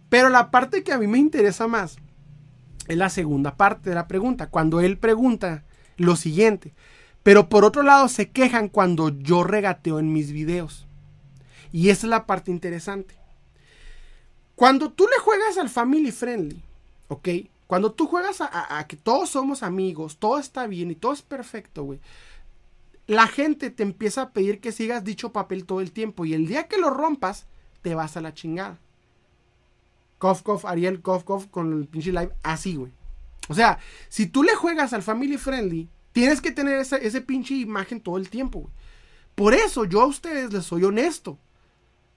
Pero 0.08 0.28
la 0.28 0.50
parte 0.50 0.82
que 0.82 0.92
a 0.92 0.98
mí 0.98 1.06
me 1.06 1.18
interesa 1.18 1.66
más 1.66 1.96
es 2.86 2.96
la 2.96 3.10
segunda 3.10 3.56
parte 3.56 3.90
de 3.90 3.94
la 3.94 4.08
pregunta. 4.08 4.48
Cuando 4.48 4.80
él 4.80 4.98
pregunta 4.98 5.64
lo 5.96 6.16
siguiente. 6.16 6.74
Pero 7.22 7.48
por 7.48 7.64
otro 7.64 7.82
lado 7.82 8.08
se 8.08 8.30
quejan 8.30 8.68
cuando 8.68 9.10
yo 9.10 9.44
regateo 9.44 9.98
en 9.98 10.12
mis 10.12 10.32
videos. 10.32 10.86
Y 11.72 11.90
esa 11.90 12.06
es 12.06 12.10
la 12.10 12.26
parte 12.26 12.50
interesante. 12.50 13.16
Cuando 14.54 14.90
tú 14.90 15.06
le 15.06 15.18
juegas 15.22 15.58
al 15.58 15.68
family 15.68 16.10
friendly, 16.10 16.62
¿ok? 17.08 17.28
Cuando 17.66 17.92
tú 17.92 18.06
juegas 18.06 18.40
a, 18.40 18.84
que 18.88 18.96
todos 18.96 19.28
somos 19.28 19.62
amigos, 19.62 20.16
todo 20.16 20.38
está 20.38 20.66
bien 20.66 20.90
y 20.90 20.94
todo 20.94 21.12
es 21.12 21.20
perfecto, 21.20 21.84
güey. 21.84 22.00
La 23.06 23.26
gente 23.26 23.70
te 23.70 23.82
empieza 23.82 24.22
a 24.22 24.30
pedir 24.30 24.60
que 24.60 24.72
sigas 24.72 25.04
dicho 25.04 25.32
papel 25.32 25.66
todo 25.66 25.80
el 25.80 25.92
tiempo 25.92 26.24
y 26.24 26.32
el 26.32 26.46
día 26.46 26.66
que 26.66 26.78
lo 26.78 26.90
rompas, 26.90 27.46
te 27.82 27.94
vas 27.94 28.16
a 28.16 28.22
la 28.22 28.32
chingada. 28.32 28.78
Cof, 30.18 30.64
Ariel, 30.64 31.00
cof, 31.00 31.46
con 31.46 31.72
el 31.72 31.86
pinche 31.86 32.10
live, 32.10 32.32
así, 32.42 32.76
güey. 32.76 32.92
O 33.48 33.54
sea, 33.54 33.78
si 34.08 34.26
tú 34.26 34.42
le 34.42 34.54
juegas 34.54 34.92
al 34.92 35.02
family 35.02 35.38
friendly, 35.38 35.88
tienes 36.12 36.40
que 36.40 36.50
tener 36.50 36.78
esa, 36.78 36.96
ese 36.96 37.20
pinche 37.20 37.54
imagen 37.54 38.00
todo 38.00 38.18
el 38.18 38.28
tiempo, 38.28 38.60
güey. 38.60 38.72
Por 39.34 39.54
eso 39.54 39.84
yo 39.84 40.02
a 40.02 40.06
ustedes 40.06 40.52
les 40.52 40.64
soy 40.64 40.82
honesto. 40.82 41.38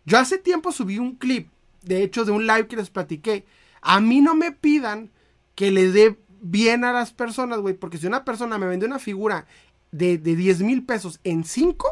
Yo 0.06 0.18
hace 0.18 0.40
tiempo 0.40 0.72
subí 0.72 0.98
un 0.98 1.16
clip, 1.16 1.50
de 1.84 2.02
hecho, 2.02 2.26
de 2.26 2.32
un 2.32 2.48
live 2.48 2.68
que 2.68 2.76
les 2.76 2.90
platiqué. 2.90 3.46
A 3.82 4.02
mí 4.02 4.22
no 4.22 4.34
me 4.34 4.52
pidan 4.52 5.12
que 5.54 5.70
le 5.70 5.92
dé 5.92 6.18
bien 6.42 6.84
a 6.84 6.92
las 6.92 7.14
personas, 7.14 7.60
güey, 7.60 7.76
porque 7.76 8.00
si 8.00 8.08
una 8.08 8.26
persona 8.26 8.58
me 8.58 8.66
vende 8.66 8.88
una 8.88 8.98
figura 8.98 9.46
de, 9.92 10.18
de 10.18 10.36
10 10.36 10.62
mil 10.62 10.84
pesos 10.84 11.20
en 11.24 11.44
5, 11.44 11.88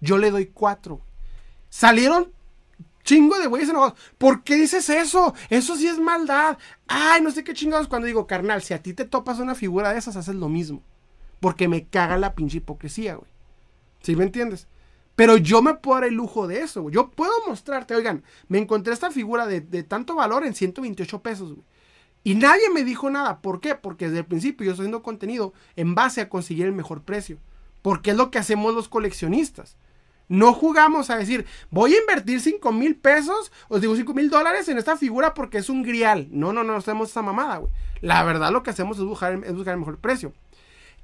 yo 0.00 0.18
le 0.18 0.30
doy 0.30 0.46
4. 0.46 1.00
Salieron 1.70 2.33
chingo 3.04 3.38
de 3.38 3.46
güeyes 3.46 3.68
enojados. 3.68 3.98
¿Por 4.18 4.42
qué 4.42 4.56
dices 4.56 4.88
eso? 4.88 5.34
Eso 5.50 5.76
sí 5.76 5.86
es 5.86 5.98
maldad. 5.98 6.58
Ay, 6.88 7.22
no 7.22 7.30
sé 7.30 7.44
qué 7.44 7.54
chingados. 7.54 7.86
Cuando 7.86 8.06
digo, 8.06 8.26
carnal, 8.26 8.62
si 8.62 8.74
a 8.74 8.82
ti 8.82 8.94
te 8.94 9.04
topas 9.04 9.38
una 9.38 9.54
figura 9.54 9.92
de 9.92 9.98
esas, 9.98 10.16
haces 10.16 10.34
lo 10.34 10.48
mismo. 10.48 10.82
Porque 11.38 11.68
me 11.68 11.86
caga 11.86 12.16
la 12.16 12.34
pinche 12.34 12.58
hipocresía, 12.58 13.14
güey. 13.14 13.30
¿Sí 14.00 14.16
me 14.16 14.24
entiendes? 14.24 14.66
Pero 15.16 15.36
yo 15.36 15.62
me 15.62 15.74
puedo 15.74 16.00
dar 16.00 16.08
el 16.08 16.14
lujo 16.14 16.48
de 16.48 16.60
eso, 16.60 16.90
Yo 16.90 17.10
puedo 17.10 17.32
mostrarte, 17.46 17.94
oigan, 17.94 18.24
me 18.48 18.58
encontré 18.58 18.92
esta 18.92 19.10
figura 19.10 19.46
de, 19.46 19.60
tanto 19.84 20.16
valor 20.16 20.44
en 20.44 20.54
128 20.54 21.22
pesos, 21.22 21.52
güey. 21.52 21.64
Y 22.26 22.34
nadie 22.34 22.70
me 22.70 22.84
dijo 22.84 23.10
nada. 23.10 23.42
¿Por 23.42 23.60
qué? 23.60 23.74
Porque 23.74 24.06
desde 24.06 24.20
el 24.20 24.24
principio 24.24 24.64
yo 24.64 24.72
estoy 24.72 24.84
haciendo 24.84 25.02
contenido 25.02 25.52
en 25.76 25.94
base 25.94 26.22
a 26.22 26.30
conseguir 26.30 26.64
el 26.64 26.72
mejor 26.72 27.02
precio. 27.02 27.38
Porque 27.82 28.12
es 28.12 28.16
lo 28.16 28.30
que 28.30 28.38
hacemos 28.38 28.74
los 28.74 28.88
coleccionistas. 28.88 29.76
No 30.28 30.52
jugamos 30.54 31.10
a 31.10 31.16
decir, 31.16 31.44
voy 31.70 31.94
a 31.94 32.00
invertir 32.00 32.40
5 32.40 32.72
mil 32.72 32.96
pesos, 32.96 33.52
os 33.68 33.80
digo 33.80 33.94
5 33.94 34.14
mil 34.14 34.30
dólares 34.30 34.68
en 34.68 34.78
esta 34.78 34.96
figura 34.96 35.34
porque 35.34 35.58
es 35.58 35.68
un 35.68 35.82
grial. 35.82 36.28
No, 36.30 36.52
no, 36.52 36.64
no, 36.64 36.76
hacemos 36.76 37.10
esa 37.10 37.22
mamada, 37.22 37.58
güey. 37.58 37.72
La 38.00 38.22
verdad 38.24 38.50
lo 38.50 38.62
que 38.62 38.70
hacemos 38.70 38.98
es 38.98 39.04
buscar, 39.04 39.32
el 39.32 39.78
mejor 39.78 39.98
precio. 39.98 40.32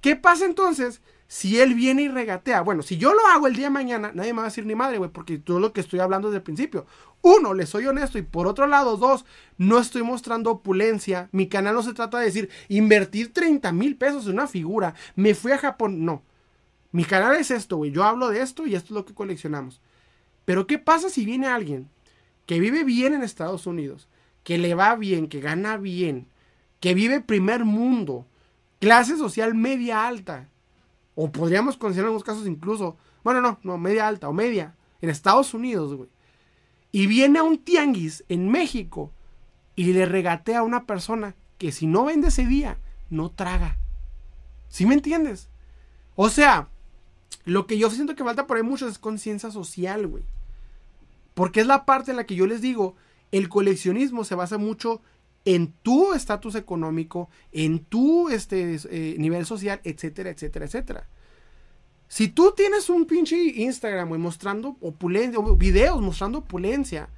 ¿Qué 0.00 0.16
pasa 0.16 0.46
entonces 0.46 1.02
si 1.26 1.60
él 1.60 1.74
viene 1.74 2.02
y 2.02 2.08
regatea, 2.08 2.62
bueno, 2.62 2.82
si 2.82 2.96
yo 2.96 3.12
lo 3.12 3.24
hago 3.28 3.46
el 3.46 3.54
día 3.54 3.66
de 3.66 3.70
mañana, 3.70 4.10
nadie 4.14 4.32
me 4.32 4.38
va 4.38 4.44
a 4.44 4.48
decir 4.48 4.66
ni 4.66 4.74
madre, 4.74 4.98
güey, 4.98 5.10
porque 5.10 5.38
todo 5.38 5.60
lo 5.60 5.72
que 5.72 5.80
estoy 5.80 6.00
hablando 6.00 6.28
desde 6.28 6.38
el 6.38 6.42
principio. 6.42 6.86
Uno, 7.22 7.54
le 7.54 7.66
soy 7.66 7.86
honesto 7.86 8.18
y 8.18 8.22
por 8.22 8.46
otro 8.46 8.66
lado, 8.66 8.96
dos, 8.96 9.26
no 9.58 9.78
estoy 9.78 10.02
mostrando 10.02 10.50
opulencia. 10.50 11.28
Mi 11.30 11.46
canal 11.46 11.74
no 11.74 11.82
se 11.82 11.92
trata 11.92 12.18
de 12.18 12.24
decir, 12.24 12.50
invertir 12.68 13.32
30 13.32 13.70
mil 13.72 13.96
pesos 13.96 14.26
en 14.26 14.32
una 14.32 14.46
figura, 14.46 14.94
me 15.14 15.34
fui 15.34 15.52
a 15.52 15.58
Japón, 15.58 16.04
no. 16.04 16.22
Mi 16.92 17.04
canal 17.04 17.36
es 17.36 17.50
esto, 17.50 17.76
güey, 17.76 17.92
yo 17.92 18.04
hablo 18.04 18.28
de 18.28 18.42
esto 18.42 18.66
y 18.66 18.74
esto 18.74 18.86
es 18.86 18.90
lo 18.92 19.04
que 19.04 19.14
coleccionamos. 19.14 19.80
Pero 20.44 20.66
¿qué 20.66 20.78
pasa 20.78 21.08
si 21.08 21.24
viene 21.24 21.46
alguien 21.46 21.88
que 22.46 22.58
vive 22.58 22.82
bien 22.82 23.14
en 23.14 23.22
Estados 23.22 23.66
Unidos, 23.66 24.08
que 24.42 24.58
le 24.58 24.74
va 24.74 24.96
bien, 24.96 25.28
que 25.28 25.40
gana 25.40 25.76
bien, 25.76 26.26
que 26.80 26.94
vive 26.94 27.20
primer 27.20 27.64
mundo, 27.64 28.26
clase 28.80 29.16
social 29.16 29.54
media 29.54 30.08
alta, 30.08 30.48
o 31.14 31.30
podríamos 31.30 31.76
considerar 31.76 32.06
en 32.06 32.08
algunos 32.08 32.24
casos 32.24 32.46
incluso, 32.46 32.96
bueno, 33.22 33.40
no, 33.40 33.60
no, 33.62 33.78
media 33.78 34.08
alta 34.08 34.28
o 34.28 34.32
media, 34.32 34.74
en 35.00 35.10
Estados 35.10 35.54
Unidos, 35.54 35.94
güey. 35.94 36.08
y 36.92 37.06
viene 37.06 37.38
a 37.38 37.42
un 37.42 37.58
tianguis 37.58 38.24
en 38.28 38.50
México 38.50 39.12
y 39.76 39.92
le 39.92 40.06
regatea 40.06 40.60
a 40.60 40.64
una 40.64 40.86
persona 40.86 41.36
que 41.58 41.72
si 41.72 41.86
no 41.86 42.04
vende 42.06 42.28
ese 42.28 42.46
día, 42.46 42.78
no 43.10 43.30
traga. 43.30 43.76
¿Sí 44.68 44.86
me 44.86 44.94
entiendes? 44.94 45.48
O 46.16 46.30
sea, 46.30 46.68
lo 47.44 47.66
que 47.66 47.78
yo 47.78 47.90
siento 47.90 48.14
que 48.14 48.24
falta 48.24 48.46
por 48.46 48.56
ahí 48.56 48.62
mucho 48.62 48.86
es 48.88 48.98
conciencia 48.98 49.50
social, 49.50 50.06
güey. 50.06 50.24
Porque 51.34 51.60
es 51.60 51.66
la 51.66 51.84
parte 51.84 52.10
en 52.10 52.16
la 52.16 52.24
que 52.24 52.34
yo 52.34 52.46
les 52.46 52.60
digo, 52.60 52.96
el 53.32 53.48
coleccionismo 53.48 54.24
se 54.24 54.34
basa 54.34 54.58
mucho 54.58 55.00
en 55.44 55.72
tu 55.82 56.12
estatus 56.12 56.54
económico, 56.54 57.30
en 57.52 57.78
tu 57.78 58.28
este, 58.28 58.78
eh, 58.90 59.16
nivel 59.18 59.46
social, 59.46 59.80
etcétera, 59.84 60.30
etcétera, 60.30 60.66
etcétera. 60.66 61.08
Si 62.08 62.28
tú 62.28 62.52
tienes 62.56 62.90
un 62.90 63.06
pinche 63.06 63.36
Instagram, 63.36 64.08
güey, 64.08 64.20
mostrando 64.20 64.76
opulencia, 64.80 65.40
videos 65.56 66.00
mostrando 66.02 66.38
opulencia, 66.38 67.08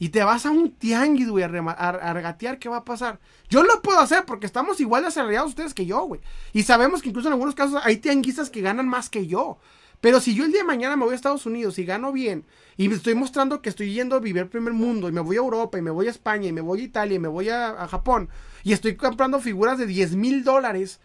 y 0.00 0.08
te 0.08 0.24
vas 0.24 0.46
a 0.46 0.50
un 0.50 0.72
tianguis, 0.72 1.28
güey, 1.28 1.44
a, 1.44 2.12
regatear, 2.14 2.58
¿qué 2.58 2.70
va 2.70 2.78
a 2.78 2.84
pasar? 2.86 3.20
Yo 3.50 3.62
lo 3.62 3.82
puedo 3.82 4.00
hacer 4.00 4.24
porque 4.24 4.46
estamos 4.46 4.80
igual 4.80 5.04
de 5.04 5.40
ustedes 5.42 5.74
que 5.74 5.84
yo, 5.84 6.00
güey. 6.06 6.22
Y 6.54 6.62
sabemos 6.62 7.02
que 7.02 7.10
incluso 7.10 7.28
en 7.28 7.34
algunos 7.34 7.54
casos 7.54 7.82
hay 7.84 7.98
tianguistas 7.98 8.48
que 8.48 8.62
ganan 8.62 8.88
más 8.88 9.10
que 9.10 9.26
yo. 9.26 9.58
Pero 10.00 10.18
si 10.20 10.34
yo 10.34 10.46
el 10.46 10.52
día 10.52 10.62
de 10.62 10.66
mañana 10.66 10.96
me 10.96 11.04
voy 11.04 11.12
a 11.12 11.16
Estados 11.16 11.44
Unidos 11.44 11.78
y 11.78 11.84
gano 11.84 12.12
bien, 12.12 12.46
y 12.78 12.88
me 12.88 12.94
estoy 12.94 13.14
mostrando 13.14 13.60
que 13.60 13.68
estoy 13.68 13.92
yendo 13.92 14.16
a 14.16 14.20
vivir 14.20 14.40
el 14.40 14.48
primer 14.48 14.72
mundo, 14.72 15.06
y 15.06 15.12
me 15.12 15.20
voy 15.20 15.36
a 15.36 15.40
Europa, 15.40 15.76
y 15.76 15.82
me 15.82 15.90
voy 15.90 16.06
a 16.06 16.10
España, 16.10 16.48
y 16.48 16.52
me 16.52 16.62
voy 16.62 16.80
a 16.80 16.84
Italia, 16.84 17.16
y 17.16 17.18
me 17.18 17.28
voy 17.28 17.50
a, 17.50 17.86
Japón, 17.86 18.30
y 18.64 18.72
estoy 18.72 18.96
comprando 18.96 19.38
figuras 19.38 19.76
de 19.76 19.84
10 19.84 20.16
mil 20.16 20.44
dólares, 20.44 20.98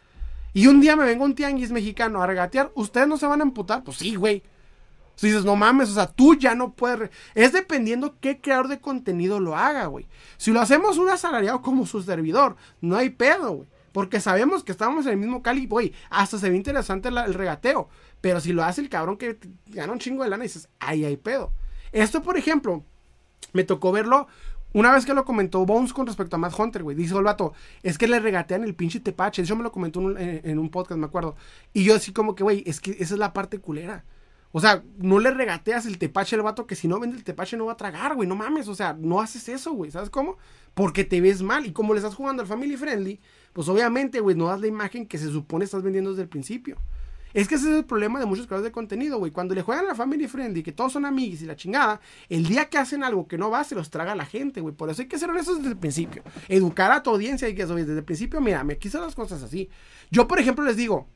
y 0.54 0.68
un 0.68 0.80
día 0.80 0.96
me 0.96 1.04
vengo 1.04 1.26
un 1.26 1.36
tianguis 1.36 1.72
mexicano 1.72 2.22
a 2.22 2.28
regatear, 2.28 2.72
¿ustedes 2.76 3.10
no 3.10 3.18
se 3.18 3.28
van 3.28 3.42
a 3.42 3.44
emputar? 3.44 3.84
Pues 3.84 3.98
sí, 3.98 4.16
güey. 4.16 4.42
Si 5.16 5.28
dices, 5.28 5.46
no 5.46 5.56
mames, 5.56 5.90
o 5.90 5.94
sea, 5.94 6.08
tú 6.08 6.36
ya 6.36 6.56
no 6.56 6.74
puedes. 6.74 7.10
Es 7.34 7.54
dependiendo 7.54 8.16
qué 8.20 8.42
creador 8.42 8.68
de 8.68 8.80
contenido 8.80 9.40
lo 9.40 9.56
haga, 9.56 9.86
güey. 9.86 10.08
Si 10.38 10.52
lo 10.52 10.62
hacemos 10.62 10.98
un 10.98 11.10
asalariado 11.10 11.62
como 11.62 11.86
su 11.86 12.02
servidor, 12.02 12.56
no 12.82 12.98
hay 12.98 13.10
pedo, 13.10 13.52
güey. 13.52 13.70
Porque 13.92 14.20
sabemos 14.20 14.64
que 14.64 14.74
estamos 14.74 15.06
en 15.06 15.14
el 15.14 15.18
mismo 15.18 15.42
cali, 15.42 15.68
güey. 15.68 15.94
Hasta 16.10 16.38
se 16.38 16.50
ve 16.50 16.58
interesante 16.58 17.08
el 17.08 17.34
regateo. 17.34 17.88
Pero 18.20 18.42
si 18.42 18.52
lo 18.52 18.64
hace 18.64 18.82
el 18.82 18.90
cabrón 18.90 19.16
que 19.16 19.40
gana 19.68 19.94
un 19.94 20.00
chingo 20.00 20.24
de 20.24 20.30
lana, 20.30 20.44
dices, 20.44 20.68
ahí 20.80 21.06
hay 21.06 21.16
pedo. 21.16 21.54
Esto, 21.94 22.22
por 22.22 22.38
ejemplo, 22.38 22.84
me 23.54 23.64
tocó 23.64 23.94
verlo 23.94 24.28
una 24.74 24.92
vez 24.92 25.06
que 25.06 25.14
lo 25.14 25.24
comentó 25.24 25.66
Bones 25.66 25.94
con 25.94 26.06
respecto 26.06 26.36
a 26.36 26.40
Matt 26.40 26.60
Hunter, 26.60 26.84
güey. 26.84 26.98
Dice 26.98 27.16
el 27.16 27.24
vato, 27.24 27.54
es 27.84 27.98
que 27.98 28.10
le 28.10 28.20
regatean 28.20 28.66
el 28.66 28.76
pinche 28.76 29.00
tepache. 29.00 29.44
Eso 29.44 29.56
me 29.56 29.64
lo 29.64 29.72
comentó 29.72 30.02
en 30.20 30.60
un 30.60 30.70
podcast, 30.70 31.00
me 31.00 31.06
acuerdo. 31.06 31.38
Y 31.72 31.86
yo 31.86 31.96
así 31.96 32.12
como 32.12 32.36
que, 32.36 32.44
güey, 32.44 32.64
es 32.66 32.82
que 32.82 32.92
esa 33.00 33.14
es 33.14 33.20
la 33.20 33.32
parte 33.32 33.60
culera. 33.60 34.04
O 34.58 34.62
sea, 34.62 34.86
no 35.00 35.20
le 35.20 35.32
regateas 35.32 35.86
el 35.86 35.98
tepache 35.98 36.38
al 36.38 36.42
vato 36.42 36.66
que 36.66 36.76
si 36.76 36.88
no 36.88 36.98
vende 36.98 37.18
el 37.18 37.26
tepache 37.26 37.58
no 37.58 37.66
va 37.66 37.74
a 37.74 37.76
tragar, 37.76 38.16
güey. 38.16 38.26
No 38.26 38.38
mames, 38.38 38.70
o 38.70 38.74
sea, 38.74 38.94
no 38.98 39.20
haces 39.20 39.50
eso, 39.50 39.74
güey. 39.74 39.92
¿Sabes 39.92 40.10
cómo? 40.10 40.38
Porque 40.74 41.04
te 41.04 41.20
ves 41.20 41.42
mal. 41.42 41.66
Y 41.66 41.74
como 41.74 41.94
le 41.94 42.00
estás 42.00 42.16
jugando 42.16 42.42
al 42.42 42.48
family 42.48 42.78
friendly, 42.78 43.20
pues 43.52 43.68
obviamente, 43.68 44.22
güey, 44.22 44.34
no 44.34 44.48
das 44.48 44.62
la 44.62 44.68
imagen 44.68 45.08
que 45.08 45.18
se 45.18 45.30
supone 45.30 45.66
estás 45.66 45.84
vendiendo 45.84 46.12
desde 46.12 46.24
el 46.24 46.30
principio. 46.30 46.78
Es 47.34 47.50
que 47.50 47.56
ese 47.56 47.70
es 47.70 47.76
el 47.80 47.84
problema 47.84 48.18
de 48.18 48.28
muchos 48.28 48.48
creadores 48.48 48.70
de 48.70 48.72
contenido, 48.72 49.18
güey. 49.18 49.30
Cuando 49.34 49.54
le 49.54 49.62
juegan 49.62 49.84
a 49.84 49.88
la 49.90 49.96
family 49.96 50.26
friendly, 50.26 50.64
que 50.64 50.72
todos 50.72 50.94
son 50.94 51.06
amigos 51.06 51.42
y 51.42 51.46
la 51.46 51.58
chingada, 51.58 52.00
el 52.30 52.48
día 52.48 52.70
que 52.70 52.78
hacen 52.78 53.04
algo 53.04 53.28
que 53.28 53.38
no 53.38 53.50
va, 53.50 53.66
se 53.66 53.76
los 53.76 53.90
traga 53.90 54.16
la 54.16 54.26
gente, 54.26 54.62
güey. 54.62 54.74
Por 54.74 54.90
eso 54.90 55.02
hay 55.02 55.10
que 55.10 55.20
ser 55.20 55.30
honestos 55.30 55.58
desde 55.58 55.72
el 55.72 55.78
principio. 55.78 56.24
Educar 56.48 56.94
a 56.94 57.04
tu 57.04 57.10
audiencia 57.10 57.50
y 57.50 57.56
que 57.56 57.66
desde 57.66 57.98
el 57.98 58.06
principio, 58.06 58.40
mira, 58.40 58.64
me 58.64 58.78
quiso 58.78 59.02
las 59.02 59.16
cosas 59.16 59.44
así. 59.44 59.70
Yo, 60.12 60.30
por 60.30 60.40
ejemplo, 60.40 60.64
les 60.64 60.78
digo, 60.78 61.10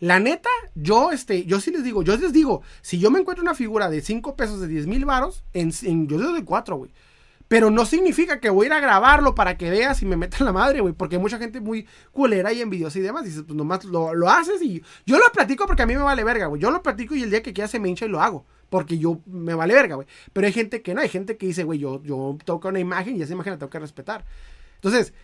la 0.00 0.20
neta, 0.20 0.50
yo, 0.74 1.10
este, 1.10 1.44
yo 1.44 1.60
sí 1.60 1.72
les 1.72 1.82
digo, 1.82 2.02
yo 2.02 2.16
les 2.16 2.32
digo, 2.32 2.62
si 2.82 2.98
yo 2.98 3.10
me 3.10 3.18
encuentro 3.18 3.42
una 3.42 3.54
figura 3.54 3.90
de 3.90 4.00
5 4.00 4.36
pesos 4.36 4.60
de 4.60 4.68
10 4.68 4.86
mil 4.86 5.04
varos, 5.04 5.42
en, 5.54 5.72
yo 6.06 6.18
les 6.18 6.28
doy 6.28 6.44
4, 6.44 6.76
güey. 6.76 6.90
Pero 7.48 7.70
no 7.70 7.86
significa 7.86 8.40
que 8.40 8.50
voy 8.50 8.64
a 8.64 8.66
ir 8.66 8.72
a 8.74 8.80
grabarlo 8.80 9.34
para 9.34 9.56
que 9.56 9.70
veas 9.70 10.02
y 10.02 10.06
me 10.06 10.16
metan 10.16 10.44
la 10.44 10.52
madre, 10.52 10.82
güey. 10.82 10.92
Porque 10.92 11.16
hay 11.16 11.22
mucha 11.22 11.38
gente 11.38 11.60
muy 11.60 11.86
culera 12.12 12.52
y 12.52 12.60
envidiosa 12.60 12.98
y 12.98 13.02
demás. 13.02 13.24
Dices, 13.24 13.42
pues 13.46 13.56
nomás 13.56 13.84
lo, 13.84 14.12
lo, 14.12 14.28
haces 14.28 14.60
y 14.60 14.82
yo 15.06 15.18
lo 15.18 15.24
platico 15.32 15.66
porque 15.66 15.82
a 15.82 15.86
mí 15.86 15.96
me 15.96 16.02
vale 16.02 16.24
verga, 16.24 16.46
güey. 16.46 16.60
Yo 16.60 16.70
lo 16.70 16.82
platico 16.82 17.14
y 17.14 17.22
el 17.22 17.30
día 17.30 17.42
que 17.42 17.54
quiera 17.54 17.66
se 17.66 17.80
me 17.80 17.88
hincha 17.88 18.04
y 18.04 18.10
lo 18.10 18.20
hago. 18.20 18.44
Porque 18.68 18.98
yo 18.98 19.22
me 19.24 19.54
vale 19.54 19.72
verga, 19.72 19.94
güey. 19.94 20.06
Pero 20.34 20.46
hay 20.46 20.52
gente 20.52 20.82
que 20.82 20.92
no, 20.92 21.00
hay 21.00 21.08
gente 21.08 21.38
que 21.38 21.46
dice, 21.46 21.64
güey, 21.64 21.78
yo, 21.78 22.02
yo 22.02 22.36
toco 22.44 22.68
una 22.68 22.80
imagen 22.80 23.16
y 23.16 23.22
esa 23.22 23.32
imagen 23.32 23.54
la 23.54 23.58
tengo 23.58 23.70
que 23.70 23.78
respetar. 23.78 24.26
Entonces, 24.74 25.14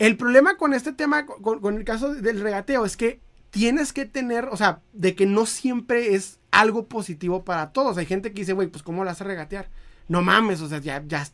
el 0.00 0.16
problema 0.16 0.56
con 0.56 0.74
este 0.74 0.92
tema, 0.92 1.26
con, 1.26 1.60
con 1.60 1.76
el 1.76 1.84
caso 1.84 2.12
del 2.12 2.40
regateo, 2.40 2.84
es 2.84 2.96
que 2.96 3.20
tienes 3.56 3.94
que 3.94 4.04
tener, 4.04 4.50
o 4.52 4.56
sea, 4.58 4.82
de 4.92 5.14
que 5.14 5.24
no 5.24 5.46
siempre 5.46 6.14
es 6.14 6.40
algo 6.50 6.88
positivo 6.88 7.42
para 7.42 7.72
todos. 7.72 7.96
Hay 7.96 8.04
gente 8.04 8.32
que 8.34 8.42
dice, 8.42 8.52
güey, 8.52 8.68
pues 8.68 8.82
¿cómo 8.82 9.02
la 9.02 9.12
a 9.12 9.14
regatear? 9.14 9.70
No 10.08 10.20
mames, 10.20 10.60
o 10.60 10.68
sea, 10.68 10.78
ya, 10.78 11.02
ya, 11.06 11.26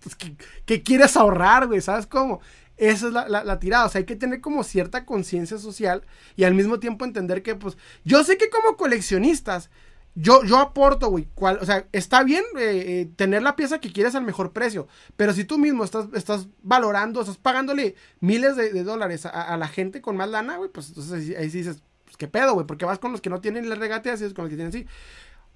¿qué, 0.64 0.82
quieres 0.84 1.16
ahorrar, 1.16 1.66
güey? 1.66 1.80
¿Sabes 1.80 2.06
cómo? 2.06 2.40
Esa 2.76 3.08
es 3.08 3.12
la, 3.12 3.58
tirada. 3.58 3.86
O 3.86 3.88
sea, 3.88 3.98
hay 3.98 4.04
que 4.04 4.14
tener 4.14 4.40
como 4.40 4.62
cierta 4.62 5.04
conciencia 5.04 5.58
social 5.58 6.04
y 6.36 6.44
al 6.44 6.54
mismo 6.54 6.78
tiempo 6.78 7.04
entender 7.04 7.42
que, 7.42 7.56
pues, 7.56 7.76
yo 8.04 8.22
sé 8.22 8.38
que 8.38 8.50
como 8.50 8.76
coleccionistas, 8.76 9.68
yo, 10.14 10.44
yo 10.44 10.58
aporto, 10.58 11.10
güey. 11.10 11.26
O 11.34 11.66
sea, 11.66 11.88
está 11.90 12.22
bien 12.22 12.44
eh, 12.56 12.84
eh, 12.86 13.10
tener 13.16 13.42
la 13.42 13.56
pieza 13.56 13.80
que 13.80 13.92
quieres 13.92 14.14
al 14.14 14.22
mejor 14.22 14.52
precio. 14.52 14.86
Pero 15.16 15.32
si 15.32 15.44
tú 15.44 15.58
mismo 15.58 15.82
estás, 15.82 16.06
estás 16.14 16.46
valorando, 16.62 17.20
estás 17.20 17.36
pagándole 17.36 17.96
miles 18.20 18.54
de, 18.54 18.84
dólares 18.84 19.26
a, 19.26 19.56
la 19.56 19.66
gente 19.66 20.00
con 20.00 20.16
más 20.16 20.28
lana, 20.28 20.58
güey, 20.58 20.70
pues 20.70 20.90
entonces 20.90 21.36
ahí 21.36 21.50
sí 21.50 21.58
dices, 21.58 21.82
qué 22.22 22.28
pedo, 22.28 22.54
güey, 22.54 22.64
porque 22.64 22.84
vas 22.84 23.00
con 23.00 23.10
los 23.10 23.20
que 23.20 23.30
no 23.30 23.40
tienen 23.40 23.68
la 23.68 23.74
regatea, 23.74 24.12
así 24.12 24.24
es 24.24 24.32
con 24.32 24.44
los 24.44 24.50
que 24.50 24.54
tienen 24.54 24.72
sí. 24.72 24.86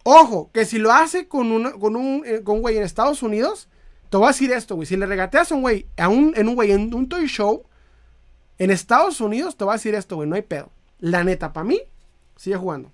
Ojo, 0.02 0.50
que 0.52 0.64
si 0.64 0.78
lo 0.78 0.92
hace 0.92 1.28
con 1.28 1.52
un, 1.52 1.70
con 1.78 1.94
un, 1.94 2.24
eh, 2.26 2.42
con 2.42 2.60
güey 2.60 2.76
en 2.76 2.82
Estados 2.82 3.22
Unidos, 3.22 3.68
te 4.10 4.16
voy 4.16 4.24
a 4.26 4.30
decir 4.30 4.50
esto, 4.50 4.74
güey, 4.74 4.84
si 4.84 4.96
le 4.96 5.06
regateas 5.06 5.52
a 5.52 5.54
un 5.54 5.62
güey, 5.62 5.86
a 5.96 6.08
un, 6.08 6.32
en 6.36 6.48
un 6.48 6.56
güey, 6.56 6.72
en 6.72 6.92
un 6.92 7.08
toy 7.08 7.26
show, 7.28 7.62
en 8.58 8.72
Estados 8.72 9.20
Unidos, 9.20 9.56
te 9.56 9.62
voy 9.62 9.74
a 9.74 9.76
decir 9.76 9.94
esto, 9.94 10.16
güey, 10.16 10.28
no 10.28 10.34
hay 10.34 10.42
pedo. 10.42 10.72
La 10.98 11.22
neta, 11.22 11.52
para 11.52 11.62
mí, 11.62 11.80
sigue 12.34 12.56
jugando. 12.56 12.90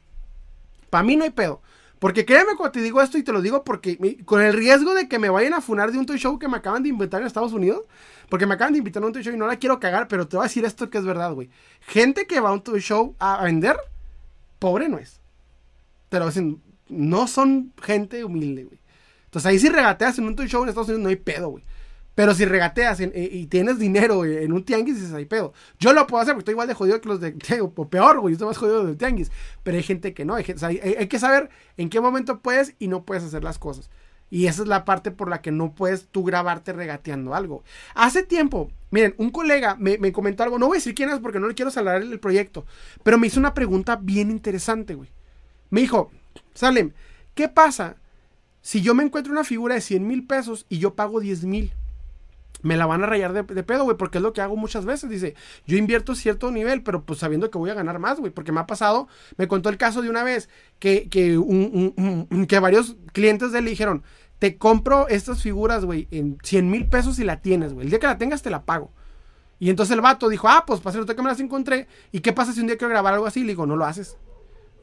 Para 0.90 1.02
mí 1.02 1.16
no 1.16 1.24
hay 1.24 1.30
pedo. 1.30 1.62
Porque 1.98 2.26
créeme 2.26 2.56
cuando 2.56 2.72
te 2.72 2.82
digo 2.82 3.00
esto 3.00 3.16
y 3.16 3.22
te 3.22 3.32
lo 3.32 3.40
digo 3.40 3.64
porque 3.64 3.96
con 4.26 4.42
el 4.42 4.52
riesgo 4.52 4.92
de 4.92 5.08
que 5.08 5.18
me 5.18 5.30
vayan 5.30 5.54
a 5.54 5.62
funar 5.62 5.92
de 5.92 5.98
un 5.98 6.04
toy 6.04 6.18
show 6.18 6.38
que 6.38 6.48
me 6.48 6.58
acaban 6.58 6.82
de 6.82 6.90
inventar 6.90 7.22
en 7.22 7.26
Estados 7.26 7.52
Unidos, 7.52 7.84
porque 8.32 8.46
me 8.46 8.54
acaban 8.54 8.72
de 8.72 8.78
invitar 8.78 9.02
a 9.02 9.06
un 9.06 9.12
toy 9.12 9.22
show 9.22 9.34
y 9.34 9.36
no 9.36 9.46
la 9.46 9.58
quiero 9.58 9.78
cagar, 9.78 10.08
pero 10.08 10.26
te 10.26 10.38
voy 10.38 10.44
a 10.44 10.48
decir 10.48 10.64
esto 10.64 10.88
que 10.88 10.96
es 10.96 11.04
verdad, 11.04 11.34
güey. 11.34 11.50
Gente 11.82 12.26
que 12.26 12.40
va 12.40 12.48
a 12.48 12.52
un 12.52 12.62
toy 12.62 12.80
show 12.80 13.14
a 13.18 13.44
vender, 13.44 13.76
pobre 14.58 14.88
no 14.88 14.96
es. 14.96 15.20
Te 16.08 16.18
lo 16.18 16.24
dicen, 16.24 16.62
no 16.88 17.26
son 17.26 17.74
gente 17.82 18.24
humilde, 18.24 18.64
güey. 18.64 18.80
Entonces 19.26 19.50
ahí 19.50 19.58
si 19.58 19.68
regateas 19.68 20.18
en 20.18 20.24
un 20.24 20.34
toy 20.34 20.48
show 20.48 20.62
en 20.62 20.70
Estados 20.70 20.88
Unidos 20.88 21.02
no 21.02 21.10
hay 21.10 21.16
pedo, 21.16 21.50
güey. 21.50 21.62
Pero 22.14 22.34
si 22.34 22.46
regateas 22.46 23.00
eh, 23.00 23.28
y 23.30 23.48
tienes 23.48 23.78
dinero 23.78 24.24
en 24.24 24.50
un 24.54 24.64
tianguis, 24.64 24.94
dices, 24.94 25.12
hay 25.12 25.26
pedo. 25.26 25.52
Yo 25.78 25.92
lo 25.92 26.06
puedo 26.06 26.22
hacer 26.22 26.32
porque 26.32 26.44
estoy 26.44 26.52
igual 26.52 26.68
de 26.68 26.74
jodido 26.74 27.02
que 27.02 27.10
los 27.10 27.20
de. 27.20 27.36
O 27.60 27.88
peor, 27.90 28.20
güey. 28.20 28.32
Yo 28.32 28.36
estoy 28.36 28.48
más 28.48 28.56
jodido 28.56 28.86
del 28.86 28.96
tianguis. 28.96 29.30
Pero 29.62 29.76
hay 29.76 29.82
gente 29.82 30.14
que 30.14 30.24
no. 30.24 30.36
Hay, 30.36 30.44
hay, 30.62 31.06
que 31.06 31.18
saber 31.18 31.50
en 31.76 31.90
qué 31.90 32.00
momento 32.00 32.40
puedes 32.40 32.76
y 32.78 32.88
no 32.88 33.04
puedes 33.04 33.24
hacer 33.24 33.44
las 33.44 33.58
cosas. 33.58 33.90
Y 34.32 34.46
esa 34.46 34.62
es 34.62 34.68
la 34.68 34.86
parte 34.86 35.10
por 35.10 35.28
la 35.28 35.42
que 35.42 35.52
no 35.52 35.74
puedes 35.74 36.06
tú 36.06 36.24
grabarte 36.24 36.72
regateando 36.72 37.34
algo. 37.34 37.64
Hace 37.94 38.22
tiempo, 38.22 38.70
miren, 38.90 39.14
un 39.18 39.28
colega 39.28 39.76
me, 39.78 39.98
me 39.98 40.10
comentó 40.10 40.42
algo. 40.42 40.58
No 40.58 40.68
voy 40.68 40.76
a 40.76 40.78
decir 40.78 40.94
quién 40.94 41.10
es 41.10 41.18
porque 41.20 41.38
no 41.38 41.48
le 41.48 41.54
quiero 41.54 41.70
salar 41.70 42.00
el, 42.00 42.10
el 42.10 42.18
proyecto. 42.18 42.64
Pero 43.02 43.18
me 43.18 43.26
hizo 43.26 43.38
una 43.38 43.52
pregunta 43.52 43.96
bien 43.96 44.30
interesante, 44.30 44.94
güey. 44.94 45.10
Me 45.68 45.82
dijo, 45.82 46.10
Salem, 46.54 46.92
¿qué 47.34 47.50
pasa 47.50 47.96
si 48.62 48.80
yo 48.80 48.94
me 48.94 49.02
encuentro 49.02 49.34
una 49.34 49.44
figura 49.44 49.74
de 49.74 49.82
100 49.82 50.06
mil 50.06 50.26
pesos 50.26 50.64
y 50.70 50.78
yo 50.78 50.94
pago 50.94 51.20
10 51.20 51.44
mil? 51.44 51.74
me 52.62 52.76
la 52.76 52.86
van 52.86 53.02
a 53.02 53.06
rayar 53.06 53.32
de, 53.32 53.62
pedo, 53.62 53.84
güey, 53.84 53.96
porque 53.96 54.18
es 54.18 54.22
lo 54.22 54.32
que 54.32 54.40
hago 54.40 54.56
muchas 54.56 54.84
veces. 54.84 55.10
Dice, 55.10 55.34
yo 55.66 55.76
invierto 55.76 56.14
cierto 56.14 56.50
nivel, 56.50 56.82
pero 56.82 57.02
pues 57.02 57.18
sabiendo 57.18 57.50
que 57.50 57.58
voy 57.58 57.70
a 57.70 57.74
ganar 57.74 57.98
más, 57.98 58.18
güey, 58.18 58.32
porque 58.32 58.52
me 58.52 58.60
ha 58.60 58.66
pasado, 58.66 59.08
me 59.36 59.48
contó 59.48 59.68
el 59.68 59.76
caso 59.76 60.00
de 60.00 60.08
una 60.08 60.22
vez 60.22 60.48
que, 60.78 61.08
que, 61.08 61.38
un, 61.38 62.46
que 62.48 62.58
varios 62.60 62.96
clientes 63.12 63.52
de 63.52 63.58
él 63.58 63.64
le 63.64 63.70
dijeron, 63.70 64.02
te 64.42 64.58
compro 64.58 65.06
estas 65.06 65.40
figuras, 65.40 65.84
güey, 65.84 66.08
en 66.10 66.36
100 66.42 66.68
mil 66.68 66.88
pesos 66.88 67.20
y 67.20 67.22
la 67.22 67.40
tienes, 67.40 67.74
güey. 67.74 67.84
El 67.84 67.90
día 67.90 68.00
que 68.00 68.08
la 68.08 68.18
tengas 68.18 68.42
te 68.42 68.50
la 68.50 68.64
pago. 68.64 68.90
Y 69.60 69.70
entonces 69.70 69.94
el 69.94 70.00
vato 70.00 70.28
dijo, 70.28 70.48
ah, 70.48 70.64
pues 70.66 70.80
para 70.80 70.98
hacer 70.98 71.14
que 71.14 71.22
me 71.22 71.28
las 71.28 71.38
encontré. 71.38 71.86
¿Y 72.10 72.22
qué 72.22 72.32
pasa 72.32 72.52
si 72.52 72.58
un 72.58 72.66
día 72.66 72.76
quiero 72.76 72.90
grabar 72.90 73.14
algo 73.14 73.26
así? 73.26 73.42
Le 73.42 73.50
digo, 73.50 73.66
no 73.66 73.76
lo 73.76 73.84
haces. 73.84 74.18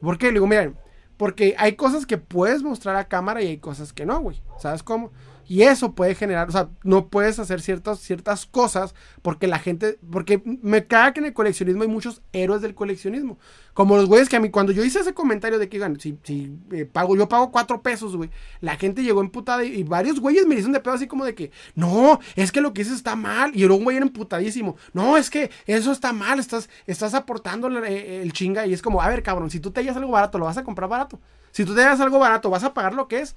¿Por 0.00 0.16
qué? 0.16 0.28
Le 0.28 0.32
digo, 0.32 0.46
miren, 0.46 0.78
porque 1.18 1.56
hay 1.58 1.74
cosas 1.74 2.06
que 2.06 2.16
puedes 2.16 2.62
mostrar 2.62 2.96
a 2.96 3.08
cámara 3.08 3.42
y 3.42 3.48
hay 3.48 3.58
cosas 3.58 3.92
que 3.92 4.06
no, 4.06 4.18
güey. 4.20 4.42
¿Sabes 4.58 4.82
cómo? 4.82 5.12
Y 5.50 5.64
eso 5.64 5.96
puede 5.96 6.14
generar, 6.14 6.48
o 6.48 6.52
sea, 6.52 6.68
no 6.84 7.08
puedes 7.08 7.40
hacer 7.40 7.60
ciertas, 7.60 7.98
ciertas 7.98 8.46
cosas 8.46 8.94
porque 9.20 9.48
la 9.48 9.58
gente, 9.58 9.98
porque 10.08 10.40
me 10.44 10.86
caga 10.86 11.12
que 11.12 11.18
en 11.18 11.26
el 11.26 11.32
coleccionismo 11.32 11.82
hay 11.82 11.88
muchos 11.88 12.22
héroes 12.32 12.62
del 12.62 12.76
coleccionismo. 12.76 13.36
Como 13.74 13.96
los 13.96 14.06
güeyes 14.06 14.28
que 14.28 14.36
a 14.36 14.40
mí, 14.40 14.50
cuando 14.50 14.70
yo 14.70 14.84
hice 14.84 15.00
ese 15.00 15.12
comentario 15.12 15.58
de 15.58 15.68
que, 15.68 15.80
si, 15.98 16.16
si 16.22 16.56
eh, 16.70 16.84
pago, 16.84 17.16
yo 17.16 17.28
pago 17.28 17.50
cuatro 17.50 17.82
pesos, 17.82 18.14
güey, 18.14 18.30
la 18.60 18.76
gente 18.76 19.02
llegó 19.02 19.22
emputada 19.22 19.64
y, 19.64 19.82
varios 19.82 20.20
güeyes 20.20 20.46
me 20.46 20.54
dicen 20.54 20.70
de 20.70 20.78
pedo 20.78 20.94
así 20.94 21.08
como 21.08 21.24
de 21.24 21.34
que, 21.34 21.50
no, 21.74 22.20
es 22.36 22.52
que 22.52 22.60
lo 22.60 22.72
que 22.72 22.82
hice 22.82 22.94
está 22.94 23.16
mal. 23.16 23.50
Y 23.52 23.64
era 23.64 23.74
un 23.74 23.82
güey 23.82 23.96
era 23.96 24.06
emputadísimo, 24.06 24.76
no, 24.92 25.16
es 25.16 25.30
que 25.30 25.50
eso 25.66 25.90
está 25.90 26.12
mal, 26.12 26.38
estás, 26.38 26.70
estás 26.86 27.12
aportando 27.12 27.66
el, 27.66 27.82
eh, 27.82 28.22
el 28.22 28.32
chinga. 28.32 28.68
Y 28.68 28.72
es 28.72 28.82
como, 28.82 29.02
a 29.02 29.08
ver, 29.08 29.24
cabrón, 29.24 29.50
si 29.50 29.58
tú 29.58 29.72
te 29.72 29.80
hallas 29.80 29.96
algo 29.96 30.12
barato, 30.12 30.38
lo 30.38 30.44
vas 30.44 30.58
a 30.58 30.62
comprar 30.62 30.88
barato. 30.88 31.18
Si 31.50 31.64
tú 31.64 31.74
te 31.74 31.82
hallas 31.82 31.98
algo 31.98 32.20
barato, 32.20 32.50
vas 32.50 32.62
a 32.62 32.72
pagar 32.72 32.94
lo 32.94 33.08
que 33.08 33.18
es 33.18 33.34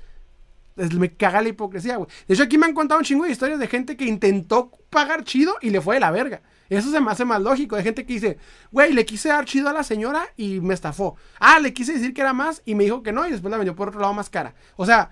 me 0.75 1.13
caga 1.13 1.41
la 1.41 1.49
hipocresía, 1.49 1.97
güey. 1.97 2.09
De 2.27 2.33
hecho, 2.33 2.43
aquí 2.43 2.57
me 2.57 2.65
han 2.65 2.73
contado 2.73 2.99
un 2.99 3.05
chingo 3.05 3.25
de 3.25 3.31
historias 3.31 3.59
de 3.59 3.67
gente 3.67 3.95
que 3.95 4.05
intentó 4.05 4.71
pagar 4.89 5.23
chido 5.23 5.55
y 5.61 5.69
le 5.69 5.81
fue 5.81 5.95
de 5.95 6.01
la 6.01 6.11
verga. 6.11 6.41
Eso 6.69 6.91
se 6.91 6.99
me 6.99 7.11
hace 7.11 7.25
más 7.25 7.41
lógico. 7.41 7.75
De 7.75 7.83
gente 7.83 8.05
que 8.05 8.13
dice, 8.13 8.37
güey, 8.71 8.93
le 8.93 9.05
quise 9.05 9.29
dar 9.29 9.45
chido 9.45 9.69
a 9.69 9.73
la 9.73 9.83
señora 9.83 10.27
y 10.37 10.59
me 10.59 10.73
estafó. 10.73 11.15
Ah, 11.39 11.59
le 11.59 11.73
quise 11.73 11.93
decir 11.93 12.13
que 12.13 12.21
era 12.21 12.33
más 12.33 12.61
y 12.65 12.75
me 12.75 12.85
dijo 12.85 13.03
que 13.03 13.11
no 13.11 13.27
y 13.27 13.31
después 13.31 13.51
la 13.51 13.57
vendió 13.57 13.75
por 13.75 13.89
otro 13.89 13.99
lado 13.99 14.13
más 14.13 14.29
cara. 14.29 14.55
O 14.75 14.85
sea, 14.85 15.11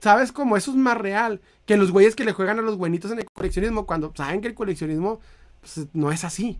¿sabes 0.00 0.32
cómo? 0.32 0.56
Eso 0.56 0.70
es 0.70 0.76
más 0.76 0.96
real 0.96 1.40
que 1.66 1.76
los 1.76 1.90
güeyes 1.90 2.16
que 2.16 2.24
le 2.24 2.32
juegan 2.32 2.58
a 2.58 2.62
los 2.62 2.76
buenitos 2.76 3.10
en 3.10 3.18
el 3.18 3.26
coleccionismo 3.32 3.86
cuando 3.86 4.12
saben 4.14 4.40
que 4.40 4.48
el 4.48 4.54
coleccionismo 4.54 5.20
pues, 5.60 5.86
no 5.92 6.10
es 6.12 6.24
así. 6.24 6.58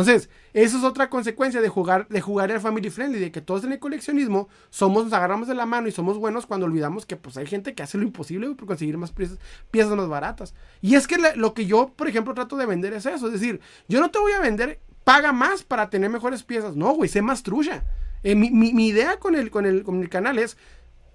Entonces, 0.00 0.28
eso 0.52 0.76
es 0.76 0.84
otra 0.84 1.08
consecuencia 1.08 1.62
de 1.62 1.70
jugar, 1.70 2.06
de 2.08 2.20
jugar 2.20 2.50
el 2.50 2.60
family 2.60 2.90
friendly, 2.90 3.18
de 3.18 3.32
que 3.32 3.40
todos 3.40 3.64
en 3.64 3.72
el 3.72 3.78
coleccionismo 3.78 4.48
somos, 4.68 5.04
nos 5.04 5.12
agarramos 5.14 5.48
de 5.48 5.54
la 5.54 5.64
mano 5.64 5.88
y 5.88 5.90
somos 5.90 6.18
buenos 6.18 6.44
cuando 6.44 6.66
olvidamos 6.66 7.06
que 7.06 7.16
pues 7.16 7.38
hay 7.38 7.46
gente 7.46 7.74
que 7.74 7.82
hace 7.82 7.96
lo 7.96 8.04
imposible 8.04 8.46
por 8.54 8.66
conseguir 8.66 8.98
más 8.98 9.10
piezas, 9.12 9.38
piezas 9.70 9.96
más 9.96 10.06
baratas. 10.06 10.54
Y 10.82 10.96
es 10.96 11.06
que 11.06 11.16
lo 11.36 11.54
que 11.54 11.64
yo, 11.64 11.88
por 11.96 12.08
ejemplo, 12.08 12.34
trato 12.34 12.58
de 12.58 12.66
vender 12.66 12.92
es 12.92 13.06
eso, 13.06 13.28
es 13.28 13.32
decir, 13.32 13.60
yo 13.88 14.00
no 14.00 14.10
te 14.10 14.18
voy 14.18 14.32
a 14.32 14.40
vender, 14.40 14.80
paga 15.02 15.32
más 15.32 15.62
para 15.62 15.88
tener 15.88 16.10
mejores 16.10 16.42
piezas. 16.42 16.76
No, 16.76 16.92
güey, 16.92 17.08
sé 17.08 17.22
más 17.22 17.42
trucha. 17.42 17.84
Eh, 18.22 18.34
mi, 18.34 18.50
mi, 18.50 18.88
idea 18.88 19.18
con 19.18 19.34
el, 19.34 19.50
con, 19.50 19.64
el, 19.64 19.82
con 19.82 20.02
el 20.02 20.10
canal 20.10 20.38
es 20.38 20.58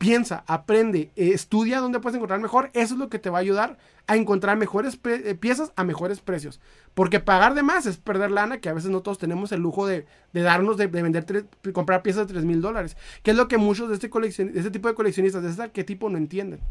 piensa, 0.02 0.44
aprende, 0.48 1.12
eh, 1.16 1.30
estudia 1.32 1.80
dónde 1.80 2.00
puedes 2.00 2.16
encontrar 2.16 2.40
mejor. 2.40 2.72
Eso 2.74 2.96
es 2.96 3.00
lo 3.00 3.08
que 3.08 3.20
te 3.20 3.30
va 3.30 3.38
a 3.38 3.42
ayudar 3.42 3.78
a 4.08 4.16
encontrar 4.16 4.58
mejores 4.58 5.00
eh, 5.04 5.36
piezas 5.36 5.74
a 5.76 5.84
mejores 5.84 6.22
precios. 6.22 6.60
Porque 6.96 7.20
pagar 7.20 7.54
de 7.54 7.62
más 7.62 7.86
es 7.86 7.98
perder 7.98 8.32
lana, 8.32 8.60
que 8.60 8.70
a 8.70 8.74
veces 8.74 8.90
no 8.90 9.02
todos 9.02 9.20
tenemos 9.20 9.52
el 9.52 9.62
lujo 9.62 9.86
de, 9.86 10.08
darnos, 10.34 10.78
de, 10.78 10.88
vender, 10.88 11.46
comprar 11.72 12.02
piezas 12.02 12.28
de 12.28 12.34
3 12.34 12.46
mil 12.46 12.62
dólares. 12.62 12.98
Que 13.22 13.30
es 13.30 13.38
lo 13.38 13.48
que 13.48 13.60
muchos 13.60 13.90
de 13.90 13.94
este, 13.94 14.10
de 14.44 14.58
este 14.58 14.72
tipo 14.72 14.88
de 14.88 14.96
coleccionistas, 14.96 15.44
de 15.44 15.52
este 15.52 15.62
arquetipo, 15.62 16.10
no 16.10 16.18
entienden. 16.18 16.62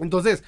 Entonces, 0.00 0.42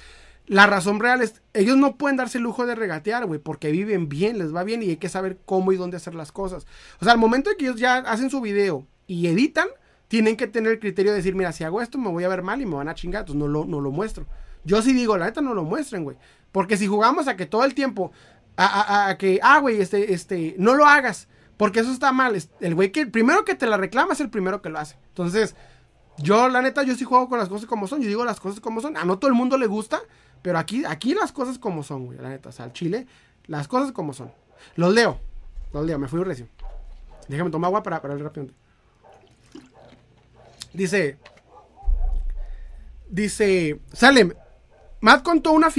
la 0.47 0.67
razón 0.67 0.99
real 0.99 1.23
es, 1.23 1.43
ellos 1.55 1.77
no 1.77 1.95
pueden 1.95 2.17
darse 2.17 2.39
el 2.39 2.45
lujo 2.45 2.67
de 2.67 2.75
regatear, 2.75 3.25
güey, 3.27 3.39
porque 3.39 3.71
viven 3.71 4.09
bien, 4.09 4.37
les 4.37 4.53
va 4.53 4.65
bien 4.65 4.83
y 4.83 4.89
hay 4.89 4.97
que 4.97 5.09
saber 5.09 5.39
cómo 5.47 5.71
y 5.71 5.77
dónde 5.77 5.97
hacer 5.97 6.17
las 6.17 6.33
cosas. 6.33 6.67
O 7.01 7.05
sea, 7.05 7.13
al 7.13 7.21
momento 7.21 7.51
de 7.51 7.57
que 7.57 7.67
ellos 7.67 7.79
ya 7.79 7.99
hacen 7.99 8.31
su 8.31 8.41
video 8.41 8.85
y 9.07 9.29
editan, 9.29 9.69
tienen 10.11 10.37
que 10.37 10.49
tener 10.49 10.73
el 10.73 10.81
criterio 10.81 11.13
de 11.13 11.19
decir, 11.19 11.37
mira, 11.37 11.53
si 11.53 11.63
hago 11.63 11.81
esto 11.81 11.97
me 11.97 12.09
voy 12.09 12.25
a 12.25 12.29
ver 12.29 12.43
mal 12.43 12.61
y 12.61 12.67
me 12.67 12.75
van 12.75 12.89
a 12.89 12.97
chingar, 12.97 13.21
entonces 13.21 13.39
no 13.39 13.47
lo, 13.47 13.65
no 13.65 13.81
lo 13.81 13.93
muestro. 13.93 14.27
Yo 14.65 14.83
sí 14.83 14.93
digo, 14.93 15.17
la 15.17 15.27
neta 15.27 15.41
no 15.41 15.55
lo 15.55 15.63
muestren, 15.63 16.03
güey. 16.03 16.17
Porque 16.51 16.77
si 16.77 16.89
jugamos 16.89 17.29
a 17.29 17.37
que 17.37 17.47
todo 17.47 17.63
el 17.63 17.75
tiempo, 17.75 18.11
a, 18.57 19.15
que, 19.21 19.39
ah, 19.41 19.61
güey, 19.61 19.81
este, 19.81 20.13
este, 20.13 20.57
no 20.59 20.75
lo 20.75 20.85
hagas, 20.85 21.29
porque 21.57 21.79
eso 21.79 21.93
está 21.93 22.11
mal. 22.11 22.37
El 22.59 22.75
güey 22.75 22.91
que, 22.91 23.03
el 23.03 23.13
primero 23.13 23.45
que 23.45 23.55
te 23.55 23.69
la 23.69 23.77
reclama 23.77 24.15
es 24.15 24.21
el 24.21 24.31
primero 24.31 24.61
que 24.61 24.69
lo 24.69 24.81
hace. 24.81 24.97
Entonces, 25.11 25.55
yo, 26.19 26.49
la 26.49 26.61
neta, 26.61 26.83
yo 26.83 26.97
sí 26.97 27.05
juego 27.05 27.29
con 27.29 27.39
las 27.39 27.49
cosas 27.49 27.69
como 27.69 27.87
son. 27.87 28.03
Yo 28.03 28.09
digo 28.09 28.25
las 28.25 28.41
cosas 28.41 28.59
como 28.59 28.81
son. 28.81 28.97
A 28.97 29.05
no 29.05 29.17
todo 29.21 29.29
el 29.29 29.37
mundo 29.37 29.57
le 29.59 29.69
gusta, 29.69 30.01
pero 30.43 30.59
aquí, 30.59 30.85
aquí 30.87 31.15
las 31.15 31.31
cosas 31.31 31.57
como 31.57 31.85
son, 31.85 32.07
güey, 32.07 32.19
la 32.19 32.31
neta. 32.31 32.49
O 32.49 32.53
sea, 32.53 32.65
al 32.65 32.73
chile, 32.73 33.07
las 33.47 33.69
cosas 33.69 33.93
como 33.93 34.13
son. 34.13 34.33
Los 34.75 34.93
leo, 34.93 35.21
los 35.73 35.87
leo, 35.87 36.01
me 36.01 36.09
fui 36.09 36.21
recio. 36.25 36.49
Déjame 37.29 37.51
tomar 37.51 37.69
agua 37.69 37.85
para, 37.85 38.03
para 38.03 38.15
el 38.15 38.19
rápido. 38.19 38.49
Dice. 40.73 41.18
Dice. 43.08 43.81
Salem. 43.92 44.32
Matt 45.00 45.23
contó, 45.23 45.52
una 45.52 45.70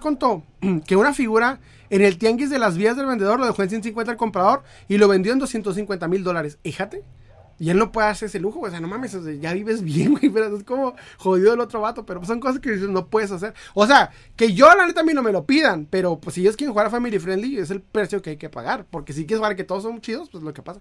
contó 0.00 0.44
que 0.86 0.96
una 0.96 1.12
figura 1.12 1.60
en 1.90 2.02
el 2.02 2.18
tianguis 2.18 2.50
de 2.50 2.58
las 2.60 2.76
vías 2.76 2.96
del 2.96 3.06
vendedor 3.06 3.40
lo 3.40 3.46
dejó 3.46 3.62
en 3.62 3.68
150 3.68 4.12
al 4.12 4.16
comprador 4.16 4.62
y 4.86 4.96
lo 4.98 5.08
vendió 5.08 5.32
en 5.32 5.40
250 5.40 6.06
mil 6.08 6.22
dólares. 6.22 6.58
Fíjate. 6.62 7.02
Y 7.60 7.68
él 7.68 7.76
no 7.76 7.92
puede 7.92 8.08
hacer 8.08 8.26
ese 8.26 8.40
lujo, 8.40 8.60
O 8.60 8.70
sea, 8.70 8.80
no 8.80 8.88
mames, 8.88 9.16
ya 9.38 9.52
vives 9.52 9.82
bien, 9.84 10.12
güey. 10.12 10.30
Pero 10.30 10.56
es 10.56 10.64
como 10.64 10.96
jodido 11.18 11.52
el 11.52 11.60
otro 11.60 11.82
vato. 11.82 12.06
Pero 12.06 12.24
son 12.24 12.40
cosas 12.40 12.58
que 12.58 12.70
no 12.70 13.08
puedes 13.08 13.30
hacer. 13.30 13.52
O 13.74 13.86
sea, 13.86 14.10
que 14.34 14.54
yo 14.54 14.74
la 14.74 14.86
neta 14.86 15.02
a 15.02 15.04
mí 15.04 15.12
no 15.12 15.22
me 15.22 15.30
lo 15.30 15.44
pidan. 15.44 15.86
Pero 15.90 16.18
pues 16.18 16.34
si 16.34 16.40
ellos 16.40 16.56
quieren 16.56 16.72
jugar 16.72 16.86
a 16.86 16.90
Family 16.90 17.18
Friendly, 17.18 17.58
es 17.58 17.70
el 17.70 17.82
precio 17.82 18.22
que 18.22 18.30
hay 18.30 18.36
que 18.38 18.48
pagar. 18.48 18.86
Porque 18.90 19.12
si 19.12 19.26
quieres 19.26 19.40
jugar 19.40 19.56
que 19.56 19.64
todos 19.64 19.82
son 19.82 20.00
chidos, 20.00 20.30
pues 20.30 20.42
lo 20.42 20.54
que 20.54 20.62
pasa. 20.62 20.80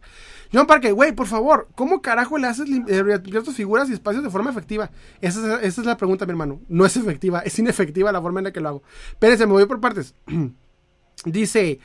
John 0.53 0.67
Parker, 0.67 0.93
güey, 0.93 1.11
por 1.11 1.27
favor, 1.27 1.67
¿cómo 1.75 2.01
carajo 2.01 2.38
le 2.38 2.48
haces 2.48 2.69
limpiar 2.69 3.22
tus 3.43 3.56
figuras 3.56 3.90
y 3.90 3.93
espacios 3.93 4.24
de 4.24 4.30
forma 4.30 4.49
efectiva? 4.49 4.90
Esa 5.19 5.58
es, 5.58 5.64
esa 5.64 5.82
es 5.82 5.85
la 5.85 5.98
pregunta, 5.98 6.25
mi 6.25 6.32
hermano. 6.32 6.61
No 6.69 6.85
es 6.85 6.95
efectiva, 6.95 7.40
es 7.40 7.59
inefectiva 7.59 8.14
la 8.14 8.22
forma 8.22 8.40
en 8.40 8.45
la 8.45 8.53
que 8.53 8.61
lo 8.61 8.69
hago. 8.69 8.83
Espérense, 9.09 9.45
me 9.45 9.51
voy 9.51 9.66
por 9.66 9.82
partes. 9.82 10.16
Dice. 11.25 11.80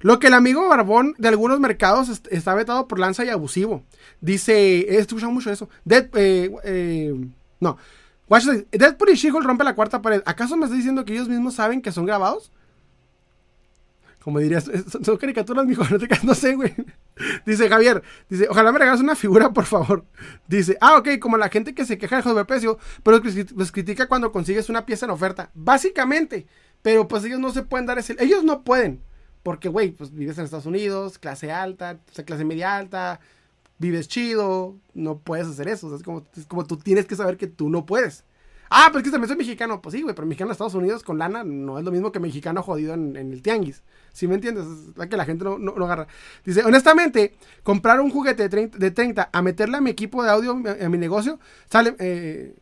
Lo 0.00 0.18
que 0.18 0.26
el 0.26 0.34
amigo 0.34 0.68
Barbón 0.68 1.14
de 1.18 1.28
algunos 1.28 1.58
mercados 1.60 2.22
está 2.30 2.54
vetado 2.54 2.86
por 2.86 2.98
lanza 2.98 3.24
y 3.24 3.30
abusivo. 3.30 3.84
Dice, 4.20 4.80
he 4.80 4.98
escuchado 4.98 5.32
mucho 5.32 5.50
eso. 5.50 5.68
Dead, 5.84 6.08
eh, 6.14 6.50
eh, 6.64 7.14
no. 7.60 7.78
Deadpool 8.28 9.10
y 9.10 9.14
she 9.14 9.30
rompe 9.30 9.64
la 9.64 9.74
cuarta 9.74 10.02
pared. 10.02 10.22
¿Acaso 10.26 10.56
me 10.56 10.64
estás 10.64 10.76
diciendo 10.76 11.04
que 11.04 11.12
ellos 11.12 11.28
mismos 11.28 11.54
saben 11.54 11.80
que 11.80 11.92
son 11.92 12.06
grabados? 12.06 12.50
Como 14.26 14.40
dirías, 14.40 14.68
son 15.02 15.16
caricaturas, 15.18 15.64
mijo, 15.66 15.84
no, 15.84 15.98
no 16.24 16.34
sé, 16.34 16.56
güey. 16.56 16.74
Dice 17.46 17.68
Javier, 17.68 18.02
dice, 18.28 18.48
ojalá 18.50 18.72
me 18.72 18.80
regales 18.80 19.00
una 19.00 19.14
figura, 19.14 19.52
por 19.52 19.64
favor. 19.64 20.04
Dice, 20.48 20.76
ah, 20.80 20.98
ok, 20.98 21.20
como 21.20 21.38
la 21.38 21.48
gente 21.48 21.74
que 21.74 21.86
se 21.86 21.96
queja 21.96 22.20
de 22.20 22.44
precio, 22.44 22.78
pero 23.02 23.22
los 23.54 23.72
critica 23.72 24.08
cuando 24.08 24.32
consigues 24.32 24.68
una 24.68 24.84
pieza 24.84 25.06
en 25.06 25.12
oferta. 25.12 25.50
Básicamente, 25.54 26.46
pero 26.82 27.08
pues 27.08 27.24
ellos 27.24 27.38
no 27.38 27.52
se 27.52 27.62
pueden 27.62 27.86
dar 27.86 27.98
ese, 27.98 28.16
ellos 28.18 28.42
no 28.42 28.64
pueden. 28.64 29.00
Porque, 29.46 29.68
güey, 29.68 29.92
pues 29.92 30.12
vives 30.12 30.36
en 30.38 30.44
Estados 30.44 30.66
Unidos, 30.66 31.20
clase 31.20 31.52
alta, 31.52 32.00
o 32.10 32.12
sea, 32.12 32.24
clase 32.24 32.44
media 32.44 32.76
alta, 32.76 33.20
vives 33.78 34.08
chido, 34.08 34.74
no 34.92 35.18
puedes 35.18 35.46
hacer 35.46 35.68
eso. 35.68 35.94
es, 35.94 36.02
como, 36.02 36.26
es 36.36 36.46
como 36.46 36.66
tú 36.66 36.78
tienes 36.78 37.06
que 37.06 37.14
saber 37.14 37.36
que 37.36 37.46
tú 37.46 37.70
no 37.70 37.86
puedes. 37.86 38.24
Ah, 38.70 38.86
pero 38.88 38.98
es 38.98 39.04
que 39.04 39.12
también 39.12 39.28
soy 39.28 39.36
mexicano. 39.36 39.80
Pues 39.80 39.94
sí, 39.94 40.02
güey, 40.02 40.16
pero 40.16 40.26
mexicano 40.26 40.48
en 40.48 40.52
Estados 40.54 40.74
Unidos 40.74 41.04
con 41.04 41.18
lana 41.18 41.44
no 41.44 41.78
es 41.78 41.84
lo 41.84 41.92
mismo 41.92 42.10
que 42.10 42.18
mexicano 42.18 42.60
jodido 42.60 42.94
en, 42.94 43.14
el 43.14 43.40
tianguis. 43.40 43.84
¿Sí 44.12 44.26
me 44.26 44.34
entiendes? 44.34 44.66
Es 44.66 44.96
la 44.96 45.08
que 45.08 45.16
la 45.16 45.24
gente 45.24 45.44
no, 45.44 45.58
no, 45.58 45.84
agarra. 45.84 46.08
Dice, 46.44 46.64
honestamente, 46.64 47.36
comprar 47.62 48.00
un 48.00 48.10
juguete 48.10 48.48
de 48.48 48.90
30, 48.90 49.30
a 49.32 49.42
meterle 49.42 49.76
a 49.76 49.80
mi 49.80 49.90
equipo 49.90 50.24
de 50.24 50.30
audio, 50.30 50.60
a, 50.82 50.88
mi 50.88 50.98
negocio, 50.98 51.38
sale... 51.70 51.94
Eh, 52.00 52.52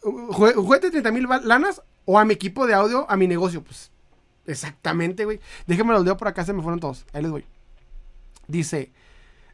juguete 0.00 0.86
de 0.86 1.02
30 1.02 1.12
mil 1.12 1.28
lanas 1.44 1.82
o 2.06 2.18
a 2.18 2.24
mi 2.24 2.32
equipo 2.32 2.66
de 2.66 2.72
audio, 2.72 3.04
a 3.10 3.18
mi 3.18 3.28
negocio. 3.28 3.62
Pues 3.62 3.90
Exactamente, 4.46 5.24
güey. 5.24 5.40
Déjenme 5.66 5.92
los 5.92 6.04
leo 6.04 6.16
por 6.16 6.28
acá, 6.28 6.44
se 6.44 6.52
me 6.52 6.62
fueron 6.62 6.80
todos. 6.80 7.04
Ahí 7.12 7.22
les 7.22 7.30
voy. 7.30 7.44
Dice. 8.48 8.92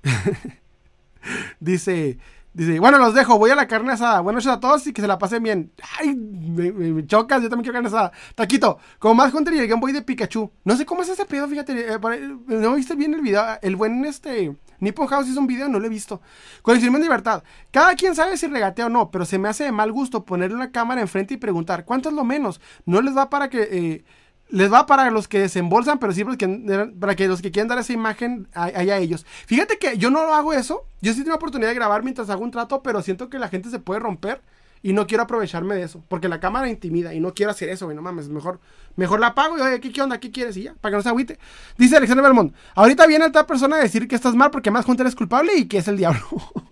dice. 1.60 2.18
Dice, 2.54 2.78
bueno, 2.80 2.98
los 2.98 3.14
dejo, 3.14 3.38
voy 3.38 3.50
a 3.50 3.54
la 3.54 3.66
carne 3.66 3.92
asada. 3.92 4.20
Buenas 4.20 4.44
noches 4.44 4.58
a 4.58 4.60
todos 4.60 4.86
y 4.86 4.92
que 4.92 5.00
se 5.00 5.08
la 5.08 5.16
pasen 5.16 5.42
bien. 5.42 5.72
Ay, 5.98 6.14
me, 6.14 7.06
chocas, 7.06 7.42
yo 7.42 7.48
también 7.48 7.62
quiero 7.64 7.72
carne 7.72 7.88
asada. 7.88 8.12
Taquito, 8.34 8.78
como 8.98 9.14
más 9.14 9.32
Hunter 9.32 9.54
y 9.54 9.58
el 9.60 9.68
Game 9.68 9.80
Boy 9.80 9.92
de 9.92 10.02
Pikachu. 10.02 10.50
No 10.64 10.76
sé 10.76 10.84
cómo 10.84 11.00
es 11.00 11.08
ese 11.08 11.24
pedo, 11.24 11.48
fíjate. 11.48 11.94
Eh, 11.94 11.98
no 12.46 12.74
viste 12.74 12.94
bien 12.94 13.14
el 13.14 13.22
video. 13.22 13.42
El 13.62 13.76
buen 13.76 14.04
este. 14.04 14.54
Nippon 14.80 15.06
House 15.06 15.28
hizo 15.28 15.40
un 15.40 15.46
video, 15.46 15.68
no 15.68 15.78
lo 15.78 15.86
he 15.86 15.88
visto. 15.88 16.20
Coleccionismo 16.60 16.98
en 16.98 17.04
libertad. 17.04 17.42
Cada 17.70 17.94
quien 17.94 18.14
sabe 18.14 18.36
si 18.36 18.48
regatea 18.48 18.86
o 18.86 18.90
no, 18.90 19.10
pero 19.10 19.24
se 19.24 19.38
me 19.38 19.48
hace 19.48 19.64
de 19.64 19.72
mal 19.72 19.90
gusto 19.90 20.24
ponerle 20.24 20.56
una 20.56 20.72
cámara 20.72 21.00
enfrente 21.00 21.34
y 21.34 21.36
preguntar, 21.38 21.86
¿cuánto 21.86 22.10
es 22.10 22.14
lo 22.14 22.24
menos? 22.24 22.60
No 22.84 23.00
les 23.00 23.16
va 23.16 23.30
para 23.30 23.48
que. 23.48 23.62
Eh, 23.62 24.04
les 24.52 24.70
va 24.70 24.84
para 24.84 25.10
los 25.10 25.28
que 25.28 25.40
desembolsan, 25.40 25.98
pero 25.98 26.12
sí 26.12 26.24
para 26.24 27.16
que 27.16 27.26
los 27.26 27.40
que 27.40 27.50
quieren 27.50 27.68
dar 27.68 27.78
esa 27.78 27.94
imagen 27.94 28.46
haya 28.52 28.98
ellos. 28.98 29.24
Fíjate 29.46 29.78
que 29.78 29.96
yo 29.96 30.10
no 30.10 30.24
lo 30.26 30.34
hago 30.34 30.52
eso. 30.52 30.84
Yo 31.00 31.12
sí 31.12 31.20
tengo 31.20 31.30
la 31.30 31.36
oportunidad 31.36 31.70
de 31.70 31.74
grabar 31.74 32.02
mientras 32.02 32.28
hago 32.28 32.44
un 32.44 32.50
trato, 32.50 32.82
pero 32.82 33.02
siento 33.02 33.30
que 33.30 33.38
la 33.38 33.48
gente 33.48 33.70
se 33.70 33.78
puede 33.78 34.00
romper 34.00 34.42
y 34.82 34.92
no 34.92 35.06
quiero 35.06 35.22
aprovecharme 35.22 35.74
de 35.74 35.84
eso. 35.84 36.04
Porque 36.06 36.28
la 36.28 36.38
cámara 36.38 36.68
intimida 36.68 37.14
y 37.14 37.20
no 37.20 37.32
quiero 37.32 37.50
hacer 37.50 37.70
eso, 37.70 37.86
güey. 37.86 37.96
No 37.96 38.02
mames, 38.02 38.28
mejor, 38.28 38.60
mejor 38.96 39.20
la 39.20 39.28
apago 39.28 39.56
y 39.56 39.62
oye, 39.62 39.80
¿qué, 39.80 39.90
¿qué 39.90 40.02
onda? 40.02 40.20
¿Qué 40.20 40.30
quieres? 40.30 40.54
Y 40.58 40.64
ya, 40.64 40.74
para 40.74 40.92
que 40.92 40.96
no 40.96 41.02
se 41.02 41.08
agüite. 41.08 41.38
Dice 41.78 41.96
Alexander 41.96 42.22
Belmont. 42.22 42.54
Ahorita 42.74 43.06
viene 43.06 43.24
otra 43.24 43.46
persona 43.46 43.76
a 43.76 43.80
decir 43.80 44.06
que 44.06 44.16
estás 44.16 44.34
mal 44.34 44.50
porque 44.50 44.70
más 44.70 44.86
Hunter 44.86 45.06
es 45.06 45.14
culpable 45.14 45.56
y 45.56 45.64
que 45.66 45.78
es 45.78 45.88
el 45.88 45.96
diablo. 45.96 46.20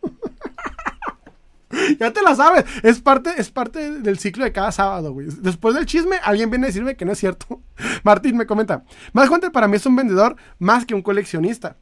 ya 2.01 2.13
te 2.13 2.23
la 2.23 2.35
sabes. 2.35 2.65
Es 2.83 3.01
parte, 3.01 3.33
es 3.37 3.51
parte 3.51 4.01
del 4.01 4.19
ciclo 4.19 4.45
de 4.45 4.53
cada 4.53 4.73
sábado, 4.73 5.13
güey. 5.13 5.29
Después 5.41 5.75
del 5.75 5.87
chisme, 5.87 6.17
alguien 6.23 6.51
viene 6.51 6.67
a 6.67 6.69
decirme 6.69 6.97
que 6.97 7.05
no 7.05 7.13
es 7.13 7.19
cierto. 7.19 7.61
Martín 8.03 8.37
me 8.37 8.47
comenta. 8.47 8.85
Más 9.13 9.31
Hunter 9.31 9.53
para 9.53 9.69
mí 9.69 9.77
es 9.77 9.87
un 9.87 9.97
vendedor 9.97 10.37
más 10.59 10.85
que 10.85 10.95
un 10.95 11.03
coleccionista. 11.03 11.77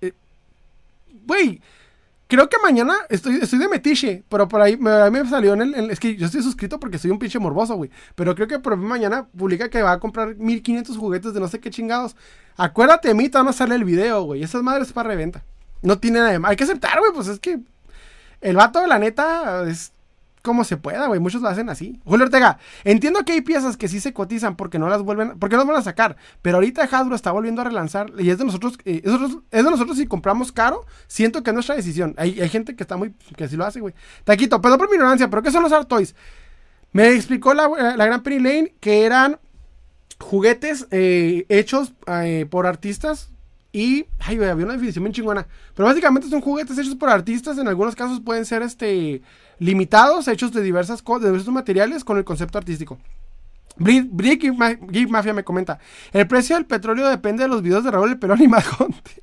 Eh, 0.00 0.12
güey. 1.24 1.62
creo 2.26 2.48
que 2.50 2.58
mañana 2.62 2.94
estoy, 3.08 3.36
estoy 3.36 3.58
de 3.58 3.68
metiche, 3.68 4.24
pero 4.28 4.46
por 4.46 4.60
ahí 4.60 4.76
me, 4.76 5.10
me 5.10 5.26
salió 5.26 5.54
en 5.54 5.62
el, 5.62 5.90
Es 5.90 5.98
que 5.98 6.16
yo 6.16 6.26
estoy 6.26 6.42
suscrito 6.42 6.78
porque 6.78 6.98
soy 6.98 7.10
un 7.10 7.18
pinche 7.18 7.38
morboso, 7.38 7.76
güey. 7.76 7.90
Pero 8.14 8.34
creo 8.34 8.46
que 8.46 8.58
por 8.58 8.76
mañana 8.76 9.26
publica 9.36 9.70
que 9.70 9.82
va 9.82 9.92
a 9.92 10.00
comprar 10.00 10.36
1500 10.36 10.98
juguetes 10.98 11.32
de 11.32 11.40
no 11.40 11.48
sé 11.48 11.60
qué 11.60 11.70
chingados. 11.70 12.14
Acuérdate 12.56 13.08
de 13.08 13.14
mí, 13.14 13.30
te 13.30 13.38
van 13.38 13.48
a 13.48 13.54
salir 13.54 13.74
el 13.74 13.84
video, 13.84 14.24
güey. 14.24 14.42
Esas 14.42 14.62
madres 14.62 14.88
es 14.88 14.92
para 14.92 15.08
reventa. 15.08 15.42
No 15.80 15.98
tiene 15.98 16.20
nada 16.20 16.38
de. 16.38 16.40
Hay 16.44 16.56
que 16.56 16.64
aceptar, 16.64 16.98
güey, 17.00 17.12
pues 17.12 17.28
es 17.28 17.40
que 17.40 17.58
el 18.42 18.56
vato, 18.56 18.86
la 18.86 18.98
neta, 18.98 19.64
es 19.68 19.92
como 20.42 20.64
se 20.64 20.76
pueda, 20.76 21.06
güey. 21.06 21.20
Muchos 21.20 21.40
lo 21.40 21.48
hacen 21.48 21.68
así. 21.68 22.00
Julio 22.04 22.26
Ortega, 22.26 22.58
entiendo 22.84 23.24
que 23.24 23.32
hay 23.32 23.40
piezas 23.40 23.76
que 23.76 23.88
sí 23.88 24.00
se 24.00 24.12
cotizan 24.12 24.56
porque 24.56 24.78
no 24.78 24.88
las 24.88 25.02
vuelven, 25.02 25.38
porque 25.38 25.54
no 25.54 25.62
las 25.62 25.68
van 25.68 25.76
a 25.76 25.82
sacar. 25.82 26.16
Pero 26.42 26.56
ahorita 26.56 26.82
Hasbro 26.82 27.14
está 27.14 27.30
volviendo 27.30 27.62
a 27.62 27.64
relanzar 27.64 28.12
y 28.18 28.28
es 28.28 28.38
de 28.38 28.44
nosotros, 28.44 28.76
eh, 28.84 29.02
es 29.04 29.64
de 29.64 29.70
nosotros 29.70 29.96
si 29.96 30.06
compramos 30.06 30.52
caro, 30.52 30.84
siento 31.06 31.42
que 31.42 31.50
es 31.50 31.54
nuestra 31.54 31.76
decisión. 31.76 32.14
Hay, 32.18 32.34
gente 32.48 32.74
que 32.74 32.82
está 32.82 32.96
muy, 32.96 33.14
que 33.36 33.48
sí 33.48 33.56
lo 33.56 33.64
hace, 33.64 33.80
güey. 33.80 33.94
Taquito, 34.24 34.60
perdón 34.60 34.78
por 34.78 34.88
mi 34.88 34.96
ignorancia, 34.96 35.30
pero 35.30 35.42
¿qué 35.42 35.52
son 35.52 35.62
los 35.62 35.72
Art 35.72 35.88
Toys? 35.88 36.14
Me 36.92 37.12
explicó 37.12 37.54
la, 37.54 37.68
la 37.96 38.04
gran 38.04 38.22
Penny 38.22 38.40
Lane 38.40 38.74
que 38.80 39.06
eran 39.06 39.38
juguetes 40.18 40.86
eh, 40.90 41.46
hechos 41.48 41.92
eh, 42.06 42.46
por 42.50 42.66
artistas 42.66 43.30
y, 43.72 44.06
ay, 44.20 44.36
había 44.36 44.66
una 44.66 44.74
definición 44.74 45.04
bien 45.04 45.14
chingona. 45.14 45.46
Pero 45.74 45.88
básicamente 45.88 46.28
son 46.28 46.42
juguetes 46.42 46.78
hechos 46.78 46.94
por 46.94 47.08
artistas. 47.08 47.56
En 47.56 47.66
algunos 47.66 47.96
casos 47.96 48.20
pueden 48.20 48.44
ser 48.44 48.60
este, 48.62 49.22
limitados, 49.58 50.28
hechos 50.28 50.52
de, 50.52 50.62
diversas 50.62 51.02
de 51.02 51.26
diversos 51.26 51.52
materiales 51.52 52.04
con 52.04 52.18
el 52.18 52.24
concepto 52.24 52.58
artístico. 52.58 52.98
Brick 53.76 54.10
Geek 54.12 55.08
Mafia 55.08 55.32
me 55.32 55.44
comenta: 55.44 55.78
El 56.12 56.28
precio 56.28 56.56
del 56.56 56.66
petróleo 56.66 57.08
depende 57.08 57.44
de 57.44 57.48
los 57.48 57.62
videos 57.62 57.82
de 57.82 57.90
Raúl 57.90 58.10
El 58.10 58.18
Perón 58.18 58.42
y 58.42 58.44
Hunter 58.44 59.22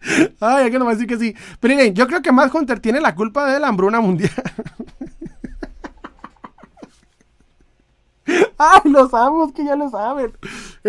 Ay, 0.40 0.64
hay 0.64 0.70
que 0.70 0.78
no 0.78 0.84
va 0.84 0.92
a 0.92 0.94
decir 0.94 1.08
que 1.08 1.18
sí. 1.18 1.34
Pero 1.58 1.74
miren, 1.74 1.94
yo 1.94 2.06
creo 2.06 2.22
que 2.22 2.30
Mad 2.30 2.54
Hunter 2.54 2.78
tiene 2.78 3.00
la 3.00 3.16
culpa 3.16 3.52
de 3.52 3.58
la 3.58 3.66
hambruna 3.66 4.00
mundial. 4.00 4.30
Ay, 8.58 8.80
lo 8.84 9.08
sabemos, 9.08 9.52
que 9.52 9.64
ya 9.64 9.74
lo 9.74 9.90
saben. 9.90 10.32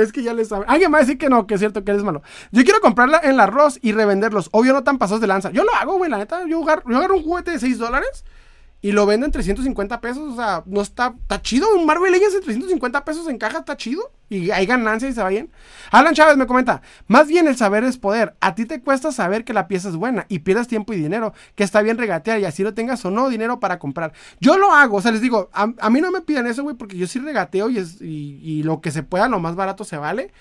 Es 0.02 0.11
que 0.11 0.24
ya 0.24 0.34
lo 0.34 0.44
saben. 0.45 0.69
Alguien 0.69 0.94
va 0.94 0.98
a 0.98 1.02
decir 1.02 1.18
que 1.18 1.30
no, 1.30 1.48
que 1.48 1.56
es 1.56 1.60
cierto 1.60 1.84
que 1.84 1.92
eres 1.92 2.03
malo. 2.03 2.22
Yo 2.52 2.64
quiero 2.64 2.80
comprarla 2.82 3.19
en 3.24 3.32
el 3.32 3.40
arroz 3.40 3.80
y 3.82 3.92
revenderlos. 3.92 4.50
Obvio, 4.52 4.74
no 4.74 4.84
tan 4.84 4.98
pasos 4.98 5.22
de 5.22 5.28
lanza. 5.28 5.52
Yo 5.52 5.64
lo 5.64 5.74
hago, 5.76 5.98
güey, 5.98 6.10
la 6.10 6.18
neta. 6.18 6.45
Yo 6.48 6.61
agarro, 6.64 6.84
yo 6.90 6.98
agarro 6.98 7.18
un 7.18 7.24
juguete 7.24 7.52
de 7.52 7.60
6 7.60 7.78
dólares 7.78 8.26
y 8.82 8.92
lo 8.92 9.06
venden 9.06 9.32
350 9.32 10.02
pesos. 10.02 10.34
O 10.34 10.36
sea, 10.36 10.64
no 10.66 10.82
está, 10.82 11.16
está 11.22 11.42
chido. 11.42 11.68
Un 11.76 11.86
Marvel 11.86 12.11
Legends 12.11 12.36
en 12.36 12.42
350 12.42 13.06
pesos 13.06 13.28
en 13.28 13.38
caja 13.38 13.60
está 13.60 13.76
chido. 13.78 14.11
Y 14.30 14.51
hay 14.51 14.66
ganancia 14.66 15.09
y 15.09 15.14
se 15.14 15.24
va 15.24 15.30
bien. 15.30 15.49
Alan 15.91 16.14
Chávez 16.14 16.38
me 16.38 16.45
comenta: 16.45 16.82
Más 17.08 17.27
bien 17.27 17.48
el 17.48 17.58
saber 17.58 17.83
es 17.83 17.98
poder. 17.98 18.35
A 18.40 18.56
ti 18.56 18.66
te 18.66 18.82
cuesta 18.82 19.11
saber 19.11 19.43
que 19.43 19.53
la 19.53 19.67
pieza 19.67 19.90
es 19.90 19.95
buena 19.95 20.25
y 20.30 20.40
pierdas 20.40 20.67
tiempo 20.67 20.93
y 20.93 20.98
dinero. 20.98 21.33
Que 21.56 21.64
está 21.64 21.82
bien 21.82 21.98
regatear 21.98 22.40
y 22.40 22.45
así 22.45 22.64
lo 22.64 22.74
tengas 22.74 23.03
o 23.06 23.11
no 23.11 23.30
dinero 23.30 23.59
para 23.59 23.80
comprar. 23.80 24.14
Yo 24.40 24.58
lo 24.58 24.74
hago. 24.74 24.98
O 24.98 25.01
sea, 25.01 25.11
les 25.11 25.22
digo: 25.22 25.49
A, 25.53 25.90
mí 25.90 26.01
no 26.01 26.11
me 26.11 26.22
piden 26.22 26.48
eso, 26.48 26.64
güey, 26.64 26.75
porque 26.75 26.98
yo 26.98 27.08
sí 27.08 27.19
regateo 27.19 27.69
y, 27.69 27.80
es, 27.80 27.98
y 28.01 28.61
lo 28.64 28.82
que 28.82 28.91
se 28.91 29.03
pueda, 29.03 29.27
lo 29.27 29.40
más 29.40 29.56
barato 29.56 29.83
se 29.83 29.98
vale. 29.98 30.32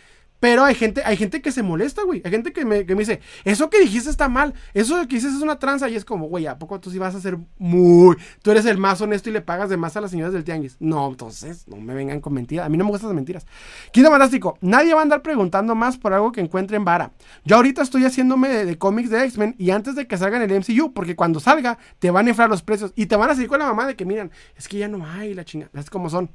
Pero 0.40 0.64
hay 0.64 0.74
gente, 0.74 1.02
hay 1.04 1.16
gente 1.16 1.42
que 1.42 1.50
se 1.50 1.62
molesta, 1.62 2.02
güey. 2.04 2.22
Hay 2.24 2.30
gente 2.30 2.52
que 2.52 2.64
me, 2.64 2.86
que 2.86 2.94
me, 2.94 3.00
dice, 3.00 3.20
eso 3.44 3.70
que 3.70 3.80
dijiste 3.80 4.10
está 4.10 4.28
mal. 4.28 4.54
Eso 4.72 4.96
que 5.08 5.16
dices 5.16 5.34
es 5.34 5.42
una 5.42 5.58
tranza. 5.58 5.88
Y 5.88 5.96
es 5.96 6.04
como, 6.04 6.28
güey, 6.28 6.46
¿a 6.46 6.58
poco 6.58 6.78
tú 6.80 6.90
sí 6.90 6.98
vas 6.98 7.14
a 7.14 7.20
ser 7.20 7.38
muy... 7.58 8.16
Tú 8.42 8.50
eres 8.50 8.64
el 8.66 8.78
más 8.78 9.00
honesto 9.00 9.30
y 9.30 9.32
le 9.32 9.40
pagas 9.40 9.68
de 9.68 9.76
más 9.76 9.96
a 9.96 10.00
las 10.00 10.10
señoras 10.10 10.32
del 10.32 10.44
tianguis? 10.44 10.76
No, 10.78 11.08
entonces, 11.08 11.66
no 11.66 11.76
me 11.76 11.94
vengan 11.94 12.20
con 12.20 12.32
mentiras. 12.34 12.66
A 12.66 12.68
mí 12.68 12.76
no 12.76 12.84
me 12.84 12.90
gustan 12.90 13.08
las 13.08 13.16
mentiras. 13.16 13.46
Quinto 13.92 14.10
fantástico. 14.10 14.58
Nadie 14.60 14.94
va 14.94 15.00
a 15.00 15.02
andar 15.02 15.22
preguntando 15.22 15.74
más 15.74 15.96
por 15.96 16.12
algo 16.12 16.30
que 16.30 16.40
encuentre 16.40 16.76
en 16.76 16.84
vara. 16.84 17.12
Yo 17.44 17.56
ahorita 17.56 17.82
estoy 17.82 18.04
haciéndome 18.04 18.48
de, 18.48 18.78
cómics 18.78 19.10
de 19.10 19.24
X-Men 19.24 19.56
y 19.58 19.70
antes 19.70 19.94
de 19.96 20.06
que 20.06 20.16
salga 20.16 20.42
en 20.42 20.50
el 20.50 20.60
MCU, 20.60 20.92
porque 20.92 21.16
cuando 21.16 21.40
salga, 21.40 21.78
te 21.98 22.10
van 22.10 22.26
a 22.26 22.30
inflar 22.30 22.48
los 22.48 22.62
precios 22.62 22.92
y 22.94 23.06
te 23.06 23.16
van 23.16 23.30
a 23.30 23.34
seguir 23.34 23.48
con 23.48 23.58
la 23.58 23.66
mamá 23.66 23.86
de 23.86 23.96
que, 23.96 24.04
miran, 24.04 24.30
es 24.56 24.68
que 24.68 24.78
ya 24.78 24.88
no 24.88 25.04
hay 25.04 25.34
la 25.34 25.44
chingada. 25.44 25.70
Es 25.74 25.90
como 25.90 26.08
son. 26.10 26.30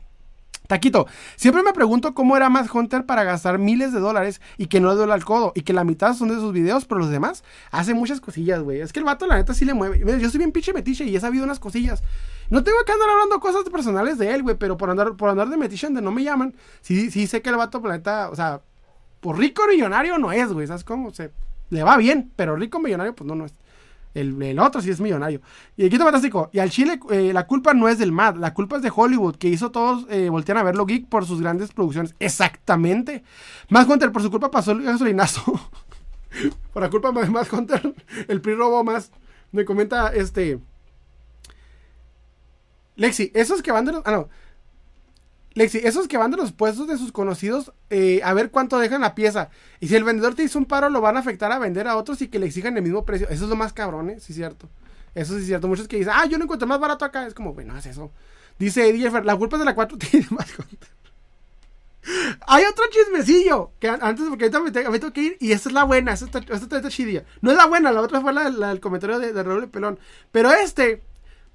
Taquito, 0.68 1.08
siempre 1.36 1.62
me 1.62 1.74
pregunto 1.74 2.14
cómo 2.14 2.38
era 2.38 2.50
más 2.50 2.74
Hunter 2.74 3.06
para 3.06 3.24
gastar 3.24 3.60
miles 3.60 3.92
de 3.92 4.00
dólares 4.00 4.40
y 4.58 4.68
que 4.68 4.80
no 4.80 4.90
le 4.90 4.96
duele 4.96 5.14
al 5.14 5.26
codo 5.26 5.52
y 5.56 5.62
que 5.62 5.74
la 5.74 5.84
mitad 5.84 6.14
son 6.14 6.30
de 6.30 6.36
sus 6.36 6.54
videos, 6.54 6.86
pero 6.86 7.00
los 7.00 7.10
demás 7.10 7.44
hace 7.72 7.94
muchas 7.94 8.22
cosillas, 8.22 8.62
güey. 8.62 8.80
Es 8.80 8.94
que 8.94 9.00
el 9.00 9.06
vato, 9.06 9.28
la 9.28 9.36
neta, 9.36 9.54
sí 9.54 9.66
le 9.66 9.74
mueve. 9.74 10.00
Yo 10.20 10.30
soy 10.30 10.38
bien 10.38 10.52
pinche 10.52 10.74
metiche 10.74 11.04
y 11.04 11.16
he 11.16 11.20
sabido 11.20 11.44
unas 11.44 11.60
cosillas. 11.60 12.02
No 12.50 12.64
tengo 12.64 12.78
que 12.86 12.94
andar 12.94 13.10
hablando 13.10 13.40
cosas 13.40 13.64
personales 13.70 14.18
de 14.18 14.34
él, 14.34 14.44
güey, 14.44 14.56
pero 14.56 14.78
por 14.78 14.90
andar, 14.90 15.16
por 15.16 15.30
andar 15.30 15.50
de 15.50 15.58
metiche 15.58 15.88
donde 15.88 16.02
no 16.02 16.12
me 16.12 16.24
llaman, 16.24 16.54
sí, 16.82 17.12
sí 17.12 17.28
sé 17.28 17.42
que 17.42 17.50
el 17.50 17.58
vato, 17.58 17.82
la 17.84 17.98
neta, 17.98 18.30
o 18.30 18.36
sea, 18.36 18.62
por 19.20 19.38
rico 19.38 19.64
millonario 19.68 20.18
no 20.18 20.32
es, 20.32 20.52
güey. 20.54 20.68
¿Sabes 20.68 20.84
cómo? 20.84 21.14
se 21.14 21.32
le 21.70 21.84
va 21.84 21.98
bien, 21.98 22.32
pero 22.36 22.56
rico 22.56 22.80
millonario, 22.80 23.16
pues 23.16 23.28
no, 23.28 23.36
no 23.36 23.46
es. 23.46 23.54
El, 24.14 24.60
otro 24.60 24.82
sí 24.82 24.92
es 24.92 25.02
millonario. 25.02 25.42
Y 25.76 25.90
Quinto 25.90 26.06
Fantástico. 26.06 26.50
Y 26.54 26.60
al 26.60 26.70
Chile, 26.70 27.00
eh, 27.10 27.32
la 27.34 27.48
culpa 27.48 27.74
no 27.74 27.90
es 27.90 27.98
del 27.98 28.12
MAD, 28.12 28.36
la 28.36 28.54
culpa 28.54 28.78
es 28.78 28.84
de 28.84 28.92
Hollywood, 28.96 29.38
que 29.38 29.48
hizo 29.48 29.72
todos 29.72 30.06
eh, 30.10 30.30
voltean 30.30 30.58
a 30.60 30.64
verlo 30.64 30.86
geek 30.86 31.08
por 31.08 31.26
sus 31.26 31.42
grandes 31.42 31.72
producciones. 31.72 32.16
Exactamente. 32.20 33.24
Más 33.70 33.88
Hunter, 33.88 34.12
por 34.12 34.22
su 34.22 34.30
culpa 34.30 34.52
pasó 34.52 34.72
el 34.72 34.84
gasolinazo. 34.84 35.44
por 36.74 36.84
la 36.84 36.90
culpa 36.90 37.12
de 37.12 37.30
Más 37.30 37.52
Hunter, 37.52 37.96
el 38.28 38.42
PRI 38.42 38.56
robó 38.56 38.84
más. 38.84 39.12
Me 39.52 39.66
comenta 39.66 40.10
este. 40.14 40.60
Lexi, 42.96 43.32
esos 43.34 43.62
que 43.62 43.72
van 43.72 43.86
de 43.86 43.94
los. 43.94 44.02
Ah, 44.06 44.12
no. 44.12 44.30
Lexi, 45.56 45.80
esos 45.84 46.08
que 46.08 46.18
van 46.18 46.32
de 46.32 46.38
los 46.38 46.52
puestos 46.52 46.88
de 46.88 46.98
sus 46.98 47.12
conocidos 47.12 47.74
eh, 47.90 48.22
a 48.24 48.34
ver 48.34 48.50
cuánto 48.50 48.80
dejan 48.80 49.02
la 49.02 49.14
pieza. 49.14 49.50
Y 49.80 49.88
si 49.88 49.96
el 49.96 50.04
vendedor 50.04 50.34
te 50.34 50.44
hizo 50.44 50.58
un 50.58 50.66
paro, 50.66 50.90
lo 50.90 51.00
van 51.00 51.16
a 51.16 51.20
afectar 51.20 51.52
a 51.52 51.60
vender 51.60 51.88
a 51.88 51.96
otros 51.96 52.22
y 52.22 52.28
que 52.28 52.40
le 52.40 52.48
exijan 52.48 52.76
el 52.76 52.84
mismo 52.84 53.06
precio. 53.06 53.30
Eso 53.30 53.44
es 53.44 53.50
lo 53.50 53.56
más 53.56 53.72
cabrón, 53.72 54.10
¿eh? 54.10 54.20
Sí, 54.20 54.34
cierto. 54.34 54.68
Eso 55.14 55.36
sí 55.36 55.42
es 55.42 55.46
cierto. 55.46 55.68
Muchos 55.68 55.88
que 55.88 55.98
dicen, 55.98 56.14
ah, 56.16 56.26
yo 56.26 56.38
lo 56.38 56.46
encuentro 56.46 56.68
más 56.68 56.80
barato 56.80 57.06
acá. 57.06 57.28
Es 57.28 57.36
como, 57.36 57.54
bueno, 57.54 57.78
es 57.78 57.86
eso. 57.86 58.12
Dice 58.58 58.90
Eddie 58.90 59.10
la 59.10 59.36
culpa 59.36 59.58
es 59.58 59.60
de 59.60 59.66
la 59.66 59.76
4 59.76 59.98
tiene 60.12 60.26
más 60.32 60.48
Hay 62.48 62.64
otro 62.66 62.86
chismecillo. 62.90 63.72
Que 63.80 63.90
antes, 63.90 64.28
porque 64.30 64.46
ahorita 64.46 64.60
me, 64.60 64.72
tengo, 64.72 65.14
que 65.14 65.22
ir. 65.22 65.38
Y 65.40 65.52
esta 65.52 65.70
es 65.70 65.74
la 65.74 65.84
buena. 65.84 66.14
Esta 66.14 66.26
está, 66.26 66.40
esta 66.40 66.78
está 66.78 66.90
chidilla. 66.90 67.26
No 67.42 67.52
es 67.52 67.58
la 67.58 67.68
buena, 67.68 67.92
la 67.92 68.02
otra 68.02 68.22
fue 68.22 68.34
la, 68.34 68.50
del 68.50 68.80
comentario 68.80 69.20
de, 69.20 69.34
de 69.34 69.44
Raúl 69.44 69.70
Pelón. 69.70 70.00
Pero 70.32 70.52
este, 70.52 71.04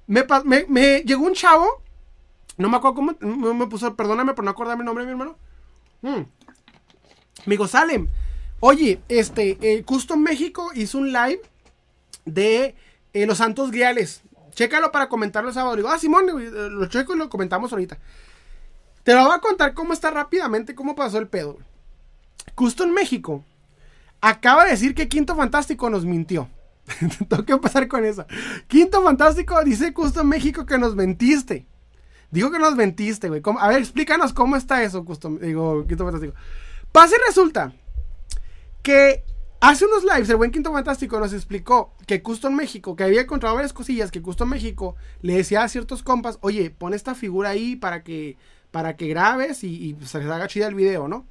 me 0.07 1.03
llegó 1.03 1.25
un 1.25 1.33
chavo 1.33 1.83
no 2.59 2.69
me 2.69 2.75
acuerdo 2.75 2.95
cómo 2.95 3.15
me 3.53 3.67
puso, 3.67 3.95
perdóname 3.95 4.33
por 4.33 4.43
no 4.43 4.51
acordarme 4.51 4.81
el 4.81 4.85
nombre 4.85 5.05
de 5.05 5.07
mi 5.07 5.19
hermano. 5.19 5.37
Mm. 6.01 6.25
Amigo 7.45 7.67
Salem. 7.67 8.09
Oye, 8.59 8.99
este, 9.07 9.57
eh, 9.61 9.83
Custom 9.85 10.19
México 10.19 10.69
hizo 10.75 10.97
un 10.97 11.13
live 11.13 11.41
de 12.25 12.75
eh, 13.13 13.25
los 13.25 13.37
Santos 13.37 13.71
Griales. 13.71 14.23
Chécalo 14.51 14.91
para 14.91 15.07
comentarlo 15.07 15.49
el 15.49 15.55
sábado. 15.55 15.77
Digo, 15.77 15.87
ah, 15.87 15.97
Simón, 15.97 16.25
eh, 16.27 16.49
lo 16.69 16.85
checo 16.87 17.15
y 17.15 17.17
lo 17.17 17.29
comentamos 17.29 17.71
ahorita. 17.71 17.97
Te 19.03 19.15
lo 19.15 19.23
voy 19.23 19.35
a 19.35 19.39
contar 19.39 19.73
cómo 19.73 19.93
está 19.93 20.11
rápidamente, 20.11 20.75
cómo 20.75 20.95
pasó 20.95 21.17
el 21.17 21.29
pedo. 21.29 21.57
Custom 22.55 22.89
México 22.89 23.45
acaba 24.19 24.65
de 24.65 24.71
decir 24.71 24.93
que 24.93 25.07
Quinto 25.07 25.33
Fantástico 25.33 25.89
nos 25.89 26.03
mintió. 26.03 26.49
Tengo 27.29 27.45
que 27.45 27.55
pasar 27.55 27.87
con 27.87 28.03
eso. 28.03 28.25
Quinto 28.67 29.01
Fantástico 29.01 29.63
dice 29.63 29.93
Custom 29.93 30.27
México 30.27 30.65
que 30.65 30.77
nos 30.77 30.93
mentiste. 30.93 31.65
Digo 32.31 32.51
que 32.51 32.59
nos 32.59 32.75
mentiste, 32.75 33.27
güey. 33.29 33.41
A 33.59 33.67
ver, 33.69 33.79
explícanos 33.79 34.33
cómo 34.33 34.55
está 34.55 34.83
eso, 34.83 35.03
custom. 35.03 35.39
Digo, 35.39 35.85
Quinto 35.87 36.05
Fantástico. 36.05 36.33
Pase 36.91 37.15
resulta 37.27 37.73
que 38.83 39.23
hace 39.59 39.85
unos 39.85 40.03
lives 40.03 40.29
el 40.29 40.37
buen 40.37 40.51
Quinto 40.51 40.71
Fantástico 40.71 41.19
nos 41.19 41.33
explicó 41.33 41.93
que 42.07 42.21
Custom 42.21 42.53
México, 42.53 42.95
que 42.95 43.03
había 43.03 43.21
encontrado 43.21 43.55
varias 43.55 43.73
cosillas, 43.73 44.11
que 44.11 44.21
Custom 44.21 44.49
México 44.49 44.95
le 45.21 45.35
decía 45.35 45.63
a 45.63 45.69
ciertos 45.69 46.03
compas, 46.03 46.37
oye, 46.41 46.69
pon 46.69 46.93
esta 46.93 47.15
figura 47.15 47.49
ahí 47.49 47.75
para 47.75 48.03
que, 48.03 48.37
para 48.71 48.95
que 48.95 49.07
grabes 49.07 49.63
y, 49.63 49.97
se 50.05 50.19
les 50.19 50.29
haga 50.29 50.47
chida 50.47 50.67
el 50.67 50.75
video, 50.75 51.07
¿no? 51.07 51.25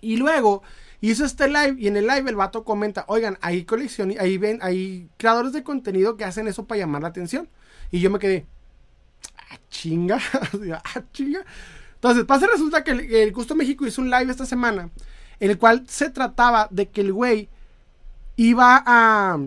Y 0.00 0.16
luego 0.16 0.62
hizo 1.00 1.24
este 1.24 1.48
live 1.48 1.76
y 1.78 1.86
en 1.86 1.96
el 1.96 2.06
live 2.06 2.28
el 2.30 2.36
vato 2.36 2.64
comenta, 2.64 3.04
oigan, 3.08 3.38
hay 3.40 3.64
colección, 3.64 4.14
ahí 4.18 4.38
ven, 4.38 4.58
hay 4.62 5.08
creadores 5.16 5.52
de 5.52 5.62
contenido 5.62 6.16
que 6.16 6.24
hacen 6.24 6.48
eso 6.48 6.66
para 6.66 6.80
llamar 6.80 7.02
la 7.02 7.08
atención. 7.08 7.48
Y 7.90 8.00
yo 8.00 8.10
me 8.10 8.18
quedé, 8.18 8.46
ah, 9.50 9.58
chinga, 9.68 10.18
ah, 10.84 11.02
chinga. 11.12 11.44
Entonces, 11.94 12.24
pasa 12.24 12.46
resulta 12.46 12.84
que 12.84 12.90
el, 13.22 13.32
Gusto 13.32 13.54
México 13.54 13.86
hizo 13.86 14.02
un 14.02 14.10
live 14.10 14.30
esta 14.30 14.44
semana, 14.44 14.90
en 15.40 15.50
el 15.50 15.58
cual 15.58 15.84
se 15.88 16.10
trataba 16.10 16.68
de 16.70 16.90
que 16.90 17.00
el 17.00 17.12
güey 17.12 17.48
iba 18.36 18.82
a, 18.84 19.38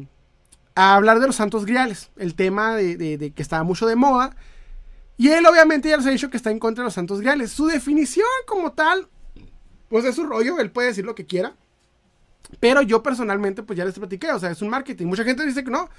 a 0.75 0.95
hablar 0.95 1.19
de 1.19 1.27
los 1.27 1.35
santos 1.35 1.65
griales, 1.65 2.09
el 2.17 2.35
tema 2.35 2.75
de, 2.75 3.31
que 3.35 3.41
estaba 3.41 3.63
mucho 3.63 3.85
de 3.85 3.95
moda. 3.95 4.35
Y 5.17 5.29
él 5.29 5.45
obviamente 5.45 5.89
ya 5.89 5.97
les 5.97 6.05
ha 6.05 6.11
dicho 6.11 6.29
que 6.29 6.37
está 6.37 6.51
en 6.51 6.59
contra 6.59 6.83
de 6.83 6.87
los 6.87 6.93
santos 6.93 7.21
griales. 7.21 7.51
Su 7.51 7.67
definición 7.67 8.25
como 8.47 8.71
tal, 8.71 9.07
pues 9.89 10.05
es 10.05 10.15
su 10.15 10.25
rollo, 10.25 10.59
él 10.59 10.71
puede 10.71 10.89
decir 10.89 11.05
lo 11.05 11.15
que 11.15 11.25
quiera. 11.25 11.55
Pero 12.59 12.81
yo 12.81 13.03
personalmente, 13.03 13.63
pues 13.63 13.77
ya 13.77 13.85
les 13.85 13.97
platiqué, 13.97 14.31
o 14.31 14.39
sea, 14.39 14.51
es 14.51 14.61
un 14.61 14.69
marketing. 14.69 15.07
Mucha 15.07 15.23
gente 15.23 15.45
dice 15.45 15.63
que 15.63 15.71
no, 15.71 15.89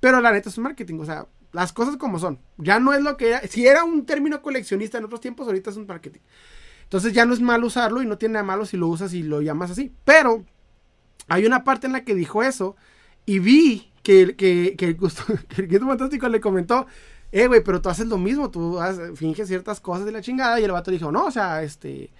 pero 0.00 0.20
la 0.20 0.32
neta 0.32 0.48
es 0.48 0.58
un 0.58 0.64
marketing, 0.64 0.98
o 1.00 1.04
sea, 1.04 1.26
las 1.52 1.72
cosas 1.72 1.96
como 1.96 2.18
son. 2.18 2.38
Ya 2.56 2.78
no 2.78 2.92
es 2.92 3.02
lo 3.02 3.16
que 3.16 3.28
era. 3.28 3.40
Si 3.42 3.66
era 3.66 3.84
un 3.84 4.06
término 4.06 4.42
coleccionista 4.42 4.98
en 4.98 5.04
otros 5.04 5.20
tiempos, 5.20 5.46
ahorita 5.46 5.70
es 5.70 5.76
un 5.76 5.86
marketing. 5.86 6.20
Entonces 6.84 7.12
ya 7.12 7.26
no 7.26 7.34
es 7.34 7.40
malo 7.40 7.66
usarlo 7.66 8.02
y 8.02 8.06
no 8.06 8.18
tiene 8.18 8.34
nada 8.34 8.44
malo 8.44 8.64
si 8.64 8.76
lo 8.76 8.88
usas 8.88 9.12
y 9.12 9.22
lo 9.22 9.42
llamas 9.42 9.70
así. 9.70 9.92
Pero 10.04 10.44
hay 11.28 11.46
una 11.46 11.64
parte 11.64 11.86
en 11.86 11.92
la 11.92 12.04
que 12.04 12.14
dijo 12.14 12.42
eso 12.42 12.76
y 13.26 13.40
vi 13.40 13.92
que, 14.02 14.36
que, 14.36 14.74
que, 14.76 14.96
que 15.68 15.76
el 15.76 15.80
Fantástico 15.80 16.28
le 16.28 16.40
comentó, 16.40 16.86
eh, 17.30 17.46
güey, 17.46 17.62
pero 17.62 17.82
tú 17.82 17.90
haces 17.90 18.06
lo 18.06 18.16
mismo, 18.16 18.50
tú 18.50 18.78
finges 19.16 19.48
ciertas 19.48 19.80
cosas 19.80 20.06
de 20.06 20.12
la 20.12 20.22
chingada 20.22 20.58
y 20.60 20.64
el 20.64 20.72
vato 20.72 20.90
dijo, 20.90 21.12
no, 21.12 21.26
o 21.26 21.30
sea, 21.30 21.62
este... 21.62 22.10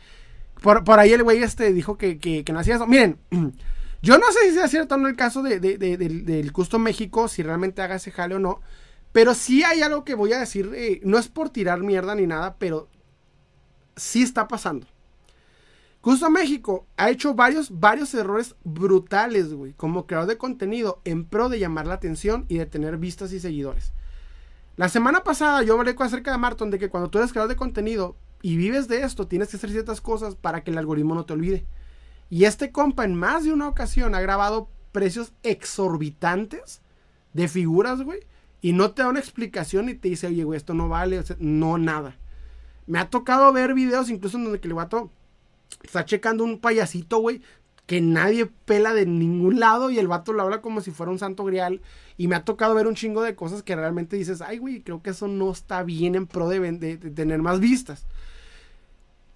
Por, 0.61 0.83
por 0.83 0.99
ahí 0.99 1.13
el 1.13 1.23
güey 1.23 1.41
este 1.41 1.73
dijo 1.73 1.97
que, 1.97 2.19
que, 2.19 2.43
que 2.43 2.53
no 2.53 2.59
hacía 2.59 2.75
eso. 2.75 2.87
Miren, 2.87 3.17
yo 4.02 4.18
no 4.18 4.31
sé 4.33 4.49
si 4.49 4.55
sea 4.55 4.68
cierto 4.68 4.94
o 4.94 4.99
no 4.99 5.09
el 5.09 5.17
caso 5.17 5.43
de, 5.43 5.60
de, 5.60 5.77
del, 5.77 6.25
del 6.25 6.52
Custom 6.52 6.83
México, 6.83 7.28
si 7.28 7.43
realmente 7.43 7.83
haga 7.83 7.97
ese 7.97 8.10
jale 8.10 8.36
o 8.36 8.39
no. 8.39 8.60
Pero 9.12 9.35
sí 9.35 9.65
hay 9.65 9.83
algo 9.83 10.05
que 10.05 10.15
voy 10.15 10.33
a 10.33 10.39
decir, 10.39 10.70
eh, 10.75 11.01
no 11.05 11.18
es 11.18 11.28
por 11.28 11.51
tirar 11.51 11.83
mierda 11.83 12.15
ni 12.15 12.27
nada, 12.27 12.57
pero 12.59 12.89
sí 13.97 14.23
está 14.23 14.49
pasando. 14.49 14.86
Justo 16.01 16.31
México 16.31 16.86
ha 16.97 17.10
hecho 17.10 17.35
varios, 17.35 17.81
varios 17.81 18.15
errores 18.15 18.55
brutales, 18.62 19.52
güey, 19.52 19.73
como 19.73 20.07
creador 20.07 20.28
de 20.28 20.39
contenido 20.39 21.01
en 21.05 21.25
pro 21.25 21.49
de 21.49 21.59
llamar 21.59 21.86
la 21.86 21.94
atención 21.94 22.44
y 22.49 22.59
de 22.59 22.67
tener 22.67 22.99
vistas 22.99 23.33
y 23.33 23.41
seguidores. 23.41 23.93
La 24.77 24.89
semana 24.89 25.25
pasada 25.25 25.62
yo 25.62 25.75
hablé 25.75 25.97
acerca 25.99 26.31
de 26.31 26.39
Marton 26.39 26.70
de 26.70 26.78
que 26.78 26.89
cuando 26.89 27.10
tú 27.10 27.18
eres 27.18 27.33
creador 27.33 27.49
de 27.49 27.57
contenido 27.57 28.17
y 28.43 28.57
vives 28.57 28.86
de 28.86 29.02
esto, 29.02 29.27
tienes 29.27 29.49
que 29.49 29.57
hacer 29.57 29.70
ciertas 29.70 30.01
cosas 30.01 30.36
para 30.36 30.62
que 30.62 30.70
el 30.70 30.78
algoritmo 30.78 31.17
no 31.17 31.27
te 31.27 31.33
olvide. 31.33 31.67
Y 32.31 32.45
este 32.45 32.73
compa 32.73 33.05
en 33.05 33.15
más 33.15 33.45
de 33.45 33.53
una 33.53 33.69
ocasión 33.69 34.15
ha 34.15 34.21
grabado 34.21 34.69
precios 34.93 35.33
exorbitantes 35.43 36.83
de 37.33 37.49
figuras, 37.49 38.03
güey. 38.03 38.21
Y 38.61 38.73
no 38.73 38.91
te 38.91 39.03
da 39.03 39.09
una 39.09 39.21
explicación 39.21 39.89
y 39.89 39.95
te 39.95 40.09
dice, 40.09 40.27
oye, 40.27 40.45
güey, 40.45 40.57
esto 40.57 40.75
no 40.75 40.89
vale, 40.89 41.23
no 41.39 41.79
nada. 41.79 42.17
Me 42.87 42.99
ha 42.99 43.09
tocado 43.09 43.53
ver 43.53 43.75
videos 43.75 44.11
incluso 44.11 44.37
en 44.37 44.45
donde 44.45 44.61
el 44.63 44.75
vato 44.75 45.11
está 45.83 46.05
checando 46.05 46.43
un 46.43 46.59
payasito, 46.59 47.19
güey, 47.19 47.43
que 47.87 48.01
nadie 48.01 48.47
pela 48.47 48.93
de 48.93 49.07
ningún 49.07 49.61
lado 49.61 49.91
y 49.91 49.99
el 49.99 50.09
vato 50.09 50.33
lo 50.33 50.43
habla 50.43 50.61
como 50.61 50.81
si 50.81 50.91
fuera 50.91 51.13
un 51.13 51.19
santo 51.19 51.45
grial. 51.45 51.81
Y 52.17 52.29
me 52.29 52.35
ha 52.35 52.45
tocado 52.45 52.75
ver 52.75 52.87
un 52.87 52.95
chingo 52.95 53.23
de 53.23 53.37
cosas 53.37 53.63
que 53.63 53.77
realmente 53.77 54.17
dices, 54.17 54.43
ay, 54.43 54.59
güey, 54.59 54.83
creo 54.83 55.03
que 55.03 55.11
eso 55.11 55.29
no 55.29 55.51
está 55.53 55.83
bien 55.85 56.15
en 56.15 56.27
pro 56.27 56.49
de, 56.49 56.59
de 56.73 56.97
tener 56.97 57.41
más 57.41 57.61
vistas. 57.61 58.07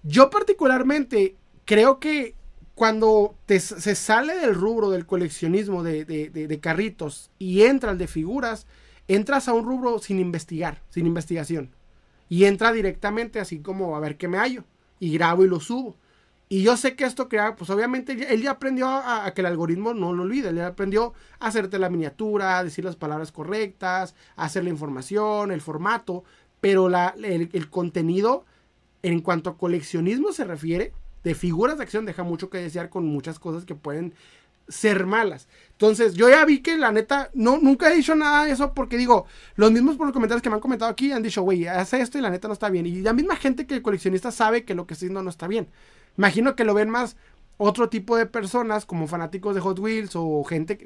Yo 0.03 0.29
particularmente 0.29 1.37
creo 1.65 1.99
que 1.99 2.35
cuando 2.75 3.35
se 3.47 3.95
sale 3.95 4.35
del 4.35 4.55
rubro 4.55 4.89
del 4.89 5.05
coleccionismo 5.05 5.83
de, 5.83 6.59
carritos 6.61 7.29
y 7.37 7.63
entra 7.63 7.91
al 7.91 7.97
de 7.97 8.07
figuras, 8.07 8.65
entras 9.07 9.47
a 9.47 9.53
un 9.53 9.65
rubro 9.65 9.99
sin 9.99 10.19
investigar, 10.19 10.81
sin 10.89 11.05
investigación. 11.05 11.69
Y 12.29 12.45
entra 12.45 12.71
directamente 12.71 13.39
así 13.39 13.59
como 13.59 13.95
a 13.95 13.99
ver 13.99 14.17
qué 14.17 14.27
me 14.27 14.39
hallo. 14.39 14.63
Y 14.99 15.13
grabo 15.13 15.43
y 15.43 15.47
lo 15.47 15.59
subo. 15.59 15.97
Y 16.49 16.63
yo 16.63 16.77
sé 16.77 16.95
que 16.95 17.03
esto 17.03 17.29
crea, 17.29 17.55
pues 17.55 17.69
obviamente 17.69 18.33
él 18.33 18.41
ya 18.41 18.51
aprendió 18.51 18.87
a, 18.87 19.31
que 19.35 19.41
el 19.41 19.47
algoritmo 19.47 19.93
no 19.93 20.13
lo 20.13 20.23
olvide. 20.23 20.49
Él 20.49 20.55
ya 20.55 20.67
aprendió 20.67 21.13
a 21.39 21.47
hacerte 21.47 21.77
la 21.77 21.89
miniatura, 21.89 22.57
a 22.57 22.63
decir 22.63 22.85
las 22.85 22.95
palabras 22.95 23.31
correctas, 23.31 24.15
a 24.35 24.45
hacer 24.45 24.63
la 24.63 24.71
información, 24.71 25.51
el 25.51 25.61
formato. 25.61 26.23
Pero 26.59 26.89
la, 26.89 27.13
el 27.21 27.69
contenido, 27.69 28.45
en 29.03 29.19
cuanto 29.19 29.51
a 29.51 29.57
coleccionismo 29.57 30.31
se 30.31 30.45
refiere, 30.45 30.93
de 31.23 31.35
figuras 31.35 31.77
de 31.77 31.83
acción 31.83 32.05
deja 32.05 32.23
mucho 32.23 32.49
que 32.49 32.57
desear 32.57 32.89
con 32.89 33.05
muchas 33.05 33.39
cosas 33.39 33.65
que 33.65 33.75
pueden 33.75 34.13
ser 34.67 35.05
malas. 35.05 35.47
Entonces, 35.71 36.13
yo 36.13 36.29
ya 36.29 36.45
vi 36.45 36.59
que 36.59 36.77
la 36.77 36.91
neta, 36.91 37.29
no, 37.33 37.57
nunca 37.57 37.91
he 37.91 37.95
dicho 37.95 38.15
nada 38.15 38.45
de 38.45 38.51
eso 38.51 38.73
porque 38.73 38.97
digo, 38.97 39.25
los 39.55 39.71
mismos 39.71 39.97
por 39.97 40.07
los 40.07 40.13
comentarios 40.13 40.41
que 40.41 40.49
me 40.49 40.55
han 40.55 40.61
comentado 40.61 40.89
aquí 40.89 41.11
han 41.11 41.23
dicho, 41.23 41.41
güey, 41.41 41.67
hace 41.67 41.99
esto 42.01 42.17
y 42.17 42.21
la 42.21 42.29
neta 42.29 42.47
no 42.47 42.53
está 42.53 42.69
bien. 42.69 42.85
Y 42.85 43.01
la 43.01 43.13
misma 43.13 43.35
gente 43.35 43.67
que 43.67 43.75
el 43.75 43.81
coleccionista 43.81 44.31
sabe 44.31 44.63
que 44.63 44.75
lo 44.75 44.87
que 44.87 44.93
está 44.93 45.05
haciendo 45.05 45.23
no 45.23 45.29
está 45.29 45.47
bien. 45.47 45.67
Imagino 46.17 46.55
que 46.55 46.63
lo 46.63 46.73
ven 46.73 46.89
más 46.89 47.17
otro 47.57 47.89
tipo 47.89 48.17
de 48.17 48.25
personas 48.25 48.85
como 48.85 49.07
fanáticos 49.07 49.55
de 49.55 49.61
Hot 49.61 49.79
Wheels 49.79 50.11
o 50.15 50.43
gente 50.43 50.77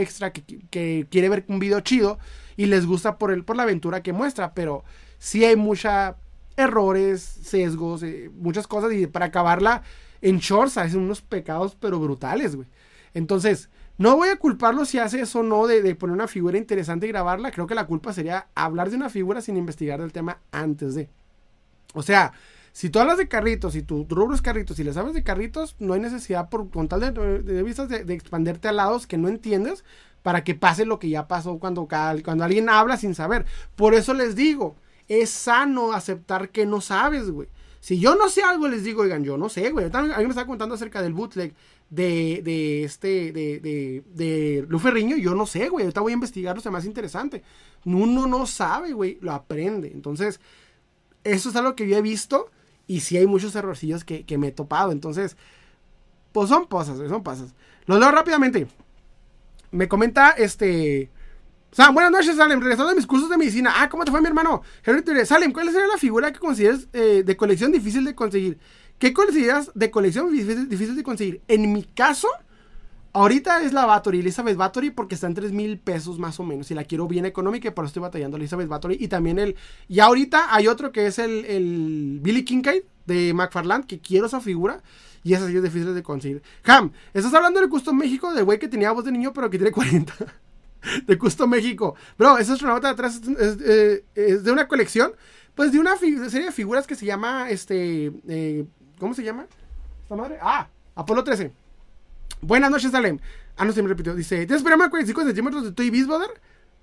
extra 0.00 0.32
que, 0.32 1.06
quiere 1.10 1.28
ver 1.28 1.44
un 1.48 1.58
video 1.58 1.80
chido 1.80 2.18
y 2.56 2.66
les 2.66 2.86
gusta 2.86 3.18
por, 3.18 3.30
el, 3.30 3.44
por 3.44 3.56
la 3.56 3.64
aventura 3.64 4.02
que 4.02 4.12
muestra, 4.12 4.54
pero 4.54 4.84
sí 5.18 5.44
hay 5.44 5.56
mucha 5.56 6.16
errores, 6.58 7.22
sesgos, 7.22 8.02
eh, 8.02 8.30
muchas 8.34 8.66
cosas. 8.66 8.92
Y 8.92 9.06
para 9.06 9.26
acabarla 9.26 9.82
en 10.20 10.38
shorts, 10.38 10.76
hacen 10.76 11.00
unos 11.00 11.22
pecados, 11.22 11.76
pero 11.80 11.98
brutales, 11.98 12.56
güey. 12.56 12.68
Entonces, 13.14 13.70
no 13.96 14.16
voy 14.16 14.28
a 14.28 14.36
culparlo 14.36 14.84
si 14.84 14.98
hace 14.98 15.20
eso 15.20 15.40
o 15.40 15.42
no 15.42 15.66
de, 15.66 15.94
poner 15.94 16.14
una 16.14 16.28
figura 16.28 16.58
interesante 16.58 17.06
y 17.06 17.10
grabarla. 17.10 17.50
Creo 17.50 17.66
que 17.66 17.74
la 17.74 17.86
culpa 17.86 18.12
sería 18.12 18.48
hablar 18.54 18.90
de 18.90 18.96
una 18.96 19.08
figura 19.08 19.40
sin 19.40 19.56
investigar 19.56 20.00
del 20.00 20.12
tema 20.12 20.38
antes 20.52 20.94
de. 20.94 21.08
O 21.94 22.02
sea, 22.02 22.32
si 22.72 22.90
tú 22.90 23.00
hablas 23.00 23.18
de 23.18 23.28
carritos 23.28 23.74
y 23.74 23.82
tu 23.82 24.06
rubro 24.08 24.34
es 24.34 24.42
carritos 24.42 24.78
y 24.78 24.84
les 24.84 24.96
hablas 24.96 25.14
de 25.14 25.24
carritos, 25.24 25.74
no 25.78 25.94
hay 25.94 26.00
necesidad 26.00 26.48
por 26.48 26.70
con 26.70 26.88
tal 26.88 27.00
de, 27.00 27.42
de 27.42 27.62
vistas 27.62 27.88
de, 27.88 28.14
expanderte 28.14 28.68
a 28.68 28.72
lados 28.72 29.06
que 29.06 29.18
no 29.18 29.28
entiendes 29.28 29.84
para 30.22 30.44
que 30.44 30.54
pase 30.54 30.84
lo 30.84 30.98
que 30.98 31.08
ya 31.08 31.26
pasó 31.26 31.58
cuando, 31.58 31.88
cuando 31.88 32.44
alguien 32.44 32.68
habla 32.68 32.96
sin 32.96 33.14
saber. 33.14 33.46
Por 33.74 33.94
eso 33.94 34.14
les 34.14 34.36
digo, 34.36 34.76
es 35.08 35.30
sano 35.30 35.92
aceptar 35.92 36.50
que 36.50 36.66
no 36.66 36.80
sabes, 36.80 37.30
güey. 37.30 37.48
Si 37.80 37.98
yo 37.98 38.16
no 38.16 38.28
sé 38.28 38.42
algo, 38.42 38.68
les 38.68 38.84
digo, 38.84 39.02
oigan, 39.02 39.24
yo 39.24 39.38
no 39.38 39.48
sé, 39.48 39.70
güey. 39.70 39.86
Alguien 39.86 40.16
me 40.18 40.28
estaba 40.28 40.46
contando 40.46 40.74
acerca 40.74 41.00
del 41.00 41.14
bootleg 41.14 41.54
de, 41.90 42.42
de 42.44 42.84
este, 42.84 43.32
de, 43.32 43.60
de, 43.60 44.02
de 44.12 44.66
Luferriño. 44.68 45.16
Yo 45.16 45.34
no 45.34 45.46
sé, 45.46 45.68
güey. 45.68 45.84
Ahorita 45.84 46.00
voy 46.00 46.12
a 46.12 46.14
investigarlo, 46.14 46.60
es 46.60 46.70
más 46.70 46.84
interesante. 46.84 47.42
Uno 47.84 48.26
no 48.26 48.46
sabe, 48.46 48.92
güey. 48.92 49.18
Lo 49.22 49.32
aprende. 49.32 49.90
Entonces, 49.94 50.40
eso 51.24 51.48
es 51.48 51.56
algo 51.56 51.76
que 51.76 51.88
yo 51.88 51.96
he 51.96 52.02
visto. 52.02 52.50
Y 52.86 53.00
sí 53.00 53.16
hay 53.16 53.26
muchos 53.26 53.54
errorcillos 53.54 54.04
que, 54.04 54.26
que 54.26 54.38
me 54.38 54.48
he 54.48 54.52
topado. 54.52 54.90
Entonces, 54.92 55.36
pues 56.32 56.48
son 56.48 56.66
cosas, 56.66 56.98
son 57.08 57.22
cosas. 57.22 57.54
Lo 57.86 57.98
leo 57.98 58.10
rápidamente. 58.10 58.66
Me 59.70 59.88
comenta 59.88 60.30
este. 60.32 61.10
O 61.76 61.92
buenas 61.92 62.10
noches, 62.10 62.36
Salem. 62.36 62.60
Regresando 62.60 62.92
a 62.92 62.94
mis 62.94 63.06
cursos 63.06 63.28
de 63.28 63.36
medicina. 63.36 63.72
Ah, 63.76 63.88
¿cómo 63.88 64.04
te 64.04 64.10
fue, 64.10 64.20
mi 64.20 64.26
hermano? 64.26 64.62
Salem, 65.24 65.52
¿cuál 65.52 65.70
sería 65.70 65.86
la 65.86 65.98
figura 65.98 66.32
que 66.32 66.38
consideras 66.38 66.88
eh, 66.92 67.22
de 67.24 67.36
colección 67.36 67.70
difícil 67.70 68.04
de 68.04 68.14
conseguir? 68.14 68.58
¿Qué 68.98 69.12
consideras 69.12 69.70
de 69.74 69.90
colección 69.90 70.32
difícil, 70.32 70.96
de 70.96 71.02
conseguir? 71.02 71.40
En 71.46 71.72
mi 71.72 71.84
caso, 71.84 72.26
ahorita 73.12 73.62
es 73.62 73.72
la 73.72 73.86
Battery, 73.86 74.20
Elizabeth 74.20 74.56
Battery, 74.56 74.90
porque 74.90 75.14
está 75.14 75.28
en 75.28 75.34
3 75.34 75.52
mil 75.52 75.78
pesos 75.78 76.18
más 76.18 76.40
o 76.40 76.42
menos. 76.42 76.70
Y 76.70 76.74
la 76.74 76.84
quiero 76.84 77.06
bien 77.06 77.26
económica 77.26 77.68
y 77.68 77.70
por 77.70 77.84
eso 77.84 77.90
estoy 77.90 78.02
batallando 78.02 78.38
Elizabeth 78.38 78.66
Battery. 78.66 78.96
Y 78.98 79.08
también 79.08 79.38
el. 79.38 79.54
Y 79.88 80.00
ahorita 80.00 80.52
hay 80.54 80.66
otro 80.66 80.90
que 80.90 81.06
es 81.06 81.18
el, 81.18 81.44
el 81.44 82.18
Billy 82.22 82.44
Kincaid 82.44 82.82
de 83.06 83.34
McFarland, 83.34 83.86
que 83.86 84.00
quiero 84.00 84.26
esa 84.26 84.40
figura. 84.40 84.82
Y 85.22 85.34
esa 85.34 85.46
sí 85.46 85.56
es 85.56 85.62
difícil 85.62 85.94
de 85.94 86.02
conseguir. 86.02 86.42
Ham, 86.64 86.92
¿estás 87.12 87.34
hablando 87.34 87.60
del 87.60 87.68
Custom 87.68 87.96
México? 87.96 88.32
Del 88.32 88.44
güey 88.44 88.58
que 88.58 88.68
tenía 88.68 88.90
voz 88.90 89.04
de 89.04 89.12
niño, 89.12 89.32
pero 89.32 89.50
que 89.50 89.58
tiene 89.58 89.70
40. 89.70 90.14
de 91.06 91.18
Custo 91.18 91.46
México. 91.46 91.94
Bro, 92.18 92.38
esa 92.38 92.54
astronauta 92.54 92.88
de 92.88 92.92
atrás 92.92 93.20
eh, 93.38 94.04
es, 94.14 94.44
de 94.44 94.52
una 94.52 94.68
colección, 94.68 95.12
pues 95.54 95.72
de 95.72 95.78
una 95.78 95.96
serie 95.96 96.46
de 96.46 96.52
figuras 96.52 96.86
que 96.86 96.94
se 96.94 97.06
llama, 97.06 97.50
este, 97.50 98.12
eh, 98.28 98.64
¿cómo 98.98 99.14
se 99.14 99.24
llama? 99.24 99.46
¿Esta 100.02 100.16
madre? 100.16 100.38
Ah, 100.40 100.68
Apolo 100.94 101.22
13. 101.24 101.52
Buenas 102.40 102.70
noches, 102.70 102.92
Salem. 102.92 103.18
Ah, 103.56 103.64
no 103.64 103.72
se 103.72 103.82
me 103.82 103.88
repitió. 103.88 104.14
Dice, 104.14 104.46
¿tienes 104.46 104.62
programa 104.62 104.84
de 104.84 104.90
45 104.90 105.24
centímetros 105.24 105.64
de 105.64 105.72
Toy 105.72 105.90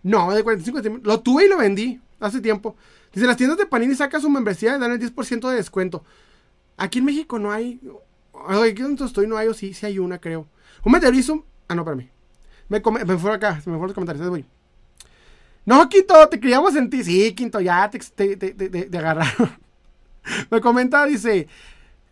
No, 0.04 0.34
de 0.34 0.44
45 0.44 0.78
centímetros. 0.78 1.08
Lo 1.08 1.22
tuve 1.22 1.46
y 1.46 1.50
lo 1.50 1.58
vendí 1.58 2.02
hace 2.20 2.42
tiempo. 2.42 2.76
Dice, 3.14 3.26
las 3.28 3.38
tiendas 3.38 3.58
de 3.58 3.66
Panini 3.66 3.96
sacan 3.96 4.22
su 4.22 4.30
membresía 4.30 4.76
y 4.76 4.80
dan 4.80 4.92
el 4.92 5.00
10% 5.00 5.50
de 5.50 5.56
descuento. 5.56 6.04
Aquí 6.78 7.00
en 7.00 7.06
México 7.06 7.40
no 7.40 7.52
hay... 7.52 7.80
Aquí 8.50 8.82
donde 8.82 9.06
estoy 9.06 9.28
no 9.28 9.38
hay, 9.38 9.48
o 9.48 9.54
sí, 9.54 9.74
sí 9.74 9.86
hay 9.86 10.00
una, 10.00 10.20
creo. 10.20 10.48
Un 10.84 10.92
meteorizo... 10.92 11.46
Ah, 11.70 11.76
no, 11.76 11.82
espérame. 11.82 12.15
Me, 12.70 12.82
me 13.06 13.18
fue 13.18 13.34
acá, 13.34 13.62
me 13.66 13.78
fue 13.78 13.88
los 13.88 13.94
comentarios, 13.94 14.28
güey. 14.30 14.46
No, 15.66 15.90
Quinto, 15.90 16.28
te 16.30 16.40
criamos 16.40 16.76
en 16.76 16.90
ti. 16.90 17.04
Sí, 17.04 17.34
Quinto, 17.34 17.60
ya 17.60 17.90
te, 17.90 18.00
te, 18.36 18.54
te, 18.54 18.98
agarraron. 18.98 19.52
me 20.52 20.62
comenta, 20.62 21.06
dice, 21.06 21.48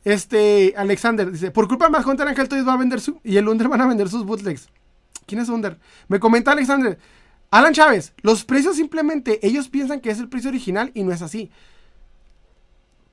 este, 0.04 0.74
Alexander, 0.76 1.32
dice, 1.32 1.52
por 1.52 1.68
culpa 1.68 1.86
de 1.86 1.92
más 1.92 2.06
Hunter 2.06 2.28
Ángel 2.28 2.50
Toys 2.50 2.68
va 2.68 2.74
a 2.74 2.78
vender 2.78 3.00
su, 3.00 3.20
y 3.24 3.38
el 3.38 3.48
Under 3.48 3.68
van 3.68 3.82
a 3.82 3.88
vender 3.88 4.10
sus 4.10 4.26
bootlegs. 4.26 4.70
¿Quién 5.26 5.40
es 5.42 5.50
Under? 5.50 5.78
Me 6.08 6.20
comenta 6.20 6.52
Alexander, 6.52 6.98
Alan 7.52 7.74
Chávez, 7.74 8.14
los 8.22 8.44
precios 8.44 8.76
simplemente, 8.76 9.40
ellos 9.46 9.70
piensan 9.70 10.02
que 10.02 10.10
es 10.10 10.20
el 10.20 10.30
precio 10.30 10.50
original 10.50 10.92
y 10.96 11.04
no 11.04 11.12
es 11.12 11.22
así. 11.22 11.52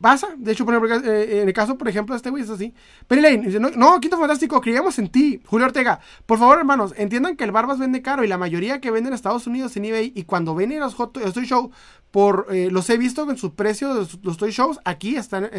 Pasa, 0.01 0.29
de 0.39 0.53
hecho, 0.53 0.65
eh, 0.65 1.41
en 1.43 1.49
el 1.49 1.53
caso, 1.53 1.77
por 1.77 1.87
ejemplo, 1.87 2.15
de 2.15 2.17
este 2.17 2.31
güey 2.31 2.43
es 2.43 2.49
así. 2.49 2.73
Penny 3.07 3.21
Lane 3.21 3.39
dice, 3.39 3.61
no, 3.61 4.01
Quinto 4.01 4.19
Fantástico, 4.19 4.59
creíamos 4.63 4.99
en 4.99 5.09
ti. 5.09 5.43
Julio 5.45 5.67
Ortega, 5.67 6.01
por 6.25 6.39
favor, 6.39 6.59
hermanos, 6.59 6.95
entiendan 6.97 7.37
que 7.37 7.45
el 7.45 7.53
Barbas 7.53 7.79
vende 7.79 8.01
caro 8.01 8.25
y 8.25 8.29
la 8.29 8.39
mayoría 8.39 8.81
que 8.81 8.91
venden 8.91 9.09
en 9.13 9.15
Estados 9.15 9.47
Unidos 9.47 9.77
en 9.77 9.85
eBay 9.85 10.13
y 10.15 10.25
cuando 10.25 10.55
ven 10.55 10.79
los 10.81 10.95
Hot 10.95 11.13
Toy 11.13 11.45
Show, 11.45 11.71
por, 12.11 12.47
eh, 12.51 12.71
los 12.71 12.89
he 12.89 12.97
visto 12.97 13.29
en 13.29 13.37
su 13.37 13.55
precio 13.55 13.93
de 13.93 14.09
los, 14.23 14.37
Toy 14.39 14.51
Shows, 14.53 14.81
aquí 14.87 15.17
están, 15.17 15.51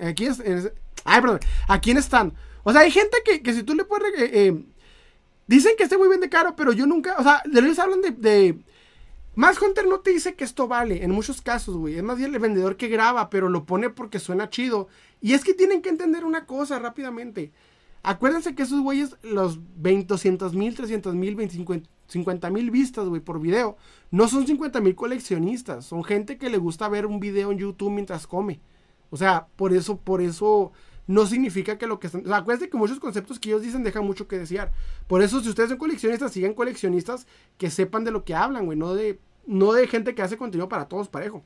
aquí 0.00 0.26
es, 0.26 0.42
ay, 1.04 1.20
perdón, 1.20 1.40
aquí 1.68 1.90
están. 1.90 2.32
O 2.62 2.72
sea, 2.72 2.80
hay 2.80 2.90
gente 2.90 3.18
que, 3.22 3.42
que 3.42 3.52
si 3.52 3.64
tú 3.64 3.74
le 3.74 3.84
puedes, 3.84 4.12
eh, 4.16 4.64
dicen 5.46 5.72
que 5.76 5.84
este 5.84 5.96
güey 5.96 6.08
vende 6.08 6.30
caro, 6.30 6.56
pero 6.56 6.72
yo 6.72 6.86
nunca, 6.86 7.16
o 7.18 7.22
sea, 7.22 7.42
de 7.44 7.60
ellos 7.60 7.78
hablan 7.78 8.00
de 8.00 8.58
más 9.40 9.60
Hunter 9.62 9.88
no 9.88 10.00
te 10.00 10.10
dice 10.10 10.34
que 10.34 10.44
esto 10.44 10.68
vale, 10.68 11.02
en 11.02 11.12
muchos 11.12 11.40
casos, 11.40 11.74
güey. 11.74 11.96
Es 11.96 12.02
más 12.02 12.18
bien 12.18 12.34
el 12.34 12.38
vendedor 12.38 12.76
que 12.76 12.88
graba, 12.88 13.30
pero 13.30 13.48
lo 13.48 13.64
pone 13.64 13.88
porque 13.88 14.18
suena 14.18 14.50
chido. 14.50 14.88
Y 15.22 15.32
es 15.32 15.44
que 15.44 15.54
tienen 15.54 15.80
que 15.80 15.88
entender 15.88 16.26
una 16.26 16.44
cosa 16.44 16.78
rápidamente. 16.78 17.50
Acuérdense 18.02 18.54
que 18.54 18.64
esos 18.64 18.82
güeyes, 18.82 19.16
los 19.22 19.58
20, 19.76 20.08
200 20.08 20.54
mil, 20.54 20.74
300 20.74 21.14
mil, 21.14 21.38
50 22.06 22.50
mil 22.50 22.70
vistas, 22.70 23.08
güey, 23.08 23.22
por 23.22 23.40
video, 23.40 23.78
no 24.10 24.28
son 24.28 24.46
50 24.46 24.78
mil 24.82 24.94
coleccionistas. 24.94 25.86
Son 25.86 26.04
gente 26.04 26.36
que 26.36 26.50
le 26.50 26.58
gusta 26.58 26.90
ver 26.90 27.06
un 27.06 27.18
video 27.18 27.50
en 27.50 27.56
YouTube 27.56 27.92
mientras 27.92 28.26
come. 28.26 28.60
O 29.08 29.16
sea, 29.16 29.46
por 29.56 29.72
eso, 29.72 29.96
por 29.96 30.20
eso 30.20 30.72
no 31.06 31.24
significa 31.24 31.78
que 31.78 31.86
lo 31.86 31.98
que 31.98 32.08
están. 32.08 32.24
O 32.26 32.28
sea, 32.28 32.36
acuérdense 32.36 32.68
que 32.68 32.76
muchos 32.76 33.00
conceptos 33.00 33.40
que 33.40 33.48
ellos 33.48 33.62
dicen 33.62 33.84
dejan 33.84 34.04
mucho 34.04 34.28
que 34.28 34.38
desear. 34.38 34.70
Por 35.06 35.22
eso, 35.22 35.40
si 35.40 35.48
ustedes 35.48 35.70
son 35.70 35.78
coleccionistas, 35.78 36.30
sigan 36.30 36.52
coleccionistas 36.52 37.26
que 37.56 37.70
sepan 37.70 38.04
de 38.04 38.10
lo 38.10 38.24
que 38.26 38.34
hablan, 38.34 38.66
güey. 38.66 38.76
No 38.76 38.92
de, 38.92 39.18
no 39.46 39.72
de 39.72 39.86
gente 39.86 40.14
que 40.14 40.22
hace 40.22 40.36
contenido 40.36 40.68
para 40.68 40.88
todos 40.88 41.08
parejo. 41.08 41.44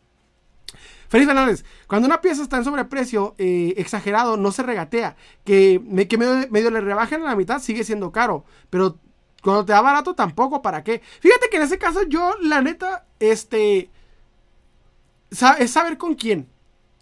Feliz 1.09 1.27
Fernández, 1.27 1.65
cuando 1.87 2.07
una 2.07 2.21
pieza 2.21 2.43
está 2.43 2.57
en 2.57 2.65
sobreprecio 2.65 3.35
eh, 3.39 3.75
exagerado, 3.77 4.37
no 4.37 4.51
se 4.53 4.63
regatea. 4.63 5.17
Que, 5.45 5.81
que 6.09 6.19
medio, 6.19 6.49
medio, 6.51 6.71
le 6.71 6.81
rebajen 6.81 7.23
a 7.23 7.27
la 7.27 7.37
mitad 7.37 7.61
sigue 7.61 7.85
siendo 7.85 8.11
caro. 8.11 8.45
Pero 8.71 8.99
cuando 9.43 9.65
te 9.65 9.73
da 9.73 9.81
barato, 9.81 10.15
tampoco, 10.15 10.63
¿para 10.63 10.83
qué? 10.83 11.03
Fíjate 11.21 11.49
que 11.51 11.59
en 11.59 11.63
ese 11.63 11.79
caso, 11.79 12.03
yo, 12.09 12.35
la 12.41 12.63
neta, 12.63 13.07
este. 13.21 13.91
es 15.59 15.71
saber 15.71 15.99
con 15.99 16.15
quién. 16.15 16.49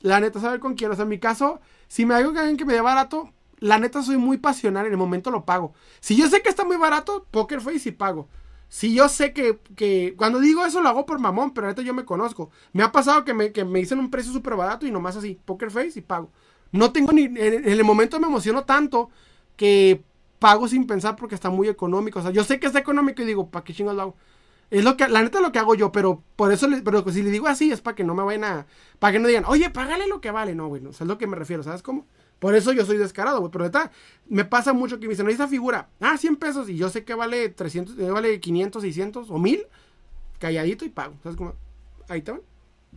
La 0.01 0.21
neta, 0.21 0.41
saber 0.41 0.61
con 0.61 0.75
quién. 0.75 0.91
O 0.91 0.95
sea, 0.95 1.05
en 1.05 1.09
mi 1.09 1.19
caso, 1.19 1.61
si 1.89 2.05
me 2.05 2.15
hago 2.15 2.31
alguien 2.31 2.57
que 2.57 2.65
me 2.65 2.75
dé 2.75 2.81
barato, 2.81 3.33
la 3.59 3.79
neta 3.79 4.03
soy 4.03 4.17
muy 4.17 4.39
pasional, 4.39 4.87
en 4.87 4.93
el 4.93 4.99
momento 4.99 5.31
lo 5.31 5.45
pago. 5.45 5.73
Si 6.01 6.17
yo 6.17 6.29
sé 6.29 6.43
que 6.43 6.49
está 6.49 6.65
muy 6.65 6.77
barato, 6.77 7.27
Poker 7.31 7.61
Face 7.61 7.89
y 7.89 7.93
pago. 7.93 8.29
Si 8.73 8.95
yo 8.95 9.11
sé 9.11 9.35
que, 9.35 9.59
que, 9.77 10.15
cuando 10.17 10.41
digo 10.41 10.65
eso 10.65 10.81
lo 10.81 10.89
hago 10.89 11.05
por 11.05 11.19
mamón, 11.19 11.53
pero 11.53 11.67
ahorita 11.67 11.83
yo 11.83 11.93
me 11.93 12.07
conozco. 12.07 12.51
Me 12.73 12.83
ha 12.83 12.91
pasado 12.91 13.23
que 13.23 13.35
me, 13.35 13.53
que 13.53 13.67
me 13.67 13.81
dicen 13.81 13.99
un 13.99 14.11
precio 14.11 14.33
súper 14.33 14.57
barato 14.57 14.87
y 14.87 14.91
nomás 14.91 15.15
así, 15.15 15.39
Poker 15.45 15.71
Face 15.71 15.99
y 15.99 16.01
pago. 16.01 16.31
No 16.71 16.91
tengo 16.91 17.13
ni, 17.13 17.25
en, 17.25 17.69
el 17.69 17.85
momento 17.85 18.19
me 18.19 18.29
emociono 18.29 18.65
tanto 18.65 19.11
que 19.57 20.03
pago 20.39 20.69
sin 20.69 20.87
pensar 20.87 21.17
porque 21.17 21.35
está 21.35 21.51
muy 21.51 21.69
económico. 21.69 22.21
O 22.21 22.23
sea, 22.23 22.31
yo 22.31 22.45
sé 22.45 22.59
que 22.59 22.67
está 22.67 22.79
económico 22.79 23.21
y 23.21 23.27
digo, 23.27 23.51
¿para 23.51 23.63
qué 23.63 23.75
chingados 23.75 23.97
lo 23.97 24.03
hago? 24.03 24.17
Es 24.71 24.83
lo 24.83 24.97
que, 24.97 25.07
la 25.07 25.21
neta 25.21 25.43
lo 25.43 25.53
que 25.53 25.59
hago 25.59 25.75
yo, 25.75 25.93
pero 25.93 26.23
por 26.35 26.51
eso, 26.51 26.67
pero 26.83 27.05
si 27.11 27.23
le 27.23 27.31
digo 27.31 27.49
así 27.49 27.71
es 27.71 27.83
para 27.83 27.95
que 27.95 28.05
no 28.05 28.15
me 28.15 28.23
vayan 28.23 28.45
a, 28.45 28.67
para 28.99 29.13
que 29.13 29.19
no 29.19 29.29
digan, 29.29 29.45
oye, 29.45 29.69
págale 29.69 30.07
lo 30.09 30.23
que 30.23 30.31
vale. 30.31 30.55
No, 30.55 30.69
güey, 30.69 30.81
no, 30.81 30.91
o 30.91 30.93
sea, 30.95 31.05
es 31.05 31.09
lo 31.09 31.19
que 31.19 31.27
me 31.27 31.37
refiero, 31.37 31.63
¿sabes 31.63 31.83
cómo? 31.83 32.07
Por 32.43 32.57
eso 32.57 32.73
yo 32.73 32.85
soy 32.85 32.97
descarado, 32.97 33.39
güey. 33.39 33.53
Pero 33.53 33.67
neta, 33.67 33.93
me 34.29 34.45
pasa 34.45 34.73
mucho 34.73 34.99
que 34.99 35.07
me 35.07 35.13
dicen, 35.13 35.29
esa 35.29 35.47
figura, 35.47 35.89
ah, 36.01 36.19
100 36.19 36.35
pesos 36.35 36.69
y 36.69 36.77
yo 36.77 36.89
sé 36.89 37.05
que 37.05 37.15
vale 37.15 37.49
300, 37.51 37.97
eh, 37.97 38.11
vale 38.11 38.41
500, 38.41 38.83
600 38.83 39.31
o 39.31 39.39
1000, 39.39 39.65
calladito 40.41 40.85
y 40.85 40.89
pago. 40.89 41.15
¿Sabes 41.23 41.39
cómo? 41.39 41.55
Ahí 42.09 42.19
está. 42.19 42.41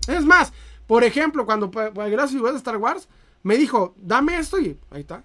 Es 0.07 0.25
más, 0.25 0.51
por 0.87 1.03
ejemplo, 1.03 1.45
cuando 1.45 1.69
pagué 1.69 2.17
las 2.17 2.33
de 2.33 2.39
Star 2.55 2.77
Wars, 2.77 3.07
me 3.43 3.55
dijo, 3.55 3.93
dame 3.97 4.35
esto 4.39 4.59
y 4.59 4.79
ahí 4.89 5.01
está. 5.01 5.23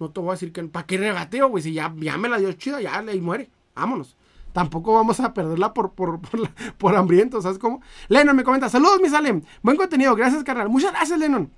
No 0.00 0.10
te 0.12 0.20
voy 0.20 0.30
a 0.30 0.32
decir 0.32 0.50
que, 0.50 0.64
¿para 0.64 0.86
qué 0.86 0.96
regateo, 0.96 1.50
güey? 1.50 1.62
Si 1.62 1.74
ya, 1.74 1.92
ya 1.98 2.16
me 2.16 2.30
la 2.30 2.38
dio 2.38 2.50
chida, 2.54 2.80
ya 2.80 3.02
le 3.02 3.20
muere. 3.20 3.50
Vámonos 3.74 4.16
tampoco 4.54 4.94
vamos 4.94 5.20
a 5.20 5.34
perderla 5.34 5.74
por, 5.74 5.92
por, 5.92 6.20
por, 6.22 6.50
por 6.78 6.96
hambriento, 6.96 7.42
¿sabes 7.42 7.58
cómo? 7.58 7.82
Lennon 8.08 8.34
me 8.34 8.44
comenta, 8.44 8.70
saludos, 8.70 8.98
mi 9.02 9.10
Salem, 9.10 9.42
buen 9.62 9.76
contenido, 9.76 10.16
gracias, 10.16 10.42
carnal. 10.42 10.70
Muchas 10.70 10.90
gracias, 10.90 11.18
Lennon. 11.18 11.52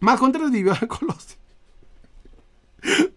Más 0.00 0.18
Contreras 0.18 0.50
vivió 0.50 0.72
a 0.72 0.86
Colosio. 0.86 1.36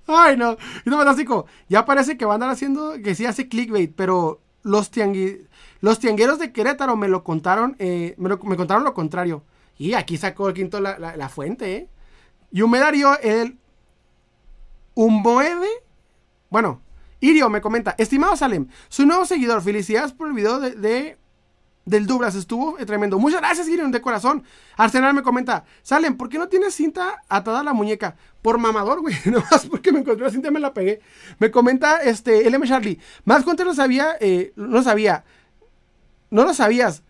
Ay, 0.08 0.38
no. 0.38 0.58
No, 0.85 0.98
fantástico. 0.98 1.45
Ya 1.67 1.85
parece 1.85 2.17
que 2.17 2.25
van 2.25 2.33
a 2.33 2.35
andar 2.35 2.49
haciendo, 2.49 2.93
que 3.03 3.16
sí 3.16 3.25
hace 3.25 3.48
clickbait, 3.48 3.93
pero 3.95 4.41
los, 4.64 4.90
tiangui, 4.90 5.48
los 5.82 5.99
tiangueros 5.99 6.40
de 6.40 6.51
Querétaro 6.51 6.95
me 6.95 7.08
lo 7.08 7.24
contaron, 7.24 7.75
eh, 7.80 8.16
me, 8.17 8.30
me, 8.30 8.58
contaron 8.58 8.83
lo 8.83 8.93
contrario. 8.93 9.43
Y 9.77 9.93
aquí 9.93 10.17
sacó 10.17 10.49
el 10.49 10.53
quinto 10.53 10.80
la, 10.80 10.98
la, 10.98 11.30
fuente, 11.30 11.75
¿eh? 11.75 11.90
Y 12.51 12.61
Humedario, 12.64 13.17
el 13.19 13.58
Humboede, 14.95 15.69
bueno, 16.49 16.82
Irio 17.22 17.49
me 17.49 17.61
comenta, 17.61 17.95
estimado 17.98 18.35
Salem, 18.35 18.67
su 18.90 19.06
nuevo 19.06 19.25
seguidor, 19.25 19.61
felicidades 19.61 20.11
por 20.11 20.27
el 20.27 20.33
video 20.33 20.59
de, 20.59 21.17
del 21.89 22.05
Douglas, 22.05 22.35
estuvo 22.35 22.77
tremendo. 22.85 23.19
Muchas 23.19 23.41
gracias, 23.41 23.67
Irio, 23.67 23.87
de 23.87 24.01
corazón. 24.01 24.43
Arsenal 24.77 25.13
me 25.13 25.23
comenta, 25.23 25.65
Salem, 25.81 26.15
¿por 26.15 26.29
qué 26.29 26.37
no 26.37 26.47
tienes 26.47 26.73
cinta 26.75 27.23
atada 27.27 27.61
a 27.61 27.63
la 27.63 27.73
muñeca? 27.73 28.15
Por 28.41 28.57
mamador, 28.57 29.01
güey, 29.01 29.15
nomás 29.25 29.65
porque 29.69 29.91
me 29.91 29.99
encontré 29.99 30.25
la 30.25 30.31
cinta 30.31 30.49
y 30.49 30.51
me 30.51 30.59
la 30.59 30.73
pegué. 30.73 31.01
Me 31.39 31.51
comenta, 31.51 31.97
este, 31.97 32.49
LM 32.49 32.63
Charlie, 32.65 32.99
más 33.25 33.43
cuenta 33.43 33.63
lo 33.63 33.73
sabía, 33.73 34.15
eh, 34.19 34.53
no 34.55 34.83
sabía, 34.83 35.23
no 36.29 36.43
lo 36.43 36.53
sabías. 36.53 37.03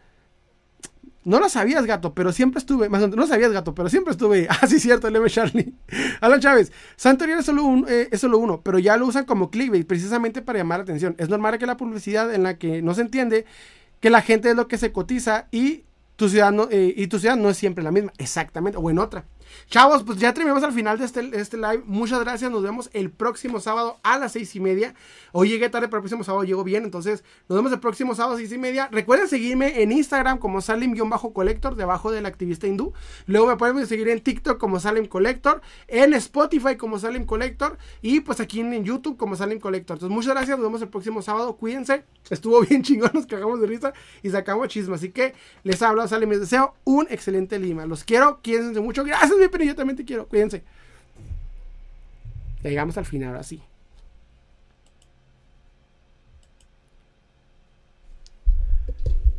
No 1.25 1.40
lo 1.40 1.49
sabías, 1.49 1.85
gato, 1.85 2.14
pero 2.16 2.32
siempre 2.32 2.59
estuve. 2.59 2.88
Más, 2.90 3.08
no 3.08 3.16
lo 3.16 3.27
sabías, 3.27 3.51
gato, 3.51 3.75
pero 3.75 3.90
siempre 3.90 4.11
estuve. 4.11 4.48
Ah, 4.61 4.66
sí, 4.66 4.80
cierto, 4.80 5.09
el 5.09 5.16
M. 5.16 5.30
Charlie. 5.30 5.74
Alan 6.22 6.40
Chávez. 6.40 6.72
Santorio 6.95 7.38
es 7.38 7.45
solo, 7.45 7.66
un, 7.66 7.85
eh, 7.88 8.08
es 8.11 8.22
solo 8.22 8.38
uno, 8.40 8.61
pero 8.61 8.80
ya 8.80 8.98
lo 8.98 9.06
usan 9.06 9.25
como 9.25 9.51
clickbait, 9.51 9.85
precisamente 9.85 10.41
para 10.41 10.59
llamar 10.59 10.80
la 10.80 10.83
atención. 10.83 11.16
Es 11.19 11.30
normal 11.30 11.59
que 11.59 11.66
la 11.66 11.77
publicidad 11.77 12.33
en 12.33 12.43
la 12.43 12.58
que 12.58 12.82
no 12.82 12.95
se 12.95 13.01
entiende 13.01 13.45
que 14.00 14.10
la 14.10 14.22
gente 14.22 14.50
es 14.50 14.56
lo 14.56 14.68
que 14.68 14.78
se 14.78 14.92
cotiza 14.92 15.48
y 15.52 15.84
tu 16.16 16.30
ciudad 16.30 16.52
no, 16.52 16.68
eh, 16.69 16.94
y 16.95 17.08
tu 17.08 17.19
ciudad 17.19 17.38
no 17.38 17.50
es 17.50 17.58
siempre 17.58 17.84
la 17.84 17.92
misma. 17.92 18.11
Exactamente, 18.18 18.78
o 18.78 18.90
en 18.90 19.00
otra. 19.00 19.26
Chavos, 19.69 20.03
pues 20.03 20.18
ya 20.18 20.34
terminamos 20.34 20.64
al 20.64 20.74
final 20.74 20.98
de 20.98 21.06
este, 21.06 21.30
este 21.34 21.58
live. 21.58 21.84
Muchas 21.86 22.19
gracias. 22.19 22.50
Nos 22.52 22.64
vemos 22.64 22.90
el 22.94 23.11
próximo 23.11 23.60
sábado 23.60 24.00
a 24.03 24.18
las 24.18 24.32
seis 24.32 24.56
y 24.56 24.60
media. 24.60 24.95
Hoy 25.32 25.50
llegué 25.50 25.69
tarde, 25.69 25.88
pero 25.88 25.98
el 25.98 26.03
próximo 26.03 26.24
sábado 26.24 26.44
llego 26.44 26.64
bien. 26.64 26.84
Entonces, 26.84 27.24
nos 27.48 27.58
vemos 27.58 27.72
el 27.72 27.80
próximo 27.80 28.16
sábado 28.16 28.36
a 28.36 28.38
seis 28.38 28.52
y 28.52 28.58
media. 28.58 28.90
Recuerden 28.92 29.28
seguirme 29.28 29.82
en 29.82 29.92
Instagram 29.92 30.38
como 30.38 30.61
Salim-Collector, 30.61 31.76
debajo 31.76 32.11
del 32.11 32.26
activista 32.26 32.68
hindú. 32.68 32.94
Luego 33.26 33.48
me 33.48 33.58
pueden 33.58 33.86
seguir 33.86 34.10
en 34.10 34.22
TikTok 34.22 34.58
como 34.58 34.80
Salim 34.80 35.06
Collector, 35.06 35.61
en 35.88 36.14
Spotify 36.14 36.76
como 36.76 37.00
Salim 37.00 37.26
Collector 37.26 37.78
y 38.02 38.22
pues 38.22 38.40
aquí 38.40 38.60
en 38.60 38.84
YouTube 38.84 39.18
como 39.18 39.36
Salim 39.36 39.60
Collector. 39.60 39.95
Entonces, 39.95 40.14
muchas 40.14 40.34
gracias. 40.34 40.58
Nos 40.58 40.68
vemos 40.68 40.82
el 40.82 40.90
próximo 40.90 41.22
sábado. 41.22 41.56
Cuídense. 41.56 42.03
Estuvo 42.30 42.61
bien 42.69 42.84
chingón, 42.84 43.11
nos 43.14 43.26
cagamos 43.26 43.60
de 43.61 43.68
risa 43.68 43.94
y 44.24 44.30
sacamos 44.30 44.68
chisme. 44.68 44.95
Así 44.95 45.10
que 45.11 45.34
les 45.64 45.82
hablo, 45.82 46.08
Salim. 46.08 46.30
Les 46.30 46.42
deseo 46.42 46.76
un 46.84 47.08
excelente 47.10 47.60
Lima. 47.60 47.86
Los 47.86 48.03
quiero. 48.03 48.40
Cuídense 48.44 48.80
mucho. 48.80 49.03
Gracias, 49.03 49.39
pero 49.48 49.64
yo 49.64 49.76
también 49.76 49.95
te 49.95 50.03
quiero. 50.03 50.27
Cuídense. 50.27 50.64
Llegamos 52.64 52.98
al 52.98 53.06
final, 53.06 53.38
así. 53.38 53.61